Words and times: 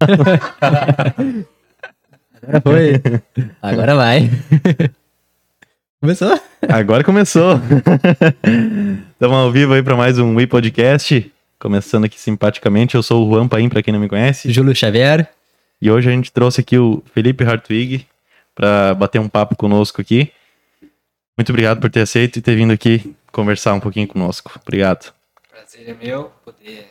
Agora 0.00 1.14
foi. 2.62 2.92
Agora 3.60 3.96
vai. 3.96 4.30
Começou? 6.00 6.40
Agora 6.68 7.02
começou. 7.02 7.54
Estamos 9.10 9.36
ao 9.36 9.50
vivo 9.50 9.74
aí 9.74 9.82
para 9.82 9.96
mais 9.96 10.16
um 10.20 10.36
We 10.36 10.46
Podcast. 10.46 11.32
Começando 11.58 12.04
aqui 12.04 12.20
simpaticamente, 12.20 12.94
eu 12.94 13.02
sou 13.02 13.26
o 13.26 13.30
Juan 13.34 13.48
Paim, 13.48 13.68
para 13.68 13.82
quem 13.82 13.92
não 13.92 13.98
me 13.98 14.08
conhece. 14.08 14.52
Júlio 14.52 14.72
Xavier. 14.74 15.28
E 15.82 15.90
hoje 15.90 16.08
a 16.08 16.12
gente 16.12 16.30
trouxe 16.30 16.60
aqui 16.60 16.78
o 16.78 17.02
Felipe 17.12 17.42
Hartwig 17.42 18.06
para 18.54 18.94
bater 18.94 19.20
um 19.20 19.28
papo 19.28 19.56
conosco 19.56 20.00
aqui. 20.00 20.32
Muito 21.36 21.50
obrigado 21.50 21.80
por 21.80 21.90
ter 21.90 22.02
aceito 22.02 22.36
e 22.36 22.42
ter 22.42 22.54
vindo 22.54 22.72
aqui 22.72 23.16
conversar 23.32 23.74
um 23.74 23.80
pouquinho 23.80 24.06
conosco. 24.06 24.60
Obrigado. 24.62 25.12
Prazer 25.50 25.88
é 25.88 25.94
meu 25.94 26.30
poder 26.44 26.86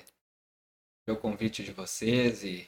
ter 1.05 1.11
o 1.13 1.15
convite 1.15 1.63
de 1.63 1.71
vocês 1.71 2.43
e 2.43 2.67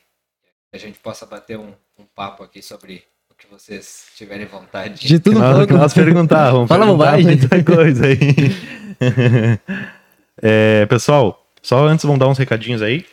a 0.72 0.78
gente 0.78 1.00
possa 1.00 1.26
bater 1.26 1.58
um, 1.58 1.74
um 1.98 2.06
papo 2.06 2.44
aqui 2.44 2.62
sobre 2.62 3.04
o 3.30 3.36
que 3.36 3.48
vocês 3.48 4.08
tiverem 4.16 4.46
vontade. 4.46 5.08
De 5.08 5.20
tudo 5.20 5.36
que 5.36 5.42
nós, 5.42 5.68
que 5.68 5.74
nós 5.74 5.94
perguntar, 5.94 6.52
vamos 6.52 6.68
Fala 6.68 6.86
perguntar 6.86 7.06
bobagem. 7.06 7.38
muita 7.38 7.64
coisa 7.64 8.06
aí. 8.06 8.20
É, 10.42 10.86
pessoal, 10.86 11.46
só 11.62 11.86
antes 11.86 12.06
vamos 12.06 12.18
dar 12.18 12.30
uns 12.30 12.38
recadinhos 12.38 12.82
aí. 12.82 13.06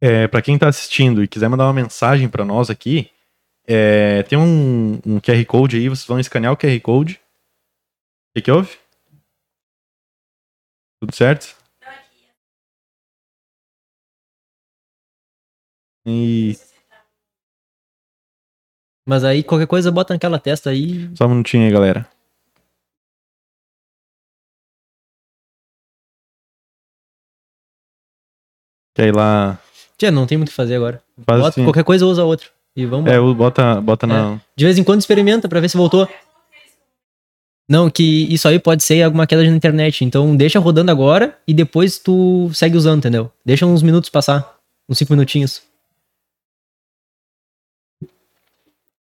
É, 0.00 0.28
para 0.28 0.40
quem 0.40 0.56
tá 0.56 0.68
assistindo 0.68 1.22
e 1.24 1.26
quiser 1.26 1.48
mandar 1.48 1.64
uma 1.64 1.72
mensagem 1.72 2.28
para 2.28 2.44
nós 2.44 2.70
aqui, 2.70 3.10
é, 3.66 4.22
tem 4.22 4.38
um, 4.38 5.00
um 5.04 5.20
QR 5.20 5.44
Code 5.46 5.76
aí, 5.76 5.88
vocês 5.88 6.06
vão 6.06 6.20
escanear 6.20 6.52
o 6.52 6.56
QR 6.56 6.80
Code. 6.80 7.14
O 7.14 7.18
que, 8.36 8.42
que 8.42 8.52
houve? 8.52 8.78
Tudo 11.00 11.14
certo? 11.14 11.57
E 16.10 16.56
Mas 19.06 19.24
aí 19.24 19.42
qualquer 19.42 19.66
coisa 19.66 19.92
bota 19.92 20.14
naquela 20.14 20.38
testa 20.38 20.70
aí. 20.70 21.10
só 21.14 21.26
um 21.26 21.30
minutinho 21.30 21.66
aí, 21.66 21.70
galera. 21.70 22.08
Que 28.94 29.02
aí 29.02 29.12
lá. 29.12 29.58
Tia, 29.98 30.10
não 30.10 30.26
tem 30.26 30.38
muito 30.38 30.48
o 30.48 30.50
que 30.50 30.56
fazer 30.56 30.76
agora. 30.76 31.02
Faz 31.26 31.40
Bota, 31.40 31.48
assim. 31.50 31.64
Qualquer 31.64 31.84
coisa 31.84 32.06
usa 32.06 32.24
outro. 32.24 32.50
E 32.74 32.86
vamos 32.86 33.10
É, 33.10 33.20
bota, 33.20 33.80
bota 33.80 34.06
na. 34.06 34.40
De 34.56 34.64
vez 34.64 34.78
em 34.78 34.84
quando 34.84 35.00
experimenta 35.00 35.48
pra 35.48 35.60
ver 35.60 35.68
se 35.68 35.76
voltou. 35.76 36.08
Não, 37.68 37.90
que 37.90 38.32
isso 38.32 38.48
aí 38.48 38.58
pode 38.58 38.82
ser 38.82 39.02
alguma 39.02 39.26
queda 39.26 39.42
na 39.42 39.54
internet. 39.54 40.04
Então 40.04 40.34
deixa 40.34 40.58
rodando 40.58 40.90
agora 40.90 41.38
e 41.46 41.52
depois 41.52 41.98
tu 41.98 42.50
segue 42.54 42.76
usando, 42.76 42.98
entendeu? 42.98 43.30
Deixa 43.44 43.66
uns 43.66 43.82
minutos 43.82 44.08
passar. 44.08 44.56
Uns 44.88 44.96
cinco 44.96 45.12
minutinhos. 45.12 45.67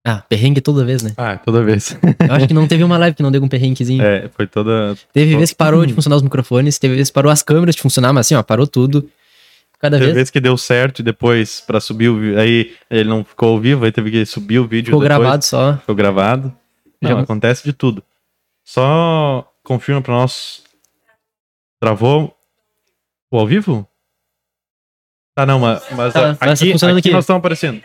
Ah, 0.08 0.22
perrengue 0.30 0.62
toda 0.62 0.86
vez, 0.86 1.02
né? 1.02 1.14
Ah, 1.18 1.36
toda 1.38 1.64
vez. 1.64 1.98
Eu 2.30 2.36
acho 2.36 2.48
que 2.48 2.54
não 2.54 2.68
teve 2.68 2.84
uma 2.84 2.96
live 2.98 3.16
que 3.16 3.24
não 3.24 3.32
deu 3.32 3.42
um 3.44 3.48
perrenguezinho. 3.48 4.04
É, 4.04 4.30
foi 4.30 4.46
toda. 4.46 4.96
Teve 5.12 5.36
vez 5.36 5.50
que 5.50 5.56
parou 5.56 5.84
de 5.84 5.94
funcionar 5.96 6.16
os 6.18 6.22
microfones, 6.22 6.78
teve 6.78 6.94
vez 6.96 7.08
que 7.10 7.14
parou 7.14 7.32
as 7.32 7.42
câmeras 7.42 7.74
de 7.76 7.82
funcionar, 7.82 8.14
mas 8.14 8.28
assim, 8.28 8.36
ó, 8.36 8.44
parou 8.44 8.68
tudo. 8.68 9.10
Cada 9.80 9.98
Teve 9.98 10.06
vez 10.06 10.16
vez 10.16 10.30
que 10.30 10.40
deu 10.40 10.56
certo 10.58 11.00
e 11.00 11.04
depois, 11.04 11.60
pra 11.60 11.80
subir 11.80 12.10
o 12.10 12.20
vídeo. 12.20 12.40
Aí 12.40 12.76
ele 12.90 13.10
não 13.10 13.24
ficou 13.26 13.50
ao 13.54 13.60
vivo, 13.60 13.84
aí 13.84 13.92
teve 13.92 14.12
que 14.12 14.26
subir 14.28 14.60
o 14.60 14.68
vídeo. 14.68 14.86
ficou 14.92 15.02
depois, 15.02 15.20
gravado 15.20 15.44
só. 15.44 15.78
Ficou 15.78 15.96
gravado. 15.96 16.56
Não, 17.02 17.10
Já- 17.12 17.20
acontece 17.22 17.64
de 17.64 17.74
tudo. 17.74 18.04
Só 18.64 19.52
confirma 19.64 20.02
pra 20.02 20.14
nós. 20.14 20.64
Travou 21.80 22.36
o 23.32 23.40
ao 23.40 23.46
vivo? 23.48 23.88
Tá, 25.36 25.46
não, 25.46 25.60
mas, 25.60 25.84
mas 25.92 26.14
Tá, 26.14 26.30
aqui, 26.32 26.38
mas 26.46 26.60
tá 26.60 26.66
funcionando 26.68 26.98
aqui 26.98 27.08
aqui. 27.10 27.14
nós 27.16 27.24
estamos 27.26 27.40
aparecendo. 27.40 27.82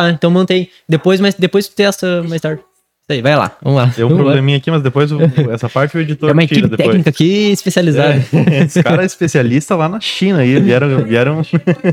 Tá, 0.00 0.10
então 0.10 0.30
mantém. 0.30 0.68
Depois, 0.88 1.20
mas 1.20 1.34
depois 1.34 1.68
tu 1.68 1.74
testa 1.74 2.22
mais 2.24 2.40
tarde. 2.42 2.60
Isso 2.60 3.12
aí, 3.12 3.22
vai 3.22 3.36
lá. 3.36 3.56
Vamos 3.62 3.78
lá. 3.78 3.86
Deu 3.96 4.06
um 4.06 4.10
Vamos 4.10 4.24
lá. 4.26 4.32
probleminha 4.32 4.58
aqui, 4.58 4.68
mas 4.70 4.82
depois 4.82 5.12
o- 5.12 5.18
essa 5.52 5.68
parte 5.68 5.96
o 5.96 6.00
editor 6.00 6.28
É 6.28 6.32
uma 6.32 6.42
equipe 6.42 6.62
depois. 6.62 6.88
técnica 6.88 7.10
aqui 7.10 7.52
especializada. 7.52 8.14
É, 8.50 8.64
esse 8.66 8.82
cara 8.82 9.02
é 9.02 9.06
especialista 9.06 9.76
lá 9.76 9.88
na 9.88 10.00
China 10.00 10.40
aí, 10.40 10.58
vieram, 10.60 11.04
vieram 11.04 11.42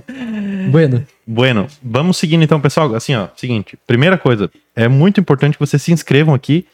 Bueno. 0.72 1.06
Bueno, 1.26 1.68
vamos 1.82 2.18
seguindo 2.18 2.44
então, 2.44 2.60
pessoal. 2.60 2.94
Assim, 2.96 3.16
ó, 3.16 3.28
seguinte. 3.36 3.78
Primeira 3.88 4.18
coisa, 4.18 4.50
é 4.76 4.88
muito 4.88 5.20
importante 5.20 5.54
que 5.54 5.60
vocês 5.66 5.82
se 5.82 5.92
inscrevam 5.92 6.34
aqui. 6.34 6.66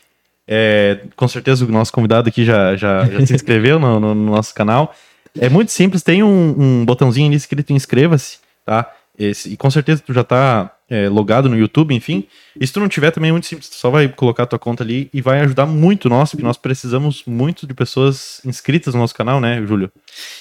É, 0.48 1.00
com 1.16 1.28
certeza 1.28 1.64
o 1.66 1.68
nosso 1.72 1.94
convidado 1.94 2.28
aqui 2.28 2.44
já, 2.44 2.76
já, 2.76 3.06
já 3.06 3.26
se 3.26 3.34
inscreveu 3.36 3.78
no, 3.78 4.00
no- 4.00 4.16
no 4.16 4.32
nosso 4.32 4.54
canal. 4.56 4.96
É 5.40 5.48
muito 5.48 5.72
simples, 5.72 6.02
tem 6.02 6.24
um, 6.24 6.56
um 6.58 6.86
botãozinho 6.86 7.28
ali 7.28 7.36
escrito 7.36 7.72
inscreva-se, 7.72 8.40
tá? 8.66 8.90
Esse- 9.18 9.50
e 9.54 9.58
com 9.58 9.70
certeza 9.70 10.02
tu 10.04 10.12
já 10.14 10.24
tá 10.24 10.72
é, 10.90 11.08
logado 11.08 11.48
no 11.48 11.58
YouTube, 11.58 11.94
enfim. 11.94 12.24
E 12.60 12.66
se 12.66 12.74
tu 12.74 12.80
não 12.80 12.88
tiver, 12.90 13.12
também 13.12 13.30
é 13.30 13.32
muito 13.32 13.46
simples. 13.48 13.70
Tu 13.70 13.76
só 13.76 13.90
vai 13.90 14.08
colocar 14.10 14.44
a 14.44 14.46
tua 14.46 14.58
conta 14.60 14.84
ali 14.84 15.10
e 15.14 15.22
vai 15.22 15.40
ajudar 15.42 15.66
muito 15.66 16.10
nós, 16.10 16.32
porque 16.32 16.44
nós 16.44 16.58
precisamos 16.58 17.24
muito 17.28 17.68
de 17.68 17.74
pessoas 17.74 18.42
inscritas 18.46 18.94
no 18.94 19.00
nosso 19.02 19.14
canal, 19.16 19.40
né, 19.40 19.64
Júlio? 19.68 19.92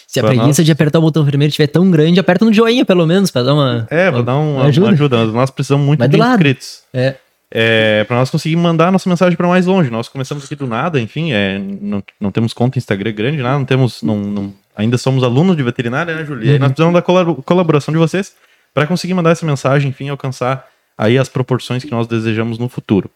Se 0.06 0.19
a 0.19 0.22
Pra 0.22 0.31
preguiça 0.31 0.60
nós. 0.62 0.66
de 0.66 0.72
apertar 0.72 0.98
o 0.98 1.03
botão 1.03 1.22
vermelho 1.25 1.48
estiver 1.48 1.66
tão 1.66 1.91
grande, 1.91 2.19
aperta 2.19 2.44
no 2.44 2.53
joinha, 2.53 2.84
pelo 2.84 3.06
menos, 3.06 3.31
pra 3.31 3.42
dar 3.42 3.54
uma. 3.54 3.87
É, 3.91 4.10
vou 4.10 4.22
dar 4.22 4.37
um- 4.37 4.56
uma 4.56 4.64
Ajuda. 4.66 4.91
ajuda. 4.91 5.25
Nós 5.26 5.50
precisamos 5.50 5.84
muito 5.87 5.98
Vai 6.00 6.08
de 6.08 6.19
inscritos. 6.19 6.81
É. 6.94 7.14
É, 7.50 8.04
para 8.04 8.19
nós 8.19 8.28
conseguir 8.28 8.56
mandar 8.56 8.88
a 8.88 8.91
nossa 8.91 9.08
mensagem 9.08 9.34
para 9.37 9.48
mais 9.48 9.64
longe. 9.64 9.91
Nós 9.91 10.06
começamos 10.08 10.44
aqui 10.44 10.54
do 10.54 10.66
nada, 10.66 11.00
enfim, 11.00 11.32
é, 11.32 11.58
não, 11.58 12.03
não 12.20 12.31
temos 12.31 12.53
conta 12.53 12.78
Instagram 12.78 13.12
grande, 13.12 13.38
nada, 13.42 13.58
não 13.58 13.64
temos, 13.64 14.03
não, 14.03 14.19
não- 14.19 14.54
ainda 14.76 14.98
somos 14.98 15.22
alunos 15.25 15.56
de 15.56 15.62
veterinária, 15.62 16.14
né, 16.14 16.25
Julia? 16.26 16.50
E 16.50 16.53
Uhum. 16.54 16.58
nós 16.58 16.69
precisamos 16.69 16.92
da 16.94 17.00
colab- 17.00 17.42
colaboração 17.44 17.91
de 17.92 17.98
vocês 17.98 18.34
para 18.78 18.86
conseguir 18.86 19.12
mandar 19.12 19.30
essa 19.30 19.44
mensagem, 19.44 19.90
enfim, 19.90 20.08
alcançar 20.08 20.64
aí 20.96 21.18
as 21.18 21.28
proporções 21.28 21.82
que 21.82 21.90
nós 21.90 22.06
desejamos 22.06 22.58
no 22.58 22.68
futuro. 22.68 23.10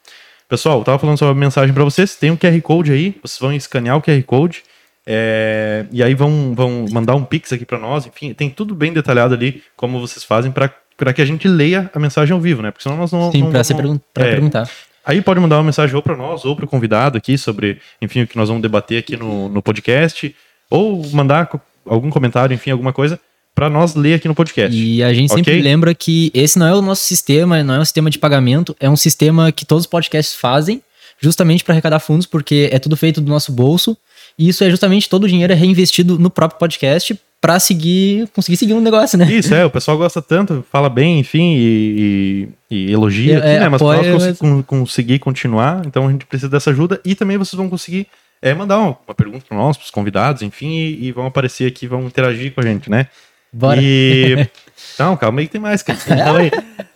Pessoal, 0.49 0.81
eu 0.81 0.85
tava 0.85 0.99
falando 0.99 1.17
sobre 1.17 1.31
a 1.31 1.37
mensagem 1.37 1.73
para 1.73 1.85
vocês, 1.85 2.17
tem 2.17 2.33
um 2.33 2.37
QR 2.37 2.61
Code 2.61 2.91
aí, 2.91 3.17
vocês 3.23 3.39
vão 3.39 3.53
escanear 3.53 3.97
o 3.97 4.03
QR 4.03 4.21
Code, 4.25 4.65
é, 5.07 5.87
e 5.93 6.03
aí 6.03 6.15
vão, 6.15 6.53
vão 6.53 6.87
mandar 6.91 7.15
um 7.15 7.25
Pix 7.25 7.53
aqui 7.53 7.65
para 7.65 7.79
nós, 7.79 8.07
enfim, 8.07 8.35
tem 8.35 8.51
tudo 8.51 8.75
bem 8.75 8.93
detalhado 8.93 9.35
ali, 9.35 9.63
como 9.77 10.01
vocês 10.01 10.25
fazem 10.25 10.51
para 10.51 11.13
que 11.15 11.23
a 11.23 11.25
gente 11.25 11.47
leia 11.47 11.89
a 11.95 11.99
mensagem 12.01 12.35
ao 12.35 12.41
vivo, 12.41 12.61
né? 12.61 12.73
Porque 12.73 12.83
senão 12.83 12.97
nós 12.97 13.13
não. 13.13 13.31
Sim, 13.31 13.43
não- 13.43 13.53
pergun 13.53 14.01
é, 14.17 14.31
perguntar. 14.31 14.69
Aí 15.07 15.23
pode 15.23 15.39
mandar 15.39 15.59
uma 15.59 15.65
mensagem 15.65 15.95
ou 15.95 16.03
para 16.03 16.17
nós, 16.17 16.45
ou 16.45 16.57
para 16.57 16.65
o 16.65 16.69
convidado 16.69 17.17
aqui 17.17 17.39
sobre, 17.39 17.81
enfim, 18.01 18.23
o 18.23 18.27
que 18.27 18.37
nós 18.37 18.49
vamos 18.49 18.63
debater 18.63 18.99
aqui 18.99 19.17
no, 19.17 19.49
no 19.49 19.63
podcast, 19.63 20.35
ou 20.69 21.09
mandar 21.13 21.49
algum 21.87 22.11
comentário, 22.11 22.53
enfim, 22.53 22.73
alguma 22.73 22.93
coisa, 22.93 23.21
para 23.63 23.71
nós 23.71 23.95
ler 23.95 24.15
aqui 24.15 24.27
no 24.27 24.35
podcast. 24.35 24.77
E 24.77 25.03
a 25.05 25.13
gente 25.15 25.29
sempre 25.33 25.53
Ok? 25.53 25.63
lembra 25.63 25.95
que 25.95 26.33
esse 26.35 26.59
não 26.59 26.67
é 26.67 26.75
o 26.75 26.83
nosso 26.83 27.05
sistema, 27.05 27.63
não 27.63 27.75
é 27.75 27.79
um 27.81 27.85
sistema 27.85 28.11
de 28.11 28.19
pagamento, 28.19 28.75
é 28.81 28.91
um 28.91 28.97
sistema 28.97 29.53
que 29.53 29.65
todos 29.65 29.85
os 29.85 29.87
podcasts 29.87 30.35
fazem, 30.35 30.83
justamente 31.21 31.63
para 31.63 31.75
arrecadar 31.75 32.01
fundos, 32.01 32.27
porque 32.27 32.69
é 32.73 32.79
tudo 32.81 32.97
feito 32.97 33.21
do 33.21 33.29
nosso 33.31 33.53
bolso. 33.53 33.97
E 34.37 34.49
isso 34.49 34.65
é 34.65 34.71
justamente 34.71 35.09
todo 35.09 35.25
o 35.25 35.29
dinheiro 35.29 35.53
é 35.53 35.57
reinvestido 35.57 36.19
no 36.19 36.29
próprio 36.29 36.59
podcast 36.59 37.17
para 37.41 37.61
seguir, 37.61 38.27
conseguir 38.35 38.57
seguir 38.57 38.73
um 38.75 38.81
negócio, 38.81 39.17
né? 39.19 39.31
Isso, 39.31 39.55
é, 39.55 39.65
o 39.65 39.71
pessoal 39.71 39.97
gosta 39.99 40.21
tanto, 40.21 40.65
fala 40.73 40.89
bem, 40.89 41.21
enfim, 41.21 41.55
e, 41.57 42.49
e- 42.71 42.89
e 42.89 42.93
elogia 42.93 43.35
É, 43.35 43.37
aqui, 43.39 43.47
é, 43.49 43.61
né? 43.61 43.69
Mas 43.69 43.81
para 43.83 43.95
apoia, 43.99 44.13
nós 44.13 44.25
cons- 44.25 44.39
con- 44.39 44.63
conseguir 44.63 45.19
continuar, 45.21 45.83
então 45.87 46.09
a 46.09 46.11
gente 46.13 46.25
precisa 46.27 46.49
dessa 46.49 46.71
ajuda 46.71 47.01
e 47.05 47.15
também 47.15 47.37
vocês 47.37 47.57
vão 47.57 47.69
conseguir 47.69 48.07
é, 48.41 48.53
mandar 48.55 48.79
uma, 48.79 48.97
uma 49.07 49.15
pergunta 49.15 49.45
para 49.49 49.57
nós, 49.57 49.77
para 49.77 49.85
os 49.85 49.91
convidados, 49.91 50.43
enfim, 50.43 50.69
e, 50.71 51.07
e 51.07 51.13
vão 51.13 51.27
aparecer 51.27 51.69
aqui, 51.69 51.87
vão 51.87 52.07
interagir 52.07 52.53
com 52.53 52.61
a 52.61 52.65
gente, 52.65 52.89
né? 52.91 53.07
Bora. 53.53 53.81
E. 53.83 54.49
Não, 54.99 55.17
calma 55.17 55.41
aí 55.41 55.47
que 55.47 55.53
tem 55.53 55.61
mais, 55.61 55.83
cara. 55.83 55.99
Calma 55.99 56.39
aí. 56.41 56.51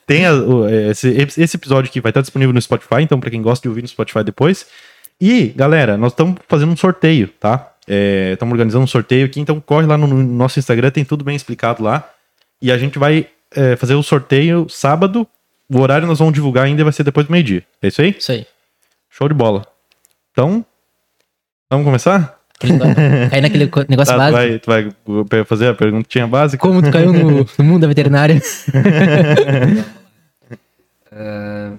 Tem 0.06 0.27
a- 0.27 0.33
o- 0.34 0.69
esse, 0.69 1.09
esse 1.09 1.56
episódio 1.56 1.89
aqui 1.89 2.00
vai 2.00 2.11
estar 2.11 2.21
disponível 2.21 2.53
no 2.53 2.61
Spotify, 2.61 3.03
então 3.03 3.19
pra 3.19 3.31
quem 3.31 3.43
gosta 3.43 3.62
de 3.62 3.69
ouvir 3.69 3.83
no 3.83 3.89
Spotify 3.89 4.22
depois. 4.22 4.66
E, 5.21 5.47
galera, 5.56 5.97
nós 5.97 6.12
estamos 6.12 6.37
fazendo 6.49 6.72
um 6.72 6.77
sorteio, 6.77 7.28
tá? 7.41 7.72
Estamos 8.33 8.53
organizando 8.53 8.84
um 8.84 8.89
sorteio 8.89 9.25
aqui, 9.27 9.41
então 9.41 9.61
corre 9.61 9.87
lá 9.87 9.97
no, 9.97 10.06
no 10.06 10.22
nosso 10.22 10.59
Instagram, 10.59 10.91
tem 10.91 11.05
tudo 11.05 11.25
bem 11.25 11.34
explicado 11.37 11.83
lá. 11.83 12.09
E 12.61 12.71
a 12.71 12.77
gente 12.78 12.99
vai 12.99 13.28
é, 13.55 13.77
fazer 13.77 13.95
o 13.95 14.03
sorteio 14.03 14.66
sábado. 14.69 15.27
O 15.72 15.81
horário 15.81 16.07
nós 16.07 16.19
vamos 16.19 16.34
divulgar 16.34 16.65
ainda 16.66 16.84
vai 16.84 16.92
ser 16.92 17.03
depois 17.04 17.27
do 17.27 17.33
meio-dia. 17.33 17.65
É 17.81 17.89
isso 17.89 18.03
aí? 18.03 18.15
Isso 18.19 18.33
aí. 18.33 18.47
Show 19.10 19.28
de 19.28 19.34
bola. 19.34 19.66
Então, 20.33 20.65
vamos 21.71 21.84
começar? 21.86 22.39
Cair 23.31 23.43
naquele 23.43 23.71
negócio 23.89 24.15
Tá, 24.15 24.15
tu, 24.15 24.33
básico. 24.33 24.67
vai, 24.67 24.91
tu 25.05 25.25
vai 25.31 25.45
fazer 25.45 25.69
a 25.69 25.75
perguntinha 25.75 26.27
básica? 26.27 26.61
Como 26.61 26.83
tu 26.83 26.91
caiu 26.91 27.13
no, 27.13 27.45
no 27.45 27.47
mundo 27.65 27.83
da 27.83 27.89
veterinária? 27.89 28.41
Ah, 31.11 31.79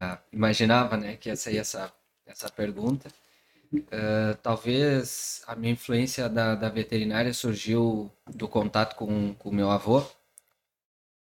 ah, 0.00 0.18
imaginava, 0.32 0.96
né, 0.96 1.16
que 1.16 1.28
ia 1.28 1.36
sair 1.36 1.58
essa, 1.58 1.92
essa 2.26 2.48
pergunta. 2.50 3.08
Ah, 3.90 4.36
talvez 4.42 5.42
a 5.46 5.54
minha 5.56 5.72
influência 5.72 6.28
da, 6.28 6.54
da 6.54 6.68
veterinária 6.68 7.32
surgiu 7.32 8.10
do 8.34 8.48
contato 8.48 8.96
com 8.96 9.34
o 9.44 9.52
meu 9.52 9.70
avô, 9.70 10.00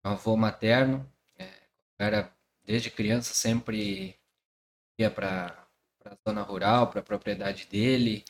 meu 0.04 0.14
avô 0.14 0.36
materno. 0.36 1.06
É, 1.38 1.48
era 2.00 2.30
desde 2.66 2.90
criança 2.90 3.34
sempre 3.34 4.16
ia 4.98 5.10
para 5.12 5.65
a 6.12 6.30
zona 6.30 6.42
rural, 6.42 6.88
para 6.88 7.00
a 7.00 7.04
propriedade 7.04 7.68
dele, 7.69 8.24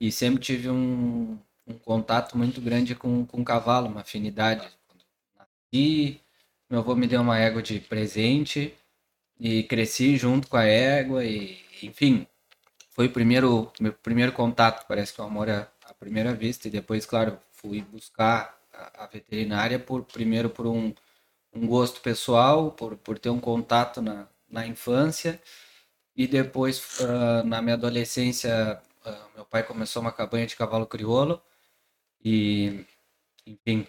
e 0.00 0.10
sempre 0.10 0.40
tive 0.40 0.70
um, 0.70 1.38
um 1.66 1.74
contato 1.78 2.36
muito 2.36 2.60
grande 2.60 2.94
com, 2.94 3.24
com 3.26 3.44
cavalo, 3.44 3.88
uma 3.88 4.00
afinidade. 4.00 4.68
Quando 4.86 5.04
nasci, 5.38 6.20
meu 6.68 6.80
avô 6.80 6.94
me 6.96 7.06
deu 7.06 7.20
uma 7.20 7.38
égua 7.38 7.62
de 7.62 7.80
presente 7.80 8.74
e 9.38 9.62
cresci 9.64 10.16
junto 10.16 10.48
com 10.48 10.56
a 10.56 10.64
égua 10.64 11.24
e, 11.24 11.58
enfim, 11.82 12.26
foi 12.90 13.06
o 13.06 13.12
primeiro, 13.12 13.72
meu 13.80 13.92
primeiro 13.92 14.32
contato, 14.32 14.86
parece 14.86 15.14
que 15.14 15.20
o 15.20 15.24
amor 15.24 15.48
é 15.48 15.68
à 15.84 15.94
primeira 15.94 16.34
vista 16.34 16.68
e 16.68 16.70
depois, 16.70 17.06
claro, 17.06 17.38
fui 17.52 17.82
buscar 17.82 18.58
a, 18.72 19.04
a 19.04 19.06
veterinária 19.06 19.78
por 19.78 20.04
primeiro 20.04 20.50
por 20.50 20.66
um, 20.66 20.92
um 21.52 21.66
gosto 21.66 22.00
pessoal, 22.00 22.72
por, 22.72 22.96
por 22.96 23.18
ter 23.18 23.30
um 23.30 23.40
contato 23.40 24.02
na, 24.02 24.28
na 24.48 24.66
infância 24.66 25.40
e 26.20 26.26
depois 26.26 27.00
uh, 27.00 27.42
na 27.46 27.62
minha 27.62 27.76
adolescência 27.76 28.78
uh, 29.06 29.34
meu 29.34 29.44
pai 29.46 29.62
começou 29.62 30.02
uma 30.02 30.12
cabanha 30.12 30.46
de 30.46 30.54
cavalo 30.54 30.86
crioulo 30.86 31.42
e 32.22 32.84
enfim 33.46 33.86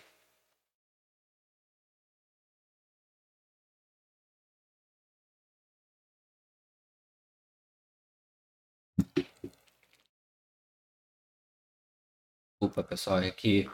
Desculpa, 12.61 12.83
pessoal, 12.83 13.17
é 13.19 13.31
que 13.31 13.69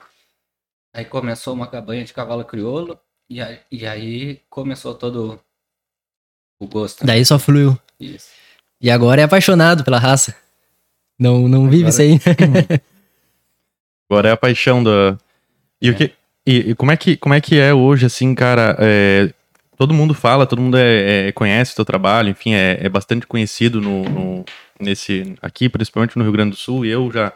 aí 0.94 1.06
começou 1.06 1.54
uma 1.54 1.70
cabanha 1.70 2.06
de 2.06 2.14
cavalo 2.14 2.44
crioulo 2.46 3.00
e 3.30 3.42
aí, 3.42 3.62
e 3.70 3.86
aí 3.86 4.38
começou 4.50 4.96
todo 4.96 5.40
o 6.60 6.68
gosto. 6.68 7.06
Daí 7.06 7.24
só 7.26 7.38
fluiu. 7.38 7.78
Isso. 8.00 8.47
E 8.82 8.90
agora 8.92 9.22
é 9.22 9.24
apaixonado 9.24 9.84
pela 9.84 10.00
raça. 10.00 10.36
Não, 11.20 11.48
não 11.48 11.64
vive 11.70 11.84
Agora- 11.90 11.92
sem. 11.94 12.20
Agora 14.10 14.30
é 14.30 14.32
a 14.32 14.38
paixão 14.38 14.84
da. 14.84 15.18
E, 15.82 15.90
o 15.90 15.96
que... 15.96 16.12
e, 16.46 16.72
e 16.72 16.76
como, 16.76 16.92
é 16.92 16.98
que, 16.98 17.18
como 17.18 17.34
é 17.36 17.42
que 17.42 17.60
é 17.60 17.74
hoje, 17.74 18.06
assim, 18.06 18.34
cara? 18.34 18.76
é, 18.80 19.30
Todo 19.78 19.94
mundo 19.94 20.14
fala, 20.16 20.48
todo 20.48 20.60
mundo 20.62 20.76
é, 20.78 21.28
é- 21.28 21.32
conhece 21.34 21.74
o 21.74 21.76
teu 21.76 21.86
trabalho, 21.86 22.30
enfim, 22.30 22.54
é, 22.56 22.80
é 22.82 22.90
bastante 22.90 23.28
conhecido 23.28 23.80
no, 23.80 24.04
no- 24.06 24.46
nesse 24.80 25.36
aqui, 25.40 25.70
principalmente 25.70 26.18
no 26.18 26.24
Rio 26.24 26.32
Grande 26.32 26.52
do 26.52 26.56
Sul. 26.56 26.84
E 26.86 26.90
eu 26.90 27.12
já 27.12 27.32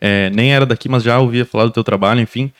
é, 0.00 0.30
nem 0.30 0.54
era 0.54 0.64
daqui, 0.64 0.88
mas 0.88 1.02
já 1.02 1.18
ouvia 1.18 1.44
falar 1.44 1.64
do 1.64 1.72
teu 1.72 1.84
trabalho, 1.84 2.20
enfim. 2.20 2.50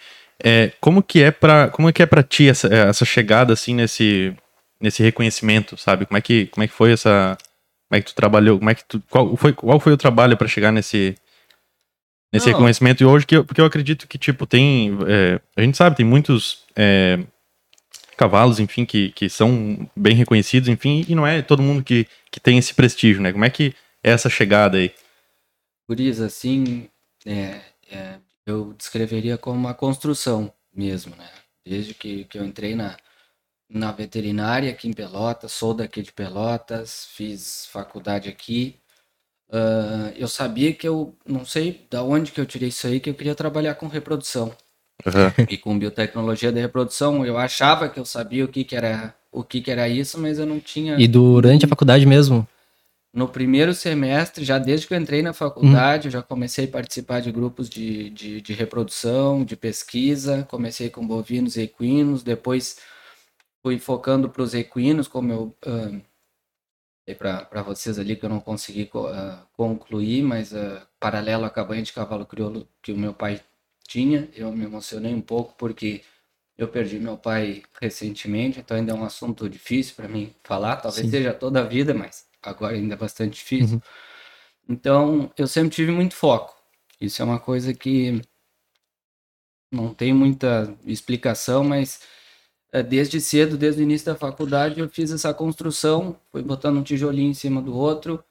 É, 0.43 0.73
como 0.81 1.03
que 1.03 1.23
é 1.23 1.31
para 1.31 1.69
como 1.69 1.89
é 1.89 1.93
que 1.93 2.03
é 2.03 2.07
para 2.07 2.23
ti 2.23 2.49
essa, 2.51 2.67
essa 2.69 3.05
chegada 3.07 3.53
assim 3.55 3.75
nesse 3.75 4.35
nesse 4.81 5.03
reconhecimento, 5.03 5.75
sabe? 5.79 6.05
Como 6.05 6.19
é 6.19 6.21
que 6.21 6.47
como 6.49 6.65
é 6.65 6.67
que 6.67 6.75
foi 6.75 6.93
essa 6.93 7.39
como 7.95 7.99
é 7.99 8.01
que 8.01 8.13
tu 8.13 8.15
trabalhou? 8.15 8.59
Como 8.59 8.71
é 8.71 8.75
que 8.75 8.85
tu 8.85 9.03
qual 9.09 9.37
foi 9.37 9.53
qual 9.53 9.79
foi 9.79 9.93
o 9.93 9.97
trabalho 9.97 10.37
para 10.37 10.49
chegar 10.49 10.73
nesse 10.73 11.15
nesse 12.33 12.47
Não. 12.47 12.55
reconhecimento 12.55 13.03
e 13.03 13.07
hoje 13.07 13.25
que 13.27 13.37
eu, 13.37 13.45
porque 13.45 13.61
eu 13.61 13.65
acredito 13.65 14.09
que 14.09 14.19
tipo 14.19 14.47
tem 14.47 14.99
é, 15.07 15.41
a 15.57 15.63
gente 15.63 15.77
sabe 15.77 15.97
tem 15.97 16.05
muitos 16.05 16.65
é, 16.75 17.21
cavalos 18.17 18.59
enfim 18.59 18.85
que, 18.85 19.11
que 19.13 19.29
são 19.29 19.89
bem 19.95 20.17
reconhecidos 20.17 20.69
enfim 20.69 21.05
e 21.09 21.15
não 21.15 21.25
é 21.25 21.41
todo 21.43 21.63
mundo 21.63 21.85
que, 21.85 22.09
que 22.33 22.41
tem 22.41 22.59
esse 22.59 22.75
prestígio 22.75 23.23
né 23.23 23.33
como 23.33 23.45
é 23.45 23.51
que 23.51 23.73
é 24.03 24.11
essa 24.11 24.29
chegada 24.29 24.79
aí 24.79 24.93
Guriz, 25.89 26.19
assim, 26.21 26.89
é, 27.27 27.61
é, 27.91 28.19
eu 28.47 28.73
descreveria 28.73 29.37
como 29.37 29.59
uma 29.59 29.75
construção 29.75 30.51
mesmo, 30.75 31.15
né? 31.15 31.29
Desde 31.65 31.93
que, 31.93 32.25
que 32.25 32.39
eu 32.39 32.45
entrei 32.45 32.75
na, 32.75 32.97
na 33.75 33.91
veterinária 33.91 34.71
aqui 34.71 34.89
em 34.89 34.93
Pelotas, 34.93 35.51
sou 35.51 35.75
daqui 35.75 36.01
de 36.01 36.13
Pelotas, 36.13 37.09
fiz 37.13 37.67
faculdade 37.67 38.29
aqui. 38.29 38.77
ah, 39.51 40.13
eu 40.17 40.29
sabia 40.29 40.73
que 40.73 40.87
eu, 40.87 41.15
não 41.27 41.45
sei 41.45 41.87
da 41.91 42.03
onde 42.05 42.31
que 42.33 42.41
eu 42.41 42.47
tirei 42.47 42.69
isso 42.69 42.87
aí, 42.87 43.01
que 43.01 43.11
eu 43.11 43.15
queria 43.15 43.35
trabalhar 43.35 43.75
com 43.75 43.89
reprodução 43.89 44.57
Aham. 45.05 45.33
e 45.51 45.59
com 45.59 45.79
biotecnologia 45.79 46.53
de 46.53 46.61
reprodução. 46.61 47.27
Eu 47.27 47.37
achava 47.37 47.89
que 47.89 47.99
eu 47.99 48.05
sabia 48.05 48.45
o 48.45 48.49
que 48.49 48.63
que 48.65 48.77
era, 48.77 49.15
o 49.33 49.43
que 49.43 49.61
que 49.61 49.71
era 49.73 49.89
isso, 49.89 50.21
mas 50.21 50.39
eu 50.39 50.47
não 50.47 50.61
tinha... 50.61 50.97
E 50.97 51.09
durante 51.09 51.65
a 51.65 51.69
faculdade 51.69 52.07
mesmo. 52.07 52.47
No 53.13 53.29
primeiro 53.29 53.75
semestre, 53.75 54.45
já 54.45 54.59
desde 54.59 54.87
que 54.87 54.95
eu 54.95 54.99
entrei 54.99 55.23
na 55.23 55.33
faculdade, 55.33 56.07
eu 56.07 56.13
já 56.13 56.23
comecei 56.23 56.65
a 56.65 56.69
participar 56.69 57.21
de 57.21 57.31
grupos 57.31 57.69
de, 57.69 58.11
de, 58.11 58.41
de 58.41 58.53
reprodução, 58.53 59.45
de 59.45 59.57
pesquisa. 59.57 60.45
Comecei 60.51 60.91
com 60.91 61.07
bovinos 61.07 61.57
e 61.57 61.63
equinos, 61.63 62.25
depois 62.25 62.77
fui 63.65 63.81
focando 63.81 64.31
para 64.31 64.43
os 64.43 64.55
equinos, 64.55 65.09
como 65.09 65.33
eu 65.33 65.57
para 67.19 67.63
vocês 67.63 67.99
ali 67.99 68.17
que 68.17 68.25
eu 68.25 68.29
não 68.31 68.41
consegui 68.41 68.87
co- 68.87 69.07
ah, 69.09 69.47
concluir, 69.53 70.23
mas 70.23 70.55
ah, 70.55 70.87
paralelo 70.99 71.45
à 71.45 71.51
cabanha 71.51 71.83
de 71.83 71.93
cavalo 71.93 72.25
crioulo 72.27 72.69
que 72.83 72.93
o 72.93 72.99
meu 72.99 73.13
pai 73.15 73.41
tinha, 73.87 74.29
eu 74.35 74.51
me 74.53 74.65
emocionei 74.65 75.13
um 75.15 75.21
pouco 75.21 75.55
porque 75.59 76.03
eu 76.57 76.69
perdi 76.69 76.99
meu 76.99 77.19
pai 77.19 77.63
recentemente, 77.81 78.61
então 78.61 78.77
ainda 78.77 78.93
é 78.93 78.95
um 78.95 79.05
assunto 79.05 79.49
difícil 79.49 79.95
para 79.97 80.09
mim 80.09 80.35
falar, 80.45 80.77
talvez 80.77 81.07
Sim. 81.07 81.11
seja 81.11 81.35
toda 81.35 81.61
a 81.61 81.65
vida, 81.65 81.93
mas 81.95 82.27
agora 82.43 82.77
ainda 82.77 82.95
é 82.95 82.97
bastante 82.97 83.35
difícil. 83.35 83.79
Então, 84.69 85.33
eu 85.39 85.47
sempre 85.49 85.71
tive 85.77 85.93
muito 85.93 86.15
foco. 86.15 86.55
Isso 87.01 87.23
é 87.23 87.25
uma 87.25 87.41
coisa 87.41 87.75
que 87.75 88.23
não 89.71 89.93
tem 89.93 90.13
muita 90.15 90.77
explicação, 90.85 91.65
mas 91.65 92.01
desde 92.83 93.21
cedo, 93.21 93.57
desde 93.57 93.81
o 93.83 93.85
início 93.85 94.07
da 94.07 94.17
faculdade, 94.17 94.81
eu 94.81 94.89
fiz 94.89 95.11
essa 95.13 95.33
construção, 95.35 96.19
fui 96.33 96.43
botando 96.43 96.79
um 96.79 96.83
tijolinho 96.83 97.31
em 97.31 97.35
cima 97.35 97.63
do 97.63 97.77
outro, 97.77 98.25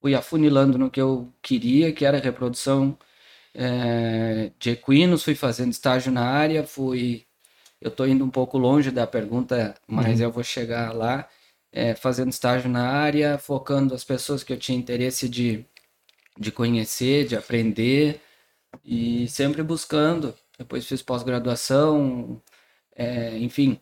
fui 0.00 0.14
afunilando 0.14 0.78
no 0.78 0.90
que 0.90 1.00
eu 1.00 1.32
queria, 1.42 1.92
que 1.92 2.04
era 2.04 2.18
reprodução 2.18 2.98
eh, 3.54 4.52
de 4.58 4.70
equinos, 4.70 5.22
fui 5.24 5.34
fazendo 5.34 5.72
estágio 5.72 6.12
na 6.12 6.24
área, 6.24 6.64
fui. 6.66 7.26
Eu 7.80 7.90
tô 7.90 8.06
indo 8.06 8.24
um 8.24 8.30
pouco 8.30 8.58
longe 8.58 8.90
da 8.90 9.06
pergunta, 9.06 9.74
mas 9.88 10.20
eu 10.20 10.30
vou 10.32 10.44
chegar 10.44 10.94
lá, 10.94 11.28
eh, 11.72 11.94
fazendo 11.94 12.30
estágio 12.30 12.70
na 12.70 12.86
área, 12.88 13.38
focando 13.38 13.94
as 13.94 14.04
pessoas 14.04 14.42
que 14.44 14.52
eu 14.52 14.58
tinha 14.58 14.78
interesse 14.78 15.28
de, 15.28 15.64
de 16.38 16.52
conhecer, 16.52 17.26
de 17.26 17.36
aprender, 17.36 18.20
e 18.84 19.28
sempre 19.28 19.62
buscando. 19.62 20.34
Depois 20.58 20.86
fiz 20.86 21.02
pós-graduação, 21.02 22.40
é, 22.96 23.38
enfim, 23.38 23.80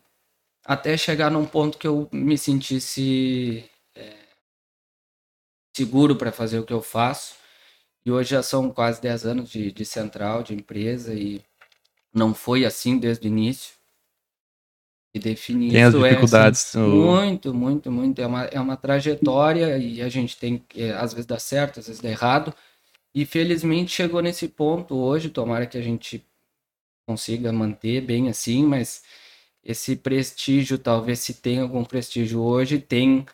até 0.65 0.97
chegar 0.97 1.31
num 1.31 1.45
ponto 1.45 1.77
que 1.77 1.87
eu 1.87 2.09
me 2.13 2.37
sentisse 2.37 3.65
é, 3.95 4.15
seguro 5.75 6.15
para 6.15 6.31
fazer 6.31 6.59
o 6.59 6.65
que 6.65 6.73
eu 6.73 6.81
faço. 6.81 7.35
E 8.05 8.11
hoje 8.11 8.31
já 8.31 8.43
são 8.43 8.71
quase 8.71 9.01
10 9.01 9.25
anos 9.25 9.49
de, 9.49 9.71
de 9.71 9.85
central, 9.85 10.43
de 10.43 10.53
empresa, 10.55 11.13
e 11.13 11.41
não 12.13 12.33
foi 12.33 12.65
assim 12.65 12.97
desde 12.99 13.27
o 13.27 13.29
início. 13.29 13.75
E 15.13 15.19
definir 15.19 15.71
tem 15.71 15.83
as 15.83 15.89
isso 15.89 16.05
é, 16.05 16.09
dificuldades 16.11 16.61
assim, 16.69 16.79
o- 16.79 16.89
muito, 16.89 17.53
muito, 17.53 17.91
muito. 17.91 18.21
É 18.21 18.27
uma, 18.27 18.43
é 18.45 18.59
uma 18.59 18.77
trajetória 18.77 19.77
e 19.77 20.01
a 20.01 20.09
gente 20.09 20.37
tem 20.37 20.59
que, 20.59 20.83
é, 20.83 20.91
às 20.93 21.13
vezes 21.13 21.25
dá 21.25 21.39
certo, 21.39 21.79
às 21.79 21.87
vezes 21.87 22.01
dá 22.01 22.09
errado. 22.09 22.53
E 23.15 23.25
felizmente 23.25 23.91
chegou 23.91 24.21
nesse 24.21 24.47
ponto 24.49 24.95
hoje, 24.95 25.29
tomara 25.29 25.67
que 25.67 25.77
a 25.77 25.81
gente 25.81 26.25
consiga 27.13 27.51
manter 27.51 28.01
bem 28.01 28.29
assim, 28.29 28.63
mas 28.63 29.01
esse 29.65 29.95
prestígio, 29.95 30.77
talvez 30.77 31.17
se 31.19 31.33
tem 31.33 31.59
algum 31.59 31.83
prestígio 31.83 32.39
hoje, 32.39 32.77
tem 32.77 33.25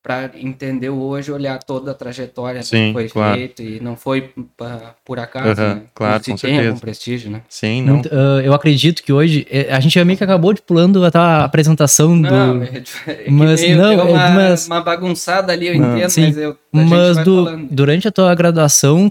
para 0.00 0.30
entender 0.36 0.88
hoje, 0.88 1.32
olhar 1.32 1.58
toda 1.62 1.90
a 1.90 1.94
trajetória 1.94 2.62
Sim, 2.62 2.86
que 2.86 2.92
foi 2.92 3.08
claro. 3.08 3.36
feito 3.36 3.60
e 3.62 3.80
não 3.80 3.96
foi 3.96 4.32
por 5.04 5.18
acaso, 5.18 5.60
né? 5.60 5.82
claro, 5.92 6.22
se 6.22 6.30
com 6.30 6.36
tem 6.36 6.50
certeza. 6.52 6.68
algum 6.68 6.80
prestígio, 6.80 7.30
né? 7.30 7.42
sim 7.48 7.82
não 7.82 7.94
Muito- 7.94 8.08
ah, 8.12 8.40
eu 8.42 8.54
acredito 8.54 9.02
que 9.02 9.12
hoje. 9.12 9.44
eh, 9.50 9.66
A 9.70 9.80
gente 9.80 10.02
meio 10.04 10.16
que 10.16 10.22
acabou 10.24 10.52
de 10.54 10.62
pulando 10.62 11.04
até 11.04 11.18
a 11.18 11.44
apresentação 11.44 12.14
Não, 12.14 12.60
do. 12.60 12.64
é, 12.64 12.68
é 13.10 13.14
que 13.24 13.30
Mas 13.30 13.60
meio 13.60 13.76
não, 13.76 13.90
é- 13.90 14.02
uma, 14.04 14.30
mas- 14.30 14.66
uma 14.68 14.80
bagunçada 14.80 15.52
ali, 15.52 15.66
eu 15.66 15.78
Não, 15.78 15.96
entendo, 15.98 16.10
sim. 16.10 16.22
mas 16.26 16.36
eu 16.38 16.50
a 16.72 16.78
gente 16.78 16.88
Mas 16.90 17.14
vai 17.16 17.24
do- 17.24 17.44
falando. 17.44 17.68
durante 17.70 18.08
a 18.08 18.12
tua 18.12 18.34
graduação, 18.36 19.10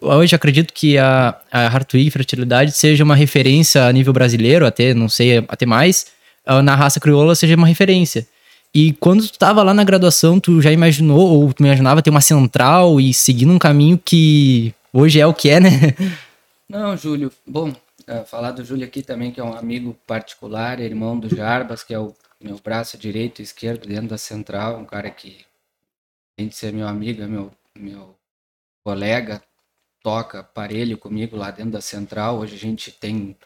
hoje 0.00 0.34
acredito 0.34 0.72
que 0.72 0.98
a, 0.98 1.38
a 1.50 1.66
Hartwig 1.66 2.10
Fertilidade 2.10 2.72
seja 2.72 3.04
uma 3.04 3.14
referência 3.14 3.86
a 3.86 3.92
nível 3.92 4.12
brasileiro, 4.12 4.66
até 4.66 4.94
não 4.94 5.08
sei, 5.08 5.38
até 5.48 5.66
mais, 5.66 6.06
ah, 6.44 6.62
na 6.62 6.74
raça 6.74 7.00
crioula 7.00 7.34
seja 7.34 7.56
uma 7.56 7.66
referência. 7.66 8.26
E 8.74 8.92
quando 8.94 9.26
tu 9.26 9.32
estava 9.32 9.62
lá 9.62 9.74
na 9.74 9.82
graduação, 9.82 10.38
tu 10.38 10.62
já 10.62 10.70
imaginou, 10.70 11.20
ou 11.20 11.52
tu 11.52 11.64
imaginava 11.64 12.02
ter 12.02 12.10
uma 12.10 12.20
central 12.20 13.00
e 13.00 13.12
seguindo 13.12 13.52
um 13.52 13.58
caminho 13.58 13.98
que 13.98 14.72
hoje 14.92 15.20
é 15.20 15.26
o 15.26 15.34
que 15.34 15.50
é, 15.50 15.60
né? 15.60 15.70
Não, 16.68 16.96
Júlio, 16.96 17.32
bom, 17.44 17.72
eh, 18.06 18.24
falar 18.24 18.52
do 18.52 18.64
Júlio 18.64 18.86
aqui 18.86 19.02
também, 19.02 19.32
que 19.32 19.40
é 19.40 19.44
um 19.44 19.54
amigo 19.54 19.96
particular, 20.06 20.78
irmão 20.78 21.18
do 21.18 21.28
Jarbas, 21.28 21.82
que 21.82 21.92
é 21.92 21.98
o 21.98 22.14
meu 22.40 22.60
braço 22.62 22.96
direito 22.96 23.40
e 23.40 23.42
esquerdo 23.42 23.88
dentro 23.88 24.08
da 24.08 24.18
central, 24.18 24.78
um 24.78 24.84
cara 24.84 25.10
que, 25.10 25.44
além 26.38 26.48
de 26.48 26.54
ser 26.54 26.72
meu 26.72 26.86
amigo, 26.86 27.22
é 27.22 27.26
meu, 27.26 27.52
meu 27.76 28.14
colega, 28.84 29.42
toca 30.02 30.42
parelho 30.42 30.98
comigo 30.98 31.36
lá 31.36 31.50
dentro 31.50 31.72
da 31.72 31.80
central. 31.80 32.38
Hoje 32.38 32.56
a 32.56 32.58
gente 32.58 32.92
tem 32.92 33.36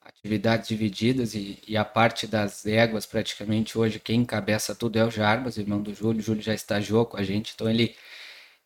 atividades 0.00 0.68
divididas 0.68 1.34
e, 1.34 1.58
e 1.66 1.76
a 1.76 1.84
parte 1.84 2.26
das 2.26 2.64
éguas, 2.66 3.06
praticamente 3.06 3.78
hoje, 3.78 4.00
quem 4.00 4.20
encabeça 4.20 4.74
tudo 4.74 4.98
é 4.98 5.04
o 5.04 5.10
Jarbas, 5.10 5.58
irmão 5.58 5.82
do 5.82 5.94
Júlio. 5.94 6.20
O 6.20 6.22
Júlio 6.22 6.42
já 6.42 6.54
estagiou 6.54 7.06
com 7.06 7.16
a 7.16 7.22
gente, 7.22 7.52
então 7.54 7.68
ele 7.68 7.96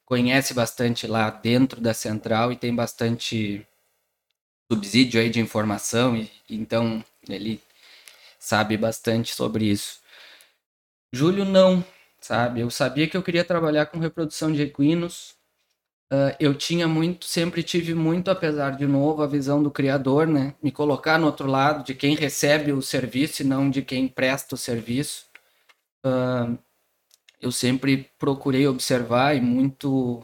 conhece 0.05 0.55
bastante 0.55 1.07
lá 1.07 1.31
dentro 1.31 1.81
da 1.81 1.95
central 1.95 2.53
e 2.53 2.57
tem 2.57 2.75
bastante 2.75 3.67
subsídio 4.71 5.21
aí 5.21 5.31
de 5.31 5.41
informação 5.41 6.17
e 6.17 6.31
então 6.49 7.05
ele 7.29 7.61
sabe 8.39 8.77
bastante 8.77 9.35
sobre 9.35 9.67
isso. 9.67 10.01
Júlio 11.13 11.45
não, 11.45 11.85
sabe? 12.21 12.61
Eu 12.61 12.71
sabia 12.71 13.09
que 13.09 13.17
eu 13.17 13.23
queria 13.23 13.45
trabalhar 13.45 13.87
com 13.87 13.99
reprodução 13.99 14.53
de 14.53 14.63
equinos. 14.63 15.35
Uh, 16.13 16.35
eu 16.41 16.55
tinha 16.55 16.89
muito, 16.89 17.25
sempre 17.25 17.63
tive 17.63 17.95
muito, 17.95 18.33
apesar 18.33 18.71
de 18.71 18.85
novo, 18.85 19.23
a 19.23 19.29
visão 19.29 19.63
do 19.63 19.71
criador, 19.71 20.27
né? 20.27 20.55
Me 20.61 20.73
colocar 20.73 21.19
no 21.19 21.27
outro 21.27 21.47
lado 21.47 21.85
de 21.85 21.95
quem 21.95 22.17
recebe 22.17 22.73
o 22.73 22.83
serviço 22.83 23.43
e 23.43 23.45
não 23.45 23.71
de 23.71 23.81
quem 23.81 24.09
presta 24.09 24.57
o 24.57 24.59
serviço. 24.59 25.27
Uh, 26.05 26.59
eu 27.41 27.53
sempre 27.53 28.11
procurei 28.19 28.67
observar 28.67 29.37
e 29.37 29.41
muito 29.41 30.17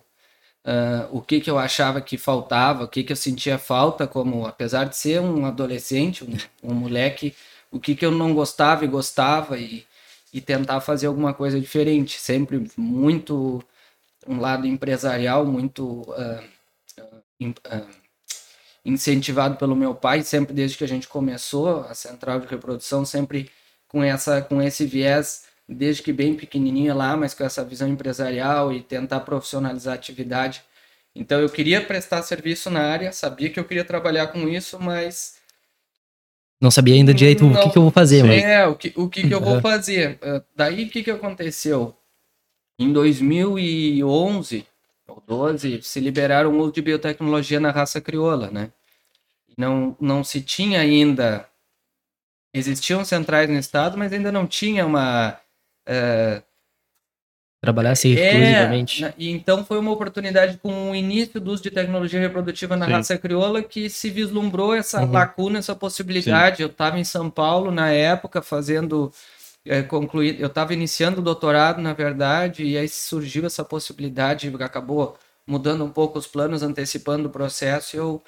uh, 0.67 1.09
o 1.13 1.23
que, 1.23 1.41
que 1.41 1.51
eu 1.51 1.59
achava 1.59 2.01
que 2.01 2.19
faltava, 2.19 2.85
o 2.85 2.89
que, 2.89 3.05
que 3.05 3.13
eu 3.13 3.17
sentia 3.17 3.57
falta, 3.57 4.07
como 4.09 4.45
apesar 4.45 4.85
de 4.87 4.97
ser 4.97 5.21
um 5.21 5.47
adolescente, 5.47 6.25
um, 6.25 6.73
um 6.73 6.75
moleque, 6.75 7.35
o 7.71 7.79
que, 7.79 7.95
que 7.95 8.05
eu 8.05 8.11
não 8.11 8.35
gostava 8.35 8.85
e 8.85 8.89
gostava 8.89 9.59
e, 9.59 9.85
e 10.33 10.41
tentar 10.41 10.81
fazer 10.81 11.07
alguma 11.07 11.33
coisa 11.33 11.61
diferente. 11.61 12.21
Sempre 12.21 12.67
muito 12.77 13.63
um 14.29 14.41
lado 14.41 14.67
empresarial, 14.67 15.45
muito 15.47 16.03
uh, 16.03 16.43
uh, 17.43 17.87
incentivado 18.85 19.57
pelo 19.57 19.77
meu 19.77 19.95
pai, 19.95 20.23
sempre 20.23 20.55
desde 20.55 20.79
que 20.79 20.85
a 20.85 20.89
gente 20.89 21.09
começou 21.09 21.81
a 21.81 21.95
central 21.95 22.41
de 22.41 22.47
reprodução, 22.47 23.05
sempre 23.05 23.51
com 23.89 24.03
essa 24.03 24.43
com 24.43 24.61
esse 24.61 24.85
viés 24.85 25.45
desde 25.69 26.03
que 26.03 26.13
bem 26.13 26.35
pequenininha 26.35 26.95
lá, 26.95 27.17
mas 27.17 27.35
com 27.35 27.45
essa 27.45 27.65
visão 27.65 27.89
empresarial 27.89 28.73
e 28.73 28.81
tentar 28.83 29.21
profissionalizar 29.21 29.95
a 29.95 29.97
atividade. 29.97 30.63
Então 31.15 31.41
eu 31.41 31.49
queria 31.49 31.81
prestar 31.81 32.23
serviço 32.23 32.71
na 32.71 32.83
área, 32.83 33.11
sabia 33.13 33.51
que 33.51 33.59
eu 33.59 33.65
queria 33.65 33.85
trabalhar 33.85 34.29
com 34.29 34.49
isso, 34.49 34.79
mas 34.79 35.37
não 36.61 36.71
sabia 36.71 36.95
ainda 36.95 37.13
direito 37.13 37.45
não, 37.45 37.53
o 37.53 37.65
que, 37.65 37.71
que, 37.71 37.79
eu 37.79 37.83
vou 37.83 37.91
fazer. 37.91 38.23
Mas... 38.23 38.43
É, 38.43 38.67
o 38.67 38.75
que, 38.75 38.93
o 38.97 39.09
que, 39.09 39.27
que 39.27 39.35
eu 39.35 39.41
vou 39.41 39.61
fazer. 39.61 40.19
Uh, 40.23 40.43
daí 40.55 40.85
o 40.85 40.91
que, 40.91 41.03
que 41.03 41.11
aconteceu? 41.11 41.96
Em 42.79 42.93
2011 42.93 44.67
ou 45.09 45.23
12, 45.27 45.83
se 45.83 46.01
liberaram 46.01 46.53
o 46.53 46.59
uso 46.59 46.73
de 46.73 46.83
biotecnologia 46.83 47.61
na 47.61 47.71
raça 47.71 48.01
crioula, 48.01 48.51
né? 48.51 48.71
Não, 49.57 49.97
não 50.01 50.23
se 50.23 50.43
tinha 50.43 50.81
ainda. 50.81 51.49
Existiam 52.53 53.05
centrais 53.05 53.49
no 53.49 53.59
estado, 53.59 53.97
mas 53.97 54.13
ainda 54.13 54.31
não 54.31 54.47
tinha 54.47 54.85
uma 54.85 55.41
Uh, 55.87 56.43
Trabalhar 57.61 57.93
assim 57.93 58.13
exclusivamente. 58.13 59.05
É, 59.05 59.15
e 59.17 59.31
então 59.31 59.65
foi 59.65 59.79
uma 59.79 59.91
oportunidade 59.91 60.59
com 60.59 60.91
o 60.91 60.95
início 60.95 61.41
do 61.41 61.51
uso 61.51 61.63
de 61.63 61.71
tecnologia 61.71 62.21
reprodutiva 62.21 62.77
na 62.77 62.87
Sim. 62.87 62.93
raça 62.93 63.19
crioula 63.19 63.63
que 63.63 63.89
se 63.89 64.11
vislumbrou 64.11 64.75
essa 64.75 65.03
uhum. 65.03 65.11
lacuna, 65.11 65.59
essa 65.59 65.75
possibilidade. 65.75 66.59
Sim. 66.59 66.63
Eu 66.65 66.69
estava 66.69 66.99
em 66.99 67.05
São 67.05 67.31
Paulo 67.31 67.73
na 67.73 67.91
época 67.91 68.43
fazendo 68.43 69.11
é, 69.67 69.83
concluir, 69.83 70.41
eu 70.41 70.47
estava 70.47 70.73
iniciando 70.73 71.21
o 71.21 71.25
doutorado, 71.25 71.81
na 71.81 71.93
verdade, 71.93 72.65
e 72.65 72.79
aí 72.79 72.89
surgiu 72.89 73.45
essa 73.45 73.65
possibilidade, 73.65 74.53
acabou 74.61 75.17
mudando 75.47 75.85
um 75.85 75.91
pouco 75.91 76.19
os 76.19 76.27
planos, 76.27 76.63
antecipando 76.63 77.29
o 77.29 77.31
processo, 77.31 77.97
e 77.97 77.99
eu 77.99 78.23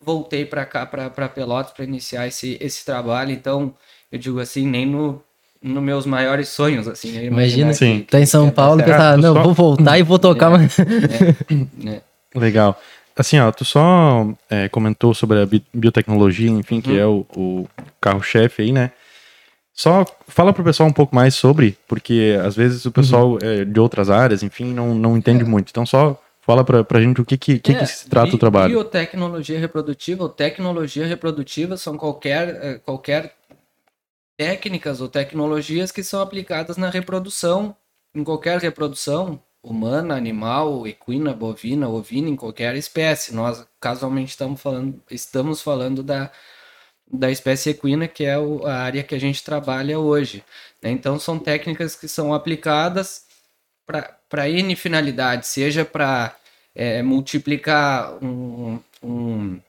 voltei 0.00 0.44
para 0.44 0.64
cá, 0.64 0.86
para 0.86 1.28
Pelotas, 1.28 1.72
para 1.72 1.84
iniciar 1.84 2.26
esse, 2.26 2.56
esse 2.60 2.84
trabalho. 2.84 3.30
Então, 3.30 3.74
eu 4.10 4.18
digo 4.18 4.40
assim, 4.40 4.66
nem 4.66 4.86
no 4.86 5.22
nos 5.62 5.82
meus 5.82 6.06
maiores 6.06 6.48
sonhos, 6.48 6.88
assim. 6.88 7.24
Imagina, 7.24 7.72
sim. 7.72 8.04
tá 8.10 8.18
em 8.18 8.26
São 8.26 8.50
Paulo 8.50 8.82
pensar, 8.82 9.16
não, 9.16 9.32
só... 9.32 9.42
vou 9.44 9.54
voltar 9.54 9.96
e 9.96 10.02
vou 10.02 10.18
tocar, 10.18 10.48
é, 10.48 10.58
mas... 10.58 10.76
é, 10.78 11.88
é. 11.88 12.02
Legal. 12.34 12.76
Assim, 13.14 13.38
ó, 13.38 13.52
tu 13.52 13.64
só 13.64 14.26
é, 14.50 14.68
comentou 14.68 15.14
sobre 15.14 15.40
a 15.40 15.48
biotecnologia, 15.72 16.50
enfim, 16.50 16.80
que 16.80 16.98
é 16.98 17.06
o, 17.06 17.24
o 17.36 17.68
carro-chefe 18.00 18.62
aí, 18.62 18.72
né? 18.72 18.90
Só 19.74 20.04
fala 20.28 20.52
pro 20.52 20.64
pessoal 20.64 20.88
um 20.88 20.92
pouco 20.92 21.14
mais 21.14 21.34
sobre, 21.34 21.78
porque 21.88 22.38
às 22.44 22.54
vezes 22.54 22.84
o 22.84 22.92
pessoal 22.92 23.32
uhum. 23.32 23.38
é, 23.42 23.64
de 23.64 23.80
outras 23.80 24.10
áreas, 24.10 24.42
enfim, 24.42 24.72
não, 24.72 24.94
não 24.94 25.16
entende 25.16 25.42
é. 25.42 25.46
muito. 25.46 25.70
Então 25.70 25.86
só 25.86 26.20
fala 26.40 26.62
pra, 26.62 26.84
pra 26.84 27.00
gente 27.00 27.20
o 27.20 27.24
que 27.24 27.38
que, 27.38 27.58
que, 27.58 27.74
que 27.74 27.86
se 27.86 28.08
trata 28.08 28.30
bi, 28.30 28.34
o 28.34 28.38
trabalho. 28.38 28.74
Biotecnologia 28.74 29.58
reprodutiva 29.58 30.24
ou 30.24 30.28
tecnologia 30.28 31.06
reprodutiva 31.06 31.76
são 31.76 31.96
qualquer, 31.96 32.80
qualquer 32.80 33.34
técnicas 34.36 35.00
ou 35.00 35.08
tecnologias 35.08 35.90
que 35.90 36.02
são 36.02 36.20
aplicadas 36.20 36.76
na 36.76 36.90
reprodução, 36.90 37.74
em 38.14 38.24
qualquer 38.24 38.58
reprodução, 38.58 39.40
humana, 39.62 40.16
animal, 40.16 40.86
equina, 40.86 41.32
bovina, 41.32 41.88
ovina, 41.88 42.28
em 42.28 42.36
qualquer 42.36 42.74
espécie. 42.76 43.34
Nós 43.34 43.66
casualmente 43.80 44.30
estamos 44.30 44.60
falando, 44.60 45.00
estamos 45.10 45.62
falando 45.62 46.02
da, 46.02 46.30
da 47.12 47.30
espécie 47.30 47.70
equina, 47.70 48.08
que 48.08 48.24
é 48.24 48.34
a 48.34 48.74
área 48.74 49.02
que 49.02 49.14
a 49.14 49.20
gente 49.20 49.44
trabalha 49.44 49.98
hoje. 49.98 50.42
Né? 50.80 50.90
Então, 50.90 51.18
são 51.18 51.38
técnicas 51.38 51.94
que 51.94 52.08
são 52.08 52.32
aplicadas 52.32 53.26
para 54.28 54.48
N 54.48 54.74
finalidades, 54.74 55.48
seja 55.48 55.84
para 55.84 56.34
é, 56.74 57.02
multiplicar 57.02 58.14
um, 58.24 58.80
um 59.02 59.60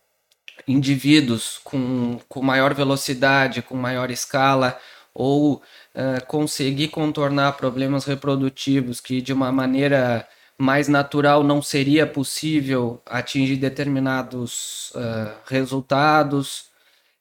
indivíduos 0.68 1.60
com, 1.64 2.20
com 2.30 2.42
maior 2.42 2.74
velocidade, 2.74 3.62
com 3.62 3.76
maior 3.76 4.10
escala, 4.10 4.80
ou 5.14 5.56
uh, 5.56 6.26
conseguir 6.28 6.88
contornar 6.88 7.54
problemas 7.54 8.06
reprodutivos 8.06 9.00
que 9.00 9.22
de 9.22 9.34
uma 9.34 9.52
maneira 9.52 10.28
mais 10.58 10.88
natural 10.88 11.44
não 11.44 11.62
seria 11.62 12.08
possível 12.08 13.02
atingir 13.06 13.58
determinados 13.58 14.92
uh, 14.96 15.34
resultados, 15.46 16.66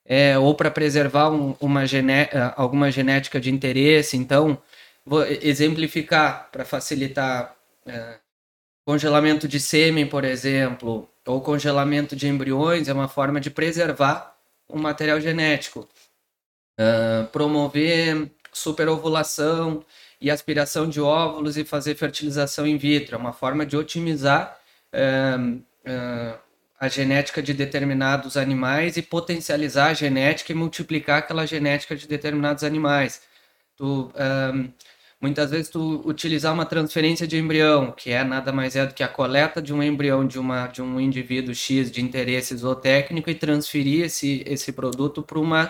é, 0.04 0.38
ou 0.38 0.54
para 0.54 0.70
preservar 0.70 1.30
um, 1.30 1.54
uma 1.60 1.86
gené 1.86 2.28
alguma 2.56 2.90
genética 2.90 3.40
de 3.40 3.50
interesse. 3.50 4.16
Então, 4.16 4.58
vou 5.04 5.24
exemplificar 5.24 6.48
para 6.50 6.64
facilitar. 6.64 7.54
Uh, 7.86 8.22
congelamento 8.84 9.46
de 9.46 9.60
sêmen, 9.60 10.06
por 10.06 10.24
exemplo, 10.24 11.08
ou 11.26 11.40
congelamento 11.40 12.16
de 12.16 12.28
embriões 12.28 12.88
é 12.88 12.92
uma 12.92 13.08
forma 13.08 13.40
de 13.40 13.50
preservar 13.50 14.36
o 14.68 14.78
material 14.78 15.20
genético. 15.20 15.88
Uh, 16.78 17.26
promover 17.28 18.30
superovulação 18.52 19.84
e 20.20 20.30
aspiração 20.30 20.88
de 20.88 21.00
óvulos 21.00 21.56
e 21.56 21.64
fazer 21.64 21.94
fertilização 21.94 22.66
in 22.66 22.76
vitro 22.76 23.14
é 23.14 23.18
uma 23.18 23.32
forma 23.32 23.64
de 23.64 23.76
otimizar 23.76 24.58
uh, 24.94 25.62
a 26.82 26.88
genética 26.88 27.40
de 27.40 27.54
determinados 27.54 28.36
animais 28.36 28.96
e 28.96 29.02
potencializar 29.02 29.90
a 29.90 29.94
genética 29.94 30.50
e 30.50 30.54
multiplicar 30.54 31.18
aquela 31.20 31.46
genética 31.46 31.94
de 31.94 32.08
determinados 32.08 32.64
animais. 32.64 33.22
Tu, 33.76 34.12
Muitas 35.20 35.52
vezes 35.52 35.68
tu 35.68 36.02
utilizar 36.04 36.52
uma 36.52 36.66
transferência 36.66 37.28
de 37.28 37.38
embrião, 37.38 37.92
que 37.92 38.10
é 38.10 38.24
nada 38.24 38.50
mais 38.50 38.74
é 38.74 38.84
do 38.84 38.92
que 38.92 39.04
a 39.04 39.08
coleta 39.08 39.62
de 39.62 39.72
um 39.72 39.80
embrião 39.80 40.26
de, 40.26 40.36
uma, 40.36 40.66
de 40.66 40.82
um 40.82 40.98
indivíduo 40.98 41.54
X 41.54 41.92
de 41.92 42.02
interesse 42.02 42.56
zootécnico 42.56 43.30
e 43.30 43.34
transferir 43.36 44.04
esse, 44.06 44.42
esse 44.44 44.72
produto 44.72 45.22
para 45.22 45.38
uma 45.38 45.66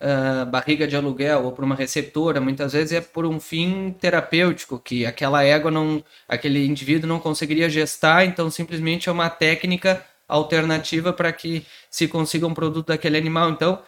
uh, 0.00 0.46
barriga 0.46 0.86
de 0.86 0.94
aluguel 0.94 1.42
ou 1.42 1.50
para 1.50 1.64
uma 1.64 1.74
receptora. 1.74 2.40
Muitas 2.40 2.74
vezes 2.74 2.92
é 2.92 3.00
por 3.00 3.26
um 3.26 3.40
fim 3.40 3.90
terapêutico, 4.00 4.78
que 4.78 5.04
aquela 5.04 5.42
égua 5.42 5.72
não, 5.72 6.04
aquele 6.28 6.64
indivíduo 6.64 7.08
não 7.08 7.18
conseguiria 7.18 7.68
gestar, 7.68 8.24
então 8.24 8.48
simplesmente 8.52 9.08
é 9.08 9.12
uma 9.12 9.28
técnica 9.28 10.00
alternativa 10.34 11.12
para 11.12 11.32
que 11.32 11.64
se 11.90 12.08
consiga 12.08 12.46
um 12.46 12.54
produto 12.54 12.88
daquele 12.88 13.16
animal. 13.16 13.50
Então, 13.50 13.80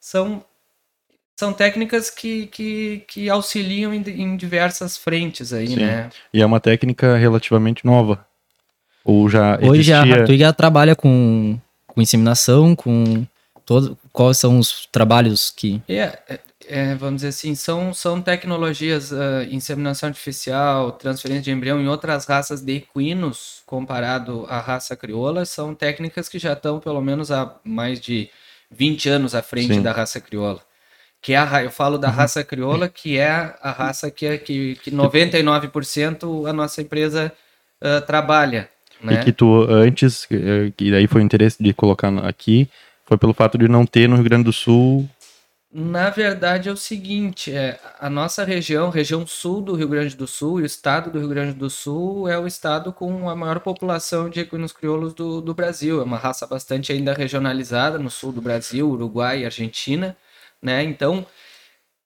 são 0.00 0.44
são 1.34 1.52
técnicas 1.52 2.10
que, 2.10 2.46
que, 2.46 3.04
que 3.08 3.28
auxiliam 3.30 3.92
em, 3.92 4.02
em 4.02 4.36
diversas 4.36 4.96
frentes 4.96 5.52
aí, 5.52 5.68
Sim. 5.68 5.76
né? 5.76 6.10
E 6.32 6.40
é 6.40 6.46
uma 6.46 6.60
técnica 6.60 7.16
relativamente 7.16 7.84
nova. 7.84 8.24
Ou 9.04 9.28
já 9.28 9.56
Hoje 9.56 9.90
existia... 9.92 9.98
a 9.98 10.02
Hartwig 10.02 10.52
trabalha 10.52 10.94
com, 10.94 11.58
com 11.86 12.00
inseminação, 12.00 12.76
com 12.76 13.26
todo, 13.66 13.98
quais 14.12 14.38
são 14.38 14.58
os 14.58 14.86
trabalhos 14.92 15.50
que... 15.50 15.82
É, 15.88 16.16
é, 16.68 16.94
vamos 16.94 17.16
dizer 17.16 17.28
assim, 17.28 17.54
são, 17.54 17.92
são 17.92 18.20
tecnologias, 18.20 19.12
uh, 19.12 19.42
inseminação 19.50 20.08
artificial, 20.08 20.92
transferência 20.92 21.42
de 21.42 21.50
embrião 21.50 21.80
em 21.80 21.88
outras 21.88 22.24
raças 22.24 22.60
de 22.60 22.76
equinos, 22.76 23.62
comparado 23.66 24.46
à 24.48 24.58
raça 24.60 24.96
crioula, 24.96 25.44
são 25.44 25.74
técnicas 25.74 26.28
que 26.28 26.38
já 26.38 26.52
estão 26.52 26.80
pelo 26.80 27.00
menos 27.00 27.30
há 27.30 27.54
mais 27.64 28.00
de 28.00 28.28
20 28.70 29.08
anos 29.08 29.34
à 29.34 29.42
frente 29.42 29.74
Sim. 29.74 29.82
da 29.82 29.92
raça 29.92 30.20
crioula 30.20 30.60
que 31.22 31.32
é 31.32 31.38
a, 31.38 31.62
eu 31.62 31.70
falo 31.70 31.96
da 31.96 32.08
uhum. 32.08 32.14
raça 32.14 32.42
crioula, 32.42 32.88
que 32.88 33.16
é 33.16 33.30
a 33.62 33.70
raça 33.70 34.10
que, 34.10 34.38
que, 34.38 34.74
que 34.82 34.90
99% 34.90 36.48
a 36.48 36.52
nossa 36.52 36.82
empresa 36.82 37.32
uh, 37.80 38.04
trabalha. 38.04 38.68
Né? 39.00 39.14
E 39.14 39.24
que 39.24 39.32
tu 39.32 39.62
antes, 39.70 40.26
eh, 40.30 40.72
que 40.76 40.90
daí 40.90 41.06
foi 41.06 41.22
o 41.22 41.24
interesse 41.24 41.62
de 41.62 41.72
colocar 41.72 42.08
aqui, 42.26 42.68
foi 43.04 43.16
pelo 43.16 43.32
fato 43.32 43.56
de 43.56 43.68
não 43.68 43.84
ter 43.86 44.08
no 44.08 44.16
Rio 44.16 44.24
Grande 44.24 44.44
do 44.44 44.52
Sul. 44.52 45.08
Na 45.74 46.10
verdade 46.10 46.68
é 46.68 46.72
o 46.72 46.76
seguinte, 46.76 47.50
é, 47.50 47.80
a 47.98 48.10
nossa 48.10 48.44
região, 48.44 48.90
região 48.90 49.26
sul 49.26 49.62
do 49.62 49.74
Rio 49.74 49.88
Grande 49.88 50.14
do 50.14 50.26
Sul, 50.26 50.60
e 50.60 50.64
o 50.64 50.66
estado 50.66 51.10
do 51.10 51.18
Rio 51.18 51.28
Grande 51.28 51.54
do 51.54 51.70
Sul 51.70 52.28
é 52.28 52.38
o 52.38 52.46
estado 52.46 52.92
com 52.92 53.30
a 53.30 53.34
maior 53.34 53.58
população 53.60 54.28
de 54.28 54.40
equinos 54.40 54.70
crioulos 54.70 55.14
do, 55.14 55.40
do 55.40 55.54
Brasil. 55.54 56.00
É 56.00 56.04
uma 56.04 56.18
raça 56.18 56.46
bastante 56.46 56.92
ainda 56.92 57.14
regionalizada 57.14 57.98
no 57.98 58.10
sul 58.10 58.32
do 58.32 58.42
Brasil, 58.42 58.86
Uruguai 58.90 59.40
e 59.40 59.44
Argentina 59.46 60.14
né? 60.62 60.82
Então, 60.84 61.26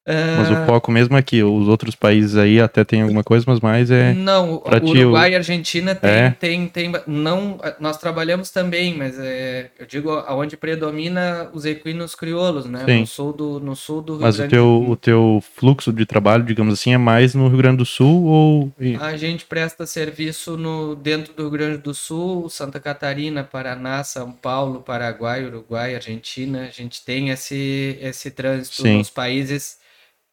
Mas 0.06 0.50
o 0.50 0.66
foco 0.66 0.92
mesmo 0.92 1.16
é 1.16 1.22
que 1.22 1.42
os 1.42 1.66
outros 1.66 1.96
países 1.96 2.36
aí 2.36 2.60
até 2.60 2.84
tem 2.84 3.02
alguma 3.02 3.24
coisa, 3.24 3.44
mas 3.48 3.58
mais 3.58 3.90
é. 3.90 4.14
Não, 4.14 4.62
Uruguai 4.82 5.32
e 5.32 5.34
Argentina 5.34 5.94
tem, 5.94 6.10
É. 6.10 6.30
tem, 6.30 6.68
tem, 6.68 6.92
não, 7.06 7.58
nós 7.80 7.96
trabalhamos 7.98 8.50
também, 8.50 8.96
mas 8.96 9.18
é, 9.18 9.70
eu 9.78 9.86
digo 9.86 10.10
aonde 10.10 10.56
predomina 10.56 11.50
os 11.52 11.64
equinos 11.64 12.14
crioulos, 12.14 12.66
né? 12.66 12.84
Sim. 12.86 13.00
No 13.00 13.06
sul 13.06 13.32
do, 13.32 13.60
no 13.60 13.74
sul 13.74 14.00
do 14.00 14.12
Rio 14.14 14.22
Mas 14.22 14.36
o 14.36 14.38
Grande 14.38 14.50
teu, 14.54 14.84
do 14.86 14.90
o 14.92 14.96
teu 14.96 15.42
fluxo 15.56 15.92
de 15.92 16.06
trabalho, 16.06 16.44
digamos 16.44 16.74
assim, 16.74 16.92
é 16.92 16.98
mais 16.98 17.34
no 17.34 17.48
Rio 17.48 17.58
Grande 17.58 17.78
do 17.78 17.86
Sul 17.86 18.24
ou. 18.24 18.72
A 19.00 19.16
gente 19.16 19.44
presta 19.44 19.86
serviço 19.86 20.56
no, 20.56 20.94
dentro 20.94 21.34
do 21.34 21.42
Rio 21.42 21.50
Grande 21.50 21.78
do 21.78 21.92
Sul, 21.92 22.48
Santa 22.48 22.78
Catarina, 22.78 23.42
Paraná, 23.42 24.04
São 24.04 24.30
Paulo, 24.30 24.80
Paraguai, 24.80 25.44
Uruguai, 25.44 25.94
Argentina. 25.96 26.66
A 26.68 26.70
gente 26.70 27.04
tem 27.04 27.30
esse, 27.30 27.98
esse 28.00 28.30
trânsito 28.30 28.82
Sim. 28.82 28.98
nos 28.98 29.10
países 29.10 29.78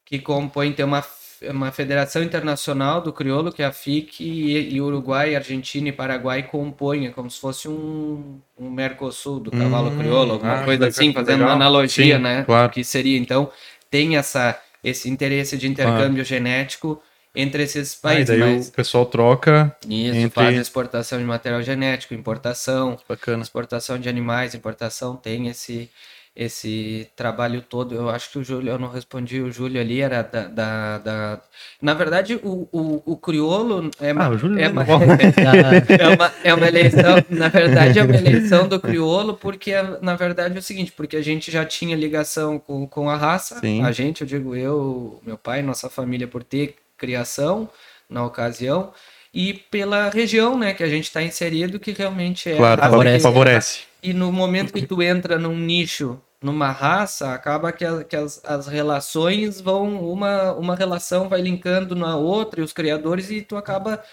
que 0.05 0.19
compõem, 0.19 0.73
tem 0.73 0.85
uma, 0.85 1.03
uma 1.49 1.71
federação 1.71 2.21
internacional 2.23 3.01
do 3.01 3.11
crioulo, 3.13 3.51
que 3.51 3.61
é 3.61 3.65
a 3.65 3.71
FIC, 3.71 4.23
e, 4.23 4.73
e 4.75 4.81
Uruguai, 4.81 5.35
Argentina 5.35 5.89
e 5.89 5.91
Paraguai 5.91 6.43
compõem, 6.43 7.07
é 7.07 7.11
como 7.11 7.29
se 7.29 7.39
fosse 7.39 7.67
um, 7.67 8.39
um 8.57 8.69
Mercosul 8.69 9.39
do 9.39 9.51
cavalo 9.51 9.89
Hum, 9.89 9.97
crioulo, 9.97 10.33
alguma 10.33 10.61
ah, 10.61 10.65
coisa 10.65 10.87
assim, 10.87 11.13
fazendo 11.13 11.39
legal. 11.39 11.47
uma 11.49 11.53
analogia, 11.55 12.17
Sim, 12.17 12.23
né? 12.23 12.43
claro. 12.43 12.71
Que 12.71 12.83
seria, 12.83 13.17
então, 13.17 13.51
tem 13.89 14.17
essa, 14.17 14.59
esse 14.83 15.09
interesse 15.09 15.57
de 15.57 15.67
intercâmbio 15.67 16.23
genético 16.23 17.01
entre 17.35 17.63
esses 17.63 17.93
Ah, 17.95 17.97
e 17.97 18.01
países, 18.01 18.27
daí 18.27 18.39
mas... 18.39 18.67
o 18.67 18.71
pessoal 18.71 19.05
troca. 19.05 19.75
Isso, 19.87 20.15
entre- 20.15 20.29
faz 20.29 20.57
exportação 20.57 21.17
de 21.19 21.25
material 21.25 21.61
genético, 21.61 22.13
importação, 22.13 22.97
Bacana. 23.07 23.41
exportação 23.43 23.97
de 23.99 24.07
animais, 24.07 24.53
importação, 24.53 25.15
tem 25.15 25.47
esse 25.47 25.89
esse 26.35 27.07
trabalho 27.15 27.61
todo. 27.61 27.93
Eu 27.93 28.09
acho 28.09 28.31
que 28.31 28.39
o 28.39 28.43
Júlio, 28.43 28.71
eu 28.71 28.79
não 28.79 28.89
respondi, 28.89 29.39
o 29.41 29.51
Júlio 29.51 29.79
ali 29.79 30.01
era 30.01 30.21
da... 30.23 30.47
da, 30.47 30.97
da- 30.97 31.41
Na 31.81 31.93
verdade, 31.93 32.39
o, 32.43 32.67
o, 32.71 33.03
o 33.05 33.17
crioulo 33.17 33.91
é, 33.99 34.11
Ah, 34.11 34.29
o 34.29 34.37
Júlio 34.37 34.59
é, 34.59 34.63
é 34.65 34.69
uma, 34.69 34.83
bom. 34.83 34.99
é, 35.99 36.07
uma, 36.07 36.33
é 36.43 36.53
uma 36.53 36.67
eleição, 36.67 37.15
na 37.29 37.47
verdade 37.49 37.99
é 37.99 38.03
uma 38.03 38.15
eleição 38.15 38.67
do 38.67 38.79
crioulo, 38.79 39.35
porque 39.35 39.73
na 40.01 40.15
verdade 40.15 40.55
é 40.55 40.59
o 40.59 40.63
seguinte, 40.63 40.91
porque 40.91 41.15
a 41.17 41.21
gente 41.21 41.51
já 41.51 41.63
tinha 41.65 41.95
ligação 41.95 42.57
com, 42.57 42.87
com 42.87 43.09
a 43.09 43.15
raça, 43.15 43.59
Sim. 43.59 43.83
a 43.83 43.91
gente, 43.91 44.21
eu 44.21 44.27
digo 44.27 44.55
eu, 44.55 45.21
meu 45.25 45.37
pai, 45.37 45.61
nossa 45.61 45.89
família, 45.89 46.27
por 46.27 46.43
ter 46.43 46.75
criação 46.97 47.69
na 48.09 48.25
ocasião, 48.25 48.91
e 49.33 49.53
pela 49.53 50.09
região, 50.09 50.57
né, 50.57 50.73
que 50.73 50.83
a 50.83 50.89
gente 50.89 51.05
está 51.05 51.21
inserido, 51.23 51.79
que 51.79 51.91
realmente 51.91 52.49
é 52.49 52.57
Claro, 52.57 52.81
favorece. 52.81 53.23
favorece. 53.23 53.79
E 54.01 54.13
no 54.13 54.31
momento 54.31 54.73
que 54.73 54.85
tu 54.85 55.01
entra 55.01 55.39
num 55.39 55.57
nicho, 55.57 56.19
numa 56.41 56.71
raça, 56.71 57.33
acaba 57.33 57.71
que, 57.71 57.85
a- 57.85 58.03
que 58.03 58.15
as, 58.15 58.41
as 58.43 58.67
relações 58.67 59.61
vão, 59.61 60.11
uma, 60.11 60.53
uma 60.53 60.75
relação 60.75 61.29
vai 61.29 61.41
linkando 61.41 61.95
na 61.95 62.15
outra, 62.17 62.59
e 62.59 62.63
os 62.63 62.73
criadores, 62.73 63.31
e 63.31 63.41
tu 63.41 63.55
acaba, 63.55 64.03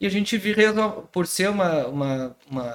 e 0.00 0.06
a 0.06 0.10
gente 0.10 0.38
vê, 0.38 0.52
resol- 0.52 1.08
por 1.12 1.26
ser 1.26 1.50
uma, 1.50 1.86
uma, 1.88 2.36
uma, 2.48 2.74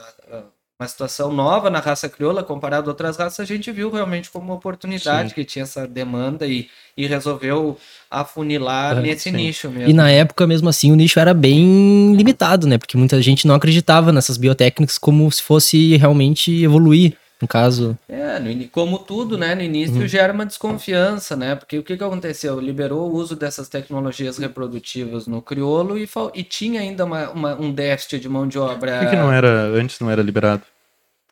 uma 0.79 0.87
situação 0.89 1.31
nova 1.31 1.69
na 1.69 1.79
raça 1.79 2.09
crioula, 2.09 2.43
comparado 2.43 2.89
a 2.89 2.91
outras 2.91 3.15
raças, 3.15 3.39
a 3.39 3.45
gente 3.45 3.71
viu 3.71 3.89
realmente 3.89 4.29
como 4.29 4.45
uma 4.47 4.55
oportunidade, 4.55 5.29
Sim. 5.29 5.35
que 5.35 5.45
tinha 5.45 5.63
essa 5.63 5.87
demanda, 5.87 6.45
e, 6.45 6.67
e 6.97 7.07
resolveu 7.07 7.77
afunilar 8.11 8.97
Ah, 8.97 9.01
nesse 9.01 9.29
sim. 9.29 9.35
nicho 9.37 9.69
mesmo. 9.69 9.89
E 9.89 9.93
na 9.93 10.09
época, 10.11 10.45
mesmo 10.45 10.67
assim, 10.67 10.91
o 10.91 10.95
nicho 10.95 11.17
era 11.19 11.33
bem 11.33 12.13
limitado, 12.15 12.67
né? 12.67 12.77
Porque 12.77 12.97
muita 12.97 13.21
gente 13.21 13.47
não 13.47 13.55
acreditava 13.55 14.11
nessas 14.11 14.35
biotécnicas 14.37 14.97
como 14.97 15.31
se 15.31 15.41
fosse 15.41 15.95
realmente 15.95 16.63
evoluir. 16.63 17.15
No 17.41 17.49
caso, 17.49 17.97
É, 18.07 18.39
no 18.39 18.67
como 18.69 18.97
tudo, 18.97 19.37
né? 19.37 19.53
No 19.55 19.61
início 19.61 20.07
gera 20.07 20.31
uma 20.31 20.45
desconfiança, 20.45 21.35
né? 21.35 21.53
Porque 21.53 21.77
o 21.77 21.83
que, 21.83 21.97
que 21.97 22.03
aconteceu? 22.03 22.59
Liberou 22.61 23.11
o 23.11 23.13
uso 23.13 23.35
dessas 23.35 23.67
tecnologias 23.67 24.37
reprodutivas 24.37 25.27
no 25.27 25.41
crioulo 25.41 25.97
e, 25.97 26.07
fal- 26.07 26.31
e 26.33 26.43
tinha 26.43 26.79
ainda 26.79 27.03
uma, 27.03 27.29
uma- 27.31 27.55
um 27.61 27.73
déficit 27.73 28.19
de 28.21 28.29
mão 28.29 28.47
de 28.47 28.57
obra 28.57 28.99
Por 28.99 29.05
que, 29.05 29.09
que 29.11 29.15
não 29.21 29.31
era 29.33 29.49
antes 29.67 29.99
não 29.99 30.09
era 30.09 30.21
liberado? 30.21 30.63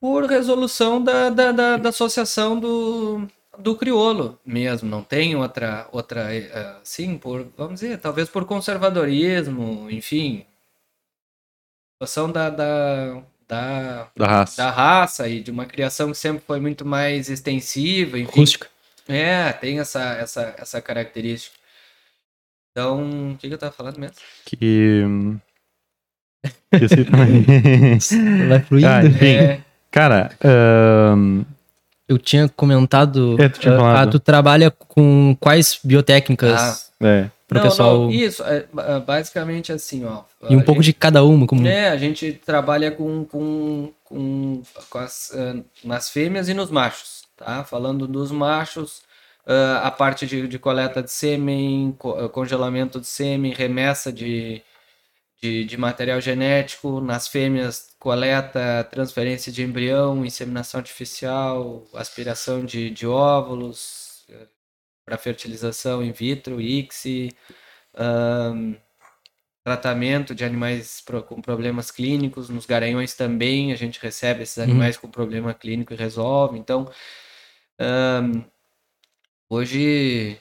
Por 0.03 0.25
resolução 0.25 1.01
da, 1.01 1.29
da, 1.29 1.53
da, 1.53 1.77
da 1.77 1.87
associação 1.87 2.59
do, 2.59 3.25
do 3.57 3.73
crioulo 3.73 4.37
mesmo. 4.45 4.89
Não 4.89 5.01
tem 5.01 5.33
outra, 5.33 5.87
outra 5.93 6.35
eh, 6.35 6.75
sim, 6.83 7.17
por, 7.17 7.47
vamos 7.55 7.79
dizer, 7.79 7.97
talvez 7.99 8.27
por 8.27 8.43
conservadorismo, 8.43 9.89
enfim. 9.89 10.45
Situação 11.93 12.29
da, 12.29 12.49
da, 12.49 13.23
da, 13.47 14.11
Da 14.13 14.27
raça. 14.27 14.61
da 14.61 14.69
raça 14.69 15.29
e 15.29 15.39
de 15.39 15.51
uma 15.51 15.65
criação 15.65 16.11
que 16.11 16.17
sempre 16.17 16.43
foi 16.45 16.59
muito 16.59 16.83
mais 16.83 17.29
extensiva, 17.29 18.19
enfim. 18.19 18.41
rústica. 18.41 18.67
É, 19.07 19.53
tem 19.53 19.79
essa, 19.79 20.03
essa, 20.15 20.53
essa 20.57 20.81
característica. 20.81 21.55
Então, 22.71 23.31
o 23.31 23.37
que, 23.37 23.47
que 23.47 23.53
eu 23.53 23.57
tava 23.57 23.71
falando 23.71 23.99
mesmo? 23.99 24.17
Que. 24.47 25.03
hum, 25.05 25.39
Esqueci 26.73 27.05
também. 27.05 27.45
Vai 28.49 28.59
fluindo. 28.63 28.87
Ah, 28.87 29.05
enfim. 29.05 29.25
É, 29.27 29.63
Cara, 29.93 30.31
ahn, 30.43 31.43
Eu 32.09 32.17
tinha 32.17 32.49
comentado. 32.49 33.39
É, 33.39 33.47
tu 33.47 33.59
tinha 33.59 33.75
ah, 33.75 33.79
falado. 33.79 34.07
ah, 34.07 34.11
tu 34.11 34.19
trabalha 34.19 34.71
com 34.71 35.37
quais 35.39 35.79
biotécnicas 35.83 36.91
é. 36.99 37.29
pro 37.47 37.59
não, 37.59 37.63
pessoal? 37.69 37.97
não, 38.01 38.09
isso, 38.11 38.43
é, 38.43 38.65
ba- 38.73 38.99
basicamente 38.99 39.71
assim, 39.71 40.03
ó. 40.03 40.23
E 40.49 40.55
um 40.55 40.61
pouco 40.61 40.81
gente- 40.81 40.95
de 40.95 40.99
cada 40.99 41.23
uma, 41.23 41.45
como. 41.45 41.67
É, 41.67 41.89
a 41.89 41.97
gente 41.97 42.33
trabalha 42.43 42.89
com, 42.91 43.23
com, 43.23 43.91
com, 44.03 44.63
com 44.89 44.97
as, 44.97 45.31
ah, 45.35 45.57
nas 45.83 46.09
fêmeas 46.09 46.49
e 46.49 46.55
nos 46.55 46.71
machos, 46.71 47.21
tá? 47.37 47.63
Falando 47.63 48.07
dos 48.07 48.31
machos, 48.31 49.03
ah, 49.45 49.81
a 49.85 49.91
parte 49.91 50.25
de, 50.25 50.47
de 50.47 50.57
coleta 50.57 51.03
de 51.03 51.11
sêmen, 51.11 51.93
co- 51.99 52.17
ah, 52.19 52.27
congelamento 52.27 52.99
de 52.99 53.05
sêmen, 53.07 53.53
remessa 53.53 54.11
de, 54.11 54.59
de, 55.43 55.65
de 55.65 55.77
material 55.77 56.21
genético, 56.21 57.01
nas 57.01 57.27
fêmeas, 57.27 57.93
coleta, 57.99 58.83
transferência 58.89 59.51
de 59.51 59.61
embrião, 59.63 60.25
inseminação 60.25 60.79
artificial, 60.79 61.85
aspiração 61.93 62.63
de, 62.65 62.89
de 62.89 63.05
óvulos, 63.05 64.25
para 65.05 65.17
fertilização 65.17 66.03
in 66.03 66.11
vitro, 66.13 66.61
ICSI, 66.61 67.31
ahn, 67.95 68.75
tratamento 69.65 70.35
de 70.35 70.45
animais 70.45 71.01
pro- 71.01 71.23
com 71.23 71.41
problemas 71.41 71.91
clínicos, 71.91 72.49
nos 72.49 72.65
garanhões 72.65 73.13
também 73.15 73.73
a 73.73 73.75
gente 73.75 73.99
recebe 74.01 74.43
esses 74.43 74.59
animais 74.59 74.97
com 74.97 75.09
problema 75.09 75.53
clínico 75.53 75.93
e 75.93 75.97
resolve. 75.97 76.57
Então, 76.59 76.89
ahn, 77.79 78.43
hoje, 79.49 80.37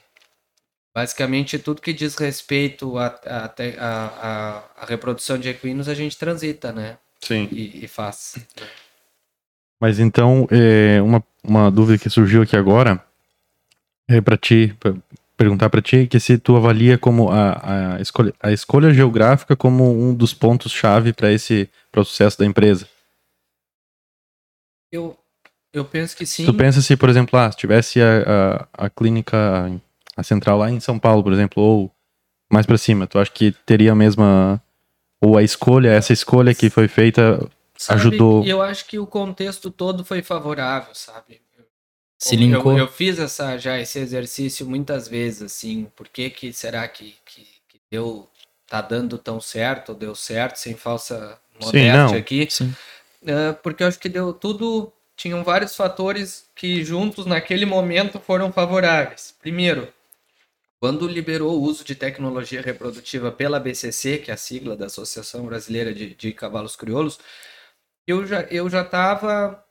basicamente, 0.93 1.59
tudo 1.59 1.81
que 1.81 1.93
diz 1.93 2.15
respeito 2.15 2.97
à 2.97 3.07
a, 3.25 3.45
a, 3.45 4.05
a, 4.05 4.63
a 4.77 4.85
reprodução 4.85 5.37
de 5.37 5.49
equinos, 5.49 5.87
a 5.87 5.93
gente 5.93 6.17
transita, 6.17 6.71
né? 6.71 6.97
Sim. 7.21 7.47
E, 7.51 7.85
e 7.85 7.87
faz. 7.87 8.35
Mas 9.79 9.99
então, 9.99 10.47
é, 10.51 11.01
uma, 11.01 11.23
uma 11.43 11.71
dúvida 11.71 11.97
que 11.97 12.09
surgiu 12.09 12.41
aqui 12.41 12.55
agora 12.55 13.03
é 14.07 14.21
para 14.21 14.37
ti, 14.37 14.75
pra 14.79 14.93
perguntar 15.35 15.69
para 15.69 15.81
ti, 15.81 16.07
que 16.07 16.19
se 16.19 16.37
tu 16.37 16.55
avalia 16.55 16.97
como 16.97 17.29
a, 17.31 17.95
a, 17.95 18.01
escolha, 18.01 18.33
a 18.41 18.51
escolha 18.51 18.93
geográfica 18.93 19.55
como 19.55 19.91
um 19.91 20.13
dos 20.13 20.33
pontos-chave 20.33 21.13
para 21.13 21.31
esse 21.31 21.69
para 21.91 22.01
o 22.01 22.05
sucesso 22.05 22.39
da 22.39 22.45
empresa. 22.45 22.87
Eu, 24.91 25.17
eu 25.71 25.83
penso 25.85 26.15
que 26.15 26.25
sim. 26.25 26.45
Tu 26.45 26.53
pensa 26.53 26.81
se, 26.81 26.95
por 26.95 27.09
exemplo, 27.09 27.37
lá, 27.37 27.51
se 27.51 27.57
tivesse 27.57 27.99
a, 28.01 28.67
a, 28.77 28.85
a 28.85 28.89
clínica, 28.89 29.69
a 30.15 30.23
central 30.23 30.57
lá 30.57 30.69
em 30.69 30.79
São 30.79 30.99
Paulo, 30.99 31.23
por 31.23 31.33
exemplo, 31.33 31.61
ou 31.61 31.91
mais 32.51 32.65
para 32.65 32.77
cima, 32.77 33.07
tu 33.07 33.17
acha 33.19 33.31
que 33.31 33.51
teria 33.65 33.91
a 33.91 33.95
mesma 33.95 34.61
ou 35.21 35.37
a 35.37 35.43
escolha, 35.43 35.89
essa 35.89 36.13
escolha 36.13 36.53
que 36.53 36.69
foi 36.69 36.87
feita 36.87 37.39
Sabe, 37.77 37.99
ajudou. 37.99 38.43
Eu 38.45 38.61
acho 38.61 38.85
que 38.85 38.99
o 38.99 39.07
contexto 39.07 39.71
todo 39.71 40.03
foi 40.05 40.21
favorável, 40.21 40.93
sabe? 40.93 41.41
Se 42.17 42.35
Eu- 42.35 42.39
linkou. 42.39 42.73
Eu, 42.73 42.79
eu 42.79 42.87
fiz 42.87 43.19
essa, 43.19 43.57
já 43.57 43.79
esse 43.79 43.99
exercício 43.99 44.65
muitas 44.65 45.07
vezes, 45.07 45.41
assim, 45.41 45.85
por 45.95 46.07
que, 46.07 46.29
que 46.29 46.53
será 46.53 46.87
que, 46.87 47.15
que, 47.25 47.41
que 47.67 47.81
deu, 47.91 48.27
tá 48.67 48.81
dando 48.81 49.17
tão 49.17 49.41
certo, 49.41 49.93
deu 49.93 50.15
certo, 50.15 50.57
sem 50.57 50.75
falsa 50.75 51.39
Sim, 51.59 51.65
modéstia 51.65 51.91
não. 51.91 52.15
aqui? 52.15 52.47
Sim. 52.49 52.73
É, 53.25 53.51
porque 53.53 53.83
eu 53.83 53.87
acho 53.87 53.99
que 53.99 54.07
deu 54.09 54.33
tudo, 54.33 54.91
tinham 55.15 55.43
vários 55.43 55.75
fatores 55.75 56.45
que 56.55 56.83
juntos 56.83 57.25
naquele 57.25 57.65
momento 57.65 58.19
foram 58.19 58.51
favoráveis. 58.51 59.35
Primeiro, 59.41 59.87
quando 60.83 61.07
liberou 61.07 61.57
o 61.57 61.61
uso 61.61 61.85
de 61.85 61.95
tecnologia 61.95 62.61
reprodutiva 62.61 63.31
pela 63.31 63.57
BCC, 63.57 64.17
que 64.17 64.29
é 64.29 64.33
a 64.33 64.37
sigla 64.37 64.75
da 64.75 64.87
Associação 64.87 65.45
Brasileira 65.45 65.93
de, 65.93 66.13
de 66.13 66.33
Cavalos 66.33 66.75
Crioulos, 66.75 67.19
eu 68.05 68.27
já 68.27 68.41
eu 68.51 68.69
já 68.69 68.81
estava 68.81 69.63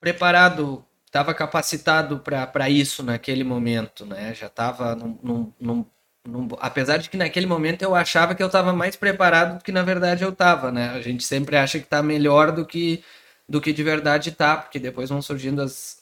preparado, 0.00 0.82
estava 1.04 1.34
capacitado 1.34 2.20
para 2.20 2.70
isso 2.70 3.02
naquele 3.02 3.44
momento, 3.44 4.06
né? 4.06 4.32
Já 4.32 4.46
estava 4.46 4.96
num, 4.96 5.52
num, 5.60 5.86
num, 6.26 6.48
apesar 6.58 6.96
de 6.96 7.10
que 7.10 7.18
naquele 7.18 7.46
momento 7.46 7.82
eu 7.82 7.94
achava 7.94 8.34
que 8.34 8.42
eu 8.42 8.46
estava 8.46 8.72
mais 8.72 8.96
preparado 8.96 9.58
do 9.58 9.62
que 9.62 9.70
na 9.70 9.82
verdade 9.82 10.24
eu 10.24 10.30
estava, 10.30 10.72
né? 10.72 10.88
A 10.88 11.02
gente 11.02 11.22
sempre 11.22 11.58
acha 11.58 11.78
que 11.78 11.84
está 11.84 12.02
melhor 12.02 12.50
do 12.50 12.64
que 12.64 13.04
do 13.46 13.60
que 13.60 13.74
de 13.74 13.82
verdade 13.82 14.32
tá, 14.32 14.56
porque 14.56 14.78
depois 14.78 15.10
vão 15.10 15.20
surgindo 15.20 15.60
as, 15.60 16.00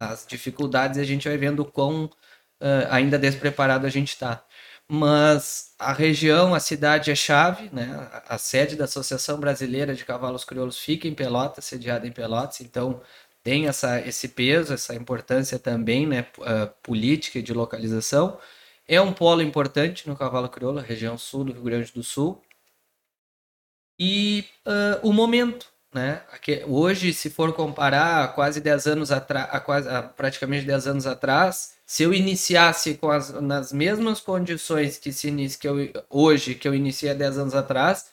as 0.00 0.26
dificuldades 0.26 0.96
e 0.96 1.02
a 1.02 1.04
gente 1.04 1.28
vai 1.28 1.36
vendo 1.36 1.60
o 1.60 1.70
quão 1.70 2.10
uh, 2.60 2.88
ainda 2.90 3.18
despreparado 3.18 3.86
a 3.86 3.90
gente 3.90 4.08
está. 4.08 4.44
Mas 4.88 5.74
a 5.78 5.92
região, 5.92 6.54
a 6.54 6.60
cidade 6.60 7.10
é 7.10 7.14
chave, 7.14 7.68
né? 7.72 8.08
A, 8.28 8.38
sede 8.38 8.76
da 8.76 8.84
Associação 8.84 9.38
Brasileira 9.40 9.94
de 9.94 10.04
Cavalos 10.04 10.44
Crioulos 10.44 10.78
fica 10.78 11.08
em 11.08 11.14
Pelotas, 11.14 11.64
sediada 11.64 12.06
em 12.06 12.12
Pelotas, 12.12 12.60
então 12.60 13.02
tem 13.42 13.66
essa, 13.68 14.00
esse 14.00 14.28
peso, 14.28 14.74
essa 14.74 14.94
importância 14.94 15.58
também, 15.58 16.06
né? 16.06 16.26
Uh, 16.38 16.68
política 16.82 17.38
e 17.38 17.42
de 17.42 17.52
localização. 17.52 18.38
É 18.88 19.00
um 19.00 19.12
polo 19.12 19.42
importante 19.42 20.08
no 20.08 20.16
cavalo 20.16 20.48
crioulo, 20.48 20.80
região 20.80 21.18
sul 21.18 21.44
do 21.44 21.52
Rio 21.52 21.62
Grande 21.62 21.92
do 21.92 22.02
Sul. 22.02 22.42
E 23.98 24.44
uh, 24.66 25.08
o 25.08 25.12
momento, 25.12 25.72
né? 25.94 26.20
Aqui, 26.32 26.62
hoje, 26.66 27.12
se 27.12 27.30
for 27.30 27.52
comparar 27.52 28.34
quase 28.34 28.60
10 28.60 28.86
anos 28.86 29.12
atrás, 29.12 29.48
a 29.86 29.98
a 29.98 30.02
praticamente 30.02 30.66
10 30.66 30.86
anos 30.86 31.06
atrás, 31.06 31.74
se 31.86 32.02
eu 32.02 32.12
iniciasse 32.12 32.94
com 32.94 33.10
as, 33.10 33.30
nas 33.40 33.72
mesmas 33.72 34.20
condições 34.20 34.98
que 34.98 35.12
se 35.12 35.28
inicia, 35.28 35.58
que 35.58 35.68
eu, 35.68 35.92
hoje, 36.10 36.54
que 36.54 36.66
eu 36.66 36.74
iniciei 36.74 37.10
há 37.10 37.14
10 37.14 37.38
anos 37.38 37.54
atrás, 37.54 38.06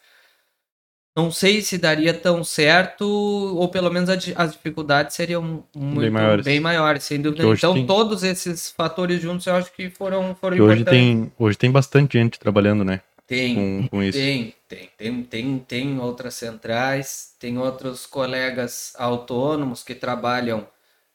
não 1.15 1.29
sei 1.29 1.61
se 1.61 1.77
daria 1.77 2.13
tão 2.13 2.43
certo, 2.43 3.05
ou 3.05 3.69
pelo 3.69 3.91
menos 3.91 4.09
as 4.09 4.51
dificuldades 4.53 5.15
seriam 5.15 5.63
muito, 5.75 5.99
bem, 5.99 6.09
maiores. 6.09 6.45
bem 6.45 6.59
maiores, 6.59 7.03
sem 7.03 7.21
dúvida. 7.21 7.45
Então, 7.45 7.73
tem... 7.73 7.85
todos 7.85 8.23
esses 8.23 8.71
fatores 8.71 9.21
juntos 9.21 9.45
eu 9.45 9.55
acho 9.55 9.71
que 9.73 9.91
foram, 9.91 10.35
foram 10.35 10.57
que 10.57 10.63
importantes. 10.63 10.87
Hoje 10.87 10.99
tem, 10.99 11.31
hoje 11.37 11.57
tem 11.57 11.71
bastante 11.71 12.17
gente 12.17 12.39
trabalhando, 12.39 12.83
né? 12.83 13.01
Tem, 13.33 13.55
com, 13.55 13.87
com 13.89 14.03
isso. 14.03 14.17
tem, 14.17 14.53
tem, 14.67 14.89
tem, 14.97 15.23
tem, 15.23 15.59
tem 15.59 15.99
outras 15.99 16.35
centrais, 16.35 17.35
tem 17.39 17.57
outros 17.57 18.05
colegas 18.05 18.93
autônomos 18.97 19.83
que 19.83 19.95
trabalham 19.95 20.67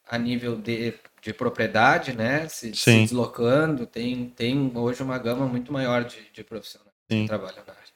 a 0.09 0.19
nível 0.19 0.57
de, 0.57 0.95
de 1.23 1.33
propriedade, 1.33 2.13
né? 2.13 2.49
Se, 2.49 2.75
se 2.75 3.03
deslocando, 3.03 3.87
tem, 3.87 4.33
tem 4.37 4.73
hoje 4.75 5.03
uma 5.03 5.19
gama 5.19 5.47
muito 5.47 5.73
maior 5.73 6.05
de, 6.05 6.17
de 6.33 6.43
profissionais 6.43 6.93
Sim. 7.11 7.23
que 7.23 7.29
trabalham 7.29 7.63
na 7.67 7.73
área. 7.73 7.89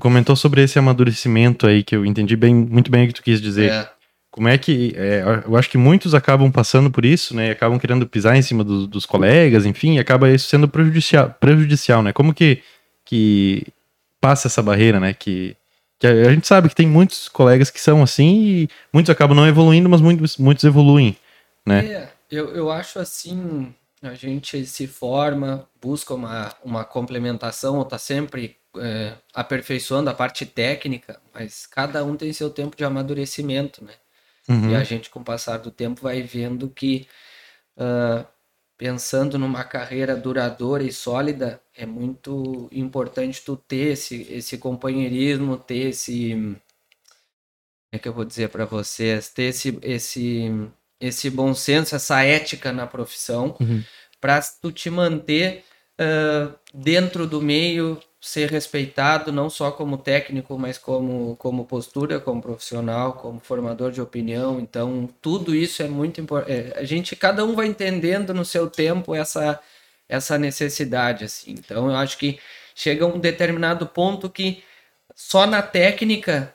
Comentou 0.00 0.36
sobre 0.36 0.62
esse 0.62 0.78
amadurecimento 0.78 1.66
aí, 1.66 1.82
que 1.82 1.96
eu 1.96 2.06
entendi 2.06 2.36
bem, 2.36 2.54
muito 2.54 2.90
bem 2.90 3.04
o 3.04 3.08
que 3.08 3.14
tu 3.14 3.22
quis 3.22 3.40
dizer. 3.40 3.70
É. 3.70 3.90
Como 4.30 4.48
é 4.48 4.56
que. 4.56 4.94
É, 4.96 5.22
eu 5.46 5.56
acho 5.56 5.68
que 5.68 5.76
muitos 5.76 6.14
acabam 6.14 6.50
passando 6.50 6.90
por 6.90 7.04
isso, 7.04 7.36
né? 7.36 7.50
Acabam 7.50 7.78
querendo 7.78 8.06
pisar 8.06 8.34
em 8.34 8.40
cima 8.40 8.64
do, 8.64 8.86
dos 8.86 9.04
colegas, 9.04 9.66
enfim, 9.66 9.96
e 9.96 9.98
acaba 9.98 10.30
isso 10.30 10.48
sendo 10.48 10.66
prejudicial, 10.66 11.28
prejudicial, 11.38 12.02
né? 12.02 12.14
Como 12.14 12.32
que 12.32 12.62
que 13.04 13.66
passa 14.20 14.48
essa 14.48 14.62
barreira, 14.62 15.00
né? 15.00 15.12
Que, 15.12 15.56
que 15.98 16.06
a, 16.06 16.30
gente 16.32 16.46
sabe 16.46 16.68
que 16.68 16.74
tem 16.74 16.86
muitos 16.86 17.28
colegas 17.28 17.70
que 17.70 17.80
são 17.80 18.02
assim 18.02 18.44
e 18.44 18.68
muitos 18.92 19.10
acabam 19.10 19.36
não 19.36 19.46
evoluindo, 19.46 19.88
mas 19.88 20.00
muitos, 20.00 20.36
muitos 20.36 20.64
evoluem, 20.64 21.16
né? 21.66 21.86
É, 21.86 22.08
eu, 22.30 22.54
eu 22.54 22.70
acho 22.70 22.98
assim, 22.98 23.74
a 24.02 24.14
gente 24.14 24.64
se 24.66 24.86
forma, 24.86 25.68
busca 25.80 26.14
uma, 26.14 26.54
uma 26.64 26.84
complementação, 26.84 27.78
ou 27.78 27.84
tá 27.84 27.98
sempre 27.98 28.56
é, 28.78 29.14
aperfeiçoando 29.34 30.08
a 30.08 30.14
parte 30.14 30.46
técnica, 30.46 31.20
mas 31.34 31.66
cada 31.66 32.04
um 32.04 32.16
tem 32.16 32.32
seu 32.32 32.50
tempo 32.50 32.76
de 32.76 32.84
amadurecimento, 32.84 33.84
né? 33.84 33.92
Uhum. 34.48 34.70
E 34.70 34.74
a 34.74 34.82
gente, 34.82 35.10
com 35.10 35.20
o 35.20 35.24
passar 35.24 35.58
do 35.58 35.70
tempo, 35.70 36.02
vai 36.02 36.22
vendo 36.22 36.68
que 36.68 37.06
uh, 37.76 38.26
pensando 38.76 39.38
numa 39.38 39.64
carreira 39.64 40.16
duradoura 40.16 40.82
e 40.82 40.92
sólida, 40.92 41.62
é 41.74 41.86
muito 41.86 42.68
importante 42.72 43.42
tu 43.42 43.56
ter 43.56 43.92
esse, 43.92 44.22
esse 44.30 44.58
companheirismo, 44.58 45.56
ter 45.56 45.90
esse. 45.90 46.32
Como 46.32 46.56
é 47.92 47.98
que 47.98 48.08
eu 48.08 48.12
vou 48.12 48.24
dizer 48.24 48.48
para 48.48 48.64
vocês? 48.64 49.28
Ter 49.28 49.44
esse, 49.44 49.78
esse, 49.82 50.50
esse 51.00 51.30
bom 51.30 51.54
senso, 51.54 51.94
essa 51.94 52.22
ética 52.22 52.72
na 52.72 52.86
profissão, 52.86 53.56
uhum. 53.60 53.82
para 54.20 54.40
tu 54.60 54.72
te 54.72 54.88
manter 54.88 55.64
uh, 56.00 56.58
dentro 56.72 57.26
do 57.26 57.40
meio, 57.40 58.00
ser 58.22 58.48
respeitado 58.48 59.32
não 59.32 59.50
só 59.50 59.72
como 59.72 59.98
técnico, 59.98 60.56
mas 60.56 60.78
como, 60.78 61.34
como 61.36 61.64
postura, 61.64 62.20
como 62.20 62.40
profissional, 62.40 63.14
como 63.14 63.40
formador 63.40 63.90
de 63.90 64.00
opinião. 64.00 64.60
Então, 64.60 65.08
tudo 65.20 65.52
isso 65.56 65.82
é 65.82 65.88
muito 65.88 66.20
importante. 66.20 66.52
É, 66.52 66.78
a 66.78 66.84
gente, 66.84 67.16
cada 67.16 67.44
um 67.44 67.56
vai 67.56 67.66
entendendo 67.66 68.32
no 68.32 68.44
seu 68.44 68.70
tempo 68.70 69.12
essa, 69.12 69.60
essa 70.08 70.38
necessidade, 70.38 71.24
assim. 71.24 71.50
Então, 71.52 71.90
eu 71.90 71.96
acho 71.96 72.16
que 72.16 72.38
chega 72.76 73.04
um 73.04 73.18
determinado 73.18 73.88
ponto 73.88 74.30
que 74.30 74.62
só 75.16 75.44
na 75.44 75.60
técnica 75.60 76.54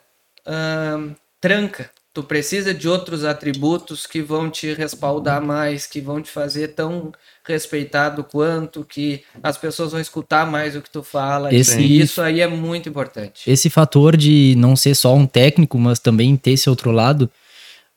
tranca. 1.38 1.90
Tu 2.14 2.22
precisa 2.22 2.74
de 2.74 2.88
outros 2.88 3.24
atributos 3.24 4.06
que 4.06 4.20
vão 4.20 4.50
te 4.50 4.72
respaldar 4.72 5.44
mais, 5.44 5.86
que 5.86 6.00
vão 6.00 6.20
te 6.20 6.30
fazer 6.30 6.68
tão 6.68 7.12
respeitado 7.44 8.24
quanto, 8.24 8.84
que 8.84 9.22
as 9.42 9.56
pessoas 9.56 9.92
vão 9.92 10.00
escutar 10.00 10.50
mais 10.50 10.74
o 10.74 10.82
que 10.82 10.90
tu 10.90 11.02
fala. 11.02 11.54
Esse, 11.54 11.80
e 11.80 12.00
isso 12.00 12.20
aí 12.20 12.40
é 12.40 12.48
muito 12.48 12.88
importante. 12.88 13.48
Esse 13.48 13.70
fator 13.70 14.16
de 14.16 14.54
não 14.56 14.74
ser 14.74 14.94
só 14.94 15.14
um 15.14 15.26
técnico, 15.26 15.78
mas 15.78 15.98
também 15.98 16.36
ter 16.36 16.52
esse 16.52 16.68
outro 16.68 16.90
lado. 16.90 17.30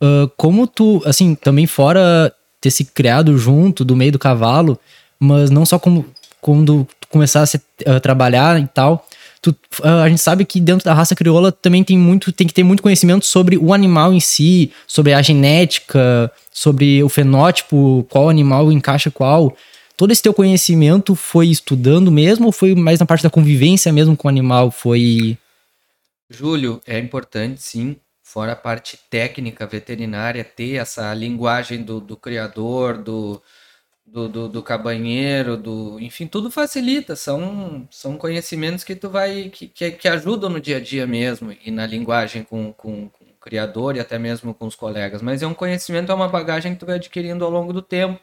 Uh, 0.01 0.29
como 0.37 0.67
tu, 0.67 1.01
assim, 1.05 1.33
também 1.33 1.65
fora 1.65 2.33
ter 2.59 2.71
se 2.71 2.85
criado 2.85 3.37
junto 3.37 3.83
do 3.83 3.95
meio 3.95 4.11
do 4.11 4.19
cavalo, 4.19 4.79
mas 5.19 5.49
não 5.49 5.65
só 5.65 5.79
como 5.79 6.05
quando 6.39 6.87
tu 6.99 7.07
começasse 7.07 7.61
a 7.85 7.99
trabalhar 7.99 8.59
e 8.59 8.67
tal, 8.67 9.07
tu, 9.41 9.55
a 9.83 10.07
gente 10.07 10.21
sabe 10.21 10.45
que 10.45 10.59
dentro 10.59 10.85
da 10.85 10.93
raça 10.93 11.15
crioula 11.15 11.51
também 11.51 11.83
tem 11.83 11.97
muito, 11.97 12.31
tem 12.31 12.45
que 12.45 12.53
ter 12.53 12.63
muito 12.63 12.83
conhecimento 12.83 13.25
sobre 13.25 13.57
o 13.57 13.73
animal 13.73 14.13
em 14.13 14.19
si, 14.19 14.71
sobre 14.85 15.13
a 15.13 15.21
genética, 15.21 16.31
sobre 16.51 17.03
o 17.03 17.09
fenótipo, 17.09 18.05
qual 18.09 18.29
animal 18.29 18.71
encaixa 18.71 19.09
qual. 19.09 19.55
Todo 19.97 20.11
esse 20.11 20.21
teu 20.21 20.33
conhecimento 20.33 21.15
foi 21.15 21.47
estudando 21.47 22.11
mesmo 22.11 22.47
ou 22.47 22.51
foi 22.51 22.75
mais 22.75 22.99
na 22.99 23.05
parte 23.05 23.23
da 23.23 23.29
convivência 23.29 23.91
mesmo 23.91 24.15
com 24.15 24.27
o 24.27 24.29
animal? 24.31 24.71
Foi. 24.71 25.37
Júlio, 26.29 26.81
é 26.87 26.97
importante 26.97 27.61
sim, 27.61 27.95
fora 28.23 28.53
a 28.53 28.55
parte 28.55 28.97
técnica 29.09 29.65
veterinária, 29.67 30.43
ter 30.43 30.75
essa 30.75 31.13
linguagem 31.13 31.83
do, 31.83 31.99
do 31.99 32.15
criador, 32.15 32.97
do, 32.97 33.41
do, 34.11 34.27
do, 34.27 34.49
do, 34.49 34.63
cabanheiro, 34.63 35.55
do, 35.55 35.99
enfim, 35.99 36.27
tudo 36.27 36.51
facilita, 36.51 37.15
são, 37.15 37.87
são 37.89 38.17
conhecimentos 38.17 38.83
que 38.83 38.95
tu 38.95 39.09
vai, 39.09 39.49
que, 39.49 39.67
que, 39.69 39.91
que 39.91 40.07
ajudam 40.07 40.49
no 40.49 40.59
dia 40.59 40.77
a 40.77 40.79
dia 40.81 41.07
mesmo, 41.07 41.55
e 41.63 41.71
na 41.71 41.85
linguagem 41.87 42.43
com, 42.43 42.73
com, 42.73 43.09
com, 43.09 43.25
o 43.25 43.33
criador 43.41 43.95
e 43.95 43.99
até 44.01 44.19
mesmo 44.19 44.53
com 44.53 44.67
os 44.67 44.75
colegas, 44.75 45.21
mas 45.21 45.41
é 45.41 45.47
um 45.47 45.53
conhecimento, 45.53 46.11
é 46.11 46.15
uma 46.15 46.27
bagagem 46.27 46.73
que 46.73 46.79
tu 46.79 46.85
vai 46.85 46.95
adquirindo 46.95 47.45
ao 47.45 47.51
longo 47.51 47.73
do 47.73 47.81
tempo. 47.81 48.19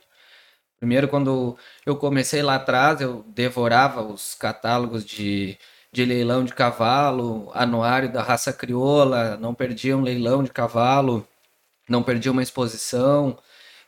Primeiro, 0.79 1.09
quando 1.09 1.57
eu 1.87 1.96
comecei 1.96 2.42
lá 2.42 2.57
atrás, 2.57 3.01
eu 3.01 3.24
devorava 3.29 4.03
os 4.03 4.35
catálogos 4.35 5.05
de, 5.05 5.59
de 5.92 6.05
leilão 6.05 6.44
de 6.44 6.55
cavalo, 6.55 7.51
anuário 7.55 8.12
da 8.12 8.22
raça 8.22 8.53
crioula, 8.53 9.37
não 9.38 9.55
perdia 9.55 9.96
um 9.96 10.03
leilão 10.03 10.44
de 10.44 10.51
cavalo, 10.53 11.27
não 11.88 12.03
perdia 12.03 12.31
uma 12.33 12.42
exposição, 12.42 13.38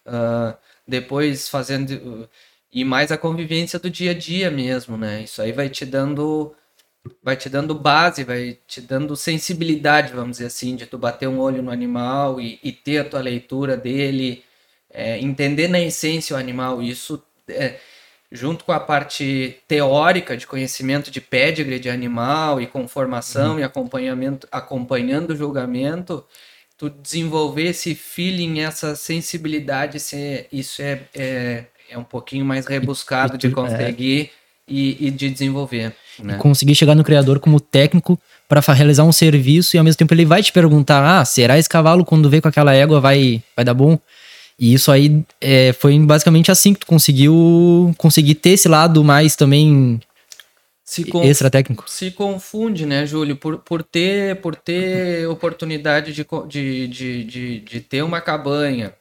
uh, 0.06 0.56
depois 0.86 1.48
fazendo 1.48 2.28
e 2.72 2.84
mais 2.84 3.10
a 3.10 3.18
convivência 3.18 3.78
do 3.78 3.90
dia 3.90 4.12
a 4.12 4.14
dia 4.14 4.50
mesmo, 4.50 4.96
né? 4.96 5.22
Isso 5.22 5.42
aí 5.42 5.52
vai 5.52 5.68
te 5.68 5.84
dando 5.84 6.54
vai 7.22 7.36
te 7.36 7.48
dando 7.48 7.74
base, 7.74 8.24
vai 8.24 8.58
te 8.66 8.80
dando 8.80 9.16
sensibilidade, 9.16 10.12
vamos 10.12 10.32
dizer 10.32 10.46
assim, 10.46 10.76
de 10.76 10.86
tu 10.86 10.98
bater 10.98 11.28
um 11.28 11.40
olho 11.40 11.62
no 11.62 11.70
animal 11.70 12.40
e, 12.40 12.60
e 12.62 12.72
ter 12.72 12.98
a 12.98 13.04
tua 13.04 13.20
leitura 13.20 13.76
dele, 13.76 14.44
é, 14.90 15.18
entender 15.18 15.68
na 15.68 15.80
essência 15.80 16.36
o 16.36 16.38
animal. 16.38 16.82
Isso 16.82 17.22
é, 17.48 17.78
junto 18.30 18.64
com 18.64 18.72
a 18.72 18.80
parte 18.80 19.58
teórica 19.66 20.36
de 20.36 20.46
conhecimento 20.46 21.10
de 21.10 21.20
pedigree 21.20 21.78
de 21.78 21.90
animal 21.90 22.60
e 22.60 22.66
conformação 22.66 23.54
uhum. 23.54 23.60
e 23.60 23.62
acompanhamento, 23.62 24.46
acompanhando 24.52 25.30
o 25.30 25.36
julgamento, 25.36 26.24
tu 26.80 26.88
desenvolver 26.88 27.64
esse 27.64 27.94
feeling, 27.94 28.60
essa 28.60 28.96
sensibilidade, 28.96 29.98
isso 30.50 30.80
é, 30.80 31.00
é, 31.14 31.64
é 31.90 31.98
um 31.98 32.02
pouquinho 32.02 32.42
mais 32.42 32.64
rebuscado 32.64 33.36
de 33.36 33.48
é. 33.48 33.50
conseguir 33.50 34.20
é. 34.22 34.28
e, 34.66 35.08
e, 35.08 35.10
de 35.10 35.28
desenvolver. 35.28 35.92
Né? 36.18 36.38
Conseguir 36.38 36.74
chegar 36.74 36.94
no 36.94 37.04
criador 37.04 37.38
como 37.38 37.60
técnico 37.60 38.18
para 38.48 38.62
realizar 38.72 39.04
um 39.04 39.12
serviço 39.12 39.76
e 39.76 39.78
ao 39.78 39.84
mesmo 39.84 39.98
tempo 39.98 40.14
ele 40.14 40.24
vai 40.24 40.42
te 40.42 40.52
perguntar: 40.52 41.04
ah, 41.04 41.22
será 41.22 41.58
esse 41.58 41.68
cavalo 41.68 42.02
quando 42.02 42.30
vê 42.30 42.40
com 42.40 42.48
aquela 42.48 42.72
égua 42.72 42.98
vai, 42.98 43.42
vai 43.54 43.62
dar 43.62 43.74
bom? 43.74 43.98
E 44.58 44.72
isso 44.72 44.90
aí 44.90 45.22
é, 45.38 45.74
foi 45.74 45.98
basicamente 45.98 46.50
assim 46.50 46.72
que 46.72 46.80
tu 46.80 46.86
conseguiu 46.86 47.94
conseguir 47.98 48.36
ter 48.36 48.50
esse 48.50 48.68
lado 48.68 49.04
mais 49.04 49.36
também 49.36 50.00
se 50.90 51.08
extra 51.22 51.48
técnico. 51.48 51.84
Se 51.86 52.10
confunde, 52.10 52.84
né, 52.84 53.06
Júlio, 53.06 53.36
por, 53.36 53.58
por 53.58 53.80
ter 53.80 54.40
por 54.40 54.56
ter 54.56 55.24
oportunidade 55.28 56.12
de, 56.12 56.26
de, 56.48 56.88
de, 56.88 57.24
de, 57.24 57.60
de 57.60 57.80
ter 57.80 58.02
uma 58.02 58.20
cabanha. 58.20 58.92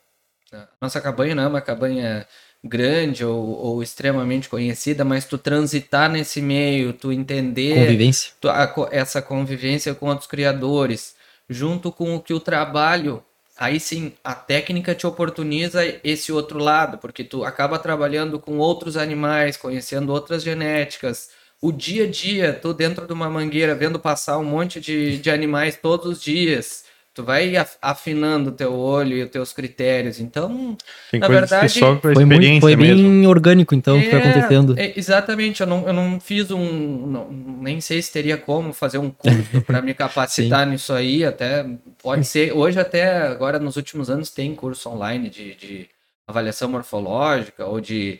Nossa 0.79 1.01
cabanha 1.01 1.33
não 1.33 1.43
é 1.43 1.47
uma 1.47 1.61
cabanha 1.61 2.27
grande 2.63 3.25
ou, 3.25 3.57
ou, 3.57 3.81
extremamente 3.81 4.47
conhecida, 4.47 5.03
mas 5.03 5.25
tu 5.25 5.35
transitar 5.35 6.11
nesse 6.11 6.43
meio, 6.43 6.93
tu 6.93 7.11
entender 7.11 7.73
convivência. 7.73 8.33
Tu, 8.39 8.47
a, 8.47 8.71
essa 8.91 9.19
convivência 9.19 9.95
com 9.95 10.09
outros 10.09 10.27
criadores, 10.27 11.15
junto 11.49 11.91
com 11.91 12.15
o 12.15 12.21
que 12.21 12.35
o 12.35 12.39
trabalho 12.39 13.23
aí 13.57 13.79
sim 13.79 14.13
a 14.23 14.35
técnica 14.35 14.93
te 14.93 15.07
oportuniza 15.07 15.81
esse 16.03 16.31
outro 16.31 16.59
lado, 16.59 16.99
porque 16.99 17.23
tu 17.23 17.43
acaba 17.43 17.79
trabalhando 17.79 18.39
com 18.39 18.59
outros 18.59 18.95
animais, 18.95 19.57
conhecendo 19.57 20.13
outras 20.13 20.43
genéticas. 20.43 21.38
O 21.61 21.71
dia 21.71 22.05
a 22.05 22.07
dia, 22.07 22.53
tu 22.53 22.73
dentro 22.73 23.05
de 23.05 23.13
uma 23.13 23.29
mangueira, 23.29 23.75
vendo 23.75 23.99
passar 23.99 24.37
um 24.37 24.45
monte 24.45 24.79
de, 24.79 25.17
de 25.17 25.29
animais 25.29 25.75
todos 25.75 26.05
os 26.05 26.21
dias 26.21 26.85
tu 27.19 27.23
vai 27.23 27.53
afinando 27.81 28.49
o 28.49 28.53
teu 28.53 28.73
olho 28.73 29.17
e 29.17 29.23
os 29.23 29.29
teus 29.29 29.51
critérios. 29.51 30.19
Então, 30.19 30.77
Tem 31.11 31.19
na 31.19 31.27
verdade, 31.27 31.73
que 31.73 31.79
só 31.79 31.99
Foi, 31.99 32.23
muito, 32.25 32.61
foi 32.61 32.75
bem 32.77 32.95
mesmo. 32.95 33.27
orgânico, 33.27 33.75
então, 33.75 33.99
o 33.99 34.03
que 34.03 34.09
foi 34.09 34.19
É, 34.19 34.21
acontecendo. 34.21 34.79
é, 34.79 34.93
exatamente, 34.97 35.61
eu 35.61 35.67
não, 35.67 35.85
eu 35.85 35.93
não 35.93 36.19
fiz 36.19 36.49
um. 36.49 37.07
não- 37.07 37.29
nem 37.29 37.81
sei 37.81 38.01
se 38.01 38.11
teria 38.11 38.37
como 38.37 38.71
fazer 38.71 38.99
um 38.99 39.09
curso 39.11 39.61
para 39.67 39.81
me 39.81 39.93
capacitar 39.95 40.65
nisso 40.65 40.93
aí. 40.93 41.25
Até 41.25 41.65
pode 42.01 42.25
ser. 42.25 42.53
Hoje, 42.53 42.79
até 42.79 43.17
agora, 43.27 43.59
nos 43.59 43.75
últimos 43.75 44.09
anos, 44.09 44.29
tem 44.29 44.55
curso 44.55 44.89
online 44.89 45.29
de, 45.29 45.55
de 45.55 45.89
avaliação 46.25 46.69
morfológica 46.69 47.65
ou 47.65 47.81
de, 47.81 48.19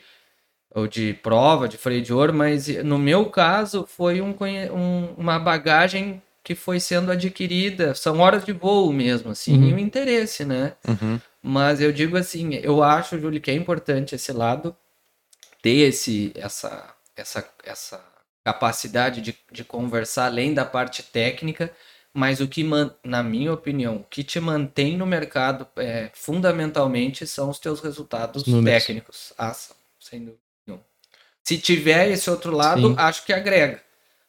ou 0.74 0.88
de 0.88 1.14
prova 1.16 1.68
de 1.68 1.78
freio 1.78 2.02
de 2.02 2.14
ouro, 2.14 2.34
mas 2.34 2.68
no 2.84 2.98
meu 3.00 3.26
caso 3.30 3.86
foi 3.88 4.22
um, 4.22 4.36
um- 4.74 5.14
uma 5.18 5.40
bagagem 5.40 6.22
que 6.44 6.56
foi 6.56 6.80
sendo 6.80 7.12
adquirida. 7.12 7.94
São 7.96 8.20
horas 8.20 8.44
de 8.46 8.52
voo 8.54 8.92
mesmo, 8.94 9.32
assim, 9.32 9.56
Uhum. 9.58 9.70
e 9.70 9.74
o 9.74 9.80
interesse, 9.80 10.46
né? 10.46 10.74
Uhum. 10.88 11.20
Mas 11.42 11.80
eu 11.82 11.92
digo 11.92 12.18
assim, 12.18 12.56
eu 12.56 12.84
acho, 12.84 13.20
Júlio, 13.20 13.42
que 13.42 13.52
é 13.52 13.54
importante 13.54 14.14
esse 14.16 14.32
lado, 14.32 14.76
ter 15.62 15.88
esse, 15.88 16.32
essa, 16.36 16.94
essa, 17.16 17.48
essa 17.64 18.04
capacidade 18.44 19.22
de, 19.22 19.38
de 19.52 19.64
conversar 19.64 20.26
além 20.26 20.54
da 20.54 20.66
parte 20.66 21.04
técnica, 21.04 21.72
mas 22.14 22.40
o 22.42 22.48
que, 22.48 22.64
na 23.04 23.22
minha 23.22 23.54
opinião, 23.54 23.98
o 23.98 24.04
que 24.04 24.24
te 24.24 24.40
mantém 24.40 24.98
no 24.98 25.06
mercado 25.06 25.68
é, 25.78 26.10
fundamentalmente 26.14 27.28
são 27.28 27.50
os 27.50 27.60
teus 27.60 27.80
resultados 27.82 28.42
Os 28.44 28.54
números. 28.54 28.84
técnicos. 28.86 29.34
Ah, 29.38 29.56
sem 30.00 30.20
dúvida. 30.20 30.40
Se 31.50 31.58
tiver 31.58 32.12
esse 32.12 32.30
outro 32.30 32.56
lado, 32.56 32.90
Sim. 32.90 32.94
acho 32.96 33.26
que 33.26 33.34
agrega. 33.34 33.80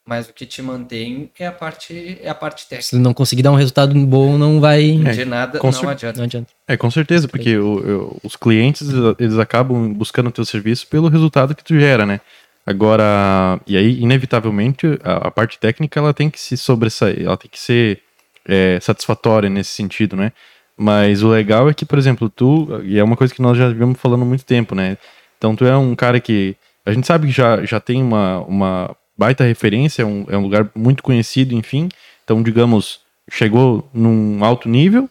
Mas 0.06 0.26
o 0.26 0.32
que 0.32 0.46
te 0.46 0.62
mantém 0.62 1.30
é 1.38 1.46
a 1.46 1.52
parte, 1.52 2.18
é 2.22 2.30
a 2.30 2.34
parte 2.34 2.62
técnica. 2.66 2.82
Se 2.88 2.96
não 2.96 3.12
conseguir 3.12 3.42
dar 3.42 3.52
um 3.52 3.56
resultado 3.56 3.94
bom, 4.06 4.38
não 4.38 4.58
vai. 4.58 4.98
É, 5.04 5.10
De 5.10 5.24
nada, 5.26 5.58
com 5.58 5.66
não 5.66 5.72
cer- 5.74 5.86
adianta. 5.90 6.16
Não 6.18 6.24
adianta. 6.24 6.48
É, 6.66 6.78
com 6.78 6.90
certeza, 6.90 7.28
porque 7.28 7.58
o- 7.58 8.14
o- 8.14 8.20
os 8.24 8.36
clientes, 8.36 8.88
eles 9.18 9.36
acabam 9.38 9.92
buscando 9.92 10.28
o 10.28 10.32
teu 10.32 10.46
serviço 10.46 10.86
pelo 10.86 11.08
resultado 11.08 11.54
que 11.54 11.62
tu 11.62 11.78
gera, 11.78 12.06
né? 12.06 12.22
Agora, 12.64 13.60
e 13.66 13.76
aí, 13.76 14.00
inevitavelmente, 14.00 14.86
a, 15.04 15.28
a 15.28 15.30
parte 15.30 15.58
técnica, 15.58 16.00
ela 16.00 16.14
tem 16.14 16.30
que 16.30 16.40
se 16.40 16.56
sobressair, 16.56 17.22
ela 17.26 17.36
tem 17.36 17.50
que 17.50 17.60
ser 17.60 18.00
é, 18.48 18.78
satisfatória 18.80 19.50
nesse 19.50 19.70
sentido, 19.72 20.16
né? 20.16 20.32
Mas 20.74 21.22
o 21.22 21.28
legal 21.28 21.68
é 21.68 21.74
que, 21.74 21.84
por 21.84 21.98
exemplo, 21.98 22.30
tu, 22.30 22.80
e 22.84 22.98
é 22.98 23.04
uma 23.04 23.16
coisa 23.16 23.34
que 23.34 23.42
nós 23.42 23.58
já 23.58 23.68
vimos 23.68 24.00
falando 24.00 24.22
há 24.22 24.24
muito 24.24 24.46
tempo, 24.46 24.74
né? 24.74 24.96
Então, 25.36 25.54
tu 25.54 25.66
é 25.66 25.76
um 25.76 25.94
cara 25.94 26.18
que, 26.18 26.56
a 26.90 26.94
gente 26.94 27.06
sabe 27.06 27.26
que 27.26 27.32
já, 27.32 27.64
já 27.64 27.80
tem 27.80 28.02
uma, 28.02 28.40
uma 28.40 28.96
baita 29.16 29.44
referência, 29.44 30.02
é 30.02 30.04
um, 30.04 30.24
é 30.28 30.36
um 30.36 30.42
lugar 30.42 30.68
muito 30.74 31.02
conhecido, 31.02 31.54
enfim. 31.54 31.88
Então, 32.24 32.42
digamos, 32.42 33.00
chegou 33.30 33.88
num 33.92 34.42
alto 34.44 34.68
nível, 34.68 35.08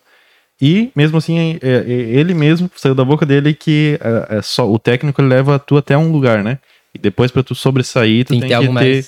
e 0.62 0.92
mesmo 0.96 1.18
assim, 1.18 1.58
é- 1.62 1.68
é- 1.68 1.89
ele 1.89 2.34
mesmo 2.34 2.70
saiu 2.76 2.94
da 2.94 3.06
boca 3.06 3.26
dele 3.26 3.54
que 3.54 3.98
é, 4.30 4.38
é 4.38 4.42
só 4.42 4.70
o 4.70 4.78
técnico 4.78 5.22
ele 5.22 5.30
leva 5.30 5.58
tu 5.58 5.78
até 5.78 5.98
um 5.98 6.12
lugar, 6.12 6.44
né? 6.44 6.60
E 6.94 7.00
depois 7.00 7.32
para 7.32 7.44
tu 7.44 7.56
sobressair, 7.56 8.26
tu 8.26 8.30
Tem 8.30 8.39
tem, 8.42 8.50
que 8.50 8.74
ter 8.80 9.04
ter, 9.04 9.06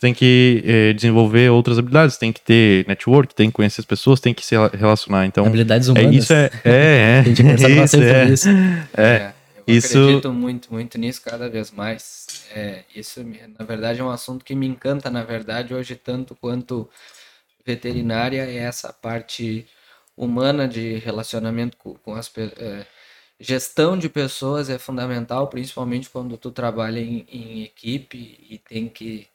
tem 0.00 0.14
que 0.14 0.62
é, 0.66 0.92
desenvolver 0.92 1.50
outras 1.50 1.78
habilidades, 1.78 2.16
tem 2.16 2.32
que 2.32 2.40
ter 2.40 2.86
network, 2.86 3.34
tem 3.34 3.48
que 3.48 3.54
conhecer 3.54 3.80
as 3.80 3.84
pessoas, 3.86 4.20
tem 4.20 4.32
que 4.32 4.44
se 4.44 4.54
rela- 4.54 4.70
relacionar. 4.72 5.26
Então, 5.26 5.44
Habilidades 5.46 5.88
é 5.88 5.92
humanas. 5.92 6.14
isso 6.14 6.32
é 6.32 6.50
é, 6.64 6.70
é 6.72 7.20
A 7.20 7.22
gente 7.24 7.42
conversado 7.42 8.32
isso, 8.32 8.48
é. 8.96 9.32
Isso. 9.66 9.96
É, 9.96 10.00
acredito 10.00 10.32
muito, 10.32 10.72
muito 10.72 10.98
nisso 10.98 11.22
cada 11.22 11.48
vez 11.48 11.70
mais. 11.70 12.46
É, 12.50 12.84
isso, 12.94 13.20
na 13.58 13.64
verdade, 13.64 14.00
é 14.00 14.04
um 14.04 14.10
assunto 14.10 14.44
que 14.44 14.54
me 14.54 14.66
encanta, 14.66 15.10
na 15.10 15.24
verdade, 15.24 15.74
hoje, 15.74 15.96
tanto 15.96 16.34
quanto 16.36 16.88
veterinária, 17.64 18.44
é 18.44 18.56
essa 18.56 18.92
parte 18.92 19.66
humana 20.16 20.68
de 20.68 20.96
relacionamento 20.98 21.76
com, 21.76 21.94
com 21.94 22.14
as 22.14 22.28
pessoas. 22.28 22.86
gestão 23.40 23.98
de 23.98 24.08
pessoas 24.08 24.70
é 24.70 24.78
fundamental, 24.78 25.48
principalmente 25.48 26.10
quando 26.10 26.36
tu 26.38 26.50
trabalha 26.50 27.00
em, 27.00 27.26
em 27.30 27.62
equipe 27.64 28.38
e 28.50 28.58
tem 28.58 28.88
que 28.88 29.28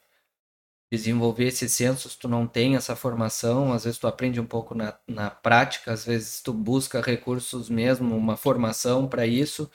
desenvolver 0.90 1.44
esse 1.46 1.68
senso, 1.68 2.08
se 2.08 2.18
tu 2.18 2.28
não 2.28 2.46
tem 2.46 2.74
essa 2.76 2.96
formação, 2.96 3.72
às 3.72 3.84
vezes 3.84 3.98
tu 3.98 4.08
aprende 4.08 4.40
um 4.40 4.46
pouco 4.46 4.74
na, 4.74 4.98
na 5.06 5.30
prática, 5.30 5.92
às 5.92 6.04
vezes 6.04 6.42
tu 6.42 6.52
busca 6.52 7.00
recursos 7.00 7.70
mesmo, 7.70 8.16
uma 8.16 8.36
formação 8.36 9.06
para 9.08 9.24
isso, 9.26 9.70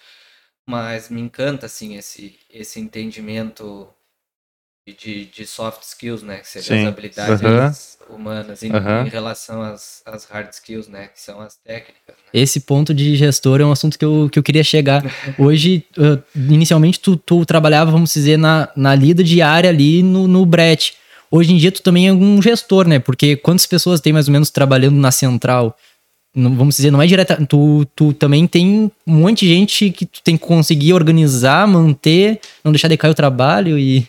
mas 0.68 1.10
me 1.10 1.22
encanta 1.22 1.66
assim 1.66 1.96
esse 1.96 2.40
esse 2.50 2.80
entendimento 2.80 3.88
de, 4.88 5.26
de 5.26 5.48
soft 5.48 5.82
skills, 5.82 6.22
né, 6.22 6.38
que 6.38 6.48
Sim. 6.48 6.82
as 6.82 6.86
habilidades 6.86 7.98
Aham. 8.08 8.16
humanas 8.16 8.62
em, 8.62 8.72
Aham. 8.72 9.06
em 9.06 9.10
relação 9.10 9.62
às, 9.62 10.04
às 10.06 10.26
hard 10.26 10.52
skills, 10.54 10.88
né, 10.88 11.08
que 11.08 11.20
são 11.20 11.40
as 11.42 11.56
técnicas. 11.56 12.16
né? 12.16 12.24
Esse 12.32 12.60
ponto 12.60 12.94
de 12.94 13.16
gestor 13.16 13.62
é 13.62 13.66
um 13.66 13.72
assunto 13.72 13.98
que 13.98 14.06
eu, 14.06 14.30
que 14.32 14.38
eu 14.38 14.44
queria 14.44 14.64
chegar. 14.64 15.04
Hoje, 15.40 15.86
uh, 15.98 16.22
inicialmente, 16.36 17.00
tu, 17.00 17.18
tu 17.18 17.44
trabalhava, 17.46 17.90
vamos 17.90 18.14
dizer, 18.14 18.38
na, 18.38 18.70
na 18.76 18.94
lida 18.94 19.24
diária 19.24 19.70
ali 19.70 20.04
no, 20.04 20.28
no 20.28 20.46
brete. 20.46 20.94
Hoje 21.32 21.54
em 21.54 21.58
dia, 21.58 21.72
tu 21.72 21.82
também 21.82 22.08
é 22.08 22.14
um 22.14 22.40
gestor, 22.42 22.88
né? 22.88 23.00
Porque 23.00 23.36
quantas 23.36 23.66
pessoas 23.66 24.00
tem 24.00 24.14
mais 24.14 24.28
ou 24.28 24.32
menos 24.34 24.52
trabalhando 24.52 24.98
na 24.98 25.12
central? 25.12 25.76
Não, 26.36 26.54
vamos 26.56 26.76
dizer, 26.76 26.92
não 26.92 27.02
é 27.02 27.08
direta. 27.08 27.38
Tu, 27.48 27.86
tu 27.96 28.12
também 28.14 28.46
tem 28.46 28.92
um 29.08 29.14
monte 29.14 29.46
de 29.46 29.54
gente 29.54 29.90
que 29.92 30.06
tu 30.06 30.22
tem 30.22 30.36
que 30.38 30.46
conseguir 30.46 30.94
organizar, 30.94 31.66
manter, 31.68 32.40
não 32.64 32.72
deixar 32.72 32.88
decair 32.90 33.12
o 33.12 33.16
trabalho 33.16 33.80
e. 33.80 34.08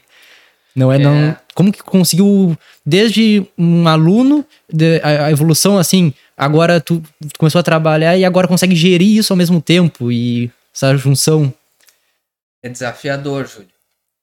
Não 0.75 0.93
é, 0.93 0.97
É. 0.97 0.99
não. 0.99 1.37
Como 1.55 1.73
que 1.73 1.83
conseguiu, 1.83 2.59
desde 2.85 3.47
um 3.57 3.89
aluno, 3.89 4.45
de- 4.71 5.01
a, 5.03 5.27
a 5.27 5.31
evolução 5.31 5.79
assim, 5.79 6.13
agora 6.37 6.81
tu, 6.81 7.01
tu 7.21 7.39
começou 7.39 7.59
a 7.61 7.63
trabalhar 7.63 8.15
e 8.19 8.25
agora 8.27 8.47
consegue 8.47 8.75
gerir 8.77 9.17
isso 9.17 9.33
ao 9.33 9.37
mesmo 9.39 9.63
tempo 9.63 10.13
e 10.13 10.51
essa 10.75 10.95
junção. 10.99 11.51
É 12.63 12.69
desafiador, 12.69 13.47
Júlio. 13.47 13.69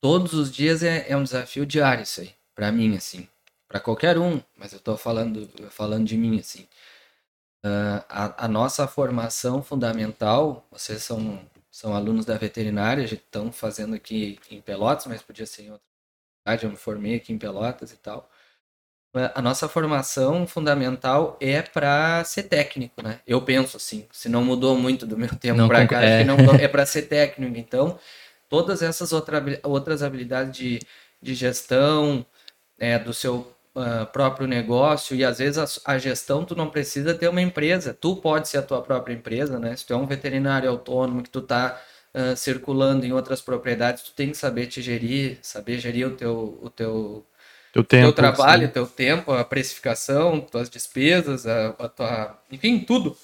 Todos 0.02 0.34
os 0.34 0.52
dias 0.52 0.84
é, 0.84 1.06
é 1.08 1.16
um 1.18 1.24
desafio 1.24 1.66
diário 1.66 2.04
isso 2.04 2.22
aí, 2.22 2.30
Pra 2.56 2.72
mim 2.72 2.96
assim, 2.96 3.26
Pra 3.68 3.80
qualquer 3.80 4.20
um, 4.20 4.40
mas 4.60 4.74
eu 4.74 4.80
tô 4.80 4.96
falando 4.96 5.50
falando 5.72 6.06
de 6.06 6.16
mim 6.16 6.38
assim. 6.40 6.66
Ah, 7.64 8.06
a, 8.10 8.46
a 8.46 8.48
nossa 8.48 8.88
formação 8.88 9.64
fundamental, 9.64 10.66
vocês 10.72 11.04
são 11.04 11.40
são 11.72 11.96
alunos 11.96 12.24
da 12.24 12.38
veterinária, 12.38 13.04
estão 13.04 13.52
fazendo 13.52 13.96
aqui 13.96 14.40
em 14.52 14.62
Pelotas, 14.62 15.08
mas 15.08 15.24
podia 15.24 15.46
ser 15.48 15.64
em 15.64 15.72
outra 15.72 15.84
cidade, 16.48 16.66
eu 16.66 16.72
me 16.72 16.78
formei 16.78 17.16
aqui 17.16 17.34
em 17.34 17.38
Pelotas 17.40 17.92
e 17.92 17.98
tal. 17.98 18.30
Ah, 19.16 19.34
A 19.36 19.42
nossa 19.42 19.68
formação 19.70 20.48
fundamental 20.48 21.38
é 21.42 21.62
para 21.62 22.24
ser 22.26 22.44
técnico, 22.44 23.02
né? 23.04 23.22
Eu 23.28 23.42
penso 23.44 23.78
assim, 23.78 24.08
se 24.12 24.30
não 24.30 24.44
mudou 24.44 24.78
muito 24.78 25.06
do 25.08 25.18
meu 25.18 25.30
tempo 25.36 25.68
para 25.68 25.88
cá, 25.88 26.04
é. 26.04 26.24
não 26.24 26.38
é 26.60 26.68
para 26.68 26.86
ser 26.86 27.04
técnico. 27.04 27.58
Então, 27.58 28.00
todas 28.50 28.82
essas 28.82 29.14
outra, 29.14 29.44
outras 29.64 30.04
habilidades 30.04 30.56
de, 30.58 30.80
de 31.22 31.36
gestão 31.36 32.26
é, 32.80 33.00
do 33.00 33.14
seu 33.14 33.53
ah, 33.76 34.06
próprio 34.06 34.48
negócio 34.48 35.16
e 35.16 35.24
às 35.26 35.40
vezes 35.40 35.82
a, 35.86 35.94
a 35.94 35.98
gestão 36.00 36.46
tu 36.46 36.56
não 36.56 36.70
precisa 36.70 37.14
ter 37.16 37.28
uma 37.30 37.42
empresa, 37.42 37.94
tu 37.94 38.16
pode 38.18 38.50
ser 38.50 38.60
a 38.60 38.64
tua 38.64 38.82
própria 38.82 39.14
empresa, 39.14 39.60
né? 39.60 39.76
Se 39.76 39.86
tu 39.88 39.94
é 39.94 39.98
um 39.98 40.08
veterinário 40.08 40.70
autônomo 40.70 41.24
que 41.24 41.30
tu 41.30 41.42
tá 41.42 41.82
ah, 42.14 42.36
circulando 42.36 43.06
em 43.06 43.14
outras 43.14 43.42
propriedades, 43.42 44.04
tu 44.04 44.14
tem 44.14 44.32
que 44.32 44.38
saber 44.38 44.68
te 44.68 44.82
gerir, 44.82 45.40
saber 45.44 45.80
gerir 45.80 46.08
o 46.08 46.16
teu, 46.18 46.60
o 46.62 46.70
teu 46.70 47.26
teu 47.74 47.84
tempo. 47.84 47.98
teu 48.00 48.14
trabalho, 48.14 48.72
teu 48.72 48.88
tempo, 48.88 49.32
a 49.34 49.44
precificação, 49.46 50.42
tuas 50.42 50.70
despesas, 50.70 51.48
a, 51.48 51.70
a 51.72 51.90
tua, 51.90 52.40
enfim, 52.52 52.80
tudo. 52.82 53.18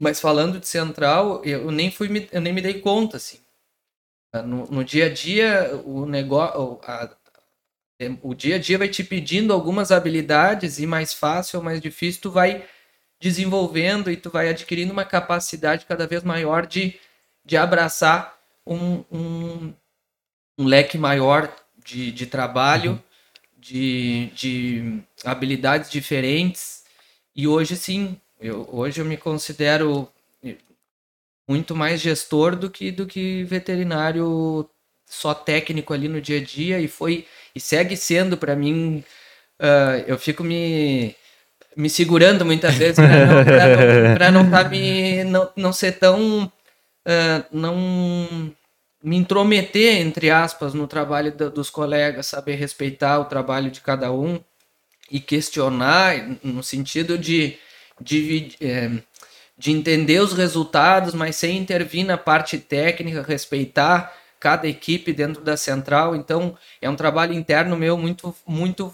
Mas 0.00 0.20
falando 0.20 0.60
de 0.60 0.68
central, 0.68 1.42
eu 1.44 1.70
nem 1.72 1.90
fui, 1.90 2.08
me- 2.08 2.28
eu 2.32 2.40
nem 2.40 2.52
me 2.52 2.62
dei 2.62 2.80
conta 2.80 3.16
assim. 3.18 3.40
No, 4.34 4.66
no 4.66 4.84
dia 4.84 5.06
a 5.06 5.10
dia, 5.14 5.76
o 5.84 6.06
negócio, 6.06 6.80
o 8.22 8.34
dia 8.34 8.56
a 8.56 8.58
dia 8.58 8.78
vai 8.78 8.88
te 8.88 9.02
pedindo 9.04 9.52
algumas 9.52 9.90
habilidades 9.92 10.78
e 10.78 10.86
mais 10.86 11.12
fácil 11.12 11.58
ou 11.58 11.64
mais 11.64 11.80
difícil 11.80 12.22
tu 12.22 12.30
vai 12.30 12.64
desenvolvendo 13.20 14.10
e 14.10 14.16
tu 14.16 14.30
vai 14.30 14.48
adquirindo 14.48 14.92
uma 14.92 15.04
capacidade 15.04 15.86
cada 15.86 16.06
vez 16.06 16.22
maior 16.22 16.66
de, 16.66 16.98
de 17.44 17.56
abraçar 17.56 18.38
um, 18.66 19.04
um, 19.10 19.74
um 20.58 20.64
leque 20.64 20.98
maior 20.98 21.54
de, 21.84 22.10
de 22.12 22.26
trabalho, 22.26 23.02
de, 23.56 24.26
de 24.34 25.00
habilidades 25.24 25.90
diferentes. 25.90 26.84
E 27.34 27.46
hoje 27.46 27.76
sim, 27.76 28.20
eu, 28.40 28.68
hoje 28.70 29.00
eu 29.00 29.04
me 29.04 29.16
considero 29.16 30.08
muito 31.48 31.74
mais 31.74 32.00
gestor 32.00 32.56
do 32.56 32.70
que, 32.70 32.90
do 32.90 33.06
que 33.06 33.44
veterinário 33.44 34.68
só 35.06 35.34
técnico 35.34 35.92
ali 35.92 36.08
no 36.08 36.20
dia 36.20 36.38
a 36.38 36.44
dia 36.44 36.80
e 36.80 36.88
foi 36.88 37.26
e 37.54 37.60
segue 37.60 37.96
sendo 37.96 38.36
para 38.36 38.56
mim 38.56 39.04
ah, 39.58 40.02
eu 40.06 40.18
fico 40.18 40.42
me 40.42 41.16
me 41.76 41.90
segurando 41.90 42.44
muitas 42.44 42.74
vezes 42.74 42.96
para 42.96 44.30
não, 44.30 44.42
não, 44.42 44.44
não, 44.44 44.50
tá 44.50 44.68
me, 44.68 45.24
não, 45.24 45.50
não 45.56 45.72
ser 45.72 45.92
tão. 45.92 46.50
Uh, 47.06 47.44
não 47.52 48.54
me 49.02 49.16
intrometer, 49.16 50.00
entre 50.00 50.30
aspas, 50.30 50.72
no 50.72 50.86
trabalho 50.86 51.30
do, 51.30 51.50
dos 51.50 51.68
colegas, 51.68 52.26
saber 52.26 52.54
respeitar 52.54 53.18
o 53.18 53.26
trabalho 53.26 53.70
de 53.70 53.82
cada 53.82 54.10
um 54.10 54.40
e 55.10 55.20
questionar 55.20 56.38
no 56.42 56.62
sentido 56.62 57.18
de, 57.18 57.58
de, 58.00 58.56
é, 58.62 58.90
de 59.58 59.72
entender 59.72 60.20
os 60.20 60.32
resultados, 60.32 61.12
mas 61.12 61.36
sem 61.36 61.58
intervir 61.58 62.06
na 62.06 62.16
parte 62.16 62.56
técnica, 62.56 63.22
respeitar 63.22 64.10
cada 64.44 64.68
equipe 64.68 65.10
dentro 65.10 65.42
da 65.42 65.56
central. 65.56 66.14
Então, 66.14 66.54
é 66.82 66.90
um 66.90 66.94
trabalho 66.94 67.32
interno 67.32 67.78
meu 67.78 67.96
muito, 67.96 68.34
muito 68.46 68.92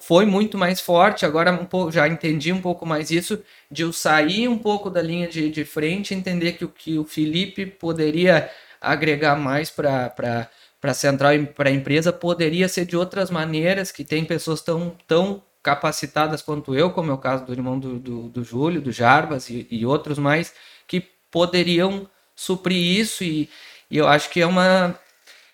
foi 0.00 0.24
muito 0.24 0.56
mais 0.56 0.80
forte. 0.80 1.26
Agora 1.26 1.50
um 1.50 1.64
pouco, 1.64 1.90
já 1.90 2.06
entendi 2.06 2.52
um 2.52 2.60
pouco 2.60 2.86
mais 2.86 3.10
isso, 3.10 3.42
de 3.68 3.82
eu 3.82 3.92
sair 3.92 4.46
um 4.46 4.56
pouco 4.56 4.88
da 4.88 5.02
linha 5.02 5.26
de, 5.26 5.50
de 5.50 5.64
frente, 5.64 6.14
entender 6.14 6.52
que 6.52 6.64
o 6.64 6.68
que 6.68 6.96
o 7.00 7.04
Felipe 7.04 7.66
poderia 7.66 8.48
agregar 8.80 9.34
mais 9.34 9.70
para 9.70 10.48
para 10.80 10.94
central 10.94 11.34
e 11.34 11.46
para 11.46 11.68
a 11.68 11.72
empresa 11.72 12.12
poderia 12.12 12.68
ser 12.68 12.84
de 12.84 12.96
outras 12.96 13.28
maneiras, 13.28 13.90
que 13.90 14.04
tem 14.04 14.24
pessoas 14.24 14.60
tão, 14.60 14.94
tão 15.06 15.42
capacitadas 15.62 16.42
quanto 16.42 16.76
eu, 16.76 16.90
como 16.92 17.10
é 17.10 17.14
o 17.14 17.18
caso 17.18 17.44
do 17.44 17.52
irmão 17.52 17.76
do, 17.76 17.98
do, 17.98 18.28
do 18.28 18.44
Júlio, 18.44 18.80
do 18.80 18.92
Jarbas 18.92 19.50
e, 19.50 19.66
e, 19.68 19.84
outros 19.84 20.18
mais, 20.18 20.54
que 20.86 21.00
poderiam 21.28 22.08
suprir 22.36 23.00
isso 23.00 23.24
e, 23.24 23.48
e 23.90 23.96
eu 23.98 24.06
acho 24.06 24.30
que 24.30 24.40
é 24.40 24.46
uma 24.46 24.98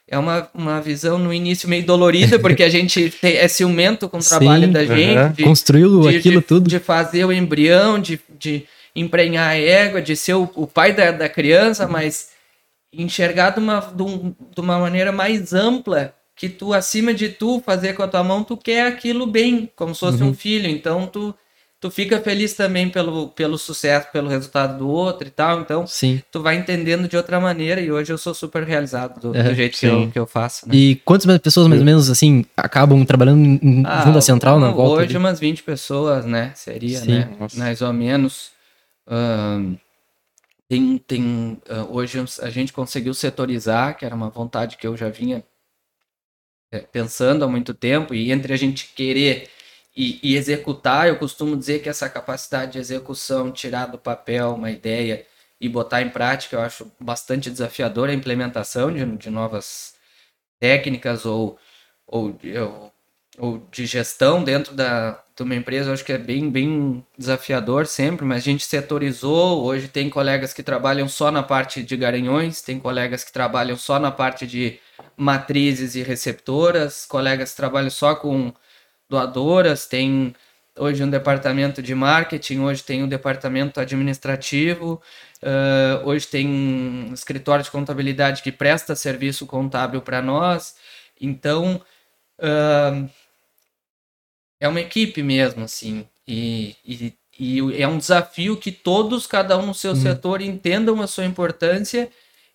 é 0.09 0.19
uma, 0.19 0.47
uma 0.53 0.81
visão 0.81 1.17
no 1.17 1.33
início 1.33 1.67
meio 1.69 1.87
dolorida, 1.87 2.39
porque 2.39 2.63
a 2.63 2.69
gente 2.71 3.09
tem, 3.09 3.37
é 3.37 3.49
ciumento 3.49 4.09
com 4.09 4.19
o 4.19 4.23
trabalho 4.23 4.67
Sim, 4.67 4.73
da 4.73 4.85
gente. 4.85 5.17
Uh 5.17 5.23
-huh. 5.23 5.33
de, 5.33 5.43
Construiu 5.43 6.01
de, 6.03 6.17
aquilo 6.17 6.41
de, 6.41 6.47
tudo. 6.47 6.69
De 6.69 6.79
fazer 6.79 7.25
o 7.25 7.33
embrião, 7.33 7.99
de, 7.99 8.21
de 8.39 8.65
emprenhar 8.95 9.49
a 9.49 9.57
égua, 9.57 10.03
de 10.03 10.15
ser 10.15 10.35
o, 10.35 10.51
o 10.55 10.67
pai 10.67 10.93
da, 10.93 11.13
da 11.13 11.29
criança, 11.31 11.89
mas 11.89 12.29
enxergar 12.93 13.51
de 13.51 13.61
uma, 13.61 13.81
de, 13.81 14.03
um, 14.03 14.35
de 14.55 14.61
uma 14.61 14.79
maneira 14.79 15.11
mais 15.11 15.55
ampla 15.55 16.15
que 16.37 16.49
tu, 16.49 16.75
acima 16.75 17.15
de 17.15 17.29
tu, 17.29 17.63
fazer 17.65 17.95
com 17.95 18.03
a 18.03 18.09
tua 18.09 18.23
mão, 18.23 18.45
tu 18.45 18.57
quer 18.57 18.87
aquilo 18.87 19.27
bem, 19.27 19.71
como 19.75 19.95
se 19.95 20.01
fosse 20.01 20.23
uhum. 20.23 20.31
um 20.31 20.35
filho. 20.35 20.69
Então, 20.69 21.07
tu, 21.07 21.35
tu 21.83 21.91
fica 21.91 22.21
feliz 22.21 22.55
também 22.55 22.89
pelo, 22.89 23.29
pelo 23.31 23.59
sucesso, 23.59 24.07
pelo 24.13 24.29
resultado 24.29 24.79
do 24.79 24.89
outro 24.89 25.27
e 25.27 25.31
tal. 25.33 25.61
Então, 25.61 25.85
sim. 25.85 26.23
tu 26.31 26.41
vai 26.41 26.55
entendendo 26.55 27.09
de 27.09 27.17
outra 27.17 27.41
maneira 27.41 27.81
e 27.81 27.91
hoje 27.91 28.13
eu 28.13 28.17
sou 28.17 28.33
super 28.33 28.63
realizado 28.63 29.21
do, 29.21 29.33
do 29.33 29.55
jeito 29.55 29.77
que 29.77 29.87
eu, 29.87 30.09
que 30.13 30.19
eu 30.19 30.25
faço. 30.25 30.69
Né? 30.69 30.77
E 30.77 30.95
quantas 31.05 31.27
pessoas, 31.41 31.67
mais 31.67 31.81
ou 31.81 31.85
menos, 31.85 32.09
assim, 32.09 32.45
acabam 32.57 33.05
trabalhando 33.05 33.45
em 33.45 33.83
ah, 33.85 34.05
junto 34.07 34.17
à 34.17 34.21
central 34.21 34.61
na 34.61 34.71
volta? 34.71 35.03
Hoje, 35.03 35.17
ali? 35.17 35.17
umas 35.17 35.41
20 35.41 35.65
pessoas, 35.65 36.25
né? 36.25 36.53
Seria, 36.55 37.01
sim. 37.01 37.11
né? 37.11 37.37
Nossa. 37.39 37.59
Mais 37.59 37.83
ou 37.83 37.93
menos. 37.93 38.53
Um, 39.09 39.77
tem, 40.69 40.99
tem 40.99 41.61
uh, 41.69 41.89
hoje 41.91 42.25
a 42.41 42.49
gente 42.49 42.73
conseguiu 42.73 43.13
setorizar, 43.13 43.99
que 43.99 44.05
era 44.07 44.15
uma 44.15 44.31
vontade 44.31 44.77
que 44.77 44.87
eu 44.87 44.97
já 44.97 45.09
vinha 45.09 45.43
é, 46.71 46.79
pensando 46.79 47.45
há 47.45 47.49
muito 47.49 47.75
tempo, 47.75 48.15
e 48.15 48.31
entre 48.31 48.53
a 48.53 48.57
gente 48.57 48.93
querer 48.95 49.49
e, 49.95 50.19
e, 50.23 50.37
executar, 50.37 51.09
eu 51.09 51.19
costumo 51.19 51.57
dizer 51.57 51.83
que 51.83 51.89
essa 51.89 52.09
capacidade 52.09 52.73
de 52.73 52.79
execução, 52.79 53.53
tirar 53.53 53.87
do 53.87 53.99
papel 53.99 54.55
uma 54.55 54.71
ideia 54.71 55.27
e 55.61 55.69
botar 55.69 56.03
em 56.03 56.09
prática, 56.11 56.57
eu 56.57 56.61
acho 56.61 56.91
bastante 56.99 57.51
desafiador 57.51 58.09
a 58.09 58.15
implementação 58.15 58.93
de, 58.93 59.05
de 59.17 59.31
novas 59.31 59.95
técnicas 60.59 61.27
ou, 61.27 61.59
ou, 62.07 62.39
ou, 62.61 62.93
ou 63.39 63.69
de 63.71 63.85
gestão 63.87 64.43
dentro 64.43 64.75
da, 64.75 65.23
de 65.37 65.43
uma 65.43 65.55
empresa, 65.55 65.91
eu 65.91 65.95
acho 65.95 66.05
que 66.05 66.13
é 66.13 66.19
bem, 66.19 66.51
bem 66.51 67.05
desafiador 67.19 67.87
sempre, 67.87 68.25
mas 68.25 68.39
a 68.39 68.45
gente 68.45 68.65
setorizou. 68.65 69.65
Hoje 69.65 69.89
tem 69.89 70.11
colegas 70.11 70.53
que 70.53 70.63
trabalham 70.63 71.09
só 71.09 71.31
na 71.31 71.43
parte 71.43 71.83
de 71.83 71.97
garanhões, 71.97 72.63
tem 72.63 72.79
colegas 72.79 73.25
que 73.25 73.33
trabalham 73.33 73.77
só 73.77 73.99
na 73.99 74.11
parte 74.11 74.47
de 74.47 74.79
matrizes 75.17 75.95
e 75.95 76.03
receptoras, 76.03 77.07
colegas 77.07 77.51
que 77.51 77.57
trabalham 77.57 77.91
só 77.91 78.15
com 78.15 78.53
doadoras, 79.13 79.87
tem 79.87 80.35
hoje 80.79 81.05
um 81.05 81.11
departamento 81.11 81.83
de 81.83 81.95
marketing, 81.95 82.61
hoje 82.61 82.83
tem 82.83 83.03
um 83.03 83.09
departamento 83.09 83.79
administrativo, 83.79 85.01
uh, 85.43 86.09
hoje 86.09 86.27
tem 86.27 86.49
um 86.49 87.13
escritório 87.13 87.63
de 87.63 87.71
contabilidade 87.71 88.43
que 88.43 88.51
presta 88.51 88.97
serviço 88.97 89.47
contábil 89.47 90.01
para 90.01 90.23
nós. 90.23 90.77
Então, 91.21 91.81
uh, 92.39 93.11
é 94.59 94.67
uma 94.67 94.81
equipe 94.81 95.23
mesmo, 95.23 95.65
assim. 95.65 96.07
E, 96.27 96.75
e, 96.83 97.13
e, 97.39 97.83
é 97.83 97.87
um 97.87 97.99
desafio 97.99 98.57
que 98.57 98.73
todos, 98.73 99.27
cada 99.27 99.59
um 99.59 99.67
no 99.67 99.75
seu 99.75 99.93
hum. 99.93 99.97
setor, 99.97 100.41
entendam 100.41 101.03
a 101.03 101.07
sua 101.07 101.27
importância 101.27 102.09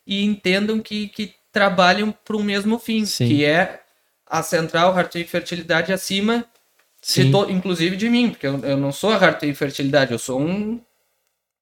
e 0.07 0.25
entendam 0.25 0.79
que, 0.79 1.07
que 1.09 1.35
trabalham 1.51 2.11
para 2.11 2.35
o 2.35 2.43
mesmo 2.43 2.79
fim, 2.79 3.05
Sim. 3.05 3.27
que 3.27 3.45
é 3.45 3.81
a 4.29 4.43
central 4.43 4.97
Hartwig 4.97 5.27
Fertilidade 5.29 5.91
acima, 5.93 6.45
de 7.01 7.31
to, 7.31 7.49
inclusive 7.49 7.95
de 7.95 8.09
mim, 8.09 8.29
porque 8.29 8.47
eu, 8.47 8.59
eu 8.59 8.77
não 8.77 8.91
sou 8.91 9.11
a 9.11 9.15
Hartwig 9.15 9.55
Fertilidade, 9.55 10.11
eu 10.11 10.19
sou 10.19 10.41
um. 10.41 10.79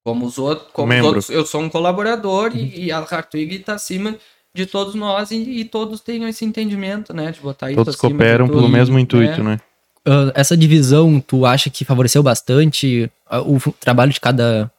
Como 0.03 0.25
os 0.25 0.37
outros, 0.37 0.67
como 0.71 0.93
os 0.93 1.01
outros 1.01 1.29
eu 1.31 1.45
sou 1.45 1.61
um 1.61 1.69
colaborador 1.69 2.51
hum. 2.53 2.57
e, 2.57 2.85
e, 2.85 2.91
a 2.91 2.99
Hartwig 2.99 3.55
está 3.55 3.73
acima 3.73 4.15
de 4.53 4.67
todos 4.67 4.93
nós 4.93 5.31
e, 5.31 5.35
e, 5.35 5.65
todos 5.65 5.99
tenham 5.99 6.29
esse 6.29 6.45
entendimento, 6.45 7.11
né? 7.11 7.31
De 7.31 7.39
botar 7.39 7.71
isso 7.71 7.77
Todos 7.77 7.95
cooperam 7.95 8.47
pelo 8.47 8.69
mesmo 8.69 8.99
intuito, 8.99 9.43
né? 9.43 9.53
né? 9.53 9.59
uh, 10.05 10.31
essa 10.33 10.55
divisão, 10.55 11.19
tu 11.19 11.45
acha 11.45 11.69
que 11.69 11.83
favoreceu 11.83 12.21
bastante 12.21 13.09
uh, 13.31 13.55
o 13.55 13.73
trabalho 13.73 14.13
de 14.13 14.19
cada 14.19 14.71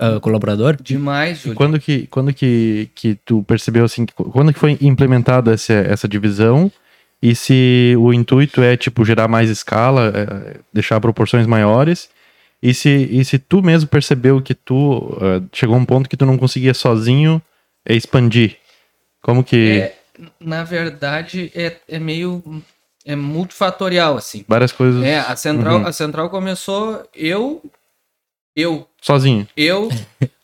uh, 0.00 0.20
colaborador? 0.20 0.76
Demais, 0.80 1.38
Júlio. 1.38 1.54
E 1.54 1.56
quando 1.56 1.80
que, 1.80 2.06
quando 2.08 2.32
que, 2.32 2.90
que 2.94 3.14
tu 3.24 3.42
percebeu, 3.42 3.84
assim, 3.84 4.06
quando 4.06 4.52
que 4.52 4.58
foi 4.58 4.78
implementada 4.80 5.54
essa, 5.54 5.72
essa 5.72 6.06
divisão? 6.06 6.70
E 7.22 7.34
se 7.34 7.94
o 7.98 8.12
intuito 8.12 8.62
é, 8.62 8.76
tipo, 8.76 9.04
gerar 9.04 9.26
mais 9.28 9.48
escala, 9.48 10.12
é, 10.14 10.60
deixar 10.72 11.00
proporções 11.00 11.46
maiores? 11.46 12.08
E 12.62 12.72
se, 12.74 12.88
e 12.88 13.24
se 13.24 13.38
tu 13.38 13.62
mesmo 13.62 13.88
percebeu 13.88 14.40
que 14.40 14.54
tu 14.54 14.98
uh, 14.98 15.48
chegou 15.52 15.76
a 15.76 15.78
um 15.78 15.84
ponto 15.84 16.08
que 16.08 16.16
tu 16.16 16.26
não 16.26 16.38
conseguia 16.38 16.74
sozinho 16.74 17.40
é, 17.84 17.94
expandir? 17.94 18.56
Como 19.22 19.42
que. 19.44 19.80
É, 19.80 19.96
na 20.40 20.64
verdade, 20.64 21.50
é, 21.54 21.76
é 21.88 21.98
meio 21.98 22.42
é 23.04 23.14
multifatorial, 23.14 24.16
assim. 24.16 24.44
Várias 24.48 24.72
coisas. 24.72 25.04
É, 25.04 25.20
a 25.20 25.36
central, 25.36 25.76
uhum. 25.78 25.86
a 25.86 25.92
central 25.92 26.28
começou 26.28 27.08
eu, 27.14 27.62
eu. 28.56 28.88
Sozinho. 29.00 29.46
Eu, 29.54 29.90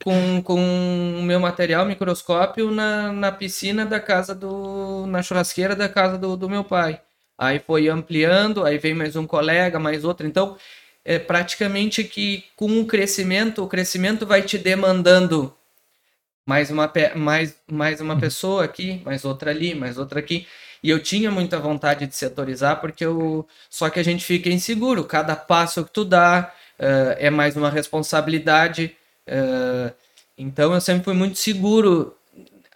com, 0.05 0.43
com 0.43 1.17
o 1.19 1.23
meu 1.23 1.41
material, 1.41 1.87
microscópio, 1.87 2.71
na, 2.71 3.11
na 3.13 3.33
piscina 3.33 3.87
da 3.87 3.99
casa 3.99 4.35
do. 4.35 5.07
na 5.07 5.23
churrasqueira 5.23 5.75
da 5.75 5.89
casa 5.89 6.19
do, 6.19 6.37
do 6.37 6.49
meu 6.49 6.63
pai. 6.63 7.01
Aí 7.39 7.59
foi 7.59 7.89
ampliando, 7.89 8.65
aí 8.65 8.77
veio 8.77 8.95
mais 8.95 9.17
um 9.17 9.27
colega, 9.27 9.79
mais 9.79 10.05
outro. 10.05 10.27
Então, 10.27 10.57
é 11.05 11.19
praticamente 11.19 12.05
que 12.05 12.45
com 12.55 12.81
o 12.81 12.87
crescimento, 12.87 13.65
o 13.65 13.67
crescimento 13.67 14.27
vai 14.27 14.43
te 14.43 14.59
demandando 14.59 15.53
mais 16.47 16.71
uma, 16.71 16.93
mais, 17.17 17.57
mais 17.71 18.01
uma 18.01 18.19
pessoa 18.19 18.65
aqui, 18.65 19.01
mais 19.05 19.25
outra 19.25 19.51
ali, 19.51 19.75
mais 19.75 19.97
outra 19.97 20.21
aqui. 20.21 20.47
E 20.83 20.91
eu 20.91 21.01
tinha 21.01 21.31
muita 21.31 21.59
vontade 21.59 22.07
de 22.07 22.15
setorizar, 22.15 22.81
porque 22.81 23.05
eu. 23.05 23.47
Só 23.71 23.89
que 23.89 24.01
a 24.01 24.03
gente 24.03 24.25
fica 24.25 24.51
inseguro. 24.51 25.05
Cada 25.05 25.35
passo 25.35 25.85
que 25.85 25.93
tu 25.93 26.05
dá 26.05 26.53
uh, 26.79 27.17
é 27.19 27.31
mais 27.31 27.57
uma 27.57 27.71
responsabilidade. 27.71 28.97
Uh, 29.27 29.93
então 30.37 30.73
eu 30.75 30.81
sempre 30.81 31.05
fui 31.05 31.15
muito 31.15 31.39
seguro. 31.39 32.17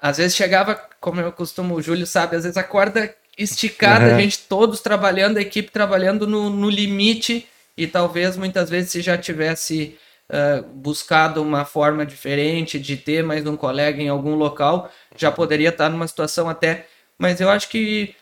Às 0.00 0.18
vezes 0.18 0.37
chegava, 0.37 0.80
como 1.00 1.20
eu 1.20 1.32
costumo, 1.32 1.74
o 1.74 1.82
Júlio 1.82 2.06
sabe, 2.06 2.37
às 2.37 2.44
vezes 2.44 2.56
a 2.56 2.62
corda 2.62 3.14
esticada, 3.38 4.06
uhum. 4.06 4.16
a 4.16 4.20
gente 4.20 4.40
todos 4.40 4.80
trabalhando, 4.80 5.38
a 5.38 5.42
equipe 5.42 5.70
trabalhando 5.70 6.26
no, 6.26 6.48
no 6.48 6.70
limite, 6.70 7.46
e 7.76 7.87
talvez 7.87 8.37
muitas 8.37 8.70
vezes 8.70 8.90
se 8.90 9.02
já 9.02 9.18
tivesse 9.18 9.98
uh, 10.30 10.62
buscado 10.68 11.42
uma 11.42 11.64
forma 11.64 12.07
diferente 12.07 12.78
de 12.78 12.97
ter 12.97 13.22
mais 13.22 13.47
um 13.47 13.57
colega 13.57 14.03
em 14.03 14.09
algum 14.09 14.34
local, 14.34 14.90
já 15.14 15.30
poderia 15.30 15.68
estar 15.68 15.90
numa 15.90 16.09
situação 16.09 16.49
até 16.49 16.86
mas 17.18 17.40
eu 17.40 17.49
acho 17.49 17.68
que 17.68 18.14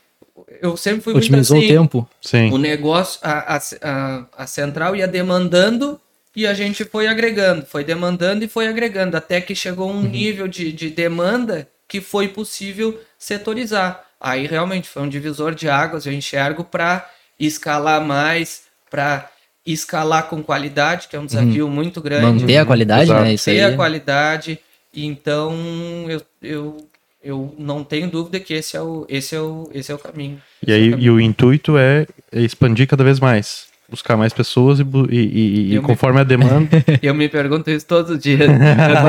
eu 0.60 0.76
sempre 0.76 1.00
fui 1.00 1.14
Otimizou 1.14 1.56
muito 1.56 1.66
assim, 1.66 1.76
o 1.76 1.80
tempo. 1.80 2.08
Sim. 2.20 2.50
O 2.50 2.58
negócio, 2.58 3.20
a, 3.22 3.56
a, 3.56 4.26
a 4.36 4.46
central 4.46 4.96
ia 4.96 5.06
demandando 5.06 6.00
e 6.34 6.46
a 6.46 6.54
gente 6.54 6.84
foi 6.84 7.06
agregando, 7.06 7.64
foi 7.64 7.84
demandando 7.84 8.44
e 8.44 8.48
foi 8.48 8.66
agregando, 8.66 9.16
até 9.16 9.40
que 9.40 9.54
chegou 9.54 9.88
um 9.88 9.96
uhum. 9.96 10.02
nível 10.02 10.48
de, 10.48 10.72
de 10.72 10.90
demanda 10.90 11.68
que 11.86 12.00
foi 12.00 12.28
possível 12.28 13.00
setorizar. 13.16 14.04
Aí 14.20 14.46
realmente 14.46 14.88
foi 14.88 15.02
um 15.02 15.08
divisor 15.08 15.54
de 15.54 15.68
águas, 15.68 16.06
eu 16.06 16.12
enxergo 16.12 16.64
para 16.64 17.08
escalar 17.38 18.04
mais, 18.04 18.62
para 18.90 19.30
escalar 19.64 20.28
com 20.28 20.42
qualidade, 20.42 21.08
que 21.08 21.14
é 21.14 21.20
um 21.20 21.26
desafio 21.26 21.66
uhum. 21.66 21.72
muito 21.72 22.00
grande. 22.00 22.42
Manter 22.42 22.58
a 22.58 22.66
qualidade, 22.66 23.04
Exato. 23.04 23.22
né? 23.22 23.34
Isso 23.34 23.50
Manter 23.50 23.64
aí. 23.64 23.72
a 23.72 23.76
qualidade. 23.76 24.58
Então, 24.92 26.06
eu, 26.08 26.22
eu 26.42 26.88
eu 27.24 27.54
não 27.58 27.82
tenho 27.82 28.10
dúvida 28.10 28.38
que 28.38 28.52
esse 28.54 28.76
é 28.76 28.80
o, 28.82 29.06
esse 29.08 29.34
é 29.34 29.40
o, 29.40 29.68
esse 29.72 29.90
é 29.90 29.94
o 29.94 29.98
caminho. 29.98 30.40
E 30.66 30.72
aí, 30.72 30.92
é 30.92 30.96
o 30.96 30.98
e 30.98 31.10
o 31.10 31.20
intuito 31.20 31.76
é 31.78 32.06
expandir 32.32 32.86
cada 32.86 33.02
vez 33.02 33.18
mais. 33.18 33.66
buscar 33.88 34.16
mais 34.16 34.32
pessoas 34.32 34.78
e, 34.80 34.82
e- 34.82 35.16
e- 35.16 35.70
e 35.70 35.74
Eu 35.74 35.82
me- 35.82 35.88
conforme 35.88 36.20
a 36.20 36.24
demanda. 36.24 36.68
Eu 37.02 37.14
me 37.14 37.28
pergunto 37.28 37.70
isso 37.70 37.86
todos 37.86 38.10
os 38.12 38.18
dias. 38.18 38.40
Eu 38.40 38.46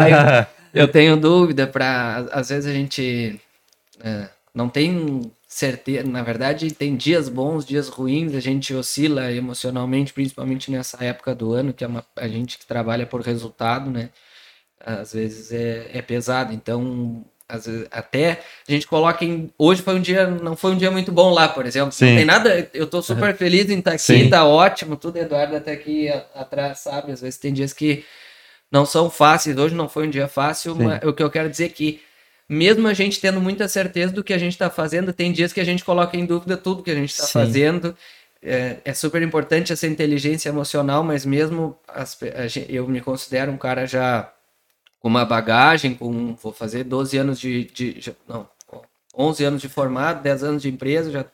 tenho, 0.04 0.48
eu 0.84 0.88
tenho 0.88 1.18
dúvida 1.18 1.66
para 1.68 2.28
às 2.32 2.50
vezes 2.50 2.70
a 2.70 2.74
gente 2.74 3.40
é, 4.04 4.28
não 4.54 4.68
tem 4.70 5.32
certeza, 5.48 6.06
na 6.08 6.22
verdade 6.22 6.70
tem 6.74 6.96
dias 6.98 7.30
bons, 7.30 7.66
dias 7.66 7.88
ruins, 7.88 8.36
a 8.36 8.40
gente 8.42 8.74
oscila 8.74 9.32
emocionalmente, 9.32 10.12
principalmente 10.12 10.70
nessa 10.70 11.02
época 11.04 11.34
do 11.34 11.54
ano, 11.54 11.72
que 11.74 11.84
é 11.84 11.88
uma, 11.88 12.04
a 12.18 12.28
gente 12.28 12.58
que 12.58 12.66
trabalha 12.66 13.06
por 13.06 13.22
resultado, 13.22 13.90
né? 13.90 14.10
Às 14.86 15.14
vezes 15.14 15.52
é, 15.54 15.90
é 15.94 16.02
pesado, 16.02 16.54
então 16.54 17.24
às 17.48 17.68
vezes, 17.68 17.88
até 17.92 18.42
a 18.68 18.72
gente 18.72 18.88
coloca 18.88 19.24
em. 19.24 19.52
Hoje 19.58 19.82
foi 19.82 19.96
um 19.96 20.02
dia, 20.02 20.28
não 20.28 20.56
foi 20.56 20.72
um 20.72 20.78
dia 20.78 20.90
muito 20.90 21.12
bom 21.12 21.32
lá, 21.32 21.48
por 21.48 21.66
exemplo. 21.66 21.92
Sim. 21.92 22.10
Não 22.10 22.16
tem 22.18 22.26
nada. 22.26 22.70
Eu 22.74 22.88
tô 22.88 23.02
super 23.02 23.36
feliz 23.36 23.70
em 23.70 23.80
estar 23.80 23.92
aqui, 23.92 24.02
Sim. 24.02 24.30
tá 24.30 24.46
ótimo, 24.46 24.96
tudo. 24.96 25.18
Eduardo 25.18 25.56
até 25.56 25.74
aqui 25.74 26.10
atrás, 26.34 26.80
sabe? 26.80 27.12
Às 27.12 27.22
vezes 27.22 27.38
tem 27.38 27.54
dias 27.54 27.72
que 27.72 28.04
não 28.72 28.86
são 28.86 29.12
fáceis. 29.12 29.56
Hoje 29.58 29.76
não 29.76 29.88
foi 29.88 30.08
um 30.08 30.10
dia 30.10 30.28
fácil, 30.28 30.76
Sim. 30.76 30.84
mas 30.84 31.04
o 31.04 31.14
que 31.14 31.22
eu 31.22 31.30
quero 31.30 31.48
dizer 31.48 31.66
é 31.66 31.70
que, 31.70 32.02
mesmo 32.50 32.88
a 32.88 32.94
gente 32.94 33.22
tendo 33.22 33.40
muita 33.40 33.68
certeza 33.68 34.12
do 34.12 34.24
que 34.24 34.34
a 34.34 34.40
gente 34.40 34.54
está 34.54 34.70
fazendo, 34.70 35.14
tem 35.14 35.32
dias 35.32 35.54
que 35.54 35.62
a 35.62 35.66
gente 35.66 35.86
coloca 35.86 36.18
em 36.18 36.26
dúvida 36.26 36.58
tudo 36.58 36.82
que 36.82 36.92
a 36.92 36.96
gente 36.96 37.12
está 37.12 37.28
fazendo. 37.28 37.96
É, 38.42 38.78
é 38.84 38.94
super 38.94 39.22
importante 39.22 39.72
essa 39.72 39.86
inteligência 39.86 40.50
emocional, 40.50 41.04
mas 41.04 41.26
mesmo 41.26 41.78
as 41.88 42.18
eu 42.70 42.88
me 42.88 43.02
considero 43.02 43.52
um 43.52 43.58
cara 43.58 43.86
já 43.86 44.32
uma 45.08 45.26
bagagem, 45.26 45.94
com 45.96 46.36
vou 46.36 46.52
fazer 46.54 46.84
12 46.84 47.18
anos 47.18 47.40
de, 47.40 47.66
de 47.66 48.02
já- 48.02 48.14
não, 48.28 48.48
11 49.18 49.44
anos 49.44 49.62
de 49.62 49.70
formado, 49.70 50.22
10 50.22 50.44
anos 50.44 50.62
de 50.62 50.70
empresa, 50.70 51.12
já 51.12 51.26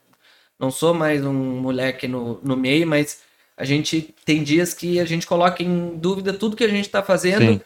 não 0.58 0.70
sou 0.70 0.94
mais 0.94 1.24
um 1.24 1.32
moleque 1.32 2.06
no, 2.06 2.38
no 2.42 2.56
meio, 2.56 2.86
mas 2.86 3.20
a 3.56 3.64
gente 3.64 4.14
tem 4.24 4.42
dias 4.42 4.72
que 4.72 5.00
a 5.00 5.04
gente 5.04 5.26
coloca 5.26 5.62
em 5.62 5.96
dúvida 5.96 6.32
tudo 6.32 6.56
que 6.56 6.64
a 6.64 6.68
gente 6.68 6.86
está 6.86 7.02
fazendo. 7.02 7.40
Sim. 7.54 7.60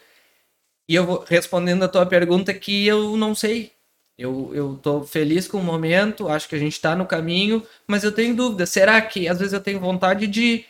E 0.89 0.95
eu 0.95 1.05
vou 1.05 1.23
respondendo 1.27 1.83
a 1.83 1.87
tua 1.87 2.05
pergunta 2.05 2.53
que 2.53 2.87
eu 2.87 3.15
não 3.17 3.35
sei. 3.35 3.71
Eu, 4.17 4.51
eu 4.53 4.79
tô 4.81 5.03
feliz 5.03 5.47
com 5.47 5.59
o 5.59 5.63
momento, 5.63 6.27
acho 6.27 6.49
que 6.49 6.55
a 6.55 6.59
gente 6.59 6.73
está 6.73 6.95
no 6.95 7.05
caminho, 7.05 7.61
mas 7.85 8.03
eu 8.03 8.11
tenho 8.11 8.35
dúvida. 8.35 8.65
Será 8.65 8.99
que 9.01 9.27
às 9.27 9.37
vezes 9.37 9.53
eu 9.53 9.59
tenho 9.61 9.79
vontade 9.79 10.25
de. 10.25 10.65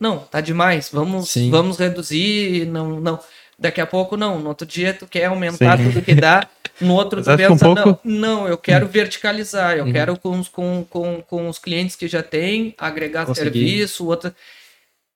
Não, 0.00 0.18
tá 0.18 0.40
demais. 0.40 0.90
Vamos, 0.92 1.30
Sim. 1.30 1.50
vamos 1.50 1.78
reduzir. 1.78 2.66
Não, 2.66 2.98
não. 3.00 3.20
Daqui 3.58 3.80
a 3.80 3.86
pouco 3.86 4.16
não. 4.16 4.38
No 4.38 4.48
outro 4.50 4.66
dia 4.66 4.94
tu 4.94 5.06
quer 5.06 5.24
aumentar 5.26 5.76
Sim. 5.78 5.84
tudo 5.90 6.02
que 6.02 6.14
dá. 6.14 6.46
No 6.80 6.94
outro 6.94 7.20
tu 7.22 7.24
que 7.24 7.32
um 7.32 7.36
pensa, 7.36 7.64
pouco- 7.64 7.98
não, 8.04 8.20
não, 8.42 8.48
eu 8.48 8.56
quero 8.56 8.86
verticalizar. 8.86 9.78
Uhum. 9.78 9.86
Eu 9.88 9.92
quero 9.92 10.16
com 10.18 10.38
os, 10.38 10.48
com, 10.48 10.86
com, 10.88 11.22
com 11.22 11.48
os 11.48 11.58
clientes 11.58 11.96
que 11.96 12.06
já 12.06 12.22
tem, 12.22 12.74
agregar 12.78 13.26
Conseguir. 13.26 13.50
serviço, 13.50 14.06
outra. 14.06 14.34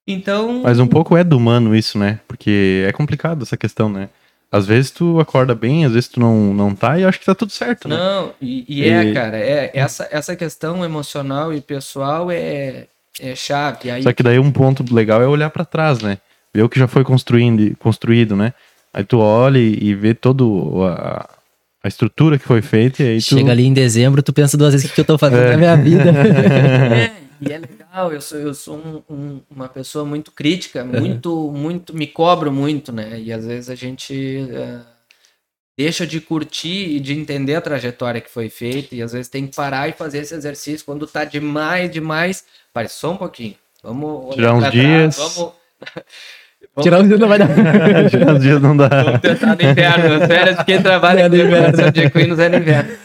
Então. 0.06 0.62
Mas 0.64 0.78
um 0.80 0.86
pouco 0.86 1.16
é 1.16 1.22
do 1.22 1.36
humano 1.36 1.74
isso, 1.76 1.96
né? 1.98 2.18
Porque 2.26 2.84
é 2.88 2.92
complicado 2.92 3.42
essa 3.42 3.56
questão, 3.56 3.88
né? 3.88 4.08
Às 4.50 4.66
vezes 4.66 4.90
tu 4.90 5.18
acorda 5.20 5.54
bem, 5.54 5.84
às 5.86 5.92
vezes 5.92 6.08
tu 6.08 6.20
não, 6.20 6.52
não 6.52 6.74
tá 6.74 6.98
e 6.98 7.04
acho 7.04 7.18
que 7.18 7.24
tá 7.24 7.34
tudo 7.34 7.50
certo, 7.52 7.88
né? 7.88 7.96
Não, 7.96 8.34
e, 8.42 8.64
e 8.68 8.84
é, 8.86 9.04
E- 9.04 9.14
cara, 9.14 9.38
é, 9.38 9.70
essa, 9.72 10.06
essa 10.10 10.36
questão 10.36 10.84
emocional 10.84 11.54
e 11.54 11.60
pessoal 11.60 12.30
é, 12.30 12.86
é 13.18 13.34
chave. 13.34 13.90
Aí, 13.90 14.02
Só 14.02 14.12
que 14.12 14.22
daí 14.22 14.38
um 14.38 14.50
ponto 14.52 14.84
legal 14.94 15.22
é 15.22 15.26
olhar 15.26 15.48
pra 15.48 15.64
trás, 15.64 16.02
né? 16.02 16.18
Ver 16.54 16.62
o 16.62 16.68
que 16.68 16.78
já 16.78 16.86
foi 16.86 17.02
construindo, 17.02 17.74
construído, 17.78 18.36
né? 18.36 18.52
Aí 18.92 19.04
tu 19.04 19.18
olha 19.18 19.58
e, 19.58 19.94
vê 19.94 20.12
todo 20.12 20.84
a, 20.84 21.28
a 21.82 21.88
estrutura 21.88 22.38
que 22.38 22.44
foi 22.44 22.60
feita 22.60 23.02
e 23.02 23.08
aí 23.08 23.18
tu... 23.18 23.36
Chega 23.36 23.50
ali 23.52 23.64
em 23.64 23.72
dezembro, 23.72 24.22
tu 24.22 24.32
pensa 24.34 24.56
duas 24.56 24.72
vezes 24.74 24.84
o 24.86 24.88
que 24.90 24.96
que 24.96 25.00
eu 25.00 25.04
tô 25.06 25.16
fazendo 25.16 25.48
na 25.48 25.56
minha 25.56 25.76
vida. 25.76 26.10
é, 26.94 27.12
e 27.40 27.50
é 27.52 27.58
legal, 27.58 28.12
eu 28.12 28.20
sou, 28.20 28.38
eu 28.38 28.52
sou 28.52 28.76
um- 28.76 29.02
um- 29.14 29.40
uma 29.50 29.66
pessoa 29.68 30.04
muito 30.04 30.30
crítica, 30.30 30.84
muito, 30.84 31.50
muito, 31.50 31.96
me 31.96 32.06
cobro 32.06 32.52
muito, 32.52 32.92
né? 32.92 33.18
E 33.18 33.32
às 33.32 33.46
vezes 33.46 33.70
a 33.70 33.74
gente 33.74 34.46
eh, 34.50 34.80
deixa 35.76 36.06
de 36.06 36.20
curtir 36.20 36.96
e 36.96 37.00
de 37.00 37.14
entender 37.14 37.54
a 37.54 37.62
trajetória 37.62 38.20
que 38.20 38.30
foi 38.30 38.50
feita, 38.50 38.94
e 38.94 39.00
às 39.00 39.12
vezes 39.12 39.28
tem 39.28 39.46
que 39.46 39.56
parar 39.56 39.88
e 39.88 39.92
fazer 39.92 40.18
esse 40.18 40.34
exercício. 40.34 40.84
Quando 40.84 41.06
tá 41.06 41.24
demais, 41.24 41.90
demais, 41.90 42.44
parece 42.74 42.96
só 42.96 43.12
um 43.12 43.16
pouquinho. 43.16 43.56
Vamos 43.82 44.34
Tirar 44.34 44.52
uns 44.54 44.60
pra 44.60 44.70
trás, 44.70 45.16
dias. 45.16 45.16
vamos. 45.16 45.52
Tirar 46.80 47.00
o 47.00 47.02
não 47.02 47.28
vai 47.28 47.38
dar. 47.38 47.48
Às 48.34 48.42
vezes 48.42 48.62
não 48.62 48.74
dá. 48.76 48.88
Vamos 48.88 49.20
tentar 49.20 49.56
no 49.56 49.62
inverno. 49.62 50.14
As 50.14 50.26
férias 50.26 50.56
de 50.56 50.64
quem 50.64 50.82
trabalha 50.82 51.20
É 51.20 51.28
no 51.28 51.36
com 51.36 51.42
inverno. 51.42 51.92
de 51.92 52.00
equinos 52.00 52.38
é 52.38 52.48
no 52.48 52.56
inverno. 52.56 52.96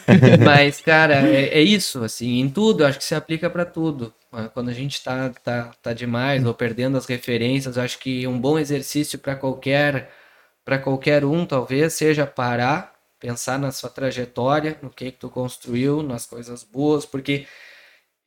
Mas, 0.46 0.80
cara, 0.80 1.16
é, 1.16 1.50
é 1.50 1.62
isso, 1.62 2.04
assim, 2.04 2.40
em 2.40 2.50
tudo, 2.50 2.86
acho 2.86 2.98
que 2.98 3.04
se 3.04 3.14
aplica 3.14 3.50
para 3.50 3.66
tudo. 3.66 4.14
Ah, 4.32 4.50
Quando 4.54 4.70
a 4.70 4.74
gente 4.74 5.04
tá, 5.04 5.32
tá, 5.44 5.72
tá 5.82 5.94
demais 5.94 6.46
ou 6.46 6.54
perdendo 6.54 6.98
as 6.98 7.06
referências, 7.06 7.78
acho 7.78 8.00
que 8.00 8.26
um 8.26 8.40
bom 8.40 8.58
exercício 8.58 9.20
para 9.20 9.36
qualquer 9.36 10.10
para 10.64 10.78
qualquer 10.78 11.24
um, 11.24 11.46
talvez, 11.46 11.94
seja 11.94 12.26
parar, 12.28 12.92
pensar 13.22 13.58
na 13.58 13.72
sua 13.72 13.90
trajetória, 13.90 14.78
no 14.82 14.90
que 14.90 15.12
que 15.12 15.18
tu 15.18 15.30
construiu, 15.30 16.04
nas 16.04 16.26
coisas 16.26 16.62
boas, 16.62 17.06
porque 17.06 17.46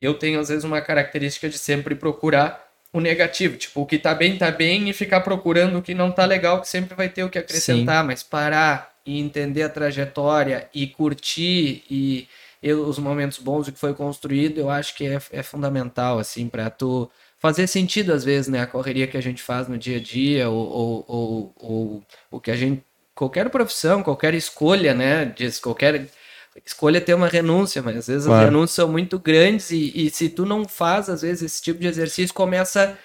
eu 0.00 0.14
tenho 0.14 0.40
às 0.40 0.48
vezes 0.48 0.64
uma 0.64 0.80
característica 0.80 1.50
de 1.50 1.58
sempre 1.58 1.94
procurar 1.94 2.69
o 2.92 3.00
negativo, 3.00 3.56
tipo, 3.56 3.82
o 3.82 3.86
que 3.86 3.98
tá 3.98 4.14
bem, 4.14 4.36
tá 4.36 4.50
bem, 4.50 4.88
e 4.88 4.92
ficar 4.92 5.20
procurando 5.20 5.78
o 5.78 5.82
que 5.82 5.94
não 5.94 6.10
tá 6.10 6.24
legal, 6.24 6.60
que 6.60 6.68
sempre 6.68 6.94
vai 6.94 7.08
ter 7.08 7.22
o 7.22 7.30
que 7.30 7.38
acrescentar, 7.38 8.04
mas 8.04 8.22
parar 8.22 8.92
e 9.06 9.20
entender 9.20 9.62
a 9.62 9.68
trajetória 9.68 10.68
e 10.74 10.86
curtir 10.86 11.84
e, 11.90 12.28
e 12.62 12.72
os 12.72 12.98
momentos 12.98 13.38
bons 13.38 13.66
do 13.66 13.72
que 13.72 13.78
foi 13.78 13.94
construído, 13.94 14.58
eu 14.58 14.68
acho 14.68 14.94
que 14.96 15.06
é, 15.06 15.18
é 15.30 15.42
fundamental, 15.42 16.18
assim, 16.18 16.48
para 16.48 16.68
tu 16.68 17.08
fazer 17.38 17.66
sentido 17.66 18.12
às 18.12 18.24
vezes, 18.24 18.48
né, 18.48 18.60
a 18.60 18.66
correria 18.66 19.06
que 19.06 19.16
a 19.16 19.22
gente 19.22 19.42
faz 19.42 19.68
no 19.68 19.78
dia 19.78 19.96
a 19.96 20.00
dia, 20.00 20.50
ou, 20.50 20.68
ou, 20.68 21.04
ou, 21.08 21.54
ou 21.58 22.04
o 22.30 22.40
que 22.40 22.50
a 22.50 22.56
gente, 22.56 22.82
qualquer 23.14 23.48
profissão, 23.50 24.02
qualquer 24.02 24.34
escolha, 24.34 24.94
né, 24.94 25.24
diz, 25.24 25.60
qualquer 25.60 26.06
escolha 26.64 27.00
ter 27.00 27.14
uma 27.14 27.28
renúncia, 27.28 27.80
mas 27.82 27.96
às 27.96 28.06
vezes 28.08 28.26
Claro. 28.26 28.40
as 28.42 28.46
renúncias 28.46 28.74
são 28.74 28.88
muito 28.88 29.18
grandes 29.18 29.70
e, 29.70 29.92
e 29.94 30.10
se 30.10 30.28
tu 30.28 30.44
não 30.44 30.66
faz, 30.68 31.08
às 31.08 31.22
vezes, 31.22 31.42
esse 31.42 31.62
tipo 31.62 31.80
de 31.80 31.86
exercício, 31.86 32.34
começa, 32.34 32.98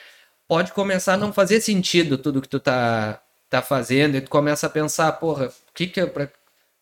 pode 0.48 0.72
começar 0.74 1.14
a 1.14 1.18
não 1.18 1.32
fazer 1.32 1.62
sentido 1.62 2.18
tudo 2.18 2.42
que 2.42 2.50
tu 2.50 2.60
tá, 2.60 3.22
tá 3.50 3.62
fazendo, 3.62 4.16
e 4.18 4.22
tu 4.22 4.30
começa 4.30 4.68
a 4.68 4.70
pensar, 4.70 5.12
porra, 5.14 5.48
o 5.48 5.74
que 5.74 5.88
que 5.88 6.02
eu, 6.02 6.10
pra, 6.10 6.28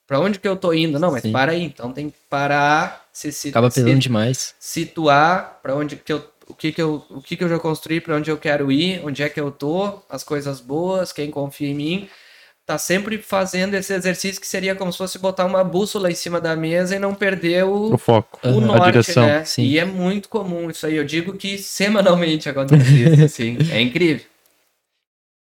pra 0.07 0.19
onde 0.19 0.39
que 0.39 0.47
eu 0.47 0.55
tô 0.55 0.73
indo? 0.73 0.99
Não, 0.99 1.11
mas 1.11 1.21
Sim. 1.23 1.31
para 1.31 1.51
aí, 1.51 1.63
então 1.63 1.91
tem 1.91 2.09
que 2.09 2.17
parar, 2.29 3.05
se, 3.11 3.31
se, 3.31 3.49
Acaba 3.49 3.69
se 3.69 3.83
demais. 3.95 4.55
situar 4.59 5.59
para 5.61 5.75
onde 5.75 5.95
que 5.97 6.13
eu 6.13 6.33
o 6.45 6.53
que 6.53 6.73
que 6.73 6.81
eu 6.81 7.05
o 7.09 7.21
que 7.21 7.37
que 7.37 7.43
eu 7.43 7.47
já 7.47 7.57
construí 7.57 8.01
para 8.01 8.15
onde 8.17 8.29
eu 8.29 8.37
quero 8.37 8.69
ir 8.69 9.01
onde 9.05 9.23
é 9.23 9.29
que 9.29 9.39
eu 9.39 9.49
tô 9.49 10.01
as 10.09 10.25
coisas 10.25 10.59
boas 10.59 11.13
quem 11.13 11.31
confia 11.31 11.69
em 11.69 11.73
mim 11.73 12.09
tá 12.65 12.77
sempre 12.77 13.17
fazendo 13.17 13.73
esse 13.73 13.93
exercício 13.93 14.39
que 14.39 14.47
seria 14.47 14.73
como 14.75 14.91
se 14.91 14.97
fosse 14.97 15.19
botar 15.19 15.45
uma 15.45 15.63
bússola 15.63 16.09
em 16.09 16.15
cima 16.15 16.39
da 16.39 16.55
mesa 16.55 16.95
e 16.95 16.99
não 16.99 17.13
perder 17.13 17.65
o, 17.65 17.93
O 17.93 17.97
foco, 17.97 18.39
o 18.43 18.57
a 18.57 18.61
norte, 18.61 18.91
direção. 18.91 19.25
né? 19.25 19.43
Sim. 19.43 19.63
E 19.63 19.77
é 19.77 19.83
muito 19.85 20.29
comum 20.29 20.69
isso 20.69 20.85
aí. 20.85 20.95
Eu 20.95 21.03
digo 21.03 21.33
que 21.33 21.57
semanalmente 21.57 22.47
acontece 22.47 23.03
isso, 23.03 23.23
assim. 23.25 23.57
É 23.69 23.81
incrível. 23.81 24.25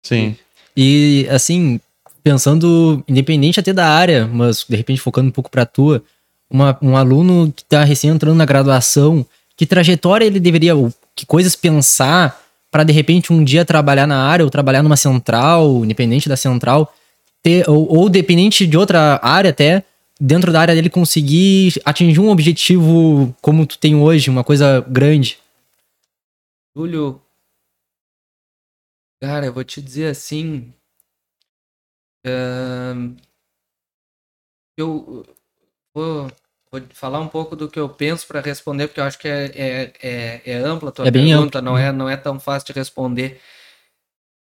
Sim. 0.03 0.35
E 0.75 1.27
assim, 1.29 1.79
pensando, 2.23 3.03
independente 3.07 3.59
até 3.59 3.71
da 3.71 3.87
área, 3.87 4.27
mas 4.27 4.65
de 4.67 4.75
repente 4.75 4.99
focando 5.01 5.29
um 5.29 5.31
pouco 5.31 5.49
pra 5.49 5.65
tua, 5.65 6.03
uma- 6.49 6.77
um 6.81 6.95
aluno 6.97 7.51
que 7.55 7.63
tá 7.65 7.83
recém 7.83 8.09
entrando 8.09 8.35
na 8.35 8.45
graduação, 8.45 9.25
que 9.55 9.65
trajetória 9.65 10.25
ele 10.25 10.39
deveria, 10.39 10.73
que 11.15 11.25
coisas 11.25 11.55
pensar 11.55 12.43
pra 12.75 12.83
de 12.83 12.91
repente 12.91 13.31
um 13.31 13.41
dia 13.41 13.63
trabalhar 13.63 14.05
na 14.05 14.27
área 14.27 14.43
ou 14.43 14.51
trabalhar 14.51 14.83
numa 14.83 14.97
central, 14.97 15.85
independente 15.85 16.27
da 16.27 16.35
central, 16.35 16.93
ter, 17.41 17.69
ou, 17.69 17.87
ou 17.87 18.09
dependente 18.09 18.67
de 18.67 18.77
outra 18.77 19.17
área 19.23 19.51
até, 19.51 19.85
dentro 20.19 20.51
da 20.51 20.59
área 20.59 20.75
dele 20.75 20.89
conseguir 20.89 21.81
atingir 21.85 22.19
um 22.19 22.27
objetivo 22.27 23.33
como 23.41 23.65
tu 23.65 23.77
tem 23.77 23.95
hoje, 23.95 24.29
uma 24.29 24.43
coisa 24.43 24.81
grande. 24.89 25.39
Túlio, 26.75 27.21
cara, 29.21 29.45
eu 29.45 29.53
vou 29.53 29.63
te 29.63 29.81
dizer 29.81 30.07
assim. 30.07 30.73
ahn, 32.25 33.15
eu 34.77 35.23
vou, 35.95 36.29
vou 36.79 36.89
falar 36.93 37.19
um 37.19 37.27
pouco 37.27 37.55
do 37.55 37.69
que 37.69 37.79
eu 37.79 37.89
penso 37.89 38.27
para 38.27 38.41
responder, 38.41 38.87
porque 38.87 38.99
eu 38.99 39.03
acho 39.03 39.17
que 39.19 39.27
é, 39.27 39.45
é, 39.55 39.93
é, 40.01 40.41
é 40.51 40.55
ampla 40.57 40.89
a 40.89 40.91
tua 40.91 41.07
É 41.07 41.11
bem 41.11 41.27
pergunta, 41.27 41.61
não, 41.61 41.77
é, 41.77 41.91
não 41.91 42.09
é 42.09 42.17
tão 42.17 42.39
fácil 42.39 42.67
de 42.67 42.73
responder. 42.73 43.39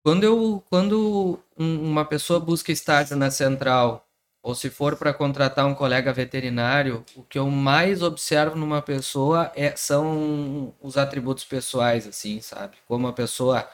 Quando, 0.03 0.25
eu, 0.25 0.65
quando 0.71 1.39
um- 1.59 1.91
uma 1.91 2.05
pessoa 2.05 2.41
busca 2.41 2.73
estágio 2.73 3.17
na 3.17 3.31
central, 3.31 4.07
ou 4.43 4.55
se 4.55 4.71
for 4.71 4.97
para 4.97 5.13
contratar 5.13 5.67
um 5.67 5.75
colega 5.75 6.13
veterinário, 6.13 7.05
o 7.15 7.23
que 7.23 7.39
eu 7.39 7.47
mais 7.51 8.03
observo 8.03 8.57
numa 8.57 8.81
pessoa 8.81 9.53
é, 9.55 9.77
são 9.77 10.75
os 10.81 10.97
atributos 10.97 11.45
pessoais, 11.45 12.07
assim, 12.07 12.41
sabe? 12.41 12.77
Como 12.89 13.07
a 13.07 13.13
pessoa 13.13 13.69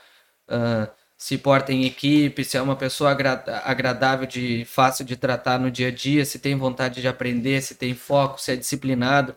ah, 0.49 0.91
se 1.19 1.39
porta 1.39 1.73
em 1.73 1.85
equipe, 1.85 2.45
se 2.45 2.57
é 2.57 2.63
uma 2.63 2.77
pessoa 2.77 3.11
agra- 3.13 3.63
agradável, 3.65 4.27
de 4.27 4.65
fácil 4.67 5.05
de 5.05 5.17
tratar 5.17 5.59
no 5.59 5.71
dia 5.71 5.89
a 5.89 5.91
dia, 5.91 6.25
se 6.25 6.39
tem 6.39 6.57
vontade 6.57 7.01
de 7.01 7.09
aprender, 7.09 7.63
se 7.63 7.75
tem 7.75 7.95
foco, 7.95 8.41
se 8.41 8.53
é 8.53 8.57
disciplinado. 8.57 9.37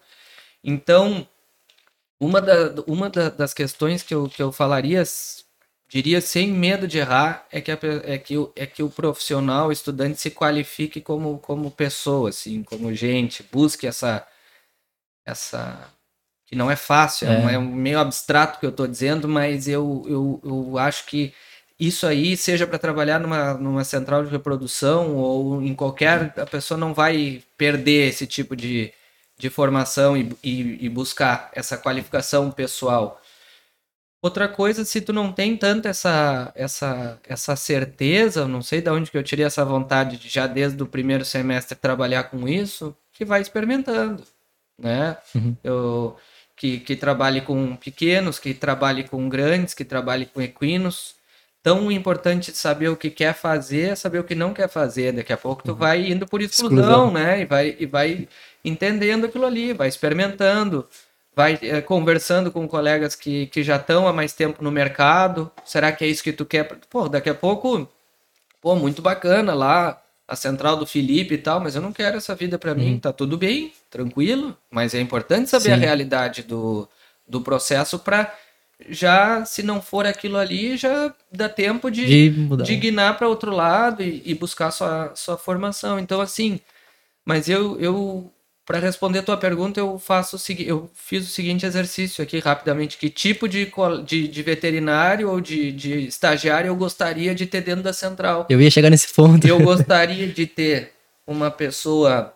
Então, 0.64 1.28
Uma, 2.20 2.42
da, 2.42 2.82
uma 2.88 3.10
da, 3.10 3.30
das 3.30 3.54
questões 3.54 4.04
que 4.04 4.14
eu, 4.14 4.28
que 4.30 4.42
eu 4.42 4.52
falaria, 4.52 5.04
diria 5.88 6.20
sem 6.22 6.52
medo 6.52 6.88
de 6.88 6.98
errar, 6.98 7.46
é 7.52 7.62
que, 7.62 7.72
a, 7.72 7.78
é 8.04 8.18
que, 8.18 8.38
o, 8.38 8.52
é 8.56 8.66
que 8.66 8.84
o 8.84 8.90
profissional, 8.90 9.70
o 9.70 9.72
estudante, 9.72 10.20
se 10.20 10.32
qualifique 10.32 11.02
como, 11.02 11.40
como 11.40 11.72
pessoa, 11.72 12.30
assim, 12.30 12.64
como 12.64 12.94
gente, 12.94 13.44
busque 13.52 13.88
essa. 13.88 14.26
essa 15.26 15.90
que 16.48 16.56
não 16.56 16.72
é 16.72 16.76
fácil, 16.76 17.28
é, 17.30 17.56
é 17.56 17.60
um 17.60 17.66
meio 17.74 18.00
abstrato 18.00 18.60
que 18.60 18.66
eu 18.66 18.72
estou 18.72 18.88
dizendo, 18.88 19.28
mas 19.28 19.68
eu, 19.68 20.06
eu, 20.08 20.42
eu 20.44 20.78
acho 20.80 21.06
que 21.08 21.34
isso 21.80 22.06
aí, 22.06 22.36
seja 22.36 22.68
para 22.68 22.78
trabalhar 22.78 23.20
numa, 23.20 23.54
numa 23.54 23.84
central 23.86 24.26
de 24.26 24.32
reprodução 24.32 25.16
ou 25.16 25.62
em 25.62 25.74
qualquer, 25.74 26.34
a 26.38 26.46
pessoa 26.46 26.78
não 26.78 26.94
vai 26.94 27.42
perder 27.58 28.10
esse 28.10 28.28
tipo 28.28 28.54
de, 28.54 28.92
de 29.38 29.50
formação 29.50 30.18
e, 30.18 30.36
e, 30.44 30.86
e 30.86 30.90
buscar 30.90 31.50
essa 31.54 31.78
qualificação 31.78 32.52
pessoal. 32.52 33.22
Outra 34.22 34.50
coisa, 34.50 34.84
se 34.84 35.00
tu 35.00 35.14
não 35.14 35.32
tem 35.32 35.56
tanto 35.56 35.88
essa, 35.88 36.52
essa, 36.54 37.18
essa 37.26 37.56
certeza, 37.56 38.46
não 38.46 38.62
sei 38.62 38.82
de 38.82 38.90
onde 38.90 39.10
que 39.10 39.18
eu 39.18 39.24
tirei 39.24 39.46
essa 39.46 39.64
vontade 39.64 40.18
de 40.18 40.28
já 40.28 40.46
desde 40.46 40.84
o 40.84 40.88
primeiro 40.88 41.24
semestre 41.24 41.78
trabalhar 41.78 42.24
com 42.26 42.46
isso, 42.46 42.94
que 43.14 43.24
vai 43.24 43.40
experimentando, 43.40 44.22
né? 44.78 45.16
Uhum. 45.34 45.56
Eu, 45.64 46.18
que, 46.58 46.82
que 46.82 46.98
trabalhe 46.98 47.40
com 47.40 47.78
pequenos, 47.78 48.38
que 48.38 48.54
trabalhe 48.54 49.08
com 49.08 49.30
grandes, 49.30 49.74
que 49.74 49.86
trabalhe 49.86 50.26
com 50.26 50.42
equinos, 50.42 51.16
tão 51.70 51.92
importante 51.92 52.52
saber 52.52 52.90
o 52.90 52.98
que 52.98 53.12
quer 53.12 53.36
fazer, 53.36 53.96
saber 53.96 54.18
o 54.18 54.24
que 54.24 54.34
não 54.34 54.56
quer 54.56 54.68
fazer. 54.68 55.12
Daqui 55.12 55.32
a 55.32 55.38
pouco 55.38 55.62
tu 55.62 55.74
uhum. 55.74 55.78
vai 55.78 56.12
indo 56.12 56.26
por 56.26 56.42
exclusão, 56.42 56.80
exclusão, 56.80 57.12
né? 57.12 57.42
E 57.42 57.46
vai, 57.46 57.76
e 57.80 57.86
vai 57.86 58.28
entendendo 58.66 59.28
aquilo 59.28 59.46
ali, 59.46 59.72
vai 59.72 59.88
experimentando, 59.88 60.88
vai 61.36 61.60
é, 61.62 61.80
conversando 61.80 62.52
com 62.52 62.68
colegas 62.68 63.14
que, 63.14 63.46
que 63.48 63.62
já 63.62 63.76
estão 63.76 64.08
há 64.08 64.14
mais 64.14 64.34
tempo 64.34 64.64
no 64.64 64.72
mercado. 64.72 65.52
Será 65.64 65.92
que 65.92 66.04
é 66.04 66.08
isso 66.08 66.24
que 66.24 66.34
tu 66.34 66.44
quer? 66.44 66.64
Pô, 66.90 67.08
daqui 67.08 67.30
a 67.30 67.36
pouco, 67.36 67.88
pô, 68.60 68.76
muito 68.76 69.00
bacana 69.00 69.54
lá 69.54 70.02
a 70.28 70.36
central 70.36 70.76
do 70.76 70.88
Felipe 70.88 71.36
e 71.36 71.38
tal, 71.38 71.60
mas 71.60 71.76
eu 71.76 71.84
não 71.84 71.94
quero 71.94 72.18
essa 72.18 72.34
vida 72.34 72.58
para 72.58 72.74
mim. 72.74 72.94
Uhum. 72.94 73.00
Tá 73.00 73.14
tudo 73.14 73.38
bem, 73.38 73.72
tranquilo, 73.92 74.58
mas 74.72 74.96
é 74.96 75.00
importante 75.00 75.52
saber 75.52 75.66
Sim. 75.66 75.74
a 75.74 75.78
realidade 75.78 76.42
do, 76.42 76.90
do 77.28 77.42
processo 77.42 78.00
para 78.00 78.34
já, 78.88 79.44
se 79.44 79.62
não 79.62 79.82
for 79.82 80.06
aquilo 80.06 80.38
ali, 80.38 80.78
já 80.78 81.14
dá 81.32 81.50
tempo 81.50 81.90
de, 81.90 82.30
de 82.30 82.76
guinar 82.76 83.18
para 83.18 83.28
outro 83.28 83.52
lado 83.52 84.02
e, 84.02 84.22
e, 84.26 84.34
buscar 84.34 84.72
sua, 84.72 85.12
sua 85.16 85.38
formação. 85.38 86.00
Então, 86.00 86.22
assim, 86.22 86.60
mas 87.26 87.50
eu, 87.50 87.80
eu 87.80 88.32
para 88.66 88.80
responder 88.80 89.20
a 89.20 89.24
tua 89.24 89.36
pergunta, 89.36 89.80
eu 89.80 89.98
faço 89.98 90.38
o 90.38 90.62
eu 90.62 90.90
fiz 90.94 91.28
o 91.28 91.32
seguinte 91.32 91.66
exercício 91.66 92.24
aqui 92.24 92.38
rapidamente: 92.38 92.98
que 92.98 93.10
tipo 93.10 93.50
de, 93.50 93.72
de, 94.06 94.28
de 94.28 94.44
veterinário 94.44 95.30
ou 95.30 95.42
de, 95.42 95.72
de 95.72 96.06
estagiário 96.06 96.68
eu 96.68 96.76
gostaria 96.76 97.34
de 97.34 97.48
ter 97.48 97.62
dentro 97.62 97.84
da 97.84 97.92
central? 97.92 98.46
Eu 98.50 98.62
ia 98.62 98.70
chegar 98.70 98.92
nesse 98.92 99.12
ponto. 99.14 99.46
Eu 99.46 99.60
gostaria 99.60 100.28
de 100.28 100.46
ter 100.46 100.94
uma 101.26 101.50
pessoa. 101.50 102.32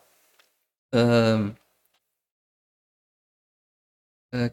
Uh, 0.93 1.53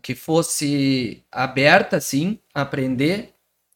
que 0.02 0.14
fosse 0.14 1.24
aberta, 1.32 2.00
sim, 2.00 2.38
a 2.54 2.62
aprender, 2.62 3.32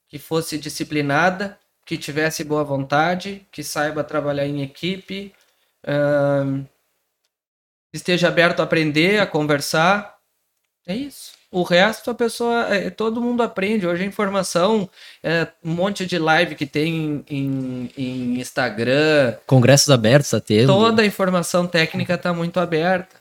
que 0.08 0.18
fosse 0.18 0.58
disciplinada, 0.58 1.58
que 1.84 1.98
tivesse 1.98 2.44
boa 2.44 2.64
vontade, 2.64 3.46
que 3.50 3.62
saiba 3.62 4.04
trabalhar 4.04 4.46
em 4.46 4.62
equipe, 4.62 5.32
uh, 5.84 6.64
esteja 7.92 8.28
aberto 8.28 8.60
a 8.60 8.64
aprender, 8.64 9.20
a 9.20 9.26
conversar. 9.26 10.16
É 10.86 10.94
isso. 10.94 11.32
O 11.50 11.62
resto 11.62 12.10
a 12.10 12.14
pessoa, 12.14 12.66
é, 12.74 12.90
todo 12.90 13.20
mundo 13.20 13.42
aprende. 13.42 13.86
Hoje 13.86 14.02
a 14.02 14.06
informação, 14.06 14.90
é, 15.22 15.46
um 15.62 15.70
monte 15.70 16.04
de 16.04 16.18
live 16.18 16.56
que 16.56 16.66
tem 16.66 17.24
em, 17.28 17.90
em 17.96 18.40
Instagram. 18.40 19.36
Congressos 19.46 19.88
abertos 19.88 20.34
a 20.34 20.40
ter. 20.40 20.66
Toda 20.66 21.02
a 21.02 21.06
informação 21.06 21.64
técnica 21.64 22.14
está 22.14 22.32
muito 22.34 22.58
aberta. 22.58 23.14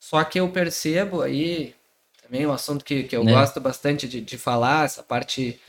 Só 0.00 0.22
que 0.24 0.40
eu 0.40 0.48
percebo 0.48 1.22
aí, 1.22 1.74
também 2.26 2.42
é 2.42 2.48
um 2.48 2.52
assunto 2.52 2.84
que, 2.84 3.04
que 3.04 3.16
eu 3.16 3.24
né? 3.24 3.32
gosto 3.32 3.60
bastante 3.60 4.08
de, 4.08 4.20
de 4.20 4.36
falar, 4.36 4.84
essa 4.84 5.02
parte 5.02 5.60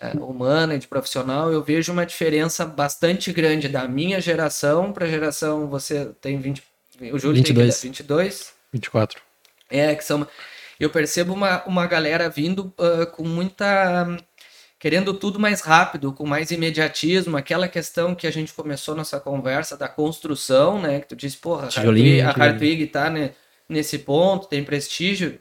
é, 0.00 0.10
humana 0.16 0.74
e 0.74 0.78
de 0.78 0.88
profissional, 0.88 1.52
eu 1.52 1.62
vejo 1.62 1.92
uma 1.92 2.06
diferença 2.06 2.64
bastante 2.64 3.32
grande 3.32 3.68
da 3.68 3.86
minha 3.86 4.20
geração 4.20 4.92
para 4.92 5.04
a 5.04 5.08
geração, 5.08 5.68
você 5.68 6.10
tem 6.20 6.38
20, 6.38 6.62
o 7.12 7.18
Júlio 7.18 7.36
22. 7.36 7.80
tem 7.80 7.90
22? 7.90 8.52
24. 8.72 9.20
É, 9.70 9.94
que 9.94 10.04
são, 10.04 10.26
eu 10.80 10.90
percebo 10.90 11.34
uma, 11.34 11.64
uma 11.66 11.86
galera 11.86 12.28
vindo 12.28 12.74
uh, 12.78 13.06
com 13.12 13.24
muita 13.24 14.16
querendo 14.78 15.14
tudo 15.14 15.40
mais 15.40 15.62
rápido, 15.62 16.12
com 16.12 16.26
mais 16.26 16.50
imediatismo, 16.50 17.36
aquela 17.36 17.66
questão 17.66 18.14
que 18.14 18.26
a 18.26 18.30
gente 18.30 18.52
começou 18.52 18.94
nossa 18.94 19.18
conversa 19.18 19.74
da 19.76 19.88
construção, 19.88 20.80
né, 20.80 21.00
que 21.00 21.08
tu 21.08 21.16
disse, 21.16 21.38
porra, 21.38 21.68
a 21.74 22.30
Hartwig 22.30 22.86
tá 22.88 23.08
né, 23.08 23.32
nesse 23.66 23.98
ponto, 23.98 24.46
tem 24.46 24.62
prestígio, 24.62 25.40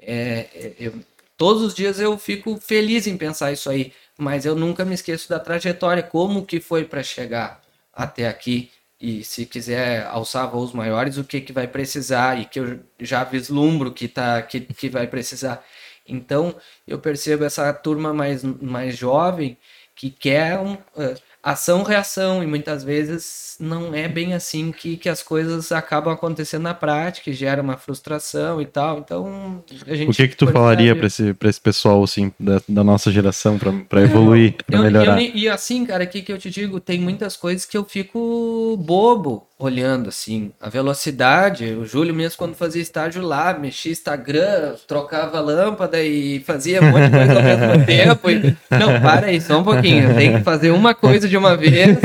é, 0.00 0.48
é, 0.54 0.74
eu, 0.78 0.94
todos 1.36 1.62
os 1.62 1.74
dias 1.74 2.00
eu 2.00 2.16
fico 2.18 2.56
feliz 2.58 3.06
em 3.06 3.16
pensar 3.16 3.52
isso 3.52 3.70
aí, 3.70 3.92
mas 4.18 4.44
eu 4.44 4.54
nunca 4.54 4.84
me 4.84 4.94
esqueço 4.94 5.28
da 5.28 5.38
trajetória, 5.38 6.02
como 6.02 6.46
que 6.46 6.60
foi 6.60 6.84
para 6.84 7.02
chegar 7.02 7.60
até 7.92 8.28
aqui 8.28 8.70
e 9.00 9.24
se 9.24 9.46
quiser 9.46 10.06
alçar 10.06 10.50
voos 10.50 10.72
maiores, 10.72 11.16
o 11.16 11.24
que 11.24 11.40
que 11.40 11.52
vai 11.52 11.66
precisar 11.66 12.38
e 12.38 12.44
que 12.44 12.60
eu 12.60 12.80
já 13.00 13.24
vislumbro 13.24 13.92
que 13.92 14.06
tá 14.08 14.42
que, 14.42 14.60
que 14.60 14.88
vai 14.90 15.06
precisar. 15.06 15.64
Então 16.06 16.54
eu 16.86 16.98
percebo 16.98 17.44
essa 17.44 17.72
turma 17.72 18.12
mais 18.12 18.42
mais 18.44 18.96
jovem 18.96 19.56
que 19.94 20.10
quer 20.10 20.58
um, 20.58 20.74
uh, 20.74 21.20
ação-reação, 21.42 22.42
e 22.42 22.46
muitas 22.46 22.84
vezes 22.84 23.56
não 23.58 23.94
é 23.94 24.08
bem 24.08 24.34
assim 24.34 24.72
que, 24.72 24.96
que 24.96 25.08
as 25.08 25.22
coisas 25.22 25.72
acabam 25.72 26.12
acontecendo 26.12 26.62
na 26.62 26.74
prática, 26.74 27.30
e 27.30 27.32
gera 27.32 27.62
uma 27.62 27.76
frustração 27.76 28.60
e 28.60 28.66
tal. 28.66 28.98
Então, 28.98 29.64
a 29.86 29.94
gente. 29.94 30.10
O 30.10 30.14
que 30.14 30.28
que 30.28 30.36
tu 30.36 30.46
falaria 30.46 30.94
para 30.94 31.06
esse, 31.06 31.34
pra 31.34 31.48
esse 31.48 31.60
pessoal, 31.60 32.02
assim, 32.02 32.32
da, 32.38 32.60
da 32.68 32.84
nossa 32.84 33.10
geração, 33.10 33.58
para 33.88 34.02
evoluir, 34.02 34.54
para 34.66 34.80
melhorar? 34.80 35.22
Eu, 35.22 35.30
e 35.34 35.48
assim, 35.48 35.84
cara, 35.84 36.04
aqui 36.04 36.22
que 36.22 36.32
eu 36.32 36.38
te 36.38 36.50
digo, 36.50 36.80
tem 36.80 37.00
muitas 37.00 37.36
coisas 37.36 37.64
que 37.64 37.76
eu 37.76 37.84
fico 37.84 38.76
bobo 38.78 39.49
olhando, 39.64 40.08
assim. 40.08 40.52
A 40.60 40.68
velocidade, 40.68 41.64
o 41.74 41.84
Júlio 41.84 42.14
mesmo, 42.14 42.38
quando 42.38 42.54
fazia 42.54 42.82
estágio 42.82 43.22
lá, 43.22 43.52
mexia 43.52 43.92
Instagram, 43.92 44.74
trocava 44.86 45.40
lâmpada 45.40 46.02
e 46.02 46.40
fazia 46.40 46.82
um 46.82 46.90
monte 46.90 47.04
de 47.04 47.16
coisa 47.16 47.34
ao 47.34 47.42
mesmo 47.42 47.84
tempo. 47.86 48.30
E... 48.30 48.56
Não, 48.70 49.00
para 49.00 49.26
aí, 49.26 49.40
só 49.40 49.60
um 49.60 49.64
pouquinho. 49.64 50.14
Tem 50.14 50.38
que 50.38 50.42
fazer 50.42 50.70
uma 50.70 50.94
coisa 50.94 51.28
de 51.28 51.36
uma 51.36 51.56
vez, 51.56 51.98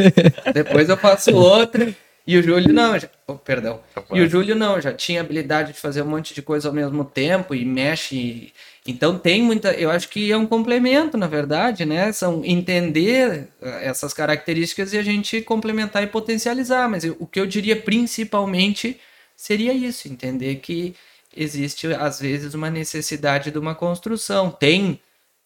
depois 0.53 0.89
eu 0.89 0.97
faço 0.97 1.35
outra. 1.35 1.93
E 2.27 2.37
o 2.37 2.43
Júlio 2.43 2.73
não, 2.73 2.97
já... 2.97 3.07
oh, 3.27 3.35
perdão. 3.35 3.79
E 4.11 4.19
o 4.19 4.27
Júlio 4.27 4.55
não, 4.55 4.81
já 4.81 4.91
tinha 4.91 5.21
habilidade 5.21 5.73
de 5.73 5.79
fazer 5.79 6.01
um 6.01 6.07
monte 6.07 6.33
de 6.33 6.41
coisa 6.41 6.67
ao 6.67 6.73
mesmo 6.73 7.05
tempo 7.05 7.53
e 7.53 7.63
mexe. 7.63 8.15
E... 8.15 8.53
Então 8.88 9.17
tem 9.17 9.41
muita, 9.41 9.73
eu 9.73 9.89
acho 9.89 10.09
que 10.09 10.31
é 10.31 10.38
um 10.38 10.45
complemento, 10.45 11.17
na 11.17 11.27
verdade, 11.27 11.86
né? 11.86 12.11
São 12.11 12.45
entender 12.45 13.49
eh, 13.61 13.88
essas 13.88 14.13
características 14.13 14.93
e 14.93 14.97
a 14.97 15.03
gente 15.03 15.41
complementar 15.41 16.03
e 16.03 16.07
potencializar. 16.07 16.88
Mas 16.88 17.03
o 17.03 17.25
que 17.25 17.39
eu 17.39 17.47
diria 17.47 17.75
principalmente 17.75 18.99
seria 19.36 19.73
isso, 19.73 20.07
entender 20.07 20.57
que 20.57 20.95
existe 21.36 21.88
às 21.88 22.19
vezes 22.19 22.53
uma 22.53 22.69
necessidade 22.69 23.51
de 23.51 23.57
uma 23.57 23.75
construção. 23.75 24.51
Tem 24.51 24.99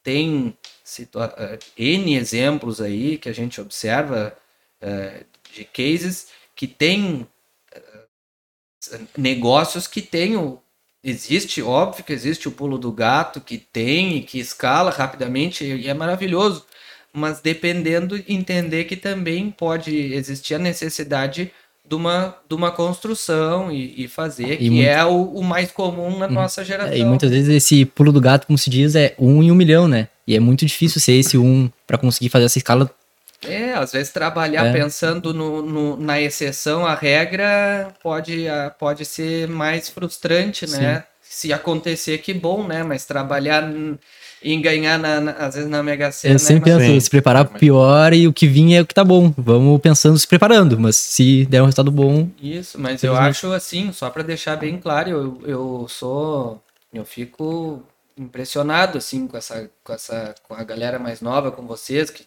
tem 0.04 0.58
uh, 1.00 1.60
N 1.78 2.16
exemplos 2.16 2.82
aí 2.82 3.18
que 3.18 3.30
a 3.30 3.34
gente 3.34 3.60
observa 3.60 4.36
uh, 4.82 5.26
de 5.54 5.66
cases 5.66 6.30
que 6.56 6.68
tem 6.68 7.28
uh, 7.76 9.08
negócios 9.18 9.88
que 9.88 10.02
têm 10.02 10.36
o. 10.38 10.62
Existe, 11.04 11.62
óbvio 11.62 12.04
que 12.04 12.12
existe 12.12 12.48
o 12.48 12.52
pulo 12.52 12.78
do 12.78 12.92
gato, 12.92 13.40
que 13.40 13.58
tem 13.58 14.18
e 14.18 14.22
que 14.22 14.40
escala 14.40 14.92
rapidamente 14.92 15.64
e 15.64 15.88
é 15.88 15.94
maravilhoso, 15.94 16.66
mas 17.14 17.40
dependendo, 17.40 18.22
entender 18.28 18.84
que 18.84 18.98
também 18.98 19.50
pode 19.50 19.96
existir 19.96 20.56
a 20.56 20.60
necessidade 20.60 21.52
de 21.90 21.96
uma, 21.96 22.36
de 22.48 22.54
uma 22.54 22.72
construção 22.72 23.72
e, 23.72 24.04
e 24.04 24.08
fazer, 24.08 24.54
e 24.54 24.58
que 24.58 24.70
muito... 24.70 24.88
é 24.88 25.04
o, 25.04 25.24
o, 25.24 25.44
mais 25.44 25.72
comum 25.72 26.20
na 26.20 26.28
hum. 26.28 26.32
nossa 26.32 26.64
geração. 26.64 26.94
É, 26.94 27.00
e 27.00 27.06
muitas 27.06 27.32
vezes 27.32 27.50
esse 27.50 27.84
pulo 27.84 28.12
do 28.12 28.22
gato, 28.22 28.46
como 28.46 28.58
se 28.58 28.70
diz, 28.70 28.94
é 28.94 29.16
um 29.18 29.42
em 29.42 29.52
um 29.52 29.56
milhão, 29.56 29.88
né? 29.88 30.08
E 30.28 30.36
é 30.36 30.40
muito 30.40 30.64
difícil 30.66 31.02
ser 31.02 31.14
esse 31.14 31.38
um 31.38 31.70
para 31.88 31.98
conseguir 31.98 32.30
fazer 32.30 32.46
essa 32.46 32.60
escala. 32.60 32.92
É, 33.44 33.74
às 33.74 33.92
vezes 33.92 34.12
trabalhar 34.12 34.68
é. 34.68 34.74
pensando 34.74 35.34
no, 35.34 35.62
no, 35.62 35.98
na 35.98 36.20
exceção, 36.20 36.86
a 36.86 36.94
regra 36.94 37.94
pode, 38.02 38.46
pode 38.78 39.06
ser 39.06 39.48
mais 39.48 39.90
frustrante, 39.90 40.70
né? 40.70 40.98
Sim. 40.98 41.04
Se 41.22 41.54
acontecer, 41.54 42.18
que 42.18 42.34
bom, 42.34 42.66
né? 42.66 42.84
Mas 42.84 43.06
trabalhar 43.06 43.64
em 44.42 44.62
ganhar, 44.62 44.98
na, 44.98 45.20
na, 45.22 45.32
às 45.34 45.56
vezes, 45.56 45.70
na 45.70 45.84
Mega 45.84 46.12
Sena. 46.12 46.36
Eu 46.36 46.40
sempre 46.40 46.72
penso, 46.72 46.86
sim. 46.86 47.00
se 47.00 47.10
preparar 47.10 47.46
pro 47.46 47.60
pior 47.60 48.14
e 48.14 48.28
o 48.28 48.34
que 48.34 48.48
vinha 48.48 48.80
é 48.80 48.82
o 48.82 48.86
que 48.86 48.94
tá 48.94 49.04
bom. 49.04 49.34
Vamos 49.38 49.80
pensando, 49.82 50.18
se 50.18 50.28
preparando, 50.28 50.80
mas 50.80 50.96
se 50.96 51.46
der 51.46 51.62
um 51.62 51.66
resultado 51.66 51.92
bom. 51.92 52.30
Isso, 52.42 52.80
mas 52.80 53.04
eu 53.04 53.16
acho 53.16 53.52
assim, 53.52 53.92
só 53.92 54.10
para 54.10 54.24
deixar 54.24 54.56
bem 54.56 54.78
claro, 54.78 55.10
eu, 55.10 55.42
eu 55.46 55.88
sou. 55.90 56.62
Eu 56.94 57.06
fico 57.06 57.84
impressionado 58.18 58.98
assim 58.98 59.26
com 59.28 59.38
essa 59.38 59.70
com 59.82 59.94
essa 59.94 60.36
com 60.44 60.54
a 60.54 60.64
galera 60.64 61.00
mais 61.00 61.22
nova 61.22 61.52
com 61.52 61.66
vocês 61.66 62.10
que 62.10 62.26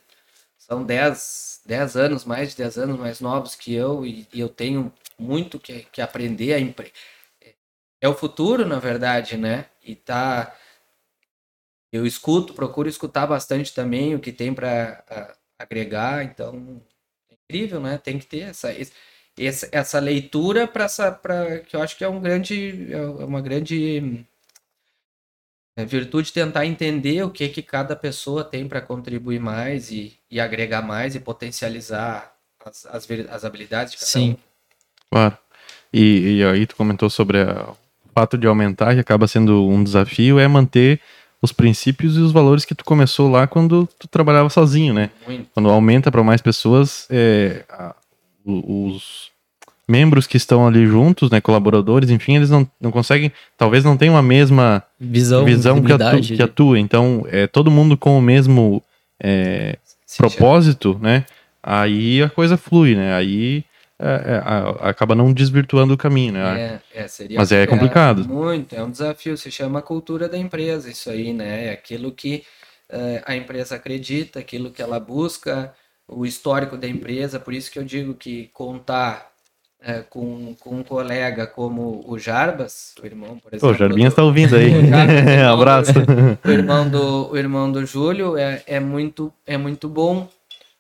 são 0.72 0.82
10, 0.82 1.60
10 1.66 1.96
anos 1.96 2.24
mais 2.24 2.50
de 2.50 2.56
10 2.56 2.78
anos 2.78 2.98
mais 2.98 3.20
novos 3.20 3.54
que 3.54 3.74
eu 3.74 4.06
e, 4.06 4.26
e 4.32 4.40
eu 4.40 4.48
tenho 4.48 4.92
muito 5.18 5.58
que, 5.58 5.80
que 5.92 6.00
aprender 6.00 6.54
a 6.54 6.60
empre... 6.60 6.92
é 8.00 8.08
o 8.08 8.14
futuro 8.14 8.66
na 8.66 8.78
verdade 8.78 9.36
né? 9.36 9.66
E 9.84 9.94
tá 9.94 10.56
eu 11.92 12.06
escuto 12.06 12.54
procuro 12.54 12.88
escutar 12.88 13.26
bastante 13.26 13.74
também 13.74 14.14
o 14.14 14.20
que 14.20 14.32
tem 14.32 14.54
para 14.54 15.04
agregar 15.58 16.24
então 16.24 16.82
é 17.30 17.34
incrível 17.34 17.80
né? 17.80 17.98
Tem 17.98 18.18
que 18.18 18.26
ter 18.26 18.40
essa 18.50 18.70
essa, 19.38 19.68
essa 19.72 20.00
leitura 20.00 20.66
para 20.66 21.60
que 21.66 21.76
eu 21.76 21.82
acho 21.82 21.96
que 21.98 22.04
é 22.04 22.08
um 22.08 22.20
grande 22.20 22.92
é 22.92 23.24
uma 23.24 23.42
grande 23.42 24.26
é 25.76 25.84
virtude 25.84 26.32
tentar 26.32 26.66
entender 26.66 27.22
o 27.24 27.30
que 27.30 27.48
que 27.48 27.62
cada 27.62 27.96
pessoa 27.96 28.44
tem 28.44 28.68
para 28.68 28.80
contribuir 28.80 29.40
mais 29.40 29.90
e, 29.90 30.12
e 30.30 30.38
agregar 30.40 30.82
mais 30.82 31.14
e 31.14 31.20
potencializar 31.20 32.32
as, 32.64 32.86
as, 32.86 33.08
as 33.30 33.44
habilidades 33.44 33.92
de 33.92 33.98
cada 33.98 34.10
Sim. 34.10 34.32
um. 34.32 34.36
Claro. 35.10 35.38
E, 35.92 36.38
e 36.38 36.44
aí 36.44 36.66
tu 36.66 36.76
comentou 36.76 37.08
sobre 37.10 37.40
a, 37.42 37.70
o 37.70 38.08
fato 38.14 38.36
de 38.38 38.46
aumentar, 38.46 38.94
que 38.94 39.00
acaba 39.00 39.26
sendo 39.26 39.66
um 39.68 39.82
desafio, 39.82 40.38
é 40.38 40.46
manter 40.46 41.00
os 41.40 41.52
princípios 41.52 42.16
e 42.16 42.20
os 42.20 42.32
valores 42.32 42.64
que 42.64 42.74
tu 42.74 42.84
começou 42.84 43.30
lá 43.30 43.46
quando 43.46 43.88
tu 43.98 44.06
trabalhava 44.06 44.48
sozinho, 44.48 44.94
né? 44.94 45.10
Muito. 45.26 45.48
Quando 45.52 45.68
aumenta 45.68 46.10
para 46.10 46.22
mais 46.22 46.40
pessoas, 46.40 47.06
é, 47.10 47.64
a- 47.68 47.96
os 48.44 49.30
membros 49.88 50.26
que 50.26 50.36
estão 50.36 50.66
ali 50.66 50.86
juntos, 50.86 51.30
né, 51.30 51.40
colaboradores, 51.40 52.10
enfim, 52.10 52.36
eles 52.36 52.50
não, 52.50 52.68
não 52.80 52.90
conseguem, 52.90 53.32
talvez 53.56 53.84
não 53.84 53.96
tenham 53.96 54.16
a 54.16 54.22
mesma 54.22 54.82
Visão, 54.98 55.44
visão 55.44 55.82
que 55.82 55.92
a, 55.92 55.98
tu, 55.98 56.04
visibilidade. 56.04 56.36
que 56.36 56.42
a 56.42 56.48
tua. 56.48 56.78
Então, 56.78 57.26
é 57.28 57.46
todo 57.46 57.70
mundo 57.70 57.96
com 57.96 58.18
o 58.18 58.22
mesmo 58.22 58.82
é, 59.20 59.76
propósito, 60.16 60.98
né? 61.00 61.24
Aí 61.62 62.22
a 62.22 62.28
coisa 62.28 62.56
flui, 62.56 62.94
né? 62.94 63.14
Aí 63.14 63.64
é, 63.98 64.06
é, 64.06 64.88
acaba 64.88 65.14
não 65.14 65.32
desvirtuando 65.32 65.94
o 65.94 65.96
caminho, 65.96 66.32
né? 66.32 66.80
É, 66.92 67.02
é, 67.02 67.06
Mas 67.36 67.52
é 67.52 67.66
complicado. 67.66 68.28
Muito, 68.28 68.74
é 68.74 68.82
um 68.82 68.90
desafio. 68.90 69.36
Se 69.36 69.50
chama 69.50 69.80
cultura 69.80 70.28
da 70.28 70.36
empresa, 70.36 70.90
isso 70.90 71.08
aí, 71.08 71.32
né? 71.32 71.66
É 71.66 71.70
aquilo 71.70 72.10
que 72.10 72.44
eh, 72.88 73.22
a 73.24 73.36
empresa 73.36 73.76
acredita, 73.76 74.40
aquilo 74.40 74.70
que 74.70 74.82
ela 74.82 74.98
busca, 74.98 75.72
o 76.08 76.26
histórico 76.26 76.76
da 76.76 76.88
empresa. 76.88 77.38
Por 77.38 77.54
isso 77.54 77.70
que 77.70 77.78
eu 77.78 77.84
digo 77.84 78.12
que 78.14 78.50
contar 78.52 79.31
eh, 79.84 80.04
com, 80.08 80.54
com 80.60 80.76
um 80.76 80.82
colega 80.82 81.46
como 81.46 82.04
o 82.06 82.18
Jarbas, 82.18 82.92
o 83.02 83.06
irmão, 83.06 83.38
por 83.38 83.52
exemplo. 83.52 83.70
Ô, 83.70 83.74
Jarbinhas 83.74 84.12
do- 84.12 84.16
tá 84.16 84.22
ouvindo 84.24 84.56
aí. 84.56 84.70
O 84.78 84.86
Jarbas, 84.86 85.16
irmão 85.26 85.46
do- 85.46 85.52
Abraço. 85.62 85.92
o 86.44 86.50
irmão 86.50 86.88
do, 86.88 87.30
o 87.32 87.36
irmão 87.36 87.72
do 87.72 87.84
Júlio 87.86 88.36
é, 88.36 88.62
é, 88.66 88.78
muito, 88.80 89.32
é 89.46 89.56
muito 89.56 89.88
bom, 89.88 90.28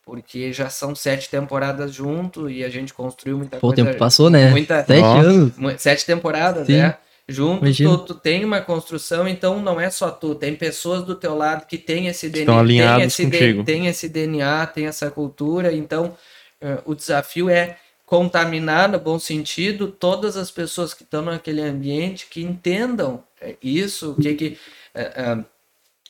porque 0.04 0.52
já 0.52 0.68
são 0.68 0.94
sete 0.94 1.28
temporadas 1.30 1.92
junto 1.94 2.48
e 2.50 2.64
a 2.64 2.68
gente 2.68 2.92
construiu 2.92 3.38
muita 3.38 3.58
Pô, 3.58 3.68
o 3.68 3.70
coisa. 3.74 3.84
tempo 3.88 3.98
passou, 3.98 4.28
né? 4.30 4.50
Muita, 4.50 4.84
Sete 4.84 5.00
Nossa. 5.00 5.28
anos. 5.28 5.52
sete 5.78 6.04
temporadas, 6.06 6.66
Sim. 6.66 6.78
né? 6.78 6.96
Junto, 7.28 7.64
Imagina. 7.64 7.90
tu, 7.98 8.04
tu 8.06 8.14
tem 8.14 8.44
uma 8.44 8.60
construção, 8.60 9.28
então 9.28 9.62
não 9.62 9.80
é 9.80 9.88
só 9.90 10.10
tu, 10.10 10.34
tem 10.34 10.56
pessoas 10.56 11.04
do 11.04 11.14
teu 11.14 11.36
lado 11.36 11.66
que 11.66 11.78
tem 11.78 12.08
esse 12.08 12.28
DNA, 12.28 12.42
Estão 12.42 12.58
alinhados 12.58 13.16
tem 13.16 13.26
esse, 13.28 13.38
contigo. 13.38 13.64
tem 13.64 13.86
esse 13.86 14.08
DNA, 14.08 14.66
tem 14.66 14.86
essa 14.86 15.08
cultura, 15.08 15.72
então 15.72 16.14
eh, 16.60 16.78
o 16.84 16.96
desafio 16.96 17.48
é 17.48 17.76
contaminar 18.12 18.90
no 18.90 18.98
bom 19.00 19.18
sentido 19.18 19.88
todas 19.90 20.36
as 20.36 20.50
pessoas 20.50 20.92
que 20.92 21.02
estão 21.02 21.22
naquele 21.22 21.62
ambiente 21.62 22.26
que 22.26 22.42
entendam 22.42 23.24
eh, 23.40 23.56
isso, 23.62 24.14
que 24.20 24.34
que 24.34 24.58
eh, 24.94 25.12
eh, 25.16 25.44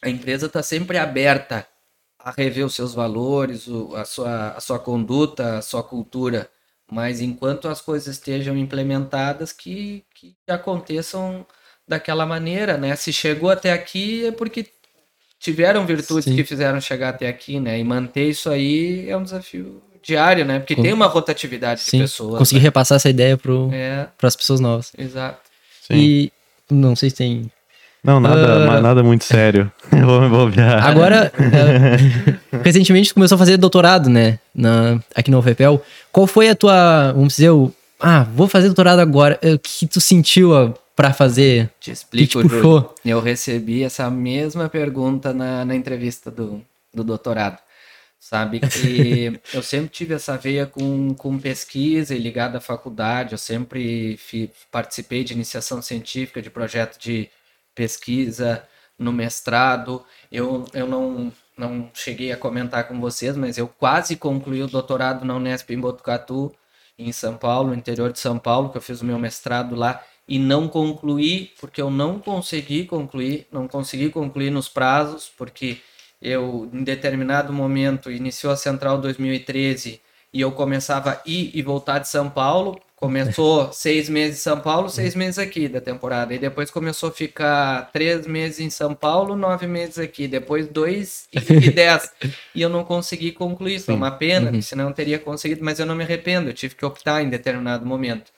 a 0.02 0.10
empresa 0.10 0.46
está 0.46 0.62
sempre 0.62 0.98
aberta 0.98 1.66
a 2.18 2.32
rever 2.32 2.66
os 2.66 2.74
seus 2.74 2.94
valores, 2.94 3.68
o- 3.68 3.94
a, 3.96 4.04
sua, 4.04 4.50
a 4.52 4.60
sua 4.60 4.78
conduta, 4.80 5.58
a 5.58 5.62
sua 5.62 5.82
cultura. 5.82 6.50
Mas 6.90 7.20
enquanto 7.20 7.68
as 7.68 7.80
coisas 7.80 8.16
estejam 8.16 8.56
implementadas, 8.56 9.52
que, 9.52 10.04
que 10.14 10.36
aconteçam 10.48 11.46
daquela 11.88 12.26
maneira, 12.26 12.78
né? 12.78 12.96
Se 12.96 13.12
chegou 13.12 13.50
até 13.50 13.72
aqui 13.72 14.26
é 14.26 14.32
porque 14.32 14.66
tiveram 15.38 15.86
virtudes 15.86 16.24
Sim. 16.24 16.36
que 16.36 16.44
fizeram 16.44 16.80
chegar 16.80 17.10
até 17.10 17.28
aqui, 17.28 17.60
né? 17.60 17.78
E 17.78 17.84
manter 17.84 18.28
isso 18.30 18.50
aí 18.50 19.08
é 19.08 19.16
um 19.16 19.24
desafio 19.24 19.82
diário, 20.02 20.44
né? 20.44 20.58
Porque 20.58 20.74
Com- 20.74 20.82
tem 20.82 20.92
uma 20.92 21.06
rotatividade 21.06 21.80
Sim. 21.80 21.98
de 21.98 22.02
pessoas. 22.04 22.38
Conseguir 22.38 22.60
repassar 22.60 22.96
essa 22.96 23.08
ideia 23.08 23.36
para 23.36 23.52
né? 23.68 24.08
as 24.22 24.36
pessoas 24.36 24.60
novas. 24.60 24.92
É, 24.96 25.02
exato. 25.02 25.38
Sim. 25.86 25.94
E 25.94 26.32
não 26.70 26.94
sei 26.96 27.10
se 27.10 27.16
tem. 27.16 27.50
Não, 28.04 28.18
nada, 28.18 28.64
Ah. 28.64 28.66
mas 28.66 28.82
nada 28.82 29.02
muito 29.02 29.24
sério. 29.24 29.70
Eu 29.92 30.04
vou 30.06 30.20
me 30.20 30.28
bobear. 30.28 30.84
Agora, 30.84 31.30
é, 31.38 32.58
recentemente 32.64 33.10
tu 33.10 33.14
começou 33.14 33.36
a 33.36 33.38
fazer 33.38 33.56
doutorado, 33.56 34.08
né? 34.10 34.38
Na, 34.54 35.00
aqui 35.14 35.30
no 35.30 35.38
UFPEL. 35.38 35.80
Qual 36.10 36.26
foi 36.26 36.48
a 36.48 36.54
tua, 36.56 37.12
vamos 37.12 37.34
dizer, 37.36 37.50
o, 37.50 37.72
ah, 38.00 38.24
vou 38.34 38.48
fazer 38.48 38.66
doutorado 38.66 38.98
agora. 38.98 39.38
É, 39.40 39.52
O 39.54 39.58
que 39.58 39.86
tu 39.86 40.00
sentiu 40.00 40.50
ó, 40.50 40.72
pra 40.96 41.12
fazer? 41.12 41.66
Te 41.66 41.70
O 41.70 41.84
que 41.84 41.90
explico, 41.92 42.42
te 42.42 42.48
puxou? 42.48 42.94
Eu 43.04 43.20
recebi 43.20 43.84
essa 43.84 44.10
mesma 44.10 44.68
pergunta 44.68 45.32
na, 45.32 45.64
na 45.64 45.74
entrevista 45.76 46.28
do, 46.30 46.60
do 46.92 47.04
doutorado. 47.04 47.58
Sabe 48.24 48.60
que 48.60 49.40
eu 49.52 49.62
sempre 49.64 49.88
tive 49.88 50.14
essa 50.14 50.36
veia 50.38 50.64
com, 50.64 51.12
com 51.14 51.36
pesquisa 51.40 52.14
e 52.14 52.18
ligada 52.18 52.58
à 52.58 52.60
faculdade. 52.60 53.32
Eu 53.32 53.38
sempre 53.38 54.16
fi- 54.16 54.48
participei 54.70 55.24
de 55.24 55.32
iniciação 55.32 55.82
científica, 55.82 56.40
de 56.40 56.48
projeto 56.48 56.98
de 57.00 57.28
pesquisa 57.74 58.64
no 58.96 59.12
mestrado. 59.12 60.04
Eu, 60.30 60.64
eu 60.72 60.86
não, 60.86 61.32
não 61.58 61.90
cheguei 61.92 62.30
a 62.30 62.36
comentar 62.36 62.86
com 62.86 63.00
vocês, 63.00 63.36
mas 63.36 63.58
eu 63.58 63.66
quase 63.66 64.14
concluí 64.14 64.62
o 64.62 64.68
doutorado 64.68 65.24
na 65.24 65.34
Unesp 65.34 65.70
em 65.70 65.80
Botucatu, 65.80 66.54
em 66.96 67.10
São 67.10 67.36
Paulo, 67.36 67.74
interior 67.74 68.12
de 68.12 68.20
São 68.20 68.38
Paulo, 68.38 68.70
que 68.70 68.76
eu 68.78 68.82
fiz 68.82 69.00
o 69.00 69.04
meu 69.04 69.18
mestrado 69.18 69.74
lá 69.74 70.00
e 70.28 70.38
não 70.38 70.68
concluí, 70.68 71.50
porque 71.60 71.82
eu 71.82 71.90
não 71.90 72.20
consegui 72.20 72.84
concluir, 72.86 73.48
não 73.50 73.66
consegui 73.66 74.10
concluir 74.10 74.50
nos 74.50 74.68
prazos, 74.68 75.28
porque 75.36 75.78
eu, 76.22 76.70
em 76.72 76.84
determinado 76.84 77.52
momento, 77.52 78.10
iniciou 78.10 78.52
a 78.52 78.56
Central 78.56 78.98
2013 78.98 80.00
e 80.32 80.40
eu 80.40 80.52
começava 80.52 81.10
a 81.12 81.20
ir 81.26 81.50
e 81.54 81.60
voltar 81.62 81.98
de 81.98 82.08
São 82.08 82.30
Paulo. 82.30 82.80
Começou 82.96 83.72
seis 83.74 84.08
meses 84.08 84.38
em 84.38 84.42
São 84.42 84.60
Paulo, 84.60 84.88
seis 84.88 85.14
meses 85.16 85.38
aqui 85.38 85.68
da 85.68 85.80
temporada. 85.80 86.32
E 86.32 86.38
depois 86.38 86.70
começou 86.70 87.08
a 87.08 87.12
ficar 87.12 87.90
três 87.92 88.26
meses 88.26 88.60
em 88.60 88.70
São 88.70 88.94
Paulo, 88.94 89.34
nove 89.36 89.66
meses 89.66 89.98
aqui. 89.98 90.28
Depois 90.28 90.68
dois 90.68 91.28
e, 91.32 91.40
dez. 91.72 92.10
E 92.54 92.62
eu 92.62 92.68
não 92.70 92.84
consegui 92.84 93.32
concluir. 93.32 93.80
Foi 93.80 93.94
uma 93.94 94.12
pena, 94.12 94.52
Uhum. 94.52 94.62
senão 94.62 94.88
eu 94.88 94.94
teria 94.94 95.18
conseguido, 95.18 95.64
mas 95.64 95.80
eu 95.80 95.86
não 95.86 95.96
me 95.96 96.04
arrependo. 96.04 96.48
Eu 96.50 96.54
tive 96.54 96.74
que 96.76 96.84
optar 96.86 97.22
em 97.22 97.28
determinado 97.28 97.84
momento. 97.84 98.30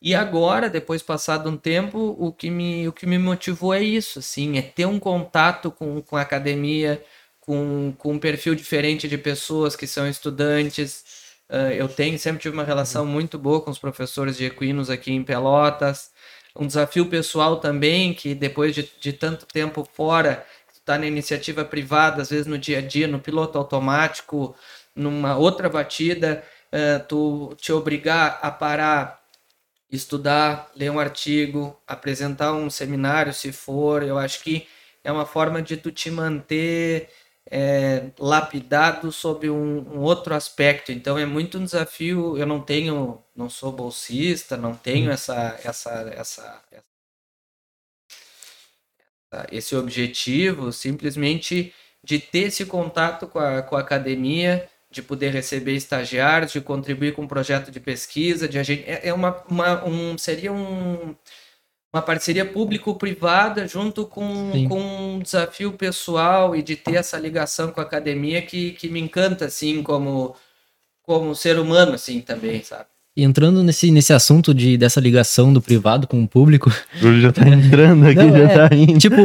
E 0.00 0.14
agora, 0.14 0.70
depois 0.70 1.02
passado 1.02 1.50
um 1.50 1.56
tempo, 1.56 2.16
o 2.18 2.32
que 2.32 2.50
me, 2.50 2.86
o 2.86 2.92
que 2.92 3.04
me 3.06 3.18
motivou 3.18 3.74
é 3.74 3.82
isso, 3.82 4.20
assim, 4.20 4.56
é 4.56 4.62
ter 4.62 4.86
um 4.86 4.98
contato 4.98 5.72
com, 5.72 6.00
com 6.02 6.16
a 6.16 6.20
academia, 6.22 7.02
com, 7.48 7.94
com 7.96 8.12
um 8.12 8.18
perfil 8.18 8.54
diferente 8.54 9.08
de 9.08 9.16
pessoas 9.16 9.74
que 9.74 9.86
são 9.86 10.06
estudantes. 10.06 11.02
Ah, 11.48 11.72
eu 11.72 11.88
tenho, 11.88 12.18
sempre 12.18 12.42
tive 12.42 12.54
uma 12.54 12.62
relação 12.62 13.06
muito 13.06 13.38
boa 13.38 13.62
com 13.62 13.70
os 13.70 13.78
professores 13.78 14.36
de 14.36 14.44
equinos 14.44 14.90
aqui 14.90 15.12
em 15.12 15.24
Pelotas. 15.24 16.10
Um 16.54 16.66
desafio 16.66 17.06
pessoal 17.06 17.56
também, 17.58 18.12
que 18.12 18.34
depois 18.34 18.74
de, 18.74 18.90
de 19.00 19.14
tanto 19.14 19.46
tempo 19.46 19.88
fora, 19.94 20.44
tu 20.74 20.80
tá 20.82 20.98
na 20.98 21.06
iniciativa 21.06 21.64
privada, 21.64 22.20
às 22.20 22.28
vezes 22.28 22.46
no 22.46 22.58
dia 22.58 22.78
a 22.78 22.82
dia, 22.82 23.08
no 23.08 23.18
piloto 23.18 23.56
automático, 23.56 24.54
numa 24.94 25.38
outra 25.38 25.70
batida, 25.70 26.44
ah, 26.70 26.98
tu 27.00 27.54
te 27.58 27.72
obrigar 27.72 28.38
a 28.42 28.50
parar 28.50 29.18
estudar, 29.90 30.70
ler 30.76 30.90
um 30.90 30.98
artigo, 30.98 31.74
apresentar 31.86 32.52
um 32.52 32.68
seminário, 32.68 33.32
se 33.32 33.52
for, 33.52 34.02
eu 34.02 34.18
acho 34.18 34.42
que 34.42 34.68
é 35.02 35.10
uma 35.10 35.24
forma 35.24 35.62
de 35.62 35.78
tu 35.78 35.90
te 35.90 36.10
manter 36.10 37.08
é, 37.50 38.10
lapidado 38.18 39.10
sob 39.12 39.48
um, 39.50 39.78
um 39.96 40.00
outro 40.00 40.34
aspecto. 40.34 40.92
Então 40.92 41.18
é 41.18 41.26
muito 41.26 41.58
um 41.58 41.64
desafio. 41.64 42.36
Eu 42.38 42.46
não 42.46 42.60
tenho, 42.60 43.22
não 43.36 43.48
sou 43.50 43.72
bolsista, 43.72 44.56
não 44.56 44.74
tenho 44.76 45.10
essa, 45.10 45.58
essa, 45.64 45.90
essa, 46.14 46.62
essa- 49.30 49.46
esse 49.52 49.76
objetivo, 49.76 50.72
simplesmente 50.72 51.72
de 52.02 52.18
ter 52.18 52.44
esse 52.48 52.64
contato 52.66 53.26
com 53.26 53.38
a, 53.38 53.62
com 53.62 53.76
a 53.76 53.80
academia, 53.80 54.68
de 54.90 55.02
poder 55.02 55.30
receber 55.30 55.74
estagiários, 55.74 56.52
de 56.52 56.60
contribuir 56.60 57.14
com 57.14 57.22
um 57.22 57.28
projeto 57.28 57.70
de 57.70 57.78
pesquisa, 57.80 58.48
de 58.48 58.58
a 58.58 58.62
gente, 58.62 58.84
é, 58.88 59.08
é 59.08 59.12
uma, 59.14 59.42
uma- 59.48 59.84
um, 59.84 60.16
seria 60.16 60.52
um, 60.52 61.14
uma 61.92 62.02
parceria 62.02 62.44
público-privada 62.44 63.66
junto 63.66 64.04
com, 64.04 64.52
Sim. 64.52 64.68
com 64.68 64.80
um 64.80 65.18
desafio 65.20 65.72
pessoal 65.72 66.54
e 66.54 66.62
de 66.62 66.76
ter 66.76 66.96
essa 66.96 67.18
ligação 67.18 67.70
com 67.70 67.80
a 67.80 67.84
academia 67.84 68.42
que, 68.42 68.72
que 68.72 68.88
me 68.88 69.00
encanta, 69.00 69.46
assim, 69.46 69.82
como, 69.82 70.34
como 71.02 71.34
ser 71.34 71.58
humano, 71.58 71.92
assim, 71.92 72.20
também, 72.20 72.62
sabe? 72.62 72.84
entrando 73.20 73.64
nesse, 73.64 73.90
nesse 73.90 74.12
assunto 74.12 74.54
de, 74.54 74.76
dessa 74.76 75.00
ligação 75.00 75.52
do 75.52 75.60
privado 75.60 76.06
com 76.06 76.22
o 76.22 76.28
público. 76.28 76.70
O 76.70 76.98
Júlio 77.00 77.20
já 77.20 77.32
tá 77.32 77.48
entrando 77.48 78.06
aqui, 78.06 78.14
Não, 78.14 78.30
já 78.30 78.38
é, 78.44 78.68
tá 78.68 78.74
indo. 78.76 78.96
Tipo, 78.96 79.20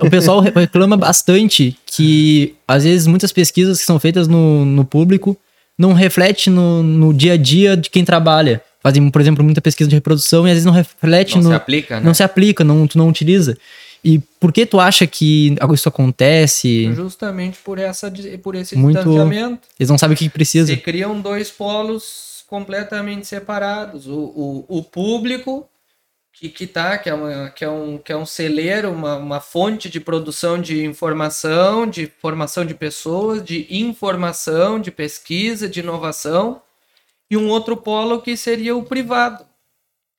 o 0.00 0.08
pessoal 0.08 0.40
re- 0.40 0.50
reclama 0.50 0.96
bastante 0.96 1.76
que, 1.84 2.54
às 2.66 2.84
vezes, 2.84 3.06
muitas 3.06 3.32
pesquisas 3.32 3.78
que 3.78 3.84
são 3.84 4.00
feitas 4.00 4.26
no, 4.26 4.64
no 4.64 4.82
público 4.82 5.36
não 5.78 5.92
reflete 5.92 6.50
no, 6.50 6.82
no 6.82 7.12
dia 7.12 7.34
a 7.34 7.36
dia 7.36 7.76
de 7.76 7.90
quem 7.90 8.04
trabalha. 8.04 8.62
Fazem, 8.82 9.10
por 9.10 9.20
exemplo, 9.20 9.42
muita 9.42 9.60
pesquisa 9.60 9.88
de 9.88 9.96
reprodução 9.96 10.46
e 10.46 10.50
às 10.50 10.54
vezes 10.54 10.64
não 10.66 10.72
reflete 10.72 11.36
Não 11.36 11.42
no. 11.44 11.48
se 11.50 11.54
aplica, 11.54 11.96
né? 12.00 12.06
Não 12.06 12.14
se 12.14 12.22
aplica, 12.22 12.62
não, 12.64 12.86
tu 12.86 12.98
não 12.98 13.08
utiliza. 13.08 13.56
E 14.04 14.18
por 14.38 14.52
que 14.52 14.66
tu 14.66 14.78
acha 14.78 15.06
que 15.06 15.56
isso 15.72 15.88
acontece? 15.88 16.92
Justamente 16.94 17.58
por, 17.64 17.78
essa, 17.78 18.12
por 18.42 18.54
esse 18.54 18.76
Muito- 18.76 18.96
distanciamento. 18.96 19.66
Eles 19.80 19.88
não 19.88 19.96
sabem 19.96 20.14
o 20.14 20.18
que 20.18 20.24
que 20.24 20.30
precisa. 20.30 20.66
Se 20.66 20.76
criam 20.76 21.18
dois 21.18 21.50
polos 21.50 22.44
completamente 22.46 23.26
separados. 23.26 24.06
O, 24.06 24.12
o, 24.68 24.78
o 24.78 24.82
público, 24.84 25.66
que, 26.34 26.48
que, 26.48 26.66
tá, 26.66 26.98
que, 26.98 27.08
é 27.08 27.14
uma, 27.14 27.50
que, 27.50 27.64
é 27.64 27.70
um, 27.70 27.96
que 27.96 28.12
é 28.12 28.16
um 28.16 28.26
celeiro, 28.26 28.90
uma, 28.90 29.16
uma 29.16 29.40
fonte 29.40 29.88
de 29.88 30.00
produção 30.00 30.60
de 30.60 30.84
informação, 30.84 31.86
de 31.86 32.06
formação 32.20 32.66
de 32.66 32.74
pessoas, 32.74 33.42
de 33.42 33.66
informação, 33.70 34.80
de 34.80 34.90
pesquisa, 34.90 35.68
de 35.68 35.80
inovação. 35.80 36.60
E 37.30 37.36
um 37.36 37.48
outro 37.48 37.76
polo 37.76 38.20
que 38.20 38.36
seria 38.36 38.76
o 38.76 38.84
privado, 38.84 39.46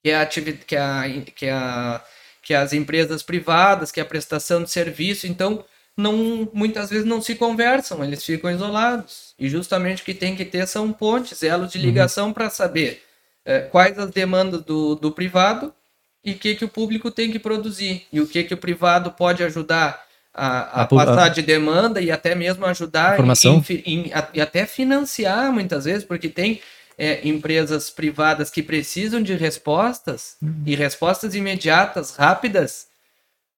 que 0.03 0.09
é 0.09 0.15
a, 0.19 0.25
que 0.25 0.75
é 0.75 0.79
a, 0.79 1.03
que 1.35 1.45
é 1.45 1.51
a 1.51 2.03
que 2.45 2.53
é 2.53 2.57
as 2.57 2.73
empresas 2.73 3.23
privadas, 3.23 3.91
que 3.91 3.99
é 3.99 4.03
a 4.03 4.05
prestação 4.05 4.63
de 4.63 4.69
serviço. 4.69 5.25
Então, 5.25 5.65
não, 5.97 6.47
muitas 6.53 6.91
vezes 6.91 7.05
não 7.05 7.19
se 7.19 7.33
conversam, 7.35 8.03
eles 8.03 8.23
ficam 8.23 8.51
isolados. 8.51 9.33
E 9.39 9.49
justamente 9.49 10.03
o 10.03 10.05
que 10.05 10.13
tem 10.13 10.35
que 10.35 10.45
ter 10.45 10.67
são 10.67 10.93
pontes, 10.93 11.41
elos 11.41 11.71
de 11.71 11.79
ligação 11.79 12.31
para 12.31 12.51
saber 12.51 13.01
eh, 13.45 13.61
quais 13.61 13.97
as 13.97 14.11
demandas 14.11 14.61
do, 14.63 14.93
do 14.93 15.11
privado 15.11 15.73
e 16.25 16.31
o 16.31 16.35
que, 16.35 16.55
que 16.55 16.65
o 16.65 16.69
público 16.69 17.11
tem 17.11 17.31
que 17.31 17.37
produzir. 17.39 18.05
E 18.11 18.19
o 18.19 18.27
que, 18.27 18.43
que 18.43 18.53
o 18.53 18.57
privado 18.57 19.11
pode 19.11 19.43
ajudar 19.43 20.03
a, 20.33 20.47
a, 20.79 20.81
A 20.81 20.85
pu- 20.87 20.99
a- 20.99 21.05
passar 21.05 21.29
de 21.29 21.41
demanda 21.41 22.01
e 22.01 22.11
até 22.11 22.33
mesmo 22.35 22.65
ajudar 22.65 23.11
em- 23.11 23.13
Informação. 23.13 23.63
em 23.69 23.83
em- 23.85 24.11
e 24.33 24.41
até 24.41 24.65
financiar 24.65 25.51
muitas 25.53 25.85
vezes, 25.85 26.03
porque 26.03 26.27
tem 26.27 26.61
é, 26.97 27.27
empresas 27.27 27.89
privadas 27.89 28.49
que 28.49 28.63
precisam 28.63 29.21
de 29.21 29.33
respostas 29.35 30.37
e 30.65 30.75
respostas 30.75 31.35
imediatas, 31.35 32.15
rápidas, 32.15 32.87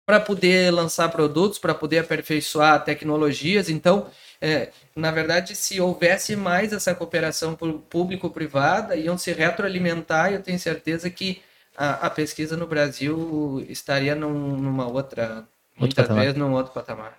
para 0.07 0.20
poder 0.20 0.72
lançar 0.72 1.09
produtos, 1.09 1.59
para 1.59 1.74
poder 1.76 1.99
aperfeiçoar 1.99 2.84
tecnologias. 2.84 3.70
Então, 3.70 4.07
é, 4.41 4.70
na 4.95 5.11
verdade, 5.11 5.55
se 5.55 5.80
houvesse 5.80 6.36
mais 6.36 6.74
essa 6.74 6.95
cooperação 6.95 7.55
público-privada, 7.55 8.95
iam 8.95 9.18
se 9.18 9.32
retroalimentar 9.32 10.32
e 10.32 10.36
eu 10.36 10.41
tenho 10.41 10.59
certeza 10.59 11.09
que 11.09 11.41
a, 11.78 12.07
a 12.07 12.09
pesquisa 12.09 12.57
no 12.57 12.65
Brasil 12.67 13.63
estaria 13.69 14.15
num- 14.15 14.57
numa 14.57 14.88
outra, 14.88 15.47
muitas 15.78 16.05
patamar. 16.07 16.23
vezes 16.25 16.38
num 16.38 16.51
outro 16.53 16.73
patamar. 16.73 17.17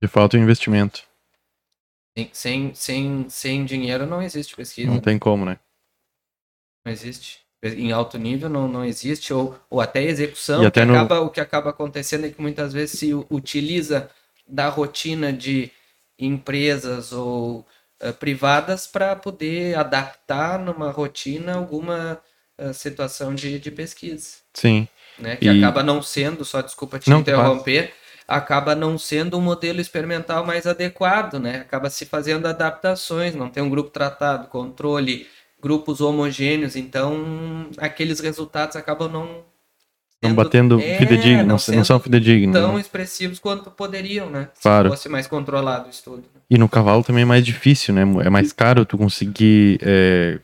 De 0.00 0.08
falta 0.08 0.36
o 0.36 0.40
investimento. 0.40 1.02
Sem, 2.16 2.30
sem, 2.32 2.74
sem, 2.74 3.28
sem 3.28 3.64
dinheiro 3.64 4.06
não 4.06 4.22
existe 4.22 4.54
pesquisa. 4.56 4.88
Não 4.90 5.00
tem 5.00 5.18
como, 5.18 5.44
né? 5.44 5.58
Não 6.84 6.92
existe. 6.92 7.44
Em 7.62 7.90
alto 7.90 8.16
nível 8.18 8.48
não, 8.48 8.68
não 8.68 8.84
existe, 8.84 9.32
ou, 9.34 9.58
ou 9.68 9.80
até 9.80 10.02
execução. 10.04 10.62
E 10.62 10.66
até 10.66 10.82
que 10.82 10.86
no- 10.86 10.94
acaba, 10.94 11.20
o 11.20 11.30
que 11.30 11.40
acaba 11.40 11.70
acontecendo 11.70 12.26
é 12.26 12.30
que 12.30 12.40
muitas 12.40 12.72
vezes 12.72 12.98
se 13.00 13.12
utiliza 13.14 14.08
da 14.46 14.68
rotina 14.68 15.32
de 15.32 15.72
empresas 16.18 17.12
ou 17.12 17.66
eh, 17.98 18.12
privadas 18.12 18.86
para 18.86 19.16
poder 19.16 19.76
adaptar 19.76 20.58
numa 20.58 20.90
rotina 20.90 21.56
alguma 21.56 22.22
situação 22.72 23.34
de, 23.34 23.58
de 23.58 23.70
pesquisa. 23.70 24.28
Sim. 24.54 24.88
Né? 25.18 25.36
Que 25.36 25.46
E- 25.46 25.58
acaba 25.64 25.82
não 25.82 26.02
sendo, 26.02 26.44
só 26.44 26.60
desculpa 26.60 26.98
te 26.98 27.08
Não, 27.10 27.20
interromper, 27.20 27.92
acaba 28.28 28.74
não 28.74 28.98
sendo 28.98 29.38
um 29.38 29.40
modelo 29.40 29.80
experimental 29.80 30.44
mais 30.44 30.66
adequado, 30.66 31.38
né? 31.38 31.58
Acaba 31.60 31.88
se 31.90 32.04
fazendo 32.06 32.46
adaptações, 32.46 33.34
não 33.34 33.48
tem 33.48 33.62
um 33.62 33.70
grupo 33.70 33.90
tratado, 33.90 34.48
controle, 34.48 35.26
grupos 35.62 36.00
homogêneos, 36.00 36.76
então 36.76 37.68
aqueles 37.78 38.20
resultados 38.20 38.76
acabam 38.76 39.08
não 39.10 39.44
Não 40.22 40.34
batendo 40.34 40.80
É, 40.80 40.98
fidedigno, 40.98 41.44
não, 41.44 41.56
não 41.74 41.84
são 41.84 42.00
fidedignos. 42.00 42.54
tão 42.54 42.74
né? 42.74 42.80
expressivos 42.80 43.38
quanto 43.38 43.70
poderiam, 43.70 44.28
né? 44.28 44.48
Claro. 44.62 44.88
Se 44.88 44.96
fosse 44.96 45.08
mais 45.08 45.26
controlado 45.26 45.86
o 45.86 45.90
estudo. 45.90 46.24
E 46.50 46.58
no 46.58 46.68
cavalo 46.68 47.02
também 47.04 47.22
é 47.22 47.26
mais 47.26 47.44
difícil, 47.44 47.94
né? 47.94 48.02
É 48.24 48.30
mais 48.30 48.52
caro 48.52 48.84
tu 48.84 48.96
conseguir 48.98 49.78
é, 49.82 50.38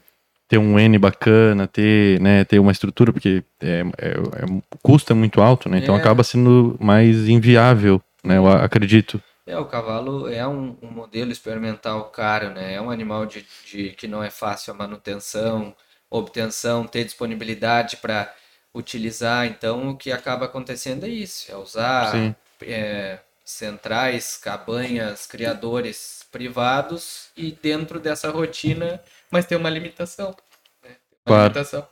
ter 0.52 0.58
um 0.58 0.78
N 0.78 0.98
bacana, 0.98 1.66
ter, 1.66 2.20
né, 2.20 2.44
ter 2.44 2.58
uma 2.58 2.70
estrutura, 2.72 3.10
porque 3.10 3.42
é, 3.58 3.80
é- 3.96 4.08
é- 4.10 4.44
o 4.44 4.62
custo 4.82 5.10
é 5.10 5.16
muito 5.16 5.40
alto, 5.40 5.66
né? 5.66 5.78
Então 5.78 5.94
É. 5.94 5.98
acaba 5.98 6.22
sendo 6.22 6.76
mais 6.78 7.26
inviável, 7.26 8.02
né? 8.22 8.36
Eu 8.36 8.46
acredito. 8.46 9.18
É, 9.46 9.56
o 9.56 9.64
cavalo 9.64 10.28
é 10.28 10.46
um, 10.46 10.76
um 10.82 10.90
modelo 10.90 11.32
experimental 11.32 12.04
caro, 12.10 12.50
né? 12.50 12.74
É 12.74 12.80
um 12.82 12.90
animal 12.90 13.24
de, 13.24 13.46
de- 13.66 13.90
que 13.96 14.06
não 14.06 14.22
é 14.22 14.28
fácil 14.28 14.74
a 14.74 14.76
manutenção, 14.76 15.74
obtenção, 16.10 16.84
ter 16.86 17.04
disponibilidade 17.04 17.96
para 17.96 18.30
utilizar. 18.74 19.46
Então, 19.46 19.88
o 19.88 19.96
que 19.96 20.12
acaba 20.12 20.44
acontecendo 20.44 21.06
é 21.06 21.08
isso: 21.08 21.50
é 21.50 21.56
usar 21.56 22.12
é, 22.60 23.18
centrais, 23.42 24.36
cabanhas, 24.36 25.26
criadores 25.26 26.26
privados 26.30 27.28
e 27.36 27.52
dentro 27.62 27.98
dessa 27.98 28.30
rotina, 28.30 29.00
mas 29.32 29.46
tem 29.46 29.58
uma 29.58 29.70
limitação. 29.70 30.30
Né? 30.84 30.90
Uma 30.90 30.96
Claro. 31.26 31.42
limitação. 31.54 31.88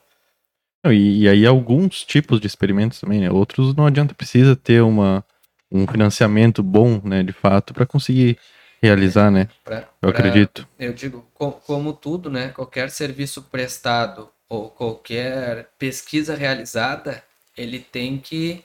Não, 0.85 0.93
E, 0.93 1.23
e 1.23 1.29
aí 1.29 1.45
alguns 1.47 2.05
tipos 2.05 2.41
de 2.41 2.47
experimentos 2.47 3.01
também, 3.01 3.21
né? 3.21 3.31
Outros 3.31 3.75
não 3.75 3.87
adianta, 3.87 4.15
precisa 4.15 4.55
ter 4.57 4.81
uma, 4.83 5.25
um 5.71 5.87
financiamento 5.87 6.63
bom, 6.63 7.01
né? 7.05 7.23
De 7.23 7.33
fato, 7.33 7.75
para 7.75 7.85
conseguir 7.87 8.39
realizar, 8.83 9.31
né? 9.31 9.49
Pra- 9.65 9.81
Eu 10.01 10.11
pra- 10.11 10.11
acredito. 10.11 10.67
eu 10.79 10.93
digo, 10.95 11.27
co- 11.35 11.53
como 11.53 11.93
tudo, 11.93 12.31
né? 12.31 12.49
Qualquer 12.51 12.91
serviço 12.91 13.43
prestado 13.43 14.31
ou 14.49 14.71
qualquer 14.71 15.69
pesquisa 15.79 16.35
realizada, 16.35 17.23
ele 17.57 17.79
tem 17.79 18.19
que 18.19 18.65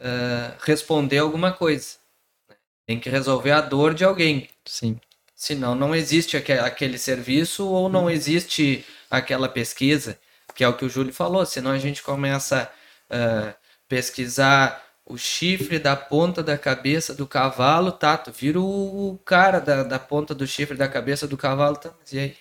ah, 0.00 0.54
responder 0.62 1.18
alguma 1.18 1.52
coisa. 1.52 1.96
né? 2.48 2.54
Tem 2.86 3.00
que 3.00 3.10
resolver 3.10 3.50
a 3.50 3.60
dor 3.60 3.92
de 3.92 4.04
alguém. 4.04 4.48
Sim. 4.64 4.98
Senão 5.42 5.74
não 5.74 5.94
existe 5.94 6.36
aque- 6.36 6.52
aquele 6.52 6.98
serviço 6.98 7.66
ou 7.66 7.88
não 7.88 8.10
existe 8.10 8.84
aquela 9.10 9.48
pesquisa, 9.48 10.18
que 10.54 10.62
é 10.62 10.68
o 10.68 10.74
que 10.74 10.84
o 10.84 10.88
Júlio 10.90 11.14
falou. 11.14 11.46
Senão 11.46 11.70
a 11.70 11.78
gente 11.78 12.02
começa 12.02 12.70
a 13.08 13.54
pesquisar 13.88 14.82
o 15.06 15.16
chifre 15.16 15.78
da 15.78 15.96
ponta 15.96 16.42
da 16.42 16.58
cabeça 16.58 17.14
do 17.14 17.26
cavalo, 17.26 17.90
tá? 17.90 18.18
Tu 18.18 18.30
vira 18.30 18.60
o 18.60 19.18
cara 19.24 19.58
da, 19.60 19.82
da 19.82 19.98
ponta 19.98 20.34
do 20.34 20.46
chifre 20.46 20.76
da 20.76 20.86
cabeça 20.86 21.26
do 21.26 21.38
cavalo, 21.38 21.76
tá? 21.76 21.90
Mas 21.98 22.12
e 22.12 22.18
aí? 22.18 22.34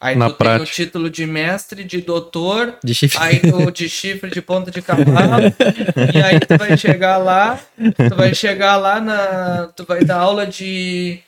Aí 0.00 0.16
Na 0.16 0.30
tu 0.30 0.36
tem 0.36 0.38
prática. 0.46 0.62
o 0.62 0.66
título 0.66 1.10
de 1.10 1.26
mestre, 1.26 1.84
de 1.84 2.00
doutor, 2.00 2.78
De 2.82 2.94
chifre. 2.94 3.18
aí 3.22 3.38
tu 3.40 3.70
de 3.70 3.86
chifre 3.88 4.30
de 4.30 4.40
ponta 4.40 4.70
de 4.70 4.80
cavalo, 4.80 5.44
e 6.14 6.22
aí 6.22 6.40
tu 6.40 6.56
vai 6.56 6.76
chegar 6.76 7.18
lá, 7.18 7.60
tu 8.08 8.16
vai 8.16 8.34
chegar 8.34 8.76
lá 8.76 8.98
na. 9.00 9.68
Tu 9.76 9.84
vai 9.84 10.04
dar 10.04 10.16
aula 10.20 10.46
de, 10.46 11.18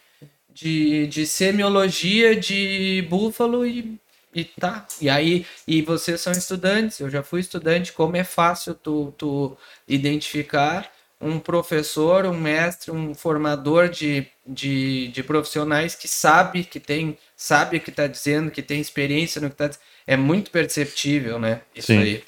de, 0.59 1.07
de 1.07 1.25
semiologia 1.25 2.35
de 2.35 3.07
búfalo 3.09 3.65
e, 3.65 3.97
e 4.35 4.45
tá. 4.45 4.87
E 5.01 5.09
aí, 5.09 5.47
e 5.67 5.83
vocês 5.83 6.21
são 6.21 6.33
estudantes, 6.33 6.99
eu 6.99 7.09
já 7.09 7.23
fui 7.23 7.41
estudante, 7.41 7.93
como 7.93 8.17
é 8.17 8.25
fácil 8.25 8.75
tu, 8.75 9.15
tu 9.17 9.57
identificar 9.87 10.91
um 11.21 11.39
professor, 11.39 12.27
um 12.27 12.37
mestre, 12.37 12.91
um 12.91 13.15
formador 13.15 13.89
de, 13.89 14.27
de, 14.47 15.09
de 15.09 15.23
profissionais 15.23 15.95
que 15.95 16.09
sabe, 16.09 16.65
que 16.65 16.81
tem, 16.81 17.17
sabe 17.37 17.77
o 17.77 17.81
que 17.81 17.91
está 17.91 18.07
dizendo, 18.09 18.51
que 18.51 18.63
tem 18.63 18.81
experiência 18.81 19.41
no 19.41 19.49
que 19.49 19.55
está 19.55 19.69
dizendo. 19.69 19.85
É 20.07 20.17
muito 20.17 20.51
perceptível, 20.51 21.39
né? 21.39 21.63
Isso 21.75 21.89
Sim. 21.89 21.99
aí. 21.99 22.25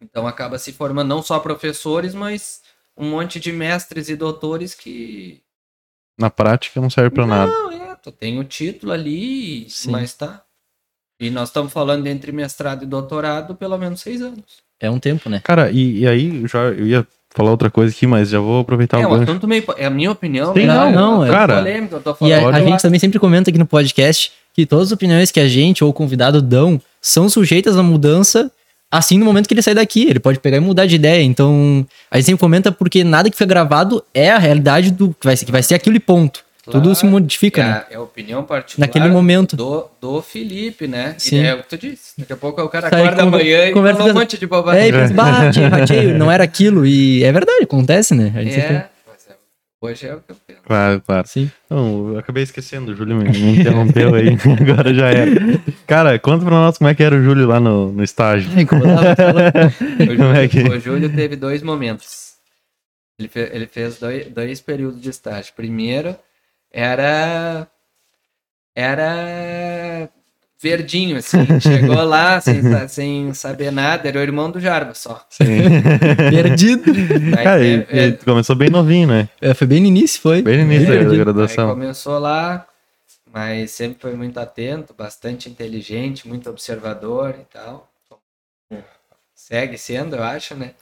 Então 0.00 0.26
acaba 0.26 0.58
se 0.58 0.72
formando 0.72 1.08
não 1.08 1.22
só 1.22 1.38
professores, 1.38 2.14
mas 2.14 2.62
um 2.96 3.10
monte 3.10 3.38
de 3.38 3.52
mestres 3.52 4.08
e 4.08 4.16
doutores 4.16 4.74
que. 4.74 5.42
Na 6.18 6.30
prática 6.30 6.80
não 6.80 6.90
serve 6.90 7.10
para 7.10 7.26
nada. 7.26 7.50
Não, 7.52 7.70
é, 7.72 7.94
tu 8.02 8.10
tem 8.10 8.38
o 8.38 8.44
título 8.44 8.92
ali, 8.92 9.66
Sim. 9.68 9.90
mas 9.92 10.14
tá. 10.14 10.42
E 11.20 11.30
nós 11.30 11.48
estamos 11.48 11.72
falando 11.72 12.06
entre 12.06 12.30
mestrado 12.32 12.82
e 12.84 12.86
doutorado 12.86 13.54
pelo 13.54 13.76
menos 13.78 14.00
seis 14.00 14.20
anos. 14.22 14.44
É 14.80 14.90
um 14.90 14.98
tempo, 14.98 15.28
né? 15.28 15.40
Cara, 15.42 15.70
e, 15.70 16.00
e 16.00 16.06
aí 16.06 16.46
já 16.46 16.58
eu 16.64 16.86
ia 16.86 17.06
falar 17.30 17.50
outra 17.50 17.70
coisa 17.70 17.92
aqui, 17.94 18.06
mas 18.06 18.30
já 18.30 18.38
vou 18.38 18.60
aproveitar 18.60 19.00
é 19.00 19.06
o 19.06 19.14
um 19.14 19.24
gancho. 19.24 19.46
meio. 19.46 19.64
É 19.76 19.86
a 19.86 19.90
minha 19.90 20.10
opinião, 20.10 20.52
Sim, 20.54 20.66
né? 20.66 20.74
não, 20.74 20.90
não, 20.92 21.26
é 21.26 21.30
cara. 21.30 21.56
polêmica, 21.56 21.96
eu 21.96 22.00
tô 22.00 22.10
E 22.12 22.14
falando. 22.14 22.54
a, 22.54 22.56
a 22.58 22.60
gente 22.62 22.82
também 22.82 23.00
sempre 23.00 23.18
comenta 23.18 23.50
aqui 23.50 23.58
no 23.58 23.66
podcast 23.66 24.32
que 24.54 24.64
todas 24.66 24.88
as 24.88 24.92
opiniões 24.92 25.30
que 25.30 25.40
a 25.40 25.48
gente 25.48 25.82
ou 25.84 25.90
o 25.90 25.92
convidado 25.92 26.40
dão 26.40 26.80
são 27.00 27.28
sujeitas 27.28 27.76
à 27.76 27.82
mudança 27.82 28.50
assim 28.90 29.18
no 29.18 29.24
momento 29.24 29.46
que 29.48 29.54
ele 29.54 29.62
sai 29.62 29.74
daqui. 29.74 30.06
Ele 30.08 30.20
pode 30.20 30.38
pegar 30.40 30.56
e 30.56 30.60
mudar 30.60 30.86
de 30.86 30.96
ideia. 30.96 31.22
Então, 31.22 31.86
a 32.10 32.16
gente 32.16 32.26
sempre 32.26 32.40
comenta 32.40 32.70
porque 32.72 33.02
nada 33.04 33.30
que 33.30 33.36
foi 33.36 33.46
gravado 33.46 34.04
é 34.14 34.30
a 34.30 34.38
realidade 34.38 34.90
do 34.90 35.08
que 35.10 35.24
vai 35.26 35.36
ser, 35.36 35.44
que 35.46 35.52
vai 35.52 35.62
ser 35.62 35.74
aquilo 35.74 35.96
e 35.96 36.00
ponto. 36.00 36.46
Tudo 36.70 36.94
se 36.94 37.06
modifica, 37.06 37.62
é, 37.62 37.64
né? 37.64 37.70
a- 37.72 37.86
É 37.92 37.96
a 37.96 38.00
opinião 38.02 38.42
particular 38.44 38.86
Naquele 38.86 39.08
momento. 39.08 39.56
do, 39.56 39.86
do 39.98 40.20
Felipe, 40.20 40.86
né? 40.86 41.14
Sim. 41.16 41.40
E 41.40 41.46
é 41.46 41.54
o 41.54 41.62
que 41.62 41.68
tu 41.70 41.78
disse. 41.78 42.12
Daqui 42.18 42.30
a 42.34 42.36
pouco 42.36 42.60
o 42.60 42.68
cara 42.68 42.90
Sai 42.90 43.04
acorda 43.06 43.22
conver- 43.24 43.40
amanhã 43.40 43.68
e 43.70 43.72
conversa 43.72 43.98
fala 44.00 44.10
um 44.10 44.14
monte 44.14 44.36
de 44.36 44.46
bobagem. 44.46 44.82
É, 44.82 44.88
e 44.88 44.92
pensa, 44.92 45.14
bah, 45.14 45.50
não 46.18 46.30
era 46.30 46.44
aquilo. 46.44 46.84
E 46.84 47.24
é 47.24 47.32
verdade, 47.32 47.62
acontece, 47.62 48.14
né? 48.14 48.32
A 48.36 48.42
gente 48.42 48.52
sempre- 48.54 48.74
É, 48.74 48.76
é, 48.80 48.88
hoje 49.80 50.06
é 50.06 50.14
o 50.14 50.20
que 50.20 50.32
eu 50.32 50.36
penso. 50.46 50.60
Claro, 50.62 51.00
claro. 51.00 51.26
Sim. 51.28 51.50
Não, 51.70 52.12
eu 52.12 52.18
acabei 52.18 52.42
esquecendo, 52.42 52.92
o 52.92 52.94
Júlio 52.96 53.16
me, 53.16 53.24
me 53.30 53.58
interrompeu 53.60 54.14
aí, 54.14 54.28
agora 54.60 54.92
já 54.94 55.08
era. 55.08 55.30
Cara, 55.86 56.18
conta 56.18 56.44
pra 56.44 56.54
nós 56.54 56.78
como 56.78 56.88
é 56.88 56.94
que 56.94 57.02
era 57.02 57.14
o 57.16 57.22
Júlio 57.22 57.46
lá 57.46 57.58
no, 57.60 57.92
no 57.92 58.02
estágio. 58.04 58.50
Ai, 58.54 58.64
como 58.66 58.82
tava 58.82 59.14
falando. 59.16 59.52
O 60.12 60.16
Como 60.16 60.34
é 60.34 60.48
que- 60.48 60.60
Júlio, 60.60 60.76
o 60.76 60.80
Júlio 60.80 61.14
teve 61.14 61.36
dois 61.36 61.62
momentos. 61.62 62.28
Ele, 63.18 63.28
fe- 63.28 63.50
ele 63.52 63.66
fez 63.66 63.98
dois, 63.98 64.28
dois 64.30 64.60
períodos 64.60 65.00
de 65.00 65.10
estágio. 65.10 65.52
Primeiro 65.56 66.16
era. 66.72 67.66
Era. 68.74 70.08
Verdinho, 70.60 71.16
assim. 71.18 71.38
Chegou 71.60 72.02
lá 72.02 72.40
sem, 72.40 72.60
sem 72.88 73.32
saber 73.34 73.70
nada, 73.70 74.08
era 74.08 74.18
o 74.18 74.22
irmão 74.22 74.50
do 74.50 74.58
Jarbas 74.60 74.98
só. 74.98 75.24
Sim. 75.30 75.44
Perdido. 76.30 76.92
Aí, 77.38 77.44
Cara, 77.44 77.64
e- 77.64 77.86
é- 77.88 78.08
é- 78.08 78.12
começou 78.12 78.56
bem 78.56 78.68
novinho, 78.68 79.06
né? 79.08 79.28
É, 79.40 79.54
foi 79.54 79.66
bem 79.68 79.80
no 79.80 79.86
início, 79.86 80.20
foi. 80.20 80.42
Bem 80.42 80.56
no 80.58 80.64
início 80.64 80.86
da 80.86 80.92
perdido. 80.94 81.12
Aí 81.12 81.18
graduação. 81.18 81.70
começou 81.70 82.18
lá, 82.18 82.66
mas 83.32 83.70
sempre 83.70 83.98
foi 84.00 84.14
muito 84.14 84.38
atento, 84.40 84.92
bastante 84.98 85.48
inteligente, 85.48 86.26
muito 86.26 86.50
observador 86.50 87.36
e 87.40 87.44
tal. 87.52 87.88
Segue 89.34 89.78
sendo, 89.78 90.16
eu 90.16 90.24
acho, 90.24 90.54
né? 90.56 90.72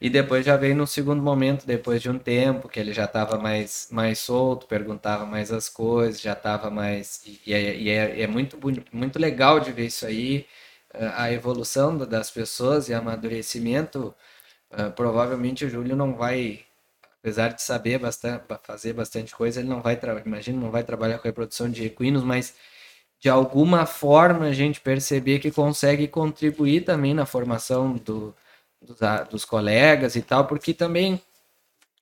E 0.00 0.10
depois 0.10 0.44
já 0.44 0.56
veio 0.56 0.76
no 0.76 0.86
segundo 0.86 1.22
momento, 1.22 1.66
depois 1.66 2.02
de 2.02 2.10
um 2.10 2.18
tempo, 2.18 2.68
que 2.68 2.78
ele 2.78 2.92
já 2.92 3.06
estava 3.06 3.38
mais, 3.38 3.88
mais 3.90 4.18
solto, 4.18 4.66
perguntava 4.66 5.24
mais 5.26 5.50
as 5.50 5.68
coisas, 5.70 6.20
já 6.20 6.34
estava 6.34 6.70
mais. 6.70 7.22
E, 7.46 7.52
é, 7.54 7.76
e 7.76 7.88
é, 7.90 8.20
é 8.22 8.26
muito, 8.26 8.58
muito 8.92 9.18
legal 9.18 9.58
de 9.60 9.72
ver 9.72 9.86
isso 9.86 10.04
aí, 10.06 10.46
a 10.92 11.32
evolução 11.32 11.96
da- 11.96 12.04
das 12.04 12.30
pessoas 12.30 12.88
e 12.88 12.94
amadurecimento. 12.94 14.14
eh, 14.72 14.90
provavelmente 14.90 15.64
o 15.64 15.70
Júlio 15.70 15.96
não 15.96 16.14
vai 16.16 16.64
apesar 17.20 17.48
de 17.54 17.62
saber 17.62 17.98
bastante, 17.98 18.44
fazer 18.64 18.92
bastante 18.94 19.34
coisa, 19.36 19.60
ele 19.60 19.68
não 19.68 19.82
vai, 19.82 19.98
imagino, 20.26 20.60
não 20.60 20.70
vai 20.72 20.84
trabalhar 20.84 21.18
com 21.18 21.28
reprodução 21.28 21.70
de 21.70 21.84
equinos, 21.86 22.22
mas 22.24 22.54
de 23.20 23.28
alguma 23.28 23.86
forma 23.86 24.46
a 24.46 24.52
gente 24.52 24.80
perceber 24.80 25.38
que 25.38 25.50
consegue 25.50 26.06
contribuir 26.08 26.82
também 26.84 27.14
na 27.14 27.26
formação 27.26 27.94
do, 27.94 28.34
dos, 28.80 28.98
dos 29.30 29.44
colegas 29.44 30.16
e 30.16 30.22
tal, 30.22 30.46
porque 30.46 30.74
também 30.74 31.20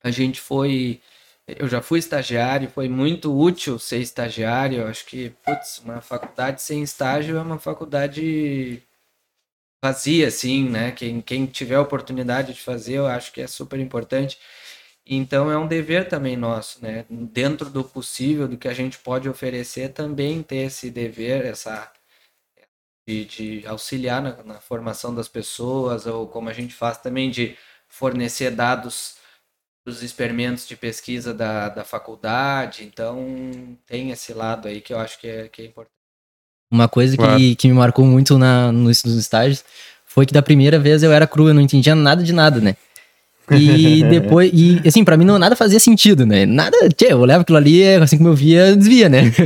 a 0.03 0.11
gente 0.11 0.41
foi, 0.41 1.01
eu 1.47 1.69
já 1.69 1.81
fui 1.81 1.99
estagiário, 1.99 2.71
foi 2.71 2.89
muito 2.89 3.37
útil 3.37 3.79
ser 3.79 3.99
estagiário, 3.99 4.83
eu 4.83 4.89
acho 4.89 5.07
que, 5.07 5.31
putz, 5.45 5.79
uma 5.79 6.01
faculdade 6.01 6.63
sem 6.63 6.83
estágio 6.83 7.37
é 7.37 7.43
uma 7.43 7.59
faculdade 7.59 8.83
vazia, 9.83 10.29
assim, 10.29 10.69
né? 10.69 10.93
Quem, 10.93 11.21
quem 11.21 11.47
tiver 11.47 11.79
oportunidade 11.79 12.55
de 12.55 12.61
fazer, 12.61 12.95
eu 12.95 13.07
acho 13.07 13.33
que 13.33 13.41
é 13.43 13.47
super 13.47 13.79
importante. 13.79 14.39
Então 15.07 15.51
é 15.51 15.59
um 15.59 15.67
dever 15.67 16.09
também 16.09 16.37
nosso, 16.37 16.83
né? 16.83 17.05
Dentro 17.11 17.69
do 17.69 17.85
possível, 17.85 18.49
do 18.49 18.57
que 18.57 18.69
a 18.69 18.75
gente 18.75 18.99
pode 18.99 19.29
oferecer, 19.29 19.91
também 19.93 20.43
ter 20.43 20.67
esse 20.67 20.91
dever, 20.91 21.45
essa 21.45 21.93
de, 23.07 23.25
de 23.25 23.67
auxiliar 23.67 24.23
na, 24.23 24.43
na 24.43 24.61
formação 24.61 25.15
das 25.15 25.29
pessoas, 25.29 26.07
ou 26.07 26.27
como 26.27 26.49
a 26.49 26.53
gente 26.53 26.75
faz 26.75 26.99
também 26.99 27.31
de 27.31 27.57
fornecer 27.89 28.51
dados 28.51 29.17
dos 29.87 30.03
experimentos 30.03 30.67
de 30.67 30.77
pesquisa 30.77 31.35
da, 31.35 31.69
da 31.69 31.85
faculdade. 31.85 32.85
Então 32.85 33.77
tem 33.87 34.11
esse 34.11 34.33
lado 34.33 34.67
aí 34.67 34.81
que 34.81 34.93
eu 34.93 34.99
acho 34.99 35.21
que 35.21 35.29
é, 35.29 35.49
que 35.49 35.63
é 35.63 35.65
importante. 35.67 35.93
Uma 36.71 36.89
coisa 36.89 37.17
Claro. 37.17 37.39
que, 37.39 37.55
que 37.55 37.69
me 37.69 37.75
marcou 37.75 38.05
muito 38.05 38.39
na, 38.39 38.73
nos, 38.73 39.05
nos 39.05 39.17
estágios 39.17 39.65
foi 40.05 40.27
que 40.27 40.33
da 40.33 40.43
primeira 40.43 40.79
vez 40.79 41.03
eu 41.03 41.13
era 41.13 41.27
cru, 41.27 41.49
eu 41.49 41.55
não 41.55 41.61
entendia 41.61 41.95
nada 41.95 42.23
de 42.23 42.33
nada, 42.33 42.61
né? 42.61 42.77
E 43.51 44.03
depois, 44.09 44.51
e 44.53 44.81
assim, 44.87 45.05
pra 45.05 45.17
mim 45.17 45.25
não 45.25 45.39
nada 45.39 45.55
fazia 45.57 45.79
sentido, 45.81 46.25
né? 46.25 46.47
Nada, 46.47 46.89
tchê, 46.89 47.13
eu 47.13 47.21
olhava 47.21 47.43
aquilo 47.43 47.59
ali, 47.59 47.85
assim 47.95 48.17
como 48.17 48.31
eu 48.31 48.35
via, 48.35 48.75
desvia, 48.77 49.09
né? 49.09 49.33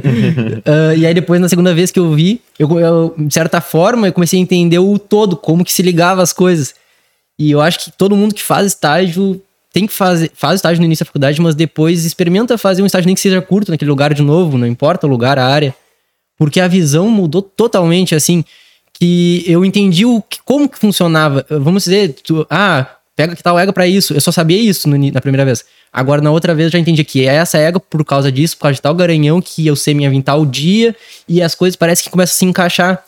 Ah, 0.64 0.94
e 0.94 1.06
aí 1.06 1.14
depois, 1.14 1.40
na 1.40 1.48
segunda 1.48 1.74
vez 1.74 1.90
que 1.90 1.98
eu 1.98 2.12
vi, 2.12 2.40
eu, 2.58 2.78
eu, 2.78 3.14
de 3.16 3.32
certa 3.32 3.60
forma, 3.60 4.06
eu 4.06 4.12
comecei 4.12 4.38
a 4.38 4.42
entender 4.42 4.78
o 4.78 4.98
todo, 4.98 5.36
como 5.36 5.64
que 5.64 5.72
se 5.72 5.82
ligava 5.82 6.22
as 6.22 6.32
coisas. 6.32 6.74
E 7.38 7.50
eu 7.50 7.60
acho 7.60 7.78
que 7.78 7.92
todo 7.92 8.16
mundo 8.16 8.34
que 8.34 8.42
faz 8.42 8.66
estágio 8.66 9.40
tem 9.72 9.86
que 9.86 9.92
fazer, 9.92 10.30
faz 10.34 10.56
estágio 10.56 10.80
no 10.80 10.86
início 10.86 11.04
da 11.04 11.06
faculdade, 11.06 11.40
mas 11.40 11.54
depois 11.54 12.04
experimenta 12.04 12.58
fazer 12.58 12.82
um 12.82 12.86
estágio 12.86 13.06
nem 13.06 13.14
que 13.14 13.20
seja 13.20 13.40
curto 13.40 13.70
naquele 13.70 13.90
lugar 13.90 14.12
de 14.12 14.22
novo, 14.22 14.58
não 14.58 14.66
importa 14.66 15.06
o 15.06 15.10
lugar, 15.10 15.38
a 15.38 15.46
área 15.46 15.74
porque 16.38 16.60
a 16.60 16.68
visão 16.68 17.10
mudou 17.10 17.42
totalmente, 17.42 18.14
assim, 18.14 18.44
que 18.92 19.42
eu 19.46 19.64
entendi 19.64 20.06
o 20.06 20.22
que, 20.22 20.38
como 20.44 20.68
que 20.68 20.78
funcionava. 20.78 21.44
Vamos 21.50 21.84
dizer, 21.84 22.14
tu, 22.22 22.46
ah, 22.48 22.86
pega 23.18 23.34
que 23.34 23.42
tal 23.42 23.58
égua 23.58 23.72
pra 23.72 23.84
isso. 23.86 24.14
Eu 24.14 24.20
só 24.20 24.30
sabia 24.30 24.56
isso 24.56 24.88
no 24.88 24.96
na 24.96 25.20
primeira 25.20 25.44
vez. 25.44 25.64
Agora, 25.92 26.22
na 26.22 26.30
outra 26.30 26.54
vez, 26.54 26.70
já 26.70 26.78
entendi 26.78 27.02
que 27.02 27.26
é 27.26 27.34
essa 27.34 27.58
égua 27.58 27.80
por 27.80 28.04
causa 28.04 28.30
disso, 28.30 28.56
por 28.56 28.62
causa 28.62 28.74
de 28.76 28.82
tal 28.82 28.94
garanhão 28.94 29.40
que 29.42 29.66
eu 29.66 29.74
sei 29.74 29.92
me 29.92 30.08
vir 30.08 30.22
tal 30.22 30.46
dia, 30.46 30.94
e 31.28 31.42
as 31.42 31.52
coisas 31.54 31.74
parecem 31.74 32.04
que 32.04 32.10
começam 32.10 32.34
a 32.34 32.38
se 32.38 32.44
encaixar. 32.44 33.04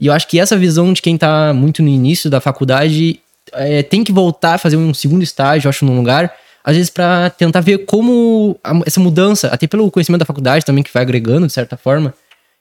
E 0.00 0.08
eu 0.08 0.12
acho 0.12 0.26
que 0.26 0.40
essa 0.40 0.56
visão 0.56 0.92
de 0.92 1.00
quem 1.00 1.16
tá 1.16 1.52
muito 1.54 1.80
no 1.80 1.88
início 1.88 2.28
da 2.28 2.40
faculdade 2.40 3.20
é, 3.52 3.82
tem 3.84 4.02
que 4.02 4.10
voltar 4.10 4.54
a 4.54 4.58
fazer 4.58 4.76
um 4.76 4.92
segundo 4.92 5.22
estágio, 5.22 5.68
acho, 5.68 5.84
num 5.84 5.96
lugar, 5.96 6.34
às 6.64 6.74
vezes 6.74 6.90
pra 6.90 7.30
tentar 7.30 7.60
ver 7.60 7.78
como 7.86 8.58
a- 8.64 8.80
essa 8.84 8.98
mudança, 8.98 9.46
até 9.48 9.66
pelo 9.68 9.90
conhecimento 9.92 10.20
da 10.20 10.26
faculdade 10.26 10.64
também, 10.64 10.82
que 10.82 10.92
vai 10.92 11.02
agregando, 11.04 11.46
de 11.46 11.52
certa 11.52 11.76
forma, 11.76 12.12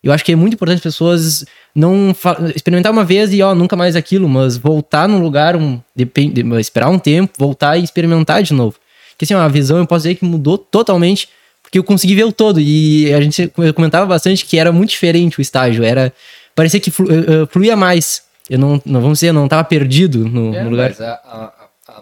eu 0.04 0.12
acho 0.12 0.24
que 0.26 0.32
é 0.32 0.36
muito 0.36 0.54
importante 0.56 0.78
as 0.78 0.84
pessoas 0.84 1.46
não 1.76 2.14
experimentar 2.56 2.92
uma 2.92 3.04
vez 3.04 3.32
e 3.34 3.42
ó, 3.42 3.54
nunca 3.54 3.76
mais 3.76 3.96
aquilo, 3.96 4.28
mas 4.28 4.58
voltar 4.58 5.08
num 5.08 5.22
lugar, 5.22 5.56
um, 5.56 5.80
depende, 5.96 6.42
esperar 6.60 6.90
um 6.90 6.98
tempo, 7.00 7.34
voltar 7.38 7.78
e 7.78 7.84
experimentar 7.84 8.42
de 8.44 8.54
novo. 8.54 8.78
Porque 9.12 9.26
assim, 9.26 9.34
a 9.34 9.48
visão 9.48 9.78
eu 9.78 9.86
posso 9.86 10.04
dizer 10.04 10.16
que 10.16 10.26
mudou 10.26 10.58
totalmente, 10.58 11.30
porque 11.62 11.78
eu 11.78 11.84
consegui 11.84 12.16
ver 12.16 12.24
o 12.26 12.32
todo. 12.32 12.60
E 12.60 13.14
a 13.14 13.22
gente 13.22 13.48
comentava 13.76 14.06
bastante 14.06 14.44
que 14.46 14.58
era 14.58 14.72
muito 14.72 14.90
diferente 14.90 15.38
o 15.40 15.42
estágio. 15.42 15.84
Era. 15.84 16.12
Parecia 16.56 16.80
que 16.80 16.90
eh, 16.90 16.94
eh, 16.94 17.48
fluía 17.50 17.76
mais. 17.78 18.24
Eu 18.50 18.58
não, 18.58 18.82
não 18.84 19.00
vamos 19.00 19.20
dizer, 19.20 19.30
eu 19.30 19.34
não 19.34 19.48
tava 19.48 19.64
perdido 19.64 20.28
no, 20.28 20.54
É, 20.54 20.64
no 20.64 20.72
lugar. 20.72 20.90
mas 20.90 21.00
a, 21.00 21.14
a 21.14 21.61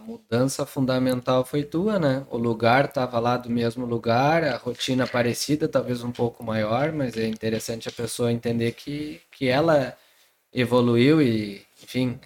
mudança 0.10 0.66
fundamental 0.66 1.46
foi 1.46 1.64
tua, 1.64 2.00
né? 2.00 2.26
O 2.30 2.38
lugar 2.38 2.86
estava 2.86 3.20
lá 3.20 3.38
do 3.38 3.50
mesmo 3.50 3.86
lugar, 3.86 4.44
a 4.44 4.58
rotina 4.58 5.06
parecida, 5.08 5.68
talvez 5.68 6.04
um 6.04 6.12
pouco 6.12 6.44
maior, 6.44 6.92
mas 6.92 7.16
é 7.18 7.28
interessante 7.28 7.88
a 7.90 7.92
pessoa 7.92 8.32
entender 8.32 8.72
que, 8.74 9.22
que 9.32 9.48
ela 9.48 9.96
evoluiu 10.54 11.22
e, 11.22 11.66
enfim, 11.84 12.20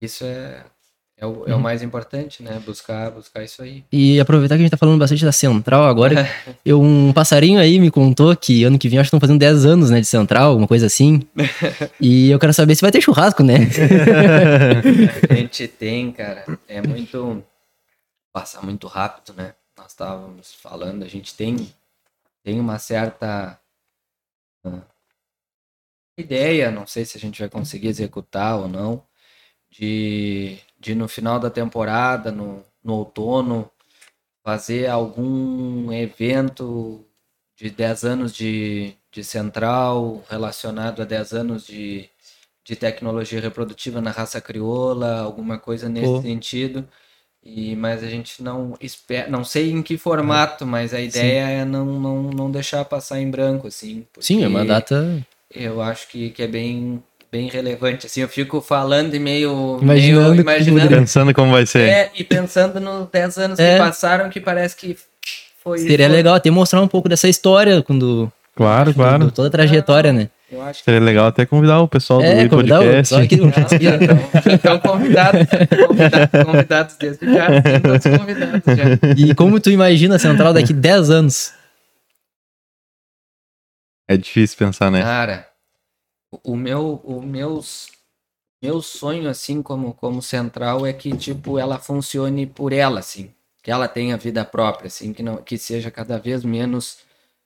isso 0.00 0.24
é, 0.24 0.64
é, 1.20 1.26
o, 1.26 1.44
é 1.48 1.54
o 1.54 1.58
mais 1.58 1.82
importante, 1.82 2.44
né? 2.44 2.62
Buscar, 2.64 3.10
buscar 3.10 3.42
isso 3.42 3.60
aí. 3.60 3.84
E 3.90 4.20
aproveitar 4.20 4.54
que 4.54 4.60
a 4.60 4.62
gente 4.62 4.70
tá 4.70 4.76
falando 4.76 5.00
bastante 5.00 5.24
da 5.24 5.32
Central 5.32 5.84
agora, 5.84 6.30
eu, 6.64 6.80
um 6.80 7.12
passarinho 7.12 7.58
aí 7.58 7.80
me 7.80 7.90
contou 7.90 8.36
que 8.36 8.62
ano 8.62 8.78
que 8.78 8.88
vem 8.88 9.00
acho 9.00 9.06
que 9.06 9.16
estão 9.16 9.20
fazendo 9.20 9.40
10 9.40 9.66
anos, 9.66 9.90
né, 9.90 10.00
de 10.00 10.06
Central, 10.06 10.50
alguma 10.50 10.68
coisa 10.68 10.86
assim. 10.86 11.26
e 12.00 12.30
eu 12.30 12.38
quero 12.38 12.54
saber 12.54 12.76
se 12.76 12.82
vai 12.82 12.92
ter 12.92 13.00
churrasco, 13.00 13.42
né? 13.42 13.56
A 15.28 15.34
gente 15.34 15.66
tem, 15.66 16.12
cara, 16.12 16.44
é 16.68 16.80
muito. 16.80 17.42
Passa 18.32 18.62
muito 18.62 18.86
rápido, 18.86 19.34
né? 19.36 19.54
Nós 19.76 19.88
estávamos 19.88 20.54
falando, 20.54 21.02
a 21.02 21.08
gente 21.08 21.34
tem, 21.34 21.56
tem 22.44 22.60
uma 22.60 22.78
certa 22.78 23.58
ah, 24.64 24.82
ideia, 26.16 26.70
não 26.70 26.86
sei 26.86 27.04
se 27.04 27.16
a 27.16 27.20
gente 27.20 27.40
vai 27.40 27.48
conseguir 27.48 27.88
executar 27.88 28.58
ou 28.58 28.68
não, 28.68 29.02
de, 29.70 30.58
de 30.78 30.94
no 30.94 31.08
final 31.08 31.38
da 31.40 31.50
temporada, 31.50 32.30
no, 32.30 32.62
no 32.82 32.94
outono, 32.94 33.70
fazer 34.44 34.88
algum 34.88 35.92
evento 35.92 37.04
de 37.56 37.70
10 37.70 38.04
anos 38.04 38.34
de, 38.34 38.94
de 39.10 39.24
central 39.24 40.24
relacionado 40.28 41.02
a 41.02 41.04
10 41.04 41.32
anos 41.32 41.66
de, 41.66 42.08
de 42.64 42.76
tecnologia 42.76 43.40
reprodutiva 43.40 44.00
na 44.00 44.10
raça 44.10 44.40
crioula, 44.40 45.20
alguma 45.20 45.58
coisa 45.58 45.88
nesse 45.88 46.06
Pô. 46.06 46.22
sentido. 46.22 46.88
E, 47.42 47.74
mas 47.76 48.02
a 48.02 48.08
gente 48.08 48.42
não 48.42 48.76
espera, 48.80 49.28
não 49.28 49.42
sei 49.42 49.70
em 49.70 49.82
que 49.82 49.96
formato, 49.96 50.66
mas 50.66 50.92
a 50.92 51.00
ideia 51.00 51.48
é 51.48 51.64
não, 51.64 51.86
não, 51.86 52.22
não 52.24 52.50
deixar 52.50 52.84
passar 52.84 53.20
em 53.20 53.30
branco, 53.30 53.66
assim. 53.68 54.06
Sim, 54.20 54.44
é 54.44 54.48
uma 54.48 54.64
data. 54.64 55.24
Eu 55.50 55.80
acho 55.80 56.08
que, 56.08 56.30
que 56.30 56.42
é 56.42 56.46
bem, 56.46 57.02
bem 57.30 57.48
relevante. 57.48 58.06
Assim, 58.06 58.20
eu 58.22 58.28
fico 58.28 58.60
falando 58.60 59.14
e 59.14 59.18
meio 59.18 59.78
Imaginando 59.82 60.30
meio, 60.30 60.34
que 60.36 60.40
imaginando 60.40 60.88
Pensando 60.88 61.34
como 61.34 61.52
vai 61.52 61.66
ser. 61.66 61.88
é, 61.88 62.10
e 62.14 62.24
pensando 62.24 62.80
nos 62.80 63.08
10 63.10 63.38
anos 63.38 63.58
É. 63.58 63.74
que 63.74 63.78
passaram, 63.78 64.30
que 64.30 64.40
parece 64.40 64.76
que 64.76 64.96
foi. 65.62 65.78
Seria 65.78 66.06
foi- 66.06 66.16
legal 66.16 66.34
até 66.34 66.50
mostrar 66.50 66.80
um 66.80 66.88
pouco 66.88 67.08
dessa 67.08 67.28
história, 67.28 67.82
quando, 67.82 68.32
Claro, 68.56 68.94
claro. 68.94 69.24
do- 69.26 69.30
toda 69.30 69.48
a 69.48 69.50
trajetória, 69.50 70.12
né? 70.12 70.28
Eu 70.50 70.62
acho 70.62 70.78
que 70.78 70.86
Seria 70.86 71.00
legal 71.00 71.26
até 71.26 71.44
convidar 71.44 71.78
o 71.82 71.86
pessoal 71.86 72.22
É, 72.22 72.46
do 72.46 72.46
o 72.46 72.64
podcast. 72.64 73.14
aqui 73.16 73.36
do- 73.36 73.50
já 73.52 73.60
estão 73.60 74.52
então, 74.54 74.78
convidados, 74.78 75.46
convidados, 75.86 76.44
convidados 76.46 76.96
desde 76.98 77.26
já, 77.34 77.46
todos 77.82 78.18
convidados 78.18 78.62
já. 78.64 79.14
E 79.14 79.34
como 79.34 79.60
tu 79.60 79.70
imagina 79.70 80.16
a 80.16 80.18
Central 80.18 80.54
daqui 80.54 80.72
10 80.72 81.10
anos? 81.10 81.52
É 84.08 84.16
difícil 84.16 84.56
pensar, 84.56 84.90
né? 84.90 85.02
Cara, 85.02 85.46
o 86.30 86.56
meu, 86.56 87.00
o 87.04 87.22
meus, 87.22 87.88
meu 88.62 88.82
sonho, 88.82 89.28
assim, 89.28 89.62
como, 89.62 89.94
como 89.94 90.20
central, 90.22 90.86
é 90.86 90.92
que, 90.92 91.16
tipo, 91.16 91.58
ela 91.58 91.78
funcione 91.78 92.46
por 92.46 92.72
ela, 92.72 93.00
assim. 93.00 93.32
Que 93.62 93.70
ela 93.70 93.88
tenha 93.88 94.16
vida 94.16 94.44
própria, 94.44 94.88
assim, 94.88 95.12
que, 95.12 95.22
não, 95.22 95.38
que 95.38 95.58
seja 95.58 95.90
cada 95.90 96.18
vez 96.18 96.44
menos 96.44 96.98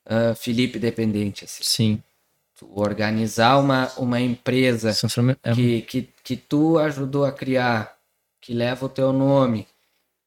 uh, 0.07 0.35
Felipe 0.35 0.78
dependente, 0.78 1.45
assim. 1.45 1.62
Sim. 1.62 2.03
Tu 2.59 2.68
organizar 2.74 3.59
uma, 3.59 3.91
uma 3.97 4.20
empresa 4.20 4.93
É, 5.43 5.53
que, 5.55 5.83
que, 5.83 6.09
que 6.22 6.37
tu 6.37 6.78
ajudou 6.78 7.24
a 7.24 7.33
criar, 7.33 7.97
que 8.41 8.53
leva 8.55 8.87
o 8.87 8.89
teu 8.89 9.12
nome, 9.12 9.66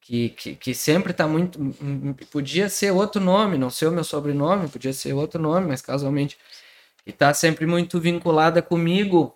que, 0.02 0.30
que, 0.30 0.56
que 0.56 0.74
sempre 0.74 1.14
tá 1.14 1.28
muito. 1.28 1.60
Podia 2.32 2.70
ser 2.70 2.92
outro 2.92 3.20
nome, 3.22 3.58
não 3.58 3.70
ser 3.70 3.88
o 3.88 3.92
meu 3.92 4.04
sobrenome, 4.04 4.68
podia 4.68 4.94
ser 4.94 5.14
outro 5.14 5.42
nome, 5.42 5.68
mas 5.68 5.82
casualmente. 5.82 6.38
E 7.06 7.12
tá 7.12 7.34
sempre 7.34 7.66
muito 7.66 8.00
vinculada 8.00 8.62
comigo, 8.62 9.36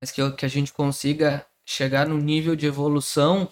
mas 0.00 0.10
que, 0.10 0.30
que 0.32 0.44
a 0.44 0.48
gente 0.48 0.72
consiga 0.72 1.46
chegar 1.64 2.06
no 2.06 2.18
nível 2.18 2.54
de 2.54 2.66
evolução 2.66 3.48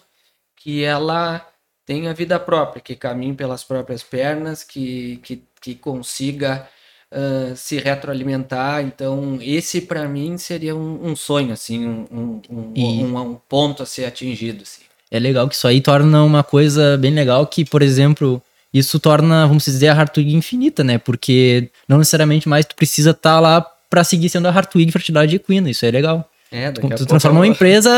que 0.55 0.83
ela 0.83 1.45
tenha 1.85 2.13
vida 2.13 2.39
própria, 2.39 2.81
que 2.81 2.95
caminhe 2.95 3.33
pelas 3.33 3.63
próprias 3.63 4.01
pernas, 4.01 4.63
que, 4.63 5.17
que, 5.23 5.43
que 5.61 5.75
consiga 5.75 6.67
uh, 7.11 7.55
se 7.55 7.77
retroalimentar. 7.77 8.81
Então, 8.83 9.37
esse 9.41 9.81
para 9.81 10.07
mim 10.07 10.37
seria 10.37 10.75
um, 10.75 11.09
um, 11.11 11.15
sonho, 11.15 11.53
assim, 11.53 11.85
um, 11.85 12.41
um, 12.49 12.71
E- 12.75 13.03
um, 13.03 13.17
um 13.17 13.35
ponto 13.35 13.83
a 13.83 13.85
ser 13.85 14.05
atingido. 14.05 14.63
Assim. 14.63 14.81
É 15.11 15.19
legal 15.19 15.47
que 15.47 15.55
isso 15.55 15.67
aí 15.67 15.81
torna 15.81 16.23
uma 16.23 16.43
coisa 16.43 16.97
bem 16.97 17.11
legal 17.11 17.45
que, 17.45 17.63
por 17.63 17.81
exemplo, 17.81 18.41
isso 18.77 18.99
torna, 18.99 19.47
vamos 19.47 19.65
dizer, 19.65 19.87
a 19.87 19.93
Hartwig 19.93 20.33
infinita, 20.35 20.83
né? 20.83 20.97
Porque 20.97 21.69
não 21.87 21.97
necessariamente 21.97 22.47
mais 22.49 22.65
tu 22.65 22.75
precisa 22.75 23.11
estar 23.11 23.39
lá 23.39 23.61
pra 23.89 24.03
seguir 24.03 24.29
sendo 24.29 24.47
a 24.47 24.51
Hartwig 24.51 24.91
Fertilidade 24.91 25.35
Equina. 25.35 25.69
Isso 25.69 25.85
é 25.85 25.91
legal. 25.91 26.29
É, 26.51 26.71
daqui 26.71 26.85
a 26.85 26.89
Tu 26.89 26.97
pouco 26.99 27.05
transforma 27.07 27.39
uma 27.39 27.47
empresa, 27.47 27.89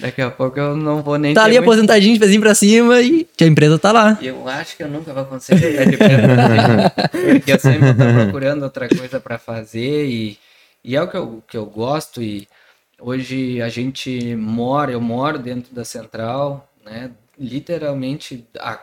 Daqui 0.00 0.20
a 0.20 0.30
pouco 0.30 0.58
eu 0.58 0.76
não 0.76 1.00
vou 1.02 1.16
nem 1.16 1.32
tá 1.32 1.44
ali 1.44 1.54
muito- 1.54 1.62
aposentadinho, 1.64 2.14
de 2.14 2.20
pezinho 2.20 2.40
pra 2.40 2.54
cima 2.54 3.00
e 3.00 3.26
a 3.40 3.44
empresa 3.44 3.78
tá 3.78 3.92
lá. 3.92 4.18
Eu 4.20 4.46
acho 4.48 4.76
que 4.76 4.82
eu 4.82 4.88
nunca 4.88 5.12
vou 5.14 5.24
conseguir 5.24 5.86
de 5.88 5.96
porque 5.96 7.52
eu 7.52 7.58
sempre 7.58 7.94
tô 7.94 8.04
procurando 8.24 8.62
outra 8.64 8.88
coisa 8.88 9.20
para 9.20 9.38
fazer 9.38 10.06
e, 10.06 10.38
e 10.84 10.96
é 10.96 11.02
o 11.02 11.08
que 11.08 11.16
eu, 11.16 11.42
que 11.48 11.56
eu 11.56 11.64
gosto 11.66 12.20
e 12.20 12.48
hoje 13.00 13.62
a 13.62 13.68
gente 13.68 14.34
mora, 14.34 14.90
eu 14.92 15.00
moro 15.00 15.38
dentro 15.38 15.74
da 15.74 15.84
central, 15.84 16.68
né? 16.84 17.10
Literalmente 17.38 18.44
a- 18.58 18.78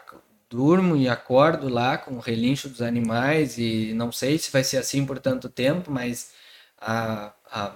durmo 0.55 0.95
e 0.95 1.09
acordo 1.09 1.69
lá 1.69 1.97
com 1.97 2.15
o 2.15 2.19
relincho 2.19 2.69
dos 2.69 2.81
animais 2.81 3.57
e 3.57 3.93
não 3.93 4.11
sei 4.11 4.37
se 4.37 4.51
vai 4.51 4.63
ser 4.63 4.77
assim 4.77 5.05
por 5.05 5.19
tanto 5.19 5.49
tempo, 5.49 5.91
mas 5.91 6.33
há, 6.77 7.33
há, 7.45 7.75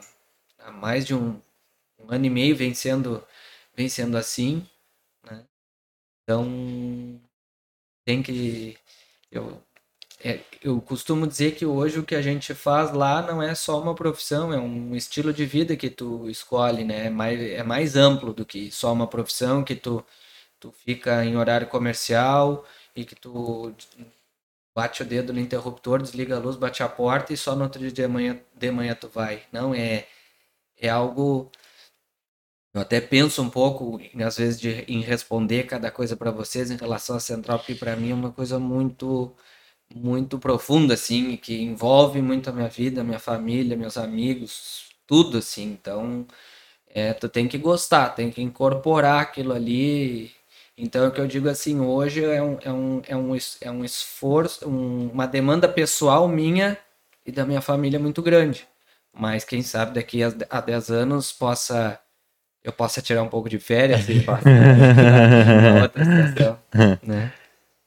há 0.59 0.71
mais 0.71 1.05
de 1.05 1.13
um, 1.15 1.41
um 1.99 2.11
ano 2.11 2.25
e 2.25 2.29
meio 2.29 2.55
vem 2.55 2.73
sendo, 2.73 3.25
vem 3.75 3.89
sendo 3.89 4.17
assim, 4.17 4.67
né? 5.29 5.45
Então 6.23 7.21
tem 8.05 8.23
que 8.23 8.77
eu 9.31 9.61
é, 10.23 10.41
eu 10.61 10.81
costumo 10.81 11.25
dizer 11.27 11.55
que 11.55 11.65
hoje 11.65 11.99
o 11.99 12.03
que 12.05 12.15
a 12.15 12.21
gente 12.21 12.53
faz 12.53 12.91
lá 12.93 13.21
não 13.21 13.41
é 13.41 13.55
só 13.55 13.81
uma 13.81 13.95
profissão, 13.95 14.51
é 14.53 14.59
um 14.59 14.95
estilo 14.95 15.31
de 15.33 15.45
vida 15.45 15.77
que 15.77 15.89
tu 15.89 16.29
escolhe, 16.29 16.83
né? 16.83 17.07
É 17.07 17.09
mais, 17.09 17.39
é 17.39 17.63
mais 17.63 17.95
amplo 17.95 18.33
do 18.33 18.45
que 18.45 18.69
só 18.71 18.91
uma 18.91 19.07
profissão 19.07 19.63
que 19.63 19.75
tu, 19.75 20.03
tu 20.59 20.71
fica 20.71 21.23
em 21.25 21.37
horário 21.37 21.67
comercial 21.67 22.65
e 22.95 23.05
que 23.05 23.15
tu 23.15 23.73
bate 24.75 25.01
o 25.03 25.05
dedo 25.05 25.33
no 25.33 25.39
interruptor, 25.39 26.01
desliga 26.01 26.35
a 26.37 26.39
luz, 26.39 26.55
bate 26.55 26.83
a 26.83 26.89
porta 26.89 27.33
e 27.33 27.37
só 27.37 27.55
no 27.55 27.63
outro 27.63 27.79
dia 27.79 27.91
de 27.91 28.07
manhã, 28.07 28.39
de 28.55 28.71
manhã 28.71 28.95
tu 28.95 29.07
vai. 29.09 29.43
Não, 29.51 29.73
é, 29.73 30.07
é 30.77 30.89
algo. 30.89 31.51
Eu 32.73 32.81
até 32.81 33.01
penso 33.01 33.41
um 33.41 33.49
pouco, 33.49 33.99
às 34.25 34.37
vezes, 34.37 34.59
de, 34.59 34.69
em 34.87 35.01
responder 35.01 35.63
cada 35.65 35.89
coisa 35.91 36.15
para 36.15 36.31
vocês 36.31 36.69
em 36.69 36.77
relação 36.77 37.15
à 37.15 37.19
central, 37.19 37.57
porque 37.59 37.73
para 37.75 37.95
mim 37.95 38.11
é 38.11 38.13
uma 38.13 38.31
coisa 38.31 38.59
muito 38.59 39.35
muito 39.95 40.39
profunda, 40.39 40.93
assim, 40.95 41.37
que 41.37 41.61
envolve 41.61 42.21
muito 42.21 42.49
a 42.49 42.53
minha 42.53 42.69
vida, 42.69 43.03
minha 43.03 43.19
família, 43.19 43.77
meus 43.77 43.97
amigos, 43.97 44.89
tudo, 45.07 45.39
assim. 45.39 45.63
Então, 45.71 46.27
é, 46.87 47.13
tu 47.13 47.29
tem 47.29 47.47
que 47.47 47.57
gostar, 47.57 48.09
tem 48.11 48.31
que 48.31 48.41
incorporar 48.41 49.21
aquilo 49.21 49.53
ali. 49.53 50.31
Então, 50.81 51.07
o 51.07 51.11
que 51.11 51.19
eu 51.19 51.27
digo 51.27 51.49
assim, 51.49 51.79
hoje 51.81 52.23
é 52.23 52.41
um, 52.41 52.57
é 52.63 52.71
um, 52.71 53.01
é 53.09 53.15
um, 53.17 53.37
é 53.61 53.69
um 53.71 53.83
esforço, 53.83 54.67
um- 54.67 55.09
uma 55.11 55.27
demanda 55.27 55.67
pessoal 55.67 56.25
minha 56.27 56.77
e 57.25 57.31
da 57.33 57.45
minha 57.45 57.59
família 57.61 57.99
muito 57.99 58.21
grande. 58.21 58.65
Mas 59.13 59.43
quem 59.43 59.61
sabe 59.61 59.93
daqui 59.93 60.23
a, 60.23 60.31
a 60.49 60.61
10 60.61 60.89
anos 60.89 61.31
possa 61.33 61.99
eu 62.63 62.71
possa 62.73 63.01
tirar 63.01 63.23
um 63.23 63.27
pouco 63.29 63.49
de 63.49 63.57
férias 63.57 64.07
e 64.09 64.19
outra 65.81 66.03
situação, 66.05 66.59
né? 67.03 67.31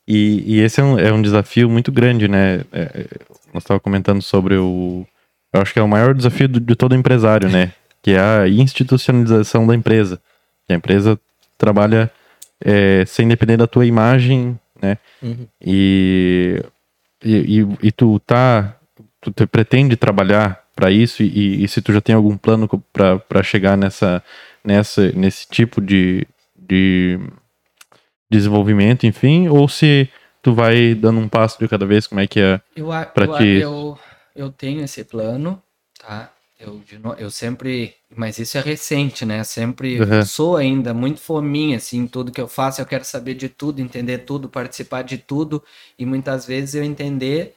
E, 0.09 0.43
e 0.47 0.61
esse 0.61 0.81
é 0.81 0.85
um, 0.85 0.99
é 0.99 1.13
um 1.13 1.23
desafio 1.23 1.69
muito 1.71 1.93
grande, 1.93 2.27
né? 2.27 2.61
É, 2.73 2.81
é, 2.83 3.07
nós 3.53 3.63
estávamos 3.63 3.83
comentando 3.85 4.21
sobre 4.23 4.57
o. 4.57 5.07
Eu 5.53 5.61
acho 5.61 5.73
que 5.73 5.79
é 5.79 5.83
o 5.83 5.89
maior 5.89 6.15
desafio 6.15 6.49
do- 6.49 6.59
de 6.61 6.75
todo 6.75 6.95
empresário, 6.95 7.49
né? 7.51 7.73
Que 8.03 8.13
é 8.13 8.21
a 8.21 8.49
institucionalização 8.49 9.67
da 9.67 9.75
empresa. 9.75 10.21
Que 10.67 10.73
a 10.73 10.77
empresa 10.77 11.19
trabalha 11.59 12.11
é, 12.65 13.05
sem 13.07 13.27
depender 13.29 13.57
da 13.57 13.67
tua 13.67 13.85
imagem, 13.87 14.59
né? 14.81 14.99
Uhum. 15.23 15.47
E, 15.61 16.63
e, 17.25 17.67
e, 17.83 17.93
tu 17.93 18.19
tá. 18.21 18.77
Tu 19.21 19.31
te- 19.31 19.47
pretende 19.47 19.97
trabalhar 19.97 20.65
para 20.75 20.91
isso 20.91 21.23
e, 21.23 21.63
e 21.63 21.69
se 21.69 21.81
tu 21.81 21.93
já 21.93 22.01
tem 22.01 22.15
algum 22.15 22.37
plano 22.37 22.69
para 22.93 23.43
chegar 23.43 23.77
nessa, 23.77 24.23
nessa, 24.65 25.13
nesse 25.13 25.47
tipo 25.49 25.81
de, 25.81 26.27
de 26.59 27.21
desenvolvimento, 28.31 29.07
enfim, 29.07 29.49
ou 29.49 29.69
se 29.69 30.09
tu 30.43 30.55
vai 30.55 30.95
dando 30.95 31.21
um 31.21 31.29
passo 31.29 31.59
de 31.59 31.69
cada 31.69 31.87
vez, 31.87 32.07
como 32.07 32.21
é 32.21 32.27
que 32.27 32.41
é? 32.41 32.61
Eu, 32.75 32.91
a- 32.91 33.05
Pra 33.05 33.27
eu, 33.27 33.35
a- 33.35 33.39
ti. 33.39 33.45
eu, 33.61 33.99
eu 34.35 34.51
tenho 34.51 34.83
esse 34.83 35.05
plano, 35.05 35.63
tá? 36.01 36.31
Eu, 36.63 36.83
eu 37.19 37.31
sempre. 37.31 37.95
Mas 38.15 38.39
isso 38.39 38.57
é 38.59 38.61
recente, 38.61 39.25
né? 39.27 39.43
Sempre 39.45 40.01
Uhum. 40.01 40.25
sou 40.25 40.57
ainda 40.57 40.95
muito 40.95 41.21
fominha, 41.21 41.77
assim, 41.79 42.07
tudo 42.07 42.31
que 42.33 42.41
eu 42.41 42.49
faço, 42.49 42.81
eu 42.81 42.87
quero 42.87 43.05
saber 43.05 43.35
de 43.35 43.49
tudo, 43.49 43.81
entender 43.81 44.19
tudo, 44.19 44.49
participar 44.49 45.03
de 45.03 45.19
tudo. 45.19 45.63
E 45.99 46.07
muitas 46.07 46.47
vezes 46.47 46.75
eu 46.75 46.85
entender. 46.85 47.55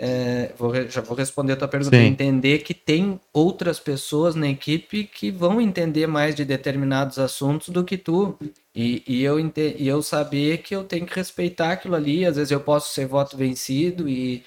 é, 0.00 0.52
vou, 0.56 0.72
já 0.88 1.00
vou 1.00 1.16
responder 1.16 1.54
a 1.54 1.56
tua 1.56 1.68
pergunta. 1.68 1.96
Sim. 1.96 2.04
Entender 2.06 2.60
que 2.60 2.72
tem 2.74 3.20
outras 3.32 3.80
pessoas 3.80 4.34
na 4.36 4.48
equipe 4.48 5.04
que 5.04 5.30
vão 5.30 5.60
entender 5.60 6.06
mais 6.06 6.34
de 6.36 6.44
determinados 6.44 7.18
assuntos 7.18 7.68
do 7.70 7.84
que 7.84 7.96
tu. 7.98 8.38
E, 8.74 9.02
e, 9.08 9.22
eu, 9.24 9.38
e 9.40 9.88
eu 9.88 10.02
saber 10.02 10.58
que 10.58 10.74
eu 10.74 10.84
tenho 10.84 11.04
que 11.06 11.14
respeitar 11.16 11.72
aquilo 11.72 11.96
ali. 11.96 12.24
Às 12.24 12.36
vezes 12.36 12.52
eu 12.52 12.60
posso 12.60 12.94
ser 12.94 13.06
voto 13.06 13.36
vencido 13.36 14.08
e, 14.08 14.44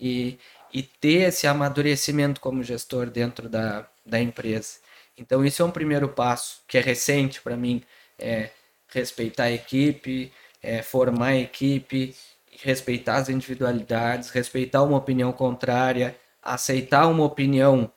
e, 0.00 0.38
e 0.74 0.82
ter 0.82 1.28
esse 1.28 1.46
amadurecimento 1.46 2.40
como 2.40 2.64
gestor 2.64 3.08
dentro 3.08 3.48
da, 3.48 3.86
da 4.04 4.20
empresa. 4.20 4.78
Então, 5.16 5.44
isso 5.44 5.62
é 5.62 5.64
um 5.64 5.70
primeiro 5.70 6.08
passo, 6.08 6.62
que 6.66 6.76
é 6.76 6.80
recente 6.80 7.40
para 7.40 7.56
mim, 7.56 7.80
é 8.18 8.50
respeitar 8.88 9.44
a 9.44 9.52
equipe, 9.52 10.32
é 10.60 10.82
formar 10.82 11.28
a 11.28 11.36
equipe, 11.36 12.16
respeitar 12.60 13.16
as 13.18 13.28
individualidades, 13.28 14.30
respeitar 14.30 14.82
uma 14.82 14.98
opinião 14.98 15.32
contrária, 15.32 16.16
aceitar 16.42 17.06
uma 17.06 17.22
opinião 17.22 17.88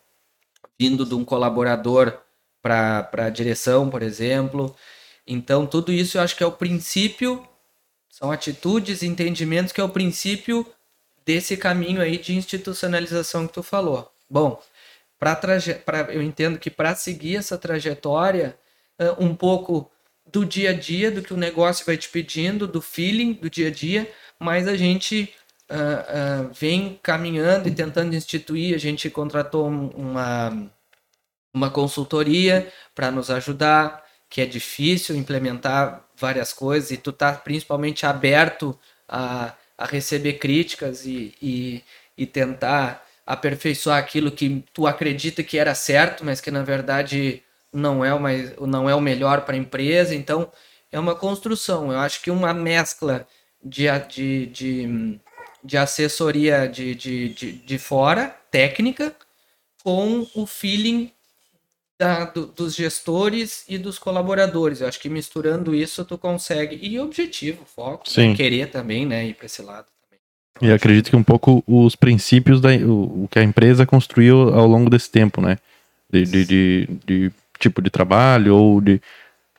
vindo 0.80 1.04
de 1.04 1.16
um 1.16 1.26
colaborador 1.26 2.20
para 2.62 3.10
a 3.14 3.30
direção, 3.32 3.90
por 3.90 4.04
exemplo. 4.04 4.76
Então, 5.26 5.66
tudo 5.66 5.92
isso 5.92 6.20
eu 6.20 6.22
acho 6.22 6.36
que 6.36 6.44
é 6.44 6.48
o 6.48 6.52
princípio, 6.52 7.44
são 8.08 8.32
atitudes, 8.32 9.02
entendimentos 9.02 9.74
que 9.74 9.82
é 9.82 9.84
o 9.84 9.90
princípio 9.90 10.64
desse 11.28 11.58
caminho 11.58 12.02
aí 12.02 12.18
de 12.18 12.34
institucionalização 12.34 13.46
que 13.46 13.54
tu 13.54 13.62
falou. 13.62 14.10
Bom, 14.30 14.60
pra 15.20 15.36
traje... 15.36 15.74
pra... 15.76 16.00
eu 16.14 16.24
entendo 16.24 16.58
que 16.58 16.72
para 16.72 16.96
seguir 16.96 17.36
essa 17.36 17.58
trajetória, 17.58 18.58
um 19.20 19.36
pouco 19.36 19.92
do 20.26 20.46
dia 20.46 20.70
a 20.70 20.74
dia, 20.74 21.12
do 21.12 21.22
que 21.22 21.34
o 21.34 21.38
negócio 21.38 21.86
vai 21.86 21.98
te 21.98 22.10
pedindo, 22.10 22.66
do 22.66 22.82
feeling 22.82 23.34
do 23.34 23.50
dia 23.50 23.68
a 23.68 23.72
dia, 23.72 24.10
mas 24.40 24.68
a 24.68 24.76
gente 24.78 25.34
ah, 25.70 26.06
ah, 26.08 26.50
vem 26.54 26.98
caminhando 27.04 27.68
e 27.68 27.72
tentando 27.76 28.16
instituir. 28.16 28.74
A 28.74 28.78
gente 28.80 29.10
contratou 29.10 29.70
um- 29.70 29.90
uma, 29.90 30.72
uma 31.54 31.70
consultoria 31.70 32.72
para 32.96 33.12
nos 33.12 33.30
ajudar, 33.30 34.04
que 34.30 34.42
é 34.42 34.46
difícil 34.46 35.16
implementar 35.16 36.06
várias 36.16 36.54
coisas 36.54 36.92
e 36.92 36.98
tu 36.98 37.12
tá 37.12 37.34
principalmente 37.34 38.06
aberto 38.06 38.78
a, 39.08 39.54
a 39.78 39.86
receber 39.86 40.34
críticas 40.34 41.06
e, 41.06 41.34
e, 41.42 41.84
e 42.18 42.26
tentar 42.26 43.06
aperfeiçoar 43.26 43.98
aquilo 43.98 44.32
que 44.32 44.64
tu 44.74 44.88
acredita 44.88 45.44
que 45.44 45.58
era 45.58 45.76
certo, 45.76 46.24
mas 46.26 46.40
que 46.40 46.50
na 46.50 46.64
verdade 46.64 47.44
não 47.72 48.04
é 48.04 48.14
o, 48.14 48.20
mais, 48.20 48.56
não 48.58 48.90
é 48.90 48.96
o 48.96 49.02
melhor 49.02 49.42
para 49.42 49.56
a 49.56 49.60
empresa. 49.60 50.16
Então 50.16 50.52
é 50.92 51.00
uma 51.00 51.14
construção. 51.16 51.92
Eu 51.92 52.00
acho 52.00 52.22
que 52.22 52.32
uma 52.32 52.54
mescla 52.54 53.28
de, 53.64 53.86
de, 54.10 54.46
de, 54.48 55.20
de 55.64 55.78
assessoria 55.78 56.68
de, 56.68 56.96
de, 56.96 57.30
de, 57.30 57.52
de 57.52 57.78
fora, 57.78 58.36
técnica, 58.50 59.14
com 59.84 60.26
o 60.34 60.46
feeling 60.46 61.12
da, 62.00 62.26
do, 62.26 62.46
dos 62.48 62.76
gestores 62.76 63.66
e 63.68 63.78
dos 63.78 63.98
colaboradores. 63.98 64.82
Eu 64.82 64.88
acho 64.88 65.00
que 65.00 65.10
misturando 65.10 65.74
isso 65.74 66.06
tu 66.06 66.18
consegue. 66.18 66.78
E 66.82 67.00
objetivo, 67.00 67.66
foco, 67.66 68.04
né? 68.16 68.36
Querer 68.36 68.70
também, 68.70 69.06
né? 69.06 69.26
Ir 69.26 69.34
para 69.34 69.48
esse 69.48 69.62
lado 69.62 69.88
também. 70.04 70.70
E 70.70 70.74
acredito 70.74 71.10
que 71.10 71.16
um 71.16 71.24
pouco 71.24 71.64
os 71.66 71.96
princípios 71.96 72.62
da 72.62 72.70
o, 72.70 73.24
o 73.24 73.28
que 73.30 73.40
a 73.40 73.44
empresa 73.44 73.86
construiu 73.86 74.54
ao 74.54 74.68
longo 74.68 74.90
desse 74.90 75.10
tempo, 75.10 75.42
né? 75.42 75.58
De, 76.12 76.24
de, 76.24 76.46
de, 76.46 76.90
de 77.06 77.32
tipo 77.60 77.82
de 77.82 77.90
trabalho 77.90 78.56
ou 78.56 78.80
de. 78.80 79.02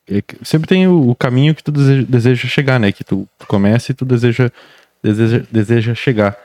é 0.09 0.23
Sempre 0.43 0.69
tem 0.69 0.87
o, 0.87 1.11
o 1.11 1.15
caminho 1.17 1.55
que 1.55 1.63
tu 1.63 1.73
deseja, 1.73 2.07
deseja 2.09 2.49
chegar, 2.49 2.79
né? 2.79 2.93
Que 2.93 3.03
tu, 3.05 3.29
tu 3.39 3.47
começa 3.47 3.91
e 3.91 3.95
tu 3.95 4.05
deseja, 4.05 4.51
deseja, 5.03 5.43
deseja 5.51 5.95
chegar. 5.95 6.39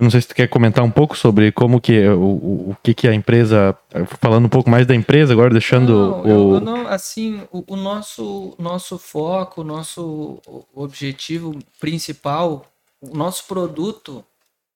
Não 0.00 0.10
sei 0.10 0.20
se 0.20 0.28
tu 0.28 0.34
quer 0.34 0.46
comentar 0.48 0.84
um 0.84 0.90
pouco 0.90 1.16
sobre 1.16 1.50
como 1.50 1.80
que 1.80 1.92
é, 1.94 2.10
o, 2.10 2.20
o, 2.20 2.70
o 2.70 2.76
que 2.82 2.94
que 2.94 3.08
a 3.08 3.14
empresa. 3.14 3.76
Falando 4.20 4.46
um 4.46 4.48
pouco 4.50 4.70
mais 4.70 4.86
da 4.86 4.94
empresa 4.94 5.32
agora, 5.32 5.50
deixando 5.50 5.92
Não, 5.92 6.22
o. 6.22 6.54
eu- 6.54 6.60
não, 6.60 6.86
assim, 6.86 7.42
o, 7.50 7.64
o 7.74 7.76
nosso, 7.76 8.54
nosso 8.58 8.96
foco, 8.96 9.62
o 9.62 9.64
nosso 9.64 10.40
objetivo 10.72 11.58
principal, 11.80 12.64
o 13.00 13.16
nosso 13.16 13.44
produto 13.46 14.24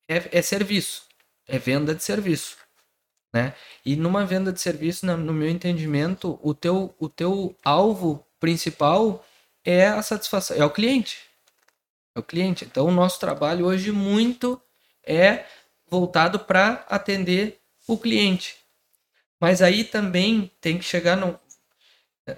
é, 0.09 0.39
é 0.39 0.43
serviço, 0.43 1.05
é 1.47 1.57
venda 1.57 1.95
de 1.95 2.03
serviço, 2.03 2.57
né? 3.33 3.55
E 3.87 3.95
numa 3.95 4.27
venda 4.27 4.53
de 4.53 4.61
serviço, 4.61 5.07
no 5.07 5.33
meu 5.33 5.49
entendimento, 5.49 6.37
o 6.43 6.53
teu, 6.53 6.93
o 6.99 7.09
teu 7.09 7.55
alvo 7.65 8.25
principal 8.41 9.25
é 9.65 9.87
a 9.87 10.03
satisfação, 10.03 10.57
é 10.57 10.65
o 10.65 10.71
cliente, 10.71 11.19
é 12.17 12.19
o 12.21 12.25
cliente. 12.25 12.65
Então, 12.65 12.87
o 12.87 12.91
nosso 12.93 13.21
trabalho 13.21 13.67
hoje 13.67 13.93
muito 13.93 14.61
é 15.07 15.45
voltado 15.89 16.41
para 16.41 16.85
atender 16.89 17.61
o 17.87 17.99
cliente. 17.99 18.57
Mas 19.41 19.63
aí 19.63 19.85
também 19.85 20.51
tem 20.61 20.79
que 20.79 20.85
chegar 20.85 21.17
num, 21.17 21.37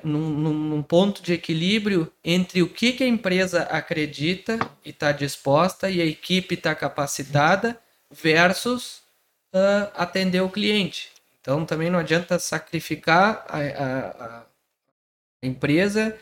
num, 0.03 0.31
num- 0.31 0.83
ponto 0.83 1.23
de 1.23 1.33
equilíbrio 1.33 2.11
entre 2.25 2.62
o 2.62 2.69
que, 2.69 2.93
que 2.93 3.05
a 3.05 3.09
empresa 3.09 3.62
acredita 3.65 4.59
e 4.85 4.91
está 4.91 5.12
disposta 5.12 5.91
e 5.91 6.01
a 6.01 6.07
equipe 6.07 6.55
está 6.55 6.75
capacitada 6.75 7.79
versus 8.11 9.03
ah, 9.53 9.91
atender 9.95 10.41
o 10.41 10.49
cliente. 10.51 11.11
Então 11.41 11.65
também 11.67 11.91
não 11.91 11.99
adianta 11.99 12.39
sacrificar 12.39 13.45
a, 13.49 13.59
a- 13.59 14.39
a 15.43 15.47
empresa 15.47 16.17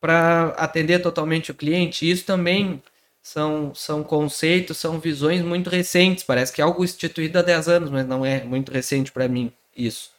para 0.00 0.48
atender 0.58 1.00
totalmente 1.00 1.50
o 1.50 1.54
cliente. 1.54 2.10
Isso 2.10 2.24
também 2.26 2.82
são, 3.22 3.74
são 3.74 4.02
conceitos, 4.04 4.78
são 4.78 4.98
visões 5.00 5.42
muito 5.42 5.70
recentes. 5.70 6.24
Parece 6.24 6.52
que 6.52 6.60
é 6.60 6.64
algo 6.64 6.84
instituído 6.84 7.38
há 7.38 7.42
10 7.42 7.68
anos, 7.68 7.90
mas 7.90 8.06
não 8.06 8.24
é 8.24 8.44
muito 8.44 8.72
recente 8.72 9.12
para 9.12 9.28
mim 9.28 9.52
isso. 9.76 10.10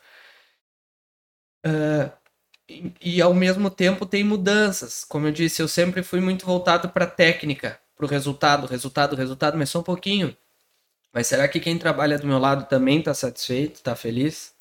Ah, 1.64 2.12
e, 2.70 2.94
e, 3.02 3.22
ao 3.22 3.34
mesmo 3.34 3.70
tempo 3.70 4.06
tem 4.06 4.24
mudanças. 4.24 5.04
Como 5.06 5.28
eu 5.28 5.32
disse, 5.32 5.62
eu 5.62 5.68
sempre 5.68 6.04
fui 6.04 6.22
muito 6.22 6.46
voltado 6.46 6.90
para 6.90 7.08
técnica, 7.08 7.80
para 7.96 8.06
o 8.06 8.10
resultado, 8.10 8.68
resultado, 8.68 9.16
resultado, 9.16 9.58
mas 9.58 9.70
só 9.70 9.80
um 9.80 9.84
pouquinho. 9.84 10.36
Mas 11.14 11.28
será 11.28 11.48
que 11.48 11.60
quem 11.62 11.78
trabalha 11.80 12.20
do 12.20 12.28
meu 12.28 12.40
lado 12.40 12.68
também 12.70 13.00
está 13.00 13.14
satisfeito, 13.14 13.76
está 13.78 13.96
feliz? 13.96 14.54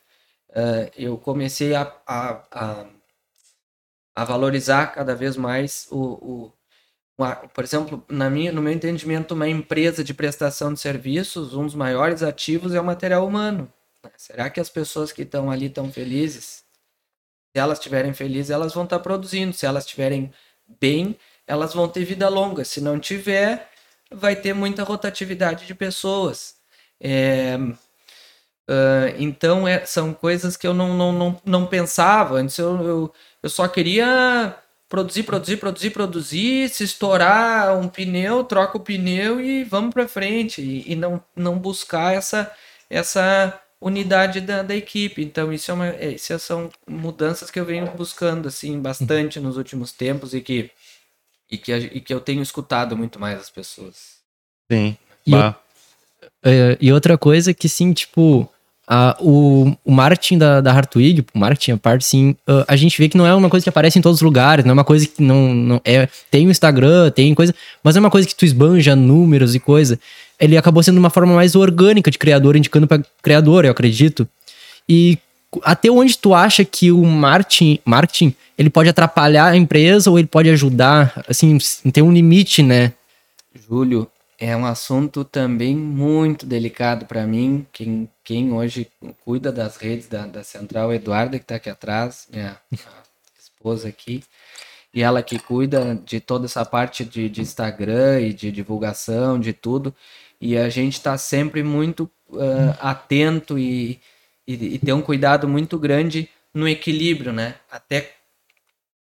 Ah, 0.54 0.90
eu 0.96 1.18
comecei 1.18 1.74
a, 1.74 1.82
a, 2.06 2.44
a, 2.52 2.86
a 4.14 4.24
valorizar 4.24 4.88
cada 4.94 5.14
vez 5.14 5.36
mais 5.36 5.86
o, 5.90 5.98
o, 5.98 6.52
a- 6.52 6.52
por 7.54 7.64
exemplo, 7.64 8.04
na 8.08 8.30
minha, 8.30 8.52
no 8.52 8.62
meu 8.62 8.72
entendimento, 8.72 9.34
uma 9.34 9.48
empresa 9.48 10.02
de 10.04 10.14
prestação 10.14 10.72
de 10.72 10.80
serviços, 10.80 11.54
um 11.54 11.66
dos 11.66 11.74
maiores 11.74 12.22
ativos 12.22 12.74
é 12.74 12.80
o 12.80 12.84
material 12.84 13.26
humano. 13.26 13.72
né? 14.04 14.10
Será 14.16 14.50
que 14.50 14.60
as 14.60 14.70
pessoas 14.70 15.12
que 15.12 15.22
estão 15.22 15.50
ali 15.50 15.66
estão 15.66 15.92
felizes? 15.92 16.64
Se 17.54 17.60
elas 17.60 17.78
estiverem 17.78 18.14
felizes, 18.14 18.50
elas 18.50 18.74
vão 18.74 18.84
estar 18.84 19.00
produzindo. 19.00 19.52
Se 19.52 19.66
elas 19.66 19.84
estiverem 19.84 20.32
bem, 20.80 21.16
elas 21.46 21.74
vão 21.74 21.88
ter 21.88 22.04
vida 22.04 22.28
longa. 22.28 22.64
Se 22.64 22.80
não 22.80 22.98
tiver, 23.00 23.68
vai 24.12 24.36
ter 24.36 24.54
muita 24.54 24.84
rotatividade 24.84 25.66
de 25.66 25.74
pessoas. 25.74 26.56
É, 27.00 27.58
ah, 28.68 29.12
então, 29.18 29.66
é- 29.66 29.84
são 29.84 30.14
coisas 30.14 30.56
que 30.56 30.66
eu 30.66 30.72
não, 30.72 30.94
não, 30.96 31.12
não, 31.12 31.42
não 31.44 31.66
pensava. 31.66 32.36
Antes 32.36 32.56
eu, 32.58 32.80
eu, 32.86 33.14
eu 33.42 33.50
só 33.50 33.66
queria 33.68 34.56
produzir, 34.90 35.22
produzir, 35.22 35.56
produzir, 35.56 35.90
produzir. 35.90 36.68
Se 36.68 36.84
estourar 36.84 37.78
um 37.78 37.88
pneu, 37.88 38.44
troca 38.44 38.76
o 38.76 38.80
pneu 38.80 39.40
e 39.40 39.64
vamos 39.64 39.94
para 39.94 40.08
frente. 40.08 40.60
E, 40.60 40.92
e 40.92 40.96
não, 40.96 41.22
não 41.34 41.56
buscar 41.56 42.12
essa, 42.12 42.52
essa 42.90 43.58
unidade 43.80 44.40
da, 44.40 44.62
da 44.62 44.74
equipe. 44.74 45.22
Então, 45.22 45.52
isso 45.52 45.70
é 45.70 45.74
uma, 45.74 45.86
é, 45.86 46.08
isso 46.10 46.36
são 46.40 46.68
mudanças 46.86 47.50
que 47.50 47.58
eu 47.58 47.64
venho 47.64 47.86
buscando 47.92 48.48
assim 48.48 48.78
bastante 48.80 49.38
nos 49.40 49.56
últimos 49.56 49.92
tempos 49.92 50.34
e 50.34 50.40
que, 50.40 50.70
e 51.48 51.56
que, 51.56 51.72
e 51.72 52.00
que 52.00 52.12
eu 52.12 52.20
tenho 52.20 52.42
escutado 52.42 52.96
muito 52.96 53.18
mais 53.18 53.40
as 53.40 53.48
pessoas. 53.48 54.18
Sim. 54.70 54.98
E. 55.26 55.32
É, 56.42 56.76
e 56.80 56.92
outra 56.92 57.16
coisa 57.16 57.54
que, 57.54 57.68
sim, 57.68 57.92
tipo, 57.92 58.50
a, 58.92 59.16
o, 59.20 59.72
o 59.84 59.92
marketing 59.92 60.36
da, 60.36 60.60
da 60.60 60.72
Hartwig, 60.72 61.24
o 61.32 61.38
marketing, 61.38 61.70
a 61.70 61.76
parte, 61.76 62.04
sim, 62.04 62.34
ah, 62.44 62.64
a 62.66 62.74
gente 62.74 62.98
vê 62.98 63.08
que 63.08 63.16
não 63.16 63.24
é 63.24 63.32
uma 63.32 63.48
coisa 63.48 63.62
que 63.62 63.68
aparece 63.68 63.96
em 63.96 64.02
todos 64.02 64.18
os 64.18 64.22
lugares, 64.22 64.64
não 64.64 64.70
é 64.70 64.72
uma 64.72 64.82
coisa 64.82 65.06
que 65.06 65.22
não, 65.22 65.54
não 65.54 65.80
é. 65.84 66.08
Tem 66.28 66.44
o 66.44 66.50
Instagram, 66.50 67.08
tem 67.12 67.32
coisa, 67.32 67.54
mas 67.84 67.94
é 67.94 68.00
uma 68.00 68.10
coisa 68.10 68.26
que 68.26 68.34
tu 68.34 68.44
esbanja 68.44 68.96
números 68.96 69.54
e 69.54 69.60
coisa. 69.60 69.96
Ele 70.40 70.56
acabou 70.56 70.82
sendo 70.82 70.98
uma 70.98 71.08
forma 71.08 71.32
mais 71.32 71.54
orgânica 71.54 72.10
de 72.10 72.18
criador, 72.18 72.56
indicando 72.56 72.88
para 72.88 73.00
criador, 73.22 73.64
eu 73.64 73.70
acredito. 73.70 74.26
E 74.88 75.18
até 75.62 75.88
onde 75.88 76.18
tu 76.18 76.34
acha 76.34 76.64
que 76.64 76.90
o 76.90 77.04
marketing, 77.04 77.78
marketing 77.84 78.34
ele 78.58 78.70
pode 78.70 78.88
atrapalhar 78.88 79.52
a 79.52 79.56
empresa 79.56 80.10
ou 80.10 80.18
ele 80.18 80.26
pode 80.26 80.50
ajudar? 80.50 81.24
Assim, 81.28 81.56
tem 81.92 82.02
um 82.02 82.12
limite, 82.12 82.60
né? 82.60 82.92
Júlio, 83.68 84.08
é 84.40 84.56
um 84.56 84.64
assunto 84.64 85.22
também 85.22 85.76
muito 85.76 86.46
delicado 86.46 87.04
para 87.04 87.26
mim. 87.26 87.66
Quem, 87.70 88.10
quem 88.24 88.52
hoje 88.52 88.90
cuida 89.22 89.52
das 89.52 89.76
redes 89.76 90.08
da, 90.08 90.26
da 90.26 90.42
Central, 90.42 90.92
Eduarda, 90.94 91.38
que 91.38 91.44
está 91.44 91.56
aqui 91.56 91.68
atrás, 91.68 92.26
minha 92.32 92.58
esposa 93.38 93.88
aqui, 93.88 94.24
e 94.94 95.02
ela 95.02 95.22
que 95.22 95.38
cuida 95.38 95.94
de 96.06 96.20
toda 96.20 96.46
essa 96.46 96.64
parte 96.64 97.04
de, 97.04 97.28
de 97.28 97.42
Instagram 97.42 98.20
e 98.22 98.32
de 98.32 98.50
divulgação, 98.50 99.38
de 99.38 99.52
tudo. 99.52 99.94
E 100.40 100.56
a 100.56 100.70
gente 100.70 100.94
está 100.94 101.18
sempre 101.18 101.62
muito 101.62 102.10
ah, 102.32 102.90
atento 102.92 103.58
e, 103.58 104.00
e, 104.48 104.54
e 104.74 104.78
ter 104.78 104.94
um 104.94 105.02
cuidado 105.02 105.46
muito 105.46 105.78
grande 105.78 106.30
no 106.52 106.66
equilíbrio, 106.66 107.30
né? 107.30 107.56
Até 107.70 108.14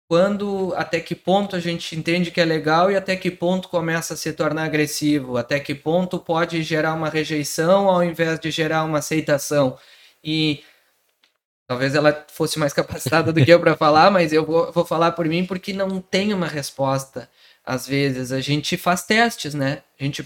quando, 0.08 0.72
até 0.76 1.00
que 1.00 1.14
ponto 1.14 1.56
a 1.56 1.60
gente 1.60 1.96
entende 1.96 2.30
que 2.30 2.40
é 2.40 2.44
legal 2.44 2.90
e 2.90 2.96
até 2.96 3.16
que 3.16 3.30
ponto 3.30 3.68
começa 3.68 4.14
a 4.14 4.16
se 4.16 4.32
tornar 4.32 4.64
agressivo, 4.64 5.36
até 5.36 5.58
que 5.58 5.74
ponto 5.74 6.18
pode 6.18 6.62
gerar 6.62 6.94
uma 6.94 7.08
rejeição 7.08 7.88
ao 7.88 8.04
invés 8.04 8.38
de 8.38 8.50
gerar 8.50 8.84
uma 8.84 8.98
aceitação. 8.98 9.76
E 10.22 10.62
talvez 11.66 11.94
ela 11.94 12.24
fosse 12.28 12.58
mais 12.58 12.72
capacitada 12.74 13.32
do 13.32 13.44
que 13.44 13.50
eu 13.50 13.58
para 13.58 13.76
falar, 13.76 14.10
mas 14.10 14.32
eu 14.32 14.46
vou, 14.46 14.70
vou 14.72 14.84
falar 14.84 15.12
por 15.12 15.26
mim 15.26 15.44
porque 15.44 15.72
não 15.72 16.00
tem 16.00 16.32
uma 16.32 16.46
resposta. 16.46 17.28
Às 17.64 17.86
vezes 17.88 18.30
a 18.30 18.40
gente 18.40 18.76
faz 18.76 19.02
testes, 19.02 19.54
né? 19.54 19.82
A 19.98 20.04
gente 20.04 20.24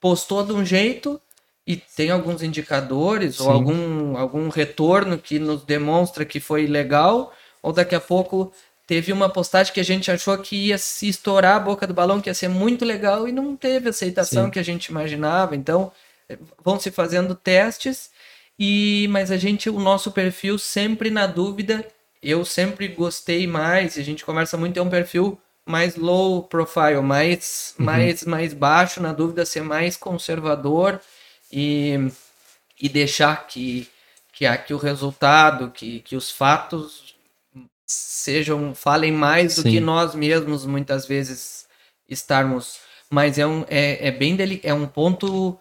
postou 0.00 0.44
de 0.44 0.52
um 0.52 0.64
jeito 0.64 1.20
e 1.64 1.76
tem 1.76 2.10
alguns 2.10 2.42
indicadores 2.42 3.38
ou 3.38 3.46
Sim. 3.46 3.52
algum, 3.52 4.16
algum 4.18 4.48
retorno 4.48 5.16
que 5.18 5.38
nos 5.38 5.62
demonstra 5.62 6.24
que 6.24 6.40
foi 6.40 6.66
legal, 6.66 7.32
ou 7.62 7.72
daqui 7.72 7.94
a 7.94 8.00
pouco 8.00 8.52
teve 8.86 9.12
uma 9.12 9.28
postagem 9.28 9.72
que 9.72 9.80
a 9.80 9.84
gente 9.84 10.10
achou 10.10 10.36
que 10.38 10.56
ia 10.68 10.78
se 10.78 11.08
estourar 11.08 11.56
a 11.56 11.60
boca 11.60 11.86
do 11.86 11.94
balão, 11.94 12.20
que 12.20 12.28
ia 12.28 12.34
ser 12.34 12.48
muito 12.48 12.84
legal 12.84 13.26
e 13.26 13.32
não 13.32 13.56
teve 13.56 13.88
a 13.88 13.90
aceitação 13.90 14.46
Sim. 14.46 14.50
que 14.50 14.58
a 14.58 14.62
gente 14.62 14.86
imaginava. 14.86 15.56
Então, 15.56 15.90
eh, 16.28 16.38
vão 16.62 16.78
se 16.78 16.90
fazendo 16.90 17.34
testes 17.34 18.10
e 18.58 19.08
mas 19.10 19.30
a 19.30 19.36
gente 19.36 19.68
o 19.70 19.80
nosso 19.80 20.12
perfil 20.12 20.58
sempre 20.58 21.10
na 21.10 21.26
dúvida, 21.26 21.86
eu 22.22 22.44
sempre 22.44 22.88
gostei 22.88 23.46
mais, 23.46 23.98
a 23.98 24.02
gente 24.02 24.24
conversa 24.24 24.56
muito 24.56 24.78
é 24.78 24.82
um 24.82 24.90
perfil 24.90 25.38
mais 25.66 25.96
low 25.96 26.42
profile, 26.42 27.00
mais 27.02 27.74
mais 27.78 28.24
mais 28.24 28.52
baixo, 28.54 29.00
na 29.00 29.12
dúvida 29.12 29.46
ser 29.46 29.62
mais 29.62 29.96
conservador 29.96 31.00
e 31.52 31.98
e 32.80 32.88
deixar 32.88 33.46
que 33.46 33.88
que, 34.34 34.44
a, 34.46 34.56
que 34.58 34.74
o 34.74 34.78
resultado, 34.78 35.70
que, 35.70 36.00
que 36.00 36.16
os 36.16 36.30
fatos 36.30 37.03
sejam 37.86 38.74
falem 38.74 39.12
mais 39.12 39.56
do 39.56 39.62
Sim. 39.62 39.70
que 39.72 39.80
nós 39.80 40.14
mesmos 40.14 40.64
muitas 40.66 41.06
vezes 41.06 41.66
estarmos 42.08 42.78
mas 43.10 43.38
é 43.38 43.46
um 43.46 43.64
é, 43.68 44.08
é 44.08 44.10
bem 44.10 44.34
deli 44.36 44.60
é 44.62 44.72
um 44.72 44.86
ponto 44.86 45.56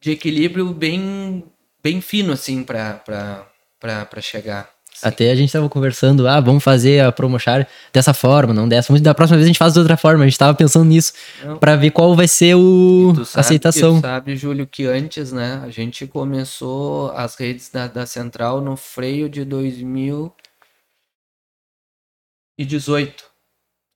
de 0.00 0.12
equilíbrio 0.12 0.72
bem 0.72 1.44
bem 1.82 2.00
fino 2.00 2.32
assim 2.32 2.62
para 2.62 3.02
para 3.80 4.20
chegar 4.20 4.68
Até 5.02 5.30
a 5.30 5.34
gente 5.34 5.52
tava 5.52 5.68
conversando, 5.68 6.26
ah, 6.26 6.40
vamos 6.40 6.64
fazer 6.64 7.04
a 7.04 7.12
Promochar 7.12 7.68
dessa 7.92 8.14
forma, 8.14 8.54
não 8.54 8.66
dessa. 8.66 8.98
Da 8.98 9.14
próxima 9.14 9.36
vez 9.36 9.44
a 9.44 9.48
gente 9.48 9.58
faz 9.58 9.74
de 9.74 9.78
outra 9.78 9.96
forma. 9.96 10.24
A 10.24 10.26
gente 10.26 10.38
tava 10.38 10.54
pensando 10.54 10.86
nisso 10.86 11.12
para 11.60 11.76
ver 11.76 11.90
qual 11.90 12.16
vai 12.16 12.26
ser 12.26 12.54
o 12.54 13.12
sabe- 13.24 13.40
aceitação. 13.40 14.00
Tu 14.00 14.00
sabe, 14.00 14.36
Júlio, 14.36 14.66
que 14.66 14.86
antes, 14.86 15.32
né, 15.32 15.60
a 15.62 15.70
gente 15.70 16.06
começou 16.06 17.10
as 17.12 17.36
redes 17.36 17.68
da, 17.68 17.86
da 17.86 18.06
Central 18.06 18.62
no 18.62 18.74
freio 18.76 19.28
de 19.28 19.44
2018. 22.58 23.24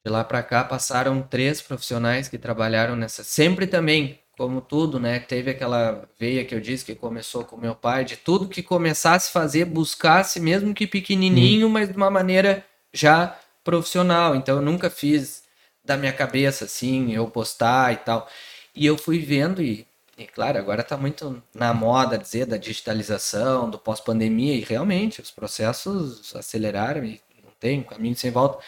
De 0.05 0.11
lá 0.11 0.25
pra 0.25 0.43
cá 0.43 0.65
passaram 0.65 1.21
três 1.23 1.61
profissionais 1.61 2.29
que 2.29 2.39
trabalharam 2.39 2.97
nessa. 2.97 3.23
Sempre 3.23 3.67
também, 3.67 4.19
como 4.37 4.61
tudo, 4.61 4.99
né? 4.99 5.19
Teve 5.19 5.51
aquela 5.51 6.09
veia 6.19 6.45
que 6.45 6.55
eu 6.55 6.61
disse 6.61 6.85
que 6.85 6.95
começou 6.95 7.45
com 7.45 7.57
meu 7.57 7.75
pai, 7.75 8.05
de 8.05 8.17
tudo 8.17 8.49
que 8.49 8.63
começasse 8.63 9.29
a 9.29 9.33
fazer, 9.33 9.67
buscasse, 9.67 10.41
mesmo 10.41 10.73
que 10.73 10.87
pequenininho, 10.87 11.69
mas 11.69 11.91
de 11.91 11.97
uma 11.97 12.11
maneira 12.11 12.65
já 12.93 13.39
profissional. 13.63 14.35
Então 14.35 14.57
eu 14.57 14.63
nunca 14.63 14.89
fiz 14.89 15.43
da 15.85 15.97
minha 15.97 16.13
cabeça 16.13 16.65
assim, 16.65 17.13
eu 17.13 17.29
postar 17.29 17.93
e 17.93 17.97
tal. 17.97 18.29
E 18.75 18.87
eu 18.87 18.97
fui 18.97 19.19
vendo 19.19 19.63
e, 19.63 19.87
e 20.17 20.27
claro, 20.27 20.59
agora 20.59 20.83
tá 20.83 20.97
muito 20.97 21.43
na 21.55 21.75
moda 21.75 22.17
dizer 22.17 22.47
da 22.47 22.57
digitalização, 22.57 23.69
do 23.69 23.79
pós-pandemia 23.79 24.55
e 24.55 24.61
realmente 24.61 25.21
os 25.21 25.31
processos 25.31 26.35
aceleraram 26.35 27.05
e 27.05 27.21
tem 27.61 27.81
um 27.81 27.85
caminho 27.85 28.17
sem 28.17 28.31
volta. 28.31 28.59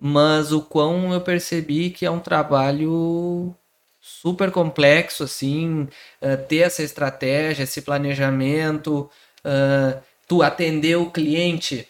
Mas 0.00 0.52
o 0.52 0.62
quão 0.62 1.12
eu 1.14 1.20
percebi 1.22 1.90
que 1.90 2.04
é 2.06 2.10
um 2.10 2.20
trabalho 2.20 3.54
super 4.00 4.50
complexo, 4.50 5.24
assim, 5.24 5.88
eh, 6.20 6.36
ter 6.36 6.58
essa 6.58 6.82
estratégia, 6.82 7.64
esse 7.64 7.82
planejamento, 7.82 9.10
eh, 9.44 9.98
tu 10.28 10.42
atender 10.42 10.96
o 10.96 11.10
cliente 11.10 11.88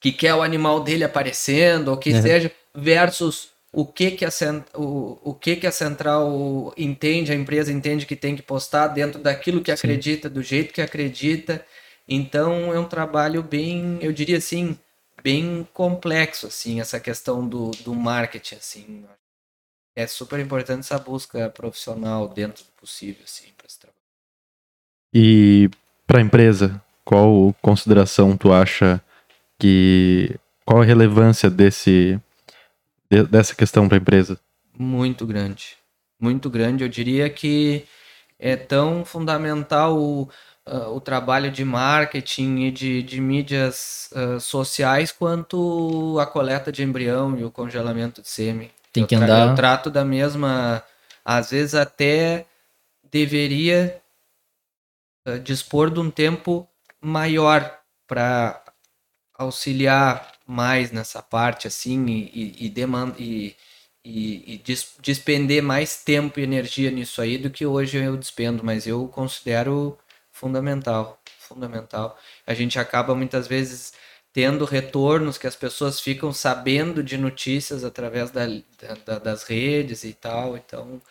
que 0.00 0.12
quer 0.12 0.34
o 0.34 0.42
animal 0.42 0.80
dele 0.80 1.04
aparecendo, 1.04 1.88
ou 1.88 1.96
que 1.96 2.12
Uhum. 2.12 2.20
seja, 2.22 2.52
versus 2.74 3.50
o 3.72 3.84
que 3.84 4.12
que 4.12 4.24
a, 4.24 4.30
o, 4.74 5.18
o 5.22 5.34
que 5.34 5.56
que 5.56 5.66
a 5.66 5.72
central 5.72 6.72
entende, 6.76 7.32
a 7.32 7.34
empresa 7.34 7.72
entende 7.72 8.06
que 8.06 8.16
tem 8.16 8.36
que 8.36 8.42
postar 8.42 8.88
dentro 8.88 9.20
daquilo 9.20 9.60
que 9.62 9.74
Sim. 9.76 9.76
acredita, 9.88 10.30
do 10.30 10.42
jeito 10.42 10.72
que 10.72 10.80
acredita. 10.80 11.64
Então 12.08 12.72
é 12.72 12.78
um 12.78 12.84
trabalho 12.88 13.42
bem, 13.42 13.98
eu 14.00 14.12
diria 14.12 14.38
assim, 14.38 14.78
bem 15.28 15.68
complexo, 15.74 16.46
assim, 16.46 16.80
essa 16.80 16.98
questão 16.98 17.46
do, 17.46 17.70
do 17.84 17.94
marketing, 17.94 18.54
assim. 18.54 19.04
É 19.94 20.06
super 20.06 20.40
importante 20.40 20.80
essa 20.80 20.98
busca 20.98 21.50
profissional 21.50 22.26
dentro 22.26 22.64
do 22.64 22.70
possível, 22.80 23.22
assim, 23.24 23.48
para 23.54 23.66
esse 23.66 23.78
trabalho. 23.78 23.98
E 25.12 25.68
para 26.06 26.20
a 26.20 26.22
empresa, 26.22 26.82
qual 27.04 27.54
consideração 27.60 28.38
tu 28.38 28.50
acha 28.52 29.02
que. 29.58 30.34
Qual 30.64 30.80
a 30.80 30.84
relevância 30.84 31.50
desse, 31.50 32.18
de- 33.10 33.24
dessa 33.24 33.54
questão 33.54 33.86
para 33.86 33.98
a 33.98 34.00
empresa? 34.00 34.40
Muito 34.78 35.26
grande. 35.26 35.76
Muito 36.18 36.48
grande. 36.48 36.84
Eu 36.84 36.88
diria 36.88 37.28
que 37.28 37.84
é 38.38 38.56
tão 38.56 39.04
fundamental 39.04 39.96
o, 39.98 40.28
ah, 40.64 40.88
o 40.90 41.00
trabalho 41.00 41.50
de 41.50 41.64
marketing 41.64 42.58
e 42.60 42.70
de, 42.70 43.02
de 43.02 43.20
mídias 43.20 44.10
ah, 44.14 44.38
sociais 44.40 45.10
quanto 45.12 46.18
a 46.20 46.26
coleta 46.26 46.70
de 46.70 46.82
embrião 46.82 47.36
e 47.38 47.44
o 47.44 47.50
congelamento 47.50 48.22
de 48.22 48.28
sêmen. 48.28 48.70
Tem 48.92 49.02
Eu 49.02 49.06
que 49.08 49.16
tra- 49.16 49.24
andar- 49.24 49.48
Eu 49.48 49.54
trato 49.54 49.90
da 49.90 50.04
mesma. 50.04 50.82
Às 51.24 51.50
vezes 51.50 51.74
até 51.74 52.46
deveria 53.10 54.00
ah, 55.26 55.38
dispor 55.38 55.90
de 55.90 56.00
um 56.00 56.10
tempo 56.10 56.68
maior 57.00 57.78
para 58.06 58.62
auxiliar 59.36 60.32
mais 60.46 60.90
nessa 60.90 61.22
parte 61.22 61.66
assim 61.68 62.06
e, 62.06 62.66
e, 62.66 62.66
e, 62.66 63.56
e, 64.08 64.54
e, 64.54 64.58
dis- 64.58 64.94
despender 65.02 65.62
mais 65.62 66.02
tempo 66.02 66.40
e 66.40 66.42
energia 66.42 66.90
nisso 66.90 67.20
aí 67.20 67.36
do 67.36 67.50
que 67.50 67.66
hoje 67.66 67.98
eu 67.98 68.16
despendo, 68.16 68.64
mas 68.64 68.86
eu 68.86 69.06
considero 69.08 69.98
fundamental, 70.32 71.20
fundamental. 71.38 72.18
A 72.46 72.54
gente 72.54 72.78
acaba 72.78 73.14
muitas 73.14 73.46
vezes 73.46 73.92
tendo 74.32 74.64
retornos 74.64 75.36
que 75.36 75.46
as 75.46 75.56
pessoas 75.56 76.00
ficam 76.00 76.32
sabendo 76.32 77.02
de 77.02 77.18
notícias 77.18 77.84
através 77.84 78.30
da, 78.30 78.46
da- 79.04 79.18
das 79.18 79.42
redes 79.42 80.04
e 80.04 80.12
tal, 80.14 80.56
então 80.56 81.02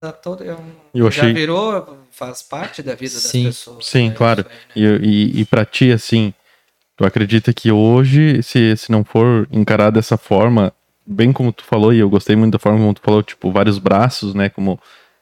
tá 0.00 0.12
todo, 0.12 0.44
é 0.44 0.50
Eu 0.92 1.10
já 1.10 1.22
achei- 1.22 1.32
virou, 1.32 1.98
faz 2.10 2.42
parte 2.42 2.82
da 2.82 2.94
vida 2.94 3.14
das 3.14 3.22
Sim, 3.30 3.44
pessoas. 3.46 3.86
sim, 3.86 4.08
né, 4.10 4.14
claro. 4.14 4.46
aí, 4.74 4.82
né? 4.82 4.98
E, 5.02 5.38
e, 5.38 5.40
e 5.40 5.44
para 5.46 5.64
ti, 5.64 5.90
assim, 5.90 6.34
tu 6.96 7.04
acredita 7.06 7.52
que 7.54 7.70
hoje, 7.72 8.42
se, 8.42 8.76
se 8.76 8.90
não 8.92 9.02
for 9.04 9.48
encarar 9.50 9.90
dessa 9.90 10.16
forma, 10.18 10.72
bem 11.06 11.32
como 11.32 11.52
tu 11.52 11.64
falou, 11.64 11.92
e 11.92 11.98
eu 11.98 12.10
gostei 12.10 12.34
muito 12.36 12.52
da 12.52 12.58
forma 12.58 12.78
como 12.78 12.94
tu 12.94 13.00
falou, 13.00 13.22
tipo, 13.22 13.50
vários 13.52 13.78
braços, 13.78 14.34
né, 14.34 14.48
como 14.48 14.78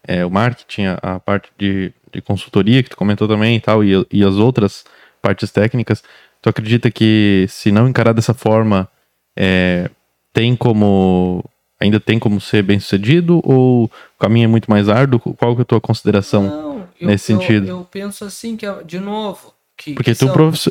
é, 0.06 0.24
o 0.24 0.30
marketing, 0.30 0.84
a, 0.86 0.98
a 1.02 1.20
parte 1.20 1.50
de, 1.58 1.92
de 2.12 2.20
consultoria 2.22 2.82
que 2.82 2.90
tu 2.90 2.96
comentou 2.96 3.28
também 3.28 3.56
e 3.56 3.60
tal, 3.60 3.84
e, 3.84 4.06
e 4.10 4.24
as 4.24 4.34
outras 4.36 4.84
partes 5.20 5.50
técnicas, 5.50 6.02
tu 6.40 6.48
acredita 6.48 6.90
que 6.90 7.46
se 7.48 7.70
não 7.72 7.88
encarar 7.88 8.12
dessa 8.12 8.34
forma, 8.34 8.88
é, 9.36 9.90
tem 10.32 10.54
como, 10.56 11.44
ainda 11.80 11.98
tem 12.00 12.18
como 12.18 12.40
ser 12.40 12.62
bem 12.62 12.78
sucedido, 12.78 13.40
ou 13.44 13.84
o 13.84 13.90
caminho 14.18 14.44
é 14.44 14.48
muito 14.48 14.70
mais 14.70 14.88
árduo? 14.88 15.20
Qual 15.20 15.54
que 15.54 15.60
é 15.60 15.62
a 15.62 15.66
tua 15.66 15.80
consideração? 15.80 16.42
Não, 16.42 16.88
eu, 17.00 17.08
nesse 17.08 17.32
eu- 17.32 17.38
sentido? 17.38 17.68
Eu, 17.68 17.86
penso 17.90 18.24
assim, 18.24 18.56
que, 18.56 18.66
de 18.84 18.98
novo, 18.98 19.54
que, 19.76 19.94
Porque 19.94 20.14
que 20.14 20.18
tu, 20.18 20.26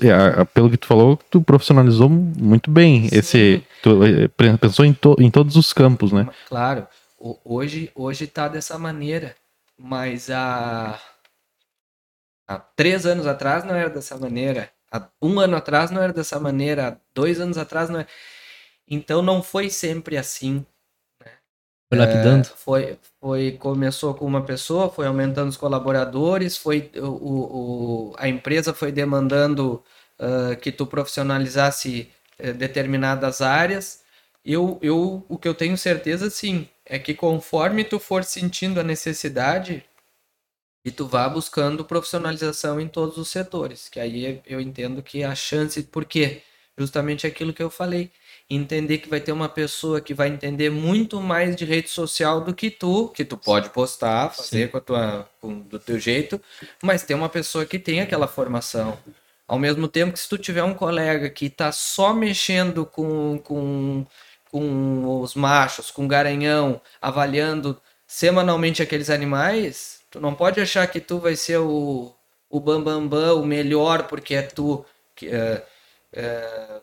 é, 0.05 0.45
pelo 0.45 0.69
que 0.69 0.77
tu 0.77 0.87
falou, 0.87 1.17
tu 1.29 1.41
profissionalizou 1.41 2.09
muito 2.09 2.71
bem 2.71 3.07
Sim. 3.09 3.17
esse. 3.17 3.63
Tu 3.81 3.99
pre- 4.35 4.57
pensou 4.57 4.85
em, 4.85 4.93
to- 4.93 5.15
em 5.19 5.29
todos 5.29 5.55
os 5.55 5.73
campos, 5.73 6.11
né? 6.11 6.27
Claro, 6.47 6.87
hoje, 7.43 7.91
hoje 7.95 8.27
tá 8.27 8.47
dessa 8.47 8.77
maneira, 8.79 9.35
mas 9.77 10.29
há, 10.29 10.99
há 12.47 12.57
três 12.59 13.05
anos 13.05 13.27
atrás 13.27 13.63
não 13.63 13.75
era 13.75 13.89
dessa 13.89 14.17
maneira, 14.17 14.71
há 14.91 15.07
um 15.21 15.39
ano 15.39 15.55
atrás 15.57 15.91
não 15.91 16.01
era 16.01 16.13
dessa 16.13 16.39
maneira, 16.39 16.87
há 16.87 16.97
dois 17.13 17.39
anos 17.39 17.57
atrás 17.57 17.89
não 17.89 17.99
era. 17.99 18.07
Então 18.87 19.21
não 19.21 19.41
foi 19.41 19.69
sempre 19.69 20.17
assim. 20.17 20.65
Foi 21.93 21.97
lapidando. 21.97 22.47
É, 22.47 22.51
foi, 22.55 22.97
foi, 23.19 23.51
começou 23.53 24.13
com 24.13 24.25
uma 24.25 24.43
pessoa, 24.43 24.89
foi 24.89 25.05
aumentando 25.07 25.49
os 25.49 25.57
colaboradores, 25.57 26.57
foi 26.57 26.89
o, 26.95 28.09
o- 28.11 28.15
a 28.17 28.27
empresa 28.27 28.73
foi 28.73 28.91
demandando 28.91 29.83
ah, 30.19 30.55
que 30.55 30.71
tu 30.71 30.85
profissionalizasse 30.87 32.09
eh, 32.39 32.53
determinadas 32.53 33.41
áreas. 33.41 34.01
Eu, 34.45 34.77
eu, 34.81 35.25
o 35.29 35.37
que 35.37 35.47
eu 35.47 35.53
tenho 35.55 35.77
certeza, 35.77 36.29
sim, 36.29 36.67
é 36.85 36.99
que 36.99 37.13
conforme 37.13 37.83
tu 37.83 37.99
for 37.99 38.23
sentindo 38.23 38.79
a 38.79 38.83
necessidade, 38.83 39.83
e 40.85 40.91
tu 40.91 41.07
vá 41.07 41.27
buscando 41.29 41.85
profissionalização 41.85 42.79
em 42.79 42.87
todos 42.87 43.17
os 43.17 43.29
setores, 43.29 43.87
que 43.89 43.99
aí 43.99 44.41
eu 44.45 44.59
entendo 44.59 45.01
que 45.01 45.23
a 45.23 45.33
chance, 45.35 45.81
por 45.83 46.05
quê? 46.05 46.41
Justamente 46.77 47.25
aquilo 47.25 47.53
que 47.53 47.63
eu 47.63 47.69
falei, 47.69 48.11
entender 48.49 48.99
que 48.99 49.09
vai 49.09 49.19
ter 49.19 49.31
uma 49.31 49.49
pessoa 49.49 50.01
que 50.01 50.13
vai 50.13 50.27
entender 50.29 50.69
muito 50.69 51.21
mais 51.21 51.55
de 51.55 51.65
rede 51.65 51.89
social 51.89 52.41
do 52.41 52.53
que 52.53 52.69
tu, 52.69 53.09
que 53.09 53.25
tu 53.25 53.37
pode 53.37 53.69
postar, 53.69 54.29
fazer 54.33 54.69
com 54.69 54.77
a 54.77 54.81
tua, 54.81 55.29
com, 55.41 55.59
do 55.59 55.79
teu 55.79 55.99
jeito, 55.99 56.39
mas 56.81 57.03
tem 57.03 57.15
uma 57.15 57.29
pessoa 57.29 57.65
que 57.65 57.79
tem 57.79 58.01
aquela 58.01 58.27
formação. 58.27 58.97
Ao 59.47 59.59
mesmo 59.59 59.87
tempo 59.87 60.13
que 60.13 60.19
se 60.19 60.29
tu 60.29 60.37
tiver 60.37 60.63
um 60.63 60.73
colega 60.73 61.29
que 61.29 61.49
tá 61.49 61.71
só 61.71 62.13
mexendo 62.13 62.85
com, 62.85 63.39
com, 63.39 64.05
com 64.51 65.21
os 65.21 65.35
machos, 65.35 65.91
com 65.91 66.07
garanhão, 66.07 66.81
avaliando 67.01 67.79
semanalmente 68.07 68.81
aqueles 68.81 69.09
animais, 69.09 70.01
tu 70.09 70.19
não 70.19 70.33
pode 70.33 70.61
achar 70.61 70.87
que 70.87 70.99
tu 70.99 71.19
vai 71.19 71.35
ser 71.35 71.57
o, 71.57 72.13
o 72.49 72.59
bambambam, 72.59 73.07
bam, 73.07 73.19
bam, 73.19 73.41
o 73.41 73.45
melhor, 73.45 74.07
porque 74.07 74.35
é 74.35 74.41
tu. 74.43 74.85
Que, 75.15 75.27
é, 75.27 75.65
é, 76.13 76.81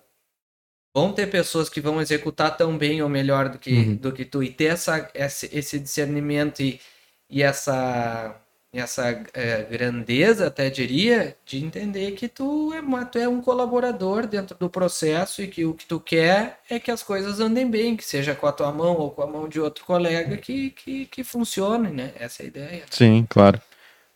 vão 0.94 1.12
ter 1.12 1.28
pessoas 1.28 1.68
que 1.68 1.80
vão 1.80 2.00
executar 2.00 2.56
tão 2.56 2.76
bem 2.76 3.02
ou 3.02 3.08
melhor 3.08 3.48
do 3.48 3.58
que, 3.58 3.72
Uhum. 3.72 3.96
do 3.96 4.12
que 4.12 4.24
tu, 4.24 4.42
e 4.42 4.50
ter 4.50 4.66
essa, 4.66 5.08
esse, 5.14 5.48
esse 5.52 5.78
discernimento 5.78 6.60
e, 6.60 6.80
e 7.28 7.42
essa, 7.42 8.34
essa 8.72 9.08
é, 9.32 9.62
grandeza, 9.70 10.46
até 10.48 10.68
diria, 10.68 11.36
de 11.46 11.64
entender 11.64 12.12
que 12.12 12.28
tu 12.28 12.72
é, 12.72 12.80
tu 13.04 13.18
é 13.18 13.28
um 13.28 13.40
colaborador 13.40 14.26
dentro 14.26 14.56
do 14.58 14.68
processo 14.68 15.42
e 15.42 15.46
que 15.48 15.64
o 15.64 15.74
que 15.74 15.86
tu 15.86 16.00
quer 16.00 16.58
é 16.68 16.80
que 16.80 16.90
as 16.90 17.02
coisas 17.02 17.38
andem 17.40 17.70
bem, 17.70 17.96
que 17.96 18.04
seja 18.04 18.34
com 18.34 18.46
a 18.46 18.52
tua 18.52 18.72
mão 18.72 18.96
ou 18.96 19.10
com 19.10 19.22
a 19.22 19.26
mão 19.26 19.48
de 19.48 19.60
outro 19.60 19.84
colega 19.84 20.36
que, 20.36 20.70
que, 20.70 21.06
que 21.06 21.24
funcione, 21.24 21.90
né? 21.90 22.12
Essa 22.18 22.42
é 22.42 22.44
a 22.44 22.48
ideia. 22.48 22.82
Sim, 22.90 23.26
claro. 23.28 23.60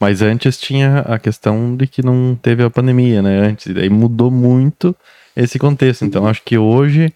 Mas 0.01 0.23
antes 0.23 0.59
tinha 0.59 0.99
a 1.01 1.19
questão 1.19 1.77
de 1.77 1.87
que 1.87 2.03
não 2.03 2.35
teve 2.37 2.63
a 2.65 2.71
pandemia, 2.71 3.23
né? 3.23 3.39
Antes, 3.39 3.67
e 3.67 3.75
daí 3.75 3.89
mudou 3.89 4.31
muito 4.31 4.95
esse 5.37 5.59
contexto. 5.59 6.05
Então 6.05 6.27
acho 6.27 6.43
que 6.43 6.57
hoje, 6.59 7.13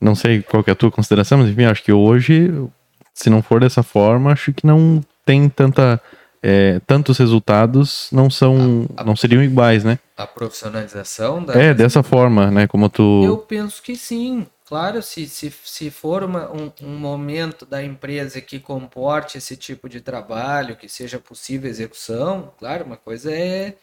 não 0.00 0.14
sei 0.14 0.42
qual 0.42 0.64
é 0.66 0.70
a 0.70 0.74
tua 0.74 0.90
consideração, 0.90 1.38
mas 1.38 1.48
enfim, 1.48 1.64
acho 1.64 1.82
que 1.82 1.92
hoje, 1.92 2.50
se 3.14 3.28
não 3.30 3.42
for 3.42 3.60
dessa 3.60 3.82
forma, 3.82 4.32
acho 4.32 4.52
que 4.52 4.66
não 4.66 5.02
tem 5.24 5.48
tanta 5.48 6.00
é, 6.42 6.80
tantos 6.86 7.18
resultados 7.18 8.08
não 8.10 8.30
são, 8.30 8.86
A- 8.96 9.02
a- 9.02 9.04
não 9.04 9.14
seriam 9.14 9.42
iguais, 9.42 9.84
né? 9.84 9.98
A 10.16 10.26
profissionalização 10.26 11.44
da. 11.44 11.54
É, 11.54 11.74
dessa 11.74 12.02
forma, 12.02 12.50
né? 12.50 12.66
Como 12.66 12.88
tu. 12.88 13.22
Eu 13.24 13.36
penso 13.38 13.82
que 13.82 13.96
sim. 13.96 14.46
Claro, 14.66 15.02
se, 15.02 15.28
se, 15.28 15.52
se 15.64 15.90
for 15.90 16.22
uma- 16.22 16.48
um, 16.50 16.70
um 16.82 16.96
momento 16.96 17.66
da 17.66 17.82
empresa 17.82 18.40
que 18.40 18.60
comporte 18.60 19.36
esse 19.36 19.56
tipo 19.56 19.88
de 19.88 20.00
trabalho, 20.00 20.76
que 20.76 20.88
seja 20.88 21.18
possível 21.18 21.68
execução, 21.68 22.52
claro, 22.56 22.84
uma 22.84 22.96
coisa 22.96 23.32
é, 23.32 23.74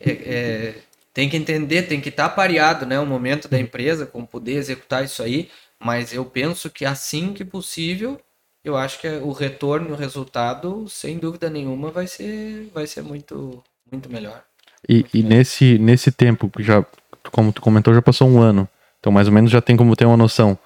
é- 0.00 0.10
é- 0.10 0.74
tem 1.12 1.28
que 1.28 1.36
entender, 1.36 1.82
tem 1.82 2.00
que 2.00 2.08
estar 2.08 2.28
pareado, 2.30 2.86
né, 2.86 2.98
o 2.98 3.06
momento 3.06 3.48
da 3.48 3.58
empresa 3.58 4.06
com 4.06 4.24
poder 4.24 4.54
executar 4.54 5.04
isso 5.04 5.22
aí, 5.22 5.50
mas 5.82 6.12
eu 6.12 6.24
penso 6.24 6.70
que 6.70 6.84
assim 6.84 7.32
que 7.32 7.44
possível, 7.44 8.20
eu 8.64 8.76
acho 8.76 9.00
que 9.00 9.08
o 9.08 9.32
retorno, 9.32 9.92
o 9.92 9.96
resultado, 9.96 10.86
sem 10.88 11.18
dúvida 11.18 11.48
nenhuma, 11.48 11.90
vai 11.90 12.06
ser, 12.06 12.70
vai 12.74 12.86
ser 12.86 13.02
muito, 13.02 13.62
muito 13.90 14.10
melhor. 14.10 14.44
E, 14.88 15.04
e 15.12 15.22
nesse, 15.22 15.78
nesse 15.78 16.12
tempo, 16.12 16.50
já, 16.58 16.84
como 17.32 17.52
tu 17.52 17.60
comentou, 17.60 17.94
já 17.94 18.02
passou 18.02 18.28
um 18.28 18.40
ano. 18.40 18.68
Então, 18.98 19.10
mais 19.10 19.26
ou 19.26 19.32
menos, 19.32 19.50
já 19.50 19.60
tem 19.60 19.76
como 19.76 19.96
ter 19.96 20.04
uma 20.04 20.16
noção. 20.16 20.52
O 20.52 20.58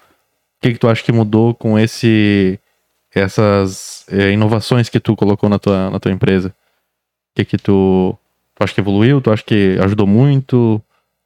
que, 0.61 0.73
que 0.73 0.79
tu 0.79 0.89
acha 0.89 1.03
que 1.03 1.11
mudou 1.11 1.53
com 1.53 1.79
esse 1.79 2.59
essas 3.13 4.05
é, 4.09 4.31
inovações 4.31 4.89
que 4.89 4.99
tu 4.99 5.15
colocou 5.15 5.47
na 5.47 5.57
tua, 5.57 5.89
na 5.89 5.99
tua 5.99 6.11
empresa? 6.11 6.49
O 6.49 7.35
que 7.35 7.45
que 7.45 7.57
tu, 7.57 8.17
tu 8.55 8.63
acha 8.63 8.73
que 8.73 8.79
evoluiu? 8.81 9.21
Tu 9.21 9.31
acha 9.31 9.43
que 9.43 9.77
ajudou 9.81 10.07
muito? 10.07 10.81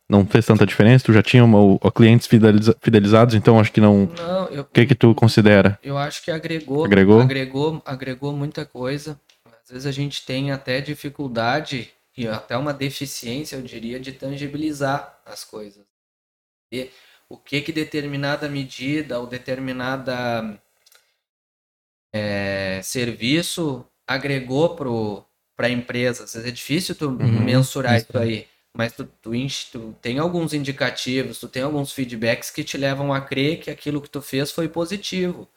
Não 0.10 0.26
fez 0.26 0.46
tanta 0.46 0.66
diferença? 0.66 1.06
Tu 1.06 1.14
já 1.14 1.22
tinha 1.22 1.44
uma, 1.46 1.60
o- 1.60 1.92
clientes 1.92 2.26
fideliza- 2.26 2.76
fidelizados, 2.82 3.36
então 3.36 3.60
acho 3.60 3.72
que 3.72 3.80
não... 3.80 4.06
O 4.06 4.08
Não, 4.08 4.48
eu, 4.48 4.66
que 4.66 4.88
que 4.88 4.96
tu 4.96 5.14
considera? 5.14 5.78
Eu 5.84 5.98
acho 5.98 6.24
que 6.24 6.32
agregou, 6.32 6.84
Agregou? 6.84 7.22
agregou, 7.22 7.82
agregou 7.86 8.34
muita 8.34 8.66
coisa. 8.66 9.20
Às 9.64 9.70
vezes 9.70 9.86
a 9.86 9.92
gente 9.92 10.26
tem 10.26 10.52
até 10.52 10.82
dificuldade 10.82 11.92
e 12.18 12.28
até 12.28 12.58
uma 12.58 12.74
deficiência, 12.74 13.56
eu 13.56 13.62
diria, 13.62 14.00
de 14.00 14.12
tangibilizar 14.12 15.20
as 15.26 15.44
coisas. 15.44 15.86
E 16.72 16.90
o 17.30 17.38
que 17.38 17.62
que 17.62 17.72
determinada 17.72 18.50
medida 18.50 19.20
ou 19.20 19.28
determinada 19.28 20.60
é, 22.12 22.82
serviço 22.84 23.86
agregou 24.08 24.76
para 25.60 25.68
a 25.68 25.72
empresa. 25.72 26.24
Às 26.24 26.36
vezes 26.36 26.48
é 26.48 26.52
difícil 26.52 26.96
tu 26.96 27.12
mensurar 27.12 27.98
isso 27.98 28.06
mensurar. 28.14 28.24
aí. 28.24 28.48
Mas 28.74 28.94
tu, 28.94 29.06
tu, 29.22 29.36
enche- 29.36 29.68
tu 29.74 29.94
tem 30.02 30.18
alguns 30.18 30.54
indicativos, 30.54 31.38
tu 31.38 31.50
tem 31.50 31.64
alguns 31.64 31.92
feedbacks 31.92 32.50
que 32.50 32.64
te 32.64 32.78
levam 32.78 33.14
a 33.14 33.20
crer 33.20 33.60
que 33.60 33.70
aquilo 33.70 34.02
que 34.02 34.10
tu 34.10 34.22
fez 34.22 34.54
foi 34.54 34.70
positivo. 34.70 35.50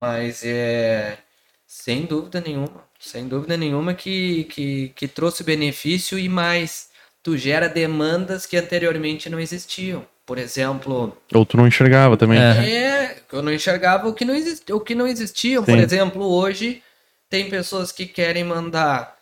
Mas 0.00 0.42
é 0.42 1.18
sem 1.66 2.06
dúvida 2.06 2.40
nenhuma, 2.40 2.82
sem 2.98 3.28
dúvida 3.28 3.58
nenhuma 3.58 3.92
que, 3.92 4.44
que, 4.44 4.88
que 4.96 5.06
trouxe 5.06 5.44
benefício 5.44 6.18
e 6.18 6.30
mais, 6.30 6.88
tu 7.22 7.36
gera 7.36 7.68
demandas 7.68 8.46
que 8.46 8.56
anteriormente 8.56 9.28
não 9.28 9.38
existiam. 9.38 10.06
Por 10.24 10.38
exemplo, 10.38 11.14
Ou 11.34 11.44
tu 11.44 11.58
não 11.58 11.66
enxergava 11.66 12.16
também? 12.16 12.38
É. 12.40 12.72
é, 12.72 13.16
que 13.28 13.34
eu 13.34 13.42
não 13.42 13.52
enxergava 13.52 14.08
o 14.08 14.14
que 14.14 14.24
não, 14.24 14.34
exist, 14.34 14.72
o 14.72 14.80
que 14.80 14.94
não 14.94 15.06
existia. 15.06 15.60
Por 15.60 15.78
exemplo, 15.78 16.24
hoje 16.24 16.82
tem 17.28 17.50
pessoas 17.50 17.92
que 17.92 18.06
querem 18.06 18.44
mandar 18.44 19.15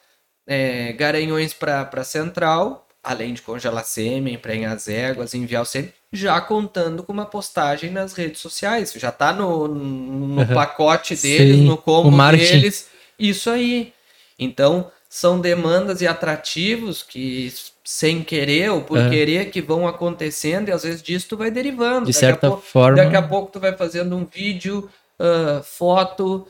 é, 0.47 0.93
garanhões 0.93 1.53
para 1.55 2.05
central, 2.05 2.87
além 3.03 3.35
de 3.35 3.43
congelar 3.43 3.85
sêmen, 3.85 4.39
prenhar 4.39 4.75
as 4.75 4.89
éguas, 4.89 5.35
enviar 5.35 5.63
o 5.63 5.67
sêmen, 5.67 5.93
já 6.13 6.41
contando 6.41 7.03
com 7.03 7.13
uma 7.13 7.27
postagem 7.27 7.91
nas 7.91 8.13
redes 8.15 8.41
sociais. 8.41 8.93
Já 8.97 9.11
tá 9.11 9.33
no, 9.33 9.67
no 9.69 10.41
Uhum. 10.43 10.55
pacote 10.55 11.15
deles, 11.17 11.57
Sim, 11.59 11.67
no 11.67 11.77
combo 11.77 12.11
deles. 12.31 12.89
Isso 13.19 13.51
aí. 13.51 13.93
Então, 14.39 14.91
são 15.09 15.41
demandas 15.41 16.01
e 16.01 16.07
atrativos 16.07 17.03
que, 17.03 17.53
sem 17.85 18.23
querer 18.23 18.71
ou 18.71 18.81
por 18.83 18.99
É. 18.99 19.09
querer, 19.11 19.51
que 19.51 19.61
vão 19.61 19.87
acontecendo 19.87 20.69
e 20.69 20.73
às 20.73 20.83
vezes 20.83 21.03
disso 21.03 21.27
tu 21.29 21.37
vai 21.37 21.51
derivando. 21.51 22.07
De 22.07 22.13
Daqui 22.13 22.19
certa 22.19 22.51
forma. 22.57 22.97
Daqui 22.97 23.17
a 23.17 23.23
pouco 23.23 23.53
tu 23.53 23.61
vai 23.61 23.77
fazendo 23.77 24.17
um 24.17 24.25
vídeo, 24.25 24.89
ah, 25.19 25.61
foto, 25.63 26.47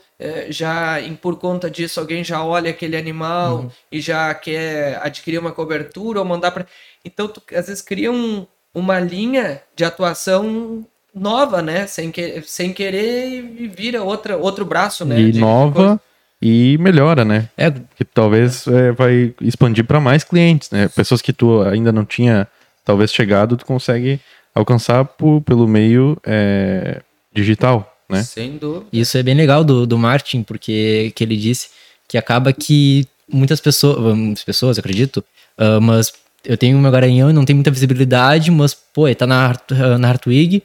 já 0.50 1.00
em- 1.00 1.14
por 1.14 1.36
conta 1.38 1.70
disso 1.70 2.00
alguém 2.00 2.22
já 2.24 2.42
olha 2.44 2.70
aquele 2.70 2.96
animal 2.96 3.56
Uhum. 3.56 3.70
e 3.92 4.00
já 4.00 4.32
quer 4.34 4.98
adquirir 5.02 5.38
uma 5.38 5.52
cobertura 5.52 6.18
ou 6.20 6.24
mandar 6.24 6.50
para. 6.50 6.66
Então 7.04 7.28
tu 7.28 7.42
às 7.54 7.66
vezes 7.66 7.82
cria 7.82 8.10
um- 8.12 8.46
uma 8.74 8.98
linha 8.98 9.60
de 9.76 9.84
atuação 9.84 10.84
nova, 11.14 11.62
né? 11.62 11.86
Sem, 11.86 12.10
que, 12.10 12.42
sem 12.44 12.72
querer 12.72 13.28
e 13.58 13.68
vira 13.68 14.02
outra, 14.02 14.36
outro 14.36 14.64
braço, 14.64 15.04
né? 15.04 15.20
e 15.20 15.30
de 15.32 15.40
nova 15.40 15.74
coisa. 15.74 16.00
e 16.42 16.76
melhora, 16.78 17.24
né? 17.24 17.48
É, 17.56 17.70
que 17.70 18.04
talvez 18.04 18.66
é, 18.66 18.90
vai 18.92 19.32
expandir 19.40 19.84
para 19.84 20.00
mais 20.00 20.24
clientes, 20.24 20.70
né? 20.70 20.88
Pessoas 20.88 21.22
que 21.22 21.32
tu 21.32 21.62
ainda 21.62 21.92
não 21.92 22.04
tinha 22.04 22.48
talvez 22.84 23.12
chegado, 23.12 23.56
tu 23.56 23.64
consegue 23.64 24.20
alcançar 24.54 25.04
por, 25.04 25.40
pelo 25.42 25.66
meio 25.68 26.16
é, 26.24 27.00
digital, 27.32 27.93
né? 28.08 28.22
Sem 28.22 28.56
dúvida. 28.56 28.86
Isso 28.92 29.16
é 29.16 29.22
bem 29.22 29.34
legal 29.34 29.64
do, 29.64 29.86
do 29.86 29.98
Martin, 29.98 30.42
porque 30.42 31.12
que 31.14 31.24
ele 31.24 31.36
disse 31.36 31.68
que 32.08 32.18
acaba 32.18 32.52
que 32.52 33.06
muitas 33.28 33.60
pessoas, 33.60 34.16
muitas 34.16 34.44
pessoas, 34.44 34.78
acredito, 34.78 35.24
ah, 35.56 35.80
mas 35.80 36.12
eu 36.44 36.56
tenho 36.56 36.78
meu 36.78 36.90
garanhão 36.90 37.30
e 37.30 37.32
não 37.32 37.44
tem 37.44 37.54
muita 37.54 37.70
visibilidade, 37.70 38.50
mas, 38.50 38.74
pô, 38.74 39.08
ele 39.08 39.14
tá 39.14 39.26
na, 39.26 39.56
ah, 39.70 39.98
na 39.98 40.08
Hartwig, 40.08 40.62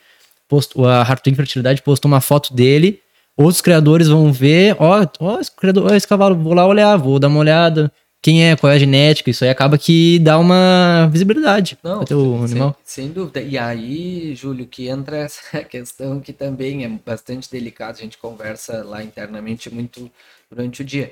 posto, 0.47 0.85
a 0.85 1.01
Hartwig 1.01 1.35
Fertilidade 1.35 1.81
postou 1.81 2.09
uma 2.09 2.21
foto 2.21 2.53
dele, 2.53 3.01
outros 3.37 3.61
criadores 3.61 4.07
vão 4.07 4.31
ver, 4.31 4.75
ó, 4.79 5.05
ó, 5.19 5.39
esse, 5.39 5.51
criador, 5.51 5.91
ó, 5.91 5.95
esse 5.95 6.07
cavalo, 6.07 6.35
vou 6.35 6.53
lá 6.53 6.65
olhar, 6.65 6.97
vou 6.97 7.19
dar 7.19 7.29
uma 7.29 7.39
olhada, 7.39 7.91
quem 8.21 8.45
é, 8.45 8.55
qual 8.55 8.71
é 8.71 8.75
a 8.75 8.79
genética, 8.79 9.29
isso 9.29 9.43
aí 9.43 9.49
acaba 9.49 9.77
que 9.77 10.19
dá 10.19 10.37
uma 10.37 11.07
visibilidade 11.07 11.77
Não, 11.81 11.99
pro 11.99 12.07
teu 12.07 12.19
sem, 12.19 12.43
animal. 12.43 12.77
sem 12.83 13.11
dúvida. 13.11 13.41
E 13.41 13.57
aí, 13.57 14.35
Júlio, 14.35 14.67
que 14.67 14.89
entra 14.89 15.17
essa 15.17 15.63
questão 15.63 16.19
que 16.19 16.33
também 16.33 16.83
é 16.83 16.89
bastante 16.89 17.49
delicada, 17.49 17.97
a 17.97 18.01
gente 18.01 18.17
conversa 18.17 18.83
lá 18.83 19.01
internamente 19.03 19.69
muito 19.69 20.11
durante 20.49 20.81
o 20.81 20.85
dia. 20.85 21.11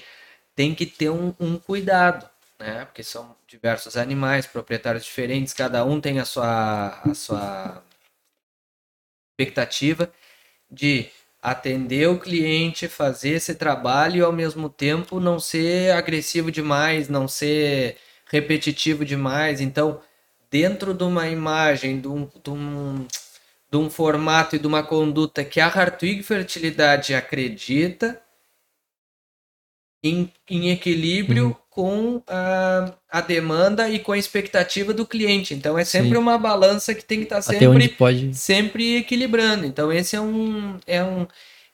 Tem 0.56 0.76
que 0.76 0.86
ter 0.86 1.10
um, 1.10 1.34
um 1.40 1.58
cuidado, 1.58 2.30
né? 2.60 2.86
Porque 2.86 3.04
são 3.04 3.36
diversos 3.48 3.96
animais, 3.96 4.46
proprietários 4.46 5.06
diferentes, 5.06 5.54
cada 5.54 5.86
um 5.86 6.02
tem 6.02 6.20
a 6.20 6.26
sua, 6.26 7.00
a 7.06 7.14
sua 7.14 7.84
expectativa 9.40 10.12
de 10.70 11.08
atender 11.42 12.08
o 12.10 12.20
cliente, 12.20 12.88
fazer 12.88 13.30
esse 13.32 13.56
trabalho 13.56 14.18
e 14.18 14.22
ao 14.22 14.34
mesmo 14.34 14.70
tempo 14.70 15.20
não 15.20 15.40
ser 15.40 15.92
agressivo 15.92 16.52
demais, 16.52 17.10
não 17.10 17.28
ser 17.28 17.98
repetitivo 18.26 19.06
demais. 19.06 19.62
Então, 19.62 20.02
dentro 20.50 20.94
de 20.94 21.04
uma 21.04 21.28
imagem, 21.28 22.00
de 22.02 22.08
um, 22.08 22.30
de 22.44 22.50
um, 22.50 23.08
de 23.72 23.78
um 23.78 23.90
formato 23.90 24.56
e 24.56 24.60
de 24.60 24.68
uma 24.68 24.84
conduta 24.84 25.44
que 25.44 25.60
a 25.60 25.68
Hartwig 25.68 26.24
Fertilidade 26.24 27.14
acredita 27.14 28.22
em, 30.04 30.32
em 30.50 30.70
equilíbrio 30.70 31.58
com 31.70 32.22
a, 32.28 32.94
a 33.10 33.22
demanda 33.22 33.90
e 33.90 34.00
com 34.00 34.12
a 34.12 34.18
expectativa 34.18 34.94
do 34.94 35.06
cliente. 35.06 35.54
Então, 35.54 35.78
é 35.78 35.86
sempre 35.86 36.12
Sim. 36.12 36.18
uma 36.18 36.38
balança 36.38 36.94
que 36.96 37.06
tem 37.06 37.20
que 37.20 37.26
estar 37.26 37.38
onde 37.38 37.60
sempre 37.60 37.90
pode. 37.90 38.34
sempre 38.34 38.98
equilibrando. 38.98 39.66
Então 39.66 39.92
esse 39.92 40.16
é 40.16 40.22
um 40.22 40.80
é 40.88 41.04
um 41.04 41.28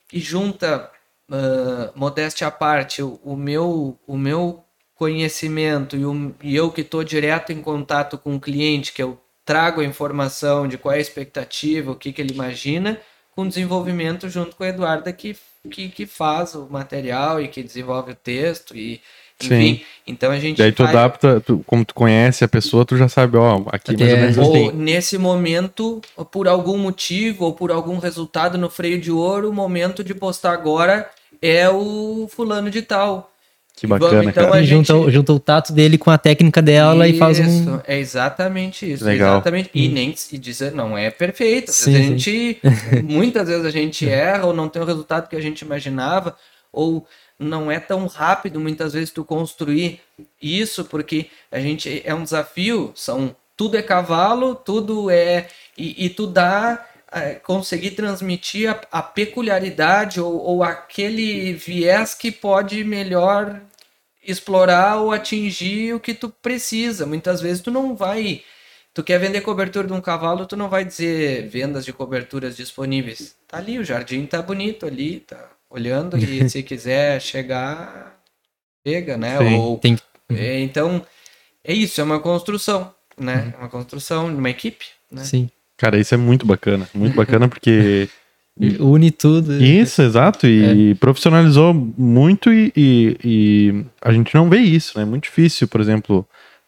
que 0.10 0.20
junta 0.20 0.92
ah, 1.32 1.92
modéstia 1.96 2.48
à 2.48 2.52
parte 2.52 3.02
o, 3.02 3.20
o 3.24 3.36
meu 3.36 3.98
o 4.06 4.18
meu 4.18 4.64
conhecimento 4.96 5.96
e, 5.96 6.06
o, 6.06 6.36
e 6.44 6.56
eu 6.56 6.70
que 6.72 6.82
estou 6.82 7.04
direto 7.04 7.52
em 7.52 7.62
contato 7.62 8.18
com 8.18 8.36
o 8.36 8.40
cliente 8.40 8.94
que 8.94 9.02
eu 9.02 9.20
trago 9.46 9.82
a 9.82 9.86
informação 9.86 10.68
de 10.68 10.78
qual 10.78 10.94
é 10.94 10.98
a 10.98 11.02
expectativa 11.02 11.92
o 11.92 11.96
que 11.96 12.14
que 12.14 12.22
ele 12.22 12.34
imagina 12.34 13.00
com 13.32 13.48
desenvolvimento 13.48 14.30
junto 14.30 14.56
com 14.56 14.64
a 14.64 14.68
Eduarda 14.68 15.12
que, 15.12 15.36
que, 15.70 15.90
que 15.90 16.06
faz 16.06 16.56
o 16.56 16.68
material 16.70 17.42
e 17.42 17.48
que 17.48 17.64
desenvolve 17.64 18.12
o 18.12 18.16
texto 18.16 18.76
e 18.76 19.02
enfim 19.42 19.84
então 20.06 20.32
a 20.32 20.40
gente 20.40 20.58
Daí 20.58 20.72
tu 20.72 20.84
vai- 20.84 20.92
adapta, 20.92 21.42
tu- 21.42 21.64
como 21.66 21.84
tu 21.84 21.94
conhece 21.94 22.44
a 22.44 22.48
pessoa, 22.48 22.86
tu 22.86 22.96
já 22.98 23.08
sabe, 23.10 23.38
ó, 23.38 23.64
aqui 23.68 23.96
mais 23.98 24.12
ou 24.14 24.20
menos 24.20 24.38
ou 24.38 24.44
assim. 24.70 24.72
nesse 24.78 25.18
momento, 25.18 26.02
por 26.32 26.48
algum 26.48 26.78
motivo 26.78 27.46
ou 27.46 27.54
por 27.54 27.72
algum 27.72 27.98
resultado 27.98 28.58
no 28.58 28.70
freio 28.70 29.00
de 29.02 29.12
ouro, 29.12 29.50
o 29.50 29.54
momento 29.54 30.04
de 30.04 30.14
postar 30.14 30.54
agora 30.54 31.10
é 31.42 31.68
o 31.70 32.28
fulano 32.30 32.70
de 32.70 32.82
tal. 32.82 33.33
Que 33.76 33.88
bacana, 33.88 34.12
Vamos, 34.18 34.28
então, 34.30 34.50
cara. 34.50 34.62
E 34.62 34.66
gente- 34.66 34.92
o- 34.94 35.10
junta 35.10 35.34
o 35.34 35.40
tato 35.40 35.74
dele 35.74 35.98
com 35.98 36.12
a 36.12 36.18
técnica 36.18 36.62
dela 36.62 37.08
e 37.08 37.18
faz 37.18 37.40
um. 37.40 37.44
Isso, 37.46 37.82
é 37.88 37.98
exatamente 37.98 38.92
isso. 38.92 39.04
Legal. 39.04 39.36
Exatamente. 39.36 39.70
E 39.74 39.88
nem 39.90 40.14
e 40.32 40.38
dizer 40.38 40.72
não 40.74 40.96
é 40.98 41.10
perfeito. 41.10 41.72
Às 41.72 41.78
Sim, 41.78 41.92
vezes 41.92 42.06
a 42.08 42.10
gente, 42.12 42.60
muitas 43.04 43.48
vezes 43.48 43.66
a 43.66 43.72
gente 43.72 44.08
erra 44.08 44.46
ou 44.46 44.54
não 44.54 44.70
tem 44.70 44.82
o 44.82 44.86
resultado 44.86 45.28
que 45.28 45.36
a 45.36 45.42
gente 45.42 45.62
imaginava 45.62 46.36
ou 46.72 47.06
não 47.40 47.72
é 47.72 47.80
tão 47.80 48.06
rápido 48.06 48.60
muitas 48.60 48.94
vezes 48.94 49.10
tu 49.10 49.26
construir 49.26 50.00
isso 50.42 50.86
porque 50.86 51.26
a 51.52 51.60
gente 51.60 52.02
é 52.06 52.14
um 52.14 52.24
desafio. 52.24 52.92
São 52.96 53.36
tudo 53.58 53.76
é 53.76 53.82
cavalo, 53.82 54.54
tudo 54.56 55.10
é 55.10 55.48
e, 55.78 56.06
e 56.06 56.10
tu 56.10 56.28
dá 56.28 56.86
conseguir 57.44 57.92
transmitir 57.92 58.70
a, 58.70 59.00
a 59.00 59.02
peculiaridade 59.02 60.20
ou, 60.20 60.36
ou 60.36 60.64
aquele 60.64 61.54
viés 61.54 62.14
que 62.14 62.32
pode 62.32 62.84
melhor 62.84 63.62
explorar 64.26 64.98
ou 64.98 65.12
atingir 65.12 65.94
o 65.94 66.00
que 66.00 66.14
tu 66.14 66.30
precisa. 66.30 67.06
Muitas 67.06 67.42
vezes 67.42 67.62
tu 67.62 67.70
não 67.70 67.96
vai. 67.96 68.42
Tu 68.94 69.04
quer 69.04 69.20
vender 69.20 69.42
cobertura 69.42 69.88
de 69.88 69.94
um 69.94 70.02
cavalo, 70.02 70.46
tu 70.46 70.56
não 70.56 70.70
vai 70.70 70.86
dizer 70.86 71.48
vendas 71.50 71.84
de 71.84 71.92
coberturas 71.92 72.56
disponíveis. 72.56 73.36
Tá 73.48 73.58
ali, 73.58 73.80
o 73.80 73.84
jardim 73.84 74.26
tá 74.26 74.42
bonito 74.42 74.86
ali, 74.86 75.20
tá 75.20 75.50
olhando 75.70 76.18
e 76.18 76.48
se 76.50 76.62
quiser 76.62 77.20
chegar, 77.20 78.20
chega, 78.86 79.18
né? 79.18 79.38
Sim, 79.40 79.56
ou, 79.56 79.78
Tem 79.78 79.98
é, 80.30 80.60
então, 80.62 81.06
é 81.64 81.74
isso, 81.74 82.00
é 82.00 82.04
uma 82.04 82.20
construção, 82.20 82.94
né? 83.18 83.54
É 83.56 83.58
uma 83.58 83.70
construção 83.70 84.32
de 84.32 84.38
uma 84.38 84.50
equipe, 84.50 84.86
né? 85.12 85.24
Sim. 85.24 85.50
Cara, 85.78 86.00
isso 86.00 86.14
é 86.14 86.18
muito 86.18 86.46
bacana. 86.46 86.88
Muito 86.94 87.16
bacana 87.16 87.48
porque. 87.48 88.08
Une 88.80 89.10
tudo. 89.10 89.52
Isso, 89.64 90.02
exato. 90.04 90.46
E 90.46 90.94
profissionalizou 90.96 91.74
muito 91.74 92.54
e, 92.54 92.72
e- 92.76 93.18
e 93.24 93.86
a 94.00 94.12
gente 94.14 94.36
não 94.36 94.48
vê 94.48 94.58
isso, 94.60 94.96
né? 94.96 95.02
É 95.04 95.06
muito 95.08 95.24
difícil, 95.24 95.68
por 95.68 95.82
exemplo, 95.82 96.24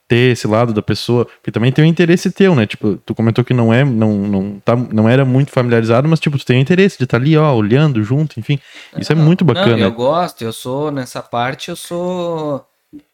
ter 0.07 0.32
esse 0.32 0.48
lado 0.48 0.73
da 0.73 0.82
pessoa, 0.82 1.26
porque 1.26 1.52
também 1.52 1.72
tem 1.72 1.86
um 1.86 1.88
interesse 1.88 2.32
teu, 2.32 2.56
né? 2.56 2.65
Tipo, 2.65 2.98
tu 3.06 3.14
comentou 3.14 3.44
que 3.45 3.53
não 3.53 3.72
é, 3.72 3.84
não, 3.86 4.18
não, 4.18 4.60
tá, 4.65 4.76
não 4.76 5.07
era 5.07 5.23
muito 5.23 5.52
familiarizado, 5.52 6.07
mas 6.07 6.19
tipo, 6.19 6.40
tu 6.40 6.45
tem 6.45 6.57
o 6.57 6.61
interesse 6.61 6.98
de 6.98 7.03
estar 7.03 7.18
ali, 7.18 7.38
ó, 7.38 7.53
olhando 7.56 8.03
junto, 8.03 8.40
enfim. 8.40 8.57
Isso 8.98 9.11
é 9.11 9.15
Não, 9.15 9.23
muito 9.23 9.45
Não, 9.45 9.53
bacana. 9.53 9.77
eu 9.80 9.91
gosto, 9.91 10.44
eu 10.44 10.52
sou, 10.52 10.90
nessa 10.90 11.22
parte, 11.22 11.69
eu 11.69 11.76
sou 11.76 12.65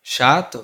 chato. 0.02 0.64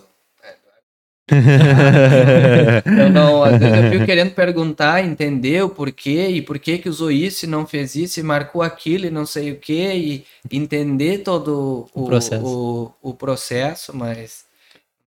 Eu 1.30 3.10
não, 3.12 3.44
às 3.44 3.58
vezes 3.58 3.84
eu 3.84 3.92
fico 3.92 4.06
querendo 4.06 4.32
perguntar, 4.32 5.04
entender 5.04 5.62
o 5.62 5.70
porquê 5.70 6.28
e 6.30 6.42
por 6.42 6.58
que 6.58 6.78
que 6.78 6.88
usou 6.88 7.12
isso 7.12 7.46
e 7.46 7.50
não 7.50 7.68
fez 7.68 7.96
isso 7.96 8.20
e 8.20 8.24
marcou 8.24 8.62
aquilo 8.62 9.06
e 9.06 9.12
não 9.12 9.26
sei 9.26 9.52
o 9.52 9.58
que 9.58 9.74
e 9.94 10.26
entender 10.50 11.20
todo 11.20 11.88
o, 11.94 12.04
O 12.04 12.06
processo. 12.06 12.46
o, 12.46 13.10
o 13.10 13.14
processo, 13.14 13.96
mas... 13.96 14.48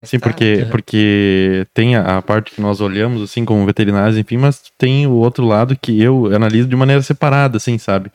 Sim, 0.03 0.19
tá, 0.19 0.29
porque, 0.29 0.57
né? 0.57 0.65
porque 0.67 1.67
tem 1.75 1.97
a, 1.97 2.19
a 2.19 2.23
parte 2.23 2.53
que 2.53 2.61
nós 2.61 2.81
olhamos, 2.81 3.21
assim, 3.21 3.45
como 3.45 3.67
veterinários, 3.67 4.17
enfim, 4.17 4.37
mas 4.37 4.63
tem 4.77 5.07
o 5.07 5.13
outro 5.13 5.45
lado 5.45 5.77
que 5.77 6.01
eu 6.01 6.27
analiso 6.35 6.69
de 6.69 6.77
maneira 6.77 7.03
separada, 7.03 7.57
assim, 7.57 7.79
sabe? 7.79 8.11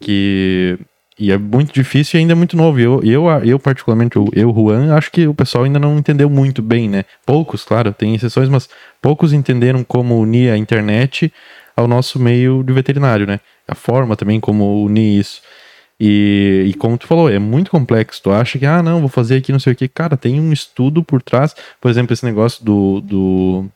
Que. 0.00 0.78
E 1.18 1.30
é 1.30 1.38
muito 1.38 1.72
difícil 1.72 2.18
e 2.18 2.20
ainda 2.20 2.32
é 2.32 2.34
muito 2.34 2.56
novo. 2.56 2.80
Eu, 2.80 3.00
eu, 3.04 3.28
eu 3.44 3.58
particularmente, 3.58 4.16
eu, 4.16 4.52
Juan, 4.52 4.94
acho 4.94 5.12
que 5.12 5.26
o 5.28 5.34
pessoal 5.34 5.64
ainda 5.64 5.78
não 5.78 5.96
entendeu 5.96 6.28
muito 6.28 6.60
bem, 6.60 6.88
né? 6.88 7.04
Poucos, 7.24 7.64
claro, 7.64 7.92
tem 7.92 8.14
exceções, 8.14 8.48
mas 8.48 8.68
poucos 9.00 9.32
entenderam 9.32 9.84
como 9.84 10.18
unir 10.18 10.50
a 10.50 10.56
internet 10.56 11.32
ao 11.76 11.86
nosso 11.86 12.18
meio 12.18 12.62
de 12.64 12.72
veterinário, 12.72 13.26
né? 13.26 13.40
A 13.66 13.74
forma 13.74 14.16
também 14.16 14.40
como 14.40 14.84
unir 14.84 15.20
isso. 15.20 15.40
E, 15.98 16.64
e 16.68 16.74
como 16.74 16.98
tu 16.98 17.06
falou, 17.06 17.30
é 17.30 17.38
muito 17.38 17.70
complexo. 17.70 18.22
Tu 18.22 18.30
acha 18.32 18.58
que, 18.58 18.66
ah, 18.66 18.82
não, 18.82 19.00
vou 19.00 19.08
fazer 19.08 19.36
aqui 19.36 19.52
não 19.52 19.60
sei 19.60 19.72
o 19.72 19.76
que. 19.76 19.88
Cara, 19.88 20.16
tem 20.16 20.40
um 20.40 20.52
estudo 20.52 21.02
por 21.02 21.22
trás. 21.22 21.54
Por 21.80 21.90
exemplo, 21.90 22.12
esse 22.12 22.24
negócio 22.24 22.64
do. 22.64 23.00
do 23.00 23.66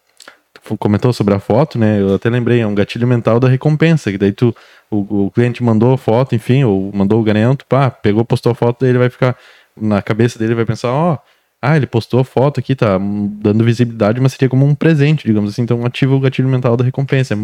comentou 0.78 1.12
sobre 1.12 1.34
a 1.34 1.38
foto, 1.38 1.78
né? 1.78 2.00
Eu 2.00 2.14
até 2.14 2.28
lembrei, 2.28 2.60
é 2.60 2.66
um 2.66 2.74
gatilho 2.74 3.06
mental 3.06 3.40
da 3.40 3.48
recompensa. 3.48 4.10
Que 4.10 4.18
daí 4.18 4.32
tu, 4.32 4.54
o, 4.90 5.26
o 5.26 5.30
cliente 5.30 5.62
mandou 5.62 5.92
a 5.92 5.98
foto, 5.98 6.34
enfim, 6.34 6.64
ou 6.64 6.90
mandou 6.94 7.20
o 7.20 7.24
garanto, 7.24 7.64
pá, 7.66 7.90
pegou, 7.90 8.24
postou 8.24 8.52
a 8.52 8.54
foto, 8.54 8.80
daí 8.80 8.90
ele 8.90 8.98
vai 8.98 9.10
ficar. 9.10 9.36
Na 9.80 10.02
cabeça 10.02 10.38
dele 10.38 10.54
vai 10.54 10.64
pensar, 10.64 10.90
ó. 10.90 11.18
Ah, 11.60 11.76
ele 11.76 11.86
postou 11.86 12.20
a 12.20 12.24
foto 12.24 12.60
aqui, 12.60 12.74
tá 12.74 12.98
dando 12.98 13.64
visibilidade, 13.64 14.20
mas 14.20 14.32
seria 14.32 14.48
como 14.48 14.64
um 14.66 14.74
presente, 14.74 15.26
digamos 15.26 15.50
assim. 15.52 15.62
Então 15.62 15.84
ativa 15.84 16.14
o 16.14 16.20
gatilho 16.20 16.48
mental 16.48 16.76
da 16.76 16.84
recompensa. 16.84 17.34
É, 17.34 17.36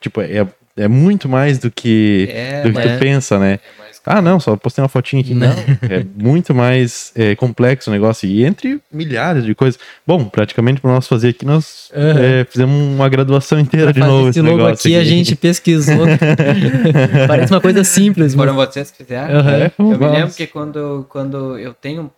tipo, 0.00 0.20
é, 0.20 0.46
é 0.76 0.88
muito 0.88 1.28
mais 1.28 1.58
do 1.58 1.70
que, 1.70 2.28
É, 2.30 2.62
do 2.62 2.68
que 2.68 2.74
mas- 2.74 2.92
tu 2.92 2.98
pensa, 3.00 3.38
né? 3.38 3.54
É 3.54 3.82
mais 3.82 4.00
Ah, 4.06 4.22
não, 4.22 4.38
só 4.40 4.56
postei 4.56 4.80
uma 4.80 4.88
fotinha 4.88 5.20
aqui. 5.20 5.34
Não, 5.34 5.50
é 5.50 6.02
muito 6.16 6.54
mais 6.54 7.12
é, 7.16 7.34
complexo 7.34 7.90
o 7.90 7.92
negócio. 7.92 8.26
E 8.28 8.42
entre 8.44 8.80
milhares 8.90 9.44
de 9.44 9.54
coisas. 9.54 9.78
Bom, 10.06 10.24
praticamente 10.24 10.80
para 10.80 10.92
nós 10.92 11.06
fazer 11.06 11.30
aqui, 11.30 11.44
nós 11.44 11.90
é, 11.92 12.46
fizemos 12.48 12.74
uma 12.94 13.08
graduação 13.08 13.58
inteira 13.58 13.92
de 13.92 14.00
novo. 14.00 14.28
esse 14.30 14.38
esse 14.38 14.40
logo 14.40 14.56
negócio 14.56 14.88
aqui, 14.88 14.96
a 14.96 15.04
gente 15.04 15.34
pesquisou. 15.36 16.06
Parece 17.26 17.52
uma 17.52 17.60
coisa 17.60 17.84
simples, 17.84 18.34
mas 18.34 18.46
Foram 18.46 18.54
vocês 18.54 18.90
que 18.90 18.98
fizeram? 18.98 19.40
É, 19.48 19.72
Eu 19.78 19.84
me 19.98 20.08
lembro 20.08 20.34
que 20.34 20.46
quando, 20.46 21.04
quando 21.08 21.58
eu 21.58 21.74
tenho 21.74 22.10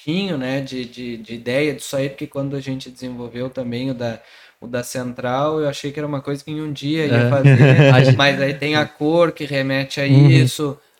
pouquinho 0.00 0.38
né, 0.38 0.60
de, 0.60 0.84
de, 0.84 1.16
de 1.18 1.34
ideia 1.34 1.74
disso 1.74 1.94
aí, 1.96 2.08
porque 2.08 2.26
quando 2.26 2.56
a 2.56 2.60
gente 2.60 2.90
desenvolveu 2.90 3.50
também 3.50 3.90
o 3.90 3.94
da, 3.94 4.18
o 4.60 4.66
da 4.66 4.82
Central, 4.82 5.60
eu 5.60 5.68
achei 5.68 5.92
que 5.92 6.00
era 6.00 6.06
uma 6.06 6.22
coisa 6.22 6.42
que 6.42 6.50
em 6.50 6.60
um 6.60 6.72
dia 6.72 7.06
ia 7.06 7.12
É. 7.26 7.30
fazer, 7.30 7.92
mas 8.16 8.40
aí 8.40 8.54
tem 8.54 8.76
a 8.76 8.86
cor 8.86 9.32
que 9.32 9.44
remete 9.44 10.00
a 10.00 10.04
Uhum. 10.04 10.46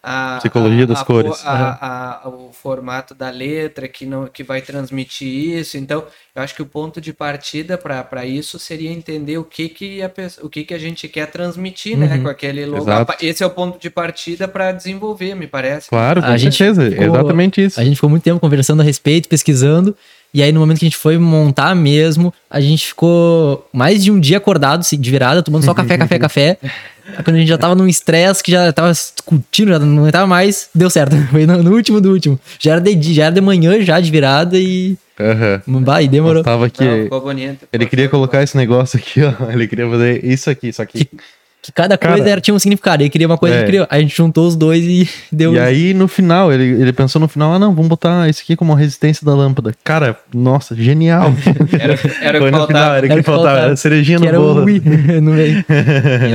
A, 0.02 0.38
Psicologia 0.38 0.84
a- 0.84 0.86
das 0.86 1.00
a- 1.00 1.04
cores. 1.04 1.42
a- 1.44 2.20
a- 2.24 2.28
o 2.28 2.50
formato 2.52 3.14
da 3.14 3.28
letra 3.28 3.86
que, 3.86 4.06
não, 4.06 4.26
que 4.26 4.42
vai 4.42 4.62
transmitir 4.62 5.28
isso. 5.58 5.76
Então, 5.76 6.04
eu 6.34 6.42
acho 6.42 6.54
que 6.54 6.62
o 6.62 6.66
ponto 6.66 7.00
de 7.02 7.12
partida 7.12 7.76
para 7.76 8.24
isso 8.24 8.58
seria 8.58 8.90
entender 8.90 9.36
o 9.36 9.44
que, 9.44 9.68
que, 9.68 10.02
a, 10.02 10.10
o 10.42 10.48
que, 10.48 10.64
que 10.64 10.72
a 10.72 10.78
gente 10.78 11.06
quer 11.06 11.26
transmitir 11.30 11.98
né, 11.98 12.14
Uhum. 12.16 12.22
com 12.22 12.28
aquele 12.30 12.64
logo. 12.64 12.82
Exato. 12.82 13.14
Esse 13.20 13.42
é 13.42 13.46
o 13.46 13.50
ponto 13.50 13.78
de 13.78 13.90
partida 13.90 14.48
para 14.48 14.72
desenvolver, 14.72 15.34
me 15.34 15.46
parece. 15.46 15.90
Claro, 15.90 16.22
com 16.22 16.28
A 16.28 16.36
gente 16.38 16.56
certeza. 16.56 16.90
ficou- 16.90 17.04
Exatamente 17.04 17.62
isso. 17.64 17.78
a 17.78 17.84
gente 17.84 17.96
ficou 17.96 18.08
muito 18.08 18.22
tempo 18.22 18.40
conversando 18.40 18.80
a 18.80 18.84
respeito, 18.84 19.28
pesquisando. 19.28 19.94
E 20.32 20.42
aí, 20.42 20.52
no 20.52 20.60
momento 20.60 20.78
que 20.78 20.84
a 20.84 20.88
gente 20.88 20.96
foi 20.96 21.18
montar 21.18 21.74
mesmo, 21.74 22.32
a 22.48 22.60
gente 22.60 22.86
ficou 22.86 23.68
mais 23.72 24.02
de 24.02 24.12
um 24.12 24.18
dia 24.20 24.36
acordado, 24.38 24.80
assim, 24.80 24.98
de 24.98 25.10
virada, 25.10 25.42
tomando 25.42 25.64
só 25.64 25.74
café, 25.74 25.98
café, 25.98 26.18
café. 26.20 26.56
Aí, 27.16 27.24
Quando 27.24 27.36
a 27.36 27.38
gente 27.38 27.48
já 27.48 27.58
tava 27.58 27.74
num 27.74 27.86
estresse, 27.86 28.42
que 28.42 28.50
já 28.50 28.72
tava 28.72 28.92
discutindo, 28.92 29.68
já 29.68 29.78
não 29.78 30.10
tava 30.10 30.26
mais, 30.26 30.68
deu 30.74 30.90
certo. 30.90 31.16
Foi 31.30 31.46
no, 31.46 31.62
no 31.62 31.72
último 31.72 32.00
do 32.00 32.10
último. 32.10 32.38
Já 32.58 32.72
era, 32.72 32.80
de, 32.80 33.14
já 33.14 33.26
era 33.26 33.34
de 33.34 33.40
manhã, 33.40 33.80
já 33.82 34.00
de 34.00 34.10
virada 34.10 34.58
e. 34.58 34.96
Aham. 35.18 35.62
Vai, 35.66 36.08
demorou. 36.08 36.42
Tava 36.42 36.66
aqui. 36.66 36.84
Não, 36.84 37.02
ficou 37.04 37.20
bonito. 37.20 37.66
Ele 37.72 37.86
queria 37.86 38.08
colocar 38.08 38.42
esse 38.42 38.56
negócio 38.56 38.98
aqui, 38.98 39.20
ó. 39.22 39.32
Ele 39.52 39.68
queria 39.68 39.88
fazer 39.88 40.24
isso 40.24 40.48
aqui, 40.48 40.72
só 40.72 40.84
que. 40.84 41.04
Que 41.04 41.10
cada 41.74 41.98
Cara, 41.98 42.14
coisa 42.14 42.30
era, 42.30 42.40
tinha 42.40 42.54
um 42.54 42.58
significado. 42.58 43.02
Ele 43.02 43.10
queria 43.10 43.26
uma 43.26 43.36
coisa, 43.36 43.56
é. 43.56 43.68
ele 43.68 43.86
a 43.88 44.00
gente 44.00 44.16
juntou 44.16 44.46
os 44.46 44.56
dois 44.56 44.82
e 44.84 45.08
deu. 45.30 45.54
E 45.54 45.58
aí, 45.58 45.94
no 45.94 46.08
final, 46.08 46.52
ele, 46.52 46.80
ele 46.80 46.92
pensou 46.92 47.20
no 47.20 47.28
final, 47.28 47.52
ah, 47.52 47.58
não, 47.58 47.74
vamos 47.74 47.88
botar 47.88 48.28
isso 48.28 48.40
aqui 48.42 48.56
como 48.56 48.72
a 48.72 48.76
resistência 48.76 49.24
da 49.24 49.34
lâmpada. 49.34 49.74
Cara, 49.84 50.16
nossa, 50.34 50.74
genial. 50.74 51.34
Era, 51.78 51.98
era 52.20 52.38
Foi 52.38 52.50
que 52.50 52.56
no 52.58 52.66
final, 52.66 52.66
faltava. 52.66 52.96
era 52.96 53.06
o 53.06 53.06
Era 53.06 53.08
que 53.08 53.14
que 53.14 53.22
faltava, 53.22 53.44
faltava. 53.46 53.66
era 53.66 53.76
cerejinha 53.76 54.18
que 54.18 54.24
no 54.24 54.28
era 54.28 54.40
o 54.40 54.54
bolo. 54.54 54.64
Wii 54.64 54.80
no 55.20 55.32
meio. 55.32 55.64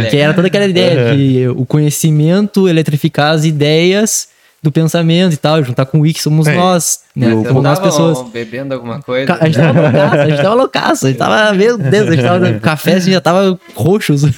Que 0.09 0.17
era 0.17 0.33
toda 0.33 0.47
aquela 0.47 0.65
ideia 0.65 1.15
de 1.15 1.47
o 1.49 1.65
conhecimento 1.65 2.67
eletrificar 2.67 3.33
as 3.33 3.45
ideias 3.45 4.27
do 4.65 4.71
pensamento 4.71 5.33
e 5.33 5.37
tal, 5.37 5.63
juntar 5.63 5.85
com 5.85 5.99
o 5.99 6.01
Wiki 6.01 6.19
somos 6.21 6.47
É. 6.47 6.55
nós, 6.55 7.01
né? 7.15 7.27
Eu- 7.27 7.35
Vocês 7.37 7.47
Como 7.49 7.61
nós 7.61 7.79
pessoas. 7.79 8.21
bebendo 8.31 8.73
alguma 8.73 8.99
coisa? 9.01 9.27
Ca- 9.27 9.37
A 9.39 9.45
gente 9.45 9.57
tava 9.57 9.79
loucaço, 9.85 10.15
a 10.17 10.27
gente 10.27 10.41
tava 10.41 10.55
loucaço, 10.55 11.05
a 11.05 11.09
gente 11.09 11.17
tava, 11.17 11.53
meu 11.53 11.77
Deus, 11.77 12.07
a 12.07 12.11
gente 12.11 12.23
tava 12.23 12.53
café, 12.59 12.93
a 12.95 12.99
gente 12.99 13.13
já 13.13 13.21
tava 13.21 13.59
roxos. 13.75 14.23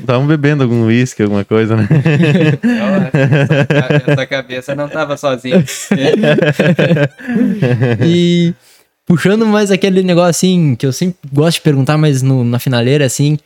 Estavam 0.00 0.26
bebendo 0.26 0.62
algum 0.62 0.84
uísque, 0.86 1.22
alguma 1.22 1.44
coisa, 1.44 1.76
né? 1.76 1.88
Não, 2.62 2.96
essa, 3.98 4.10
essa 4.12 4.26
cabeça 4.26 4.74
não 4.74 4.88
tava 4.88 5.16
sozinha. 5.16 5.64
E 8.06 8.54
puxando 9.06 9.46
mais 9.46 9.70
aquele 9.70 10.02
negócio 10.02 10.30
assim, 10.30 10.74
que 10.74 10.86
eu 10.86 10.92
sempre 10.92 11.16
gosto 11.32 11.56
de 11.56 11.62
perguntar, 11.62 11.96
mas 11.98 12.22
no- 12.22 12.44
na 12.44 12.58
finaleira, 12.58 13.04
assim, 13.04 13.38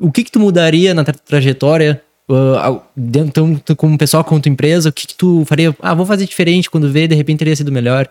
o 0.00 0.10
que 0.10 0.24
que 0.24 0.30
tu 0.32 0.40
mudaria 0.40 0.94
na 0.94 1.04
tra- 1.04 1.14
trajetória, 1.26 2.00
uh, 2.28 2.82
dentro, 2.96 3.32
tanto 3.32 3.76
como 3.76 3.98
pessoal 3.98 4.24
quanto 4.24 4.48
empresa, 4.48 4.88
o 4.88 4.92
que 4.92 5.06
que 5.06 5.14
tu 5.14 5.44
faria? 5.44 5.74
Ah, 5.80 5.94
vou 5.94 6.06
fazer 6.06 6.26
diferente 6.26 6.70
quando 6.70 6.90
ver, 6.90 7.08
de 7.08 7.14
repente 7.14 7.38
teria 7.38 7.56
sido 7.56 7.72
melhor. 7.72 8.10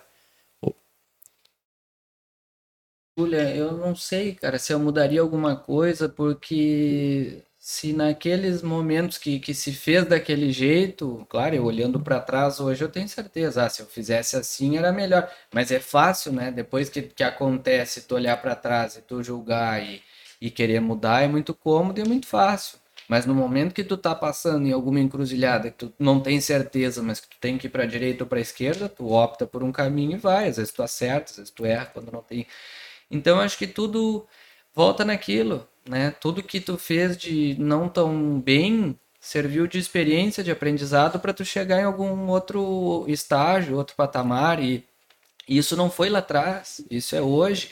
Julia, 3.17 3.55
eu 3.55 3.73
não 3.77 3.95
sei, 3.95 4.33
cara, 4.35 4.57
se 4.57 4.73
eu 4.73 4.79
mudaria 4.79 5.21
alguma 5.21 5.55
coisa, 5.55 6.07
porque 6.09 7.43
se 7.59 7.93
naqueles 7.93 8.63
momentos 8.63 9.17
que, 9.19 9.39
que 9.39 9.53
se 9.53 9.71
fez 9.73 10.05
daquele 10.05 10.51
jeito, 10.51 11.25
claro, 11.29 11.53
eu 11.55 11.63
olhando 11.65 11.99
para 11.99 12.19
trás 12.19 12.59
hoje, 12.59 12.83
eu 12.83 12.89
tenho 12.89 13.07
certeza, 13.07 13.65
ah, 13.65 13.69
se 13.69 13.81
eu 13.81 13.85
fizesse 13.85 14.35
assim 14.35 14.77
era 14.77 14.91
melhor. 14.91 15.29
Mas 15.53 15.71
é 15.71 15.79
fácil, 15.79 16.31
né? 16.33 16.51
Depois 16.51 16.89
que, 16.89 17.03
que 17.03 17.23
acontece, 17.23 18.01
tu 18.07 18.15
olhar 18.15 18.41
para 18.41 18.55
trás 18.55 18.95
e 18.95 19.01
tu 19.01 19.21
julgar 19.21 19.83
e, 19.83 20.01
e 20.41 20.49
querer 20.49 20.79
mudar, 20.81 21.21
é 21.21 21.27
muito 21.27 21.53
cômodo 21.53 21.99
e 21.99 22.01
é 22.03 22.05
muito 22.05 22.25
fácil. 22.27 22.79
Mas 23.11 23.25
no 23.25 23.35
momento 23.35 23.73
que 23.73 23.83
tu 23.83 23.97
tá 23.97 24.15
passando 24.15 24.65
em 24.65 24.71
alguma 24.71 24.97
encruzilhada 24.97 25.69
que 25.69 25.79
tu 25.79 25.93
não 25.99 26.21
tem 26.21 26.39
certeza, 26.39 27.03
mas 27.03 27.19
que 27.19 27.27
tu 27.27 27.35
tem 27.41 27.57
que 27.57 27.67
ir 27.67 27.69
para 27.69 27.85
direita 27.85 28.23
ou 28.23 28.29
para 28.29 28.39
esquerda, 28.39 28.87
tu 28.87 29.11
opta 29.11 29.45
por 29.45 29.61
um 29.63 29.69
caminho 29.69 30.13
e 30.13 30.17
vai. 30.17 30.47
Às 30.47 30.55
vezes 30.55 30.71
tu 30.71 30.81
acerta, 30.81 31.29
às 31.29 31.35
vezes 31.35 31.51
tu 31.51 31.65
erra 31.65 31.87
quando 31.87 32.09
não 32.09 32.21
tem 32.21 32.47
então 33.11 33.41
acho 33.41 33.57
que 33.57 33.67
tudo 33.67 34.25
volta 34.73 35.03
naquilo, 35.03 35.67
né? 35.85 36.11
Tudo 36.21 36.41
que 36.41 36.61
tu 36.61 36.77
fez 36.77 37.17
de 37.17 37.53
não 37.59 37.89
tão 37.89 38.39
bem 38.39 38.97
serviu 39.19 39.67
de 39.67 39.77
experiência, 39.77 40.41
de 40.41 40.49
aprendizado 40.49 41.19
para 41.19 41.33
tu 41.33 41.43
chegar 41.43 41.81
em 41.81 41.83
algum 41.83 42.29
outro 42.29 43.03
estágio, 43.09 43.75
outro 43.75 43.93
patamar 43.97 44.63
e 44.63 44.85
isso 45.45 45.75
não 45.75 45.89
foi 45.91 46.09
lá 46.09 46.19
atrás, 46.19 46.81
isso 46.89 47.13
é 47.13 47.21
hoje. 47.21 47.71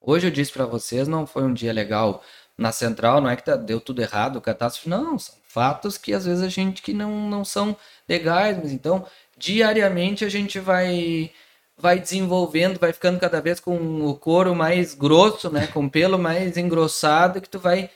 Hoje 0.00 0.28
eu 0.28 0.30
disse 0.30 0.52
para 0.52 0.66
vocês, 0.66 1.08
não 1.08 1.26
foi 1.26 1.42
um 1.42 1.52
dia 1.52 1.72
legal 1.72 2.22
na 2.58 2.72
central, 2.72 3.20
não 3.20 3.30
é 3.30 3.36
que 3.36 3.44
tá, 3.44 3.54
deu 3.56 3.80
tudo 3.80 4.02
errado, 4.02 4.40
catástrofe, 4.40 4.88
não, 4.88 5.16
são 5.16 5.36
fatos 5.46 5.96
que 5.96 6.12
às 6.12 6.26
vezes 6.26 6.42
a 6.42 6.48
gente 6.48 6.82
que 6.82 6.92
não, 6.92 7.30
não 7.30 7.44
são 7.44 7.76
legais, 8.08 8.58
mas 8.58 8.72
então 8.72 9.06
diariamente 9.36 10.24
a 10.24 10.28
gente 10.28 10.58
vai 10.58 11.30
vai 11.76 12.00
desenvolvendo, 12.00 12.80
vai 12.80 12.92
ficando 12.92 13.20
cada 13.20 13.40
vez 13.40 13.60
com 13.60 14.04
o 14.04 14.16
couro 14.16 14.54
mais 14.54 14.94
grosso, 14.94 15.48
né, 15.50 15.68
com 15.68 15.86
o 15.86 15.90
pelo 15.90 16.18
mais 16.18 16.56
engrossado, 16.56 17.40
que 17.40 17.48
tu 17.48 17.60
vai 17.60 17.88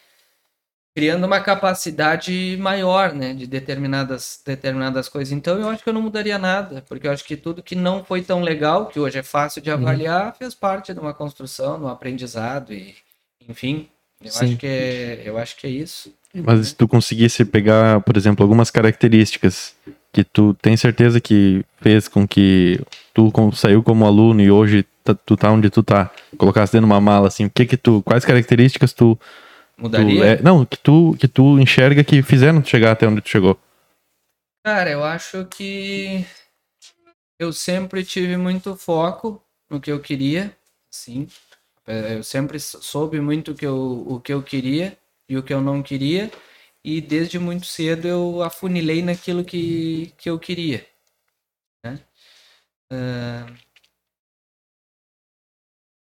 criando 0.95 1.25
uma 1.25 1.41
capacidade 1.41 2.57
maior, 2.61 3.13
né, 3.13 3.35
de 3.35 3.47
determinadas 3.47 4.41
determinadas 4.47 5.09
coisas. 5.09 5.33
Então 5.33 5.59
eu 5.59 5.69
acho 5.69 5.83
que 5.83 5.89
eu 5.89 5.95
não 5.95 6.03
mudaria 6.03 6.39
nada, 6.39 6.85
porque 6.89 7.09
eu 7.09 7.13
acho 7.13 7.25
que 7.25 7.37
tudo 7.37 7.63
que 7.63 7.75
não 7.75 8.05
foi 8.05 8.23
tão 8.23 8.43
legal, 8.43 8.87
que 8.87 9.01
hoje 9.01 9.19
é 9.19 9.23
fácil 9.23 9.61
de 9.61 9.71
uhum. 9.71 9.77
avaliar, 9.77 10.27
uhum. 10.27 10.35
fez 10.35 10.55
parte 10.55 10.95
de 10.95 11.01
uma 11.01 11.15
construção, 11.15 11.79
de 11.79 11.85
um 11.85 11.89
aprendizado 11.89 12.73
e, 12.73 12.95
enfim, 13.49 13.89
eu 14.25 14.31
Sim. 14.31 14.45
acho 14.47 14.57
que 14.57 14.67
é, 14.67 15.23
eu 15.25 15.39
acho 15.39 15.57
que 15.57 15.67
é 15.67 15.71
isso. 15.71 16.13
Mas 16.35 16.69
se 16.69 16.75
tu 16.75 16.89
conseguisse 16.89 17.45
pegar, 17.45 18.01
por 18.01 18.17
exemplo, 18.17 18.43
algumas 18.43 18.71
características 18.71 19.75
que 20.13 20.25
tu 20.25 20.55
tem 20.55 20.77
certeza 20.77 21.21
que 21.21 21.65
fez 21.81 22.09
com 22.09 22.27
que 22.27 22.81
tu 23.13 23.31
saiu 23.55 23.83
como 23.83 24.07
aluno 24.07 24.41
e 24.41 24.51
hoje 24.51 24.87
tá, 25.05 25.15
tu 25.15 25.37
tá 25.37 25.51
onde 25.51 25.69
tu 25.69 25.83
tá, 25.83 26.11
colocasse 26.39 26.73
dentro 26.73 26.87
de 26.87 26.93
uma 26.93 27.01
mala 27.01 27.29
assim, 27.29 27.47
o 27.47 27.51
que 27.51 27.67
que 27.67 27.77
tu, 27.77 28.03
quais 28.03 28.25
características 28.25 28.93
tu 28.93 29.19
mudaria? 29.77 30.17
Tu, 30.17 30.23
é, 30.23 30.43
não, 30.43 30.65
que 30.65 30.79
tu 30.79 31.15
que 31.19 31.29
tu 31.29 31.59
enxerga 31.59 32.03
que 32.03 32.23
fizeram 32.23 32.63
tu 32.63 32.69
chegar 32.69 32.93
até 32.93 33.07
onde 33.07 33.21
tu 33.21 33.29
chegou. 33.29 33.59
Cara, 34.65 34.91
eu 34.91 35.03
acho 35.03 35.45
que 35.47 36.25
eu 37.39 37.53
sempre 37.53 38.05
tive 38.05 38.37
muito 38.37 38.77
foco 38.77 39.43
no 39.69 39.81
que 39.81 39.91
eu 39.91 40.01
queria, 40.01 40.57
sim. 40.91 41.27
É, 41.87 42.17
eu 42.17 42.23
sempre 42.23 42.61
soube 42.61 43.21
muito 43.21 43.53
o 43.53 43.55
que 43.55 43.67
eu, 43.67 44.05
o 44.09 44.21
que 44.21 44.33
eu 44.33 44.43
queria 44.43 44.97
e 45.29 45.37
o 45.37 45.43
que 45.43 45.53
eu 45.53 45.61
não 45.61 45.83
queria 45.83 46.31
e 46.85 47.01
desde 47.01 47.39
muito 47.39 47.67
cedo 47.67 48.09
eu 48.09 48.43
afunilei 48.43 49.03
naquilo 49.03 49.45
que, 49.45 50.13
que 50.19 50.29
eu 50.29 50.39
queria. 50.39 50.87
Né? 51.85 52.01
Uh, 52.93 53.57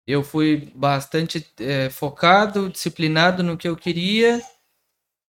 eu 0.06 0.22
fui 0.24 0.72
bastante 0.74 1.46
é, 1.58 1.90
focado, 1.90 2.70
disciplinado 2.70 3.42
no 3.42 3.58
que 3.58 3.68
eu 3.68 3.76
queria. 3.76 4.40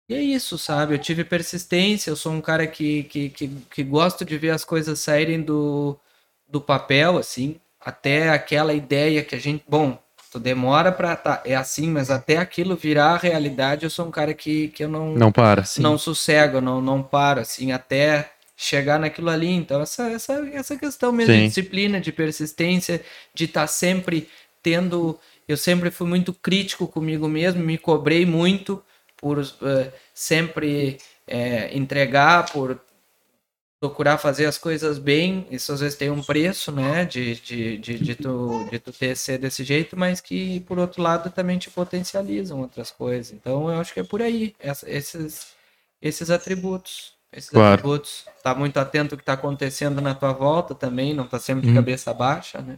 E 0.09 0.13
é 0.15 0.21
isso, 0.21 0.57
sabe? 0.57 0.95
Eu 0.95 0.99
tive 0.99 1.23
persistência, 1.23 2.09
eu 2.09 2.15
sou 2.15 2.33
um 2.33 2.41
cara 2.41 2.67
que, 2.67 3.03
que, 3.03 3.29
que, 3.29 3.47
que 3.47 3.83
gosto 3.83 4.25
de 4.25 4.37
ver 4.37 4.51
as 4.51 4.65
coisas 4.65 4.99
saírem 4.99 5.41
do, 5.41 5.99
do 6.47 6.59
papel, 6.59 7.17
assim, 7.17 7.59
até 7.79 8.29
aquela 8.29 8.73
ideia 8.73 9.23
que 9.23 9.35
a 9.35 9.39
gente. 9.39 9.63
Bom, 9.67 10.01
Tu 10.31 10.39
demora 10.39 10.91
pra 10.91 11.15
tá, 11.15 11.41
é 11.43 11.55
assim, 11.55 11.89
mas 11.89 12.11
até 12.11 12.37
aquilo 12.37 12.75
virar 12.75 13.17
realidade, 13.17 13.83
eu 13.83 13.89
sou 13.89 14.05
um 14.05 14.11
cara 14.11 14.33
que, 14.33 14.67
que 14.67 14.83
eu 14.83 14.89
não 14.89 15.15
não 15.15 15.31
para, 15.31 15.63
sim. 15.63 15.81
não 15.81 15.97
sossego, 15.97 16.61
não 16.61 16.79
não 16.79 17.01
paro 17.01 17.41
assim 17.41 17.71
até 17.71 18.29
chegar 18.55 18.99
naquilo 18.99 19.29
ali. 19.29 19.49
Então 19.49 19.81
essa 19.81 20.03
essa 20.11 20.33
essa 20.53 20.77
questão 20.77 21.11
mesmo 21.11 21.33
sim. 21.33 21.41
de 21.41 21.47
disciplina, 21.47 21.99
de 21.99 22.11
persistência, 22.11 23.01
de 23.33 23.45
estar 23.45 23.61
tá 23.61 23.67
sempre 23.67 24.29
tendo, 24.61 25.17
eu 25.47 25.57
sempre 25.57 25.89
fui 25.89 26.07
muito 26.07 26.31
crítico 26.33 26.87
comigo 26.87 27.27
mesmo, 27.27 27.63
me 27.63 27.77
cobrei 27.77 28.25
muito 28.25 28.83
por 29.17 29.39
uh, 29.39 29.91
sempre 30.13 30.97
é, 31.25 31.75
entregar, 31.75 32.51
por 32.51 32.79
procurar 33.79 34.17
fazer 34.17 34.45
as 34.45 34.57
coisas 34.57 34.99
bem, 34.99 35.47
isso 35.49 35.71
às 35.71 35.79
vezes 35.79 35.97
tem 35.97 36.09
um 36.09 36.21
preço, 36.21 36.71
né, 36.71 37.05
de, 37.05 37.35
de, 37.35 37.77
de, 37.77 37.97
de, 37.97 38.15
tu, 38.15 38.67
de 38.69 38.77
tu 38.77 38.91
ter 38.91 39.15
ser 39.15 39.37
desse 39.37 39.63
jeito, 39.63 39.97
mas 39.97 40.19
que 40.19 40.59
por 40.61 40.77
outro 40.77 41.01
lado 41.01 41.29
também 41.29 41.57
te 41.57 41.69
potencializam 41.69 42.59
outras 42.59 42.91
coisas. 42.91 43.31
Então 43.31 43.69
eu 43.71 43.79
acho 43.79 43.93
que 43.93 44.01
é 44.01 44.03
por 44.03 44.21
aí, 44.21 44.53
esses, 44.59 45.53
esses 46.01 46.29
atributos. 46.29 47.17
Esses 47.31 47.51
claro. 47.51 47.75
atributos. 47.75 48.25
Tá 48.43 48.55
muito 48.55 48.77
atento 48.77 49.13
ao 49.13 49.17
que 49.17 49.21
está 49.21 49.33
acontecendo 49.33 50.01
na 50.01 50.15
tua 50.15 50.33
volta 50.33 50.73
também, 50.73 51.13
não 51.13 51.27
tá 51.27 51.39
sempre 51.39 51.67
de 51.67 51.71
hum. 51.71 51.75
cabeça 51.75 52.13
baixa, 52.13 52.59
né? 52.59 52.77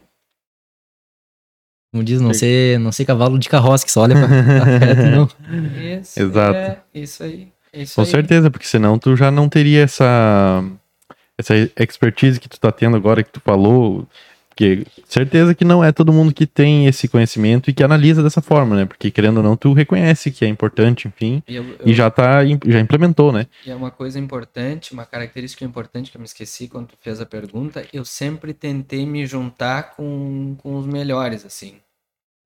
Como 1.91 2.03
diz, 2.03 2.21
não 2.21 2.33
ser, 2.33 2.79
não 2.79 2.91
ser 2.91 3.05
cavalo 3.05 3.37
de 3.37 3.49
carroça 3.49 3.85
que 3.85 3.91
só 3.91 4.01
olha 4.01 4.15
pra, 4.15 4.27
pra 4.27 4.95
não. 5.11 5.29
Isso, 5.77 6.21
Exato. 6.21 6.55
É, 6.55 6.81
isso 6.93 7.23
aí. 7.23 7.51
Isso 7.73 7.95
Com 7.95 8.01
aí. 8.01 8.07
certeza, 8.07 8.51
porque 8.51 8.65
senão 8.65 8.99
tu 8.99 9.15
já 9.15 9.31
não 9.31 9.49
teria 9.49 9.83
essa 9.83 10.63
essa 11.41 11.55
expertise 11.77 12.39
que 12.39 12.47
tu 12.49 12.59
tá 12.59 12.71
tendo 12.71 12.95
agora, 12.95 13.23
que 13.23 13.31
tu 13.31 13.41
falou, 13.41 14.07
que 14.55 14.85
certeza 15.05 15.55
que 15.55 15.65
não 15.65 15.83
é 15.83 15.91
todo 15.91 16.13
mundo 16.13 16.33
que 16.33 16.45
tem 16.45 16.87
esse 16.87 17.07
conhecimento 17.07 17.69
e 17.69 17.73
que 17.73 17.83
analisa 17.83 18.21
dessa 18.21 18.41
forma, 18.41 18.75
né? 18.75 18.85
Porque 18.85 19.09
querendo 19.09 19.37
ou 19.37 19.43
não, 19.43 19.57
tu 19.57 19.73
reconhece 19.73 20.31
que 20.31 20.45
é 20.45 20.47
importante, 20.47 21.07
enfim, 21.07 21.41
eu, 21.47 21.63
eu, 21.63 21.77
e 21.85 21.93
já 21.93 22.09
tá, 22.09 22.45
já 22.65 22.79
implementou, 22.79 23.31
né? 23.31 23.47
E 23.65 23.71
é 23.71 23.75
uma 23.75 23.91
coisa 23.91 24.19
importante, 24.19 24.93
uma 24.93 25.05
característica 25.05 25.65
importante 25.65 26.11
que 26.11 26.17
eu 26.17 26.21
me 26.21 26.25
esqueci 26.25 26.67
quando 26.67 26.87
tu 26.87 26.97
fez 27.01 27.19
a 27.19 27.25
pergunta, 27.25 27.85
eu 27.91 28.05
sempre 28.05 28.53
tentei 28.53 29.05
me 29.05 29.25
juntar 29.25 29.95
com, 29.95 30.55
com 30.59 30.75
os 30.75 30.85
melhores, 30.85 31.45
assim. 31.45 31.75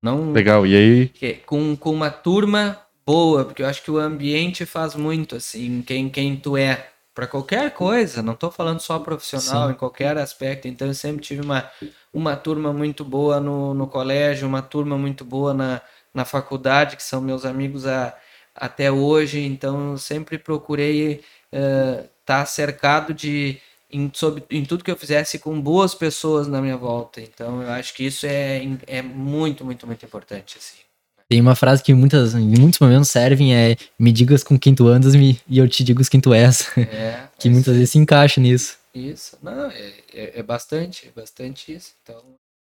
Não 0.02 0.32
Legal, 0.32 0.66
e 0.68 0.76
aí? 0.76 1.12
Com, 1.46 1.76
com 1.76 1.92
uma 1.92 2.12
turma 2.12 2.80
boa, 3.06 3.46
porque 3.46 3.62
eu 3.62 3.68
acho 3.68 3.84
que 3.84 3.92
o 3.92 3.98
ambiente 3.98 4.66
faz 4.66 4.96
muito, 4.96 5.36
assim, 5.36 5.84
quem, 5.86 6.10
quem 6.10 6.36
tu 6.36 6.56
é 6.56 6.92
para 7.16 7.28
qualquer 7.28 7.72
coisa, 7.72 8.22
não 8.22 8.34
estou 8.34 8.52
falando 8.52 8.82
só 8.82 9.00
profissional, 9.00 9.68
Sim. 9.68 9.74
em 9.74 9.78
qualquer 9.78 10.18
aspecto. 10.18 10.68
Então 10.68 10.90
eu 10.90 10.94
sempre 10.94 11.22
tive 11.22 11.42
uma, 11.42 11.72
uma 12.14 12.36
turma 12.36 12.74
muito 12.74 13.06
boa 13.06 13.40
no, 13.40 13.74
no 13.74 13.88
colégio, 13.88 14.46
uma 14.46 14.62
turma 14.62 14.98
muito 14.98 15.24
boa 15.24 15.54
na, 15.54 15.82
na 16.14 16.26
faculdade, 16.26 16.98
que 16.98 17.04
são 17.04 17.22
meus 17.22 17.46
amigos 17.46 17.88
a, 17.88 18.14
até 18.54 18.92
hoje. 18.92 19.40
Então 19.40 19.92
eu 19.92 19.98
sempre 19.98 20.38
procurei 20.38 21.24
estar 21.52 22.04
uh, 22.04 22.10
tá 22.26 22.46
cercado 22.46 23.14
de. 23.14 23.62
Em, 23.90 24.12
sobre, 24.14 24.44
em 24.50 24.66
tudo 24.66 24.84
que 24.84 24.92
eu 24.92 24.98
fizesse 24.98 25.40
com 25.40 25.62
boas 25.62 25.96
pessoas 25.96 26.48
na 26.48 26.62
minha 26.62 26.76
volta. 26.76 27.22
Então 27.22 27.62
eu 27.62 27.72
acho 27.72 27.94
que 27.94 28.06
isso 28.06 28.26
é, 28.26 28.62
é 28.88 29.02
muito, 29.02 29.64
muito, 29.64 29.88
muito 29.88 30.06
importante. 30.06 30.58
Assim. 30.58 30.85
Tem 31.28 31.42
uma 31.42 31.56
frase 31.56 31.84
que 31.84 31.94
muitas, 31.94 32.36
em 32.36 32.60
muitos 32.60 32.80
momentos 32.80 33.10
servem 33.10 33.56
é 33.56 33.76
me 33.98 34.12
digas 34.12 34.44
com 34.44 34.60
quem 34.60 34.76
tu 34.76 34.88
andas 34.88 35.16
me, 35.16 35.40
e 35.48 35.58
eu 35.58 35.68
te 35.68 35.84
digo 35.84 36.04
com 36.04 36.10
quem 36.10 36.22
tu 36.22 36.34
és. 36.34 36.72
É, 36.78 37.24
que 37.40 37.48
é 37.48 37.52
muitas 37.52 37.74
vezes 37.74 37.90
se 37.90 37.98
encaixa 37.98 38.40
nisso. 38.40 38.78
Isso, 38.94 39.38
não, 39.42 39.70
é, 39.72 39.94
é, 40.14 40.40
é, 40.40 40.44
bastante, 40.44 41.12
bastante 41.16 41.74
isso. 41.74 41.94
Então, 42.04 42.22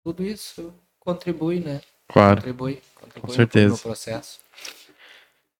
tudo 0.04 0.24
isso 0.24 0.74
contribui, 1.00 1.60
né? 1.60 1.82
Claro. 2.10 2.38
Contribui, 2.38 2.80
contribui 2.96 3.22
com 3.22 3.34
certeza. 3.34 3.68
No, 3.68 3.74
no 3.74 3.80
processo. 3.80 4.40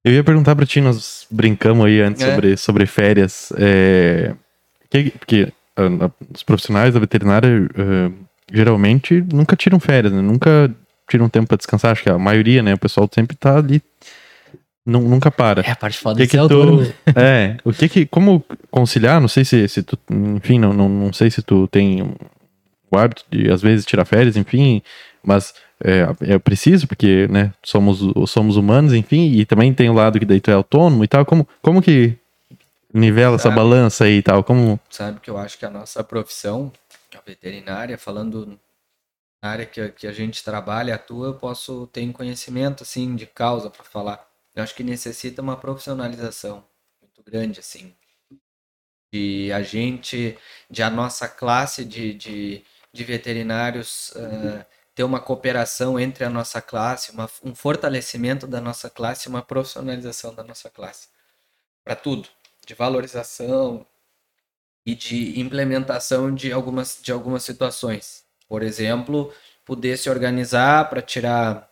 Eu 0.04 0.14
ia 0.14 0.24
perguntar 0.24 0.56
pra 0.56 0.66
ti, 0.66 0.82
nós 0.82 1.26
brincamos 1.32 1.86
aí 1.86 2.02
antes 2.02 2.22
é. 2.22 2.30
sobre, 2.30 2.58
sobre 2.58 2.86
férias. 2.86 3.54
É, 3.58 4.36
que, 4.90 5.12
porque 5.12 5.54
uh, 5.80 6.12
os 6.34 6.44
profissionais 6.44 6.94
da 6.94 7.00
veterinária 7.00 7.50
uh, 7.50 8.14
geralmente 8.52 9.24
nunca 9.32 9.56
tiram 9.56 9.80
férias, 9.80 10.12
né? 10.12 10.22
Nunca 10.22 10.76
tira 11.12 11.24
um 11.24 11.30
tempo 11.30 11.48
para 11.48 11.58
descansar, 11.58 11.92
acho 11.92 12.04
que 12.04 12.10
a 12.10 12.18
maioria, 12.18 12.64
né? 12.64 12.74
O 12.74 12.80
pessoal 12.80 13.10
sempre 13.14 13.36
tá 13.36 13.58
ali. 13.58 13.82
Nunca 14.84 15.30
para. 15.30 15.62
É, 15.62 15.72
a 15.72 15.76
parte 15.76 15.98
foda 15.98 16.20
que 16.20 16.28
que 16.28 16.38
tu, 16.48 16.82
É, 17.16 17.58
o 17.64 17.72
que 17.72 17.88
que. 17.88 18.06
Como 18.06 18.44
conciliar? 18.72 19.22
Não 19.22 19.28
sei 19.28 19.46
se, 19.46 19.68
se 19.68 19.84
tu. 19.84 19.98
Enfim, 20.10 20.58
não, 20.58 20.74
não, 20.74 20.90
não 20.90 21.14
sei 21.14 21.30
se 21.30 21.42
tu 21.44 21.68
tem 21.68 22.02
o 22.90 22.98
hábito 22.98 23.24
de, 23.30 23.52
às 23.52 23.62
vezes, 23.62 23.86
tirar 23.86 24.06
férias, 24.06 24.36
enfim. 24.36 24.82
Mas 25.24 25.54
é, 25.84 26.34
é 26.34 26.40
preciso, 26.40 26.88
porque, 26.88 27.28
né? 27.30 27.54
Somos, 27.64 28.00
somos 28.28 28.58
humanos, 28.58 28.94
enfim. 28.94 29.32
E 29.34 29.46
também 29.46 29.72
tem 29.72 29.88
o 29.88 29.94
lado 29.94 30.20
que 30.20 30.26
daí 30.26 30.42
tu 30.42 30.50
é 30.50 30.56
autônomo 30.56 31.04
e 31.04 31.08
tal. 31.08 31.26
Como, 31.26 31.48
como 31.62 31.80
que 31.80 32.18
nivela 32.92 33.38
sabe, 33.38 33.54
essa 33.54 33.56
balança 33.56 34.06
aí 34.06 34.18
e 34.18 34.22
tal? 34.24 34.44
Como... 34.44 34.80
Sabe 34.90 35.20
que 35.20 35.30
eu 35.30 35.38
acho 35.38 35.60
que 35.60 35.66
a 35.66 35.70
nossa 35.70 36.04
profissão, 36.04 36.72
a 37.16 37.22
veterinária, 37.24 38.00
falando 38.00 38.58
na 39.42 39.50
área 39.50 39.66
que, 39.66 39.90
que 39.90 40.08
a 40.08 40.12
gente 40.12 40.44
trabalha, 40.44 40.96
atua, 40.96 41.28
eu 41.28 41.34
posso 41.36 41.88
ter 41.88 42.12
conhecimento 42.14 42.84
assim 42.84 43.16
de 43.16 43.26
causa 43.26 43.70
para 43.70 43.84
falar. 43.84 44.30
Eu 44.56 44.64
acho 44.64 44.76
que 44.76 44.84
necessita 44.84 45.42
uma 45.42 45.58
profissionalização 45.58 46.64
muito 47.02 47.24
grande 47.24 47.60
assim. 47.60 47.96
De 49.12 49.52
a 49.52 49.62
gente, 49.64 50.38
de 50.70 50.84
a 50.84 50.90
nossa 50.90 51.28
classe 51.28 51.84
de, 51.84 52.14
de, 52.14 52.64
de 52.94 53.04
veterinários 53.04 54.12
uh, 54.12 54.66
ter 54.96 55.04
uma 55.04 55.20
cooperação 55.20 56.00
entre 56.00 56.24
a 56.24 56.30
nossa 56.30 56.62
classe, 56.62 57.12
uma, 57.12 57.30
um 57.44 57.56
fortalecimento 57.56 58.48
da 58.48 58.62
nossa 58.62 58.90
classe, 58.90 59.28
uma 59.28 59.42
profissionalização 59.42 60.34
da 60.36 60.44
nossa 60.44 60.70
classe. 60.70 61.10
Para 61.84 61.96
tudo, 61.96 62.30
de 62.66 62.74
valorização 62.76 63.86
e 64.86 64.96
de 64.96 65.40
implementação 65.40 66.34
de 66.34 66.52
algumas, 66.52 67.00
de 67.02 67.12
algumas 67.12 67.44
situações 67.44 68.26
por 68.52 68.64
exemplo, 68.64 69.34
poder 69.64 69.98
se 69.98 70.10
organizar 70.10 70.90
para 70.90 71.02
tirar 71.02 71.72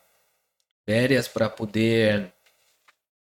férias, 0.85 1.27
para 1.27 1.49
poder. 1.49 2.31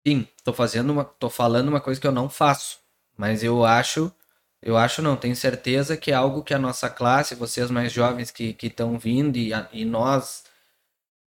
Sim, 0.06 0.26
tô 0.42 0.54
fazendo 0.54 0.90
uma. 0.90 1.04
tô 1.04 1.28
falando 1.28 1.68
uma 1.68 1.80
coisa 1.80 2.00
que 2.00 2.06
eu 2.06 2.12
não 2.12 2.30
faço. 2.30 2.78
Mas 3.14 3.44
eu 3.44 3.62
acho. 3.62 4.10
Eu 4.62 4.78
acho 4.78 5.02
não, 5.02 5.16
tenho 5.16 5.36
certeza 5.36 5.98
que 5.98 6.10
é 6.10 6.14
algo 6.14 6.42
que 6.42 6.54
a 6.54 6.58
nossa 6.58 6.88
classe, 6.88 7.34
vocês 7.34 7.70
mais 7.70 7.92
jovens 7.92 8.30
que 8.30 8.56
estão 8.62 8.98
vindo 8.98 9.36
e, 9.36 9.50
e 9.70 9.84
nós 9.84 10.44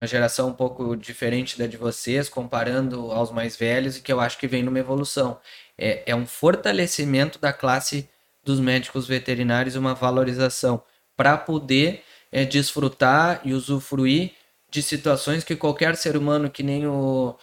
uma 0.01 0.07
geração 0.07 0.49
um 0.49 0.53
pouco 0.53 0.95
diferente 0.95 1.59
da 1.59 1.67
de 1.67 1.77
vocês, 1.77 2.27
comparando 2.27 3.11
aos 3.11 3.31
mais 3.31 3.55
velhos, 3.55 3.97
e 3.97 4.01
que 4.01 4.11
eu 4.11 4.19
acho 4.19 4.39
que 4.39 4.47
vem 4.47 4.63
numa 4.63 4.79
evolução. 4.79 5.39
É, 5.77 6.03
é 6.07 6.15
um 6.15 6.25
fortalecimento 6.25 7.37
da 7.37 7.53
classe 7.53 8.09
dos 8.43 8.59
médicos 8.59 9.07
veterinários, 9.07 9.75
uma 9.75 9.93
valorização 9.93 10.83
para 11.15 11.37
poder 11.37 12.03
é, 12.35 12.43
desfrutar 12.43 13.39
e 13.45 13.53
usufruir 13.53 14.31
de 14.69 14.83
situações 14.83 15.45
que 15.45 15.55
qualquer 15.55 15.95
ser 15.95 16.17
humano, 16.17 16.49
que 16.49 16.61
nem 16.61 16.85
o. 16.85 17.33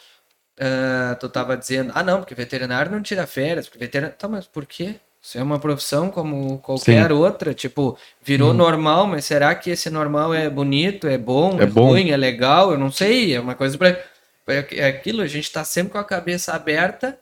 Uh, 0.61 1.17
tu 1.19 1.27
estava 1.27 1.57
dizendo, 1.57 1.91
ah 1.95 2.03
não, 2.03 2.19
porque 2.19 2.35
veterinário 2.35 2.93
não 2.93 3.01
tira 3.01 3.27
férias, 3.27 3.67
porque 3.67 3.79
veterinário. 3.79 4.19
Tá, 4.19 4.29
mas 4.29 4.47
por 4.47 4.67
quê? 4.67 4.97
Isso 5.21 5.39
é 5.39 5.43
uma 5.43 5.59
profissão 5.59 6.11
como 6.11 6.59
qualquer 6.59 7.09
Sim. 7.09 7.13
outra, 7.15 7.55
tipo, 7.55 7.97
virou 8.23 8.51
hum. 8.51 8.55
normal, 8.55 9.07
mas 9.07 9.25
será 9.25 9.55
que 9.55 9.71
esse 9.71 9.89
normal 9.89 10.35
é 10.35 10.51
bonito, 10.51 11.07
é 11.07 11.17
bom, 11.17 11.59
é, 11.59 11.63
é 11.63 11.67
bom. 11.67 11.89
ruim, 11.89 12.11
é 12.11 12.17
legal? 12.17 12.73
Eu 12.73 12.79
não 12.79 12.93
sei, 12.93 13.35
é 13.35 13.41
uma 13.41 13.55
coisa 13.55 13.79
para 13.79 13.99
é, 14.47 14.67
é 14.73 14.87
aquilo, 14.89 15.23
a 15.23 15.27
gente 15.27 15.45
está 15.45 15.65
sempre 15.65 15.93
com 15.93 15.99
a 15.99 16.05
cabeça 16.05 16.53
aberta 16.53 17.19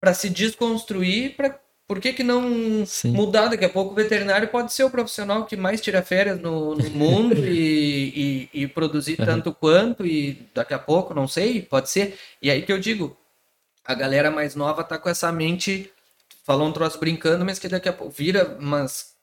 para 0.00 0.14
se 0.14 0.30
desconstruir, 0.30 1.36
para 1.36 1.58
por 1.88 2.00
que, 2.00 2.12
que 2.12 2.22
não 2.22 2.84
Sim. 2.84 3.12
mudar? 3.12 3.48
Daqui 3.48 3.64
a 3.64 3.68
pouco 3.70 3.92
o 3.92 3.94
veterinário 3.94 4.48
pode 4.48 4.74
ser 4.74 4.84
o 4.84 4.90
profissional 4.90 5.46
que 5.46 5.56
mais 5.56 5.80
tira 5.80 6.02
férias 6.02 6.38
no, 6.38 6.74
no 6.74 6.90
mundo 6.90 7.34
e, 7.48 8.48
e, 8.52 8.62
e, 8.62 8.68
produzir 8.68 9.18
uhum. 9.18 9.24
tanto 9.24 9.54
quanto, 9.54 10.04
e 10.04 10.46
daqui 10.54 10.74
a 10.74 10.78
pouco, 10.78 11.14
não 11.14 11.26
sei, 11.26 11.62
pode 11.62 11.88
ser. 11.88 12.18
E 12.42 12.50
aí 12.50 12.60
que 12.60 12.70
eu 12.70 12.78
digo, 12.78 13.16
a 13.82 13.94
galera 13.94 14.30
mais 14.30 14.54
nova 14.54 14.84
tá 14.84 14.98
com 14.98 15.08
essa 15.08 15.32
mente 15.32 15.90
falou 16.44 16.68
um 16.68 16.72
troço 16.72 17.00
brincando, 17.00 17.44
mas 17.44 17.58
que 17.58 17.68
daqui 17.68 17.88
a 17.88 17.92
pouco 17.92 18.12
vira, 18.12 18.56
mas, 18.60 19.14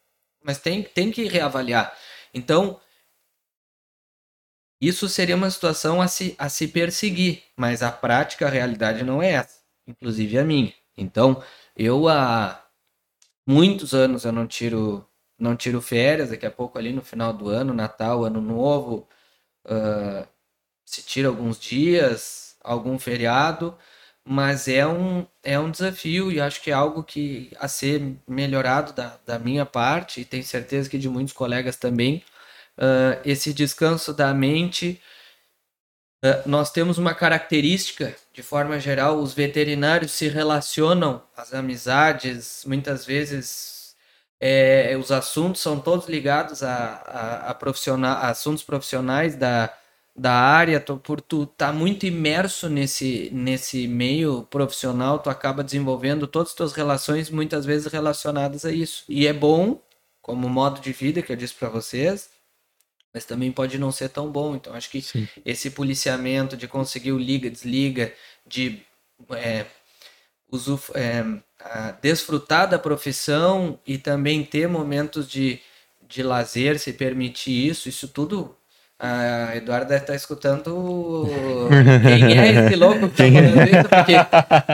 mas 0.43 0.57
tem, 0.57 0.81
tem 0.81 1.11
que 1.11 1.27
reavaliar. 1.27 1.95
Então, 2.33 2.79
isso 4.81 5.07
seria 5.07 5.35
uma 5.35 5.49
situação 5.49 6.01
a 6.01 6.07
se, 6.07 6.35
a 6.37 6.49
se 6.49 6.67
perseguir, 6.67 7.43
mas 7.55 7.83
a 7.83 7.91
prática, 7.91 8.47
a 8.47 8.49
realidade 8.49 9.03
não 9.03 9.21
é 9.21 9.33
essa, 9.33 9.59
inclusive 9.87 10.37
a 10.37 10.43
minha. 10.43 10.73
Então, 10.97 11.43
eu 11.75 12.07
há 12.07 12.65
muitos 13.47 13.93
anos 13.93 14.25
eu 14.25 14.31
não 14.31 14.47
tiro 14.47 15.07
não 15.37 15.55
tiro 15.55 15.81
férias, 15.81 16.29
daqui 16.29 16.45
a 16.45 16.51
pouco 16.51 16.77
ali 16.77 16.93
no 16.93 17.01
final 17.01 17.33
do 17.33 17.49
ano, 17.49 17.73
Natal, 17.73 18.23
Ano 18.23 18.41
Novo, 18.41 19.07
uh, 19.65 20.27
se 20.85 21.03
tira 21.03 21.27
alguns 21.29 21.59
dias, 21.59 22.55
algum 22.63 22.97
feriado, 22.99 23.77
mas 24.23 24.67
é 24.67 24.87
um, 24.87 25.27
é 25.43 25.59
um 25.59 25.71
desafio 25.71 26.31
e 26.31 26.39
acho 26.41 26.61
que 26.61 26.71
é 26.71 26.73
algo 26.73 27.03
que 27.03 27.51
a 27.59 27.67
ser 27.67 28.17
melhorado 28.27 28.93
da, 28.93 29.19
da 29.25 29.39
minha 29.39 29.65
parte, 29.65 30.21
e 30.21 30.25
tenho 30.25 30.43
certeza 30.43 30.89
que 30.89 30.97
de 30.97 31.09
muitos 31.09 31.33
colegas 31.33 31.75
também, 31.77 32.23
uh, 32.77 33.19
esse 33.25 33.53
descanso 33.53 34.13
da 34.13 34.33
mente. 34.33 35.01
Uh, 36.23 36.49
nós 36.49 36.71
temos 36.71 36.97
uma 36.97 37.13
característica, 37.13 38.15
de 38.35 38.43
forma 38.43 38.77
geral, 38.77 39.17
os 39.17 39.33
veterinários 39.33 40.11
se 40.11 40.27
relacionam, 40.27 41.23
as 41.37 41.53
amizades, 41.53 42.65
muitas 42.67 43.05
vezes 43.05 43.95
é, 44.41 44.97
os 44.99 45.09
assuntos 45.09 45.61
são 45.61 45.79
todos 45.79 46.09
ligados 46.09 46.61
a, 46.61 46.75
a, 46.75 47.49
a, 47.51 47.53
profissional, 47.53 48.17
assuntos 48.25 48.61
profissionais 48.61 49.37
da, 49.37 49.73
da 50.13 50.33
área, 50.33 50.81
tu, 50.81 50.97
por 50.97 51.21
tu 51.21 51.45
tá 51.45 51.71
muito 51.71 52.05
imerso 52.05 52.67
nesse, 52.67 53.29
nesse 53.31 53.87
meio 53.87 54.43
profissional, 54.43 55.19
tu 55.19 55.29
acaba 55.29 55.63
desenvolvendo 55.63 56.27
todas 56.27 56.49
as 56.49 56.55
tuas 56.55 56.73
relações 56.73 57.29
muitas 57.29 57.65
vezes 57.65 57.87
relacionadas 57.87 58.65
a 58.65 58.71
isso. 58.71 59.05
E 59.07 59.27
é 59.27 59.31
bom, 59.31 59.81
como 60.21 60.49
modo 60.49 60.81
de 60.81 60.91
vida 60.91 61.21
que 61.21 61.31
eu 61.31 61.37
disse 61.37 61.53
para 61.53 61.69
vocês, 61.69 62.29
mas 63.15 63.23
também 63.23 63.49
pode 63.49 63.77
não 63.77 63.93
ser 63.93 64.09
tão 64.09 64.29
bom. 64.29 64.57
Então 64.57 64.73
acho 64.73 64.89
que 64.89 65.01
Sim. 65.01 65.25
esse 65.45 65.71
policiamento 65.71 66.57
de 66.57 66.67
conseguir 66.67 67.13
o 67.13 67.17
liga, 67.17 67.49
desliga, 67.49 68.13
de 68.45 68.81
é, 69.31 69.65
usuf, 70.51 70.91
é, 70.93 71.23
desfrutar 72.01 72.69
da 72.69 72.77
profissão 72.77 73.79
e 73.87 73.97
também 73.97 74.43
ter 74.43 74.67
momentos 74.67 75.29
de, 75.29 75.61
de 76.05 76.21
lazer, 76.21 76.77
se 76.77 76.91
permitir 76.91 77.69
isso, 77.69 77.87
isso 77.87 78.09
tudo 78.09 78.53
a 79.05 79.55
Eduardo 79.55 79.87
deve 79.89 80.01
estar 80.01 80.13
tá 80.13 80.17
escutando 80.17 81.27
quem 82.01 82.37
é 82.37 82.65
esse 82.65 82.75
louco 82.75 83.09
que 83.09 83.23
está 83.23 83.41
falando 83.41 83.69
isso, 83.69 83.89
porque 83.89 84.15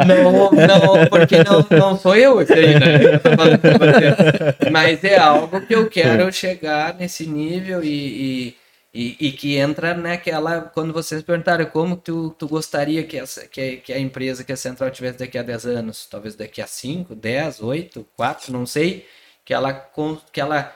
não, 0.08 0.52
não, 0.52 1.08
porque 1.08 1.44
não, 1.44 1.66
não 1.78 1.98
sou 1.98 2.16
eu 2.16 2.41
esse 2.41 2.53
aí, 2.53 2.80
né? 2.80 2.95
Eu 3.03 4.72
Mas 4.72 5.03
é 5.03 5.18
algo 5.18 5.62
que 5.62 5.76
eu 5.76 5.90
quero 5.90 6.32
chegar 6.32 6.95
nesse 6.95 7.28
nível 7.28 7.84
e, 7.84 7.88
e, 7.88 8.58
e, 8.94 9.28
e, 9.28 9.32
que 9.32 9.58
entra 9.58 9.94
naquela. 9.94 10.62
Quando 10.62 10.94
vocês 10.94 11.22
perguntaram 11.22 11.66
como 11.66 11.95
tu, 11.98 12.36
tu 12.38 12.48
gostaria 12.48 13.03
que, 13.03 13.18
essa, 13.18 13.48
que, 13.48 13.78
que 13.78 13.91
a 13.91 13.99
empresa, 13.99 14.44
que 14.44 14.52
a 14.53 14.58
Central 14.58 14.91
tivesse 14.91 15.20
daqui 15.20 15.38
a 15.38 15.44
10 15.44 15.66
anos, 15.66 16.08
talvez 16.10 16.36
daqui 16.36 16.62
a 16.62 16.68
5, 16.68 17.16
10, 17.16 17.62
8, 17.62 18.06
4, 18.16 18.53
não 18.53 18.66
sei, 18.66 19.06
que 19.44 19.53
ela, 19.53 19.74
que 20.32 20.40
ela 20.40 20.74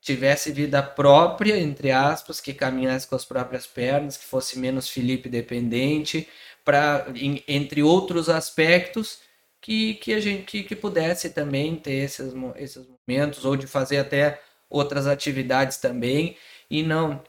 tivesse 0.00 0.52
vida 0.52 0.82
própria, 0.82 1.58
entre 1.58 1.90
aspas, 1.90 2.40
que 2.40 2.54
caminhasse 2.54 3.06
com 3.06 3.16
as 3.16 3.24
próprias 3.24 3.66
pernas, 3.66 4.16
que 4.16 4.24
fosse 4.24 4.58
menos 4.58 4.88
Felipe 4.88 5.28
dependente, 5.28 6.28
para 6.64 7.06
entre 7.46 7.82
outros 7.82 8.28
aspectos 8.28 9.20
que, 9.60 9.94
que 9.94 10.12
a 10.14 10.20
gente 10.20 10.44
que, 10.44 10.62
que 10.62 10.76
pudesse 10.76 11.30
também 11.30 11.76
ter 11.76 12.04
esses, 12.04 12.32
esses 12.56 12.86
momentos 13.06 13.44
ou 13.44 13.56
de 13.56 13.66
fazer 13.66 13.98
até 13.98 14.40
outras 14.68 15.06
atividades 15.06 15.78
também 15.78 16.36
e 16.70 16.82
não 16.82 17.22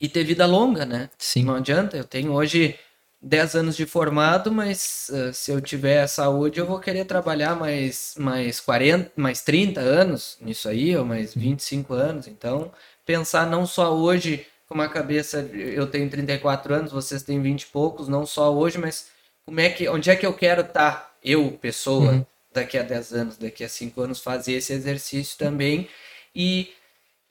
e 0.00 0.08
ter 0.08 0.24
vida 0.24 0.44
longa, 0.44 0.84
né? 0.84 1.08
Sim. 1.18 1.44
Não 1.44 1.54
adianta. 1.54 1.96
Eu 1.96 2.04
tenho 2.04 2.32
hoje 2.32 2.78
10 3.24 3.54
anos 3.54 3.76
de 3.76 3.86
formado, 3.86 4.52
mas 4.52 5.10
uh, 5.10 5.32
se 5.32 5.50
eu 5.50 5.58
tiver 5.58 6.06
saúde, 6.06 6.60
eu 6.60 6.66
vou 6.66 6.78
querer 6.78 7.06
trabalhar 7.06 7.54
mais, 7.56 8.14
mais 8.18 8.60
40, 8.60 9.12
mais 9.16 9.40
30 9.40 9.80
anos 9.80 10.36
nisso 10.42 10.68
aí, 10.68 10.94
ou 10.94 11.06
mais 11.06 11.34
25 11.34 11.94
uhum. 11.94 11.98
anos. 11.98 12.28
Então, 12.28 12.70
pensar 13.06 13.46
não 13.48 13.66
só 13.66 13.96
hoje 13.96 14.46
com 14.68 14.74
uma 14.74 14.88
cabeça, 14.88 15.40
eu 15.52 15.86
tenho 15.86 16.08
34 16.10 16.74
anos, 16.74 16.92
vocês 16.92 17.22
têm 17.22 17.40
20 17.40 17.62
e 17.62 17.66
poucos, 17.66 18.08
não 18.08 18.26
só 18.26 18.54
hoje, 18.54 18.76
mas 18.76 19.06
como 19.46 19.58
é 19.58 19.70
que, 19.70 19.88
onde 19.88 20.10
é 20.10 20.16
que 20.16 20.26
eu 20.26 20.34
quero 20.34 20.60
estar, 20.60 20.92
tá, 20.92 21.14
eu, 21.22 21.52
pessoa, 21.52 22.12
uhum. 22.12 22.26
daqui 22.52 22.76
a 22.76 22.82
10 22.82 23.12
anos, 23.14 23.36
daqui 23.38 23.64
a 23.64 23.68
5 23.68 24.00
anos, 24.02 24.20
fazer 24.20 24.52
esse 24.52 24.72
exercício 24.74 25.38
também. 25.38 25.88
E 26.36 26.74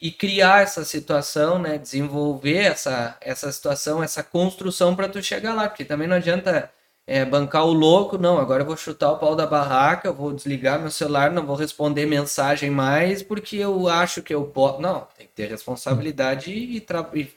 e 0.04 0.12
criar 0.12 0.64
essa 0.64 0.84
situação, 0.84 1.58
né? 1.58 1.78
Desenvolver 1.78 2.58
essa, 2.58 3.16
essa 3.22 3.50
situação, 3.50 4.04
essa 4.04 4.22
construção 4.22 4.94
para 4.98 5.08
tu 5.08 5.24
chegar 5.24 5.54
lá, 5.54 5.70
porque 5.70 5.86
também 5.86 6.10
não 6.10 6.18
adianta 6.18 6.70
é, 7.08 7.24
bancar 7.24 7.66
o 7.66 7.72
louco, 7.72 8.18
não, 8.18 8.38
agora 8.38 8.64
eu 8.64 8.68
vou 8.68 8.76
chutar 8.76 9.14
o 9.14 9.18
pau 9.18 9.34
da 9.34 9.48
barraca, 9.48 10.10
eu 10.10 10.14
vou 10.14 10.34
desligar 10.34 10.78
meu 10.78 10.92
celular, 10.92 11.32
não 11.32 11.46
vou 11.46 11.56
responder 11.56 12.06
mensagem 12.06 12.70
mais, 12.70 13.24
porque 13.24 13.56
eu 13.56 13.88
acho 13.88 14.22
que 14.22 14.36
eu 14.36 14.44
posso. 14.44 14.82
Não, 14.82 15.08
tem 15.18 15.26
que 15.26 15.34
ter 15.34 15.50
responsabilidade 15.50 16.52
e, 16.52 16.84
e 17.16 17.30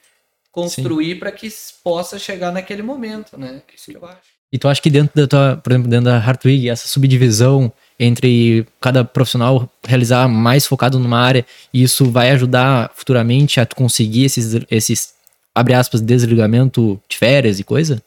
construir 0.50 1.20
para 1.20 1.30
que 1.30 1.48
possa 1.84 2.18
chegar 2.18 2.50
naquele 2.50 2.82
momento, 2.82 3.38
né? 3.38 3.62
Isso 3.76 3.92
que 3.92 3.96
eu 3.96 4.04
acho. 4.04 4.34
E 4.50 4.58
tu 4.58 4.66
acha 4.66 4.82
que 4.82 4.90
dentro 4.90 5.14
da 5.14 5.28
tua, 5.28 5.60
por 5.62 5.70
exemplo, 5.70 5.88
dentro 5.88 6.06
da 6.06 6.18
Hartwig, 6.18 6.68
essa 6.68 6.88
subdivisão 6.88 7.72
entre 7.98 8.66
cada 8.80 9.04
profissional 9.04 9.70
realizar 9.84 10.28
mais 10.28 10.66
focado 10.66 10.98
numa 10.98 11.20
área 11.20 11.46
e 11.72 11.82
isso 11.82 12.10
vai 12.10 12.30
ajudar 12.30 12.90
futuramente 12.94 13.60
a 13.60 13.66
conseguir 13.66 14.24
esses, 14.24 14.60
esses 14.70 15.14
abre 15.56 15.72
aspas, 15.72 16.02
desligamento 16.02 17.00
de 17.08 17.16
férias 17.16 17.58
e 17.58 17.64
coisa? 17.64 18.02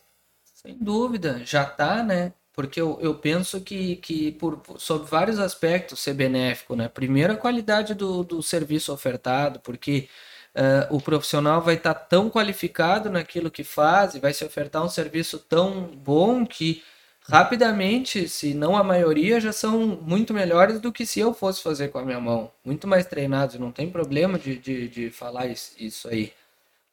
Sem 0.53 0.77
dúvida, 0.79 1.41
já 1.43 1.65
tá, 1.65 2.03
né? 2.03 2.31
Porque 2.53 2.79
eu, 2.79 2.99
eu 3.01 3.15
penso 3.15 3.61
que, 3.61 3.95
que 3.95 4.33
por, 4.33 4.61
sobre 4.77 5.09
vários 5.09 5.39
aspectos 5.39 5.99
ser 5.99 6.13
benéfico, 6.13 6.75
né? 6.75 6.87
Primeiro, 6.87 7.33
a 7.33 7.37
qualidade 7.37 7.95
do, 7.95 8.23
do 8.23 8.43
serviço 8.43 8.93
ofertado, 8.93 9.59
porque 9.61 10.07
uh, 10.53 10.95
o 10.95 11.01
profissional 11.01 11.61
vai 11.61 11.75
estar 11.75 11.93
tá 11.93 11.99
tão 11.99 12.29
qualificado 12.29 13.09
naquilo 13.09 13.49
que 13.49 13.63
faz 13.63 14.13
e 14.13 14.19
vai 14.19 14.33
se 14.33 14.45
ofertar 14.45 14.83
um 14.83 14.89
serviço 14.89 15.39
tão 15.39 15.85
bom 15.85 16.45
que 16.45 16.83
rapidamente, 17.29 18.27
se 18.27 18.53
não 18.53 18.75
a 18.75 18.83
maioria, 18.83 19.39
já 19.39 19.51
são 19.51 19.79
muito 19.85 20.33
melhores 20.33 20.79
do 20.79 20.91
que 20.91 21.05
se 21.05 21.19
eu 21.19 21.33
fosse 21.33 21.61
fazer 21.61 21.89
com 21.89 21.99
a 21.99 22.05
minha 22.05 22.19
mão. 22.19 22.51
Muito 22.65 22.87
mais 22.87 23.05
treinados, 23.05 23.59
não 23.59 23.71
tem 23.71 23.89
problema 23.89 24.39
de, 24.39 24.57
de, 24.57 24.87
de 24.87 25.09
falar 25.11 25.47
isso, 25.47 26.07
aí. 26.07 26.33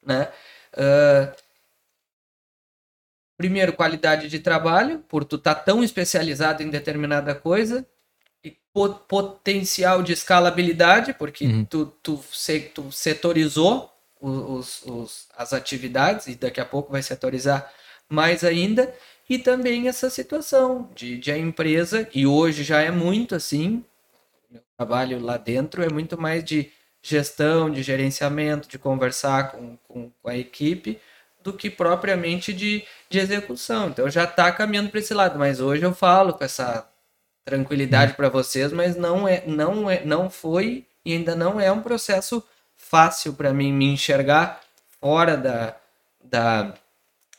Né? 0.05 0.29
Uh, 0.73 1.35
primeiro, 3.35 3.73
qualidade 3.73 4.29
de 4.29 4.39
trabalho, 4.39 4.99
por 5.09 5.25
tu 5.25 5.37
estar 5.37 5.55
tá 5.55 5.61
tão 5.61 5.83
especializado 5.83 6.61
em 6.61 6.69
determinada 6.69 7.33
coisa. 7.33 7.85
E 8.43 8.55
potencial 9.07 10.03
de 10.03 10.13
escalabilidade, 10.13 11.13
porque 11.13 11.45
uhum. 11.45 11.65
tu, 11.65 11.87
tu, 12.03 12.23
tu 12.73 12.91
setorizou 12.91 13.91
os, 14.21 14.83
os, 14.83 15.27
as 15.35 15.51
atividades 15.51 16.27
e 16.27 16.35
daqui 16.35 16.61
a 16.61 16.65
pouco 16.65 16.91
vai 16.91 17.01
setorizar 17.01 17.71
mais 18.07 18.43
ainda 18.43 18.93
e 19.29 19.37
também 19.37 19.87
essa 19.87 20.09
situação 20.09 20.89
de, 20.95 21.17
de 21.17 21.31
a 21.31 21.37
empresa, 21.37 22.07
e 22.13 22.25
hoje 22.25 22.63
já 22.63 22.81
é 22.81 22.91
muito 22.91 23.35
assim, 23.35 23.83
meu 24.49 24.61
trabalho 24.77 25.19
lá 25.19 25.37
dentro 25.37 25.83
é 25.83 25.89
muito 25.89 26.19
mais 26.19 26.43
de 26.43 26.71
gestão, 27.01 27.69
de 27.69 27.83
gerenciamento, 27.83 28.67
de 28.67 28.77
conversar 28.77 29.51
com, 29.51 29.77
com, 29.87 30.11
com 30.21 30.29
a 30.29 30.37
equipe, 30.37 30.99
do 31.43 31.53
que 31.53 31.69
propriamente 31.69 32.53
de, 32.53 32.83
de 33.09 33.19
execução. 33.19 33.89
Então 33.89 34.09
já 34.09 34.25
está 34.25 34.51
caminhando 34.51 34.89
para 34.89 34.99
esse 34.99 35.13
lado, 35.13 35.39
mas 35.39 35.59
hoje 35.61 35.83
eu 35.83 35.93
falo 35.93 36.33
com 36.33 36.43
essa 36.43 36.87
tranquilidade 37.45 38.13
para 38.13 38.27
vocês, 38.27 38.73
mas 38.73 38.97
não 38.97 39.27
é, 39.27 39.43
não 39.47 39.89
é, 39.89 40.03
não 40.03 40.29
foi 40.29 40.85
e 41.05 41.13
ainda 41.13 41.35
não 41.35 41.59
é 41.59 41.71
um 41.71 41.81
processo 41.81 42.43
fácil 42.75 43.33
para 43.33 43.53
mim 43.53 43.71
me 43.71 43.85
enxergar 43.85 44.59
fora 44.99 45.37
da, 45.37 45.75
da 46.21 46.73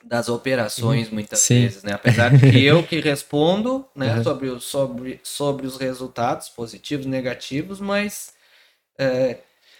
das 0.08 0.28
operações 0.30 1.10
muitas 1.10 1.40
Sim. 1.40 1.62
vezes, 1.62 1.82
né? 1.82 1.92
Apesar 1.92 2.30
de 2.30 2.50
que 2.50 2.64
eu 2.64 2.82
que 2.82 2.98
respondo, 2.98 3.84
né, 3.94 4.16
uhum. 4.16 4.24
sobre, 4.24 4.48
o, 4.48 4.58
sobre, 4.58 5.20
sobre 5.22 5.66
os 5.66 5.76
resultados 5.76 6.48
positivos, 6.48 7.04
negativos, 7.04 7.78
mas 7.78 8.32
é, 8.98 9.36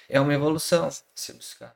é 0.08 0.20
uma 0.20 0.34
evolução 0.34 0.88
se 1.14 1.32
buscar. 1.32 1.72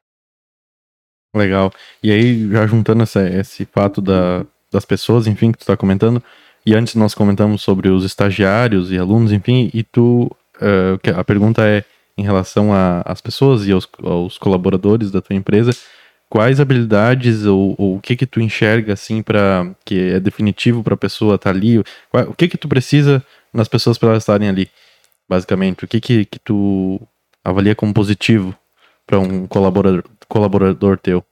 Legal. 1.35 1.73
E 2.03 2.13
aí, 2.13 2.51
já 2.51 2.67
juntando 2.67 3.03
essa, 3.03 3.27
esse 3.27 3.65
fato 3.65 4.03
da, 4.03 4.45
das 4.71 4.85
pessoas, 4.85 5.27
enfim, 5.27 5.51
que 5.51 5.59
tu 5.59 5.63
está 5.63 5.77
comentando, 5.77 6.23
e 6.65 6.75
antes 6.75 6.95
nós 6.95 7.15
comentamos 7.15 7.63
sobre 7.63 7.89
os 7.89 8.05
estagiários 8.05 8.93
e 8.93 8.99
alunos, 8.99 9.33
enfim, 9.33 9.71
e 9.73 9.83
tu, 9.83 10.31
uh, 10.57 11.19
a 11.19 11.25
pergunta 11.25 11.67
é 11.67 11.85
em 12.19 12.23
relação 12.23 12.71
às 13.07 13.23
pessoas 13.23 13.67
e 13.67 13.73
aos, 13.73 13.89
aos 14.03 14.37
colaboradores 14.37 15.11
da 15.11 15.23
tua 15.23 15.35
empresa, 15.35 15.75
quais 16.33 16.61
habilidades 16.61 17.45
ou, 17.45 17.75
ou, 17.77 17.97
o 17.97 18.01
que 18.01 18.17
que 18.17 18.25
tu 18.25 18.41
enxerga 18.41 18.95
assim 18.95 19.23
para 19.23 19.71
que 19.85 20.13
é 20.13 20.19
definitivo 20.19 20.83
para 20.83 20.95
a 20.95 20.97
pessoa 20.97 21.35
estar 21.35 21.53
tá 21.53 21.55
ali? 21.55 21.79
O 21.79 22.33
que 22.35 22.49
que 22.49 22.57
tu 22.57 22.67
precisa 22.67 23.23
nas 23.53 23.69
pessoas 23.69 23.99
para 23.99 24.09
elas 24.09 24.23
estarem 24.23 24.49
ali? 24.49 24.71
Basicamente, 25.29 25.85
o 25.85 25.89
que 25.89 26.01
que, 26.01 26.25
que 26.25 26.39
tu 26.39 26.99
avalia 27.45 27.75
como 27.75 27.93
positivo 27.93 28.57
para 29.07 29.19
um 29.19 29.47
colaborador, 29.47 30.05
colaborador 30.27 30.97
teu? 30.97 31.23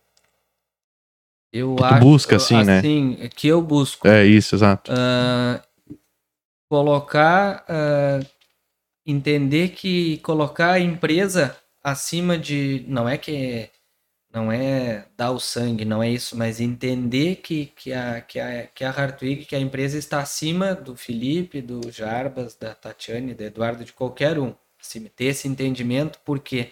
Eu 1.51 1.77
que 1.77 1.83
acho, 1.85 1.95
tu 1.95 2.01
busca 2.01 2.37
assim, 2.37 2.63
né? 2.63 2.81
Assim, 2.81 3.31
que 3.35 3.49
eu 3.49 3.63
busco. 3.63 4.07
É 4.07 4.27
isso, 4.27 4.55
exato. 4.55 4.93
Uh, 4.93 5.97
colocar, 6.69 7.65
uh, 7.71 8.27
entender 9.07 9.69
que 9.71 10.19
colocar 10.19 10.73
a 10.73 10.81
empresa 10.81 11.57
acima 11.83 12.37
de, 12.37 12.85
não 12.87 13.09
é 13.09 13.17
que 13.17 13.71
não 14.33 14.53
é 14.53 15.07
dar 15.17 15.33
o 15.33 15.41
sangue, 15.41 15.85
não 15.85 16.03
é 16.03 16.09
isso, 16.09 16.37
mas 16.37 16.61
entender 16.61 17.37
que, 17.37 17.67
que, 17.67 17.93
a, 17.93 18.21
que, 18.21 18.39
a, 18.39 18.67
que 18.69 18.85
a 18.85 18.91
Hartwig, 18.91 19.45
que 19.45 19.57
a 19.57 19.61
empresa 19.61 19.99
está 19.99 20.21
acima 20.21 20.75
do 20.75 20.97
Felipe, 20.97 21.61
do 21.61 21.91
Jarbas, 21.91 22.55
da 22.55 22.75
Tatiane, 22.75 23.35
do 23.35 23.43
Eduardo, 23.43 23.85
de 23.85 23.93
qualquer 23.93 24.39
um. 24.39 24.55
Assim, 24.81 25.05
ter 25.15 25.27
esse 25.27 25.49
entendimento, 25.49 26.19
porque 26.25 26.71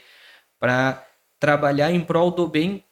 para 0.59 1.05
trabalhar 1.39 1.91
em 1.93 2.01
prol 2.01 2.31
do 2.31 2.49
bem 2.49 2.85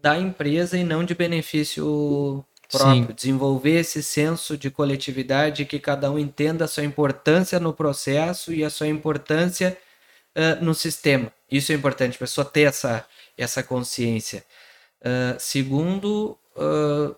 da 0.00 0.18
empresa 0.18 0.78
e 0.78 0.84
não 0.84 1.04
de 1.04 1.14
benefício 1.14 2.44
próprio. 2.70 3.06
Sim. 3.06 3.12
Desenvolver 3.14 3.80
esse 3.80 4.02
senso 4.02 4.56
de 4.56 4.70
coletividade, 4.70 5.64
que 5.64 5.78
cada 5.78 6.10
um 6.10 6.18
entenda 6.18 6.64
a 6.64 6.68
sua 6.68 6.84
importância 6.84 7.60
no 7.60 7.72
processo 7.72 8.52
e 8.52 8.64
a 8.64 8.70
sua 8.70 8.88
importância 8.88 9.76
uh, 10.36 10.64
no 10.64 10.74
sistema. 10.74 11.30
Isso 11.50 11.70
é 11.70 11.74
importante, 11.74 12.16
a 12.16 12.18
pessoa 12.18 12.44
ter 12.44 12.62
essa 12.62 13.04
essa 13.36 13.62
consciência. 13.62 14.44
Uh, 15.00 15.38
segundo, 15.38 16.38
uh, 16.56 17.16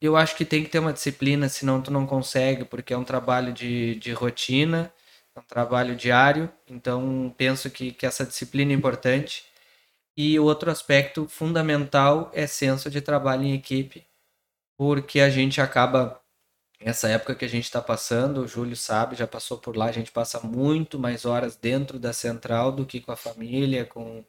eu 0.00 0.16
acho 0.16 0.36
que 0.36 0.44
tem 0.44 0.64
que 0.64 0.70
ter 0.70 0.80
uma 0.80 0.92
disciplina, 0.92 1.48
senão 1.48 1.80
tu 1.80 1.90
não 1.92 2.06
consegue, 2.06 2.64
porque 2.64 2.92
é 2.92 2.98
um 2.98 3.04
trabalho 3.04 3.52
de, 3.52 3.94
de 3.96 4.12
rotina, 4.12 4.92
é 5.34 5.40
um 5.40 5.44
trabalho 5.44 5.94
diário, 5.96 6.50
então 6.68 7.32
penso 7.38 7.70
que, 7.70 7.92
que 7.92 8.04
essa 8.04 8.26
disciplina 8.26 8.72
é 8.72 8.74
importante. 8.74 9.44
E 10.16 10.38
outro 10.38 10.70
aspecto 10.70 11.28
fundamental 11.28 12.30
é 12.34 12.46
senso 12.46 12.90
de 12.90 13.00
trabalho 13.00 13.44
em 13.44 13.54
equipe, 13.54 14.06
porque 14.76 15.20
a 15.20 15.30
gente 15.30 15.60
acaba, 15.60 16.20
nessa 16.80 17.08
época 17.08 17.34
que 17.34 17.44
a 17.44 17.48
gente 17.48 17.64
está 17.64 17.80
passando, 17.80 18.42
o 18.42 18.48
Júlio 18.48 18.76
sabe, 18.76 19.16
já 19.16 19.26
passou 19.26 19.58
por 19.58 19.76
lá, 19.76 19.86
a 19.86 19.92
gente 19.92 20.12
passa 20.12 20.40
muito 20.40 20.98
mais 20.98 21.24
horas 21.24 21.56
dentro 21.56 21.98
da 21.98 22.12
central 22.12 22.72
do 22.72 22.84
que 22.84 23.00
com 23.00 23.12
a 23.12 23.16
família, 23.16 23.86
com 23.86 24.24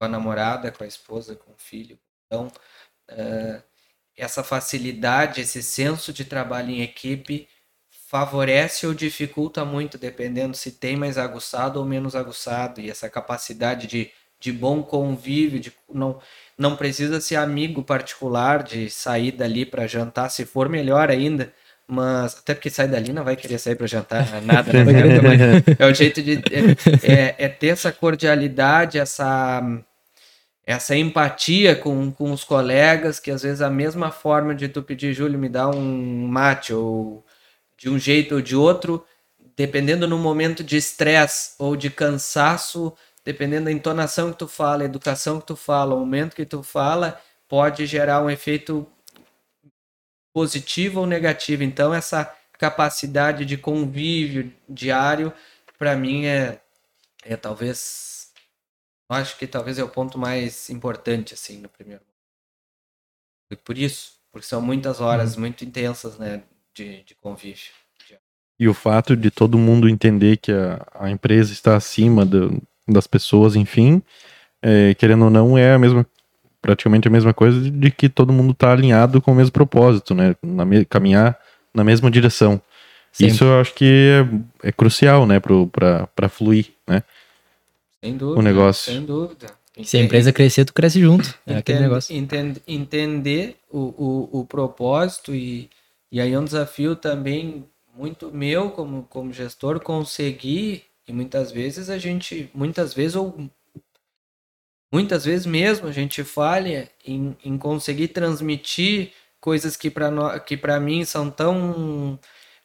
a 0.00 0.08
namorada, 0.08 0.70
com 0.70 0.84
a 0.84 0.86
esposa, 0.86 1.34
com 1.36 1.52
o 1.52 1.56
filho. 1.58 1.98
Então, 2.26 2.48
uh, 3.10 3.62
essa 4.16 4.42
facilidade, 4.42 5.40
esse 5.40 5.62
senso 5.62 6.12
de 6.12 6.24
trabalho 6.24 6.70
em 6.70 6.82
equipe 6.82 7.48
favorece 8.08 8.86
ou 8.86 8.94
dificulta 8.94 9.64
muito, 9.64 9.98
dependendo 9.98 10.56
se 10.56 10.72
tem 10.72 10.96
mais 10.96 11.18
aguçado 11.18 11.78
ou 11.78 11.84
menos 11.84 12.14
aguçado. 12.14 12.80
E 12.80 12.90
essa 12.90 13.10
capacidade 13.10 13.86
de, 13.86 14.10
de 14.38 14.52
bom 14.52 14.82
convívio, 14.82 15.60
de 15.60 15.72
não, 15.92 16.20
não 16.56 16.76
precisa 16.76 17.20
ser 17.20 17.36
amigo 17.36 17.82
particular, 17.82 18.62
de 18.62 18.88
sair 18.90 19.32
dali 19.32 19.66
para 19.66 19.86
jantar, 19.86 20.30
se 20.30 20.46
for 20.46 20.68
melhor 20.68 21.10
ainda. 21.10 21.52
Mas 21.88 22.36
até 22.38 22.52
porque 22.52 22.68
sai 22.68 22.88
dali 22.88 23.12
não 23.12 23.22
vai 23.22 23.36
querer 23.36 23.58
sair 23.58 23.76
para 23.76 23.86
jantar, 23.86 24.26
nada, 24.42 24.72
né? 24.72 25.62
é 25.78 25.86
o 25.86 25.94
jeito 25.94 26.20
de. 26.20 26.34
É, 26.34 27.12
é, 27.12 27.34
é 27.38 27.48
ter 27.48 27.68
essa 27.68 27.92
cordialidade, 27.92 28.98
essa 28.98 29.62
essa 30.66 30.96
empatia 30.96 31.76
com, 31.76 32.10
com 32.10 32.32
os 32.32 32.42
colegas, 32.42 33.20
que 33.20 33.30
às 33.30 33.42
vezes 33.42 33.62
a 33.62 33.70
mesma 33.70 34.10
forma 34.10 34.52
de 34.52 34.68
tu 34.68 34.82
pedir, 34.82 35.14
Júlio, 35.14 35.38
me 35.38 35.48
dá 35.48 35.68
um 35.70 36.26
mate, 36.26 36.74
ou 36.74 37.24
de 37.78 37.88
um 37.88 37.96
jeito 37.96 38.34
ou 38.34 38.40
de 38.40 38.56
outro, 38.56 39.04
dependendo 39.56 40.08
no 40.08 40.18
momento 40.18 40.64
de 40.64 40.76
estresse 40.76 41.54
ou 41.56 41.76
de 41.76 41.88
cansaço, 41.88 42.92
dependendo 43.24 43.66
da 43.66 43.72
entonação 43.72 44.32
que 44.32 44.38
tu 44.38 44.48
fala, 44.48 44.82
a 44.82 44.86
educação 44.86 45.40
que 45.40 45.46
tu 45.46 45.54
fala, 45.54 45.94
o 45.94 46.00
momento 46.00 46.34
que 46.34 46.44
tu 46.44 46.64
fala, 46.64 47.20
pode 47.48 47.86
gerar 47.86 48.20
um 48.22 48.28
efeito 48.28 48.86
positivo 50.36 51.00
ou 51.00 51.06
negativo. 51.06 51.62
Então, 51.62 51.94
essa 51.94 52.30
capacidade 52.58 53.46
de 53.46 53.56
convívio 53.56 54.52
diário, 54.68 55.32
para 55.78 55.96
mim, 55.96 56.26
é, 56.26 56.60
é 57.24 57.36
talvez 57.38 58.30
acho 59.08 59.38
que 59.38 59.46
talvez 59.46 59.78
é 59.78 59.82
o 59.82 59.88
ponto 59.88 60.18
mais 60.18 60.68
importante, 60.68 61.32
assim, 61.32 61.56
no 61.56 61.70
primeiro 61.70 62.02
E 63.50 63.56
por 63.56 63.78
isso, 63.78 64.12
porque 64.30 64.46
são 64.46 64.60
muitas 64.60 65.00
horas 65.00 65.38
hum. 65.38 65.40
muito 65.40 65.64
intensas, 65.64 66.18
né, 66.18 66.42
de, 66.74 67.02
de 67.04 67.14
convívio. 67.14 67.72
E 68.58 68.68
o 68.68 68.74
fato 68.74 69.16
de 69.16 69.30
todo 69.30 69.56
mundo 69.56 69.88
entender 69.88 70.36
que 70.36 70.52
a, 70.52 70.86
a 70.92 71.10
empresa 71.10 71.50
está 71.50 71.76
acima 71.76 72.26
do, 72.26 72.62
das 72.86 73.06
pessoas, 73.06 73.56
enfim, 73.56 74.02
é, 74.60 74.92
querendo 74.96 75.24
ou 75.24 75.30
não, 75.30 75.56
é 75.56 75.72
a 75.72 75.78
mesma, 75.78 76.06
praticamente 76.66 77.06
a 77.06 77.10
mesma 77.10 77.32
coisa 77.32 77.70
de 77.70 77.90
que 77.92 78.08
todo 78.08 78.32
mundo 78.32 78.50
está 78.50 78.72
alinhado 78.72 79.22
com 79.22 79.30
o 79.30 79.34
mesmo 79.36 79.52
propósito, 79.52 80.16
né, 80.16 80.34
na, 80.42 80.64
caminhar 80.88 81.38
na 81.72 81.84
mesma 81.84 82.10
direção. 82.10 82.60
Sempre. 83.12 83.32
Isso 83.32 83.44
eu 83.44 83.60
acho 83.60 83.72
que 83.72 84.26
é, 84.62 84.68
é 84.68 84.72
crucial, 84.72 85.26
né, 85.26 85.40
para 85.40 86.28
fluir, 86.28 86.66
né. 86.88 87.04
Sem 88.02 88.16
dúvida. 88.16 88.40
O 88.40 88.42
negócio. 88.42 88.92
Sem 88.92 89.04
dúvida. 89.04 89.46
Se 89.84 89.96
a 89.96 90.00
empresa 90.00 90.32
crescer, 90.32 90.64
tu 90.64 90.74
cresce 90.74 91.00
junto. 91.00 91.28
É 91.46 91.52
Entende, 91.52 91.58
aquele 91.58 91.80
negócio. 91.80 92.16
Entende, 92.16 92.62
entender 92.66 93.56
o, 93.70 93.78
o, 93.78 94.40
o 94.40 94.44
propósito 94.44 95.34
e, 95.34 95.70
e 96.10 96.20
aí 96.20 96.32
é 96.32 96.38
um 96.38 96.44
desafio 96.44 96.96
também 96.96 97.64
muito 97.96 98.32
meu 98.32 98.70
como, 98.70 99.06
como 99.08 99.32
gestor 99.32 99.78
conseguir 99.78 100.82
e 101.06 101.12
muitas 101.12 101.52
vezes 101.52 101.88
a 101.88 101.96
gente, 101.96 102.50
muitas 102.52 102.92
vezes 102.92 103.14
ou 103.14 103.48
muitas 104.92 105.24
vezes 105.24 105.46
mesmo 105.46 105.88
a 105.88 105.92
gente 105.92 106.22
falha 106.24 106.90
em, 107.04 107.36
em 107.44 107.58
conseguir 107.58 108.08
transmitir 108.08 109.12
coisas 109.40 109.76
que 109.76 109.90
para 109.90 110.40
que 110.40 110.56
para 110.56 110.80
mim 110.80 111.04
são 111.04 111.30
tão 111.30 112.18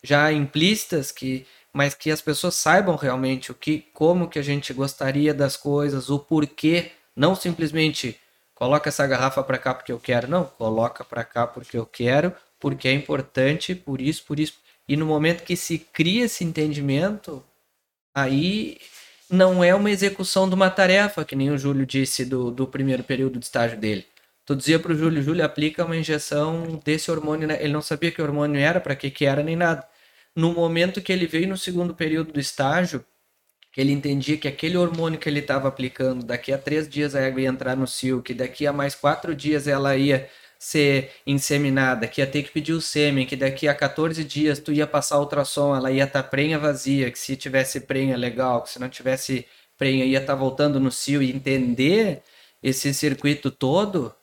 já 0.04 0.32
implícitas 0.32 1.12
que 1.12 1.46
mas 1.74 1.94
que 1.94 2.12
as 2.12 2.22
pessoas 2.22 2.56
saibam 2.56 2.96
realmente 2.96 3.52
o 3.52 3.56
que, 3.56 3.86
como 3.94 4.28
que 4.28 4.40
a 4.40 4.42
gente 4.42 4.74
gostaria 4.74 5.34
das 5.34 5.56
coisas, 5.56 6.10
o 6.10 6.20
porquê, 6.20 6.92
não 7.16 7.36
simplesmente 7.36 8.20
coloca 8.54 8.90
essa 8.90 9.08
garrafa 9.08 9.42
para 9.44 9.58
cá 9.58 9.74
porque 9.74 9.92
eu 9.92 10.00
quero, 10.00 10.28
não, 10.28 10.44
coloca 10.46 11.04
para 11.04 11.24
cá 11.24 11.48
porque 11.48 11.78
eu 11.78 11.86
quero, 11.86 12.34
porque 12.60 12.88
é 12.88 12.94
importante, 12.94 13.74
por 13.74 14.02
isso, 14.02 14.24
por 14.26 14.40
isso. 14.40 14.56
E 14.88 14.98
no 14.98 15.06
momento 15.06 15.44
que 15.44 15.56
se 15.56 15.80
cria 15.80 16.26
esse 16.26 16.44
entendimento, 16.44 17.44
aí 18.14 18.78
não 19.32 19.64
é 19.64 19.74
uma 19.74 19.90
execução 19.90 20.48
de 20.48 20.56
uma 20.56 20.70
tarefa, 20.70 21.26
que 21.26 21.36
nem 21.36 21.50
o 21.52 21.58
Júlio 21.58 21.86
disse 21.86 22.26
do, 22.26 22.52
do 22.52 22.68
primeiro 22.68 23.04
período 23.04 23.40
de 23.40 23.46
estágio 23.46 23.78
dele. 23.78 24.06
Tu 24.46 24.56
dizia 24.56 24.80
para 24.80 24.92
o 24.92 24.96
Júlio, 24.96 25.22
Júlio, 25.22 25.46
aplica 25.46 25.86
uma 25.86 25.96
injeção 25.96 26.82
desse 26.84 27.10
hormônio, 27.12 27.48
né? 27.48 27.58
ele 27.62 27.74
não 27.74 27.82
sabia 27.82 28.12
que 28.12 28.22
hormônio 28.22 28.60
era, 28.60 28.80
para 28.82 28.96
que 28.96 29.10
que 29.10 29.26
era, 29.26 29.44
nem 29.44 29.56
nada 29.56 29.88
no 30.36 30.54
momento 30.54 31.02
que 31.02 31.12
ele 31.12 31.28
veio 31.28 31.48
no 31.48 31.58
segundo 31.58 31.94
período 31.94 32.34
do 32.34 32.40
estágio, 32.40 33.06
que 33.72 33.80
ele 33.82 33.92
entendia 33.92 34.38
que 34.38 34.48
aquele 34.48 34.78
hormônio 34.78 35.20
que 35.20 35.30
ele 35.30 35.40
estava 35.40 35.68
aplicando, 35.68 36.26
daqui 36.26 36.52
a 36.52 36.58
três 36.58 36.90
dias 36.90 37.16
a 37.16 37.26
água 37.26 37.42
ia 37.42 37.50
entrar 37.50 37.76
no 37.76 37.88
cio, 37.88 38.22
que 38.22 38.34
daqui 38.34 38.68
a 38.68 38.74
mais 38.74 38.96
quatro 38.96 39.36
dias 39.36 39.68
ela 39.68 39.96
ia 39.96 40.30
ser 40.62 41.10
inseminada, 41.26 42.08
que 42.08 42.22
ia 42.22 42.28
ter 42.28 42.44
que 42.44 42.52
pedir 42.52 42.74
o 42.74 42.80
sêmen, 42.80 43.26
que 43.26 43.36
daqui 43.36 43.68
a 43.68 43.74
14 43.74 44.24
dias 44.24 44.60
tu 44.60 44.72
ia 44.72 44.86
passar 44.86 45.20
ultrassom, 45.20 45.76
ela 45.76 45.92
ia 45.92 46.04
estar 46.04 46.22
tá 46.22 46.30
prenha 46.30 46.60
vazia, 46.60 47.10
que 47.10 47.18
se 47.18 47.36
tivesse 47.36 47.80
prenha 47.82 48.16
legal, 48.16 48.62
que 48.62 48.70
se 48.70 48.78
não 48.80 48.88
tivesse 48.88 49.48
prenha 49.76 50.06
ia 50.06 50.20
estar 50.20 50.34
tá 50.34 50.40
voltando 50.40 50.80
no 50.80 50.92
cio 50.92 51.24
e 51.24 51.32
entender 51.32 52.22
esse 52.62 52.94
circuito 52.94 53.50
todo, 53.50 54.14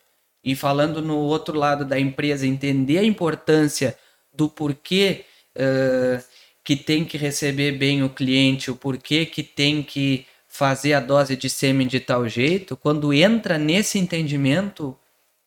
e 0.45 0.55
falando 0.55 1.03
no 1.03 1.17
outro 1.17 1.59
lado 1.59 1.85
da 1.85 1.99
empresa, 1.99 2.47
entender 2.47 2.99
a 2.99 3.05
importância 3.05 3.99
do 4.33 4.49
porquê 4.49 5.25
uh, 5.57 6.23
que 6.63 6.77
tem 6.77 7.05
que 7.05 7.19
receber 7.19 7.73
bem 7.73 8.05
o 8.05 8.11
cliente, 8.11 8.71
o 8.71 8.77
porquê 8.77 9.27
que 9.27 9.43
tem 9.43 9.83
que 9.83 10.25
fazer 10.47 10.93
a 10.93 11.01
dose 11.01 11.35
de 11.35 11.51
sêmen 11.51 11.89
de 11.89 11.99
tal 11.99 12.29
jeito, 12.29 12.77
quando 12.77 13.13
entra 13.13 13.59
nesse 13.59 13.99
entendimento, 13.99 14.97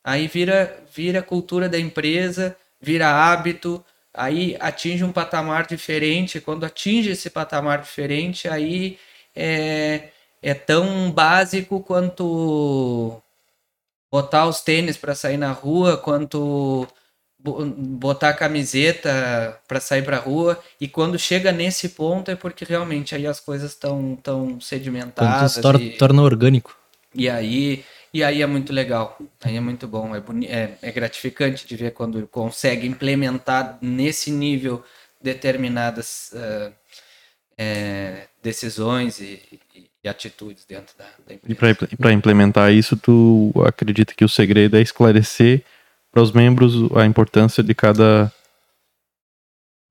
aí 0.03 0.27
vira, 0.27 0.83
vira 0.93 1.21
cultura 1.21 1.69
da 1.69 1.79
empresa, 1.79 2.55
vira 2.79 3.09
hábito, 3.09 3.83
aí 4.13 4.57
atinge 4.59 5.03
um 5.03 5.11
patamar 5.11 5.65
diferente. 5.65 6.39
Quando 6.41 6.65
atinge 6.65 7.11
esse 7.11 7.29
patamar 7.29 7.81
diferente, 7.81 8.47
aí 8.47 8.97
é, 9.35 10.09
é 10.41 10.53
tão 10.53 11.11
básico 11.11 11.81
quanto 11.81 13.21
botar 14.11 14.45
os 14.45 14.61
tênis 14.61 14.97
para 14.97 15.15
sair 15.15 15.37
na 15.37 15.51
rua, 15.51 15.97
quanto 15.97 16.87
botar 17.43 18.29
a 18.29 18.33
camiseta 18.33 19.59
para 19.67 19.79
sair 19.79 20.03
para 20.03 20.17
rua 20.17 20.59
e 20.79 20.87
quando 20.87 21.17
chega 21.17 21.51
nesse 21.51 21.89
ponto 21.89 22.29
é 22.29 22.35
porque 22.35 22.63
realmente 22.63 23.15
aí 23.15 23.25
as 23.25 23.39
coisas 23.39 23.71
estão 23.71 24.15
tão 24.21 24.61
sedimentadas 24.61 25.57
quando 25.57 25.79
se 25.79 25.85
e, 25.85 25.97
torna 25.97 26.21
orgânico 26.21 26.77
e 27.15 27.27
aí 27.27 27.83
e 28.13 28.23
aí 28.23 28.41
é 28.41 28.45
muito 28.45 28.73
legal 28.73 29.17
aí 29.43 29.55
é 29.55 29.59
muito 29.59 29.87
bom 29.87 30.15
é, 30.15 30.19
é, 30.45 30.77
é 30.81 30.91
gratificante 30.91 31.67
de 31.67 31.75
ver 31.75 31.91
quando 31.91 32.27
consegue 32.27 32.87
implementar 32.87 33.77
nesse 33.81 34.31
nível 34.31 34.83
determinadas 35.21 36.31
uh, 36.33 36.73
é, 37.57 38.27
decisões 38.41 39.19
e, 39.19 39.39
e, 39.75 39.89
e, 40.03 40.09
atitudes 40.09 40.65
dentro 40.65 40.97
da, 40.97 41.05
da 41.27 41.33
empresa. 41.35 41.87
E 41.91 41.95
para 41.95 42.11
implementar 42.11 42.71
isso, 42.71 42.97
tu 42.97 43.51
acredita 43.65 44.15
que 44.15 44.25
o 44.25 44.29
segredo 44.29 44.77
é 44.77 44.81
esclarecer 44.81 45.63
para 46.11 46.23
os 46.23 46.31
membros 46.31 46.73
a 46.95 47.05
importância 47.05 47.61
de 47.63 47.75
cada, 47.75 48.31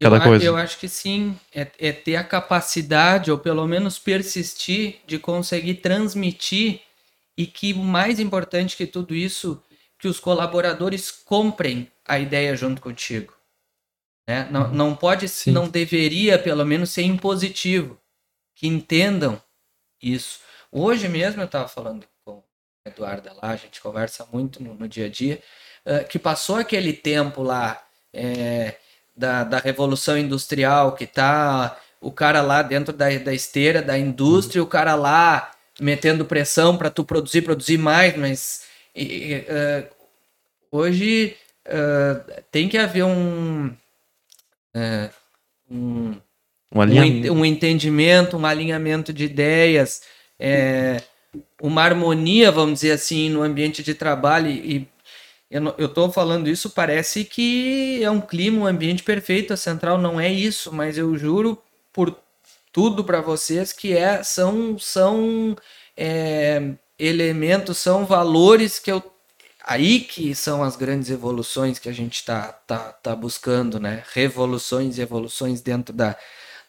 cada 0.03 0.17
eu, 0.17 0.23
coisa? 0.23 0.45
Eu 0.45 0.57
acho 0.57 0.79
que 0.79 0.89
sim. 0.89 1.39
É, 1.55 1.67
é 1.79 1.93
ter 1.93 2.17
a 2.17 2.25
capacidade, 2.25 3.31
ou 3.31 3.39
pelo 3.39 3.67
menos 3.67 3.99
persistir, 3.99 4.97
de 5.07 5.19
conseguir 5.19 5.75
transmitir 5.75 6.81
e 7.41 7.47
que 7.47 7.73
o 7.73 7.79
mais 7.79 8.21
importante 8.21 8.77
que 8.77 8.87
tudo 8.87 9.15
isso, 9.15 9.63
que 9.99 10.07
os 10.07 10.21
colaboradores 10.21 11.11
comprem 11.11 11.91
a 12.07 12.19
ideia 12.19 12.55
junto 12.55 12.83
contigo. 12.83 13.33
Né? 14.29 14.47
Não, 14.51 14.65
uhum. 14.65 14.75
não 14.75 14.95
pode, 14.95 15.27
Sim. 15.27 15.51
não 15.51 15.67
deveria, 15.67 16.39
pelo 16.39 16.67
menos, 16.67 16.91
ser 16.91 17.01
impositivo. 17.01 17.99
Que 18.55 18.69
entendam 18.69 19.41
isso. 20.03 20.41
Hoje 20.71 21.09
mesmo 21.09 21.41
eu 21.41 21.47
estava 21.47 21.67
falando 21.67 22.07
com 22.23 22.33
o 22.33 22.45
Eduardo 22.85 23.31
lá, 23.37 23.53
a 23.53 23.57
gente 23.57 23.81
conversa 23.81 24.29
muito 24.31 24.63
no, 24.63 24.75
no 24.75 24.87
dia 24.87 25.07
a 25.07 25.09
dia, 25.09 25.43
uh, 25.87 26.07
que 26.07 26.19
passou 26.19 26.57
aquele 26.57 26.93
tempo 26.93 27.43
lá 27.43 27.83
é, 28.13 28.77
da, 29.17 29.45
da 29.45 29.57
Revolução 29.57 30.19
Industrial, 30.19 30.95
que 30.95 31.07
tá 31.07 31.81
o 32.03 32.13
cara 32.13 32.43
lá 32.43 32.61
dentro 32.61 32.93
da, 32.93 33.09
da 33.17 33.33
esteira 33.33 33.81
da 33.81 33.97
indústria, 33.97 34.61
uhum. 34.61 34.69
o 34.69 34.71
cara 34.71 34.95
lá 34.95 35.53
metendo 35.81 36.25
pressão 36.25 36.77
para 36.77 36.91
tu 36.91 37.05
produzir, 37.05 37.43
produzir 37.43 37.79
mais, 37.79 38.17
mas 38.17 38.63
e, 38.95 39.45
uh, 39.49 39.89
hoje 40.71 41.37
uh, 41.67 42.43
tem 42.51 42.69
que 42.69 42.79
haver 42.79 43.05
um 43.05 43.75
é, 44.75 45.11
um, 45.71 46.15
um, 46.73 46.81
um, 46.81 47.33
um, 47.33 47.45
entendimento, 47.45 48.37
um 48.37 48.47
alinhamento 48.47 49.13
de 49.13 49.25
ideias, 49.25 50.03
é, 50.39 51.03
uma 51.61 51.83
harmonia, 51.83 52.51
vamos 52.51 52.81
dizer 52.81 52.93
assim, 52.93 53.29
no 53.29 53.43
ambiente 53.43 53.83
de 53.83 53.95
trabalho. 53.95 54.49
E 54.49 54.89
eu 55.51 55.87
estou 55.87 56.11
falando 56.13 56.49
isso, 56.49 56.71
parece 56.71 57.25
que 57.25 58.01
é 58.03 58.11
um 58.11 58.21
clima, 58.21 58.61
um 58.61 58.67
ambiente 58.67 59.03
perfeito. 59.03 59.53
A 59.53 59.57
central 59.57 59.99
não 59.99 60.21
é 60.21 60.31
isso, 60.31 60.73
mas 60.73 60.97
eu 60.97 61.17
juro 61.17 61.61
por 61.93 62.17
tudo 62.73 63.05
para 63.05 63.21
vocês 63.21 63.73
que 63.73 63.97
é, 63.97 64.23
são, 64.23 64.79
são 64.79 65.57
é, 65.97 66.75
elementos, 66.99 67.79
são 67.79 68.07
valores 68.07 68.79
que 68.79 68.93
eu 68.93 69.03
aí 69.65 70.01
que 70.01 70.35
são 70.35 70.63
as 70.63 70.75
grandes 70.77 71.11
evoluções 71.11 71.79
que 71.79 71.89
a 71.89 71.93
gente 71.93 72.17
está 72.17 72.53
tá, 72.53 72.93
tá 72.93 73.15
buscando, 73.15 73.79
né? 73.79 74.03
Revoluções 74.15 74.99
e 74.99 75.03
evoluções 75.03 75.61
dentro 75.61 75.95
da, 75.95 76.17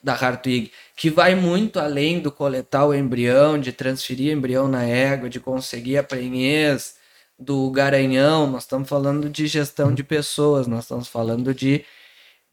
da 0.04 0.14
Hartwig, 0.14 0.72
que 0.96 1.10
vai 1.10 1.36
muito 1.36 1.80
além 1.80 2.20
do 2.20 2.32
coletar 2.32 2.86
o 2.86 2.94
embrião, 2.94 3.60
de 3.60 3.72
transferir 3.72 4.34
embrião 4.34 4.68
na 4.68 4.84
égua, 4.84 5.30
de 5.30 5.40
conseguir 5.40 5.98
a 5.98 6.04
prenhez, 6.04 6.96
do 7.38 7.70
garanhão. 7.72 8.48
Nós 8.48 8.64
estamos 8.64 8.88
falando 8.90 9.30
de 9.30 9.48
gestão 9.48 9.94
de 9.94 10.04
pessoas, 10.04 10.68
nós 10.68 10.84
estamos 10.84 11.08
falando 11.08 11.54
de, 11.54 11.84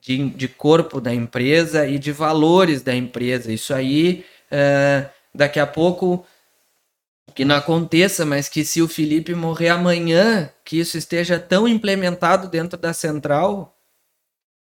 de, 0.01 0.31
de 0.31 0.49
corpo 0.49 1.01
da 1.01 1.15
empresa 1.15 1.87
e 1.87 1.99
de 1.99 2.13
valores 2.13 2.83
da 2.83 2.95
empresa. 2.95 3.53
Isso 3.53 3.75
aí, 3.75 4.25
é, 4.51 5.09
daqui 5.35 5.61
a 5.61 5.67
pouco 5.67 6.25
que 7.35 7.45
não 7.45 7.57
aconteça, 7.57 8.25
mas 8.27 8.49
que 8.49 8.65
se 8.65 8.83
o 8.83 8.89
Felipe 8.89 9.35
morrer 9.35 9.69
amanhã, 9.69 10.51
que 10.65 10.79
isso 10.79 10.99
esteja 10.99 11.39
tão 11.39 11.69
implementado 11.69 12.49
dentro 12.49 12.79
da 12.79 12.93
central 12.93 13.77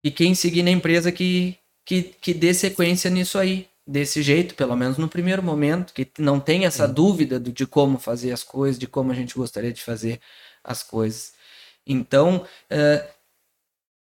e 0.03 0.10
quem 0.10 0.34
seguir 0.34 0.64
na 0.64 0.72
empresa 0.72 1.11
que, 1.11 1.57
que, 1.85 2.01
que 2.01 2.34
dê 2.34 2.53
sequência 2.53 3.10
nisso 3.10 3.38
aí, 3.38 3.68
desse 3.85 4.22
jeito, 4.22 4.55
pelo 4.55 4.76
menos 4.76 4.97
no 4.97 5.10
primeiro 5.10 5.43
momento, 5.43 5.93
que 5.93 6.10
não 6.18 6.39
tenha 6.39 6.68
essa 6.68 6.88
dúvida 6.88 7.39
do, 7.39 7.51
de 7.51 7.68
como 7.68 7.99
fazer 7.99 8.31
as 8.31 8.43
coisas, 8.43 8.80
de 8.80 8.88
como 8.88 9.11
a 9.11 9.15
gente 9.15 9.35
gostaria 9.35 9.73
de 9.73 9.81
fazer 9.81 10.19
as 10.64 10.81
coisas. 10.81 11.34
Então, 11.85 12.45
uh, 12.72 13.07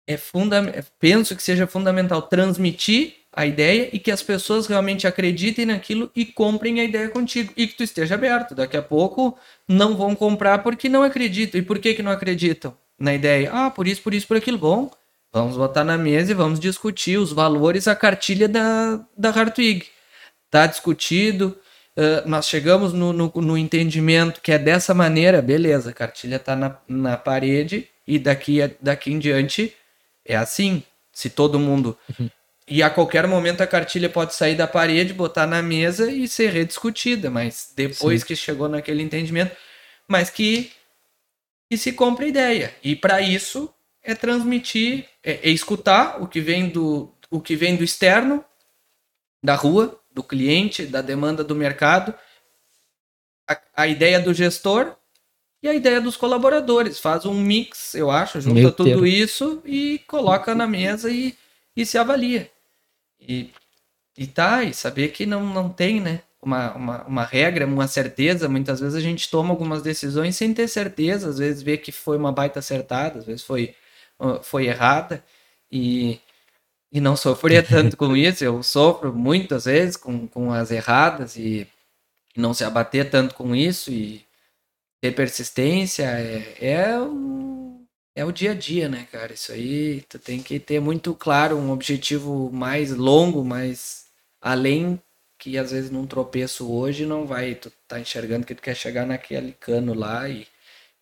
é 0.06 0.16
funda 0.16 0.84
penso 1.00 1.34
que 1.34 1.42
seja 1.42 1.66
fundamental 1.66 2.22
transmitir 2.22 3.14
a 3.36 3.44
ideia 3.44 3.90
e 3.92 3.98
que 3.98 4.10
as 4.10 4.22
pessoas 4.22 4.66
realmente 4.66 5.06
acreditem 5.06 5.66
naquilo 5.66 6.10
e 6.16 6.24
comprem 6.24 6.80
a 6.80 6.84
ideia 6.84 7.10
contigo 7.10 7.52
e 7.54 7.66
que 7.66 7.74
tu 7.74 7.82
esteja 7.82 8.14
aberto. 8.14 8.54
Daqui 8.54 8.78
a 8.78 8.82
pouco 8.82 9.36
não 9.68 9.94
vão 9.94 10.14
comprar 10.14 10.62
porque 10.62 10.88
não 10.88 11.02
acreditam. 11.02 11.60
E 11.60 11.62
por 11.62 11.78
que 11.78 11.92
que 11.92 12.02
não 12.02 12.10
acreditam 12.10 12.74
na 12.98 13.12
ideia? 13.12 13.50
Ah, 13.52 13.70
por 13.70 13.86
isso, 13.86 14.00
por 14.00 14.14
isso, 14.14 14.26
por 14.26 14.38
aquilo. 14.38 14.56
Bom, 14.56 14.90
vamos 15.30 15.54
botar 15.54 15.84
na 15.84 15.98
mesa 15.98 16.30
e 16.30 16.34
vamos 16.34 16.58
discutir 16.58 17.18
os 17.18 17.30
valores, 17.30 17.86
a 17.86 17.94
cartilha 17.94 18.48
da, 18.48 19.04
da 19.14 19.28
Hartwig. 19.28 19.84
Tá 20.50 20.66
discutido, 20.66 21.58
uh, 21.94 22.26
nós 22.26 22.48
chegamos 22.48 22.94
no, 22.94 23.12
no, 23.12 23.30
no, 23.34 23.58
entendimento 23.58 24.40
que 24.40 24.52
é 24.52 24.58
dessa 24.58 24.94
maneira, 24.94 25.42
beleza, 25.42 25.90
a 25.90 25.92
cartilha 25.92 26.38
tá 26.38 26.56
na, 26.56 26.78
na 26.88 27.16
parede 27.18 27.86
e 28.06 28.18
daqui, 28.18 28.60
daqui 28.80 29.12
em 29.12 29.18
diante 29.18 29.74
é 30.26 30.36
assim. 30.36 30.82
Se 31.12 31.30
todo 31.30 31.58
mundo 31.58 31.96
uhum. 32.18 32.28
E 32.68 32.82
a 32.82 32.90
qualquer 32.90 33.28
momento 33.28 33.60
a 33.60 33.66
cartilha 33.66 34.08
pode 34.08 34.34
sair 34.34 34.56
da 34.56 34.66
parede, 34.66 35.14
botar 35.14 35.46
na 35.46 35.62
mesa 35.62 36.10
e 36.10 36.26
ser 36.26 36.50
rediscutida, 36.50 37.30
mas 37.30 37.72
depois 37.76 38.22
Sim. 38.22 38.26
que 38.26 38.34
chegou 38.34 38.68
naquele 38.68 39.04
entendimento, 39.04 39.56
mas 40.08 40.30
que, 40.30 40.72
que 41.70 41.78
se 41.78 41.92
compre 41.92 42.26
a 42.26 42.28
ideia. 42.28 42.74
E 42.82 42.96
para 42.96 43.20
isso 43.20 43.72
é 44.02 44.16
transmitir, 44.16 45.06
é, 45.22 45.48
é, 45.48 45.50
escutar 45.50 46.20
o 46.20 46.26
que 46.26 46.40
vem 46.40 46.68
do 46.68 47.12
o 47.30 47.40
que 47.40 47.56
vem 47.56 47.76
do 47.76 47.84
externo, 47.84 48.44
da 49.42 49.54
rua, 49.54 50.00
do 50.12 50.22
cliente, 50.22 50.86
da 50.86 51.02
demanda 51.02 51.42
do 51.42 51.54
mercado, 51.56 52.14
a, 53.48 53.60
a 53.76 53.86
ideia 53.86 54.20
do 54.20 54.32
gestor 54.34 54.96
e 55.66 55.68
a 55.68 55.74
ideia 55.74 56.00
dos 56.00 56.16
colaboradores. 56.16 56.98
Faz 56.98 57.26
um 57.26 57.34
mix, 57.34 57.94
eu 57.94 58.10
acho, 58.10 58.40
junta 58.40 58.70
tudo 58.70 59.06
isso 59.06 59.60
e 59.64 60.00
coloca 60.06 60.54
na 60.54 60.66
mesa 60.66 61.10
e, 61.10 61.36
e 61.76 61.84
se 61.84 61.98
avalia. 61.98 62.50
E, 63.20 63.50
e 64.16 64.26
tá, 64.26 64.62
e 64.62 64.72
saber 64.72 65.08
que 65.08 65.26
não, 65.26 65.44
não 65.44 65.68
tem, 65.68 66.00
né? 66.00 66.22
Uma, 66.40 66.72
uma, 66.74 67.04
uma 67.04 67.24
regra, 67.24 67.66
uma 67.66 67.88
certeza. 67.88 68.48
Muitas 68.48 68.78
vezes 68.78 68.94
a 68.94 69.00
gente 69.00 69.28
toma 69.28 69.50
algumas 69.50 69.82
decisões 69.82 70.36
sem 70.36 70.54
ter 70.54 70.68
certeza, 70.68 71.28
às 71.28 71.38
vezes 71.38 71.62
vê 71.62 71.76
que 71.76 71.90
foi 71.90 72.16
uma 72.16 72.30
baita 72.30 72.60
acertada, 72.60 73.18
às 73.18 73.26
vezes 73.26 73.42
foi, 73.42 73.74
foi 74.42 74.66
errada. 74.66 75.24
E, 75.70 76.20
e 76.92 77.00
não 77.00 77.16
sofrer 77.16 77.66
tanto 77.68 77.96
com 77.96 78.16
isso. 78.16 78.44
Eu 78.44 78.62
sofro 78.62 79.12
muitas 79.12 79.64
vezes 79.64 79.96
com, 79.96 80.28
com 80.28 80.52
as 80.52 80.70
erradas 80.70 81.36
e, 81.36 81.66
e 82.36 82.40
não 82.40 82.54
se 82.54 82.62
abater 82.62 83.10
tanto 83.10 83.34
com 83.34 83.54
isso 83.56 83.90
e 83.90 84.25
ter 85.00 85.12
persistência 85.14 86.04
é, 86.04 86.56
é 86.60 87.00
um 87.00 87.84
é 88.14 88.24
o 88.24 88.32
dia 88.32 88.52
a 88.52 88.54
dia, 88.54 88.88
né, 88.88 89.06
cara? 89.12 89.34
Isso 89.34 89.52
aí 89.52 90.02
tu 90.08 90.18
tem 90.18 90.42
que 90.42 90.58
ter 90.58 90.80
muito 90.80 91.14
claro 91.14 91.56
um 91.56 91.70
objetivo 91.70 92.50
mais 92.50 92.90
longo, 92.92 93.44
mais 93.44 94.06
além 94.40 95.00
que 95.38 95.58
às 95.58 95.70
vezes 95.70 95.90
num 95.90 96.06
tropeço 96.06 96.70
hoje 96.72 97.04
não 97.06 97.26
vai, 97.26 97.54
tu 97.54 97.70
tá 97.86 98.00
enxergando 98.00 98.46
que 98.46 98.54
tu 98.54 98.62
quer 98.62 98.74
chegar 98.74 99.06
naquele 99.06 99.52
cano 99.52 99.92
lá 99.94 100.28
e, 100.28 100.46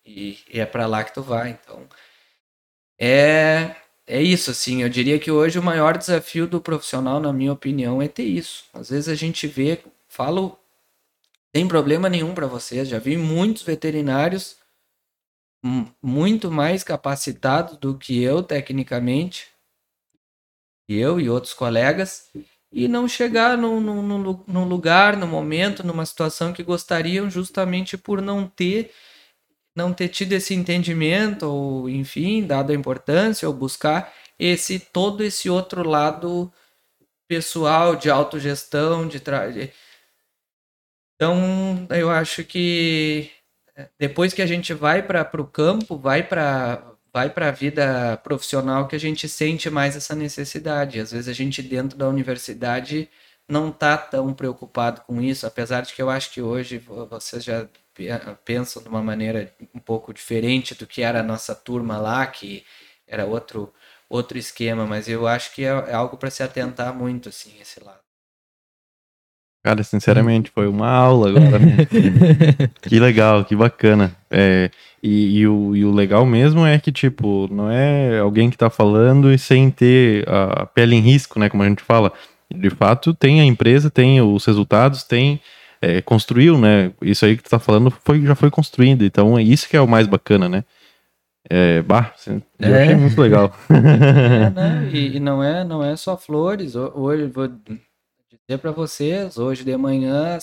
e, 0.05 0.39
e 0.53 0.59
é 0.59 0.65
para 0.65 0.87
lá 0.87 1.03
que 1.03 1.13
tu 1.13 1.21
vai. 1.23 1.51
Então, 1.51 1.87
é 2.99 3.75
é 4.07 4.21
isso, 4.21 4.51
assim. 4.51 4.83
Eu 4.83 4.89
diria 4.89 5.17
que 5.19 5.31
hoje 5.31 5.57
o 5.57 5.63
maior 5.63 5.97
desafio 5.97 6.45
do 6.47 6.61
profissional, 6.61 7.19
na 7.19 7.33
minha 7.33 7.51
opinião, 7.51 8.01
é 8.01 8.07
ter 8.07 8.23
isso. 8.23 8.65
Às 8.73 8.89
vezes 8.89 9.09
a 9.09 9.15
gente 9.15 9.47
vê, 9.47 9.79
falo, 10.07 10.57
tem 11.55 11.69
problema 11.69 12.09
nenhum 12.09 12.35
para 12.35 12.47
vocês. 12.47 12.89
Já 12.89 12.99
vi 12.99 13.15
muitos 13.15 13.63
veterinários 13.63 14.57
muito 16.03 16.51
mais 16.51 16.83
capacitados 16.83 17.77
do 17.77 17.97
que 17.97 18.21
eu 18.21 18.43
tecnicamente, 18.43 19.47
eu 20.85 21.17
e 21.17 21.29
outros 21.29 21.53
colegas, 21.53 22.29
e 22.73 22.89
não 22.89 23.07
chegar 23.07 23.57
num, 23.57 23.79
num, 23.79 24.43
num 24.45 24.65
lugar, 24.65 25.15
no 25.15 25.25
momento, 25.25 25.81
numa 25.81 26.05
situação 26.05 26.51
que 26.51 26.61
gostariam 26.61 27.29
justamente 27.29 27.97
por 27.97 28.21
não 28.21 28.45
ter 28.45 28.91
não 29.73 29.93
ter 29.93 30.09
tido 30.09 30.33
esse 30.33 30.53
entendimento 30.53 31.43
ou 31.43 31.89
enfim 31.89 32.45
dado 32.45 32.73
a 32.73 32.75
importância 32.75 33.47
ou 33.47 33.53
buscar 33.53 34.13
esse 34.37 34.77
todo 34.77 35.23
esse 35.23 35.49
outro 35.49 35.87
lado 35.87 36.51
pessoal 37.29 37.95
de 37.95 38.09
autogestão 38.09 39.07
de 39.07 39.21
tra... 39.21 39.49
então 41.15 41.87
eu 41.91 42.09
acho 42.09 42.43
que 42.43 43.31
é, 43.75 43.89
depois 43.99 44.33
que 44.33 44.41
a 44.41 44.45
gente 44.45 44.73
vai 44.73 45.01
para 45.03 45.41
o 45.41 45.47
campo 45.47 45.97
vai 45.97 46.23
para 46.23 46.95
vai 47.13 47.29
para 47.29 47.47
a 47.49 47.51
vida 47.51 48.17
profissional 48.23 48.87
que 48.87 48.95
a 48.95 48.99
gente 48.99 49.29
sente 49.29 49.69
mais 49.69 49.95
essa 49.95 50.13
necessidade. 50.15 50.99
Às 50.99 51.11
vezes 51.13 51.29
a 51.29 51.33
gente 51.33 51.61
dentro 51.61 51.97
da 51.97 52.09
universidade 52.09 53.09
não 53.47 53.71
tá 53.71 53.97
tão 53.97 54.33
preocupado 54.33 55.01
com 55.01 55.21
isso, 55.21 55.47
apesar 55.47 55.81
de 55.81 55.93
que 55.93 56.01
eu 56.01 56.09
acho 56.09 56.31
que 56.31 56.41
hoje 56.41 56.77
vocês 56.77 57.43
já 57.43 57.67
pensam 58.43 58.83
de 58.83 58.89
uma 58.89 59.01
maneira 59.01 59.53
um 59.73 59.79
pouco 59.79 60.13
diferente 60.13 60.75
do 60.75 60.85
que 60.87 61.01
era 61.01 61.21
a 61.21 61.23
nossa 61.23 61.55
turma 61.55 61.97
lá, 61.97 62.25
que 62.27 62.65
era 63.07 63.25
outro 63.25 63.73
outro 64.09 64.37
esquema, 64.37 64.85
mas 64.85 65.07
eu 65.07 65.27
acho 65.27 65.53
que 65.53 65.63
é, 65.63 65.69
é 65.69 65.93
algo 65.93 66.17
para 66.17 66.29
se 66.29 66.43
atentar 66.43 66.93
muito 66.93 67.29
assim 67.29 67.59
esse 67.59 67.79
lado. 67.83 68.04
Cara, 69.65 69.81
sinceramente, 69.81 70.51
foi 70.51 70.67
uma 70.67 70.87
aula 70.87 71.29
agora. 71.29 71.57
Né? 71.57 71.87
que 72.83 72.99
legal, 72.99 73.43
que 73.43 73.55
bacana. 73.55 74.15
É, 74.29 74.69
e, 75.01 75.39
e, 75.39 75.47
o, 75.47 75.75
e, 75.75 75.83
o, 75.83 75.91
legal 75.91 76.23
mesmo 76.23 76.63
é 76.63 76.77
que, 76.77 76.91
tipo, 76.91 77.47
não 77.51 77.71
é 77.71 78.19
alguém 78.19 78.51
que 78.51 78.57
tá 78.59 78.69
falando 78.69 79.33
e 79.33 79.39
sem 79.39 79.71
ter 79.71 80.23
a 80.29 80.67
pele 80.67 80.95
em 80.95 80.99
risco, 80.99 81.39
né? 81.39 81.49
Como 81.49 81.63
a 81.63 81.67
gente 81.67 81.81
fala. 81.81 82.13
De 82.55 82.69
fato, 82.69 83.11
tem 83.11 83.41
a 83.41 83.43
empresa, 83.43 83.89
tem 83.89 84.21
os 84.21 84.45
resultados, 84.45 85.01
tem. 85.01 85.41
É, 85.81 85.99
construiu, 85.99 86.59
né? 86.59 86.91
Isso 87.01 87.25
aí 87.25 87.35
que 87.35 87.41
tu 87.41 87.49
tá 87.49 87.57
falando 87.57 87.89
foi, 87.89 88.21
já 88.21 88.35
foi 88.35 88.51
construído. 88.51 89.03
Então 89.03 89.35
é 89.35 89.41
isso 89.41 89.67
que 89.67 89.75
é 89.75 89.81
o 89.81 89.87
mais 89.87 90.05
bacana, 90.05 90.47
né? 90.47 90.63
É, 91.49 91.81
bah, 91.81 92.13
eu 92.27 92.75
é. 92.75 92.83
achei 92.83 92.95
muito 92.95 93.19
legal. 93.19 93.51
É, 93.67 94.49
né? 94.51 94.89
e, 94.93 95.17
e, 95.17 95.19
não 95.19 95.43
é 95.43 95.63
não 95.63 95.83
é 95.83 95.95
só 95.95 96.15
flores. 96.15 96.75
Hoje 96.75 97.25
vou 97.25 97.49
dizer 98.47 98.59
para 98.59 98.71
vocês, 98.71 99.37
hoje 99.37 99.63
de 99.63 99.75
manhã, 99.75 100.37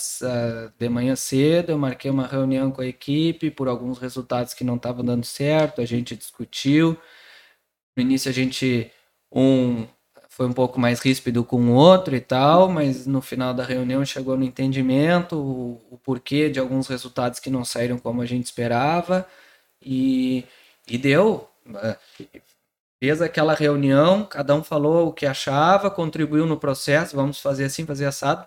de 0.77 0.89
manhã 0.89 1.15
cedo, 1.15 1.71
eu 1.71 1.77
marquei 1.77 2.11
uma 2.11 2.27
reunião 2.27 2.71
com 2.71 2.81
a 2.81 2.85
equipe 2.87 3.49
por 3.49 3.67
alguns 3.67 3.97
resultados 3.97 4.53
que 4.53 4.63
não 4.63 4.75
estavam 4.75 5.03
dando 5.05 5.25
certo, 5.25 5.81
a 5.81 5.85
gente 5.85 6.15
discutiu. 6.15 6.97
No 7.95 8.03
início 8.03 8.29
a 8.29 8.33
gente 8.33 8.91
um 9.31 9.87
foi 10.29 10.47
um 10.47 10.53
pouco 10.53 10.79
mais 10.79 10.99
ríspido 10.99 11.45
com 11.45 11.61
o 11.61 11.73
outro 11.73 12.15
e 12.15 12.19
tal, 12.19 12.67
mas 12.67 13.05
no 13.05 13.21
final 13.21 13.53
da 13.53 13.63
reunião 13.63 14.03
chegou 14.03 14.35
no 14.35 14.43
entendimento, 14.43 15.35
o, 15.37 15.81
o 15.91 15.97
porquê 15.99 16.49
de 16.49 16.59
alguns 16.59 16.87
resultados 16.87 17.39
que 17.39 17.51
não 17.51 17.63
saíram 17.63 17.99
como 17.99 18.21
a 18.21 18.25
gente 18.25 18.45
esperava 18.45 19.27
e, 19.81 20.43
e 20.87 20.97
deu 20.97 21.47
fez 23.03 23.21
aquela 23.21 23.53
reunião, 23.53 24.23
cada 24.23 24.55
um 24.55 24.63
falou 24.63 25.09
o 25.09 25.11
que 25.11 25.25
achava, 25.25 25.91
contribuiu 25.91 26.45
no 26.45 26.55
processo, 26.55 27.17
vamos 27.17 27.37
fazer 27.37 27.65
assim, 27.65 27.85
fazer 27.85 28.05
assado. 28.05 28.45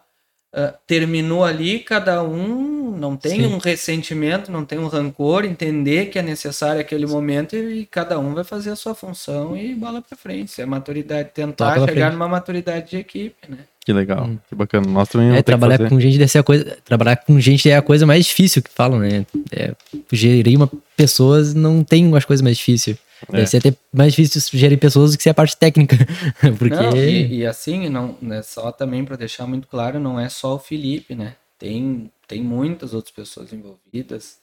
Uh, 0.51 0.73
terminou 0.87 1.45
ali, 1.45 1.81
cada 1.81 2.23
um 2.23 2.97
não 2.97 3.19
tem 3.19 3.43
Sim. 3.43 3.47
um 3.49 3.59
ressentimento, 3.59 4.51
não 4.51 4.65
tem 4.65 4.78
um 4.78 4.87
rancor, 4.87 5.45
entender 5.45 6.07
que 6.07 6.19
é 6.19 6.23
necessário 6.23 6.81
aquele 6.81 7.05
momento 7.05 7.55
e, 7.55 7.81
e 7.81 7.85
cada 7.85 8.19
um 8.19 8.33
vai 8.33 8.45
fazer 8.45 8.70
a 8.70 8.77
sua 8.77 8.95
função 8.95 9.55
e 9.55 9.74
bola 9.74 10.01
para 10.01 10.16
frente. 10.16 10.59
É 10.59 10.65
maturidade, 10.65 11.33
tentar 11.35 11.74
chegar 11.74 11.87
frente. 11.87 12.12
numa 12.12 12.27
maturidade 12.27 12.93
de 12.93 12.97
equipe, 12.97 13.37
né? 13.51 13.59
Que 13.85 13.93
legal, 13.93 14.24
hum. 14.24 14.39
que 14.49 14.55
bacana. 14.55 14.87
Nós 14.89 15.07
também 15.11 15.37
é, 15.37 15.43
trabalhar 15.43 15.87
com 15.87 16.01
gente 16.01 16.16
deve 16.16 16.31
ser 16.31 16.39
a 16.39 16.43
coisa. 16.43 16.78
Trabalhar 16.83 17.16
com 17.16 17.39
gente 17.39 17.69
é 17.69 17.77
a 17.77 17.83
coisa 17.83 18.07
mais 18.07 18.24
difícil 18.24 18.62
que 18.62 18.70
falam, 18.70 19.01
né? 19.01 19.27
É, 19.53 19.74
gerir 20.11 20.57
uma 20.57 20.70
pessoas 20.97 21.53
não 21.53 21.85
tem 21.85 22.16
as 22.16 22.24
coisas 22.24 22.43
mais 22.43 22.57
difíceis. 22.57 22.97
É. 23.29 23.33
Deve 23.33 23.47
ser 23.47 23.57
até 23.59 23.75
mais 23.93 24.13
difícil 24.13 24.59
gerir 24.59 24.79
pessoas 24.79 25.13
do 25.13 25.17
que 25.17 25.23
ser 25.23 25.31
a 25.31 25.35
parte 25.35 25.57
técnica. 25.57 25.97
Porque... 26.59 26.75
Não, 26.75 26.97
e, 26.97 27.39
e, 27.39 27.47
assim, 27.47 27.89
não, 27.89 28.17
né, 28.21 28.43
só 28.43 28.71
também 28.71 29.05
para 29.05 29.17
deixar 29.17 29.47
muito 29.47 29.67
claro, 29.69 29.99
não 29.99 30.19
é 30.21 30.29
só 30.29 30.55
o 30.55 30.59
Felipe, 30.59 31.15
né? 31.15 31.37
Tem, 31.59 32.11
tem 32.29 32.43
muitas 32.43 32.93
outras 32.93 33.15
pessoas 33.15 33.53
envolvidas. 33.53 34.39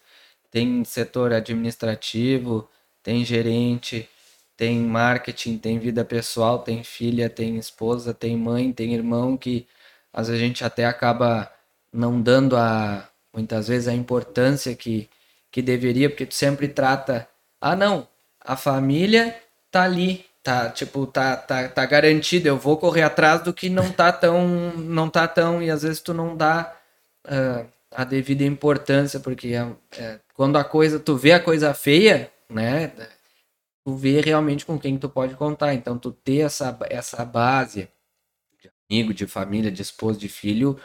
Tem 0.49 0.83
setor 0.83 1.33
administrativo, 1.33 2.67
tem 3.01 3.23
gerente, 3.25 4.07
tem 4.55 4.79
marketing, 4.79 5.57
tem 5.57 5.79
vida 5.79 6.05
pessoal, 6.05 6.59
tem 6.59 6.83
filha, 6.83 7.29
tem 7.29 7.57
esposa, 7.57 8.13
tem 8.13 8.37
mãe, 8.37 8.71
tem 8.71 8.93
irmão 8.93 9.35
que 9.35 9.67
às 10.11 10.27
vezes 10.27 10.41
a 10.41 10.45
gente 10.45 10.63
até 10.63 10.85
acaba 10.85 11.51
não 11.91 12.21
dando 12.21 12.55
a 12.55 13.09
muitas 13.33 13.67
vezes 13.67 13.87
a 13.87 13.93
importância 13.93 14.75
que, 14.75 15.09
que 15.51 15.61
deveria, 15.61 16.09
porque 16.09 16.25
tu 16.25 16.35
sempre 16.35 16.67
trata, 16.67 17.27
ah 17.59 17.75
não, 17.75 18.07
a 18.43 18.55
família 18.55 19.35
tá 19.71 19.83
ali, 19.83 20.25
tá, 20.43 20.69
tipo, 20.69 21.07
tá, 21.07 21.37
tá, 21.37 21.69
tá 21.69 21.85
garantido, 21.85 22.47
eu 22.47 22.57
vou 22.57 22.77
correr 22.77 23.01
atrás 23.01 23.41
do 23.41 23.53
que 23.53 23.69
não 23.69 23.91
tá 23.91 24.11
tão, 24.11 24.47
não 24.77 25.09
tá 25.09 25.27
tão, 25.27 25.63
e 25.63 25.69
às 25.71 25.83
vezes 25.83 26.01
tu 26.01 26.13
não 26.13 26.35
dá 26.35 26.75
uh, 27.25 27.65
a 27.91 28.03
devida 28.03 28.43
importância, 28.43 29.19
porque 29.19 29.53
é, 29.53 29.67
é, 29.97 30.19
quando 30.33 30.57
a 30.57 30.63
coisa, 30.63 30.99
tu 30.99 31.15
vê 31.15 31.31
a 31.31 31.39
coisa 31.39 31.73
feia, 31.73 32.31
né, 32.49 32.91
tu 33.85 33.95
vê 33.95 34.19
realmente 34.21 34.65
com 34.65 34.77
quem 34.77 34.97
tu 34.97 35.09
pode 35.09 35.35
contar, 35.35 35.73
então 35.73 35.97
tu 35.97 36.11
ter 36.11 36.39
essa, 36.39 36.77
essa 36.89 37.23
base 37.23 37.87
de 38.61 38.69
amigo, 38.89 39.13
de 39.13 39.25
família, 39.25 39.71
de 39.71 39.81
esposo, 39.81 40.19
de 40.19 40.29
filho, 40.29 40.79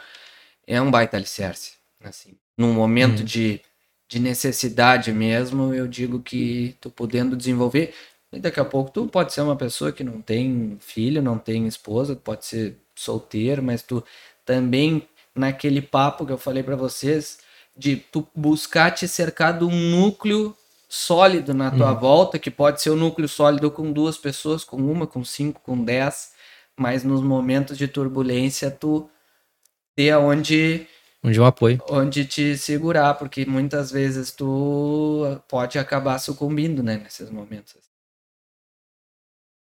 é 0.65 0.81
um 0.81 0.89
baita 0.89 1.17
alicerce, 1.17 1.73
assim, 2.03 2.37
num 2.57 2.73
momento 2.73 3.21
hum. 3.21 3.25
de 3.25 3.61
de 4.09 4.19
necessidade 4.19 5.13
mesmo, 5.13 5.71
eu 5.71 5.87
digo 5.87 6.19
que 6.19 6.75
tu 6.81 6.89
podendo 6.89 7.37
desenvolver, 7.37 7.93
e 8.33 8.39
daqui 8.39 8.59
a 8.59 8.65
pouco 8.65 8.91
tu 8.91 9.05
pode 9.07 9.31
ser 9.31 9.41
uma 9.41 9.55
pessoa 9.55 9.91
que 9.91 10.03
não 10.03 10.19
tem 10.19 10.77
filho, 10.81 11.21
não 11.21 11.37
tem 11.37 11.67
esposa, 11.67 12.15
pode 12.15 12.45
ser 12.45 12.75
solteiro, 12.95 13.61
mas 13.61 13.83
tu 13.83 14.03
também 14.43 15.07
naquele 15.35 15.79
papo 15.79 16.25
que 16.25 16.31
eu 16.31 16.37
falei 16.39 16.63
para 16.63 16.75
vocês 16.75 17.37
de 17.77 17.97
tu 17.97 18.27
buscar 18.35 18.91
te 18.91 19.07
cercar 19.07 19.57
de 19.57 19.63
um 19.63 19.71
núcleo 19.71 20.55
sólido 20.89 21.53
na 21.53 21.69
tua 21.69 21.93
uhum. 21.93 21.99
volta, 21.99 22.39
que 22.39 22.49
pode 22.49 22.81
ser 22.81 22.89
um 22.89 22.95
núcleo 22.95 23.29
sólido 23.29 23.69
com 23.69 23.91
duas 23.91 24.17
pessoas, 24.17 24.63
com 24.63 24.77
uma, 24.77 25.05
com 25.05 25.23
cinco, 25.23 25.61
com 25.61 25.83
dez, 25.83 26.31
mas 26.75 27.03
nos 27.03 27.21
momentos 27.21 27.77
de 27.77 27.87
turbulência 27.87 28.71
tu 28.71 29.07
ter 29.95 30.09
aonde 30.09 30.87
Onde 31.23 31.39
um 31.39 31.45
apoio. 31.45 31.81
Onde 31.89 32.25
te 32.25 32.57
segurar, 32.57 33.13
porque 33.15 33.45
muitas 33.45 33.91
vezes 33.91 34.31
tu 34.31 35.39
pode 35.49 35.77
acabar 35.77 36.17
sucumbindo, 36.19 36.81
né, 36.81 36.97
nesses 36.97 37.29
momentos. 37.29 37.89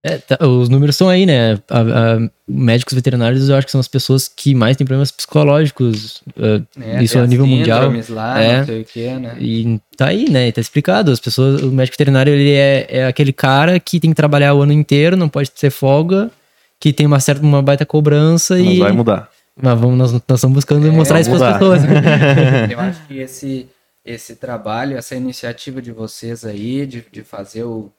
É, 0.01 0.17
tá, 0.17 0.37
os 0.47 0.69
números 0.69 0.95
estão 0.95 1.09
aí, 1.09 1.25
né? 1.25 1.59
A, 1.69 1.81
a, 1.81 2.29
médicos 2.47 2.93
veterinários 2.93 3.49
eu 3.49 3.55
acho 3.55 3.67
que 3.67 3.71
são 3.71 3.81
as 3.81 3.87
pessoas 3.87 4.29
que 4.29 4.55
mais 4.55 4.77
têm 4.77 4.87
problemas 4.87 5.11
psicológicos. 5.11 6.21
Uh, 6.37 6.65
é, 6.79 7.03
isso 7.03 7.19
a 7.19 7.27
nível 7.27 7.45
mundial. 7.45 7.91
Lá, 8.09 8.39
é, 8.41 8.59
não 8.59 8.65
sei 8.65 8.81
o 8.81 8.85
que, 8.85 9.09
né? 9.09 9.35
E 9.37 9.79
tá 9.97 10.07
aí, 10.07 10.29
né? 10.29 10.49
Tá 10.53 10.61
explicado. 10.61 11.11
As 11.11 11.19
pessoas, 11.19 11.61
o 11.61 11.71
médico 11.71 11.95
veterinário 11.95 12.31
ele 12.31 12.53
é, 12.53 12.87
é 12.89 13.05
aquele 13.07 13.33
cara 13.33 13.77
que 13.77 13.99
tem 13.99 14.11
que 14.11 14.15
trabalhar 14.15 14.53
o 14.53 14.61
ano 14.61 14.71
inteiro, 14.71 15.17
não 15.17 15.27
pode 15.27 15.51
ser 15.53 15.69
folga, 15.69 16.31
que 16.79 16.93
tem 16.93 17.05
uma 17.05 17.19
certa, 17.19 17.41
uma 17.41 17.61
baita 17.61 17.85
cobrança 17.85 18.57
Mas 18.57 18.67
e. 18.67 18.79
vai 18.79 18.93
mudar. 18.93 19.29
Mas 19.61 19.79
vamos, 19.79 19.97
nós, 19.97 20.11
nós 20.13 20.39
estamos 20.39 20.55
buscando 20.55 20.87
é, 20.87 20.91
mostrar 20.91 21.19
isso 21.19 21.29
para 21.29 21.49
as 21.49 21.53
pessoas. 21.53 21.81
Eu 22.71 22.79
acho 22.79 23.05
que 23.07 23.19
esse, 23.19 23.69
esse 24.05 24.35
trabalho, 24.35 24.97
essa 24.97 25.15
iniciativa 25.15 25.81
de 25.81 25.91
vocês 25.91 26.45
aí, 26.45 26.85
de, 26.85 27.05
de 27.11 27.23
fazer 27.23 27.63
o, 27.63 27.91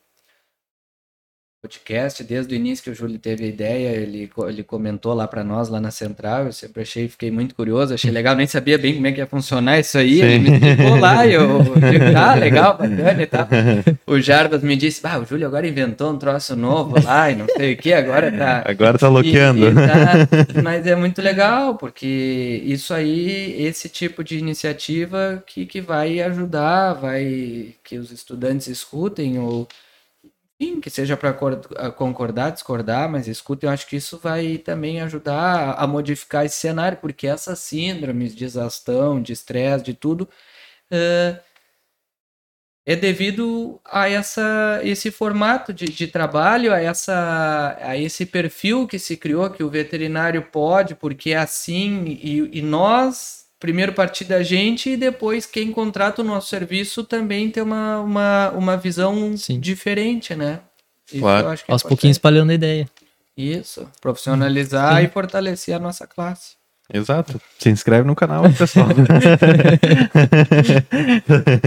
podcast, 1.62 2.24
desde 2.24 2.54
o 2.54 2.56
início 2.56 2.82
que 2.82 2.90
o 2.90 2.94
Júlio 2.94 3.18
teve 3.18 3.44
a 3.44 3.46
ideia, 3.46 3.90
ele, 3.90 4.30
ele 4.48 4.62
comentou 4.62 5.12
lá 5.12 5.28
para 5.28 5.44
nós, 5.44 5.68
lá 5.68 5.78
na 5.78 5.90
central, 5.90 6.46
eu 6.46 6.52
sempre 6.52 6.80
achei, 6.80 7.06
fiquei 7.06 7.30
muito 7.30 7.54
curioso, 7.54 7.92
achei 7.92 8.10
legal, 8.10 8.34
nem 8.34 8.46
sabia 8.46 8.78
bem 8.78 8.94
como 8.94 9.06
é 9.06 9.12
que 9.12 9.18
ia 9.18 9.26
funcionar 9.26 9.78
isso 9.78 9.98
aí, 9.98 10.20
Sim. 10.20 10.22
ele 10.22 10.38
me 10.38 10.56
explicou 10.56 10.96
lá, 10.96 11.26
e 11.26 11.34
eu 11.34 11.62
digo, 11.90 12.12
tá, 12.14 12.34
legal, 12.34 12.78
bacana 12.78 13.22
e 13.22 13.26
tal. 13.26 13.46
O 14.06 14.18
Jarbas 14.18 14.62
me 14.62 14.74
disse, 14.74 15.06
ah, 15.06 15.18
o 15.18 15.26
Júlio 15.26 15.46
agora 15.46 15.68
inventou 15.68 16.10
um 16.10 16.16
troço 16.16 16.56
novo 16.56 16.96
lá, 17.04 17.30
e 17.30 17.36
não 17.36 17.46
sei 17.46 17.74
o 17.74 17.76
que, 17.76 17.92
agora 17.92 18.32
tá... 18.32 18.64
Agora 18.70 18.98
tá 18.98 19.08
loqueando. 19.08 19.66
Tá, 19.74 20.62
mas 20.62 20.86
é 20.86 20.96
muito 20.96 21.20
legal, 21.20 21.74
porque 21.74 22.62
isso 22.64 22.94
aí, 22.94 23.62
esse 23.62 23.88
tipo 23.88 24.24
de 24.24 24.38
iniciativa 24.38 25.42
que, 25.46 25.66
que 25.66 25.80
vai 25.80 26.20
ajudar, 26.22 26.94
vai 26.94 27.74
que 27.84 27.98
os 27.98 28.10
estudantes 28.10 28.68
escutem, 28.68 29.38
ou 29.38 29.68
Sim, 30.60 30.78
que 30.80 30.90
seja 30.90 31.16
para 31.16 31.32
concordar, 31.92 32.50
discordar, 32.50 33.08
mas 33.10 33.26
escuta, 33.26 33.64
eu 33.64 33.70
acho 33.70 33.86
que 33.86 33.96
isso 33.96 34.18
vai 34.18 34.58
também 34.58 35.00
ajudar 35.00 35.72
a 35.72 35.86
modificar 35.86 36.44
esse 36.44 36.56
cenário, 36.56 36.98
porque 36.98 37.26
essas 37.26 37.58
síndromes 37.60 38.34
de 38.36 38.44
exaustão, 38.44 39.22
de 39.22 39.32
estresse, 39.32 39.84
de 39.84 39.94
tudo, 39.94 40.28
uh, 40.92 41.40
é 42.86 42.96
devido 42.96 43.80
a 43.84 44.08
essa, 44.08 44.80
esse 44.82 45.10
formato 45.10 45.72
de, 45.72 45.86
de 45.86 46.06
trabalho, 46.08 46.72
a, 46.72 46.80
essa, 46.80 47.76
a 47.80 47.96
esse 47.96 48.26
perfil 48.26 48.86
que 48.86 48.98
se 48.98 49.16
criou, 49.16 49.50
que 49.50 49.62
o 49.62 49.70
veterinário 49.70 50.42
pode, 50.50 50.94
porque 50.94 51.30
é 51.30 51.36
assim, 51.36 52.04
e, 52.06 52.58
e 52.58 52.62
nós, 52.62 53.46
primeiro 53.60 53.92
partir 53.92 54.24
da 54.24 54.42
gente, 54.42 54.90
e 54.90 54.96
depois 54.96 55.46
quem 55.46 55.70
contrata 55.70 56.22
o 56.22 56.24
nosso 56.24 56.48
serviço 56.48 57.04
também 57.04 57.50
tem 57.50 57.62
uma, 57.62 58.00
uma, 58.00 58.50
uma 58.50 58.76
visão 58.76 59.36
Sim. 59.36 59.60
diferente, 59.60 60.34
né? 60.34 60.60
Isso 61.12 61.20
Claro. 61.20 61.46
eu 61.46 61.50
acho 61.50 61.64
que 61.64 61.70
é 61.70 61.72
Aos 61.72 61.82
importante. 61.82 61.88
pouquinhos 61.98 62.14
espalhando 62.16 62.50
a 62.50 62.54
ideia. 62.54 62.88
Isso, 63.36 63.86
profissionalizar 64.00 64.96
Sim. 64.98 65.04
e 65.04 65.08
fortalecer 65.08 65.74
a 65.74 65.78
nossa 65.78 66.06
classe. 66.06 66.58
Exato. 66.92 67.40
Se 67.58 67.68
inscreve 67.70 68.06
no 68.06 68.16
canal, 68.16 68.42
pessoal. 68.52 68.88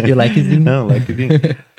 E 0.06 0.12
o 0.12 0.16
likezinho. 0.16 0.60
Não, 0.60 0.88
likezinho. 0.88 1.30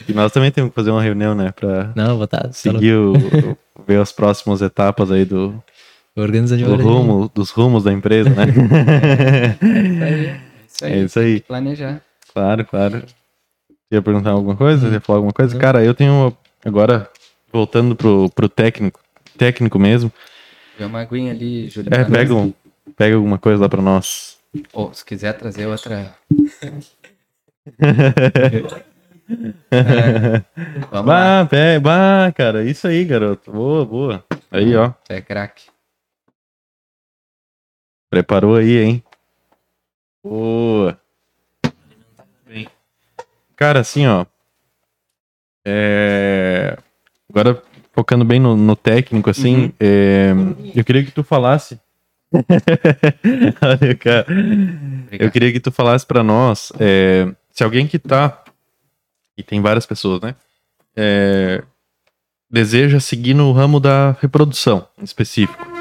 E 0.09 0.13
nós 0.13 0.33
também 0.33 0.51
temos 0.51 0.71
que 0.71 0.75
fazer 0.75 0.91
uma 0.91 1.03
reunião, 1.03 1.35
né? 1.35 1.53
Pra 1.53 1.93
Não, 1.95 2.17
vou 2.17 2.25
estar 2.25 2.53
seguir 2.53 2.95
o, 2.95 3.13
o- 3.13 3.57
ver 3.87 4.01
as 4.01 4.13
próximas 4.13 4.63
etapas 4.63 5.11
aí 5.11 5.25
do, 5.25 5.63
organizando 6.17 6.65
do 6.65 6.83
rumo, 6.83 7.31
dos 7.35 7.51
rumos 7.51 7.85
da 7.85 7.93
empresa, 7.93 8.31
né? 8.31 8.47
É 10.05 10.67
isso 10.67 10.85
aí. 10.85 10.85
É 10.85 10.85
isso 10.85 10.85
aí. 10.85 10.93
É 10.93 11.05
isso 11.05 11.19
aí. 11.19 11.41
Planejar. 11.41 12.01
Claro, 12.33 12.65
claro. 12.65 13.03
Você 13.69 13.77
ia 13.93 14.03
perguntar 14.03 14.31
alguma 14.31 14.57
coisa? 14.57 14.89
Você 14.89 14.95
ia 14.95 15.01
falar 15.01 15.19
alguma 15.19 15.33
coisa? 15.33 15.57
Cara, 15.59 15.85
eu 15.85 15.95
tenho 15.95 16.37
agora, 16.65 17.09
voltando 17.53 17.95
pro, 17.95 18.29
pro 18.31 18.49
técnico, 18.49 19.01
técnico 19.39 19.79
mesmo. 19.79 20.13
Vê 20.79 20.85
uma 20.85 21.01
aguinha 21.01 21.33
ali, 21.33 21.69
Júlio. 21.69 21.95
É, 21.95 22.05
pega, 22.05 22.35
um, 22.35 22.53
pega 22.97 23.15
alguma 23.15 23.39
coisa 23.39 23.63
lá 23.63 23.69
pra 23.69 23.83
nós. 23.83 24.39
Ou, 24.73 24.93
se 24.93 25.05
quiser 25.05 25.35
trazer 25.35 25.67
outra. 25.67 26.15
Vamos 30.91 30.93
lá. 30.93 31.03
Bah, 31.03 31.47
pé, 31.49 31.79
bah, 31.79 32.33
cara, 32.35 32.65
isso 32.65 32.87
aí, 32.87 33.05
garoto. 33.05 33.51
Boa, 33.51 33.85
boa. 33.85 34.25
Aí, 34.51 34.75
ó. 34.77 34.93
Você 35.05 35.15
é 35.15 35.21
craque. 35.21 35.74
Preparou 38.19 38.55
aí, 38.55 38.79
hein? 38.79 39.03
Boa. 40.23 40.97
Bem. 42.47 42.69
Cara, 43.57 43.81
assim, 43.81 44.07
ó. 44.07 44.25
É... 45.67 46.79
Agora, 47.29 47.61
focando 47.93 48.25
bem 48.25 48.39
no, 48.39 48.55
no 48.57 48.77
técnico, 48.77 49.29
assim, 49.31 49.65
Uhum. 49.65 49.73
é, 49.81 50.31
eu 50.77 50.85
queria 50.85 51.05
que 51.05 51.11
tu 51.11 51.25
falasse. 51.25 51.81
Olha, 53.61 53.95
cara. 53.97 54.27
Eu 55.11 55.29
queria 55.33 55.51
que 55.53 55.59
tu 55.59 55.73
falasse 55.73 56.07
pra 56.07 56.23
nós, 56.23 56.73
é, 56.79 57.27
se 57.51 57.65
alguém 57.65 57.89
que 57.89 57.99
tá, 57.99 58.45
e 59.37 59.43
tem 59.43 59.61
várias 59.61 59.87
pessoas, 59.87 60.21
né, 60.21 60.37
é, 60.95 61.65
deseja 62.49 63.01
seguir 63.01 63.35
no 63.35 63.51
ramo 63.51 63.81
da 63.81 64.13
reprodução, 64.21 64.87
em 64.97 65.03
específico, 65.03 65.74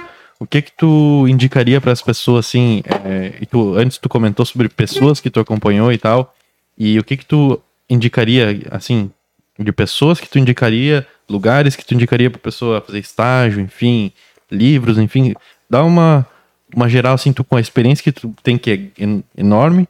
o 0.44 0.48
que 0.48 0.61
que 0.61 0.72
tu 0.74 1.26
indicaria 1.28 1.80
para 1.80 1.94
as 1.94 2.02
pessoas, 2.02 2.48
assim, 2.48 2.84
é, 3.06 3.34
e 3.41 3.45
tu, 3.45 3.76
antes 3.76 3.98
tu 3.98 4.10
comentou 4.10 4.45
sobre 4.45 4.68
pessoas 4.68 5.22
que 5.22 5.30
tu 5.30 5.40
acompanhou 5.40 5.91
e 5.91 5.98
tal, 5.98 6.36
e 6.78 6.99
o 6.99 7.03
que 7.03 7.15
que 7.15 7.26
tu 7.26 7.61
indicaria, 7.90 8.61
assim, 8.70 9.10
de 9.57 9.72
pessoas 9.72 10.20
que 10.20 10.28
tu 10.28 10.38
indicaria, 10.38 11.07
lugares 11.30 11.76
que 11.78 11.86
tu 11.86 11.94
indicaria 11.94 12.30
pra 12.30 12.40
pessoa 12.40 12.82
fazer 12.82 12.99
estágio, 12.99 13.61
enfim, 13.61 14.11
livros, 14.52 14.98
enfim, 14.98 15.34
dá 15.70 15.84
uma 15.84 16.28
uma 16.76 16.90
geral, 16.90 17.14
assim, 17.14 17.32
tu 17.32 17.44
com 17.44 17.56
a 17.56 17.61
experiência 17.61 18.03
que 18.03 18.11
tu 18.11 18.34
tem, 18.41 18.57
que 18.57 18.72
é 18.72 19.03
en- 19.03 19.24
enorme, 19.38 19.88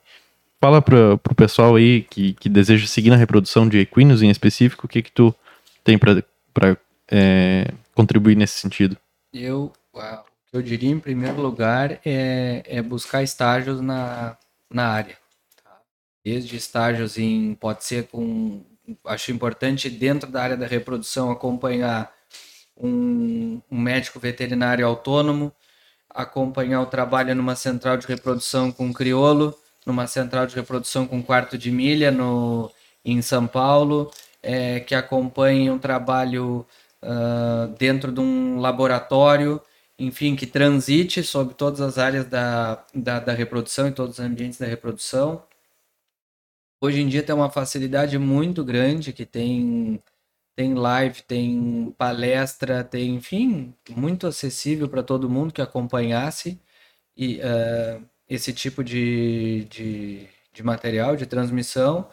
fala 0.60 0.82
pra, 0.82 1.18
pro 1.18 1.34
pessoal 1.34 1.78
aí 1.78 2.02
que, 2.10 2.34
que 2.34 2.50
deseja 2.50 2.86
seguir 2.88 3.10
na 3.10 3.16
reprodução 3.16 3.68
de 3.70 3.80
equinos 3.80 4.22
em 4.22 4.30
específico, 4.30 4.86
o 4.86 4.90
que 4.90 5.02
que 5.02 5.12
tu 5.12 5.34
tem 5.84 5.98
pra 5.98 6.22
é, 7.10 7.72
contribuir 7.96 8.36
nesse 8.36 8.60
sentido? 8.60 8.98
Eu, 9.34 9.72
o 9.94 10.00
que 10.00 10.33
eu 10.54 10.62
diria 10.62 10.92
em 10.92 11.00
primeiro 11.00 11.42
lugar 11.42 12.00
é, 12.06 12.64
é 12.66 12.82
buscar 12.82 13.24
estágios 13.24 13.82
na, 13.82 14.38
na 14.72 14.88
área. 14.88 15.18
tá? 15.64 15.82
Desde 16.24 16.56
estágios 16.56 17.18
em, 17.18 17.56
pode 17.56 17.84
ser 17.84 18.08
com, 18.08 18.64
acho 19.06 19.32
importante 19.32 19.90
dentro 19.90 20.32
da 20.32 20.44
área 20.44 20.56
da 20.56 20.68
reprodução 20.68 21.32
acompanhar 21.32 22.14
um, 22.78 23.62
um 23.70 23.80
médico 23.80 24.20
veterinário 24.20 24.86
autônomo, 24.86 25.52
acompanhar 26.10 26.82
o 26.82 26.86
trabalho 26.86 27.34
numa 27.34 27.56
central 27.56 27.98
de 27.98 28.08
reprodução 28.08 28.72
com 28.72 28.94
criolo, 28.94 29.58
numa 29.86 30.08
central 30.08 30.46
de 30.46 30.56
reprodução 30.56 31.08
com 31.08 31.22
quarto 31.22 31.58
de 31.58 31.72
milha 31.72 32.12
no, 32.12 32.72
em 33.04 33.22
São 33.22 33.48
Paulo, 33.48 34.12
é, 34.42 34.80
que 34.80 34.94
acompanhe 34.94 35.70
um 35.70 35.80
trabalho 35.80 36.66
ah, 37.02 37.70
dentro 37.78 38.12
de 38.12 38.20
um 38.22 38.60
laboratório, 38.60 39.62
enfim, 40.06 40.36
que 40.36 40.48
transite 40.48 41.24
sobre 41.24 41.54
todas 41.56 41.82
as 41.82 41.98
áreas 41.98 42.26
da, 42.26 42.86
da, 42.94 43.20
da 43.20 43.34
reprodução 43.34 43.88
e 43.88 43.92
todos 43.92 44.20
os 44.20 44.26
ambientes 44.26 44.60
da 44.60 44.66
reprodução. 44.66 45.46
Hoje 46.82 47.02
em 47.02 47.08
dia 47.08 47.24
tem 47.24 47.34
uma 47.36 47.50
facilidade 47.50 48.18
muito 48.18 48.64
grande 48.64 49.14
que 49.14 49.26
tem 49.26 50.02
tem 50.56 50.74
live, 50.76 51.24
tem 51.24 51.94
palestra, 51.98 52.84
tem, 52.84 53.16
enfim, 53.16 53.74
muito 53.90 54.28
acessível 54.28 54.88
para 54.88 55.02
todo 55.04 55.30
mundo 55.30 55.54
que 55.54 55.62
acompanhasse 55.62 56.60
e, 57.18 57.40
eh, 57.42 58.00
esse 58.30 58.54
tipo 58.54 58.84
de, 58.84 59.66
de, 59.70 60.28
de 60.54 60.64
material, 60.64 61.16
de 61.16 61.26
transmissão, 61.26 62.10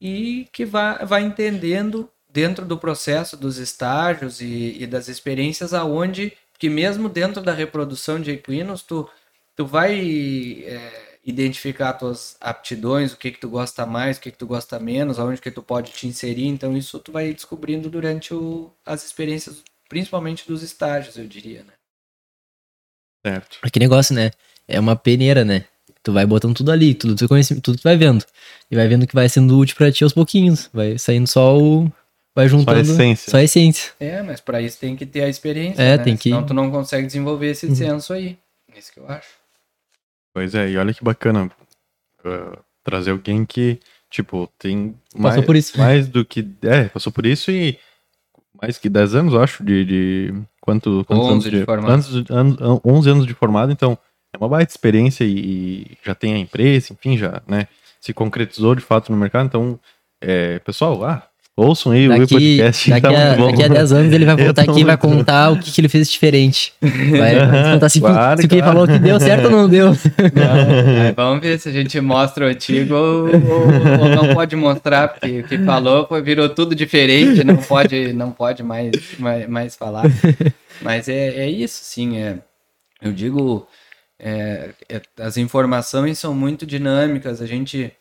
e 0.00 0.48
que 0.52 0.64
vai 0.64 1.22
entendendo 1.22 2.10
dentro 2.28 2.64
do 2.66 2.78
processo 2.78 3.36
dos 3.36 3.58
estágios 3.58 4.40
e, 4.40 4.76
e 4.82 4.86
das 4.86 5.08
experiências 5.08 5.74
aonde 5.74 6.32
que 6.58 6.68
mesmo 6.68 7.08
dentro 7.08 7.42
da 7.42 7.52
reprodução 7.52 8.20
de 8.20 8.32
equinos 8.32 8.82
tu, 8.82 9.08
tu 9.54 9.64
vai 9.64 10.62
eh, 10.64 11.18
identificar 11.24 11.92
tuas 11.92 12.36
aptidões, 12.40 13.12
o 13.12 13.16
que 13.16 13.30
que 13.30 13.40
tu 13.40 13.48
gosta 13.48 13.84
mais, 13.86 14.16
o 14.16 14.20
que 14.20 14.30
que 14.30 14.38
tu 14.38 14.46
gosta 14.46 14.78
menos, 14.78 15.18
aonde 15.18 15.40
que 15.40 15.50
tu 15.50 15.62
pode 15.62 15.92
te 15.92 16.06
inserir, 16.06 16.46
então 16.46 16.76
isso 16.76 16.98
tu 16.98 17.12
vai 17.12 17.32
descobrindo 17.32 17.88
durante 17.90 18.34
o, 18.34 18.70
as 18.84 19.04
experiências, 19.04 19.62
principalmente 19.88 20.46
dos 20.46 20.62
estágios, 20.62 21.16
eu 21.16 21.26
diria, 21.26 21.62
né? 21.64 21.72
Certo. 23.26 23.58
É 23.64 23.70
que 23.70 23.78
negócio, 23.78 24.14
né? 24.14 24.30
É 24.66 24.78
uma 24.80 24.96
peneira, 24.96 25.44
né? 25.44 25.64
Tu 26.02 26.12
vai 26.12 26.24
botando 26.24 26.56
tudo 26.56 26.70
ali, 26.70 26.94
tudo 26.94 27.14
tu 27.16 27.28
conhece, 27.28 27.60
tudo 27.60 27.78
tu 27.78 27.82
vai 27.82 27.96
vendo. 27.96 28.24
E 28.70 28.76
vai 28.76 28.88
vendo 28.88 29.06
que 29.06 29.14
vai 29.14 29.28
sendo 29.28 29.58
útil 29.58 29.76
pra 29.76 29.92
ti 29.92 30.04
aos 30.04 30.12
pouquinhos. 30.12 30.70
Vai 30.72 30.98
saindo 30.98 31.26
só 31.26 31.58
o. 31.58 31.92
Vai 32.42 32.48
juntando. 32.48 32.80
essência. 32.80 33.30
Só 33.30 33.36
a 33.38 33.42
essência. 33.42 33.92
É, 33.98 34.22
mas 34.22 34.40
para 34.40 34.60
isso 34.62 34.78
tem 34.78 34.94
que 34.96 35.04
ter 35.06 35.22
a 35.24 35.28
experiência, 35.28 35.82
É, 35.82 35.96
né? 35.96 36.04
tem 36.04 36.16
que- 36.16 36.28
Senão 36.30 36.44
tu 36.46 36.54
não 36.54 36.70
consegue 36.70 37.06
desenvolver 37.06 37.50
esse 37.50 37.66
Uhum. 37.66 37.74
senso 37.74 38.12
aí. 38.12 38.38
É 38.74 38.78
isso 38.78 38.92
que 38.92 39.00
eu 39.00 39.08
acho. 39.08 39.28
Pois 40.34 40.54
é, 40.54 40.70
e 40.70 40.76
olha 40.76 40.94
que 40.94 41.02
bacana 41.02 41.50
uh, 42.24 42.58
trazer 42.84 43.10
alguém 43.10 43.44
que, 43.44 43.80
tipo, 44.10 44.48
tem 44.58 44.94
Passou 45.12 45.20
mais, 45.22 45.44
por 45.46 45.56
isso. 45.56 45.78
mais 45.78 46.06
do 46.08 46.24
que. 46.24 46.46
É, 46.62 46.84
passou 46.84 47.12
por 47.12 47.26
isso 47.26 47.50
e 47.50 47.78
mais 48.60 48.78
que 48.78 48.88
10 48.88 49.14
anos, 49.14 49.34
eu 49.34 49.42
acho, 49.42 49.64
de. 49.64 49.84
de 49.84 50.34
quanto, 50.60 51.04
quantos 51.06 51.24
11 51.26 51.32
anos 51.32 51.44
de 51.60 51.64
formado. 51.64 51.92
anos 51.92 52.24
de- 52.24 52.32
anos- 52.32 52.56
11 52.84 53.10
anos 53.10 53.26
de 53.26 53.34
formado, 53.34 53.72
então 53.72 53.98
é 54.32 54.36
uma 54.38 54.48
baita 54.48 54.70
experiência 54.70 55.24
e, 55.24 55.38
e 55.38 55.98
já 56.04 56.14
tem 56.14 56.34
a 56.34 56.38
empresa, 56.38 56.92
enfim, 56.92 57.16
já, 57.16 57.42
né? 57.48 57.66
Se 58.00 58.12
concretizou 58.12 58.74
de 58.74 58.82
fato 58.82 59.10
no 59.10 59.18
mercado, 59.18 59.46
então, 59.46 59.80
é, 60.20 60.58
pessoal, 60.60 61.02
ah, 61.04 61.27
ouçam 61.58 61.92
aí 61.92 62.06
o 62.06 62.10
Daqui, 62.10 62.28
podcast. 62.34 62.90
daqui, 62.90 63.02
tá 63.02 63.32
a, 63.32 63.36
daqui 63.36 63.62
a 63.64 63.68
10 63.68 63.92
anos 63.92 64.12
ele 64.12 64.24
vai 64.24 64.36
voltar 64.44 64.62
aqui 64.62 64.80
e 64.80 64.84
vai 64.84 64.96
contar 64.96 65.50
o 65.52 65.58
que, 65.58 65.70
que 65.72 65.80
ele 65.80 65.88
fez 65.88 66.10
diferente. 66.10 66.72
Vai 66.80 67.34
vai 67.46 67.72
contar 67.72 67.88
se, 67.88 68.00
Claro, 68.00 68.40
se 68.40 68.46
o 68.46 68.48
que 68.48 68.54
ele 68.54 68.62
claro. 68.62 68.78
falou 68.78 68.88
que 68.88 68.98
deu 68.98 69.18
certo 69.20 69.44
ou 69.46 69.50
não 69.50 69.68
deu. 69.68 69.88
Aí 69.88 71.12
vamos 71.16 71.40
ver 71.42 71.58
se 71.58 71.68
a 71.68 71.72
gente 71.72 72.00
mostra 72.00 72.46
o 72.46 72.48
antigo 72.48 72.94
ou, 72.94 73.26
ou- 73.26 74.00
ou 74.00 74.08
não 74.16 74.34
pode 74.34 74.54
mostrar, 74.56 75.08
porque 75.08 75.40
o 75.40 75.44
que 75.44 75.58
falou 75.58 76.06
foi, 76.06 76.22
virou 76.22 76.48
tudo 76.48 76.74
diferente, 76.74 77.42
não 77.44 77.56
pode, 77.56 78.12
não 78.12 78.30
pode 78.30 78.62
mais, 78.62 78.92
mais, 79.18 79.48
mais 79.48 79.74
falar. 79.76 80.04
Mas 80.80 81.08
é, 81.08 81.28
é 81.44 81.50
isso, 81.50 81.80
sim. 81.82 82.18
É, 82.18 82.36
eu 83.02 83.12
digo, 83.12 83.66
é, 84.18 84.70
é, 84.88 85.00
as 85.20 85.36
informações 85.36 86.18
são 86.18 86.34
muito 86.34 86.64
dinâmicas. 86.66 87.40
A 87.42 87.46
gente, 87.46 87.92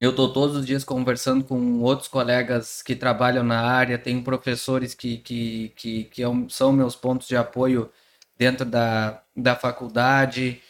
eu 0.00 0.10
estou 0.10 0.32
todos 0.32 0.56
os 0.56 0.66
dias 0.66 0.84
conversando 0.84 1.44
com 1.44 1.80
outros 1.80 2.08
colegas 2.08 2.82
que 2.82 2.94
trabalham 2.94 3.42
na 3.42 3.60
área, 3.60 3.98
tem 3.98 4.22
professores 4.22 4.94
que, 4.94 5.18
que, 5.18 5.72
que, 5.76 6.04
que 6.04 6.22
é 6.22 6.26
são 6.48 6.72
meus 6.72 6.94
pontos 6.94 7.26
de 7.26 7.36
apoio 7.36 7.90
dentro 8.36 8.64
da, 8.64 9.22
da 9.36 9.56
faculdade. 9.56 10.60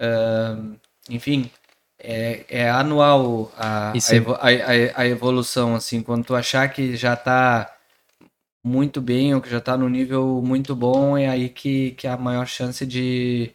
ahn, 0.00 0.76
enfim, 1.10 1.50
é, 1.98 2.44
é 2.48 2.70
anual 2.70 3.52
a, 3.56 3.92
a, 4.40 4.52
é- 4.52 4.92
a, 4.96 5.06
evolução, 5.06 5.74
assim, 5.74 6.02
quando 6.02 6.24
tu 6.24 6.34
achar 6.34 6.68
que 6.72 6.96
já 6.96 7.14
está 7.14 7.74
muito 8.64 9.00
bem 9.00 9.34
ou 9.34 9.40
que 9.40 9.50
já 9.50 9.58
está 9.58 9.76
no 9.76 9.88
nível 9.88 10.42
muito 10.44 10.74
bom, 10.76 11.16
é 11.16 11.28
aí 11.28 11.48
que, 11.48 11.92
que 11.92 12.06
há 12.06 12.14
a 12.14 12.18
maior 12.18 12.46
chance 12.46 12.86
de, 12.86 13.54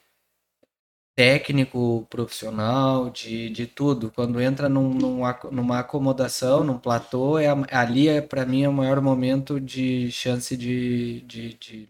técnico, 1.16 2.08
profissional, 2.10 3.10
de, 3.10 3.50
de 3.50 3.68
tudo. 3.68 4.12
Quando 4.12 4.42
entra 4.42 4.68
num, 4.68 4.94
num, 4.94 5.22
numa 5.52 5.80
acomodação, 5.80 6.64
num 6.64 6.78
platô, 6.78 7.38
é, 7.40 7.48
ali 7.72 8.08
é 8.08 8.22
para 8.22 8.46
mim 8.46 8.64
é 8.64 8.70
o 8.70 8.74
maior 8.74 9.00
momento 9.02 9.60
de 9.60 10.12
chance 10.12 10.58
de, 10.58 11.22
de, 11.22 11.54
de, 11.56 11.90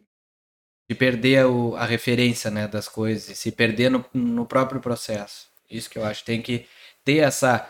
de 0.90 0.96
perder 0.96 1.46
o, 1.46 1.76
a 1.76 1.86
referência 1.86 2.52
né, 2.52 2.68
das 2.68 2.88
coisas, 2.88 3.38
se 3.38 3.52
perder 3.52 3.90
no, 3.90 4.06
no 4.14 4.46
próprio 4.46 4.82
processo. 4.82 5.48
Isso 5.70 5.90
que 5.90 5.98
eu 5.98 6.06
acho. 6.06 6.26
Tem 6.26 6.42
que 6.42 6.66
ter 7.04 7.18
essa 7.18 7.70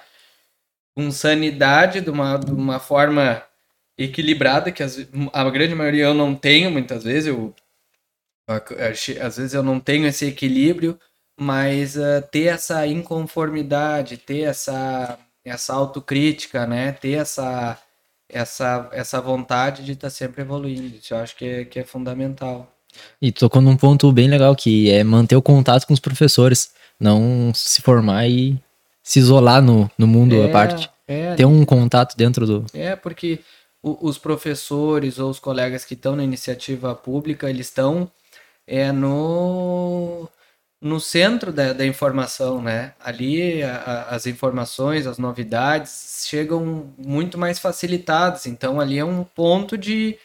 com 0.95 1.11
sanidade 1.11 2.01
de 2.01 2.09
uma, 2.09 2.37
de 2.37 2.51
uma 2.51 2.79
forma 2.79 3.43
equilibrada, 3.97 4.71
que 4.71 4.83
as, 4.83 4.97
a 5.31 5.49
grande 5.49 5.75
maioria 5.75 6.05
eu 6.05 6.13
não 6.13 6.35
tenho 6.35 6.71
muitas 6.71 7.03
vezes. 7.03 7.27
Eu, 7.27 7.55
às 8.47 9.37
vezes 9.37 9.53
eu 9.53 9.63
não 9.63 9.79
tenho 9.79 10.05
esse 10.07 10.25
equilíbrio, 10.25 10.99
mas 11.39 11.95
uh, 11.95 12.21
ter 12.31 12.45
essa 12.45 12.85
inconformidade, 12.87 14.17
ter 14.17 14.41
essa, 14.41 15.17
essa 15.43 15.73
autocrítica, 15.73 16.65
né? 16.65 16.91
ter 16.91 17.13
essa, 17.13 17.77
essa, 18.29 18.89
essa 18.91 19.21
vontade 19.21 19.83
de 19.83 19.93
estar 19.93 20.07
tá 20.07 20.11
sempre 20.11 20.41
evoluindo. 20.41 20.95
Isso 20.95 21.13
eu 21.13 21.17
acho 21.17 21.35
que 21.35 21.45
é, 21.45 21.65
que 21.65 21.79
é 21.79 21.83
fundamental. 21.83 22.71
E 23.21 23.31
tocou 23.31 23.61
num 23.61 23.75
ponto 23.75 24.11
bem 24.11 24.27
legal, 24.27 24.55
que 24.55 24.91
é 24.91 25.03
manter 25.03 25.35
o 25.35 25.41
contato 25.41 25.87
com 25.87 25.93
os 25.93 25.99
professores, 25.99 26.71
não 26.99 27.51
se 27.53 27.81
formar 27.81 28.27
e 28.27 28.57
se 29.01 29.19
isolar 29.19 29.61
no, 29.61 29.89
no 29.97 30.07
mundo 30.07 30.35
é, 30.35 30.45
à 30.45 30.49
parte. 30.49 30.89
É, 31.07 31.35
Ter 31.35 31.45
um 31.45 31.65
contato 31.65 32.15
dentro 32.15 32.45
do. 32.45 32.65
É, 32.73 32.95
porque 32.95 33.39
o, 33.81 34.07
os 34.07 34.17
professores 34.17 35.19
ou 35.19 35.29
os 35.29 35.39
colegas 35.39 35.83
que 35.83 35.95
estão 35.95 36.15
na 36.15 36.23
iniciativa 36.23 36.95
pública, 36.95 37.49
eles 37.49 37.67
estão 37.67 38.09
é, 38.65 38.91
no, 38.91 40.29
no 40.83 40.99
centro 40.99 41.53
da, 41.53 41.71
da 41.71 41.85
informação, 41.85 42.61
né? 42.61 42.93
Ali 42.99 43.63
a, 43.63 43.77
a, 43.77 44.15
as 44.15 44.27
informações, 44.27 45.07
as 45.07 45.17
novidades 45.17 46.25
chegam 46.27 46.93
muito 46.97 47.37
mais 47.37 47.57
facilitadas. 47.57 48.45
Então 48.45 48.81
ali 48.81 48.99
é 48.99 49.05
um 49.05 49.23
ponto 49.23 49.77
de. 49.77 50.17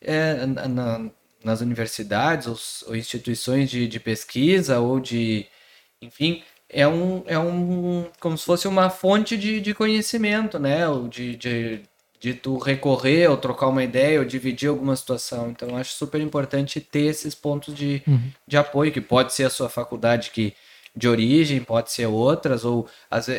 É, 0.00 0.46
na, 0.46 1.10
nas 1.44 1.60
universidades 1.60 2.46
ou, 2.46 2.56
ou 2.88 2.96
instituições 2.96 3.70
de, 3.70 3.86
de 3.86 4.00
pesquisa 4.00 4.80
ou 4.80 4.98
de. 4.98 5.46
Enfim, 6.00 6.42
é 6.68 6.86
um, 6.88 7.22
é 7.26 7.38
um 7.38 8.06
como 8.20 8.38
se 8.38 8.44
fosse 8.44 8.68
uma 8.68 8.90
fonte 8.90 9.36
de, 9.36 9.60
de 9.60 9.74
conhecimento, 9.74 10.58
né? 10.58 10.88
Ou 10.88 11.08
de, 11.08 11.36
de, 11.36 11.82
de 12.20 12.34
tu 12.34 12.58
recorrer 12.58 13.30
ou 13.30 13.36
trocar 13.36 13.68
uma 13.68 13.84
ideia 13.84 14.18
ou 14.18 14.24
dividir 14.24 14.68
alguma 14.68 14.96
situação. 14.96 15.50
Então, 15.50 15.76
acho 15.76 15.92
super 15.92 16.20
importante 16.20 16.80
ter 16.80 17.06
esses 17.06 17.34
pontos 17.34 17.74
de, 17.74 18.02
uhum. 18.06 18.30
de 18.46 18.56
apoio, 18.56 18.92
que 18.92 19.00
pode 19.00 19.32
ser 19.32 19.44
a 19.44 19.50
sua 19.50 19.68
faculdade 19.68 20.30
que, 20.30 20.54
de 20.94 21.08
origem, 21.08 21.60
pode 21.60 21.92
ser 21.92 22.06
outras, 22.06 22.64
ou 22.64 22.88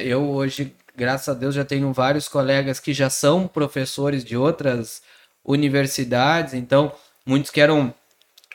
eu 0.04 0.30
hoje, 0.30 0.74
graças 0.96 1.30
a 1.30 1.34
Deus, 1.34 1.56
já 1.56 1.66
tenho 1.66 1.92
vários 1.92 2.28
colegas 2.28 2.80
que 2.80 2.94
já 2.94 3.10
são 3.10 3.48
professores 3.48 4.24
de 4.24 4.38
outras 4.38 5.02
universidades, 5.44 6.54
então 6.54 6.92
muitos 7.26 7.52
que 7.52 7.60
eram 7.60 7.94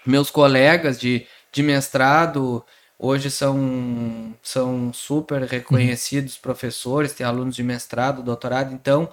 meus 0.06 0.30
colegas 0.30 0.98
de, 0.98 1.26
de 1.52 1.62
mestrado, 1.62 2.64
hoje 2.98 3.30
são, 3.30 4.34
são 4.42 4.92
super 4.92 5.42
reconhecidos 5.42 6.36
uhum. 6.36 6.40
professores, 6.40 7.12
tem 7.12 7.26
alunos 7.26 7.56
de 7.56 7.62
mestrado, 7.62 8.22
doutorado, 8.22 8.72
então 8.72 9.10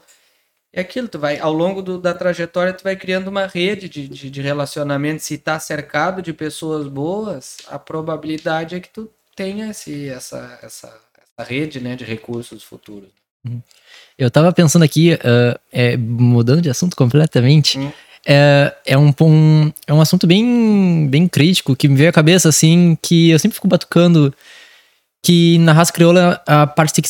é 0.74 0.82
aquilo, 0.82 1.08
tu 1.08 1.20
vai, 1.20 1.40
ao 1.40 1.52
longo 1.52 1.82
do, 1.82 1.98
da 1.98 2.14
trajetória, 2.14 2.74
tu 2.74 2.84
vai 2.84 2.96
criando 2.96 3.28
uma 3.28 3.46
rede 3.46 3.90
de, 3.90 4.08
de, 4.08 4.30
de 4.30 4.42
relacionamento, 4.42 5.22
se 5.22 5.38
tá 5.38 5.60
cercado 5.60 6.22
de 6.22 6.32
pessoas 6.32 6.88
boas, 6.88 7.58
a 7.68 7.78
probabilidade 7.78 8.76
é 8.76 8.80
que 8.80 8.90
tu 8.90 9.10
tenha 9.36 9.70
esse, 9.70 10.08
essa, 10.08 10.60
essa, 10.62 10.88
essa 10.88 11.50
rede, 11.50 11.80
né, 11.80 11.96
de 11.96 12.06
recursos 12.06 12.64
futuros. 12.64 13.10
Uhum. 13.46 13.62
Eu 14.18 14.30
tava 14.30 14.54
pensando 14.54 14.84
aqui, 14.84 15.14
uh, 15.14 15.60
é, 15.72 15.98
mudando 15.98 16.62
de 16.62 16.70
assunto 16.70 16.96
completamente, 16.96 17.78
uhum 17.78 17.92
é, 18.26 18.74
é, 18.86 18.98
um, 18.98 19.14
um, 19.22 19.72
é 19.88 19.94
um 19.94 20.02
assunto 20.02 20.28
bem, 20.28 21.08
bem 21.10 21.28
crítico 21.28 21.76
que 21.76 21.88
me 21.88 21.96
veio 21.96 22.10
à 22.10 22.14
cabeça, 22.14 22.50
assim, 22.50 22.98
que 23.02 23.30
eu 23.30 23.40
sempre 23.40 23.56
fico 23.56 23.68
batucando 23.68 24.34
que 25.24 25.58
na 25.60 25.74
raça 25.74 25.94
crioula 25.94 26.42
a 26.48 26.66
parte 26.66 27.02
de 27.02 27.08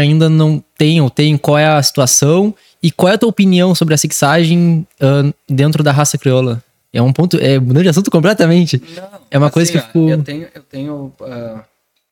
ainda 0.00 0.28
não 0.28 0.62
tem, 0.78 1.00
ou 1.00 1.10
tem, 1.10 1.36
qual 1.36 1.58
é 1.58 1.66
a 1.66 1.82
situação 1.82 2.54
e 2.82 2.90
qual 2.90 3.10
é 3.10 3.14
a 3.14 3.18
tua 3.18 3.28
opinião 3.28 3.74
sobre 3.74 3.94
a 3.94 3.98
sexagem 3.98 4.86
uh, 5.00 5.34
dentro 5.48 5.82
da 5.82 5.92
raça 5.92 6.16
crioula? 6.16 6.62
É 6.92 7.00
um 7.00 7.12
ponto, 7.12 7.36
é 7.38 7.58
mudando 7.58 7.84
de 7.84 7.88
assunto 7.88 8.10
completamente. 8.10 8.82
Não, 8.94 9.20
é 9.30 9.38
uma 9.38 9.46
assim, 9.46 9.54
coisa 9.54 9.72
que 9.72 9.80
ficou... 9.80 10.08
Eu 10.08 10.24
tenho, 10.24 10.48
eu 10.54 10.62
tenho 10.62 11.14
uh, 11.20 11.62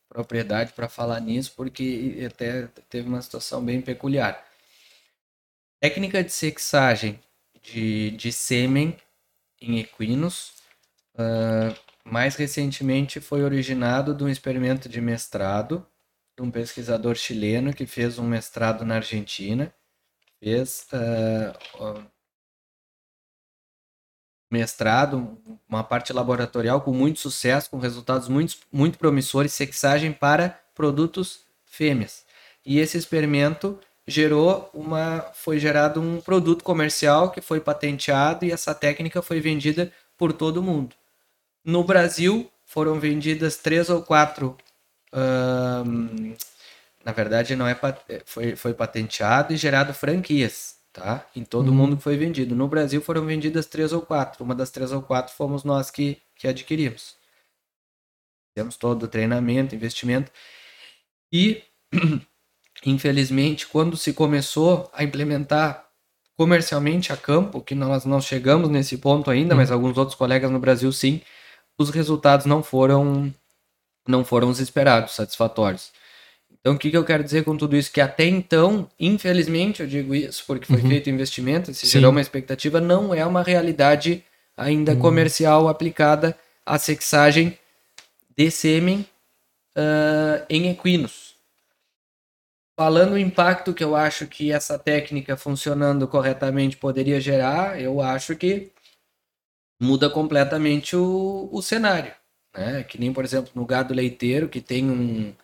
propriedade 0.09 0.73
para 0.73 0.89
falar 0.89 1.21
nisso 1.21 1.53
porque 1.57 2.25
até 2.27 2.69
teve 2.89 3.09
uma 3.09 3.21
situação 3.21 3.65
bem 3.65 3.81
peculiar. 3.81 4.45
Técnica 5.81 6.23
de 6.23 6.33
sexagem 6.33 7.19
de, 7.63 8.11
de 8.13 8.33
sêmen 8.33 8.97
em 9.61 9.79
equinos. 9.79 10.53
Uh, 11.15 11.75
mais 12.05 12.37
recentemente 12.37 13.21
foi 13.21 13.43
originado 13.43 14.15
de 14.15 14.25
um 14.25 14.29
experimento 14.29 14.89
de 14.89 15.01
mestrado 15.01 15.85
de 16.37 16.43
um 16.43 16.51
pesquisador 16.51 17.17
chileno 17.17 17.75
que 17.75 17.85
fez 17.85 18.19
um 18.19 18.27
mestrado 18.27 18.85
na 18.85 18.97
Argentina. 18.97 19.73
Fez 20.41 20.87
uh, 20.93 22.03
mestrado, 24.51 25.39
uma 25.69 25.85
parte 25.85 26.13
laboratorial 26.13 26.81
com 26.81 26.93
muito 26.93 27.21
sucesso, 27.21 27.71
com 27.71 27.79
resultados 27.79 28.29
muito, 28.29 28.57
muito 28.73 28.99
promissores, 28.99 29.53
sexagem 29.53 30.13
para 30.13 30.59
produtos 30.75 31.41
fêmeas. 31.65 32.25
E 32.65 32.79
esse 32.79 32.97
experimento 32.97 33.79
gerou 34.07 34.71
uma 34.73 35.21
foi 35.35 35.59
gerado 35.59 36.01
um 36.01 36.21
produto 36.21 36.65
comercial 36.65 37.31
que 37.31 37.41
foi 37.43 37.61
patenteado 37.61 38.45
e 38.45 38.53
essa 38.53 38.75
técnica 38.75 39.21
foi 39.21 39.41
vendida 39.41 39.93
por 40.17 40.33
todo 40.33 40.63
mundo. 40.63 40.97
No 41.65 41.85
Brasil 41.85 42.51
foram 42.65 42.99
vendidas 42.99 43.57
três 43.57 43.91
ou 43.91 44.03
quatro 44.03 44.57
na 47.05 47.13
verdade 47.13 47.57
não 47.57 47.67
é 47.67 47.79
foi, 48.25 48.57
foi 48.57 48.75
patenteado 48.75 49.53
e 49.53 49.57
gerado 49.57 49.95
franquias 49.95 50.77
tá? 50.93 51.25
Em 51.37 51.45
todo 51.45 51.69
uhum. 51.69 51.75
mundo 51.75 51.97
que 51.97 52.03
foi 52.03 52.17
vendido. 52.17 52.57
No 52.57 52.67
Brasil 52.67 53.01
foram 53.01 53.25
vendidas 53.25 53.67
três 53.67 53.93
ou 53.93 54.03
quatro. 54.03 54.43
Uma 54.43 54.55
das 54.55 54.71
três 54.71 54.91
ou 54.91 55.01
quatro 55.01 55.33
fomos 55.33 55.63
nós 55.63 55.93
que, 55.93 56.21
que 56.35 56.49
adquirimos. 56.49 57.15
Temos 58.53 58.77
todo 58.77 59.05
o 59.05 59.09
treinamento 59.09 59.77
investimento. 59.77 60.33
E 61.33 61.63
Infelizmente, 62.85 63.67
quando 63.67 63.97
se 63.97 64.13
começou 64.13 64.89
a 64.93 65.03
implementar 65.03 65.89
comercialmente 66.37 67.13
a 67.13 67.17
campo, 67.17 67.61
que 67.61 67.75
nós 67.75 68.05
não 68.05 68.21
chegamos 68.21 68.69
nesse 68.71 68.97
ponto 68.99 69.31
ainda, 69.31 69.57
mas 69.57 69.73
alguns 69.73 69.99
outros 69.99 70.17
colegas 70.17 70.51
no 70.51 70.61
Brasil 70.61 70.93
sim, 70.93 71.21
os 71.77 71.91
resultados 71.91 72.47
não 72.47 72.63
foram 72.63 73.35
não 74.07 74.25
foram 74.25 74.49
os 74.49 74.61
esperados, 74.61 75.15
satisfatórios. 75.15 75.93
Então, 76.61 76.75
o 76.75 76.79
que, 76.79 76.91
que 76.91 76.97
eu 76.97 77.05
quero 77.05 77.25
dizer 77.25 77.45
com 77.45 77.57
tudo 77.57 77.77
isso? 77.77 77.93
Que 77.93 78.01
até 78.01 78.27
então, 78.27 78.89
infelizmente, 78.99 79.81
eu 79.81 79.87
digo 79.87 80.15
isso 80.15 80.45
porque 80.47 80.67
foi 80.67 80.81
uhum. 80.83 80.89
feito 80.89 81.09
investimento, 81.09 81.73
se 81.73 81.87
gerou 81.87 82.11
uma 82.11 82.21
expectativa, 82.21 82.81
não 82.81 83.15
é 83.15 83.25
uma 83.25 83.43
realidade 83.43 84.25
ainda 84.57 84.93
uhum. 84.93 84.99
comercial 84.99 85.69
aplicada 85.69 86.37
à 86.67 86.79
sexagem 86.79 87.57
de 88.37 88.51
sêmen 88.51 89.07
uh, 89.77 90.45
em 90.51 90.69
equinos. 90.69 91.37
Falando 92.77 93.13
o 93.13 93.19
impacto 93.19 93.75
que 93.75 93.83
eu 93.83 93.97
acho 93.97 94.27
que 94.27 94.53
essa 94.53 94.79
técnica 94.79 95.37
funcionando 95.37 96.07
corretamente 96.07 96.77
poderia 96.77 97.21
gerar, 97.21 97.81
eu 97.81 98.01
acho 98.01 98.37
que 98.37 98.71
muda 99.81 100.11
completamente 100.11 100.95
o, 100.97 101.49
o 101.51 101.63
cenário. 101.63 102.13
Né? 102.57 102.85
Que 102.85 102.99
nem, 102.99 103.13
por 103.13 103.25
exemplo, 103.25 103.51
no 103.55 103.67
gado 103.67 103.95
leiteiro, 103.95 104.49
que 104.49 104.61
tem 104.61 104.89
um, 104.91 105.35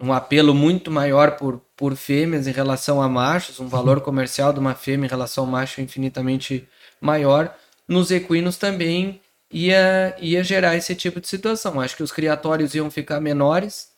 um 0.00 0.12
apelo 0.12 0.54
muito 0.54 0.90
maior 0.90 1.32
por, 1.32 1.60
por 1.76 1.96
fêmeas 1.96 2.46
em 2.46 2.52
relação 2.52 3.02
a 3.02 3.08
machos, 3.08 3.58
um 3.58 3.66
valor 3.66 4.00
comercial 4.00 4.52
de 4.52 4.60
uma 4.60 4.74
fêmea 4.74 5.06
em 5.06 5.10
relação 5.10 5.44
ao 5.44 5.50
macho 5.50 5.80
infinitamente 5.80 6.66
maior, 7.00 7.54
nos 7.86 8.10
equinos 8.10 8.56
também 8.56 9.20
ia, 9.50 10.14
ia 10.20 10.44
gerar 10.44 10.76
esse 10.76 10.94
tipo 10.94 11.20
de 11.20 11.26
situação. 11.26 11.80
Acho 11.80 11.96
que 11.96 12.02
os 12.02 12.12
criatórios 12.12 12.74
iam 12.74 12.90
ficar 12.90 13.20
menores, 13.20 13.88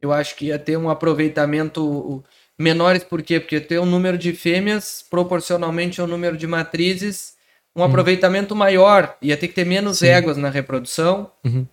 eu 0.00 0.12
acho 0.12 0.36
que 0.36 0.46
ia 0.46 0.58
ter 0.58 0.76
um 0.76 0.90
aproveitamento 0.90 2.22
menores, 2.58 3.02
por 3.02 3.22
quê? 3.22 3.40
Porque 3.40 3.60
ter 3.60 3.80
um 3.80 3.86
número 3.86 4.16
de 4.16 4.32
fêmeas 4.32 5.04
proporcionalmente 5.08 6.00
ao 6.00 6.06
número 6.06 6.36
de 6.36 6.46
matrizes, 6.46 7.34
um 7.74 7.80
uhum. 7.80 7.86
aproveitamento 7.86 8.54
maior, 8.54 9.16
ia 9.20 9.36
ter 9.36 9.48
que 9.48 9.54
ter 9.54 9.64
menos 9.64 9.98
Sim. 9.98 10.08
éguas 10.08 10.36
na 10.36 10.50
reprodução 10.50 11.30
uhum. 11.44 11.66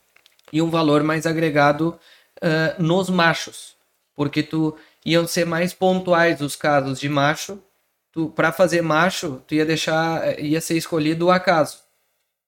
e 0.51 0.61
um 0.61 0.69
valor 0.69 1.03
mais 1.03 1.25
agregado 1.25 1.97
uh, 2.39 2.81
nos 2.81 3.09
machos, 3.09 3.75
porque 4.15 4.43
tu 4.43 4.75
iam 5.05 5.27
ser 5.27 5.45
mais 5.45 5.73
pontuais 5.73 6.41
os 6.41 6.55
casos 6.55 6.99
de 6.99 7.09
macho. 7.09 7.59
Tu 8.11 8.29
para 8.29 8.51
fazer 8.51 8.81
macho, 8.81 9.41
tu 9.47 9.53
ia 9.55 9.65
deixar 9.65 10.39
ia 10.39 10.59
ser 10.59 10.77
escolhido 10.77 11.27
o 11.27 11.31
acaso. 11.31 11.79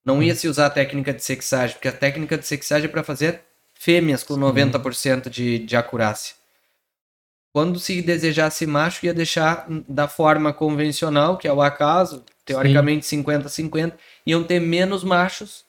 Não 0.04 0.16
uhum. 0.16 0.24
ia 0.24 0.36
se 0.36 0.48
usar 0.48 0.68
a 0.68 0.72
técnica 0.72 1.14
de 1.14 1.24
sexagem, 1.24 1.76
porque 1.76 1.88
a 1.88 1.94
técnica 1.94 2.38
de 2.38 2.46
sexagem 2.46 2.86
é 2.86 2.92
para 2.92 3.04
fazer 3.04 3.42
fêmeas 3.74 4.24
com 4.24 4.36
90% 4.36 5.30
de, 5.30 5.60
de 5.60 5.76
acurácia. 5.76 6.36
Quando 7.54 7.80
se 7.80 8.02
desejasse 8.02 8.66
macho, 8.66 9.06
ia 9.06 9.14
deixar 9.14 9.68
da 9.88 10.08
forma 10.08 10.54
convencional, 10.54 11.38
que 11.38 11.48
é 11.48 11.54
o 11.54 11.62
acaso, 11.62 12.24
teoricamente 12.46 13.06
50-50, 13.06 13.94
iam 14.26 14.44
ter 14.44 14.60
menos 14.60 15.04
machos 15.04 15.66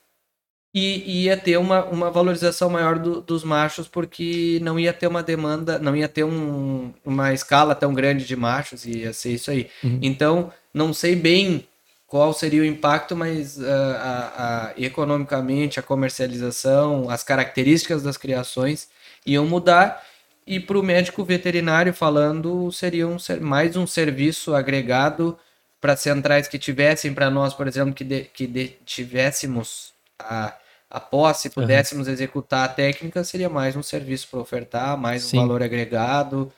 e 0.75 1.25
ia 1.25 1.37
ter 1.37 1.59
uma, 1.59 1.85
uma 1.85 2.11
valorização 2.11 2.71
maior 2.71 2.99
do, 2.99 3.21
dos 3.21 3.45
machos, 3.45 3.87
porque 3.87 4.59
não 4.63 4.79
ia 4.79 4.93
ter 4.93 5.07
uma 5.07 5.23
demanda, 5.23 5.79
não 5.79 5.95
ia 5.95 6.09
ter 6.09 6.25
um, 6.25 6.95
uma 7.05 7.35
escala 7.35 7.75
tão 7.75 7.93
grande 7.93 8.25
de 8.25 8.35
machos, 8.35 8.87
ia 8.87 9.13
ser 9.13 9.33
isso 9.33 9.51
aí. 9.51 9.69
Uhum. 9.85 9.99
Então, 10.01 10.53
não 10.73 10.95
sei 10.95 11.15
bem 11.15 11.67
qual 12.07 12.33
seria 12.33 12.63
o 12.63 12.65
impacto, 12.65 13.15
mas 13.15 13.59
uh, 13.59 13.65
a, 13.67 14.33
a, 14.37 14.73
economicamente, 14.79 15.79
a 15.79 15.83
comercialização, 15.83 17.11
as 17.11 17.23
características 17.23 18.03
das 18.03 18.17
criações 18.17 18.89
iam 19.27 19.47
mudar. 19.47 20.03
E 20.47 20.59
para 20.59 20.79
o 20.79 20.83
médico 20.83 21.23
veterinário 21.23 21.93
falando, 21.93 22.73
seria 22.73 23.07
um, 23.07 23.17
mais 23.41 23.77
um 23.77 23.87
serviço 23.87 24.55
agregado 24.55 25.39
para 25.81 25.97
centrais 25.97 26.49
que 26.49 26.59
tivessem, 26.59 27.13
para 27.13 27.31
nós, 27.31 27.53
por 27.53 27.69
exemplo, 27.69 27.93
que, 27.93 28.05
de, 28.05 28.25
que 28.25 28.47
de, 28.47 28.69
tivéssemos 28.85 29.93
a 30.19 30.55
após, 30.93 31.39
se 31.39 31.49
pudéssemos 31.49 32.07
uhum. 32.07 32.13
executar 32.13 32.67
a 32.67 32.69
técnica, 32.69 33.25
seria 33.25 33.49
mais 33.49 33.75
um 33.75 33.83
serviço 33.83 34.29
para 34.31 34.41
ofertar, 34.41 34.97
mais 34.99 35.23
Sim. 35.23 35.39
um 35.39 35.41
valor 35.41 35.63
agregado. 35.63 36.53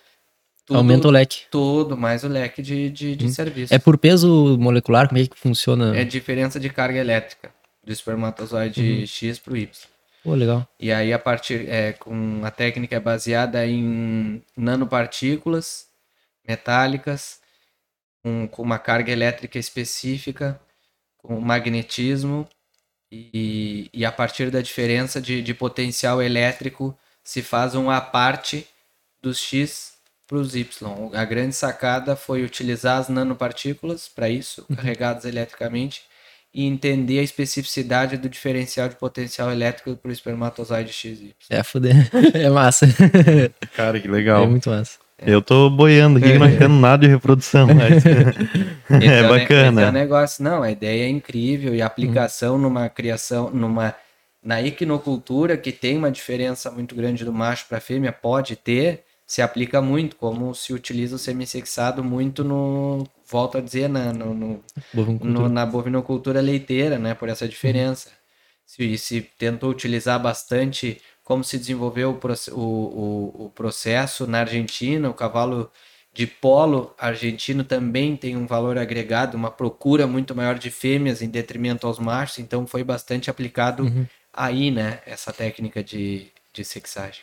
Tudo, 0.67 0.77
Aumenta 0.77 1.07
o 1.07 1.11
leque. 1.11 1.43
Tudo, 1.51 1.97
mais 1.97 2.25
o 2.25 2.29
leque 2.29 2.61
de, 2.61 2.91
de, 2.91 3.15
de 3.15 3.27
hum. 3.27 3.31
serviços. 3.31 3.71
É 3.71 3.79
por 3.79 3.97
peso 3.97 4.59
molecular? 4.59 5.09
Como 5.09 5.21
é 5.21 5.27
que 5.27 5.39
funciona? 5.39 5.97
É 5.97 6.05
diferença 6.05 6.59
de 6.59 6.69
carga 6.69 6.99
elétrica 6.99 7.51
do 7.85 7.93
espermatozoide 7.93 8.81
uhum. 8.81 9.07
X 9.07 9.39
para 9.39 9.53
o 9.53 9.57
Y. 9.57 9.69
Pô, 10.25 10.35
legal. 10.35 10.67
E 10.81 10.91
aí, 10.91 11.13
a 11.13 11.19
partir, 11.19 11.69
é, 11.69 11.93
com 11.93 12.41
a 12.43 12.51
técnica 12.51 12.97
é 12.97 13.01
baseada 13.01 13.65
em 13.67 14.43
nanopartículas 14.57 15.87
metálicas, 16.49 17.39
com, 18.23 18.49
com 18.49 18.63
uma 18.63 18.79
carga 18.79 19.13
elétrica 19.13 19.59
específica, 19.59 20.59
com 21.19 21.39
magnetismo 21.41 22.49
e, 23.33 23.91
e 23.93 24.05
a 24.05 24.13
partir 24.13 24.51
da 24.51 24.61
diferença 24.61 25.21
de, 25.21 25.43
de 25.43 25.55
potencial 25.55 26.23
elétrico 26.23 26.97
se 27.23 27.43
faz 27.43 27.75
uma 27.75 28.01
parte 28.01 28.67
dos 29.23 29.39
X 29.39 29.95
para 30.27 30.39
os 30.39 30.55
Y. 30.55 31.11
A 31.15 31.25
grande 31.25 31.55
sacada 31.55 32.17
foi 32.17 32.43
utilizar 32.43 32.99
as 32.99 33.09
nanopartículas 33.09 34.09
para 34.09 34.29
isso, 34.29 34.65
uhum. 34.69 34.77
carregadas 34.77 35.25
eletricamente, 35.25 36.03
e 36.53 36.65
entender 36.65 37.19
a 37.19 37.23
especificidade 37.23 38.17
do 38.17 38.29
diferencial 38.29 38.89
de 38.89 38.95
potencial 38.95 39.51
elétrico 39.51 39.97
para 39.97 40.09
o 40.09 40.13
espermatozoide 40.13 40.93
XY. 40.93 41.35
É, 41.51 41.63
foder. 41.63 41.95
É 42.33 42.49
massa. 42.49 42.87
Cara, 43.75 43.99
que 43.99 44.07
legal. 44.07 44.45
É 44.45 44.47
muito 44.47 44.71
massa. 44.71 44.99
É. 45.19 45.33
Eu 45.33 45.41
tô 45.41 45.71
boiando 45.71 46.19
aqui, 46.19 46.37
não 46.39 46.47
entendo 46.51 46.75
nada 46.75 47.07
de 47.07 47.13
reprodução, 47.13 47.69
mas 47.69 48.05
é, 48.07 49.21
é 49.21 49.29
bacana. 49.29 49.83
É 49.83 49.89
um 49.89 49.93
negócio, 49.93 50.43
não, 50.43 50.63
a 50.63 50.71
ideia 50.71 51.05
é 51.05 51.09
incrível 51.09 51.75
e 51.75 51.81
a 51.81 51.87
aplicação 51.87 52.57
hum. 52.57 52.59
numa 52.59 52.89
criação, 52.89 53.51
numa 53.51 53.95
na 54.43 54.63
equinocultura 54.63 55.57
que 55.57 55.73
tem 55.73 55.97
uma 55.97 56.11
diferença 56.11 56.71
muito 56.71 56.95
grande 56.95 57.25
do 57.25 57.33
macho 57.33 57.67
para 57.67 57.81
fêmea 57.81 58.13
pode 58.13 58.57
ter, 58.57 59.03
se 59.27 59.41
aplica 59.41 59.81
muito, 59.81 60.17
como 60.17 60.55
se 60.55 60.75
utiliza 60.75 61.17
o 61.17 61.19
semissexado 61.19 62.05
muito 62.05 62.45
no, 62.45 63.07
volto 63.27 63.57
a 63.57 63.61
dizer, 63.63 63.89
na, 63.89 64.13
no, 64.13 64.35
no, 64.35 64.65
no 65.23 65.49
na 65.49 65.65
bovinocultura 65.65 66.43
leiteira, 66.43 66.99
né, 66.99 67.15
por 67.15 67.31
essa 67.31 67.49
diferença. 67.49 68.11
Hum. 68.11 68.13
Se, 68.67 68.99
se 68.99 69.21
tentou 69.39 69.71
utilizar 69.71 70.21
bastante 70.21 71.01
como 71.25 71.43
se 71.43 71.59
desenvolveu 71.59 72.21
o, 72.53 72.61
o, 72.61 73.47
o 73.47 73.51
processo 73.51 74.27
na 74.27 74.41
Argentina, 74.41 75.09
o 75.09 75.15
cavalo 75.15 75.71
de 76.13 76.27
polo 76.29 76.95
argentino 76.97 77.65
também 77.65 78.17
tem 78.17 78.37
um 78.37 78.47
valor 78.47 78.79
agregado, 78.79 79.37
uma 79.37 79.51
procura 79.51 80.07
muito 80.07 80.35
maior 80.35 80.57
de 80.57 80.71
fêmeas 80.71 81.23
em 81.23 81.29
detrimento 81.29 81.87
aos 81.87 81.99
machos, 81.99 82.39
então 82.39 82.67
foi 82.67 82.85
bastante 82.85 83.29
aplicado 83.29 83.83
uhum. 83.83 84.07
aí, 84.33 84.71
né, 84.71 85.01
essa 85.05 85.33
técnica 85.33 85.83
de, 85.83 86.29
de 86.53 86.65
sexagem. 86.65 87.23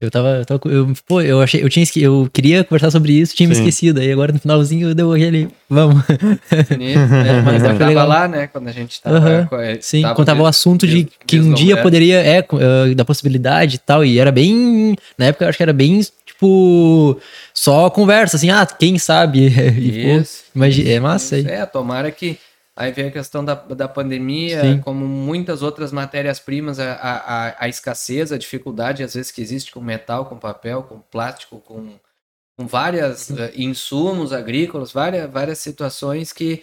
Eu 0.00 0.12
tava. 0.12 0.28
Eu, 0.28 0.44
tava, 0.44 0.60
eu, 0.66 0.92
pô, 1.08 1.20
eu 1.20 1.40
achei. 1.40 1.60
Eu, 1.60 1.68
tinha, 1.68 1.84
eu 1.96 2.30
queria 2.32 2.62
conversar 2.62 2.88
sobre 2.92 3.12
isso, 3.12 3.34
tinha 3.34 3.48
Sim. 3.48 3.52
me 3.52 3.58
esquecido. 3.58 3.98
Aí 3.98 4.12
agora 4.12 4.32
no 4.32 4.38
finalzinho 4.38 4.94
deu 4.94 5.12
aquele. 5.12 5.48
Vamos. 5.68 6.04
é, 6.08 7.42
mas 7.44 7.64
eu 7.64 7.76
tava 7.76 8.04
lá, 8.04 8.28
né? 8.28 8.46
Quando 8.46 8.68
a 8.68 8.72
gente 8.72 9.02
tava. 9.02 9.48
Uhum. 9.50 9.78
Sim, 9.80 10.02
tava 10.02 10.14
quando 10.14 10.26
tava 10.26 10.42
o 10.42 10.46
assunto 10.46 10.86
de 10.86 11.08
que 11.26 11.40
um 11.40 11.52
dia 11.52 11.82
poderia. 11.82 12.20
É, 12.20 12.40
uh, 12.40 12.94
da 12.94 13.04
possibilidade 13.04 13.74
e 13.74 13.78
tal. 13.78 14.04
E 14.04 14.20
era 14.20 14.30
bem. 14.30 14.94
Na 15.18 15.26
época 15.26 15.44
eu 15.44 15.48
acho 15.48 15.56
que 15.56 15.64
era 15.64 15.72
bem. 15.72 16.00
Tipo. 16.24 17.20
Só 17.52 17.90
conversa, 17.90 18.36
assim, 18.36 18.50
ah, 18.50 18.64
quem 18.64 18.98
sabe? 18.98 19.48
E, 19.78 20.16
isso, 20.16 20.44
pô, 20.44 20.58
imagina, 20.60 20.90
é 20.90 21.00
massa 21.00 21.36
isso, 21.36 21.48
aí. 21.48 21.54
É, 21.54 21.66
tomara 21.66 22.12
que 22.12 22.38
Aí 22.78 22.92
vem 22.92 23.08
a 23.08 23.10
questão 23.10 23.44
da, 23.44 23.54
da 23.56 23.88
pandemia, 23.88 24.60
Sim. 24.60 24.80
como 24.80 25.04
muitas 25.04 25.62
outras 25.62 25.90
matérias-primas, 25.90 26.78
a, 26.78 26.92
a, 26.92 27.64
a, 27.64 27.68
escassez, 27.68 28.30
a 28.30 28.38
dificuldade, 28.38 29.02
às 29.02 29.14
vezes, 29.14 29.32
que 29.32 29.42
existe 29.42 29.72
com 29.72 29.80
metal, 29.80 30.26
com 30.26 30.38
papel, 30.38 30.84
com 30.84 31.00
plástico, 31.00 31.58
com, 31.58 31.98
com 32.56 32.68
vários 32.68 33.30
uh, 33.30 33.40
eh, 33.40 33.52
insumos 33.56 34.32
agrícolas, 34.32 34.92
várias, 34.92 35.28
várias 35.28 35.58
situações 35.58 36.32
que, 36.32 36.62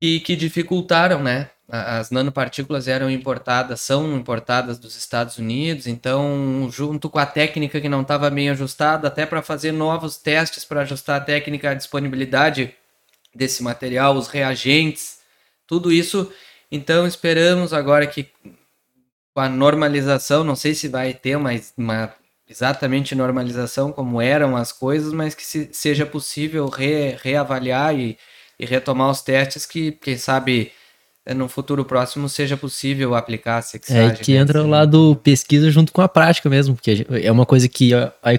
que, 0.00 0.20
que 0.20 0.34
dificultaram, 0.34 1.22
né? 1.22 1.50
As 1.68 2.10
nanopartículas 2.10 2.88
eram 2.88 3.10
importadas, 3.10 3.82
são 3.82 4.16
importadas 4.16 4.78
dos 4.78 4.96
Estados 4.96 5.36
Unidos, 5.36 5.86
então, 5.86 6.70
junto 6.72 7.10
com 7.10 7.18
a 7.18 7.26
técnica 7.26 7.82
que 7.82 7.88
não 7.88 8.00
estava 8.00 8.30
bem 8.30 8.48
ajustada, 8.48 9.08
até 9.08 9.26
para 9.26 9.42
fazer 9.42 9.72
novos 9.72 10.16
testes 10.16 10.64
para 10.64 10.80
ajustar 10.80 11.20
a 11.20 11.24
técnica 11.24 11.72
à 11.72 11.74
disponibilidade 11.74 12.74
desse 13.34 13.62
material, 13.62 14.16
os 14.16 14.28
reagentes, 14.28 15.18
tudo 15.66 15.92
isso. 15.92 16.30
Então 16.70 17.06
esperamos 17.06 17.72
agora 17.72 18.06
que 18.06 18.28
com 19.34 19.40
a 19.40 19.48
normalização, 19.48 20.44
não 20.44 20.54
sei 20.54 20.74
se 20.74 20.88
vai 20.88 21.12
ter 21.12 21.36
uma, 21.36 21.50
uma 21.76 22.14
exatamente 22.48 23.14
normalização 23.14 23.90
como 23.90 24.20
eram 24.20 24.56
as 24.56 24.70
coisas, 24.70 25.12
mas 25.12 25.34
que 25.34 25.44
se, 25.44 25.68
seja 25.72 26.06
possível 26.06 26.68
re, 26.68 27.16
reavaliar 27.20 27.98
e, 27.98 28.16
e 28.58 28.64
retomar 28.64 29.10
os 29.10 29.22
testes 29.22 29.66
que, 29.66 29.92
quem 29.92 30.16
sabe, 30.16 30.70
no 31.34 31.48
futuro 31.48 31.84
próximo 31.84 32.28
seja 32.28 32.56
possível 32.56 33.14
aplicar 33.14 33.58
a 33.58 33.62
sexagem. 33.62 34.10
É 34.10 34.14
que 34.14 34.34
né? 34.34 34.38
entra 34.38 34.62
o 34.62 34.68
lado 34.68 35.18
pesquisa 35.24 35.70
junto 35.70 35.92
com 35.92 36.00
a 36.00 36.08
prática 36.08 36.48
mesmo, 36.48 36.74
porque 36.76 37.04
é 37.10 37.32
uma 37.32 37.46
coisa 37.46 37.68
que 37.68 37.92
a, 37.92 38.12
a 38.22 38.32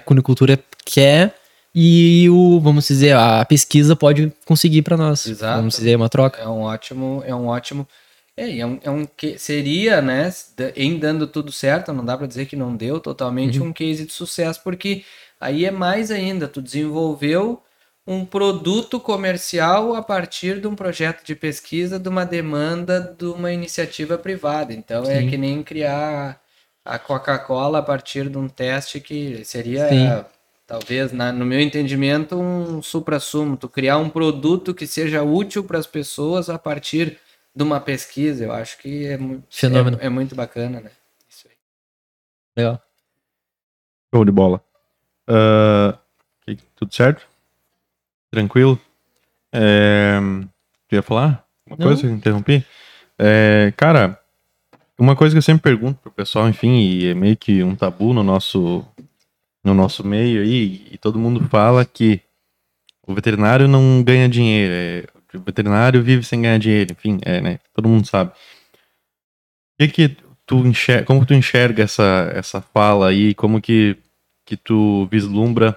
quer 0.85 1.35
e 1.77 2.29
o, 2.29 2.57
vamos 2.61 2.87
dizer, 2.87 3.17
a 3.17 3.43
pesquisa 3.43 3.97
pode 3.97 4.31
conseguir 4.45 4.81
para 4.81 4.95
nós. 4.95 5.27
Exato. 5.27 5.57
Vamos 5.57 5.75
dizer, 5.75 5.97
uma 5.97 6.07
troca. 6.07 6.41
É 6.41 6.47
um 6.47 6.61
ótimo, 6.61 7.21
é 7.25 7.35
um 7.35 7.47
ótimo. 7.47 7.85
É, 8.37 8.59
é 8.59 8.65
um, 8.65 8.79
é 8.81 8.89
um 8.89 9.05
que 9.05 9.37
seria, 9.37 10.01
né, 10.01 10.33
em 10.73 10.97
dando 10.97 11.27
tudo 11.27 11.51
certo, 11.51 11.91
não 11.91 12.05
dá 12.05 12.17
para 12.17 12.27
dizer 12.27 12.45
que 12.45 12.55
não 12.55 12.73
deu 12.73 13.01
totalmente 13.01 13.59
uhum. 13.59 13.67
um 13.67 13.73
case 13.73 14.05
de 14.05 14.13
sucesso, 14.13 14.61
porque 14.63 15.03
aí 15.39 15.65
é 15.65 15.71
mais 15.71 16.11
ainda, 16.11 16.47
tu 16.47 16.61
desenvolveu 16.61 17.61
um 18.07 18.23
produto 18.23 18.97
comercial 18.97 19.95
a 19.95 20.01
partir 20.01 20.61
de 20.61 20.67
um 20.67 20.75
projeto 20.75 21.25
de 21.25 21.35
pesquisa, 21.35 21.99
de 21.99 22.07
uma 22.07 22.25
demanda 22.25 23.01
de 23.17 23.25
uma 23.25 23.51
iniciativa 23.51 24.17
privada. 24.17 24.73
Então 24.73 25.03
é 25.03 25.19
Sim. 25.19 25.27
é 25.27 25.29
que 25.29 25.37
nem 25.37 25.61
criar 25.61 26.39
a 26.85 26.97
Coca-Cola 26.99 27.79
a 27.79 27.83
partir 27.83 28.29
de 28.29 28.37
um 28.37 28.47
teste 28.47 29.01
que 29.01 29.43
seria 29.43 29.89
Sim 29.89 30.34
talvez, 30.67 31.11
na, 31.11 31.31
no 31.31 31.45
meu 31.45 31.59
entendimento, 31.59 32.35
um 32.35 32.81
supra-sumo, 32.81 33.57
tu 33.57 33.69
criar 33.69 33.97
um 33.97 34.09
produto 34.09 34.73
que 34.73 34.87
seja 34.87 35.23
útil 35.23 35.63
para 35.63 35.77
as 35.77 35.87
pessoas 35.87 36.49
a 36.49 36.57
partir 36.57 37.19
de 37.55 37.63
uma 37.63 37.79
pesquisa, 37.79 38.43
eu 38.43 38.51
acho 38.51 38.77
que 38.79 39.05
é, 39.05 39.17
Fenômeno. 39.49 39.97
é, 40.01 40.07
é 40.07 40.09
muito 40.09 40.35
bacana, 40.35 40.81
né? 40.81 40.91
Isso 41.29 41.47
aí. 41.47 41.55
Legal. 42.57 42.81
Show 44.13 44.25
de 44.25 44.31
bola. 44.31 44.61
Uh, 45.29 45.97
tudo 46.75 46.93
certo? 46.93 47.25
Tranquilo? 48.29 48.79
É, 49.51 50.19
tu 50.87 50.95
ia 50.95 51.01
falar? 51.01 51.45
Uma 51.65 51.77
Não. 51.77 51.87
coisa 51.87 52.07
interrompi? 52.07 52.65
É, 53.17 53.73
cara, 53.77 54.19
uma 54.99 55.15
coisa 55.15 55.33
que 55.33 55.37
eu 55.37 55.41
sempre 55.41 55.63
pergunto 55.63 55.99
pro 56.01 56.11
pessoal, 56.11 56.49
enfim, 56.49 56.79
e 56.79 57.07
é 57.07 57.13
meio 57.13 57.37
que 57.37 57.63
um 57.63 57.75
tabu 57.75 58.13
no 58.13 58.23
nosso 58.23 58.85
no 59.65 59.73
nosso 59.73 60.05
meio 60.05 60.41
aí, 60.41 60.87
e 60.91 60.97
todo 60.97 61.19
mundo 61.19 61.43
fala 61.49 61.83
que 61.83 62.21
o 63.05 63.13
veterinário 63.13 63.67
não 63.67 64.03
ganha 64.03 64.29
dinheiro, 64.29 64.73
é, 64.73 65.37
o 65.37 65.41
veterinário 65.41 66.01
vive 66.01 66.23
sem 66.23 66.41
ganhar 66.41 66.57
dinheiro, 66.57 66.93
enfim, 66.93 67.19
é, 67.23 67.41
né? 67.41 67.59
Todo 67.73 67.89
mundo 67.89 68.07
sabe. 68.07 68.31
O 68.31 68.35
que 69.79 69.87
que 69.89 70.17
tu 70.45 70.57
enxerga, 70.65 71.05
como 71.05 71.25
tu 71.25 71.33
enxerga 71.33 71.83
essa, 71.83 72.31
essa 72.33 72.61
fala 72.61 73.09
aí, 73.09 73.33
como 73.33 73.59
que, 73.59 73.97
que 74.45 74.55
tu 74.55 75.07
vislumbra, 75.11 75.75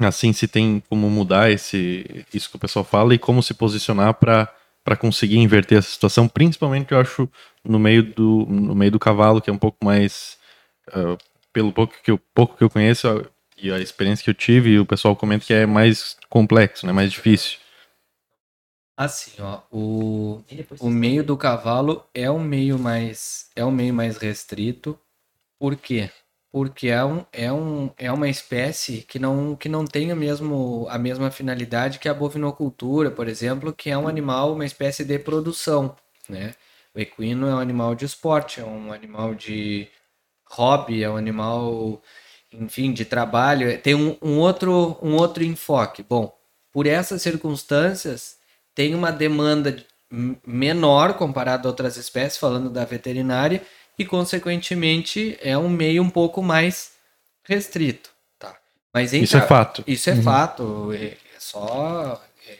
assim, 0.00 0.32
se 0.32 0.48
tem 0.48 0.82
como 0.88 1.08
mudar 1.08 1.50
esse, 1.50 2.24
isso 2.34 2.50
que 2.50 2.56
o 2.56 2.60
pessoal 2.60 2.84
fala 2.84 3.14
e 3.14 3.18
como 3.18 3.42
se 3.42 3.54
posicionar 3.54 4.14
para 4.14 4.52
para 4.84 4.96
conseguir 4.96 5.36
inverter 5.36 5.78
essa 5.78 5.90
situação, 5.90 6.26
principalmente 6.26 6.92
eu 6.92 7.00
acho 7.00 7.28
no 7.64 7.78
meio 7.78 8.02
do, 8.02 8.46
no 8.48 8.74
meio 8.74 8.90
do 8.90 8.98
cavalo, 8.98 9.40
que 9.40 9.50
é 9.50 9.52
um 9.52 9.58
pouco 9.58 9.84
mais. 9.84 10.38
Uh, 10.88 11.18
pelo 11.52 11.72
pouco 11.72 11.94
que, 12.02 12.10
eu, 12.10 12.18
pouco 12.34 12.56
que 12.56 12.64
eu 12.64 12.70
conheço 12.70 13.24
e 13.56 13.70
a 13.70 13.78
experiência 13.78 14.24
que 14.24 14.30
eu 14.30 14.34
tive, 14.34 14.78
o 14.78 14.86
pessoal 14.86 15.14
comenta 15.14 15.44
que 15.44 15.52
é 15.52 15.66
mais 15.66 16.16
complexo, 16.28 16.86
né, 16.86 16.92
mais 16.92 17.12
difícil. 17.12 17.58
Assim, 18.96 19.40
ó, 19.40 19.60
o, 19.70 20.42
o 20.78 20.90
meio 20.90 21.24
do 21.24 21.36
cavalo 21.36 22.04
é 22.12 22.30
um 22.30 22.42
meio 22.42 22.78
mais 22.78 23.48
é 23.56 23.64
um 23.64 23.70
meio 23.70 23.94
mais 23.94 24.18
restrito. 24.18 24.98
Por 25.58 25.76
quê? 25.76 26.10
Porque 26.52 26.88
é, 26.88 27.04
um, 27.04 27.24
é, 27.32 27.52
um, 27.52 27.90
é 27.96 28.10
uma 28.10 28.28
espécie 28.28 29.02
que 29.02 29.18
não, 29.18 29.54
que 29.54 29.68
não 29.68 29.84
tem 29.84 30.10
a, 30.10 30.16
mesmo, 30.16 30.86
a 30.90 30.98
mesma 30.98 31.30
finalidade 31.30 31.98
que 31.98 32.08
a 32.08 32.14
bovinocultura, 32.14 33.10
por 33.10 33.28
exemplo, 33.28 33.72
que 33.72 33.88
é 33.88 33.96
um 33.96 34.08
animal, 34.08 34.52
uma 34.52 34.64
espécie 34.64 35.04
de 35.04 35.18
produção, 35.18 35.94
né? 36.28 36.54
O 36.94 36.98
equino 36.98 37.46
é 37.46 37.54
um 37.54 37.58
animal 37.58 37.94
de 37.94 38.04
esporte, 38.04 38.60
é 38.60 38.64
um 38.64 38.92
animal 38.92 39.32
de 39.34 39.88
hobby, 40.50 41.02
é 41.02 41.08
um 41.08 41.16
animal, 41.16 42.02
enfim, 42.52 42.92
de 42.92 43.04
trabalho, 43.04 43.80
tem 43.80 43.94
um, 43.94 44.16
um 44.20 44.38
outro, 44.38 44.98
um 45.00 45.14
outro 45.14 45.44
enfoque. 45.44 46.02
Bom, 46.02 46.36
por 46.72 46.86
essas 46.86 47.22
circunstâncias, 47.22 48.36
tem 48.74 48.94
uma 48.94 49.10
demanda 49.10 49.84
menor 50.46 51.14
comparado 51.14 51.68
a 51.68 51.70
outras 51.70 51.96
espécies, 51.96 52.38
falando 52.38 52.68
da 52.68 52.84
veterinária, 52.84 53.62
e 53.98 54.04
consequentemente 54.04 55.38
é 55.40 55.56
um 55.56 55.68
meio 55.68 56.02
um 56.02 56.10
pouco 56.10 56.42
mais 56.42 56.92
restrito, 57.44 58.10
tá? 58.38 58.56
Mas 58.92 59.12
isso 59.12 59.36
é 59.36 59.42
fato. 59.42 59.84
Isso 59.86 60.10
é 60.10 60.14
uhum. 60.14 60.22
fato, 60.22 60.92
é, 60.92 61.04
é 61.04 61.16
só 61.38 62.20
é, 62.46 62.56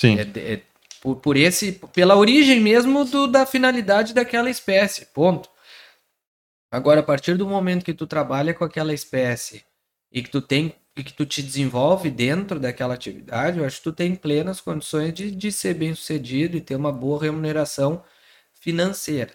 Sim. 0.00 0.18
É, 0.18 0.52
é, 0.52 0.60
por, 1.00 1.16
por 1.16 1.36
esse, 1.36 1.80
pela 1.92 2.16
origem 2.16 2.60
mesmo 2.60 3.04
do, 3.04 3.26
da 3.26 3.46
finalidade 3.46 4.14
daquela 4.14 4.50
espécie, 4.50 5.06
ponto. 5.06 5.48
Agora, 6.70 7.00
a 7.00 7.02
partir 7.02 7.36
do 7.36 7.46
momento 7.46 7.84
que 7.84 7.94
tu 7.94 8.06
trabalha 8.06 8.52
com 8.52 8.64
aquela 8.64 8.92
espécie 8.92 9.64
e 10.12 10.22
que 10.22 10.30
tu 10.30 10.40
tem 10.42 10.74
e 10.96 11.04
que 11.04 11.12
tu 11.12 11.24
te 11.24 11.40
desenvolve 11.42 12.10
dentro 12.10 12.58
daquela 12.58 12.94
atividade, 12.94 13.58
eu 13.58 13.64
acho 13.64 13.76
que 13.76 13.84
tu 13.84 13.92
tem 13.92 14.16
plenas 14.16 14.60
condições 14.60 15.14
de, 15.14 15.30
de 15.30 15.52
ser 15.52 15.74
bem 15.74 15.94
sucedido 15.94 16.56
e 16.56 16.60
ter 16.60 16.74
uma 16.74 16.90
boa 16.90 17.22
remuneração 17.22 18.02
financeira. 18.52 19.32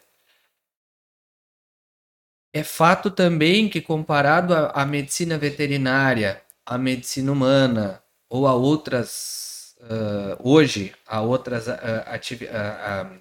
É 2.53 2.63
fato 2.63 3.09
também 3.09 3.69
que, 3.69 3.81
comparado 3.81 4.53
à 4.53 4.85
medicina 4.85 5.37
veterinária, 5.37 6.43
à 6.65 6.77
medicina 6.77 7.31
humana 7.31 8.03
ou 8.29 8.45
a 8.45 8.53
outras, 8.53 9.75
uh, 9.81 10.37
hoje, 10.39 10.93
a 11.07 11.21
outras 11.21 11.67
uh, 11.67 11.71
uh, 11.71 13.19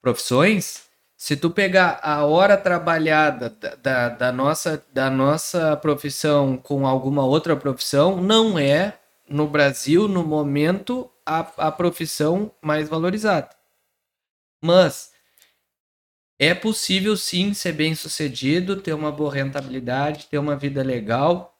profissões, 0.00 0.91
se 1.22 1.36
tu 1.36 1.52
pegar 1.52 2.00
a 2.02 2.24
hora 2.24 2.56
trabalhada 2.56 3.48
da, 3.48 3.76
da, 3.76 4.08
da, 4.08 4.32
nossa, 4.32 4.84
da 4.92 5.08
nossa 5.08 5.76
profissão 5.76 6.56
com 6.56 6.84
alguma 6.84 7.24
outra 7.24 7.54
profissão, 7.54 8.20
não 8.20 8.58
é, 8.58 8.98
no 9.28 9.46
Brasil, 9.46 10.08
no 10.08 10.24
momento, 10.24 11.08
a, 11.24 11.38
a 11.68 11.70
profissão 11.70 12.52
mais 12.60 12.88
valorizada. 12.88 13.50
Mas 14.60 15.12
é 16.40 16.56
possível 16.56 17.16
sim 17.16 17.54
ser 17.54 17.70
bem 17.70 17.94
sucedido, 17.94 18.80
ter 18.80 18.92
uma 18.92 19.12
boa 19.12 19.32
rentabilidade, 19.32 20.26
ter 20.26 20.38
uma 20.38 20.56
vida 20.56 20.82
legal. 20.82 21.56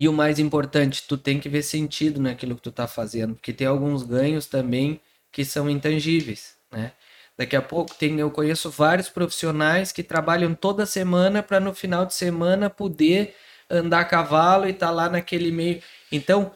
E 0.00 0.08
o 0.08 0.12
mais 0.12 0.40
importante, 0.40 1.04
tu 1.06 1.16
tem 1.16 1.38
que 1.38 1.48
ver 1.48 1.62
sentido 1.62 2.20
naquilo 2.20 2.56
que 2.56 2.62
tu 2.62 2.72
tá 2.72 2.88
fazendo, 2.88 3.36
porque 3.36 3.52
tem 3.52 3.68
alguns 3.68 4.02
ganhos 4.02 4.46
também 4.46 5.00
que 5.30 5.44
são 5.44 5.70
intangíveis, 5.70 6.56
né? 6.72 6.90
Daqui 7.40 7.56
a 7.56 7.62
pouco 7.62 7.94
tem, 7.94 8.20
eu 8.20 8.30
conheço 8.30 8.68
vários 8.68 9.08
profissionais 9.08 9.92
que 9.92 10.02
trabalham 10.02 10.54
toda 10.54 10.84
semana 10.84 11.42
para 11.42 11.58
no 11.58 11.72
final 11.72 12.04
de 12.04 12.12
semana 12.12 12.68
poder 12.68 13.34
andar 13.70 14.00
a 14.00 14.04
cavalo 14.04 14.66
e 14.66 14.72
estar 14.72 14.88
tá 14.88 14.92
lá 14.92 15.08
naquele 15.08 15.50
meio. 15.50 15.82
Então, 16.12 16.54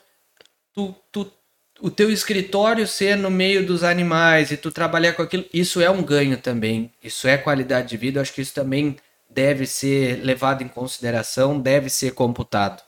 tu, 0.75 0.95
tu, 1.11 1.33
o 1.81 1.91
teu 1.91 2.11
escritório 2.13 2.87
ser 2.87 3.17
no 3.17 3.31
meio 3.31 3.65
dos 3.65 3.83
animais 3.83 4.51
e 4.51 4.59
tu 4.59 4.71
trabalhar 4.71 5.15
com 5.15 5.23
aquilo, 5.23 5.47
isso 5.55 5.81
é 5.81 5.89
um 5.89 6.03
ganho 6.03 6.37
também. 6.37 6.93
Isso 7.03 7.27
é 7.27 7.39
qualidade 7.39 7.89
de 7.89 7.97
vida. 7.97 8.19
Eu 8.19 8.23
acho 8.23 8.35
que 8.35 8.43
isso 8.43 8.53
também 8.53 8.99
deve 9.31 9.65
ser 9.65 10.23
levado 10.23 10.63
em 10.63 10.69
consideração, 10.69 11.59
deve 11.59 11.89
ser 11.89 12.11
computado, 12.11 12.83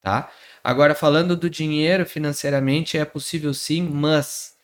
tá? 0.00 0.30
Agora 0.62 0.94
falando 0.94 1.34
do 1.34 1.50
dinheiro 1.50 2.06
financeiramente 2.06 2.96
é 2.96 3.04
possível 3.04 3.52
sim, 3.52 3.82
mas 3.82 4.54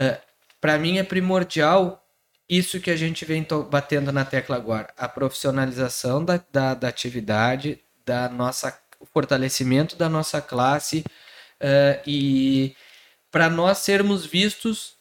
uh, 0.00 0.20
para 0.60 0.76
mim 0.78 0.98
é 0.98 1.04
primordial 1.04 2.04
isso 2.48 2.80
que 2.80 2.90
a 2.90 2.96
gente 2.96 3.24
vem 3.24 3.46
batendo 3.70 4.10
na 4.10 4.24
tecla 4.24 4.56
agora, 4.56 4.88
a 4.96 5.08
profissionalização 5.08 6.24
da, 6.24 6.42
da, 6.50 6.74
da 6.74 6.88
atividade, 6.88 7.80
da 8.06 8.28
nossa, 8.28 8.78
o 8.98 9.04
fortalecimento 9.04 9.96
da 9.96 10.08
nossa 10.08 10.40
classe 10.40 11.04
uh, 11.60 12.00
e 12.06 12.74
para 13.30 13.50
nós 13.50 13.78
sermos 13.78 14.24
vistos 14.24 14.96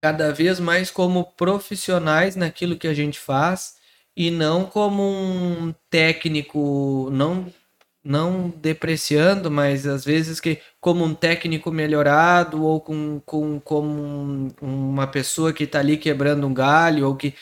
cada 0.00 0.32
vez 0.32 0.58
mais 0.58 0.90
como 0.90 1.32
profissionais 1.32 2.36
naquilo 2.36 2.78
que 2.78 2.86
a 2.86 2.94
gente 2.94 3.18
faz 3.18 3.76
e 4.16 4.30
não 4.30 4.64
como 4.64 5.02
um 5.02 5.74
técnico, 5.90 7.08
não 7.12 7.52
não 8.04 8.52
depreciando, 8.56 9.50
mas 9.50 9.86
às 9.86 10.04
vezes 10.04 10.38
que 10.38 10.58
como 10.80 11.04
um 11.04 11.14
técnico 11.14 11.72
melhorado 11.72 12.62
ou 12.62 12.80
com, 12.80 13.20
com 13.24 13.58
como 13.60 14.54
uma 14.60 15.06
pessoa 15.06 15.52
que 15.52 15.64
está 15.64 15.78
ali 15.78 15.96
quebrando 15.96 16.46
um 16.46 16.52
galho 16.52 17.06
ou 17.06 17.16
que 17.16 17.34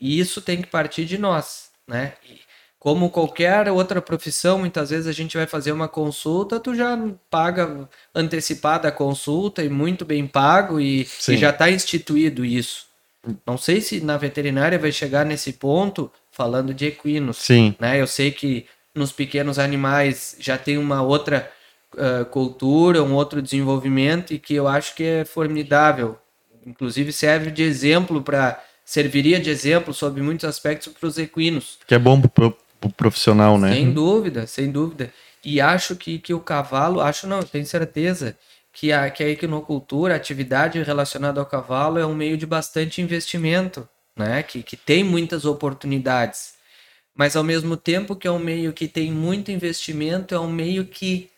e 0.00 0.18
isso 0.18 0.40
tem 0.40 0.62
que 0.62 0.68
partir 0.68 1.04
de 1.04 1.18
nós, 1.18 1.70
né? 1.86 2.14
E 2.28 2.40
como 2.78 3.10
qualquer 3.10 3.68
outra 3.68 4.00
profissão, 4.00 4.60
muitas 4.60 4.90
vezes 4.90 5.06
a 5.06 5.12
gente 5.12 5.36
vai 5.36 5.46
fazer 5.46 5.72
uma 5.72 5.88
consulta, 5.88 6.60
tu 6.60 6.74
já 6.74 6.96
paga 7.28 7.88
antecipada 8.14 8.88
a 8.88 8.92
consulta 8.92 9.64
e 9.64 9.68
muito 9.68 10.04
bem 10.04 10.26
pago 10.26 10.78
e, 10.78 11.08
e 11.28 11.36
já 11.36 11.50
está 11.50 11.70
instituído 11.70 12.44
isso. 12.44 12.86
Não 13.44 13.58
sei 13.58 13.80
se 13.80 14.00
na 14.00 14.16
veterinária 14.16 14.78
vai 14.78 14.92
chegar 14.92 15.26
nesse 15.26 15.54
ponto 15.54 16.10
falando 16.30 16.72
de 16.72 16.86
equinos. 16.86 17.38
Sim. 17.38 17.74
Né? 17.80 18.00
Eu 18.00 18.06
sei 18.06 18.30
que 18.30 18.66
nos 18.96 19.12
pequenos 19.12 19.58
animais 19.58 20.36
já 20.40 20.56
tem 20.56 20.78
uma 20.78 21.02
outra 21.02 21.50
uh, 21.94 22.24
cultura, 22.26 23.02
um 23.02 23.14
outro 23.14 23.42
desenvolvimento 23.42 24.32
e 24.32 24.38
que 24.38 24.54
eu 24.54 24.66
acho 24.66 24.94
que 24.94 25.04
é 25.04 25.24
formidável. 25.24 26.18
Inclusive 26.66 27.12
serve 27.12 27.50
de 27.50 27.62
exemplo 27.62 28.22
para 28.22 28.60
serviria 28.84 29.38
de 29.38 29.50
exemplo 29.50 29.92
sobre 29.92 30.22
muitos 30.22 30.44
aspectos 30.44 30.92
para 30.92 31.08
os 31.08 31.18
equinos. 31.18 31.78
Que 31.86 31.94
é 31.94 31.98
bom 31.98 32.20
para 32.20 32.46
o 32.46 32.92
profissional, 32.96 33.58
né? 33.58 33.74
Sem 33.74 33.92
dúvida, 33.92 34.46
sem 34.46 34.70
dúvida. 34.70 35.12
E 35.44 35.60
acho 35.60 35.94
que, 35.94 36.18
que 36.18 36.34
o 36.34 36.40
cavalo, 36.40 37.00
acho 37.00 37.26
não, 37.26 37.42
tenho 37.42 37.66
certeza 37.66 38.36
que 38.72 38.92
a, 38.92 39.08
que 39.10 39.22
a 39.22 39.28
equinocultura, 39.28 40.14
a 40.14 40.16
atividade 40.16 40.82
relacionada 40.82 41.40
ao 41.40 41.46
cavalo 41.46 41.98
é 41.98 42.06
um 42.06 42.14
meio 42.14 42.36
de 42.36 42.46
bastante 42.46 43.00
investimento, 43.00 43.88
né? 44.16 44.42
Que, 44.42 44.62
que 44.62 44.76
tem 44.76 45.04
muitas 45.04 45.44
oportunidades 45.44 46.55
mas 47.16 47.34
ao 47.34 47.42
mesmo 47.42 47.76
tempo 47.76 48.14
que 48.14 48.28
é 48.28 48.30
um 48.30 48.38
meio 48.38 48.72
que 48.72 48.86
tem 48.86 49.10
muito 49.10 49.50
investimento, 49.50 50.34
é 50.34 50.38
um 50.38 50.52
meio 50.52 50.84
que 50.84 51.30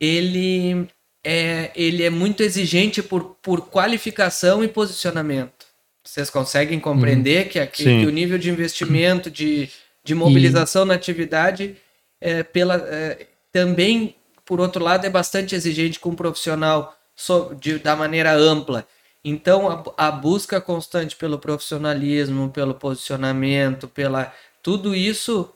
ele 0.00 0.88
é, 1.22 1.70
ele 1.74 2.02
é 2.02 2.10
muito 2.10 2.42
exigente 2.42 3.02
por, 3.02 3.36
por 3.40 3.68
qualificação 3.68 4.62
e 4.62 4.68
posicionamento. 4.68 5.66
Vocês 6.02 6.28
conseguem 6.28 6.78
compreender 6.78 7.44
uhum. 7.44 7.48
que, 7.48 7.58
aqui, 7.58 7.84
que 7.84 8.06
o 8.06 8.10
nível 8.10 8.36
de 8.36 8.50
investimento, 8.50 9.30
de, 9.30 9.70
de 10.02 10.14
mobilização 10.14 10.84
e... 10.84 10.88
na 10.88 10.94
atividade, 10.94 11.76
é, 12.20 12.42
pela, 12.42 12.76
é, 12.76 13.26
também, 13.50 14.16
por 14.44 14.60
outro 14.60 14.82
lado, 14.82 15.06
é 15.06 15.10
bastante 15.10 15.54
exigente 15.54 15.98
com 15.98 16.10
um 16.10 16.14
profissional 16.14 16.94
so, 17.16 17.56
de, 17.58 17.78
da 17.78 17.96
maneira 17.96 18.34
ampla. 18.34 18.86
Então, 19.24 19.70
a, 19.96 20.08
a 20.08 20.10
busca 20.10 20.60
constante 20.60 21.16
pelo 21.16 21.38
profissionalismo, 21.38 22.50
pelo 22.50 22.74
posicionamento, 22.74 23.88
pela 23.88 24.30
tudo 24.64 24.96
isso, 24.96 25.50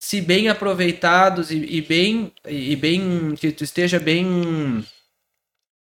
se 0.00 0.22
bem 0.22 0.48
aproveitados 0.48 1.50
e, 1.50 1.58
e, 1.58 1.82
bem 1.82 2.32
e 2.48 2.74
bem 2.74 3.34
que 3.36 3.52
tu 3.52 3.62
esteja 3.62 4.00
bem 4.00 4.82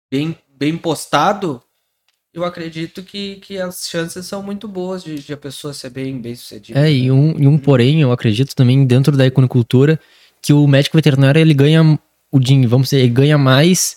bem 0.08 0.38
bem 0.56 0.78
postado, 0.78 1.60
eu 2.32 2.44
acredito 2.44 3.02
que, 3.02 3.36
que 3.36 3.58
as 3.58 3.88
chances 3.88 4.24
são 4.26 4.40
muito 4.40 4.68
boas 4.68 5.02
de, 5.02 5.16
de 5.16 5.32
a 5.32 5.36
pessoa 5.36 5.74
ser 5.74 5.90
bem 5.90 6.20
bem 6.20 6.36
sucedida. 6.36 6.78
É, 6.78 6.90
e 6.90 7.10
um, 7.10 7.36
e 7.36 7.48
um 7.48 7.58
porém, 7.58 8.00
eu 8.00 8.12
acredito 8.12 8.54
também 8.54 8.86
dentro 8.86 9.16
da 9.16 9.26
economicultura 9.26 9.98
que 10.40 10.52
o 10.52 10.68
médico 10.68 10.96
veterinário 10.96 11.40
ele 11.40 11.52
ganha 11.52 11.98
o 12.30 12.38
dinheiro, 12.38 12.70
vamos 12.70 12.90
dizer, 12.90 13.00
ele 13.00 13.08
ganha 13.08 13.36
mais 13.36 13.96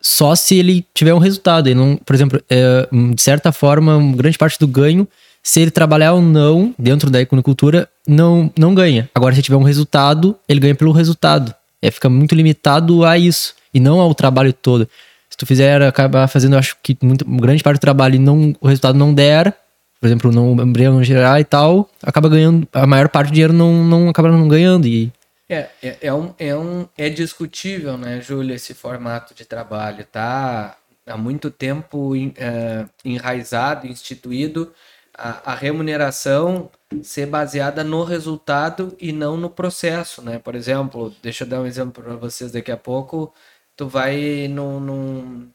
só 0.00 0.34
se 0.34 0.56
ele 0.56 0.86
tiver 0.94 1.12
um 1.12 1.18
resultado. 1.18 1.66
Ele 1.66 1.74
não, 1.74 1.96
por 1.98 2.14
exemplo, 2.14 2.42
é, 2.48 2.88
de 3.14 3.22
certa 3.22 3.52
forma, 3.52 4.00
grande 4.16 4.38
parte 4.38 4.58
do 4.58 4.66
ganho 4.66 5.06
se 5.42 5.60
ele 5.60 5.70
trabalhar 5.70 6.12
ou 6.12 6.22
não 6.22 6.74
dentro 6.78 7.10
da 7.10 7.20
economicultura, 7.20 7.88
não, 8.06 8.50
não 8.56 8.74
ganha. 8.74 9.10
Agora, 9.14 9.34
se 9.34 9.42
tiver 9.42 9.56
um 9.56 9.62
resultado, 9.62 10.36
ele 10.48 10.60
ganha 10.60 10.74
pelo 10.74 10.92
resultado. 10.92 11.54
É, 11.80 11.90
fica 11.90 12.08
muito 12.08 12.34
limitado 12.34 13.04
a 13.04 13.18
isso 13.18 13.54
e 13.74 13.80
não 13.80 14.00
ao 14.00 14.14
trabalho 14.14 14.52
todo. 14.52 14.88
Se 15.28 15.36
tu 15.36 15.44
fizer, 15.44 15.82
acabar 15.82 16.28
fazendo, 16.28 16.56
acho 16.56 16.76
que 16.82 16.96
muito, 17.02 17.24
grande 17.24 17.62
parte 17.62 17.78
do 17.78 17.80
trabalho 17.80 18.14
e 18.14 18.18
não, 18.18 18.54
o 18.60 18.68
resultado 18.68 18.96
não 18.96 19.12
der, 19.12 19.56
por 20.00 20.06
exemplo, 20.06 20.30
não 20.30 20.52
embrião 20.62 20.94
não 20.94 21.02
gerar 21.02 21.40
e 21.40 21.44
tal, 21.44 21.88
acaba 22.02 22.28
ganhando, 22.28 22.68
a 22.72 22.86
maior 22.86 23.08
parte 23.08 23.28
do 23.28 23.32
dinheiro 23.32 23.52
não, 23.52 23.84
não 23.84 24.08
acaba 24.08 24.30
não 24.30 24.46
ganhando. 24.46 24.86
E 24.86 25.10
É, 25.48 25.68
é, 25.82 25.96
é, 26.02 26.14
um, 26.14 26.32
é, 26.38 26.56
um, 26.56 26.86
é 26.96 27.08
discutível, 27.08 27.96
né, 27.96 28.20
Júlio, 28.20 28.54
esse 28.54 28.74
formato 28.74 29.34
de 29.34 29.44
trabalho. 29.44 30.04
Tá 30.04 30.76
há 31.06 31.16
muito 31.16 31.50
tempo 31.50 32.14
eh, 32.16 32.84
enraizado, 33.04 33.86
instituído, 33.86 34.72
a, 35.16 35.52
a 35.52 35.54
remuneração 35.54 36.70
ser 37.02 37.26
baseada 37.26 37.84
no 37.84 38.04
resultado 38.04 38.96
e 39.00 39.12
não 39.12 39.36
no 39.36 39.50
processo, 39.50 40.22
né? 40.22 40.38
Por 40.38 40.54
exemplo, 40.54 41.10
deixa 41.22 41.44
eu 41.44 41.48
dar 41.48 41.60
um 41.60 41.66
exemplo 41.66 42.02
para 42.02 42.16
vocês 42.16 42.52
daqui 42.52 42.70
a 42.72 42.76
pouco. 42.76 43.32
Tu 43.76 43.88
vai 43.88 44.48
num, 44.48 44.80
num- 44.80 45.52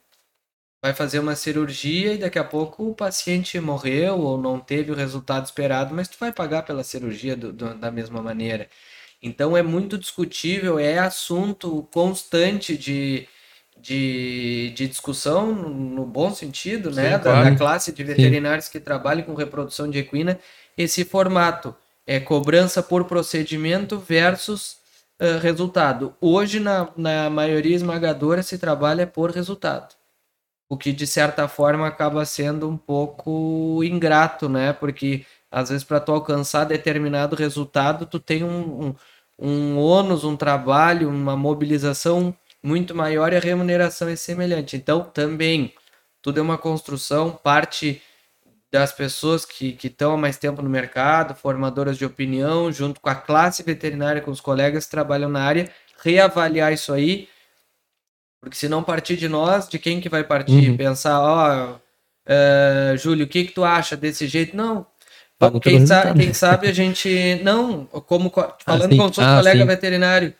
vai 0.82 0.94
fazer 0.94 1.18
uma 1.18 1.34
cirurgia 1.36 2.14
e 2.14 2.18
daqui 2.18 2.38
a 2.38 2.44
pouco 2.44 2.88
o 2.90 2.94
paciente 2.94 3.58
morreu 3.60 4.18
ou 4.20 4.38
não 4.38 4.60
teve 4.60 4.90
o 4.92 4.94
resultado 4.94 5.44
esperado, 5.46 5.94
mas 5.94 6.08
tu 6.08 6.16
vai 6.18 6.32
pagar 6.32 6.62
pela 6.64 6.84
cirurgia 6.84 7.36
do- 7.36 7.52
do- 7.52 7.74
da 7.76 7.90
mesma 7.90 8.22
maneira. 8.22 8.68
Então 9.22 9.56
é 9.56 9.62
muito 9.62 9.98
discutível, 9.98 10.78
é 10.78 10.98
assunto 10.98 11.82
constante 11.92 12.76
de, 12.78 13.28
de, 13.88 14.70
de 14.74 14.86
discussão, 14.86 15.54
no, 15.54 15.70
no 15.70 16.04
bom 16.04 16.34
sentido, 16.34 16.90
né? 16.90 17.12
Da, 17.12 17.18
claro. 17.18 17.50
da 17.50 17.56
classe 17.56 17.90
de 17.90 18.04
veterinários 18.04 18.68
que 18.68 18.78
trabalham 18.78 19.24
com 19.24 19.34
reprodução 19.34 19.88
de 19.88 19.98
equina, 19.98 20.38
esse 20.76 21.06
formato 21.06 21.74
é 22.06 22.20
cobrança 22.20 22.82
por 22.82 23.04
procedimento 23.04 23.98
versus 23.98 24.76
ah, 25.18 25.38
resultado. 25.38 26.14
Hoje, 26.20 26.60
na, 26.60 26.90
na 26.96 27.30
maioria 27.30 27.74
esmagadora, 27.74 28.42
se 28.42 28.58
trabalha 28.58 29.06
por 29.06 29.30
resultado. 29.30 29.96
O 30.68 30.76
que, 30.76 30.92
de 30.92 31.06
certa 31.06 31.48
forma, 31.48 31.86
acaba 31.86 32.26
sendo 32.26 32.68
um 32.68 32.76
pouco 32.76 33.82
ingrato, 33.82 34.50
né? 34.50 34.74
Porque, 34.74 35.24
às 35.50 35.70
vezes, 35.70 35.82
para 35.82 35.98
tu 35.98 36.12
alcançar 36.12 36.64
determinado 36.64 37.34
resultado, 37.34 38.04
tu 38.04 38.20
tem 38.20 38.44
um, 38.44 38.88
um, 38.88 38.94
um 39.38 39.78
ônus, 39.78 40.24
um 40.24 40.36
trabalho, 40.36 41.08
uma 41.08 41.34
mobilização 41.34 42.34
muito 42.62 42.94
maior 42.94 43.32
e 43.32 43.36
a 43.36 43.40
remuneração 43.40 44.08
é 44.08 44.16
semelhante. 44.16 44.76
Então, 44.76 45.04
também, 45.04 45.74
tudo 46.22 46.38
é 46.38 46.42
uma 46.42 46.58
construção, 46.58 47.32
parte 47.32 48.02
das 48.70 48.92
pessoas 48.92 49.44
que 49.44 49.76
estão 49.82 50.12
há 50.12 50.16
mais 50.16 50.36
tempo 50.36 50.60
no 50.62 50.68
mercado, 50.68 51.34
formadoras 51.34 51.96
de 51.96 52.04
opinião, 52.04 52.70
junto 52.70 53.00
com 53.00 53.08
a 53.08 53.14
classe 53.14 53.62
veterinária, 53.62 54.20
com 54.20 54.30
os 54.30 54.40
colegas 54.40 54.84
que 54.84 54.90
trabalham 54.90 55.30
na 55.30 55.42
área, 55.42 55.70
reavaliar 56.02 56.72
isso 56.72 56.92
aí, 56.92 57.28
porque 58.40 58.56
se 58.56 58.68
não 58.68 58.82
partir 58.82 59.16
de 59.16 59.28
nós, 59.28 59.68
de 59.68 59.78
quem 59.78 60.00
que 60.00 60.08
vai 60.08 60.22
partir? 60.22 60.70
Uhum. 60.70 60.76
Pensar, 60.76 61.20
ó, 61.20 61.78
eh, 62.26 62.94
Júlio, 62.96 63.26
o 63.26 63.28
que 63.28 63.44
que 63.44 63.52
tu 63.52 63.64
acha 63.64 63.96
desse 63.96 64.26
jeito? 64.26 64.56
Não. 64.56 64.86
Quem, 65.40 65.50
pelo 65.60 65.86
sa 65.86 66.00
resultado. 66.02 66.16
quem 66.16 66.32
sabe 66.34 66.68
a 66.68 66.72
gente. 66.72 67.40
Não, 67.42 67.86
como 67.86 68.30
co- 68.30 68.54
falando 68.64 68.90
sim. 68.92 68.96
como 68.96 69.12
sou 69.14 69.24
Ah, 69.24 69.36
colega 69.38 69.60
sim. 69.60 69.66
veterinário, 69.66 70.34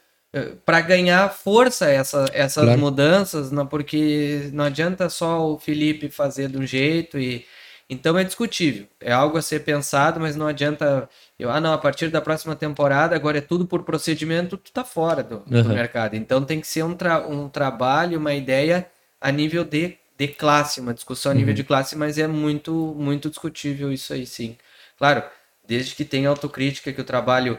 para 0.64 0.80
ganhar 0.82 1.28
força 1.30 1.90
essa, 1.90 2.26
essas 2.32 2.64
Claro. 2.64 2.78
mudanças, 2.80 3.50
não, 3.50 3.66
porque 3.66 4.50
não 4.52 4.64
adianta 4.64 5.08
só 5.08 5.46
o 5.52 5.58
Felipe 5.58 6.10
fazer 6.10 6.48
de 6.48 6.58
um 6.58 6.66
jeito 6.66 7.18
e. 7.18 7.44
Então 7.90 8.18
é 8.18 8.22
discutível, 8.24 8.86
é 9.00 9.10
algo 9.10 9.38
a 9.38 9.42
ser 9.42 9.60
pensado, 9.60 10.20
mas 10.20 10.36
não 10.36 10.46
adianta. 10.46 11.08
Eu, 11.38 11.50
ah, 11.50 11.58
não, 11.58 11.72
a 11.72 11.78
partir 11.78 12.08
da 12.10 12.20
próxima 12.20 12.54
temporada, 12.54 13.16
agora 13.16 13.38
é 13.38 13.40
tudo 13.40 13.66
por 13.66 13.82
procedimento, 13.82 14.58
tu 14.58 14.70
tá 14.70 14.84
fora 14.84 15.22
do, 15.22 15.38
do 15.38 15.56
Uhum. 15.56 15.68
mercado. 15.74 16.14
Então 16.14 16.44
tem 16.44 16.60
que 16.60 16.66
ser 16.66 16.82
um, 16.82 16.94
tra 16.94 17.26
um 17.26 17.48
trabalho, 17.48 18.18
uma 18.18 18.34
ideia 18.34 18.86
a 19.18 19.32
nível 19.32 19.64
de, 19.64 19.96
de 20.18 20.28
classe, 20.28 20.80
uma 20.82 20.92
discussão 20.92 21.32
a 21.32 21.34
nível 21.34 21.54
de 21.54 21.64
classe, 21.64 21.96
mas 21.96 22.18
é 22.18 22.26
muito, 22.26 22.94
muito 22.98 23.30
discutível 23.30 23.90
isso 23.90 24.12
aí, 24.12 24.26
sim. 24.26 24.58
Claro, 24.98 25.22
desde 25.66 25.94
que 25.94 26.04
tenha 26.04 26.28
autocrítica, 26.28 26.92
que 26.92 27.00
o 27.00 27.04
trabalho 27.04 27.58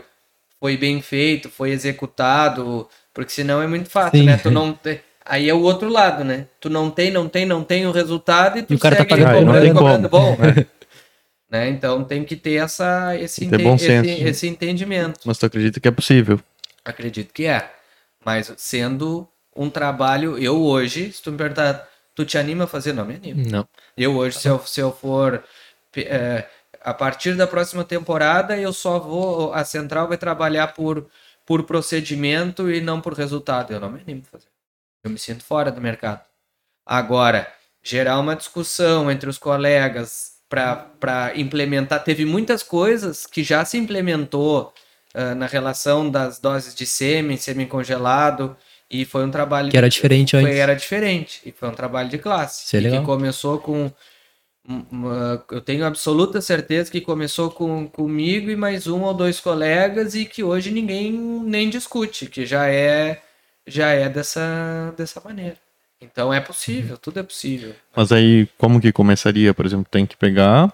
foi 0.60 0.78
bem 0.78 1.02
feito, 1.02 1.50
foi 1.50 1.72
executado, 1.72 2.88
porque 3.14 3.32
senão 3.32 3.62
é 3.62 3.68
muito 3.68 3.90
fácil, 3.90 4.20
Sim. 4.20 4.26
né? 4.26 4.38
Tu 4.38 4.52
não 4.52 4.74
te- 4.74 5.02
Aí 5.26 5.48
é 5.48 5.54
o 5.54 5.62
outro 5.62 5.90
lado, 5.90 6.24
né? 6.24 6.48
Tu 6.60 6.70
não 6.72 6.90
tem, 6.90 7.12
não 7.12 7.30
tem, 7.30 7.46
não 7.46 7.64
tem 7.64 7.86
o 7.86 7.92
resultado 7.92 8.58
e 8.58 8.64
tu 8.64 8.74
E 8.74 8.76
o 8.76 8.80
cara 8.80 8.96
tá 8.96 9.04
segue 9.04 9.10
pagando 9.24 9.46
cobrando, 9.46 9.54
não 9.54 9.62
tem 9.62 9.74
cobrando 9.74 10.10
como. 10.10 10.36
bom. 10.36 10.38
né? 11.50 11.70
Então 11.70 12.04
tem 12.04 12.24
que 12.24 12.36
ter 12.36 12.56
essa, 12.56 13.16
esse, 13.16 13.48
ter 13.48 13.58
bom 13.64 13.76
esse, 13.76 13.86
senso. 13.86 14.28
esse 14.28 14.48
entendimento. 14.48 15.20
Mas 15.26 15.38
tu 15.38 15.46
acredita 15.46 15.80
que 15.80 15.88
é 15.88 15.92
possível? 15.92 16.40
Acredito 16.84 17.34
que 17.34 17.46
é. 17.46 17.72
Mas 18.24 18.52
sendo 18.58 19.28
um 19.56 19.70
trabalho, 19.70 20.38
eu 20.38 20.62
hoje, 20.62 21.12
se 21.12 21.22
tu 21.22 21.32
me 21.32 21.38
perguntar, 21.38 21.88
tu 22.16 22.26
te 22.26 22.38
anima 22.38 22.64
a 22.66 22.68
fazer? 22.68 22.94
Não, 22.94 23.06
me 23.06 23.16
animo. 23.16 23.44
não. 23.50 23.68
Eu 23.98 24.16
hoje, 24.16 24.40
se 24.40 24.48
eu, 24.48 24.60
se 24.66 24.80
eu 24.80 24.92
for. 24.92 25.44
é, 25.96 26.46
a 26.82 26.94
partir 26.94 27.36
da 27.36 27.48
próxima 27.48 27.84
temporada, 27.84 28.58
eu 28.58 28.74
só 28.74 29.00
vou. 29.00 29.54
A 29.54 29.64
central 29.64 30.08
vai 30.08 30.18
trabalhar 30.18 30.68
por, 30.70 31.08
por 31.46 31.64
procedimento 31.64 32.70
e 32.70 32.82
não 32.82 33.02
por 33.02 33.14
resultado. 33.14 33.72
Eu 33.72 33.80
não 33.80 33.90
me 33.90 34.02
animo 34.02 34.24
a 34.28 34.32
fazer. 34.32 34.48
Eu 35.04 35.12
me 35.12 35.20
sinto 35.20 35.44
fora 35.44 35.72
do 35.72 35.82
mercado. 35.82 36.22
Agora, 36.86 37.52
gerar 37.84 38.20
uma 38.20 38.36
discussão 38.36 39.10
entre 39.12 39.30
os 39.30 39.38
colegas 39.38 40.34
para 40.50 41.32
implementar. 41.36 42.04
Teve 42.04 42.26
muitas 42.26 42.64
coisas 42.64 43.26
que 43.26 43.44
já 43.44 43.64
se 43.64 43.78
implementou 43.78 44.74
ah, 45.14 45.36
na 45.36 45.48
relação 45.48 46.10
das 46.10 46.40
doses 46.40 46.76
de 46.76 46.86
sêmen, 46.86 47.38
sêmen 47.38 47.68
congelado, 47.68 48.56
e 48.90 49.06
foi 49.06 49.26
um 49.26 49.32
trabalho 49.32 49.70
Que 49.72 49.78
era 49.78 49.90
diferente 49.90 50.32
foi, 50.32 50.44
antes. 50.44 50.58
era 50.58 50.76
diferente 50.76 51.42
e 51.46 51.52
foi 51.52 51.70
um 51.70 51.74
trabalho 51.74 52.10
de 52.10 52.18
classe 52.18 52.66
Isso 52.66 52.88
é 52.88 52.90
que 52.90 53.06
começou 53.06 53.60
com 53.60 53.92
eu 55.52 55.62
tenho 55.62 55.86
absoluta 55.86 56.42
certeza 56.42 56.92
que 56.92 57.02
começou 57.02 57.50
com 57.50 57.88
comigo 57.88 58.50
e 58.52 58.56
mais 58.56 58.88
um 58.88 59.02
ou 59.04 59.14
dois 59.14 59.40
colegas 59.40 60.16
e 60.16 60.26
que 60.26 60.44
hoje 60.44 60.72
ninguém 60.72 61.12
nem 61.12 61.70
discute 61.70 62.28
que 62.28 62.46
já 62.46 62.68
é 62.68 63.22
já 63.66 63.90
é 63.90 64.10
dessa 64.10 64.94
dessa 64.98 65.22
maneira 65.24 65.56
então 66.02 66.34
é 66.34 66.40
possível 66.40 66.98
tudo 66.98 67.20
é 67.20 67.24
possível 67.24 67.74
Mas 67.96 68.12
aí, 68.12 68.48
como 68.58 68.80
que 68.80 68.92
começaria? 68.92 69.54
Por 69.54 69.66
exemplo, 69.66 69.88
tem 69.90 70.06
que 70.06 70.16
pegar 70.18 70.72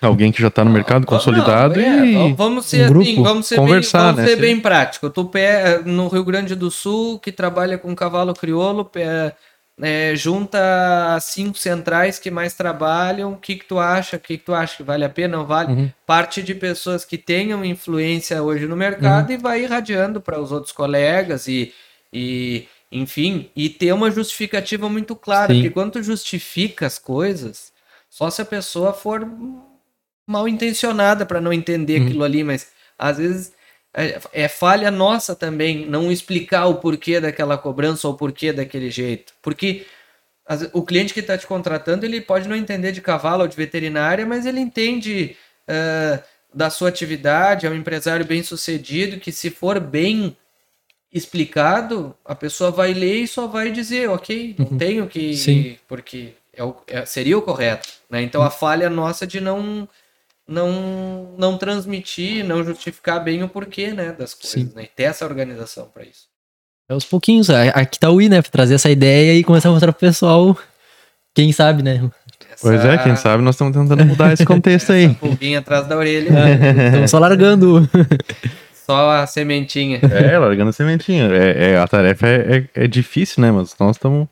alguém 0.00 0.30
que 0.30 0.40
já 0.42 0.50
tá 0.50 0.62
no 0.64 0.70
mercado 0.70 1.04
Vamos- 1.06 1.24
consolidado 1.24 1.80
não, 1.80 1.86
é, 1.86 2.06
e. 2.28 2.32
vamos- 2.34 2.66
ser 2.66 2.84
um 2.84 2.88
grupo, 2.88 3.02
assim, 3.10 3.22
vamos 3.22 3.46
ser 3.46 3.56
conversar, 3.56 3.98
bem, 3.98 4.06
vamos 4.16 4.20
né? 4.22 4.28
ser 4.28 4.36
bem 4.36 4.60
prático. 4.60 5.08
Tu 5.10 5.24
pé 5.26 5.80
no 5.84 6.08
Rio 6.08 6.24
Grande 6.24 6.54
do 6.54 6.70
Sul 6.70 7.18
que 7.18 7.32
trabalha 7.32 7.78
com 7.78 7.94
cavalo 7.96 8.34
crioulo, 8.34 8.84
pé, 8.84 9.34
é, 9.80 10.14
junta 10.14 11.14
as 11.16 11.24
cinco 11.24 11.58
centrais 11.58 12.18
que 12.18 12.30
mais 12.30 12.54
trabalham. 12.54 13.32
O 13.32 13.36
que 13.36 13.56
que 13.56 13.64
tu 13.64 13.78
acha? 13.78 14.16
O 14.16 14.20
que 14.20 14.38
que 14.38 14.44
tu 14.44 14.54
acha 14.54 14.76
que 14.76 14.82
vale 14.82 15.04
a 15.04 15.08
pena? 15.08 15.36
Não 15.36 15.44
vale? 15.46 15.72
Uhum. 15.72 15.92
Parte 16.06 16.42
de 16.42 16.54
pessoas 16.54 17.04
que 17.04 17.18
tenham 17.18 17.64
influência 17.64 18.42
hoje 18.42 18.66
no 18.66 18.76
mercado 18.76 19.30
Uhum. 19.30 19.34
e 19.34 19.38
vai 19.38 19.62
irradiando 19.64 20.20
para 20.20 20.40
os 20.40 20.52
outros 20.52 20.72
colegas 20.72 21.48
e, 21.48 21.72
e 22.12 22.68
enfim, 22.92 23.50
e 23.56 23.68
ter 23.68 23.92
uma 23.92 24.10
justificativa 24.10 24.88
muito 24.88 25.16
clara, 25.16 25.52
Sim. 25.52 25.60
porque 25.62 25.74
quando 25.74 25.92
tu 25.92 26.02
justifica 26.04 26.86
as 26.86 26.96
coisas, 26.98 27.72
só 28.08 28.30
se 28.30 28.40
a 28.40 28.44
pessoa 28.44 28.92
for 28.92 29.28
mal 30.26 30.46
intencionada 30.48 31.26
para 31.26 31.40
não 31.40 31.52
entender 31.52 32.00
Uhum. 32.00 32.06
aquilo 32.06 32.24
ali, 32.24 32.44
mas 32.44 32.68
às 32.96 33.18
vezes 33.18 33.52
é, 33.94 34.20
é 34.32 34.48
falha 34.48 34.90
nossa 34.90 35.34
também 35.34 35.86
não 35.86 36.10
explicar 36.10 36.66
o 36.66 36.76
porquê 36.76 37.20
daquela 37.20 37.56
cobrança 37.56 38.06
ou 38.08 38.14
o 38.14 38.16
porquê 38.16 38.52
daquele 38.52 38.90
jeito. 38.90 39.32
Porque 39.40 39.86
o 40.72 40.82
cliente 40.82 41.14
que 41.14 41.20
está 41.20 41.38
te 41.38 41.46
contratando, 41.46 42.04
ele 42.04 42.20
pode 42.20 42.48
não 42.48 42.56
entender 42.56 42.92
de 42.92 43.00
cavalo 43.00 43.42
ou 43.42 43.48
de 43.48 43.56
veterinária, 43.56 44.26
mas 44.26 44.44
ele 44.44 44.60
entende 44.60 45.36
ah, 45.66 46.20
da 46.52 46.68
sua 46.70 46.88
atividade, 46.88 47.66
é 47.66 47.70
um 47.70 47.74
empresário 47.74 48.24
bem 48.26 48.42
sucedido, 48.42 49.18
que 49.18 49.32
se 49.32 49.48
for 49.50 49.80
bem 49.80 50.36
explicado, 51.12 52.14
a 52.24 52.34
pessoa 52.34 52.70
vai 52.70 52.92
ler 52.92 53.22
e 53.22 53.28
só 53.28 53.46
vai 53.46 53.70
dizer, 53.70 54.10
ok, 54.10 54.54
não 54.58 54.76
tenho 54.76 55.06
que... 55.06 55.28
Uhum. 55.30 55.34
Sim. 55.36 55.76
Porque 55.86 56.32
é 56.52 56.62
o- 56.64 56.76
é- 56.88 57.06
seria 57.06 57.38
o 57.38 57.42
correto. 57.42 57.88
Né? 58.10 58.22
Então 58.22 58.42
a 58.42 58.50
falha 58.50 58.90
nossa 58.90 59.26
de 59.26 59.40
não 59.40 59.88
não 60.48 61.34
não 61.38 61.56
transmitir, 61.58 62.44
não 62.44 62.62
justificar 62.64 63.22
bem 63.22 63.42
o 63.42 63.48
porquê, 63.48 63.92
né, 63.92 64.12
das 64.12 64.34
coisas, 64.34 64.50
Sim. 64.50 64.72
né? 64.74 64.84
E 64.84 64.86
ter 64.86 65.04
essa 65.04 65.24
organização 65.24 65.88
para 65.92 66.02
isso. 66.04 66.26
É 66.88 66.92
aos 66.92 67.04
pouquinhos. 67.04 67.48
a- 67.50 67.68
Aqui 67.70 67.98
tá 67.98 68.10
o 68.10 68.20
I, 68.20 68.28
né? 68.28 68.42
Trazer 68.42 68.74
essa 68.74 68.90
ideia 68.90 69.34
e 69.34 69.42
começar 69.42 69.68
a 69.70 69.72
mostrar 69.72 69.92
pro 69.92 70.00
pessoal. 70.00 70.56
Quem 71.34 71.50
sabe, 71.52 71.82
né? 71.82 72.08
Pois 72.60 72.84
é, 72.84 72.98
quem 72.98 73.16
sabe 73.16 73.42
nós 73.42 73.54
estamos 73.56 73.74
tentando 73.76 74.04
mudar 74.04 74.32
esse 74.32 74.44
contexto 74.46 74.92
aí. 74.92 75.06
Essa 75.06 75.14
pulguinha 75.14 75.58
atrás 75.58 75.86
da 75.86 75.96
orelha, 75.96 76.28
Estamos 76.86 77.10
só 77.10 77.18
largando. 77.18 77.88
só 78.86 79.10
a 79.10 79.26
sementinha. 79.26 79.98
É, 80.02 80.38
largando 80.38 80.70
a 80.70 80.72
sementinha. 80.72 81.24
É, 81.32 81.70
é, 81.72 81.78
a 81.78 81.88
tarefa 81.88 82.28
é, 82.28 82.68
é, 82.74 82.84
é 82.84 82.86
difícil, 82.86 83.42
né? 83.42 83.50
Mas 83.50 83.74
nós 83.80 83.96
estamos. 83.96 84.28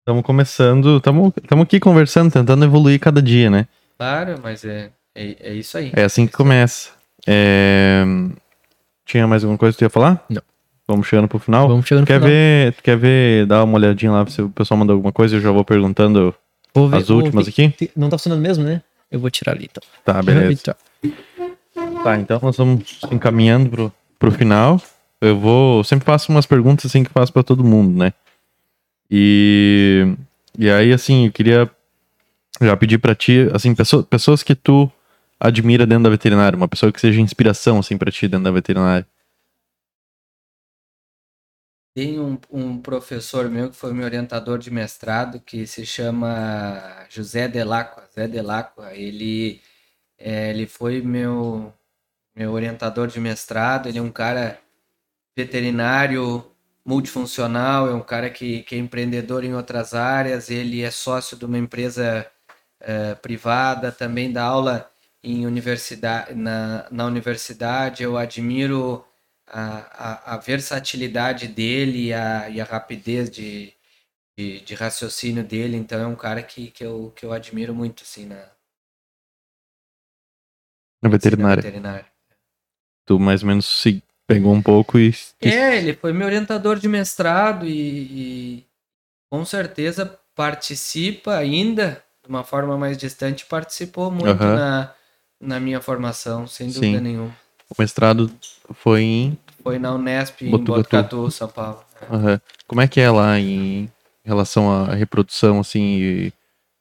Estamos 0.00 0.22
começando, 0.22 0.98
estamos 0.98 1.32
aqui 1.62 1.80
conversando, 1.80 2.30
tentando 2.30 2.64
evoluir 2.64 3.00
cada 3.00 3.22
dia, 3.22 3.48
né? 3.50 3.66
Claro, 3.98 4.40
mas 4.42 4.64
é, 4.64 4.90
é, 5.14 5.36
é 5.40 5.54
isso 5.54 5.76
aí. 5.78 5.92
É 5.94 6.04
assim 6.04 6.26
que 6.26 6.32
começa. 6.32 6.90
É, 7.26 8.04
Tinha 9.06 9.26
mais 9.26 9.42
alguma 9.44 9.58
coisa 9.58 9.72
que 9.74 9.78
tu 9.78 9.82
ia 9.84 9.90
falar? 9.90 10.24
Não. 10.28 10.42
Vamos 10.86 11.06
chegando 11.06 11.28
pro 11.28 11.38
final. 11.38 11.66
Vamos 11.68 11.86
chegando 11.86 12.06
quer 12.06 12.20
no 12.20 12.26
final. 12.26 12.30
ver, 12.36 12.72
tu 12.74 12.82
quer 12.82 12.96
ver, 12.98 13.46
dar 13.46 13.64
uma 13.64 13.76
olhadinha 13.78 14.12
lá 14.12 14.26
se 14.26 14.42
o 14.42 14.50
pessoal 14.50 14.76
mandou 14.78 14.94
alguma 14.94 15.12
coisa? 15.12 15.36
Eu 15.36 15.40
já 15.40 15.50
vou 15.50 15.64
perguntando 15.64 16.34
Vou 16.74 16.88
ver- 16.90 16.98
as 16.98 17.08
últimas 17.08 17.48
aqui. 17.48 17.70
tem- 17.70 17.90
Não 17.96 18.10
tá 18.10 18.18
funcionando 18.18 18.40
mesmo, 18.42 18.64
né? 18.64 18.82
Eu 19.10 19.18
vou 19.20 19.30
tirar 19.30 19.52
ali, 19.52 19.68
então. 19.70 19.82
Tá, 20.04 20.20
beleza. 20.22 20.62
Tá. 20.62 20.76
Tá, 22.02 22.16
então 22.18 22.38
nós 22.42 22.54
estamos 22.54 22.98
encaminhando 23.10 23.70
pro, 23.70 23.92
pro 24.18 24.30
final. 24.32 24.80
Eu 25.20 25.38
vou. 25.38 25.78
eu 25.78 25.84
sempre 25.84 26.04
faço 26.04 26.30
umas 26.30 26.44
perguntas 26.44 26.84
assim 26.86 27.02
que 27.02 27.08
eu 27.08 27.14
faço 27.14 27.32
pra 27.32 27.42
todo 27.42 27.64
mundo, 27.64 27.96
né? 27.96 28.12
E. 29.10 30.14
E 30.58 30.70
aí, 30.70 30.92
assim, 30.92 31.26
eu 31.26 31.32
queria 31.32 31.70
já 32.60 32.76
pedir 32.76 32.98
pra 32.98 33.14
ti, 33.14 33.48
assim, 33.52 33.74
pessoa- 33.74 34.04
pessoas 34.04 34.42
que 34.42 34.54
tu 34.54 34.90
admira 35.38 35.86
dentro 35.86 36.04
da 36.04 36.10
veterinária, 36.10 36.56
uma 36.56 36.68
pessoa 36.68 36.92
que 36.92 37.00
seja 37.00 37.20
inspiração, 37.20 37.78
assim, 37.78 37.98
pra 37.98 38.10
ti 38.10 38.28
dentro 38.28 38.44
da 38.44 38.50
veterinária. 38.50 39.06
Tem 41.96 42.18
um, 42.18 42.36
um 42.50 42.80
professor 42.80 43.48
meu 43.48 43.70
que 43.70 43.76
foi 43.76 43.92
meu 43.92 44.04
orientador 44.04 44.58
de 44.58 44.68
mestrado 44.68 45.38
que 45.40 45.64
se 45.64 45.86
chama 45.86 47.06
José 47.08 47.46
Delacqua. 47.46 48.08
Zé 48.12 48.26
Delacqua, 48.26 48.92
ele, 48.94 49.60
é, 50.18 50.50
ele 50.50 50.66
foi 50.66 51.00
meu, 51.02 51.72
meu 52.34 52.52
orientador 52.52 53.06
de 53.08 53.20
mestrado. 53.20 53.88
Ele 53.88 53.98
é 53.98 54.02
um 54.02 54.10
cara 54.10 54.58
veterinário 55.36 56.44
multifuncional, 56.84 57.88
é 57.88 57.94
um 57.94 58.02
cara 58.02 58.28
que, 58.30 58.64
que 58.64 58.74
é 58.74 58.78
empreendedor 58.78 59.44
em 59.44 59.54
outras 59.54 59.94
áreas. 59.94 60.50
Ele 60.50 60.82
é 60.82 60.90
sócio 60.90 61.36
de 61.36 61.44
uma 61.44 61.58
empresa 61.58 62.26
eh, 62.84 63.14
privada, 63.16 63.92
também 63.92 64.32
dá 64.32 64.44
aula 64.44 64.90
em 65.22 65.46
universidade, 65.46 66.34
na, 66.34 66.86
na 66.90 67.06
universidade. 67.06 68.02
Eu 68.02 68.16
admiro 68.18 69.04
a, 69.46 70.32
a, 70.32 70.34
a 70.34 70.38
versatilidade 70.38 71.48
dele 71.48 72.06
e 72.08 72.12
a, 72.14 72.48
e 72.50 72.60
a 72.60 72.64
rapidez 72.64 73.30
de, 73.30 73.72
de, 74.38 74.60
de 74.60 74.74
raciocínio 74.74 75.44
dele. 75.44 75.76
Então 75.76 76.00
é 76.00 76.06
um 76.06 76.16
cara 76.16 76.42
que, 76.42 76.70
que, 76.70 76.84
eu, 76.84 77.12
que 77.16 77.26
eu 77.26 77.32
admiro 77.32 77.74
muito 77.74 78.04
assim, 78.04 78.26
na, 78.26 78.36
Na 81.02 81.08
na 81.08 81.10
veterinária. 81.10 81.62
veterinária. 81.62 82.06
Tu 83.06 83.18
mais 83.18 83.42
ou 83.42 83.48
menos 83.48 83.66
se 83.66 84.02
pegou 84.26 84.52
um 84.52 84.62
pouco 84.62 84.98
e. 84.98 85.10
e- 85.42 85.48
É, 85.48 85.76
ele 85.78 85.94
foi 85.94 86.12
meu 86.12 86.26
orientador 86.26 86.78
de 86.78 86.88
mestrado 86.88 87.66
e, 87.66 88.58
e 88.60 88.66
com 89.30 89.44
certeza 89.44 90.06
participa 90.34 91.36
ainda, 91.36 92.03
de 92.24 92.28
uma 92.28 92.42
forma 92.42 92.76
mais 92.78 92.96
distante, 92.96 93.44
participou 93.44 94.10
muito 94.10 94.42
na, 94.42 94.90
na 95.40 95.60
minha 95.60 95.80
formação, 95.80 96.46
sem 96.46 96.70
Sim. 96.70 96.80
dúvida 96.80 97.00
nenhuma. 97.00 97.36
O 97.70 97.74
mestrado 97.78 98.30
foi 98.72 99.02
em. 99.02 99.38
Foi 99.62 99.78
na 99.78 99.94
Unesp, 99.94 100.42
em 100.42 100.50
Botucatu. 100.50 100.76
Botucatu, 100.76 101.30
São 101.30 101.48
Paulo. 101.48 101.84
Como 102.66 102.80
é 102.80 102.88
que 102.88 103.00
é 103.00 103.10
lá 103.10 103.38
em 103.38 103.90
relação 104.24 104.70
à 104.70 104.94
reprodução, 104.94 105.60
assim, 105.60 105.82
e 105.82 106.32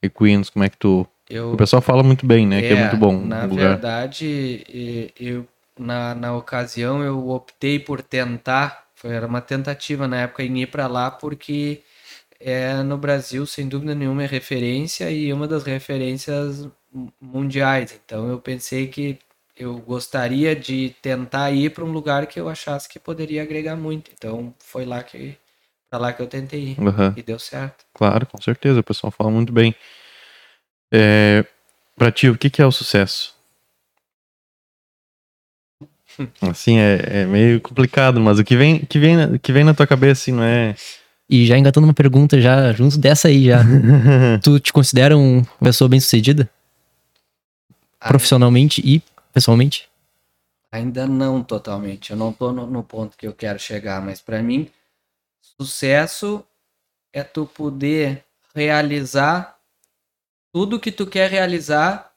equinos? 0.01 0.49
Como 0.49 0.63
é 0.63 0.69
que 0.69 0.77
tu. 0.77 1.05
Eu, 1.29 1.53
O 1.53 1.57
pessoal 1.57 1.81
fala 1.81 2.03
muito 2.03 2.25
bem, 2.25 2.45
né? 2.45 2.61
que 2.61 2.67
é 2.67 2.75
muito 2.75 2.97
bom 2.97 3.17
Na 3.25 3.47
verdade, 3.47 5.11
eu, 5.17 5.47
na, 5.79 6.13
na 6.13 6.35
ocasião 6.35 7.01
eu 7.01 7.29
optei 7.29 7.79
por 7.79 8.01
tentar, 8.01 8.85
foi, 8.93 9.13
era 9.13 9.25
uma 9.25 9.41
tentativa 9.41 10.07
na 10.07 10.21
época 10.21 10.43
em 10.43 10.61
ir 10.61 10.67
para 10.67 10.85
lá, 10.87 11.09
porque 11.09 11.81
é 12.43 12.83
no 12.83 12.97
Brasil, 12.97 13.45
sem 13.45 13.67
dúvida 13.67 13.95
nenhuma, 13.95 14.23
é 14.23 14.27
referência 14.27 15.09
e 15.11 15.31
uma 15.33 15.47
das 15.47 15.63
referências 15.63 16.67
mu- 16.91 17.11
mundiais. 17.21 17.99
Então 18.05 18.27
eu 18.29 18.39
pensei 18.39 18.87
que 18.87 19.17
eu 19.57 19.77
gostaria 19.79 20.55
de 20.55 20.95
tentar 21.01 21.51
ir 21.51 21.71
para 21.71 21.83
um 21.85 21.91
lugar 21.91 22.25
que 22.27 22.39
eu 22.39 22.49
achasse 22.49 22.89
que 22.89 22.99
poderia 22.99 23.43
agregar 23.43 23.75
muito. 23.75 24.11
Então 24.13 24.53
foi 24.59 24.85
lá 24.85 25.01
que 25.03 25.37
para 25.89 25.99
lá 25.99 26.13
que 26.13 26.21
eu 26.21 26.27
tentei 26.27 26.59
ir 26.77 26.79
Aham. 26.87 27.13
e 27.15 27.21
deu 27.21 27.37
certo. 27.39 27.85
Claro, 27.93 28.25
com 28.25 28.41
certeza. 28.41 28.79
O 28.79 28.83
pessoal 28.83 29.11
fala 29.11 29.29
muito 29.31 29.53
bem. 29.53 29.75
É, 30.91 31.45
pra 31.95 32.11
ti, 32.11 32.29
o 32.29 32.37
que, 32.37 32.49
que 32.49 32.61
é 32.61 32.65
o 32.65 32.71
sucesso? 32.71 33.35
Assim, 36.41 36.77
é, 36.77 37.21
é 37.21 37.25
meio 37.25 37.59
complicado, 37.61 38.19
mas 38.19 38.37
o 38.39 38.43
que 38.43 38.55
vem, 38.55 38.85
que 38.85 38.99
vem, 38.99 39.15
na- 39.17 39.37
que 39.39 39.51
vem 39.51 39.63
na 39.63 39.73
tua 39.73 39.87
cabeça, 39.87 40.21
assim, 40.23 40.31
não 40.31 40.43
é. 40.43 40.75
E 41.29 41.45
já 41.45 41.57
engatando 41.57 41.87
uma 41.87 41.93
pergunta 41.93 42.39
já 42.39 42.73
junto 42.73 42.97
dessa 42.97 43.27
aí 43.27 43.45
já. 43.45 43.59
tu 44.43 44.59
te 44.59 44.73
considera 44.73 45.17
uma 45.17 45.45
pessoa 45.59 45.89
bem 45.89 45.99
sucedida? 45.99 46.49
Profissionalmente 47.99 48.81
e 48.83 49.01
pessoalmente? 49.31 49.89
Ainda 50.71 51.07
não 51.07 51.43
totalmente. 51.43 52.11
Eu 52.11 52.17
não 52.17 52.33
tô 52.33 52.51
no, 52.51 52.67
no 52.67 52.83
ponto 52.83 53.15
que 53.15 53.27
eu 53.27 53.33
quero 53.33 53.59
chegar, 53.59 54.01
mas 54.01 54.21
para 54.21 54.41
mim, 54.41 54.69
sucesso 55.41 56.45
é 57.13 57.23
tu 57.23 57.45
poder 57.45 58.25
realizar 58.53 59.57
tudo 60.51 60.79
que 60.79 60.91
tu 60.91 61.07
quer 61.07 61.29
realizar 61.29 62.13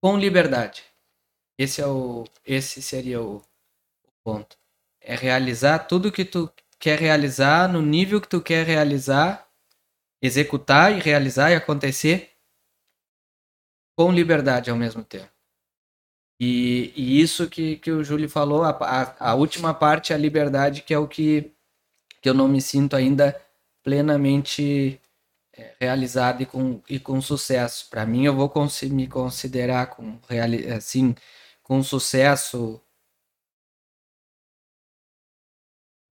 com 0.00 0.18
liberdade. 0.18 0.84
Esse 1.58 1.80
é 1.80 1.86
o 1.86 2.24
esse 2.44 2.82
seria 2.82 3.20
o, 3.20 3.36
o 3.36 4.12
ponto. 4.24 4.56
É 5.00 5.14
realizar 5.14 5.80
tudo 5.80 6.12
que 6.12 6.24
tu 6.24 6.50
quer 6.82 6.98
realizar 6.98 7.72
no 7.72 7.80
nível 7.80 8.20
que 8.20 8.26
tu 8.26 8.42
quer 8.42 8.66
realizar, 8.66 9.48
executar 10.20 10.90
e 10.90 10.98
realizar 10.98 11.52
e 11.52 11.54
acontecer 11.54 12.32
com 13.96 14.10
liberdade 14.10 14.68
ao 14.68 14.76
mesmo 14.76 15.04
tempo. 15.04 15.30
E, 16.40 16.92
e 16.96 17.20
isso 17.20 17.48
que, 17.48 17.76
que 17.76 17.92
o 17.92 18.02
Júlio 18.02 18.28
falou, 18.28 18.64
a, 18.64 18.70
a, 18.70 19.30
a 19.30 19.34
última 19.36 19.72
parte, 19.72 20.12
a 20.12 20.16
liberdade, 20.16 20.82
que 20.82 20.92
é 20.92 20.98
o 20.98 21.06
que, 21.06 21.54
que 22.20 22.28
eu 22.28 22.34
não 22.34 22.48
me 22.48 22.60
sinto 22.60 22.96
ainda 22.96 23.40
plenamente 23.84 25.00
é, 25.52 25.76
realizado 25.78 26.42
e 26.42 26.46
com, 26.46 26.82
e 26.88 26.98
com 26.98 27.20
sucesso. 27.20 27.88
Para 27.90 28.04
mim, 28.04 28.24
eu 28.24 28.34
vou 28.34 28.52
me 28.90 29.06
considerar 29.06 29.86
com, 29.86 30.18
assim, 30.76 31.14
com 31.62 31.80
sucesso. 31.80 32.82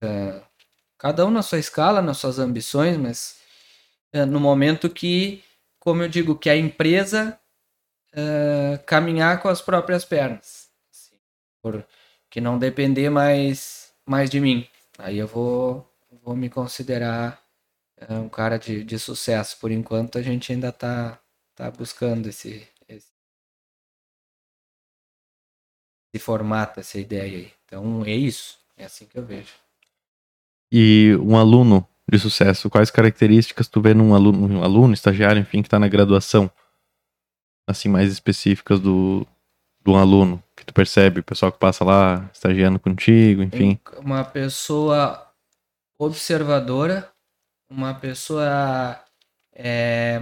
é, 0.01 0.50
cada 1.01 1.25
um 1.25 1.31
na 1.31 1.41
sua 1.41 1.57
escala, 1.57 1.99
nas 1.99 2.19
suas 2.19 2.38
ambições, 2.38 2.95
mas 2.95 3.39
é, 4.13 4.23
no 4.23 4.39
momento 4.39 4.88
que, 4.88 5.43
como 5.80 6.03
eu 6.03 6.07
digo, 6.07 6.38
que 6.38 6.47
a 6.47 6.55
empresa 6.55 7.39
eh, 8.13 8.77
caminhar 8.85 9.41
com 9.41 9.49
as 9.49 9.61
próprias 9.61 10.05
pernas. 10.05 10.69
Assim, 10.91 11.17
por 11.61 11.85
que 12.30 12.39
não 12.41 12.59
depender 12.59 13.09
mais, 13.09 13.93
mais 14.05 14.30
de 14.30 14.39
mim. 14.39 14.67
Aí 14.99 15.17
eu 15.17 15.27
vou, 15.27 15.89
vou 16.23 16.35
me 16.35 16.49
considerar 16.49 17.41
eh, 17.97 18.13
um 18.13 18.30
cara 18.30 18.59
de, 18.59 18.83
de 18.83 18.99
sucesso. 18.99 19.57
Por 19.59 19.71
enquanto 19.71 20.17
a 20.19 20.21
gente 20.21 20.51
ainda 20.53 20.71
tá, 20.71 21.19
tá 21.55 21.71
buscando 21.71 22.30
esse, 22.30 22.67
esse 22.88 23.11
formato, 26.19 26.80
essa 26.80 26.99
ideia 26.99 27.23
aí. 27.23 27.53
Então 27.65 28.05
é 28.05 28.11
isso. 28.13 28.59
É 28.77 28.85
assim 28.85 29.05
que 29.07 29.17
eu 29.17 29.25
vejo. 29.25 29.60
E 30.72 31.17
um 31.22 31.35
aluno 31.35 31.85
de 32.09 32.17
sucesso, 32.17 32.69
quais 32.69 32.90
características 32.90 33.67
tu 33.67 33.82
vê 33.82 33.93
num 33.93 34.14
aluno, 34.14 34.59
um 34.59 34.64
aluno, 34.64 34.93
estagiário, 34.93 35.41
enfim, 35.41 35.61
que 35.61 35.69
tá 35.69 35.77
na 35.80 35.88
graduação? 35.88 36.50
Assim, 37.67 37.90
mais 37.90 38.11
específicas 38.11 38.80
do, 38.80 39.25
do 39.82 39.95
aluno, 39.95 40.41
que 40.56 40.66
tu 40.66 40.74
percebe, 40.74 41.19
o 41.19 41.24
pessoal 41.24 41.51
que 41.51 41.59
passa 41.59 41.83
lá, 41.83 42.30
estagiando 42.33 42.80
contigo, 42.80 43.43
enfim. 43.43 43.80
Uma 43.98 44.24
pessoa 44.24 45.32
observadora, 45.98 47.11
uma 47.69 47.93
pessoa 47.93 49.00
é, 49.53 50.19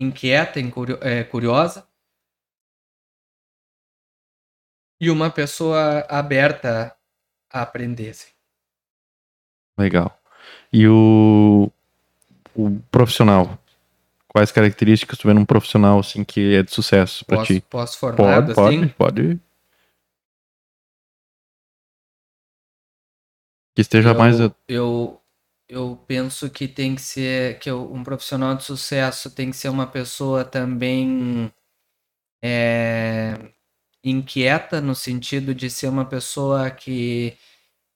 inquieta, 0.00 0.60
é, 1.00 1.24
curiosa 1.24 1.86
e 5.00 5.10
uma 5.10 5.30
pessoa 5.30 6.00
aberta 6.08 6.96
a 7.50 7.62
aprender. 7.62 8.10
assim. 8.10 8.33
Legal. 9.76 10.16
E 10.72 10.86
o, 10.88 11.70
o 12.54 12.80
profissional? 12.90 13.58
Quais 14.28 14.50
características 14.50 15.18
tu 15.18 15.28
vê 15.28 15.34
num 15.34 15.44
profissional, 15.44 16.00
assim, 16.00 16.24
que 16.24 16.54
é 16.56 16.62
de 16.62 16.72
sucesso 16.72 17.24
Posso, 17.24 17.54
ti? 17.54 17.60
posso 17.70 17.98
formado 17.98 18.52
Pode, 18.52 18.70
assim? 18.70 18.88
pode, 18.94 18.94
pode. 18.94 19.40
Que 23.74 23.82
esteja 23.82 24.10
eu, 24.10 24.14
mais. 24.14 24.36
eu 24.68 25.20
eu 25.68 25.96
penso 26.06 26.50
que 26.50 26.68
tem 26.68 26.94
que 26.94 27.00
ser 27.02 27.58
que 27.58 27.70
um 27.72 28.02
profissional 28.04 28.54
de 28.54 28.64
sucesso 28.64 29.30
tem 29.30 29.50
que 29.50 29.56
ser 29.56 29.68
uma 29.68 29.86
pessoa 29.86 30.44
também 30.44 31.50
é, 32.42 33.52
inquieta 34.04 34.80
no 34.80 34.94
sentido 34.94 35.54
de 35.54 35.70
ser 35.70 35.88
uma 35.88 36.04
pessoa 36.04 36.70
que 36.70 37.36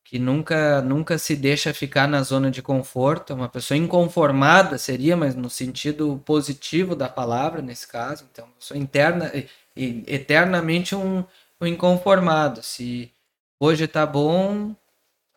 que 0.08 0.18
nunca 0.18 0.80
nunca 0.80 1.18
se 1.18 1.36
deixa 1.36 1.74
ficar 1.74 2.08
na 2.08 2.22
zona 2.22 2.50
de 2.50 2.62
conforto, 2.62 3.34
uma 3.34 3.48
pessoa 3.48 3.76
inconformada 3.76 4.78
seria, 4.78 5.14
mas 5.14 5.34
no 5.34 5.50
sentido 5.50 6.22
positivo 6.24 6.96
da 6.96 7.10
palavra 7.10 7.60
nesse 7.60 7.86
caso, 7.86 8.26
então 8.32 8.48
pessoa 8.58 8.78
interna 8.78 9.30
e, 9.76 10.02
eternamente 10.06 10.94
um, 10.96 11.22
um 11.60 11.66
inconformado, 11.66 12.62
se 12.62 13.12
hoje 13.60 13.86
tá 13.86 14.06
bom, 14.06 14.74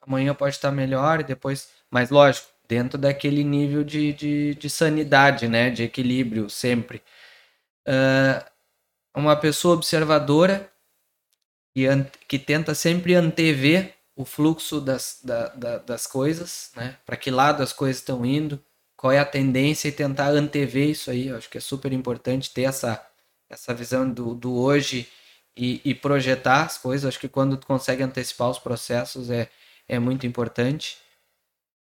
amanhã 0.01 0.33
pode 0.33 0.55
estar 0.55 0.71
melhor 0.71 1.19
e 1.19 1.23
depois. 1.25 1.69
Mas 1.89 2.09
lógico, 2.09 2.47
dentro 2.65 2.97
daquele 2.97 3.43
nível 3.43 3.83
de, 3.83 4.13
de, 4.13 4.55
de 4.55 4.69
sanidade, 4.69 5.49
né? 5.49 5.69
De 5.69 5.83
equilíbrio 5.83 6.49
sempre. 6.49 7.01
Uh, 7.85 8.41
uma 9.13 9.35
pessoa 9.35 9.75
observadora 9.75 10.71
e 11.75 11.85
que 12.25 12.39
tenta 12.39 12.73
sempre 12.73 13.15
antever 13.15 14.00
o 14.21 14.25
fluxo 14.25 14.79
das, 14.79 15.19
da, 15.23 15.47
da, 15.49 15.77
das 15.79 16.05
coisas, 16.05 16.71
né? 16.75 16.97
Para 17.05 17.17
que 17.17 17.31
lado 17.31 17.63
as 17.63 17.73
coisas 17.73 17.97
estão 17.97 18.25
indo, 18.25 18.63
qual 18.95 19.11
é 19.11 19.19
a 19.19 19.25
tendência 19.25 19.87
e 19.87 19.91
tentar 19.91 20.29
antever 20.29 20.89
isso 20.89 21.09
aí. 21.09 21.27
Eu 21.27 21.37
acho 21.37 21.49
que 21.49 21.57
é 21.57 21.61
super 21.61 21.91
importante 21.91 22.53
ter 22.53 22.63
essa, 22.63 23.03
essa 23.49 23.73
visão 23.73 24.09
do, 24.09 24.35
do 24.35 24.53
hoje 24.53 25.07
e, 25.57 25.81
e 25.83 25.95
projetar 25.95 26.65
as 26.65 26.77
coisas. 26.77 27.07
Acho 27.07 27.19
que 27.19 27.27
quando 27.27 27.57
tu 27.57 27.65
consegue 27.65 28.03
antecipar 28.03 28.49
os 28.49 28.59
processos 28.59 29.31
é, 29.31 29.49
é 29.87 29.97
muito 29.97 30.27
importante. 30.27 30.97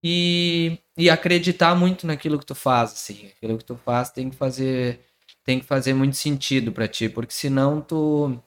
E, 0.04 0.80
e 0.98 1.10
acreditar 1.10 1.76
muito 1.76 2.06
naquilo 2.06 2.38
que 2.40 2.46
tu 2.46 2.56
faz, 2.56 2.92
assim. 2.92 3.28
Aquilo 3.28 3.58
que 3.58 3.64
tu 3.64 3.78
faz 3.78 4.10
tem 4.10 4.30
que 4.30 4.36
fazer 4.36 5.00
tem 5.46 5.60
que 5.60 5.66
fazer 5.66 5.94
muito 5.94 6.16
sentido 6.16 6.72
para 6.72 6.88
ti, 6.88 7.10
porque 7.10 7.34
senão 7.34 7.82
tu 7.82 8.42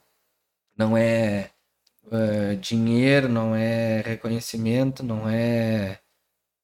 não 0.75 0.97
é 0.97 1.51
uh, 2.07 2.55
dinheiro, 2.57 3.29
não 3.29 3.55
é 3.55 4.01
reconhecimento, 4.01 5.03
não 5.03 5.29
é 5.29 5.99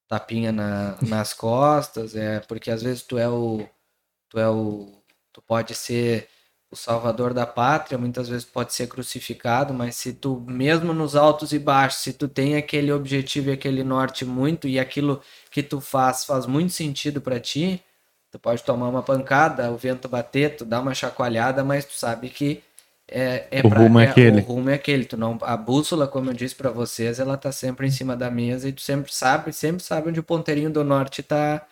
tapinha 0.08 0.52
na, 0.52 0.96
nas 1.02 1.32
costas, 1.34 2.16
é 2.16 2.40
porque 2.40 2.70
às 2.70 2.82
vezes 2.82 3.02
tu 3.02 3.18
é 3.18 3.28
o 3.28 3.66
tu 4.28 4.38
é 4.38 4.48
o 4.50 4.92
tu 5.32 5.42
pode 5.42 5.74
ser 5.74 6.28
o 6.70 6.76
salvador 6.76 7.32
da 7.32 7.46
pátria, 7.46 7.96
muitas 7.98 8.28
vezes 8.28 8.44
pode 8.44 8.74
ser 8.74 8.88
crucificado, 8.88 9.72
mas 9.72 9.96
se 9.96 10.12
tu 10.12 10.40
mesmo 10.48 10.92
nos 10.92 11.14
altos 11.16 11.52
e 11.52 11.58
baixos, 11.58 12.00
se 12.02 12.12
tu 12.12 12.28
tem 12.28 12.56
aquele 12.56 12.92
objetivo 12.92 13.50
e 13.50 13.52
aquele 13.52 13.84
norte 13.84 14.24
muito 14.24 14.66
e 14.68 14.78
aquilo 14.78 15.22
que 15.50 15.62
tu 15.62 15.80
faz 15.80 16.24
faz 16.24 16.46
muito 16.46 16.72
sentido 16.72 17.20
para 17.20 17.38
ti, 17.40 17.82
tu 18.30 18.38
pode 18.40 18.62
tomar 18.64 18.88
uma 18.88 19.02
pancada, 19.02 19.70
o 19.70 19.76
vento 19.76 20.08
bater, 20.08 20.56
tu 20.56 20.64
dá 20.64 20.80
uma 20.80 20.94
chacoalhada, 20.94 21.62
mas 21.64 21.84
tu 21.84 21.94
sabe 21.94 22.28
que 22.28 22.62
é, 23.08 23.46
é 23.50 23.60
o 23.60 23.68
pra, 23.68 23.80
rumo 23.80 24.00
é, 24.00 24.04
é, 24.04 24.08
aquele. 24.08 24.40
O 24.40 24.44
rumo 24.44 24.70
é 24.70 24.74
aquele. 24.74 25.04
Tu 25.04 25.16
não, 25.16 25.38
a 25.42 25.56
bússola, 25.56 26.08
como 26.08 26.30
eu 26.30 26.34
disse 26.34 26.54
para 26.54 26.70
vocês, 26.70 27.18
ela 27.18 27.36
tá 27.36 27.52
sempre 27.52 27.86
em 27.86 27.90
cima 27.90 28.16
da 28.16 28.30
mesa 28.30 28.68
e 28.68 28.72
tu 28.72 28.80
sempre 28.80 29.12
sabe, 29.12 29.52
sempre 29.52 29.82
sabe 29.82 30.08
onde 30.08 30.20
o 30.20 30.24
ponteirinho 30.24 30.70
do 30.70 30.82
norte 30.82 31.22
tá, 31.22 31.66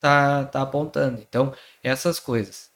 tá, 0.00 0.44
tá 0.44 0.62
apontando. 0.62 1.20
Então, 1.28 1.52
essas 1.82 2.20
coisas. 2.20 2.68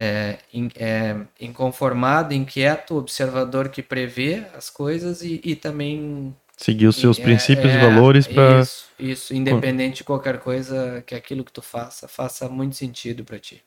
É, 0.00 0.38
in, 0.52 0.68
é, 0.74 1.16
inconformado, 1.40 2.34
inquieto, 2.34 2.96
observador 2.96 3.68
que 3.68 3.80
prevê 3.80 4.44
as 4.52 4.68
coisas 4.68 5.22
e, 5.22 5.40
e 5.44 5.54
também 5.54 6.34
seguir 6.56 6.88
os 6.88 6.96
seus 6.96 7.18
é, 7.18 7.22
princípios 7.22 7.72
e 7.72 7.76
é, 7.76 7.80
valores 7.80 8.26
para 8.26 8.60
isso, 8.60 8.88
isso, 8.98 9.34
independente 9.34 9.98
de 9.98 10.04
qualquer 10.04 10.40
coisa 10.40 11.02
que 11.06 11.14
aquilo 11.14 11.44
que 11.44 11.52
tu 11.52 11.62
faça 11.62 12.08
faça 12.08 12.48
muito 12.48 12.74
sentido 12.74 13.24
para 13.24 13.38
ti. 13.38 13.62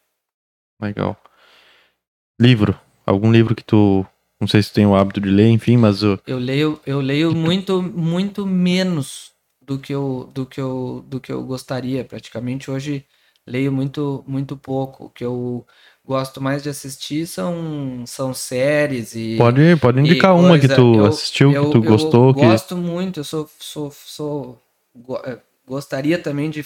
Legal. 0.79 1.17
Livro, 2.39 2.79
algum 3.07 3.31
livro 3.31 3.55
que 3.55 3.63
tu 3.63 4.05
não 4.39 4.47
sei 4.47 4.61
se 4.61 4.69
tu 4.69 4.75
tem 4.75 4.85
o 4.85 4.95
hábito 4.95 5.19
de 5.19 5.29
ler, 5.29 5.49
enfim, 5.49 5.77
mas 5.77 6.03
o 6.03 6.19
eu 6.27 6.37
leio 6.37 6.79
eu 6.85 7.01
leio 7.01 7.33
muito 7.33 7.81
muito 7.81 8.45
menos 8.45 9.31
do 9.61 9.79
que 9.79 9.93
eu 9.93 10.29
do 10.33 10.45
que 10.45 10.61
eu 10.61 11.03
do 11.07 11.19
que 11.19 11.31
eu 11.31 11.41
gostaria, 11.43 12.03
praticamente 12.03 12.69
hoje 12.69 13.03
leio 13.47 13.71
muito 13.71 14.23
muito 14.27 14.55
pouco, 14.55 15.05
o 15.05 15.09
que 15.09 15.25
eu 15.25 15.65
gosto 16.07 16.41
mais 16.41 16.63
de 16.63 16.69
assistir 16.69 17.27
são, 17.27 18.03
são 18.07 18.33
séries 18.33 19.13
e. 19.13 19.35
Pode, 19.37 19.75
pode 19.75 19.99
indicar 19.99 20.33
uma 20.33 20.57
que 20.57 20.69
tu 20.69 20.95
eu, 20.95 21.05
assistiu, 21.05 21.51
eu, 21.51 21.65
que 21.65 21.71
tu 21.71 21.81
gostou. 21.81 22.29
Eu 22.29 22.33
que... 22.33 22.41
gosto 22.41 22.77
muito, 22.77 23.19
eu 23.19 23.23
sou. 23.25 23.49
sou, 23.59 23.91
sou 23.91 24.57
eh, 25.25 25.37
gostaria 25.67 26.17
também 26.17 26.49
de. 26.49 26.65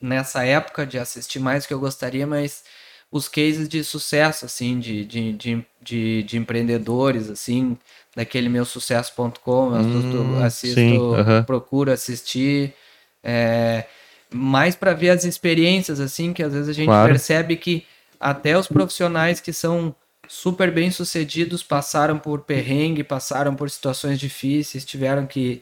Nessa 0.00 0.44
época 0.44 0.86
de 0.86 0.98
assistir 0.98 1.38
mais 1.38 1.64
do 1.64 1.68
que 1.68 1.74
eu 1.74 1.80
gostaria, 1.80 2.26
mas 2.26 2.64
os 3.10 3.28
cases 3.28 3.68
de 3.68 3.82
sucesso, 3.82 4.44
assim, 4.44 4.78
de, 4.78 5.04
de, 5.04 5.32
de, 5.32 5.66
de, 5.82 6.22
de 6.22 6.36
empreendedores, 6.38 7.28
assim, 7.28 7.76
daquele 8.14 8.48
meu 8.48 8.64
sucesso.com, 8.64 9.70
hum, 9.70 10.42
assisto, 10.44 10.74
sim, 10.74 10.96
uh 10.96 11.14
-huh. 11.14 11.44
procuro 11.44 11.90
assistir. 11.90 12.72
É, 13.22 13.84
mais 14.32 14.76
para 14.76 14.94
ver 14.94 15.10
as 15.10 15.24
experiências, 15.24 15.98
assim, 15.98 16.32
que 16.32 16.42
às 16.42 16.52
vezes 16.52 16.68
a 16.68 16.72
gente 16.72 16.86
claro. 16.86 17.08
percebe 17.08 17.56
que 17.56 17.84
até 18.18 18.56
os 18.56 18.68
profissionais 18.68 19.40
que 19.40 19.52
são 19.52 19.94
super 20.28 20.70
bem 20.70 20.90
sucedidos 20.92 21.62
passaram 21.62 22.16
por 22.16 22.42
perrengue, 22.42 23.02
passaram 23.02 23.56
por 23.56 23.68
situações 23.68 24.20
difíceis, 24.20 24.84
tiveram 24.84 25.26
que 25.26 25.60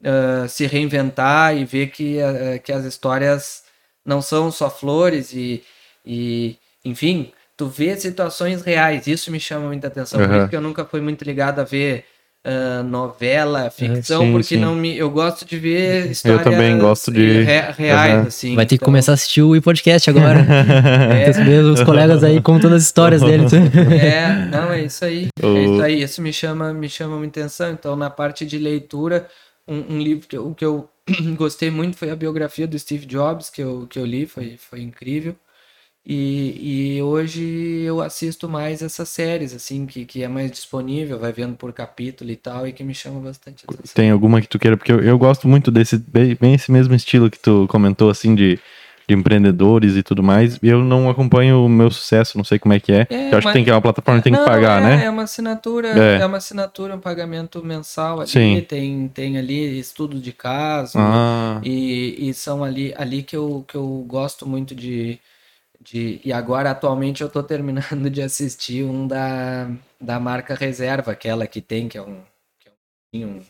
uh, 0.00 0.48
se 0.48 0.66
reinventar 0.66 1.56
e 1.56 1.64
ver 1.64 1.90
que, 1.92 2.16
uh, 2.18 2.60
que 2.60 2.72
as 2.72 2.84
histórias 2.84 3.62
não 4.04 4.20
são 4.20 4.50
só 4.50 4.68
flores 4.68 5.32
e, 5.32 5.62
e 6.04 6.58
enfim, 6.84 7.32
tu 7.56 7.66
vê 7.66 7.96
situações 7.96 8.62
reais, 8.62 9.06
isso 9.06 9.30
me 9.30 9.38
chama 9.40 9.66
muita 9.66 9.88
atenção, 9.88 10.20
uhum. 10.20 10.26
por 10.28 10.36
isso 10.36 10.48
que 10.48 10.56
eu 10.56 10.60
nunca 10.60 10.84
fui 10.84 11.00
muito 11.00 11.24
ligado 11.24 11.60
a 11.60 11.64
ver 11.64 12.04
uh, 12.44 12.82
novela, 12.82 13.66
é, 13.66 13.70
ficção, 13.70 14.22
sim, 14.22 14.32
porque 14.32 14.54
sim. 14.54 14.56
não 14.56 14.74
me, 14.74 14.96
eu 14.96 15.10
gosto 15.10 15.44
de 15.44 15.58
ver 15.58 16.10
histórias 16.10 16.46
eu 16.46 16.52
também 16.52 16.78
gosto 16.78 17.12
de 17.12 17.42
re, 17.42 17.60
reais, 17.76 18.14
uhum. 18.14 18.26
assim. 18.26 18.54
Vai 18.54 18.66
ter 18.66 18.76
então... 18.76 18.84
que 18.84 18.84
começar 18.84 19.12
a 19.12 19.14
assistir 19.14 19.42
o 19.42 19.60
podcast 19.60 20.08
agora. 20.08 20.40
é. 21.14 21.60
Os 21.60 21.82
colegas 21.82 22.24
aí 22.24 22.40
contando 22.40 22.74
as 22.74 22.82
histórias 22.82 23.20
deles. 23.20 23.52
é, 23.52 24.46
não, 24.46 24.72
é 24.72 24.82
isso 24.82 25.04
aí. 25.04 25.28
É 25.40 25.62
isso 25.62 25.82
aí. 25.82 26.02
Isso 26.02 26.22
me 26.22 26.32
chama, 26.32 26.72
me 26.72 26.88
chama 26.88 27.16
muita 27.16 27.40
atenção. 27.40 27.70
Então, 27.72 27.96
na 27.96 28.10
parte 28.10 28.46
de 28.46 28.58
leitura, 28.58 29.28
um, 29.66 29.96
um 29.96 29.98
livro 29.98 30.26
que 30.26 30.36
eu, 30.36 30.54
que 30.54 30.64
eu 30.64 30.88
gostei 31.36 31.70
muito 31.70 31.96
foi 31.96 32.10
a 32.10 32.16
biografia 32.16 32.66
do 32.66 32.78
Steve 32.78 33.06
Jobs, 33.06 33.50
que 33.50 33.62
eu, 33.62 33.86
que 33.88 33.98
eu 33.98 34.06
li, 34.06 34.26
foi, 34.26 34.56
foi 34.58 34.80
incrível. 34.80 35.36
E, 36.04 36.96
e 36.96 37.02
hoje 37.02 37.82
eu 37.84 38.00
assisto 38.00 38.48
mais 38.48 38.82
essas 38.82 39.08
séries, 39.08 39.54
assim, 39.54 39.84
que, 39.84 40.04
que 40.06 40.22
é 40.22 40.28
mais 40.28 40.50
disponível, 40.50 41.18
vai 41.18 41.30
vendo 41.30 41.54
por 41.54 41.72
capítulo 41.72 42.30
e 42.30 42.36
tal, 42.36 42.66
e 42.66 42.72
que 42.72 42.82
me 42.82 42.94
chama 42.94 43.20
bastante 43.20 43.64
atenção. 43.64 43.94
Tem 43.94 44.10
alguma 44.10 44.40
que 44.40 44.48
tu 44.48 44.58
queira? 44.58 44.76
Porque 44.76 44.92
eu, 44.92 45.00
eu 45.00 45.18
gosto 45.18 45.46
muito 45.46 45.70
desse, 45.70 45.98
bem, 45.98 46.36
bem, 46.40 46.54
esse 46.54 46.72
mesmo 46.72 46.94
estilo 46.94 47.30
que 47.30 47.38
tu 47.38 47.66
comentou, 47.68 48.08
assim, 48.08 48.34
de, 48.34 48.58
de 49.06 49.14
empreendedores 49.14 49.94
e 49.94 50.02
tudo 50.02 50.22
mais. 50.22 50.58
Eu 50.62 50.82
não 50.82 51.10
acompanho 51.10 51.66
o 51.66 51.68
meu 51.68 51.90
sucesso, 51.90 52.38
não 52.38 52.44
sei 52.44 52.58
como 52.58 52.72
é 52.72 52.80
que 52.80 52.92
é. 52.92 53.06
é 53.10 53.32
eu 53.32 53.38
acho 53.38 53.44
mas... 53.44 53.46
que 53.46 53.52
tem 53.52 53.64
que 53.64 53.70
é 53.70 53.74
uma 53.74 53.82
plataforma 53.82 54.20
que 54.20 54.24
tem 54.24 54.32
que 54.32 54.44
pagar, 54.44 54.80
é, 54.80 54.84
né? 54.84 55.04
É 55.04 55.10
uma 55.10 55.24
assinatura, 55.24 55.88
é. 55.88 56.20
é. 56.22 56.26
uma 56.26 56.38
assinatura, 56.38 56.96
um 56.96 57.00
pagamento 57.00 57.62
mensal 57.62 58.20
ali. 58.20 58.30
Sim. 58.30 58.64
Tem, 58.66 59.06
tem 59.08 59.36
ali 59.36 59.78
estudo 59.78 60.18
de 60.18 60.32
caso. 60.32 60.98
Ah. 60.98 61.60
E, 61.62 62.30
e 62.30 62.32
são 62.32 62.64
ali, 62.64 62.94
ali 62.96 63.22
que, 63.22 63.36
eu, 63.36 63.66
que 63.68 63.74
eu 63.74 64.02
gosto 64.08 64.48
muito 64.48 64.74
de 64.74 65.20
de, 65.80 66.20
e 66.22 66.32
agora, 66.32 66.70
atualmente, 66.70 67.22
eu 67.22 67.26
estou 67.26 67.42
terminando 67.42 68.10
de 68.10 68.20
assistir 68.20 68.84
um 68.84 69.06
da, 69.06 69.70
da 70.00 70.20
marca 70.20 70.54
Reserva, 70.54 71.12
aquela 71.12 71.46
que 71.46 71.60
tem, 71.60 71.88
que 71.88 71.96
é 71.96 72.02
um. 72.02 72.20
Que 72.60 73.22
é 73.22 73.26
um, 73.26 73.40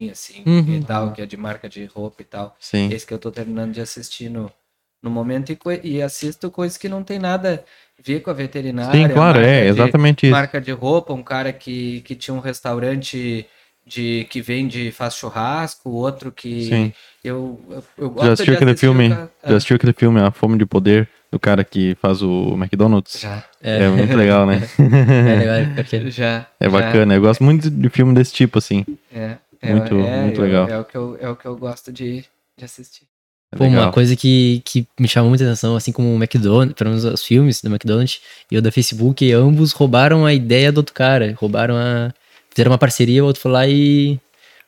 um 0.00 0.10
assim, 0.10 0.42
uhum. 0.44 0.74
e 0.74 0.84
tal, 0.84 1.12
que 1.12 1.22
é 1.22 1.26
de 1.26 1.36
marca 1.36 1.68
de 1.68 1.84
roupa 1.84 2.20
e 2.20 2.24
tal. 2.24 2.56
Sim. 2.58 2.92
Esse 2.92 3.06
que 3.06 3.14
eu 3.14 3.16
estou 3.16 3.30
terminando 3.30 3.72
de 3.72 3.80
assistir 3.80 4.28
no, 4.28 4.52
no 5.00 5.08
momento 5.10 5.52
e, 5.52 5.58
e 5.84 6.02
assisto 6.02 6.50
coisas 6.50 6.76
que 6.76 6.88
não 6.88 7.04
tem 7.04 7.18
nada 7.18 7.64
a 7.98 8.02
ver 8.02 8.20
com 8.20 8.30
a 8.30 8.34
veterinária. 8.34 9.08
Sim, 9.08 9.12
claro, 9.14 9.40
é, 9.40 9.66
exatamente 9.66 10.20
de, 10.22 10.26
isso. 10.26 10.32
Marca 10.34 10.60
de 10.60 10.72
roupa, 10.72 11.12
um 11.12 11.22
cara 11.22 11.52
que, 11.52 12.00
que 12.00 12.16
tinha 12.16 12.34
um 12.34 12.40
restaurante 12.40 13.46
de 13.86 14.26
que 14.30 14.40
vende 14.40 14.90
faz 14.90 15.14
churrasco, 15.14 15.90
outro 15.90 16.32
que 16.32 16.64
Sim. 16.64 16.92
eu, 17.22 17.60
eu, 17.68 17.84
eu 17.98 18.10
gosto 18.10 18.26
Já 18.26 18.32
assistiu 18.32 18.54
aquele 18.54 18.76
filme? 18.76 19.08
Já 19.08 19.28
ah. 19.42 19.54
assistiu 19.56 19.76
aquele 19.76 19.92
filme 19.92 20.20
A 20.20 20.30
Fome 20.30 20.58
de 20.58 20.66
Poder 20.66 21.08
do 21.30 21.38
cara 21.38 21.64
que 21.64 21.96
faz 22.00 22.22
o 22.22 22.54
McDonald's? 22.54 23.20
Já. 23.20 23.44
É, 23.62 23.84
é 23.84 23.88
muito 23.88 24.16
legal, 24.16 24.46
né? 24.46 24.62
é 24.78 25.38
legal, 25.38 25.74
porque... 25.74 26.10
já. 26.10 26.46
É 26.60 26.68
bacana. 26.68 27.14
Já. 27.14 27.18
Eu 27.18 27.22
gosto 27.22 27.42
muito 27.42 27.68
de 27.68 27.88
filme 27.88 28.14
desse 28.14 28.32
tipo 28.32 28.58
assim. 28.58 28.84
É. 29.12 29.36
Muito, 29.62 29.98
é, 29.98 30.22
muito 30.22 30.40
eu, 30.40 30.44
legal. 30.44 30.68
É 30.68 30.78
o 30.78 30.84
que 30.84 30.96
eu, 30.96 31.18
é 31.20 31.28
o 31.28 31.36
que 31.36 31.46
eu 31.46 31.56
gosto 31.56 31.92
de, 31.92 32.24
de 32.56 32.64
assistir. 32.64 33.06
É 33.52 33.56
Pô, 33.56 33.64
uma 33.64 33.92
coisa 33.92 34.16
que, 34.16 34.60
que 34.64 34.86
me 34.98 35.06
chamou 35.06 35.28
muita 35.28 35.44
atenção, 35.44 35.76
assim 35.76 35.92
como 35.92 36.12
o 36.12 36.16
McDonald's, 36.16 36.74
pelo 36.74 36.90
menos 36.90 37.04
os 37.04 37.24
filmes 37.24 37.62
do 37.62 37.68
McDonald's 37.68 38.20
e 38.50 38.58
o 38.58 38.62
da 38.62 38.72
Facebook, 38.72 39.32
ambos 39.32 39.72
roubaram 39.72 40.26
a 40.26 40.34
ideia 40.34 40.72
do 40.72 40.78
outro 40.78 40.94
cara. 40.94 41.34
Roubaram 41.38 41.76
a. 41.76 42.12
Fizeram 42.54 42.70
uma 42.70 42.78
parceria, 42.78 43.22
o 43.22 43.26
outro 43.26 43.42
foi 43.42 43.50
lá 43.50 43.66
e 43.66 44.18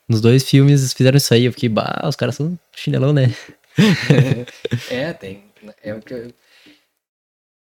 nos 0.08 0.20
dois 0.20 0.48
filmes 0.48 0.92
fizeram 0.92 1.16
isso 1.16 1.32
aí. 1.32 1.44
Eu 1.44 1.52
fiquei, 1.52 1.68
bah, 1.68 2.02
os 2.05 2.16
caras 2.16 2.34
são 2.34 2.58
chinelão, 2.74 3.12
né? 3.12 3.32
é, 4.90 5.12
tem. 5.12 5.44
É 5.82 5.94
o 5.94 6.00
que 6.00 6.12
eu... 6.12 6.32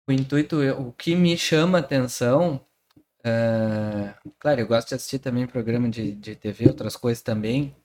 O 0.07 0.11
intuito, 0.11 0.59
o 0.59 0.91
que 0.93 1.15
me 1.15 1.37
chama 1.37 1.77
atenção. 1.77 2.59
Uh, 3.19 4.11
claro, 4.39 4.61
eu 4.61 4.65
gosto 4.67 4.89
de 4.89 4.95
assistir 4.95 5.19
também 5.19 5.45
programa 5.45 5.87
de, 5.87 6.13
de 6.13 6.35
TV, 6.35 6.67
outras 6.67 6.95
coisas 6.95 7.21
também. 7.21 7.75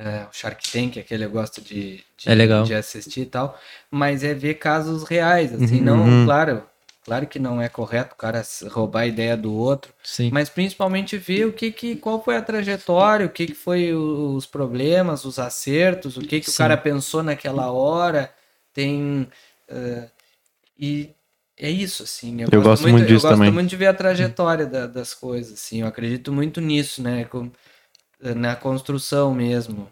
Uh, 0.00 0.28
o 0.30 0.32
Shark 0.32 0.70
Tank, 0.70 0.98
aquele 0.98 1.26
eu 1.26 1.30
gosto 1.30 1.60
de, 1.60 2.02
de, 2.16 2.30
é 2.30 2.34
legal. 2.34 2.64
de 2.64 2.72
assistir 2.74 3.20
e 3.22 3.26
tal. 3.26 3.58
Mas 3.90 4.24
é 4.24 4.32
ver 4.32 4.54
casos 4.54 5.04
reais, 5.04 5.52
assim, 5.52 5.78
Uhum. 5.78 5.84
não, 5.84 6.24
claro, 6.24 6.62
Claro 7.06 7.24
que 7.28 7.38
não 7.38 7.62
é 7.62 7.68
correto 7.68 8.14
o 8.14 8.18
cara 8.18 8.42
roubar 8.68 9.02
a 9.02 9.06
ideia 9.06 9.36
do 9.36 9.52
outro, 9.54 9.94
Sim. 10.02 10.28
mas 10.32 10.48
principalmente 10.48 11.16
ver 11.16 11.46
o 11.46 11.52
que, 11.52 11.70
que 11.70 11.94
qual 11.94 12.20
foi 12.22 12.36
a 12.36 12.42
trajetória, 12.42 13.24
o 13.24 13.30
que, 13.30 13.46
que 13.46 13.54
foi 13.54 13.94
os 13.94 14.44
problemas, 14.44 15.24
os 15.24 15.38
acertos, 15.38 16.16
o 16.16 16.20
que, 16.20 16.40
que 16.40 16.50
o 16.50 16.54
cara 16.54 16.76
pensou 16.76 17.22
naquela 17.22 17.70
hora. 17.70 18.34
Tem. 18.74 19.28
eh, 19.68 20.08
e 20.76 21.10
é 21.56 21.70
isso, 21.70 22.02
assim. 22.02 22.42
Eu 22.42 22.60
gosto 22.60 22.82
muito 22.88 23.06
disso 23.06 23.24
eu 23.24 23.30
gosto 23.30 23.38
também. 23.38 23.52
muito 23.52 23.70
de 23.70 23.76
ver 23.76 23.86
a 23.86 23.94
trajetória 23.94 24.66
da- 24.66 24.88
das 24.88 25.14
coisas, 25.14 25.52
assim. 25.54 25.82
Eu 25.82 25.86
acredito 25.86 26.32
muito 26.32 26.60
nisso, 26.60 27.00
né? 27.00 27.24
com- 27.26 27.50
na 28.20 28.56
construção 28.56 29.32
mesmo. 29.32 29.88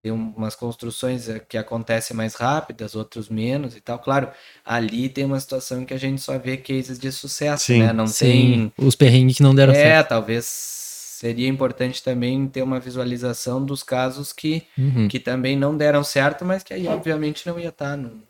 Tem 0.00 0.12
um- 0.12 0.32
umas 0.36 0.54
construções 0.54 1.28
eh, 1.28 1.40
que 1.40 1.58
acontecem 1.58 2.16
mais 2.16 2.34
rápidas, 2.36 2.94
outros 2.94 3.28
menos 3.28 3.74
e 3.76 3.80
tal. 3.80 3.98
Claro, 3.98 4.30
ali 4.64 5.08
tem 5.08 5.24
uma 5.24 5.40
situação 5.40 5.82
em 5.82 5.84
que 5.84 5.92
a 5.92 5.98
gente 5.98 6.20
só 6.20 6.38
vê 6.38 6.56
cases 6.56 6.98
de 7.00 7.10
sucesso, 7.10 7.64
Sim. 7.66 7.80
né? 7.82 7.92
Não 7.92 8.06
Sim, 8.06 8.70
tem. 8.76 8.86
os 8.86 8.94
perrengues 8.94 9.38
que 9.38 9.42
não 9.42 9.54
deram 9.54 9.72
É, 9.72 9.76
certo. 9.76 10.08
talvez 10.10 10.44
seria 10.44 11.48
importante 11.48 12.00
também 12.00 12.46
ter 12.46 12.62
uma 12.62 12.78
visualização 12.78 13.64
dos 13.64 13.82
casos 13.82 14.32
que, 14.32 14.62
Uhum. 14.78 15.08
que 15.08 15.18
também 15.18 15.56
não 15.56 15.76
deram 15.76 16.04
certo, 16.04 16.44
mas 16.44 16.62
que 16.62 16.72
aí 16.72 16.86
obviamente 16.86 17.44
não 17.44 17.58
ia 17.58 17.70
estar 17.70 17.96
no, 17.98 18.22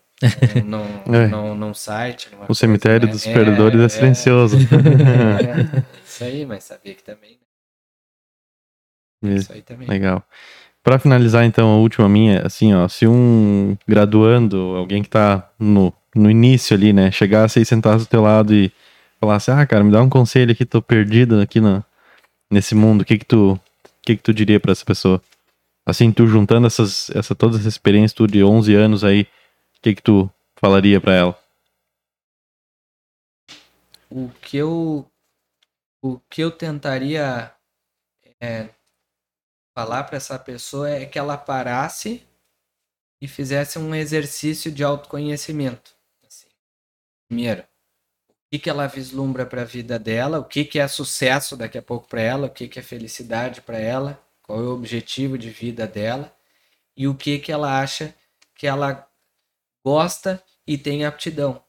no, 0.64 1.14
É. 1.14 1.28
no, 1.28 1.54
num 1.54 1.74
site. 1.74 2.30
O 2.34 2.46
coisa, 2.46 2.54
cemitério 2.54 3.06
né? 3.06 3.12
dos 3.12 3.24
perdedores 3.24 3.78
é, 3.82 3.88
silencioso. 3.90 4.56
É, 4.66 5.84
isso 6.02 6.24
aí, 6.24 6.46
mas 6.46 6.64
sabia 6.64 6.94
que 6.94 7.02
também. 7.04 7.38
né? 9.22 9.34
Isso 9.34 9.52
aí 9.52 9.60
também. 9.60 9.86
Legal. 9.86 10.24
Pra 10.88 10.98
finalizar, 10.98 11.44
então, 11.44 11.68
a 11.68 11.76
última 11.76 12.08
minha, 12.08 12.46
assim, 12.46 12.72
ó, 12.72 12.88
se 12.88 13.06
um 13.06 13.76
graduando, 13.86 14.56
alguém 14.74 15.02
que 15.02 15.10
tá 15.10 15.52
no, 15.58 15.92
no 16.14 16.30
início 16.30 16.74
ali, 16.74 16.94
né, 16.94 17.10
chegasse 17.10 17.60
e 17.60 17.64
sentasse 17.66 18.06
do 18.06 18.08
teu 18.08 18.22
lado 18.22 18.54
e 18.54 18.72
falasse, 19.20 19.50
ah, 19.50 19.66
cara, 19.66 19.84
me 19.84 19.92
dá 19.92 20.00
um 20.00 20.08
conselho 20.08 20.50
aqui, 20.50 20.64
tô 20.64 20.80
perdido 20.80 21.42
aqui 21.42 21.60
na, 21.60 21.84
nesse 22.50 22.74
mundo, 22.74 23.02
o 23.02 23.04
que 23.04 23.18
que 23.18 23.26
tu, 23.26 23.60
que 24.00 24.16
que 24.16 24.22
tu 24.22 24.32
diria 24.32 24.58
pra 24.58 24.72
essa 24.72 24.82
pessoa? 24.82 25.22
Assim, 25.84 26.10
tu 26.10 26.26
juntando 26.26 26.66
essas, 26.66 27.10
essa, 27.10 27.34
toda 27.34 27.58
essa 27.58 27.68
experiência, 27.68 28.16
tu 28.16 28.26
de 28.26 28.42
11 28.42 28.74
anos 28.74 29.04
aí, 29.04 29.24
o 29.76 29.82
que 29.82 29.94
que 29.94 30.02
tu 30.02 30.30
falaria 30.58 30.98
pra 31.02 31.14
ela? 31.14 31.38
O 34.08 34.30
que 34.40 34.56
eu 34.56 35.06
o 36.02 36.18
que 36.30 36.40
eu 36.42 36.50
tentaria 36.50 37.52
é, 38.40 38.70
falar 39.78 40.02
para 40.02 40.16
essa 40.16 40.36
pessoa 40.36 40.90
é 40.90 41.06
que 41.06 41.16
ela 41.16 41.38
parasse 41.38 42.26
e 43.22 43.28
fizesse 43.28 43.78
um 43.78 43.94
exercício 43.94 44.72
de 44.72 44.82
autoconhecimento. 44.82 45.94
assim. 46.26 46.48
Primeiro, 47.28 47.62
o 47.62 48.34
que, 48.50 48.58
que 48.58 48.68
ela 48.68 48.88
vislumbra 48.88 49.46
para 49.46 49.62
a 49.62 49.64
vida 49.64 49.96
dela, 49.96 50.40
o 50.40 50.44
que, 50.44 50.64
que 50.64 50.80
é 50.80 50.88
sucesso 50.88 51.56
daqui 51.56 51.78
a 51.78 51.82
pouco 51.82 52.08
para 52.08 52.20
ela, 52.20 52.48
o 52.48 52.50
que, 52.50 52.66
que 52.66 52.80
é 52.80 52.82
felicidade 52.82 53.60
para 53.60 53.78
ela, 53.78 54.20
qual 54.42 54.58
é 54.58 54.62
o 54.64 54.74
objetivo 54.74 55.38
de 55.38 55.48
vida 55.48 55.86
dela 55.86 56.36
e 56.96 57.06
o 57.06 57.14
que, 57.14 57.38
que 57.38 57.52
ela 57.52 57.80
acha 57.80 58.12
que 58.56 58.66
ela 58.66 59.08
gosta 59.86 60.42
e 60.66 60.76
tem 60.76 61.04
aptidão. 61.04 61.62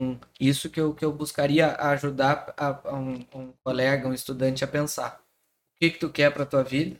Então, 0.00 0.20
isso 0.40 0.68
que 0.68 0.80
eu, 0.80 0.92
que 0.92 1.04
eu 1.04 1.12
buscaria 1.12 1.76
ajudar 1.76 2.52
a, 2.56 2.88
a 2.88 2.94
um, 2.96 3.24
um 3.32 3.52
colega, 3.62 4.08
um 4.08 4.14
estudante 4.14 4.64
a 4.64 4.66
pensar. 4.66 5.20
O 5.76 5.78
que, 5.78 5.90
que 5.90 5.98
tu 6.00 6.10
quer 6.10 6.34
para 6.34 6.44
tua 6.44 6.64
vida? 6.64 6.98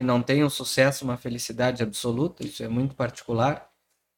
Não 0.00 0.22
tem 0.22 0.44
um 0.44 0.50
sucesso, 0.50 1.04
uma 1.04 1.16
felicidade 1.16 1.82
absoluta, 1.82 2.44
isso 2.44 2.62
é 2.62 2.68
muito 2.68 2.94
particular. 2.94 3.68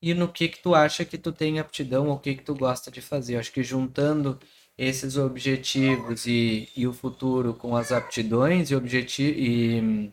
E 0.02 0.14
no 0.14 0.28
que 0.30 0.48
que 0.48 0.62
tu 0.62 0.74
acha 0.74 1.04
que 1.04 1.18
tu 1.18 1.32
tem 1.32 1.58
aptidão 1.58 2.08
ou 2.08 2.14
o 2.14 2.18
que 2.18 2.34
que 2.34 2.42
tu 2.42 2.54
gosta 2.54 2.90
de 2.90 3.00
fazer. 3.00 3.34
Eu 3.34 3.40
acho 3.40 3.52
que 3.52 3.62
juntando 3.62 4.38
esses 4.76 5.16
objetivos 5.16 6.26
e, 6.26 6.70
e 6.76 6.86
o 6.86 6.92
futuro 6.92 7.52
com 7.54 7.76
as 7.76 7.92
aptidões 7.92 8.70
e, 8.70 8.74
objeti 8.74 9.22
e, 9.22 10.10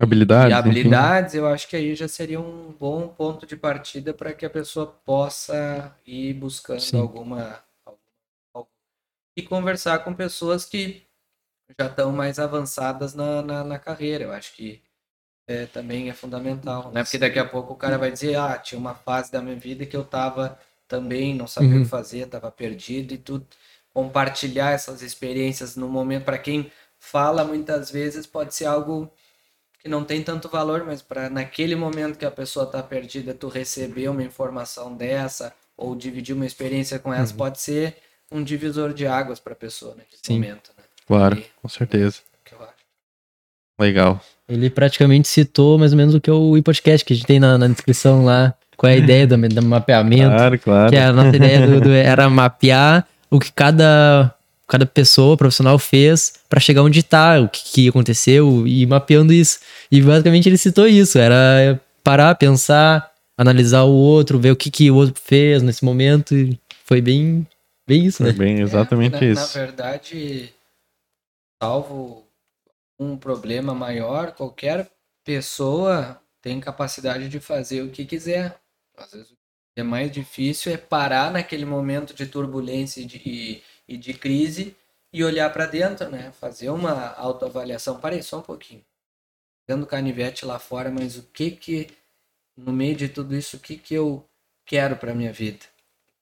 Habilidades? 0.00 0.50
e 0.50 0.52
enfim. 0.52 0.68
habilidades, 0.68 1.34
eu 1.34 1.46
acho 1.46 1.68
que 1.68 1.76
aí 1.76 1.94
já 1.94 2.08
seria 2.08 2.40
um 2.40 2.72
bom 2.72 3.08
ponto 3.08 3.46
de 3.46 3.56
partida 3.56 4.12
para 4.12 4.32
que 4.32 4.44
a 4.44 4.50
pessoa 4.50 4.86
possa 4.86 5.96
ir 6.06 6.34
buscando 6.34 6.80
Sim. 6.80 6.98
alguma 6.98 7.62
e 9.36 9.42
conversar 9.42 10.00
com 10.00 10.12
pessoas 10.14 10.64
que 10.64 11.02
já 11.78 11.86
estão 11.86 12.12
mais 12.12 12.38
avançadas 12.38 13.14
na, 13.14 13.42
na, 13.42 13.64
na 13.64 13.78
carreira. 13.78 14.24
Eu 14.24 14.32
acho 14.32 14.54
que 14.54 14.82
é, 15.46 15.66
também 15.66 16.08
é 16.10 16.14
fundamental, 16.14 16.90
né? 16.92 17.02
Porque 17.02 17.18
daqui 17.18 17.38
a 17.38 17.44
pouco 17.48 17.72
o 17.74 17.76
cara 17.76 17.98
vai 17.98 18.10
dizer, 18.12 18.36
ah, 18.36 18.58
tinha 18.58 18.78
uma 18.78 18.94
fase 18.94 19.30
da 19.32 19.42
minha 19.42 19.56
vida 19.56 19.86
que 19.86 19.96
eu 19.96 20.04
tava 20.04 20.58
também, 20.88 21.34
não 21.34 21.46
sabia 21.46 21.78
o 21.78 21.80
Uhum. 21.80 21.84
que 21.84 21.88
fazer, 21.90 22.26
tava 22.26 22.50
perdido 22.50 23.14
e 23.14 23.18
tudo. 23.18 23.46
Compartilhar 23.94 24.70
essas 24.72 25.02
experiências 25.02 25.76
no 25.76 25.88
momento, 25.88 26.24
para 26.24 26.38
quem 26.38 26.70
fala 26.98 27.44
muitas 27.44 27.90
vezes, 27.90 28.26
pode 28.26 28.54
ser 28.54 28.66
algo 28.66 29.12
que 29.80 29.88
não 29.88 30.04
tem 30.04 30.22
tanto 30.22 30.48
valor, 30.48 30.84
mas 30.84 31.02
para 31.02 31.28
naquele 31.28 31.74
momento 31.76 32.18
que 32.18 32.24
a 32.24 32.30
pessoa 32.30 32.66
tá 32.66 32.82
perdida, 32.82 33.34
tu 33.34 33.48
receber 33.48 34.08
uma 34.08 34.22
informação 34.22 34.94
dessa 34.96 35.54
ou 35.76 35.94
dividir 35.96 36.34
uma 36.34 36.46
experiência 36.46 36.98
com 36.98 37.12
ela, 37.12 37.26
pode 37.34 37.60
ser 37.60 37.96
um 38.30 38.42
divisor 38.44 38.94
de 38.94 39.06
águas 39.06 39.40
para 39.40 39.52
a 39.52 39.56
pessoa 39.56 39.94
naquele 39.96 40.22
Sim. 40.22 40.34
momento, 40.34 40.71
né? 40.71 40.71
Claro, 41.06 41.36
E- 41.38 41.44
com 41.60 41.68
certeza. 41.68 42.18
Legal. 43.80 44.20
Ele 44.48 44.68
praticamente 44.70 45.28
citou 45.28 45.78
mais 45.78 45.92
ou 45.92 45.96
menos 45.98 46.14
o 46.14 46.20
que 46.20 46.28
é 46.28 46.32
o 46.32 46.56
e-podcast 46.56 47.04
que 47.04 47.12
a 47.12 47.16
gente 47.16 47.26
tem 47.26 47.40
na, 47.40 47.56
na 47.56 47.68
descrição 47.68 48.24
lá. 48.24 48.54
Qual 48.76 48.90
é 48.90 48.94
a 48.94 48.98
ideia 48.98 49.26
do, 49.26 49.36
do 49.36 49.62
mapeamento? 49.62 50.30
Claro, 50.30 50.58
claro. 50.58 50.90
Que 50.90 50.96
a 50.96 51.12
nossa 51.12 51.36
ideia 51.36 51.66
do, 51.66 51.80
do- 51.80 51.90
era 51.92 52.28
mapear 52.28 53.06
o 53.30 53.38
que 53.40 53.50
cada, 53.52 54.32
cada 54.68 54.84
pessoa 54.86 55.36
profissional 55.36 55.78
fez 55.78 56.34
pra 56.48 56.60
chegar 56.60 56.82
onde 56.82 57.02
tá, 57.02 57.40
o 57.40 57.48
que, 57.48 57.62
que 57.72 57.88
aconteceu 57.88 58.66
e 58.66 58.82
ir 58.82 58.86
mapeando 58.86 59.32
isso. 59.32 59.58
E 59.90 60.00
basicamente 60.02 60.48
ele 60.48 60.58
citou 60.58 60.86
isso, 60.86 61.18
era 61.18 61.80
parar, 62.04 62.34
pensar, 62.34 63.10
analisar 63.38 63.82
o 63.84 63.92
outro, 63.92 64.38
ver 64.38 64.50
o 64.50 64.56
que, 64.56 64.70
que 64.70 64.90
o 64.90 64.96
outro 64.96 65.14
fez 65.24 65.62
nesse 65.62 65.84
momento. 65.84 66.34
E 66.36 66.58
foi 66.84 67.00
bem, 67.00 67.46
bem 67.88 68.04
isso, 68.06 68.18
Foi 68.18 68.32
né? 68.32 68.38
bem 68.38 68.60
exatamente 68.60 69.16
É, 69.16 69.20
na, 69.20 69.32
isso. 69.32 69.58
Na 69.58 69.64
verdade, 69.64 70.52
salvo 71.62 72.28
um 72.98 73.16
problema 73.16 73.72
maior, 73.72 74.32
qualquer 74.32 74.90
pessoa 75.22 76.20
tem 76.40 76.58
capacidade 76.58 77.28
de 77.28 77.38
fazer 77.38 77.82
o 77.82 77.90
que 77.90 78.04
quiser. 78.04 78.60
Às 78.96 79.12
vezes 79.12 79.30
o 79.30 79.36
que 79.36 79.80
é 79.80 79.82
mais 79.84 80.10
difícil 80.10 80.72
é 80.72 80.76
parar 80.76 81.30
naquele 81.30 81.64
momento 81.64 82.14
de 82.14 82.26
turbulência 82.26 83.00
e 83.00 83.04
de, 83.04 83.62
e, 83.86 83.96
de 83.96 84.12
crise 84.12 84.76
e 85.12 85.22
olhar 85.22 85.52
para 85.52 85.66
dentro, 85.66 86.10
né? 86.10 86.32
Fazer 86.32 86.68
uma 86.68 87.14
autoavaliação. 87.14 88.00
Parei 88.00 88.22
só 88.22 88.40
um 88.40 88.42
pouquinho. 88.42 88.84
Dando 89.68 89.86
canivete 89.86 90.44
lá 90.44 90.58
fora, 90.58 90.90
mas 90.90 91.16
o 91.16 91.22
que 91.22 91.52
que 91.52 91.96
no 92.56 92.72
meio 92.72 92.96
de 92.96 93.08
tudo 93.08 93.36
isso, 93.36 93.56
o 93.56 93.60
que 93.60 93.76
que 93.76 93.94
eu 93.94 94.28
quero 94.66 94.96
para 94.96 95.14
minha 95.14 95.32
vida? 95.32 95.64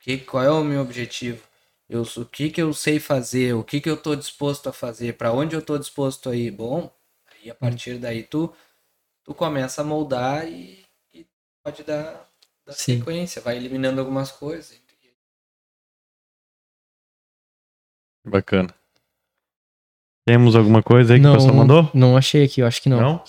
Que, 0.00 0.18
qual 0.18 0.44
é 0.44 0.50
o 0.50 0.62
meu 0.62 0.82
objetivo? 0.82 1.49
Eu, 1.90 2.02
o 2.02 2.24
que 2.24 2.50
que 2.50 2.62
eu 2.62 2.72
sei 2.72 3.00
fazer? 3.00 3.52
O 3.54 3.64
que 3.64 3.80
que 3.80 3.90
eu 3.90 3.96
tô 3.96 4.14
disposto 4.14 4.68
a 4.68 4.72
fazer? 4.72 5.14
Para 5.14 5.32
onde 5.32 5.56
eu 5.56 5.60
tô 5.60 5.76
disposto 5.76 6.30
a 6.30 6.36
ir? 6.36 6.52
Bom, 6.52 6.88
aí 7.26 7.50
a 7.50 7.54
partir 7.54 7.98
daí 7.98 8.22
tu 8.22 8.54
tu 9.24 9.34
começa 9.34 9.82
a 9.82 9.84
moldar 9.84 10.46
e, 10.46 10.84
e 11.12 11.26
pode 11.64 11.82
dar, 11.82 12.28
dar 12.64 12.74
sequência, 12.74 13.42
vai 13.42 13.56
eliminando 13.56 14.00
algumas 14.00 14.30
coisas. 14.30 14.80
Bacana. 18.24 18.72
Temos 20.24 20.54
alguma 20.54 20.84
coisa 20.84 21.14
aí 21.14 21.18
que 21.18 21.24
não, 21.24 21.32
o 21.32 21.36
pessoal 21.36 21.54
mandou? 21.54 21.90
não 21.92 22.16
achei 22.16 22.44
aqui, 22.44 22.60
eu 22.60 22.68
acho 22.68 22.80
que 22.80 22.88
não. 22.88 23.00
Não? 23.00 23.24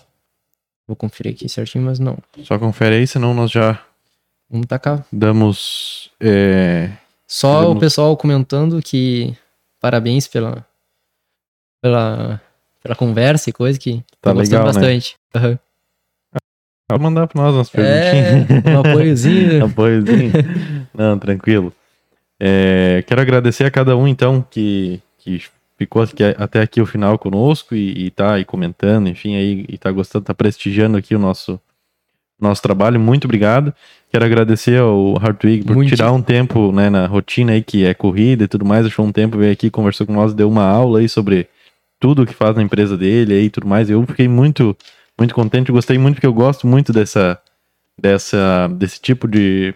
Vou 0.86 0.96
conferir 0.96 1.34
aqui 1.34 1.50
certinho, 1.50 1.84
mas 1.84 1.98
não. 1.98 2.16
Só 2.44 2.60
confere 2.60 2.98
aí, 2.98 3.08
senão 3.08 3.34
nós 3.34 3.50
já 3.50 3.84
Vamos 4.48 4.68
tacar. 4.68 5.04
damos. 5.12 6.12
é, 6.20 6.92
Só 7.34 7.62
Vamos- 7.62 7.78
o 7.78 7.80
pessoal 7.80 8.18
comentando 8.18 8.82
que 8.82 9.34
parabéns 9.80 10.28
pela, 10.28 10.66
pela, 11.82 12.42
pela 12.84 12.94
conversa 12.96 13.50
e 13.50 13.54
coisa 13.54 13.80
que 13.80 14.04
Tá 14.20 14.34
gostando 14.34 14.60
né? 14.60 14.66
bastante. 14.66 15.16
Aham. 15.34 15.58
Pode 16.90 17.02
mandar 17.04 17.28
pra 17.28 17.42
nós 17.42 17.56
umas 17.56 17.74
É, 17.74 18.42
perguntinhas. 18.42 18.66
um 18.76 18.80
apoiozinho. 18.82 19.64
Apoiozinho. 19.66 20.32
Não, 20.94 21.18
tranquilo. 21.18 21.74
É, 22.38 23.02
quero 23.08 23.22
agradecer 23.22 23.64
a 23.64 23.72
cada 23.72 23.96
um, 23.96 24.06
então, 24.06 24.42
que, 24.52 25.02
que 25.20 25.42
ficou 25.78 26.02
aqui- 26.02 26.24
até 26.38 26.62
aqui 26.62 26.82
o 26.82 26.86
final 26.86 27.18
conosco 27.18 27.74
e, 27.74 28.08
e 28.08 28.12
tá 28.12 28.34
aí 28.34 28.44
comentando, 28.44 29.08
enfim, 29.08 29.36
aí, 29.38 29.66
e 29.70 29.78
tá 29.78 29.90
gostando, 29.90 30.26
tá 30.26 30.34
prestigiando 30.34 30.98
aqui 30.98 31.16
o 31.16 31.20
nosso, 31.20 31.58
nosso 32.38 32.62
trabalho. 32.62 33.00
Muito 33.00 33.24
obrigado. 33.24 33.74
Quero 34.12 34.26
agradecer 34.26 34.78
ao 34.78 35.18
Hartwig 35.18 35.64
por 35.64 35.74
Muito. 35.74 35.88
tirar 35.88 36.12
um 36.12 36.22
tempo 36.22 36.74
né, 36.74 36.90
na 36.90 37.08
rotina 37.08 37.54
aí, 37.54 37.64
que 37.64 37.86
é 37.86 37.94
corrida 37.94 38.44
e 38.44 38.48
tudo 38.48 38.66
mais. 38.66 38.86
Achou 38.86 39.06
um 39.06 39.12
tempo, 39.12 39.38
veio 39.38 39.54
aqui, 39.54 39.70
conversou 39.70 40.06
com 40.06 40.12
nós, 40.12 40.34
deu 40.34 40.50
uma 40.50 40.66
aula 40.66 41.00
aí 41.00 41.08
sobre 41.08 41.48
tudo 41.98 42.26
que 42.26 42.34
faz 42.34 42.58
na 42.58 42.62
empresa 42.62 42.98
dele 42.98 43.34
aí 43.34 43.46
e 43.46 43.50
tudo 43.50 43.66
mais. 43.66 43.90
Eu 43.90 44.06
fiquei 44.06 44.28
muito, 44.28 44.76
muito 45.18 45.34
contente, 45.34 45.72
gostei 45.72 45.98
muito, 45.98 46.16
porque 46.16 46.28
eu 46.28 46.34
gosto 46.34 46.68
muito 46.68 46.92
dessa, 46.92 47.40
dessa, 47.98 48.68
desse 48.68 49.00
tipo 49.00 49.30
de, 49.30 49.74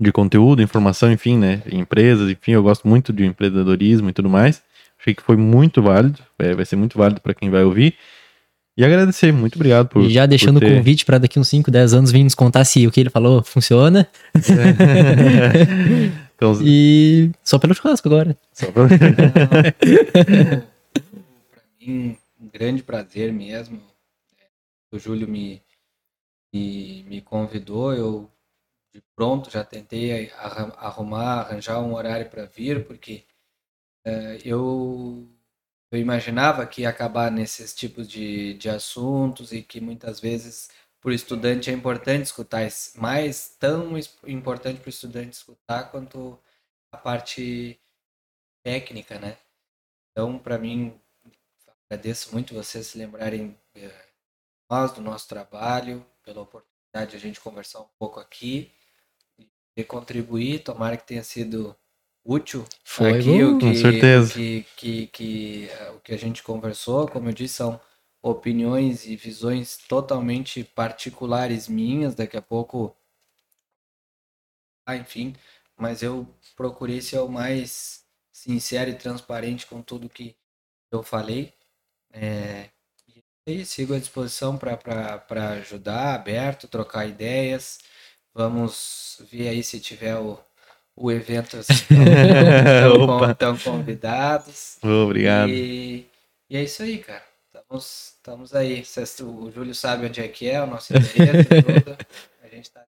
de 0.00 0.10
conteúdo, 0.10 0.62
informação, 0.62 1.12
enfim, 1.12 1.36
né? 1.36 1.60
Empresas, 1.70 2.30
enfim, 2.30 2.52
eu 2.52 2.62
gosto 2.62 2.88
muito 2.88 3.12
de 3.12 3.26
empreendedorismo 3.26 4.08
e 4.08 4.12
tudo 4.14 4.30
mais. 4.30 4.62
Achei 4.98 5.14
que 5.14 5.22
foi 5.22 5.36
muito 5.36 5.82
válido, 5.82 6.18
é, 6.38 6.54
vai 6.54 6.64
ser 6.64 6.76
muito 6.76 6.96
válido 6.96 7.20
para 7.20 7.34
quem 7.34 7.50
vai 7.50 7.62
ouvir. 7.62 7.94
E 8.76 8.84
agradecer, 8.84 9.32
muito 9.32 9.54
obrigado 9.54 9.88
por. 9.88 10.02
E 10.02 10.10
já 10.12 10.26
deixando 10.26 10.58
por 10.60 10.66
o 10.66 10.68
ter- 10.68 10.76
convite 10.78 11.04
para 11.04 11.18
daqui 11.18 11.38
uns 11.38 11.48
5, 11.48 11.70
10 11.70 11.94
anos 11.94 12.10
vir 12.10 12.24
nos 12.24 12.34
contar 12.34 12.64
se 12.64 12.84
o 12.86 12.90
que 12.90 13.00
ele 13.00 13.10
falou 13.10 13.42
funciona. 13.42 14.08
Então, 16.36 16.58
E 16.62 17.30
só 17.44 17.60
pelo 17.60 17.72
churrasco 17.74 18.08
agora. 18.08 18.36
só 18.52 18.66
pra- 18.72 18.88
Para 18.88 20.64
mim, 21.80 22.16
um 22.40 22.48
grande 22.52 22.82
prazer 22.82 23.32
mesmo. 23.32 23.80
O 24.92 24.98
Júlio 24.98 25.28
me, 25.28 25.62
me, 26.52 27.04
me 27.04 27.20
convidou, 27.20 27.94
eu 27.94 28.28
de 28.92 29.00
pronto 29.16 29.48
já 29.50 29.62
tentei 29.64 30.30
arrumar, 30.78 31.40
arranjar 31.40 31.80
um 31.80 31.94
horário 31.94 32.28
para 32.28 32.46
vir, 32.46 32.84
porque 32.84 33.22
eh, 34.04 34.38
eu, 34.44 35.24
eu 35.96 36.00
imaginava 36.00 36.66
que 36.66 36.82
ia 36.82 36.88
acabar 36.88 37.30
nesses 37.30 37.74
tipos 37.74 38.08
de, 38.08 38.54
de 38.54 38.68
assuntos 38.68 39.52
e 39.52 39.62
que 39.62 39.80
muitas 39.80 40.20
vezes 40.20 40.68
para 41.00 41.10
o 41.10 41.14
estudante 41.14 41.70
é 41.70 41.72
importante 41.72 42.24
escutar, 42.24 42.66
mais 42.96 43.56
tão 43.58 43.92
importante 44.26 44.80
para 44.80 44.88
o 44.88 44.90
estudante 44.90 45.34
escutar 45.34 45.90
quanto 45.90 46.38
a 46.90 46.96
parte 46.96 47.78
técnica, 48.64 49.18
né? 49.18 49.36
Então, 50.10 50.38
para 50.38 50.58
mim, 50.58 50.98
agradeço 51.90 52.32
muito 52.32 52.54
vocês 52.54 52.86
se 52.86 52.98
lembrarem 52.98 53.58
eh, 53.74 54.08
nós, 54.70 54.92
do 54.92 55.02
nosso 55.02 55.28
trabalho, 55.28 56.06
pela 56.22 56.40
oportunidade 56.40 57.10
de 57.10 57.16
a 57.16 57.20
gente 57.20 57.40
conversar 57.40 57.80
um 57.80 57.88
pouco 57.98 58.18
aqui 58.18 58.72
e 59.76 59.84
contribuir. 59.84 60.60
Tomara 60.64 60.96
que 60.96 61.06
tenha 61.06 61.22
sido 61.22 61.76
útil 62.24 62.64
Foi, 62.82 63.18
aqui 63.18 63.42
uh, 63.42 63.54
o 63.54 63.58
que, 63.58 63.66
com 63.66 63.74
certeza. 63.74 64.30
O 64.30 64.34
que, 64.34 64.66
que, 64.76 65.06
que, 65.08 65.68
eh, 65.68 65.90
o 65.90 66.00
que 66.00 66.14
a 66.14 66.18
gente 66.18 66.42
conversou. 66.42 67.06
Como 67.08 67.28
eu 67.28 67.32
disse, 67.32 67.54
são 67.54 67.80
opiniões 68.22 69.06
e 69.06 69.14
visões 69.16 69.76
totalmente 69.76 70.64
particulares 70.64 71.68
minhas. 71.68 72.14
Daqui 72.14 72.36
a 72.36 72.42
pouco, 72.42 72.96
ah, 74.86 74.96
enfim, 74.96 75.34
mas 75.76 76.02
eu 76.02 76.26
procurei 76.56 77.00
ser 77.00 77.18
o 77.18 77.28
mais 77.28 78.04
sincero 78.32 78.90
e 78.90 78.94
transparente 78.94 79.66
com 79.66 79.82
tudo 79.82 80.08
que 80.08 80.36
eu 80.90 81.02
falei. 81.02 81.52
É, 82.12 82.70
e 83.46 83.64
sigo 83.64 83.94
à 83.94 83.98
disposição 83.98 84.56
para 84.56 85.50
ajudar, 85.58 86.14
aberto, 86.14 86.68
trocar 86.68 87.06
ideias. 87.06 87.78
Vamos 88.32 89.20
ver 89.30 89.48
aí 89.48 89.62
se 89.62 89.78
tiver 89.78 90.16
o, 90.16 90.38
o 90.96 91.10
evento. 91.10 91.56
Estão 91.58 91.96
Opa. 93.16 93.30
estão 93.32 93.56
convidados. 93.56 94.76
Obrigado. 94.82 95.48
E, 95.50 96.06
e 96.48 96.56
é 96.56 96.62
isso 96.62 96.82
aí, 96.82 96.98
cara. 96.98 97.22
Estamos, 97.54 98.12
estamos 98.16 98.54
aí. 98.54 98.84
O 99.22 99.50
Júlio 99.50 99.74
sabe 99.74 100.06
onde 100.06 100.20
é 100.20 100.28
que 100.28 100.48
é, 100.48 100.60
o 100.62 100.66
nosso 100.66 100.92
endereço, 100.96 101.48
tudo. 101.84 101.96
A 102.42 102.48
gente 102.54 102.70
tá 102.70 102.82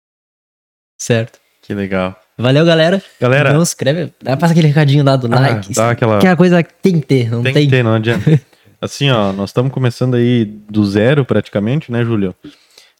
Certo. 0.99 1.39
Que 1.61 1.73
legal. 1.73 2.19
Valeu, 2.37 2.63
galera. 2.65 3.01
Galera, 3.19 3.53
Não 3.53 3.65
se 3.65 3.71
inscreve. 3.71 4.13
dá- 4.21 4.37
Passa 4.37 4.53
aquele 4.53 4.67
recadinho 4.67 5.03
lá 5.03 5.15
do 5.15 5.27
ah, 5.33 5.39
like. 5.39 5.73
dá 5.73 5.91
aquela. 5.91 6.17
Aquela 6.17 6.35
coisa 6.35 6.61
que 6.61 6.73
tem 6.75 6.99
que 6.99 7.07
ter, 7.07 7.29
não 7.31 7.41
Tem 7.41 7.53
tem? 7.53 7.65
que 7.65 7.71
ter, 7.71 7.83
não 7.83 7.95
adianta. 7.95 8.39
Assim, 8.79 9.09
ó, 9.09 9.31
nós 9.33 9.49
estamos 9.49 9.71
começando 9.71 10.15
aí 10.15 10.45
do 10.45 10.85
zero 10.85 11.25
praticamente, 11.25 11.91
né, 11.91 12.03
Júlio? 12.03 12.35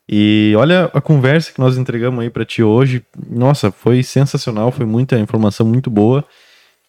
E 0.07 0.53
olha 0.57 0.89
a 0.93 1.01
conversa 1.01 1.51
que 1.51 1.59
nós 1.59 1.77
entregamos 1.77 2.23
aí 2.23 2.29
pra 2.29 2.45
ti 2.45 2.61
hoje. 2.61 3.03
Nossa, 3.29 3.71
foi 3.71 4.03
sensacional, 4.03 4.71
foi 4.71 4.85
muita 4.85 5.17
informação 5.17 5.65
muito 5.65 5.89
boa. 5.89 6.23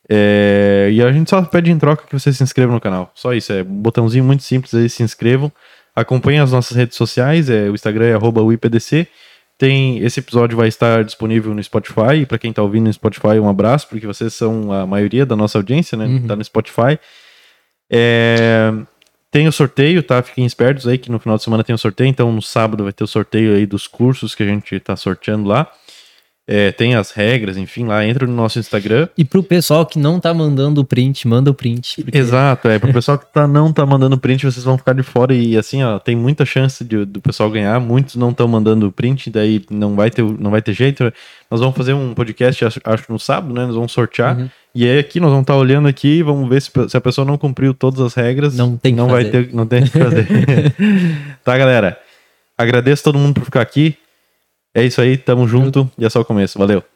É, 0.08 0.88
e 0.92 1.02
a 1.02 1.10
gente 1.10 1.30
só 1.30 1.42
pede 1.42 1.70
em 1.70 1.78
troca 1.78 2.06
que 2.06 2.12
você 2.12 2.32
se 2.32 2.42
inscreva 2.42 2.72
no 2.72 2.80
canal. 2.80 3.10
Só 3.14 3.32
isso, 3.32 3.52
é 3.52 3.62
um 3.62 3.80
botãozinho 3.80 4.24
muito 4.24 4.42
simples 4.42 4.74
aí, 4.74 4.88
se 4.88 5.02
inscrevam. 5.02 5.50
Acompanhem 5.94 6.40
as 6.40 6.52
nossas 6.52 6.76
redes 6.76 6.96
sociais, 6.96 7.48
é, 7.48 7.70
o 7.70 7.74
Instagram 7.74 8.06
é 8.06 8.14
arroba 8.14 8.42
uipdc. 8.42 9.08
Tem, 9.58 9.98
esse 10.00 10.20
episódio 10.20 10.54
vai 10.54 10.68
estar 10.68 11.02
disponível 11.02 11.54
no 11.54 11.62
Spotify. 11.62 12.26
Para 12.28 12.36
quem 12.36 12.52
tá 12.52 12.62
ouvindo 12.62 12.84
no 12.84 12.92
Spotify, 12.92 13.40
um 13.40 13.48
abraço, 13.48 13.88
porque 13.88 14.06
vocês 14.06 14.34
são 14.34 14.70
a 14.70 14.86
maioria 14.86 15.24
da 15.24 15.34
nossa 15.34 15.56
audiência, 15.56 15.96
né? 15.96 16.04
Uhum. 16.04 16.26
Tá 16.26 16.36
no 16.36 16.44
Spotify. 16.44 16.98
É, 17.90 18.70
tem 19.36 19.46
o 19.46 19.52
sorteio, 19.52 20.02
tá? 20.02 20.22
Fiquem 20.22 20.46
espertos 20.46 20.88
aí 20.88 20.96
que 20.96 21.10
no 21.10 21.18
final 21.18 21.36
de 21.36 21.42
semana 21.44 21.62
tem 21.62 21.74
o 21.74 21.78
sorteio. 21.78 22.08
Então 22.08 22.32
no 22.32 22.40
sábado 22.40 22.84
vai 22.84 22.92
ter 22.94 23.04
o 23.04 23.06
sorteio 23.06 23.54
aí 23.54 23.66
dos 23.66 23.86
cursos 23.86 24.34
que 24.34 24.42
a 24.42 24.46
gente 24.46 24.80
tá 24.80 24.96
sorteando 24.96 25.46
lá. 25.46 25.70
É, 26.48 26.70
tem 26.70 26.94
as 26.94 27.10
regras, 27.10 27.56
enfim, 27.56 27.86
lá 27.86 28.06
entra 28.06 28.24
no 28.24 28.32
nosso 28.32 28.58
Instagram. 28.58 29.08
E 29.18 29.24
pro 29.24 29.42
pessoal 29.42 29.84
que 29.84 29.98
não 29.98 30.20
tá 30.20 30.32
mandando 30.32 30.80
o 30.80 30.84
print, 30.84 31.26
manda 31.26 31.50
o 31.50 31.54
print. 31.54 32.02
porque- 32.04 32.16
Exato, 32.16 32.68
é. 32.68 32.78
Pro 32.78 32.92
pessoal 32.94 33.18
que 33.18 33.26
tá, 33.32 33.46
não 33.48 33.72
tá 33.72 33.84
mandando 33.84 34.16
print, 34.16 34.46
vocês 34.46 34.64
vão 34.64 34.78
ficar 34.78 34.92
de 34.94 35.02
fora. 35.02 35.34
E 35.34 35.56
assim, 35.58 35.82
ó, 35.82 35.98
tem 35.98 36.14
muita 36.16 36.46
chance 36.46 36.82
de- 36.84 37.04
do 37.04 37.20
pessoal 37.20 37.50
ganhar. 37.50 37.78
Muitos 37.80 38.14
não 38.16 38.30
estão 38.30 38.46
mandando 38.48 38.90
print, 38.92 39.28
daí 39.28 39.60
não 39.68 39.96
vai, 39.96 40.08
ter, 40.08 40.22
não 40.22 40.50
vai 40.52 40.62
ter 40.62 40.72
jeito. 40.72 41.12
Nós 41.50 41.60
vamos 41.60 41.76
fazer 41.76 41.92
um 41.94 42.14
podcast, 42.14 42.64
acho, 42.64 42.80
acho 42.84 43.04
no 43.12 43.18
sábado, 43.18 43.52
né? 43.52 43.66
Nós 43.66 43.74
vamos 43.74 43.90
sortear. 43.92 44.38
Uhum. 44.38 44.48
E 44.76 44.86
aí 44.86 44.98
aqui 44.98 45.18
nós 45.18 45.30
vamos 45.30 45.44
estar 45.44 45.56
olhando 45.56 45.88
aqui, 45.88 46.22
vamos 46.22 46.46
ver 46.50 46.60
se, 46.60 46.70
se 46.90 46.94
a 46.94 47.00
pessoa 47.00 47.24
não 47.24 47.38
cumpriu 47.38 47.72
todas 47.72 47.98
as 47.98 48.12
regras. 48.12 48.54
Não 48.54 48.76
tem 48.76 48.92
que 48.92 49.00
não 49.00 49.08
vai 49.08 49.24
fazer. 49.24 49.46
ter, 49.46 49.54
não 49.54 49.66
tem 49.66 49.82
o 49.82 49.90
que 49.90 49.98
fazer. 49.98 50.28
tá, 51.42 51.56
galera? 51.56 51.98
Agradeço 52.58 53.02
todo 53.02 53.18
mundo 53.18 53.32
por 53.32 53.44
ficar 53.46 53.62
aqui. 53.62 53.96
É 54.74 54.84
isso 54.84 55.00
aí, 55.00 55.16
tamo 55.16 55.48
junto 55.48 55.90
e 55.96 56.04
é 56.04 56.10
só 56.10 56.20
o 56.20 56.24
começo. 56.26 56.58
Valeu. 56.58 56.84